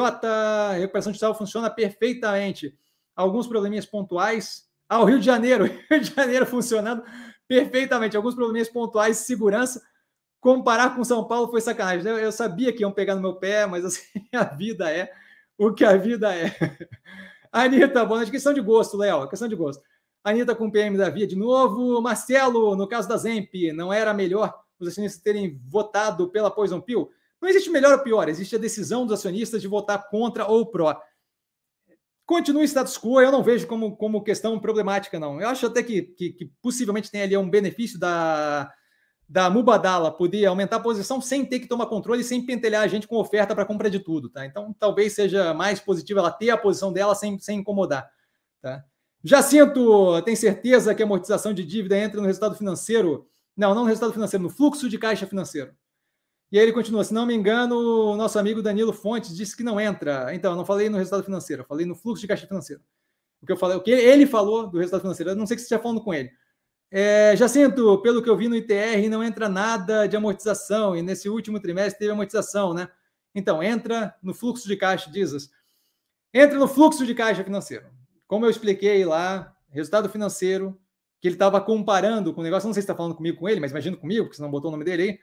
recuperação 0.79 1.13
digital 1.13 1.35
funciona 1.35 1.71
perfeitamente. 1.71 2.77
Alguns 3.15 3.47
probleminhas 3.47 3.87
pontuais. 3.87 4.69
Ah, 4.89 5.01
o 5.01 5.05
Rio 5.05 5.21
de 5.21 5.27
Janeiro, 5.27 5.65
Rio 5.89 6.01
de 6.01 6.13
Janeiro 6.13 6.45
funcionando 6.45 7.05
perfeitamente. 7.47 8.17
Alguns 8.17 8.35
probleminhas 8.35 8.69
pontuais 8.69 9.19
de 9.19 9.25
segurança. 9.25 9.81
Comparar 10.41 10.97
com 10.97 11.05
São 11.05 11.27
Paulo 11.27 11.51
foi 11.51 11.61
sacanagem. 11.61 12.11
Eu, 12.11 12.19
eu 12.19 12.33
sabia 12.33 12.73
que 12.73 12.83
iam 12.83 12.91
pegar 12.91 13.15
no 13.15 13.21
meu 13.21 13.35
pé, 13.35 13.67
mas 13.67 13.85
assim, 13.85 14.09
a 14.33 14.45
vida 14.45 14.91
é 14.91 15.13
o 15.59 15.73
que 15.73 15.85
a 15.85 15.97
vida 15.97 16.35
é. 16.35 16.55
Anitta, 17.53 18.05
boa 18.05 18.19
noite. 18.19 18.33
Questão 18.33 18.55
de 18.55 18.61
gosto, 18.61 18.97
Léo, 18.97 19.29
questão 19.29 19.47
de 19.47 19.55
gosto. 19.55 19.83
Anitta 20.25 20.55
com 20.55 20.71
PM 20.71 20.97
da 20.97 21.11
Via 21.11 21.27
de 21.27 21.37
novo. 21.37 22.01
Marcelo, 22.01 22.75
no 22.75 22.89
caso 22.89 23.09
da 23.09 23.17
Zemp, 23.17 23.53
não 23.75 23.93
era 23.93 24.15
melhor 24.15 24.59
os 24.79 24.89
acionistas 24.89 25.23
terem 25.23 25.61
votado 25.67 26.31
pela 26.31 26.51
Poison 26.51 26.81
Pill? 26.81 27.11
Não 27.41 27.49
existe 27.49 27.71
melhor 27.71 27.93
ou 27.93 28.05
pior, 28.05 28.29
existe 28.29 28.57
a 28.57 28.59
decisão 28.59 29.07
dos 29.07 29.19
acionistas 29.19 29.61
de 29.61 29.69
votar 29.69 30.09
contra 30.09 30.47
ou 30.47 30.67
pró. 30.67 30.99
Continua 32.27 32.65
status 32.65 32.97
quo, 32.97 33.21
eu 33.21 33.33
não 33.33 33.43
vejo 33.43 33.67
como, 33.67 33.97
como 33.97 34.23
questão 34.23 34.59
problemática, 34.59 35.19
não. 35.19 35.41
Eu 35.41 35.49
acho 35.49 35.67
até 35.67 35.83
que, 35.83 36.03
que, 36.03 36.31
que 36.31 36.53
possivelmente 36.63 37.11
tem 37.11 37.23
ali 37.23 37.37
um 37.37 37.49
benefício 37.49 37.99
da, 37.99 38.73
da 39.31 39.49
Mubadala 39.49 40.11
poder 40.11 40.45
aumentar 40.47 40.77
a 40.77 40.81
posição 40.81 41.21
sem 41.21 41.47
ter 41.47 41.61
que 41.61 41.69
tomar 41.69 41.87
controle, 41.87 42.25
sem 42.25 42.45
pentelhar 42.45 42.83
a 42.83 42.89
gente 42.89 43.07
com 43.07 43.15
oferta 43.15 43.55
para 43.55 43.65
compra 43.65 43.89
de 43.89 44.01
tudo, 44.01 44.29
tá? 44.29 44.45
Então, 44.45 44.75
talvez 44.77 45.13
seja 45.13 45.55
mais 45.55 45.79
positivo 45.79 46.19
ela 46.19 46.33
ter 46.33 46.51
a 46.51 46.59
posição 46.59 46.93
dela 46.93 47.15
sem, 47.15 47.39
sem 47.39 47.61
incomodar, 47.61 48.11
tá? 48.61 48.85
Jacinto, 49.23 50.21
tem 50.23 50.35
certeza 50.35 50.93
que 50.97 51.03
a 51.03 51.07
amortização 51.07 51.55
de 51.55 51.65
dívida 51.65 51.97
entra 51.97 52.21
no 52.21 52.27
resultado 52.27 52.57
financeiro? 52.57 53.29
Não, 53.57 53.73
não 53.73 53.83
no 53.83 53.89
resultado 53.89 54.13
financeiro, 54.13 54.43
no 54.43 54.51
fluxo 54.51 54.89
de 54.89 54.99
caixa 54.99 55.29
financeiro. 55.29 55.73
E 56.51 56.59
aí 56.59 56.65
ele 56.65 56.73
continua, 56.73 57.05
se 57.05 57.15
não 57.15 57.25
me 57.25 57.33
engano, 57.33 57.77
o 57.77 58.17
nosso 58.17 58.37
amigo 58.37 58.61
Danilo 58.61 58.93
Fontes 58.93 59.37
disse 59.37 59.57
que 59.57 59.63
não 59.63 59.81
entra. 59.81 60.35
Então, 60.35 60.51
eu 60.51 60.57
não 60.57 60.65
falei 60.65 60.89
no 60.89 60.99
resultado 60.99 61.23
financeiro, 61.23 61.63
eu 61.63 61.67
falei 61.67 61.87
no 61.87 61.95
fluxo 61.95 62.23
de 62.23 62.27
caixa 62.27 62.49
financeiro. 62.49 62.83
O 63.41 63.47
que 63.47 63.53
eu 63.53 63.57
falei, 63.57 63.77
o 63.77 63.81
que 63.81 63.93
ele 63.93 64.27
falou 64.27 64.67
do 64.67 64.79
resultado 64.79 65.03
financeiro, 65.03 65.31
eu 65.31 65.37
não 65.37 65.47
sei 65.47 65.57
se 65.57 65.67
você 65.67 65.75
está 65.75 65.81
falando 65.81 66.03
com 66.03 66.13
ele. 66.13 66.33
É, 66.91 67.37
Jacinto, 67.37 68.03
pelo 68.03 68.21
que 68.21 68.29
eu 68.29 68.37
vi 68.37 68.49
no 68.49 68.57
ITR, 68.57 69.09
não 69.09 69.23
entra 69.23 69.49
nada 69.49 70.07
de 70.07 70.17
amortização, 70.17 70.97
e 70.97 71.03
nesse 71.03 71.29
último 71.29 71.61
trimestre 71.61 72.01
teve 72.01 72.11
amortização, 72.11 72.75
né? 72.75 72.89
Então, 73.33 73.63
entra 73.63 74.17
no 74.21 74.35
fluxo 74.35 74.67
de 74.67 74.77
caixa, 74.77 75.09
dizes. 75.11 75.51
Entra 76.35 76.59
no 76.59 76.67
fluxo 76.67 77.07
de 77.07 77.15
caixa 77.15 77.45
financeiro. 77.45 77.87
Como 78.27 78.45
eu 78.45 78.51
expliquei 78.51 79.05
lá, 79.05 79.55
resultado 79.71 80.09
financeiro, 80.09 80.77
que 81.21 81.29
ele 81.29 81.37
estava 81.37 81.61
comparando 81.61 82.35
com 82.35 82.41
o 82.41 82.45
negócio, 82.45 82.67
não 82.67 82.75
sei 82.75 82.83
se 82.83 82.85
está 82.85 82.95
falando 82.95 83.15
comigo 83.15 83.39
com 83.39 83.49
ele, 83.49 83.61
mas 83.61 83.71
imagino 83.71 83.97
comigo, 83.97 84.25
porque 84.25 84.37
você 84.37 84.43
não 84.43 84.51
botou 84.51 84.69
o 84.69 84.73
nome 84.73 84.85
dele 84.85 85.03
aí. 85.03 85.19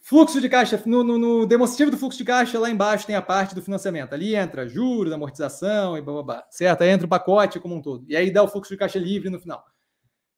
Fluxo 0.00 0.40
de 0.40 0.48
caixa, 0.48 0.80
no, 0.86 1.04
no, 1.04 1.18
no, 1.18 1.46
demonstrativo 1.46 1.90
do 1.90 1.98
fluxo 1.98 2.18
de 2.18 2.24
caixa, 2.24 2.58
lá 2.58 2.70
embaixo 2.70 3.06
tem 3.06 3.16
a 3.16 3.22
parte 3.22 3.54
do 3.54 3.62
financiamento. 3.62 4.12
Ali 4.12 4.34
entra 4.34 4.66
juros, 4.68 5.12
amortização 5.12 5.96
e 5.96 6.00
blá, 6.00 6.14
blá, 6.14 6.22
blá 6.22 6.46
certo? 6.50 6.82
Aí 6.82 6.90
entra 6.90 7.06
o 7.06 7.08
pacote 7.08 7.60
como 7.60 7.74
um 7.74 7.82
todo. 7.82 8.04
E 8.08 8.16
aí 8.16 8.30
dá 8.30 8.42
o 8.42 8.48
fluxo 8.48 8.72
de 8.72 8.78
caixa 8.78 8.98
livre 8.98 9.30
no 9.30 9.40
final. 9.40 9.64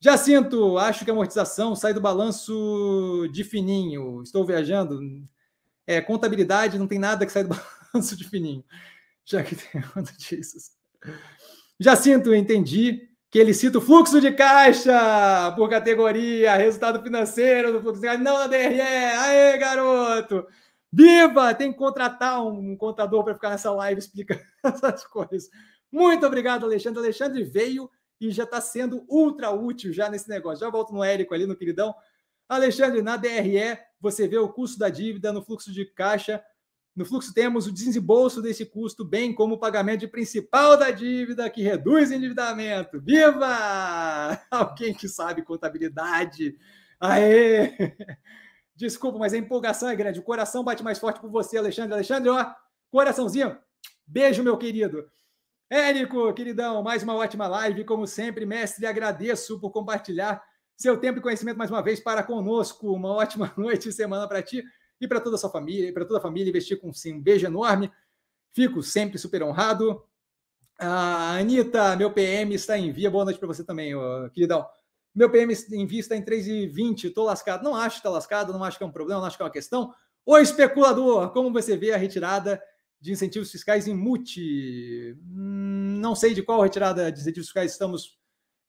Já 0.01 0.16
sinto, 0.16 0.79
acho 0.79 1.05
que 1.05 1.11
a 1.11 1.15
amortização 1.15 1.75
sai 1.75 1.93
do 1.93 2.01
balanço 2.01 3.29
de 3.33 3.43
fininho. 3.43 4.23
Estou 4.23 4.47
viajando. 4.47 5.01
É, 5.87 6.01
contabilidade 6.01 6.79
não 6.79 6.87
tem 6.87 6.99
nada 6.99 7.27
que 7.27 7.33
sai 7.33 7.43
do 7.45 7.49
balanço 7.93 8.16
de 8.16 8.29
fininho. 8.29 8.65
Já 9.25 9.43
que 9.43 9.57
tem 9.57 9.83
notícias. 9.97 10.70
Jacinto, 11.81 12.35
entendi 12.35 13.09
que 13.31 13.39
ele 13.39 13.53
cita 13.53 13.79
o 13.79 13.81
fluxo 13.81 14.20
de 14.20 14.33
caixa 14.33 15.53
por 15.57 15.69
categoria, 15.69 16.57
resultado 16.57 17.03
financeiro 17.03 17.73
do 17.73 17.81
fluxo 17.81 18.01
de 18.01 18.07
caixa, 18.07 18.23
não 18.23 18.39
na 18.39 18.47
DRE. 18.47 18.81
Aê, 18.81 19.59
garoto! 19.59 20.47
Viva! 20.93 21.55
Tem 21.55 21.70
que 21.73 21.79
contratar 21.79 22.43
um 22.47 22.77
contador 22.77 23.23
para 23.25 23.35
ficar 23.35 23.51
nessa 23.51 23.70
live 23.73 23.99
explicando 23.99 24.41
essas 24.65 25.05
coisas. 25.05 25.51
Muito 25.91 26.25
obrigado, 26.25 26.65
Alexandre. 26.65 27.01
Alexandre 27.01 27.43
veio 27.45 27.91
e 28.20 28.31
já 28.31 28.45
está 28.45 28.61
sendo 28.61 29.05
ultra 29.09 29.51
útil 29.51 29.93
já 29.93 30.11
nesse 30.11 30.28
negócio. 30.28 30.65
Já 30.65 30.70
volto 30.70 30.93
no 30.93 31.05
Érico 31.05 31.35
ali, 31.35 31.47
no 31.47 31.57
queridão. 31.57 31.95
Alexandre, 32.49 33.03
na 33.03 33.16
DRE, 33.16 33.78
você 34.01 34.27
vê 34.27 34.39
o 34.39 34.49
custo 34.49 34.78
da 34.78 34.89
dívida 34.89 35.32
no 35.32 35.43
fluxo 35.43 35.73
de 35.73 35.85
caixa 35.85 36.43
no 36.99 37.05
fluxo 37.05 37.32
temos 37.32 37.69
o 37.69 37.73
desembolso 37.73 38.43
desse 38.43 38.66
custo, 38.66 39.05
bem 39.05 39.32
como 39.32 39.55
o 39.55 39.59
pagamento 39.59 40.09
principal 40.09 40.77
da 40.77 40.90
dívida, 40.90 41.49
que 41.49 41.62
reduz 41.62 42.11
o 42.11 42.15
endividamento. 42.15 43.01
Viva! 43.01 43.47
Alguém 44.51 44.93
que 44.93 45.09
sabe 45.09 45.43
contabilidade. 45.43 46.59
Aê! 46.99 47.73
Desculpa, 48.74 49.16
mas 49.16 49.32
a 49.32 49.39
empolgação 49.39 49.89
é 49.89 49.95
grande. 49.95 50.19
O 50.19 50.24
coração 50.24 50.65
bate 50.65 50.82
mais 50.82 50.99
forte 50.99 51.20
por 51.20 51.31
você, 51.31 51.57
Alexandre. 51.57 51.95
Alexandre, 51.95 52.31
ó, 52.31 52.53
coraçãozinho. 52.90 53.57
Beijo, 54.05 54.43
meu 54.43 54.59
querido. 54.59 55.09
Érico, 55.70 56.32
queridão, 56.32 56.82
mais 56.82 57.03
uma 57.03 57.15
ótima 57.15 57.47
live. 57.47 57.85
Como 57.85 58.07
sempre, 58.07 58.47
mestre, 58.47 58.86
agradeço 58.86 59.61
por 59.61 59.70
compartilhar 59.70 60.43
seu 60.74 60.97
tempo 60.97 61.19
e 61.19 61.23
conhecimento 61.23 61.59
mais 61.59 61.70
uma 61.70 61.82
vez 61.82 62.01
para 62.01 62.23
conosco. 62.23 62.90
Uma 62.90 63.11
ótima 63.11 63.53
noite 63.59 63.90
e 63.90 63.93
semana 63.93 64.27
para 64.27 64.43
ti 64.43 64.65
e 64.99 65.07
para 65.07 65.20
toda 65.20 65.36
a 65.36 65.39
sua 65.39 65.51
família, 65.51 65.93
para 65.93 66.07
toda 66.07 66.20
a 66.20 66.23
família, 66.23 66.49
investir 66.49 66.81
com 66.81 66.90
sim, 66.90 67.12
um 67.12 67.20
beijo 67.20 67.47
enorme. 67.47 67.93
Fico 68.55 68.82
sempre 68.82 69.19
super 69.19 69.43
honrado. 69.43 70.03
A 70.78 71.36
Anitta, 71.36 71.95
meu 71.97 72.11
PM 72.12 72.55
está 72.55 72.78
em 72.78 72.90
via. 72.90 73.11
Boa 73.11 73.27
noite 73.27 73.39
para 73.39 73.49
você 73.49 73.62
também, 73.62 73.93
queridão. 74.32 74.66
Meu 75.15 75.28
PM 75.31 75.53
em 75.73 75.86
via 75.86 76.01
está 76.01 76.16
em 76.16 76.24
3,20. 76.24 77.09
Estou 77.09 77.27
lascado. 77.27 77.62
Não 77.62 77.77
acho 77.77 77.97
que 77.97 78.01
está 78.01 78.11
lascado, 78.11 78.55
não 78.55 78.65
acho 78.65 78.78
que 78.78 78.85
é 78.85 78.86
um 78.86 78.93
problema, 78.93 79.20
não 79.20 79.27
acho 79.27 79.36
que 79.36 79.43
é 79.43 79.45
uma 79.45 79.53
questão. 79.53 79.93
O 80.24 80.39
especulador, 80.39 81.31
como 81.35 81.53
você 81.53 81.77
vê 81.77 81.93
a 81.93 81.99
retirada 81.99 82.59
de 83.01 83.12
incentivos 83.12 83.51
fiscais 83.51 83.87
em 83.87 83.95
multi? 83.95 85.16
Hum, 85.31 85.99
não 86.01 86.15
sei 86.15 86.35
de 86.35 86.43
qual 86.43 86.62
retirada 86.62 87.11
de 87.11 87.20
incentivos 87.20 87.49
fiscais 87.49 87.73
estamos 87.73 88.19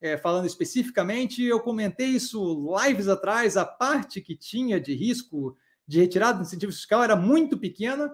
é, 0.02 0.18
falando 0.18 0.46
especificamente. 0.46 1.44
Eu 1.44 1.60
comentei 1.60 2.08
isso 2.08 2.76
lives 2.78 3.08
atrás, 3.08 3.58
a 3.58 3.66
parte 3.66 4.22
que 4.22 4.36
tinha 4.36 4.80
de 4.80 4.94
risco 4.94 5.58
de 5.88 6.00
retirada 6.00 6.38
do 6.38 6.44
incentivo 6.44 6.72
fiscal 6.72 7.04
era 7.04 7.16
muito 7.16 7.58
pequena, 7.58 8.12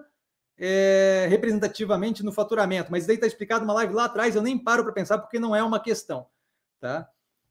é, 0.58 1.26
representativamente 1.28 2.24
no 2.24 2.32
faturamento, 2.32 2.90
mas 2.90 3.06
daí 3.06 3.16
está 3.16 3.26
explicado 3.26 3.64
uma 3.64 3.74
live 3.74 3.92
lá 3.92 4.06
atrás, 4.06 4.34
eu 4.34 4.40
nem 4.40 4.58
paro 4.58 4.82
para 4.82 4.94
pensar 4.94 5.18
porque 5.18 5.38
não 5.38 5.54
é 5.54 5.62
uma 5.62 5.78
questão. 5.78 6.26
tá? 6.80 7.06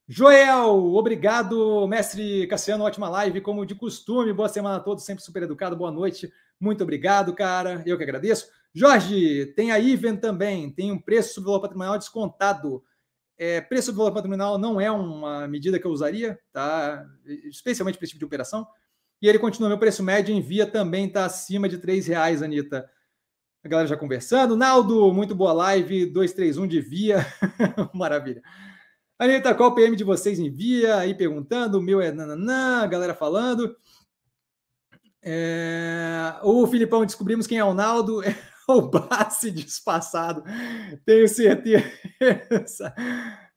Joel, 0.07 0.93
obrigado, 0.93 1.87
mestre 1.87 2.45
Cassiano, 2.47 2.83
ótima 2.83 3.09
live, 3.09 3.41
como 3.41 3.65
de 3.65 3.73
costume. 3.73 4.33
Boa 4.33 4.47
semana 4.47 4.77
a 4.77 4.79
todos, 4.79 5.03
sempre 5.03 5.23
super 5.23 5.41
educado. 5.41 5.75
Boa 5.75 5.91
noite, 5.91 6.31
muito 6.59 6.83
obrigado, 6.83 7.33
cara. 7.33 7.83
Eu 7.85 7.97
que 7.97 8.03
agradeço. 8.03 8.47
Jorge, 8.73 9.45
tem 9.55 9.71
a 9.71 9.77
Iven 9.77 10.17
também, 10.17 10.69
tem 10.69 10.91
um 10.91 10.99
preço 10.99 11.35
sobre 11.35 11.47
valor 11.47 11.61
patrimonial 11.61 11.97
descontado. 11.97 12.83
É, 13.37 13.61
preço 13.61 13.91
do 13.91 13.97
valor 13.97 14.13
patrimonial 14.13 14.57
não 14.57 14.79
é 14.79 14.89
uma 14.89 15.47
medida 15.47 15.79
que 15.79 15.85
eu 15.85 15.91
usaria, 15.91 16.39
tá? 16.51 17.05
Especialmente 17.25 17.97
para 17.97 18.05
esse 18.05 18.11
tipo 18.11 18.19
de 18.19 18.25
operação. 18.25 18.67
E 19.21 19.27
ele 19.27 19.39
continua: 19.39 19.69
meu 19.69 19.77
preço 19.77 20.03
médio 20.03 20.33
em 20.33 20.41
via 20.41 20.65
também 20.65 21.07
está 21.07 21.25
acima 21.25 21.69
de 21.69 21.77
R$ 21.77 22.01
reais, 22.01 22.41
Anitta. 22.41 22.89
A 23.63 23.67
galera 23.67 23.87
já 23.87 23.97
conversando. 23.97 24.55
Naldo, 24.55 25.11
muito 25.13 25.33
boa 25.33 25.51
live. 25.53 26.05
231 26.05 26.67
de 26.67 26.81
via. 26.81 27.25
Maravilha. 27.93 28.41
Anitta, 29.17 29.55
qual 29.55 29.71
o 29.71 29.75
PM 29.75 29.95
de 29.95 30.03
vocês 30.03 30.37
envia? 30.37 30.97
Aí 30.97 31.15
perguntando, 31.15 31.79
o 31.79 31.81
meu 31.81 32.01
é 32.01 32.11
nananã, 32.11 32.83
a 32.83 32.87
galera 32.87 33.15
falando. 33.15 33.75
É... 35.27 36.35
O 36.43 36.67
Filipão, 36.67 37.03
descobrimos 37.03 37.47
quem 37.47 37.57
é 37.57 37.63
o 37.65 37.73
Naldo, 37.73 38.21
é 38.23 38.35
o 38.67 38.83
Bassi 38.83 39.49
despassado, 39.49 40.43
tenho 41.03 41.27
certeza. 41.27 42.93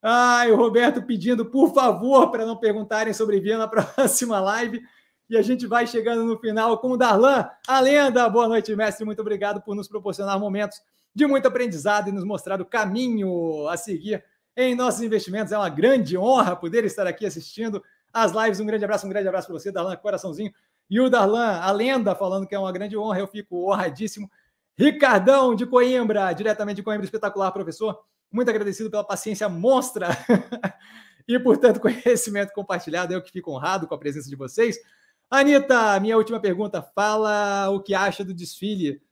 Ai, 0.01 0.51
o 0.51 0.57
Roberto 0.57 1.03
pedindo, 1.03 1.45
por 1.45 1.74
favor, 1.74 2.31
para 2.31 2.47
não 2.47 2.57
perguntarem 2.57 3.12
sobre 3.12 3.39
Via 3.39 3.59
na 3.59 3.69
próxima 3.69 4.40
live. 4.40 4.81
E 5.28 5.36
a 5.36 5.43
gente 5.43 5.66
vai 5.66 5.86
chegando 5.86 6.24
no 6.24 6.39
final 6.39 6.78
com 6.78 6.93
o 6.93 6.97
Darlan, 6.97 7.47
a 7.66 7.81
lenda. 7.81 8.27
Boa 8.31 8.49
noite, 8.49 8.74
mestre. 8.74 9.05
Muito 9.05 9.20
obrigado 9.20 9.61
por 9.61 9.74
nos 9.74 9.86
proporcionar 9.86 10.40
momentos 10.40 10.81
de 11.15 11.27
muito 11.27 11.47
aprendizado 11.47 12.09
e 12.09 12.12
nos 12.12 12.24
mostrar 12.24 12.62
o 12.62 12.65
caminho 12.65 13.69
a 13.69 13.77
seguir 13.77 14.24
em 14.57 14.74
nossos 14.74 15.03
investimentos. 15.03 15.53
É 15.53 15.59
uma 15.59 15.69
grande 15.69 16.16
honra 16.16 16.57
poder 16.57 16.85
estar 16.85 17.07
aqui 17.07 17.27
assistindo 17.27 17.82
as 18.11 18.32
lives. 18.32 18.59
Um 18.59 18.66
grande 18.66 18.85
abraço, 18.85 19.05
um 19.05 19.11
grande 19.11 19.28
abraço 19.28 19.49
para 19.49 19.59
você, 19.59 19.70
Darlan, 19.70 19.97
coraçãozinho. 19.97 20.53
E 20.90 21.01
o 21.01 21.10
Darlan, 21.10 21.59
a 21.59 21.70
lenda, 21.70 22.15
falando 22.15 22.47
que 22.47 22.55
é 22.55 22.59
uma 22.59 22.73
grande 22.73 22.97
honra, 22.97 23.19
eu 23.19 23.27
fico 23.27 23.70
honradíssimo. 23.70 24.31
Ricardão 24.77 25.55
de 25.55 25.66
Coimbra, 25.66 26.32
diretamente 26.32 26.77
de 26.77 26.82
Coimbra, 26.82 27.05
espetacular, 27.05 27.52
professor. 27.52 28.01
Muito 28.31 28.48
agradecido 28.48 28.90
pela 28.90 29.05
paciência 29.05 29.48
monstra 29.48 30.09
e 31.27 31.39
por 31.39 31.59
tanto 31.59 31.81
conhecimento 31.81 32.52
compartilhado. 32.52 33.12
Eu 33.12 33.23
que 33.23 33.31
fico 33.31 33.52
honrado 33.52 33.86
com 33.86 33.94
a 33.94 33.98
presença 33.98 34.28
de 34.31 34.36
vocês. 34.36 34.78
Anitta, 35.31 35.98
minha 36.01 36.16
última 36.16 36.40
pergunta. 36.40 36.81
Fala 36.81 37.69
o 37.70 37.81
que 37.81 37.94
acha 37.94 38.24
do 38.24 38.32
desfile. 38.32 39.02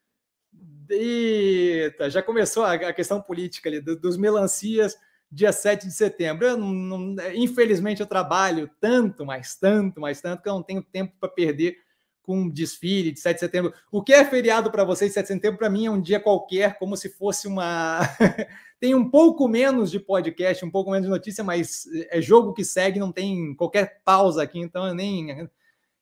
Eita, 0.89 2.09
já 2.09 2.23
começou 2.23 2.65
a 2.65 2.93
questão 2.93 3.21
política 3.21 3.69
ali, 3.69 3.81
dos 3.81 4.17
melancias 4.17 4.97
dia 5.37 5.53
7 5.53 5.87
de 5.87 5.93
setembro. 5.93 6.47
Eu 6.47 6.57
não, 6.57 6.73
não, 6.73 7.17
infelizmente, 7.35 8.01
eu 8.01 8.07
trabalho 8.07 8.71
tanto, 8.81 9.25
mais 9.27 9.55
tanto, 9.55 10.01
mais 10.01 10.21
tanto, 10.21 10.43
que 10.43 10.49
eu 10.49 10.55
não 10.55 10.63
tenho 10.63 10.83
tempo 10.83 11.13
para 11.21 11.29
perder 11.29 11.77
com 12.23 12.39
um 12.39 12.49
desfile 12.49 13.13
de 13.13 13.21
7 13.21 13.35
de 13.35 13.41
setembro. 13.41 13.75
O 13.93 14.03
que 14.03 14.15
é 14.15 14.25
feriado 14.25 14.71
para 14.71 14.83
vocês, 14.83 15.13
7 15.13 15.27
de 15.27 15.33
setembro, 15.35 15.59
para 15.59 15.69
mim 15.69 15.87
é 15.87 15.91
um 15.91 16.01
dia 16.01 16.19
qualquer, 16.19 16.79
como 16.79 16.97
se 16.97 17.11
fosse 17.11 17.47
uma. 17.47 18.01
tem 18.81 18.95
um 18.95 19.09
pouco 19.11 19.47
menos 19.47 19.91
de 19.91 20.01
podcast, 20.01 20.65
um 20.65 20.71
pouco 20.71 20.91
menos 20.91 21.07
de 21.07 21.13
notícia, 21.13 21.45
mas 21.45 21.85
é 22.11 22.21
jogo 22.21 22.55
que 22.55 22.65
segue, 22.65 22.99
não 22.99 23.13
tem 23.13 23.55
qualquer 23.55 24.01
pausa 24.05 24.43
aqui, 24.43 24.59
então 24.59 24.87
eu 24.87 24.95
nem. 24.95 25.49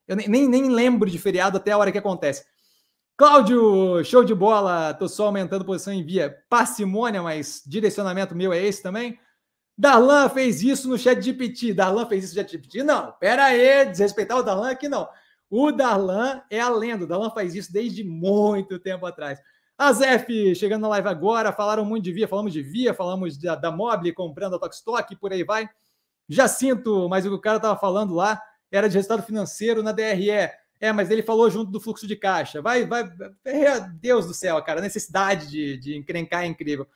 Eu 0.07 0.17
nem, 0.17 0.29
nem, 0.29 0.49
nem 0.49 0.69
lembro 0.69 1.11
de 1.11 1.19
feriado 1.19 1.57
até 1.57 1.73
a 1.73 1.79
hora 1.79 1.91
que 1.91 1.99
acontece. 1.99 2.45
Cláudio, 3.17 4.03
show 4.05 4.25
de 4.25 4.35
bola. 4.35 4.93
Tô 4.93 5.09
só 5.09 5.27
aumentando 5.27 5.65
posição 5.65 5.93
em 5.93 6.05
via 6.05 6.37
parcimônia, 6.49 7.23
mas 7.23 7.63
direcionamento 7.65 8.35
meu 8.35 8.53
é 8.53 8.61
esse 8.61 8.83
também. 8.83 9.21
Darlan 9.79 10.29
fez 10.29 10.63
isso 10.63 10.89
no 10.89 10.99
chat 10.99 11.23
GPT. 11.23 11.73
Darlan 11.75 12.07
fez 12.07 12.25
isso 12.25 12.35
no 12.35 12.41
chat 12.41 12.51
GPT? 12.51 12.83
Não, 12.83 13.13
pera 13.13 13.45
aí, 13.45 13.87
desrespeitar 13.87 14.37
o 14.37 14.43
Darlan 14.43 14.71
aqui 14.71 14.89
não. 14.89 15.09
O 15.49 15.71
Darlan 15.71 16.43
é 16.51 16.59
a 16.59 16.69
lenda. 16.69 17.05
O 17.05 17.07
Darlan 17.07 17.31
faz 17.31 17.55
isso 17.55 17.73
desde 17.73 18.03
muito 18.03 18.81
tempo 18.81 19.07
atrás. 19.07 19.39
A 19.79 19.93
Zef, 19.93 20.55
chegando 20.57 20.83
na 20.83 20.89
live 20.89 21.09
agora, 21.09 21.53
falaram 21.53 21.85
muito 21.85 22.05
de 22.05 22.13
Via, 22.13 22.27
falamos 22.27 22.53
de 22.53 22.63
Via, 22.63 22.95
falamos 22.95 23.39
da, 23.39 23.55
da 23.55 23.71
Mobile 23.71 24.13
comprando 24.13 24.55
a 24.55 24.59
Tokstok, 24.59 25.17
por 25.17 25.33
aí 25.33 25.45
vai. 25.45 25.69
Já 26.29 26.49
sinto, 26.49 27.09
mas 27.09 27.27
o 27.27 27.29
que 27.29 27.35
o 27.37 27.41
cara 27.41 27.59
estava 27.59 27.79
falando 27.79 28.13
lá 28.15 28.41
era 28.73 28.89
de 28.89 28.95
resultado 28.97 29.23
financeiro 29.23 29.85
na 29.85 29.93
DRE. 29.93 30.51
É, 30.81 30.93
mas 30.93 31.11
ele 31.11 31.23
falou 31.23 31.49
junto 31.51 31.71
do 31.71 31.81
fluxo 31.81 32.07
de 32.07 32.17
caixa. 32.17 32.61
Vai, 32.61 32.87
vai. 32.87 33.05
Deus 33.95 34.27
do 34.27 34.35
céu, 34.35 34.61
cara. 34.63 34.81
A 34.81 34.83
necessidade 34.83 35.49
de, 35.49 35.79
de 35.79 35.97
encrencar 35.97 36.43
é 36.43 36.47
incrível. 36.47 36.87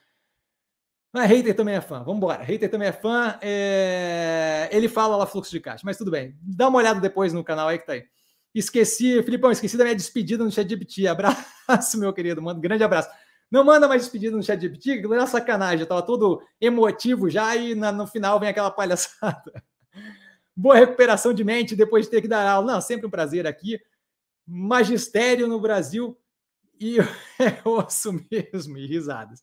Mas 1.12 1.30
hater 1.30 1.54
também 1.54 1.74
é 1.74 1.80
fã. 1.80 2.00
Vamos 2.00 2.16
embora. 2.16 2.42
Hater 2.42 2.70
também 2.70 2.88
é 2.88 2.92
fã. 2.92 3.38
É... 3.40 4.68
Ele 4.70 4.88
fala 4.88 5.16
lá 5.16 5.26
fluxo 5.26 5.50
de 5.50 5.60
caixa, 5.60 5.82
mas 5.84 5.96
tudo 5.96 6.10
bem. 6.10 6.36
Dá 6.42 6.68
uma 6.68 6.78
olhada 6.78 7.00
depois 7.00 7.32
no 7.32 7.42
canal 7.42 7.68
aí 7.68 7.78
que 7.78 7.86
tá 7.86 7.94
aí. 7.94 8.04
Esqueci, 8.54 9.22
Filipão, 9.22 9.50
esqueci 9.50 9.76
da 9.76 9.84
minha 9.84 9.96
despedida 9.96 10.44
no 10.44 10.50
chat 10.50 10.68
GPT. 10.68 11.06
Abraço, 11.08 11.98
meu 11.98 12.12
querido. 12.12 12.42
Manda 12.42 12.58
um 12.58 12.62
grande 12.62 12.84
abraço. 12.84 13.08
Não 13.50 13.64
manda 13.64 13.88
mais 13.88 14.02
despedida 14.02 14.36
no 14.36 14.42
chat 14.42 14.60
GPT, 14.60 15.00
que 15.00 15.08
não 15.08 15.14
é 15.14 15.26
sacanagem. 15.26 15.80
Eu 15.80 15.86
tava 15.86 16.02
todo 16.02 16.42
emotivo 16.60 17.30
já 17.30 17.56
e 17.56 17.74
na, 17.74 17.90
no 17.90 18.06
final 18.06 18.38
vem 18.38 18.48
aquela 18.48 18.70
palhaçada. 18.70 19.64
Boa 20.60 20.74
recuperação 20.74 21.32
de 21.32 21.44
mente 21.44 21.76
depois 21.76 22.06
de 22.06 22.10
ter 22.10 22.20
que 22.20 22.26
dar 22.26 22.44
aula. 22.44 22.72
Não, 22.72 22.80
sempre 22.80 23.06
um 23.06 23.10
prazer 23.10 23.46
aqui. 23.46 23.78
Magistério 24.44 25.46
no 25.46 25.60
Brasil 25.60 26.18
e 26.80 26.98
é 27.38 27.62
osso 27.64 28.12
mesmo, 28.28 28.76
e 28.76 28.84
risadas. 28.84 29.40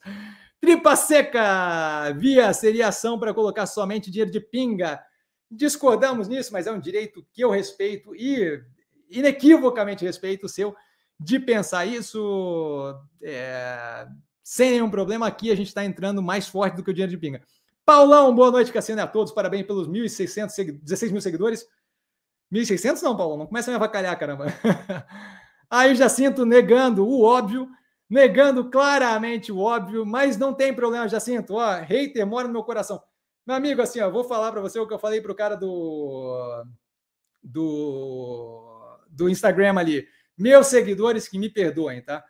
Tripa 0.59 0.93
seca, 0.97 2.11
via 2.17 2.51
seria 2.51 2.89
ação 2.89 3.17
para 3.17 3.33
colocar 3.33 3.65
somente 3.65 4.11
dinheiro 4.11 4.29
de 4.29 4.41
pinga. 4.41 5.01
Discordamos 5.49 6.27
nisso, 6.27 6.51
mas 6.51 6.67
é 6.67 6.71
um 6.73 6.81
direito 6.81 7.25
que 7.31 7.41
eu 7.41 7.49
respeito 7.49 8.13
e 8.13 8.61
inequivocamente 9.09 10.03
respeito 10.03 10.47
o 10.47 10.49
seu 10.49 10.75
de 11.17 11.39
pensar 11.39 11.85
isso 11.85 12.93
é, 13.23 14.05
sem 14.43 14.71
nenhum 14.71 14.91
problema. 14.91 15.27
Aqui 15.27 15.49
a 15.49 15.55
gente 15.55 15.67
está 15.67 15.85
entrando 15.85 16.21
mais 16.21 16.45
forte 16.45 16.75
do 16.75 16.83
que 16.83 16.91
o 16.91 16.93
dinheiro 16.93 17.11
de 17.11 17.17
pinga. 17.17 17.41
Paulão, 17.85 18.33
boa 18.33 18.49
noite, 18.49 18.73
Cassiano, 18.73 19.03
a 19.03 19.07
todos. 19.07 19.31
Parabéns 19.31 19.65
pelos 19.67 19.87
1.600, 19.87 20.81
16 20.81 21.11
mil 21.11 21.21
seguidores. 21.21 21.67
1.600 22.51 23.01
não, 23.03 23.15
Paulão, 23.15 23.37
não 23.37 23.47
começa 23.47 23.69
a 23.69 23.71
me 23.71 23.75
avacalhar, 23.75 24.17
caramba. 24.17 24.47
Aí 25.69 25.95
já 25.95 26.09
sinto 26.09 26.45
negando 26.45 27.07
o 27.07 27.21
óbvio, 27.21 27.69
negando 28.09 28.69
claramente 28.69 29.51
o 29.51 29.59
óbvio, 29.59 30.05
mas 30.05 30.35
não 30.35 30.53
tem 30.53 30.73
problema, 30.73 31.07
Jacinto. 31.07 31.55
Ó, 31.55 31.75
hater 31.81 32.25
mora 32.25 32.47
no 32.47 32.53
meu 32.53 32.63
coração. 32.63 33.01
Meu 33.45 33.55
amigo, 33.55 33.81
assim, 33.81 33.99
ó, 33.99 34.09
vou 34.09 34.23
falar 34.23 34.51
para 34.51 34.61
você 34.61 34.79
o 34.79 34.87
que 34.87 34.93
eu 34.93 34.99
falei 34.99 35.21
para 35.21 35.31
o 35.31 35.35
cara 35.35 35.55
do, 35.55 36.65
do, 37.43 38.97
do 39.07 39.29
Instagram 39.29 39.77
ali. 39.77 40.07
Meus 40.35 40.67
seguidores 40.67 41.27
que 41.27 41.37
me 41.37 41.49
perdoem, 41.49 42.01
tá? 42.01 42.25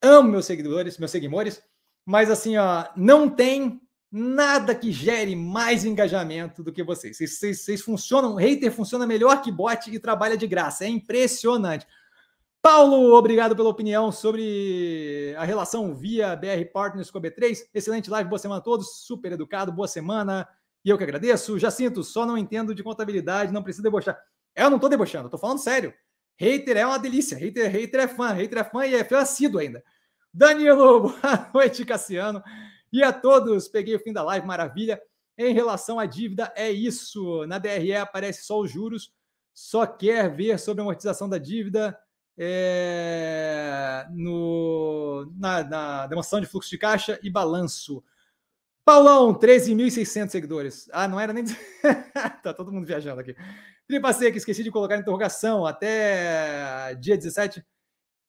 Amo 0.00 0.30
meus 0.30 0.46
seguidores, 0.46 0.96
meus 0.96 1.10
seguidores, 1.10 1.60
mas 2.06 2.30
assim, 2.30 2.56
ó, 2.56 2.86
não 2.96 3.28
tem 3.28 3.80
nada 4.10 4.74
que 4.74 4.90
gere 4.90 5.36
mais 5.36 5.84
engajamento 5.84 6.62
do 6.62 6.72
que 6.72 6.82
vocês. 6.82 7.16
Vocês, 7.16 7.38
vocês, 7.38 7.60
vocês 7.60 7.82
funcionam, 7.82 8.34
hater 8.34 8.72
funciona 8.72 9.06
melhor 9.06 9.42
que 9.42 9.52
bot 9.52 9.90
e 9.94 9.98
trabalha 9.98 10.36
de 10.36 10.46
graça. 10.46 10.84
É 10.84 10.88
impressionante. 10.88 11.86
Paulo, 12.60 13.14
obrigado 13.14 13.54
pela 13.54 13.68
opinião 13.68 14.10
sobre 14.10 15.34
a 15.38 15.44
relação 15.44 15.94
via 15.94 16.34
BR 16.34 16.64
Partners 16.72 17.10
com 17.10 17.18
a 17.18 17.20
B3. 17.20 17.56
Excelente 17.72 18.10
live, 18.10 18.28
boa 18.28 18.38
semana 18.38 18.60
a 18.60 18.64
todos. 18.64 19.04
Super 19.06 19.32
educado, 19.32 19.70
boa 19.70 19.86
semana. 19.86 20.48
E 20.84 20.90
eu 20.90 20.98
que 20.98 21.04
agradeço. 21.04 21.58
Jacinto, 21.58 22.02
só 22.02 22.26
não 22.26 22.36
entendo 22.36 22.74
de 22.74 22.82
contabilidade, 22.82 23.52
não 23.52 23.62
precisa 23.62 23.82
debochar. 23.82 24.18
Eu 24.56 24.70
não 24.70 24.76
estou 24.76 24.90
debochando, 24.90 25.26
estou 25.26 25.38
falando 25.38 25.58
sério. 25.58 25.94
Hater 26.36 26.76
é 26.76 26.86
uma 26.86 26.98
delícia. 26.98 27.38
Hater, 27.38 27.70
hater 27.70 28.00
é 28.00 28.08
fã, 28.08 28.32
hater 28.32 28.58
é 28.58 28.64
fã 28.64 28.86
e 28.86 28.94
é 28.94 29.04
fã 29.04 29.18
assíduo 29.18 29.60
ainda. 29.60 29.82
Danilo, 30.32 31.00
boa 31.22 31.50
noite, 31.54 31.84
Cassiano. 31.84 32.42
E 32.92 33.02
a 33.02 33.12
todos, 33.12 33.68
peguei 33.68 33.94
o 33.94 34.00
fim 34.00 34.12
da 34.12 34.22
live, 34.22 34.46
maravilha. 34.46 35.00
Em 35.36 35.52
relação 35.54 35.98
à 35.98 36.06
dívida, 36.06 36.52
é 36.56 36.70
isso. 36.70 37.46
Na 37.46 37.58
DRE 37.58 37.94
aparece 37.94 38.44
só 38.44 38.58
os 38.58 38.70
juros, 38.70 39.12
só 39.54 39.86
quer 39.86 40.34
ver 40.34 40.58
sobre 40.58 40.80
a 40.80 40.84
amortização 40.84 41.28
da 41.28 41.38
dívida 41.38 41.98
é, 42.38 44.06
no, 44.10 45.30
na, 45.36 45.64
na, 45.64 46.06
demonstração 46.06 46.40
de 46.40 46.46
fluxo 46.46 46.70
de 46.70 46.78
caixa 46.78 47.18
e 47.22 47.28
balanço. 47.28 48.02
Paulão, 48.84 49.34
13.600 49.34 50.30
seguidores. 50.30 50.88
Ah, 50.92 51.08
não 51.08 51.18
era 51.18 51.32
nem. 51.32 51.44
tá 52.42 52.54
todo 52.54 52.72
mundo 52.72 52.86
viajando 52.86 53.20
aqui. 53.20 53.36
Tripa 53.86 54.12
Seca, 54.12 54.38
esqueci 54.38 54.62
de 54.62 54.70
colocar 54.70 54.96
interrogação. 54.96 55.66
Até 55.66 56.94
dia 56.94 57.16
17 57.16 57.64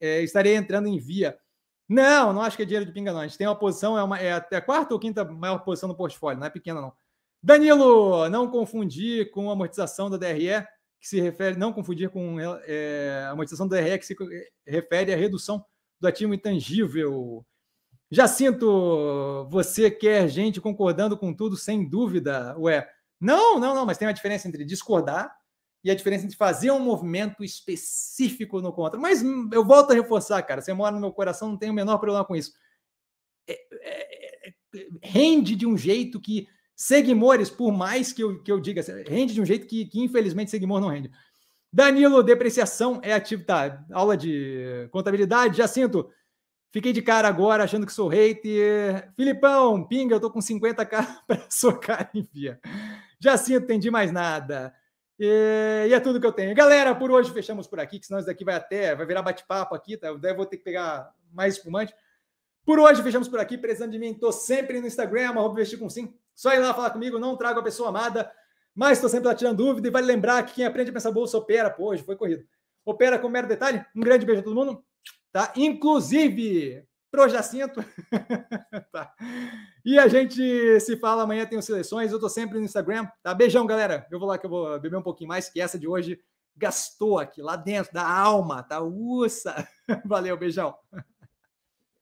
é, 0.02 0.22
estarei 0.22 0.56
entrando 0.56 0.88
em 0.88 0.98
via. 0.98 1.38
Não, 1.90 2.32
não 2.32 2.44
acho 2.44 2.56
que 2.56 2.62
é 2.62 2.66
dinheiro 2.66 2.86
de 2.86 2.92
pinga, 2.92 3.12
não. 3.12 3.22
A 3.22 3.28
gente 3.28 3.38
tem 3.38 3.48
uma 3.48 3.58
posição, 3.58 3.98
é, 3.98 4.04
uma, 4.04 4.20
é 4.20 4.34
a 4.34 4.62
quarta 4.62 4.94
ou 4.94 5.00
quinta 5.00 5.26
maior 5.26 5.58
posição 5.60 5.90
no 5.90 5.96
portfólio, 5.96 6.40
não 6.40 6.46
é 6.46 6.50
pequena, 6.50 6.80
não. 6.80 6.94
Danilo, 7.42 8.30
não 8.30 8.52
confundir 8.52 9.32
com 9.32 9.50
a 9.50 9.54
amortização 9.54 10.08
da 10.08 10.18
DRE, 10.18 10.64
que 11.02 11.08
se 11.08 11.20
refere, 11.20 11.58
não 11.58 11.74
confundir 11.74 12.10
com 12.10 12.38
é, 12.40 13.26
a 13.28 13.32
amortização 13.32 13.68
da 13.68 13.78
DRE, 13.78 13.98
que 13.98 14.06
se 14.06 14.16
refere 14.68 15.12
à 15.14 15.18
redução 15.18 15.66
do 16.00 16.08
ativo 16.08 16.34
intangível. 16.34 17.44
Já 18.12 18.28
sinto 18.28 19.48
você 19.50 19.90
quer 19.90 20.28
gente 20.28 20.62
concordando 20.62 21.18
com 21.18 21.34
tudo, 21.34 21.58
sem 21.58 21.90
dúvida, 21.90 22.56
ué. 22.60 22.88
Não, 23.20 23.60
não, 23.60 23.74
não, 23.74 23.86
mas 23.86 23.98
tem 23.98 24.08
uma 24.08 24.14
diferença 24.14 24.48
entre 24.48 24.64
discordar 24.64 25.39
e 25.84 25.90
a 25.90 25.96
diferença 25.96 26.26
entre 26.26 26.38
fazer 26.38 26.72
um 26.72 26.80
movimento 26.80 27.44
específico 27.44 28.62
no 28.62 28.74
contra. 28.74 29.00
Mas 29.00 29.24
eu 29.52 29.66
volto 29.66 29.92
a 29.92 29.94
reforçar, 29.94 30.42
cara, 30.44 30.62
você 30.62 30.74
mora 30.74 30.94
no 30.94 31.02
meu 31.02 31.12
coração, 31.12 31.50
não 31.50 31.58
tenho 31.58 31.72
o 31.72 31.76
menor 31.76 31.98
problema 31.98 32.26
com 32.26 32.36
isso. 32.36 32.54
É, 33.48 33.60
é, 33.82 34.50
é, 34.50 34.54
rende 35.02 35.56
de 35.56 35.66
um 35.66 35.78
jeito 35.78 36.20
que 36.20 36.48
Seguimores, 36.82 37.50
por 37.50 37.74
mais 37.74 38.14
que 38.14 38.24
eu, 38.24 38.42
que 38.42 38.50
eu 38.50 38.58
diga, 38.58 38.82
rende 39.06 39.34
de 39.34 39.42
um 39.42 39.46
jeito 39.46 39.68
que, 39.68 39.86
que 39.86 40.00
infelizmente 40.00 40.50
Seguimor 40.50 40.80
não 40.80 40.88
rende. 40.88 41.12
Danilo, 41.74 42.24
depreciação 42.24 43.02
é 43.04 43.12
ativo. 43.12 43.44
Tá, 43.44 43.86
aula 43.92 44.16
de 44.16 44.88
contabilidade, 44.90 45.58
Jacinto. 45.58 46.10
Fiquei 46.72 46.94
de 46.94 47.02
cara 47.02 47.28
agora 47.28 47.66
achando 47.66 47.86
que 47.86 47.92
sou 47.92 48.08
hater. 48.08 49.12
Filipão, 49.14 49.86
pinga, 49.86 50.16
eu 50.16 50.22
tô 50.22 50.32
com 50.32 50.40
50k 50.40 51.06
para 51.28 51.46
socar 51.50 52.10
em 52.14 52.26
via. 52.32 52.58
Jacinto, 53.20 53.66
entendi 53.66 53.92
mais 53.92 54.10
nada. 54.14 54.74
E, 55.20 55.88
e, 55.90 55.94
é 55.94 56.00
tudo 56.00 56.20
que 56.20 56.26
eu 56.26 56.32
tenho. 56.32 56.56
Galera, 56.56 56.96
por 56.96 57.12
hoje 57.12 57.32
fechamos 57.32 57.68
por 57.68 57.80
aqui, 57.80 58.00
que 58.00 58.06
senão 58.06 58.20
isso 58.20 58.28
daqui 58.28 58.46
vai 58.46 58.56
até, 58.56 58.96
vai 58.96 59.06
virar 59.06 59.22
bate-papo 59.22 59.76
aqui, 59.76 59.98
tá? 59.98 60.08
Eu 60.08 60.36
vou 60.36 60.46
ter 60.46 60.58
que 60.58 60.64
pegar 60.64 61.14
mais 61.34 61.56
espumante. 61.56 61.94
Por 62.66 62.80
hoje 62.80 63.04
fechamos 63.04 63.28
por 63.28 63.40
aqui. 63.40 63.58
Precisando 63.58 63.92
de 63.92 64.00
mim, 64.00 64.14
tô 64.14 64.32
sempre 64.32 64.80
no 64.80 64.88
Instagram, 64.88 65.32
arroba 65.32 65.56
vestir 65.56 65.78
com 65.78 65.90
sim. 65.90 66.14
Só 66.34 66.54
ir 66.54 66.60
lá 66.60 66.74
falar 66.74 66.92
comigo, 66.92 67.20
não 67.20 67.36
trago 67.36 67.60
a 67.60 67.64
pessoa 67.64 67.90
amada, 67.90 68.32
mas 68.74 68.98
estou 68.98 69.10
sempre 69.10 69.28
lá 69.28 69.36
tirando 69.36 69.58
dúvida 69.58 69.90
e 69.90 69.92
vale 69.92 70.08
lembrar 70.08 70.46
que 70.46 70.54
quem 70.54 70.66
aprende 70.66 70.90
a 70.90 70.94
pensar 70.94 71.12
bolsa 71.12 71.38
opera. 71.38 71.70
Pô, 71.70 71.90
hoje 71.90 72.04
foi 72.04 72.16
corrido. 72.16 72.46
Opera 72.86 73.20
com 73.20 73.28
mero 73.28 73.48
detalhe. 73.48 73.86
Um 73.94 74.00
grande 74.00 74.26
beijo 74.26 74.40
a 74.40 74.44
todo 74.44 74.56
mundo. 74.56 74.82
Tá? 75.34 75.52
Inclusive 75.58 76.88
pro 77.12 77.28
Jacinto. 77.28 77.84
tá. 78.92 79.14
E 79.84 79.98
a 79.98 80.08
gente 80.08 80.80
se 80.80 80.98
fala 80.98 81.24
amanhã, 81.24 81.46
tem 81.46 81.62
seleções. 81.62 82.12
Eu 82.12 82.20
tô 82.20 82.30
sempre 82.30 82.58
no 82.58 82.66
Instagram. 82.66 83.08
Tá? 83.24 83.34
Beijão, 83.34 83.66
galera. 83.66 84.08
Eu 84.12 84.20
vou 84.20 84.28
lá 84.28 84.38
que 84.38 84.46
eu 84.46 84.50
vou 84.50 84.80
beber 84.80 84.98
um 84.98 85.04
pouquinho 85.04 85.28
mais, 85.28 85.50
que 85.50 85.62
essa 85.62 85.78
de 85.78 85.88
hoje 85.88 86.20
gastou 86.56 87.18
aqui, 87.18 87.42
lá 87.42 87.56
dentro 87.56 87.94
da 87.94 88.06
alma, 88.06 88.62
tá? 88.62 88.82
Uça! 88.82 89.68
Valeu, 90.06 90.38
beijão. 90.38 90.76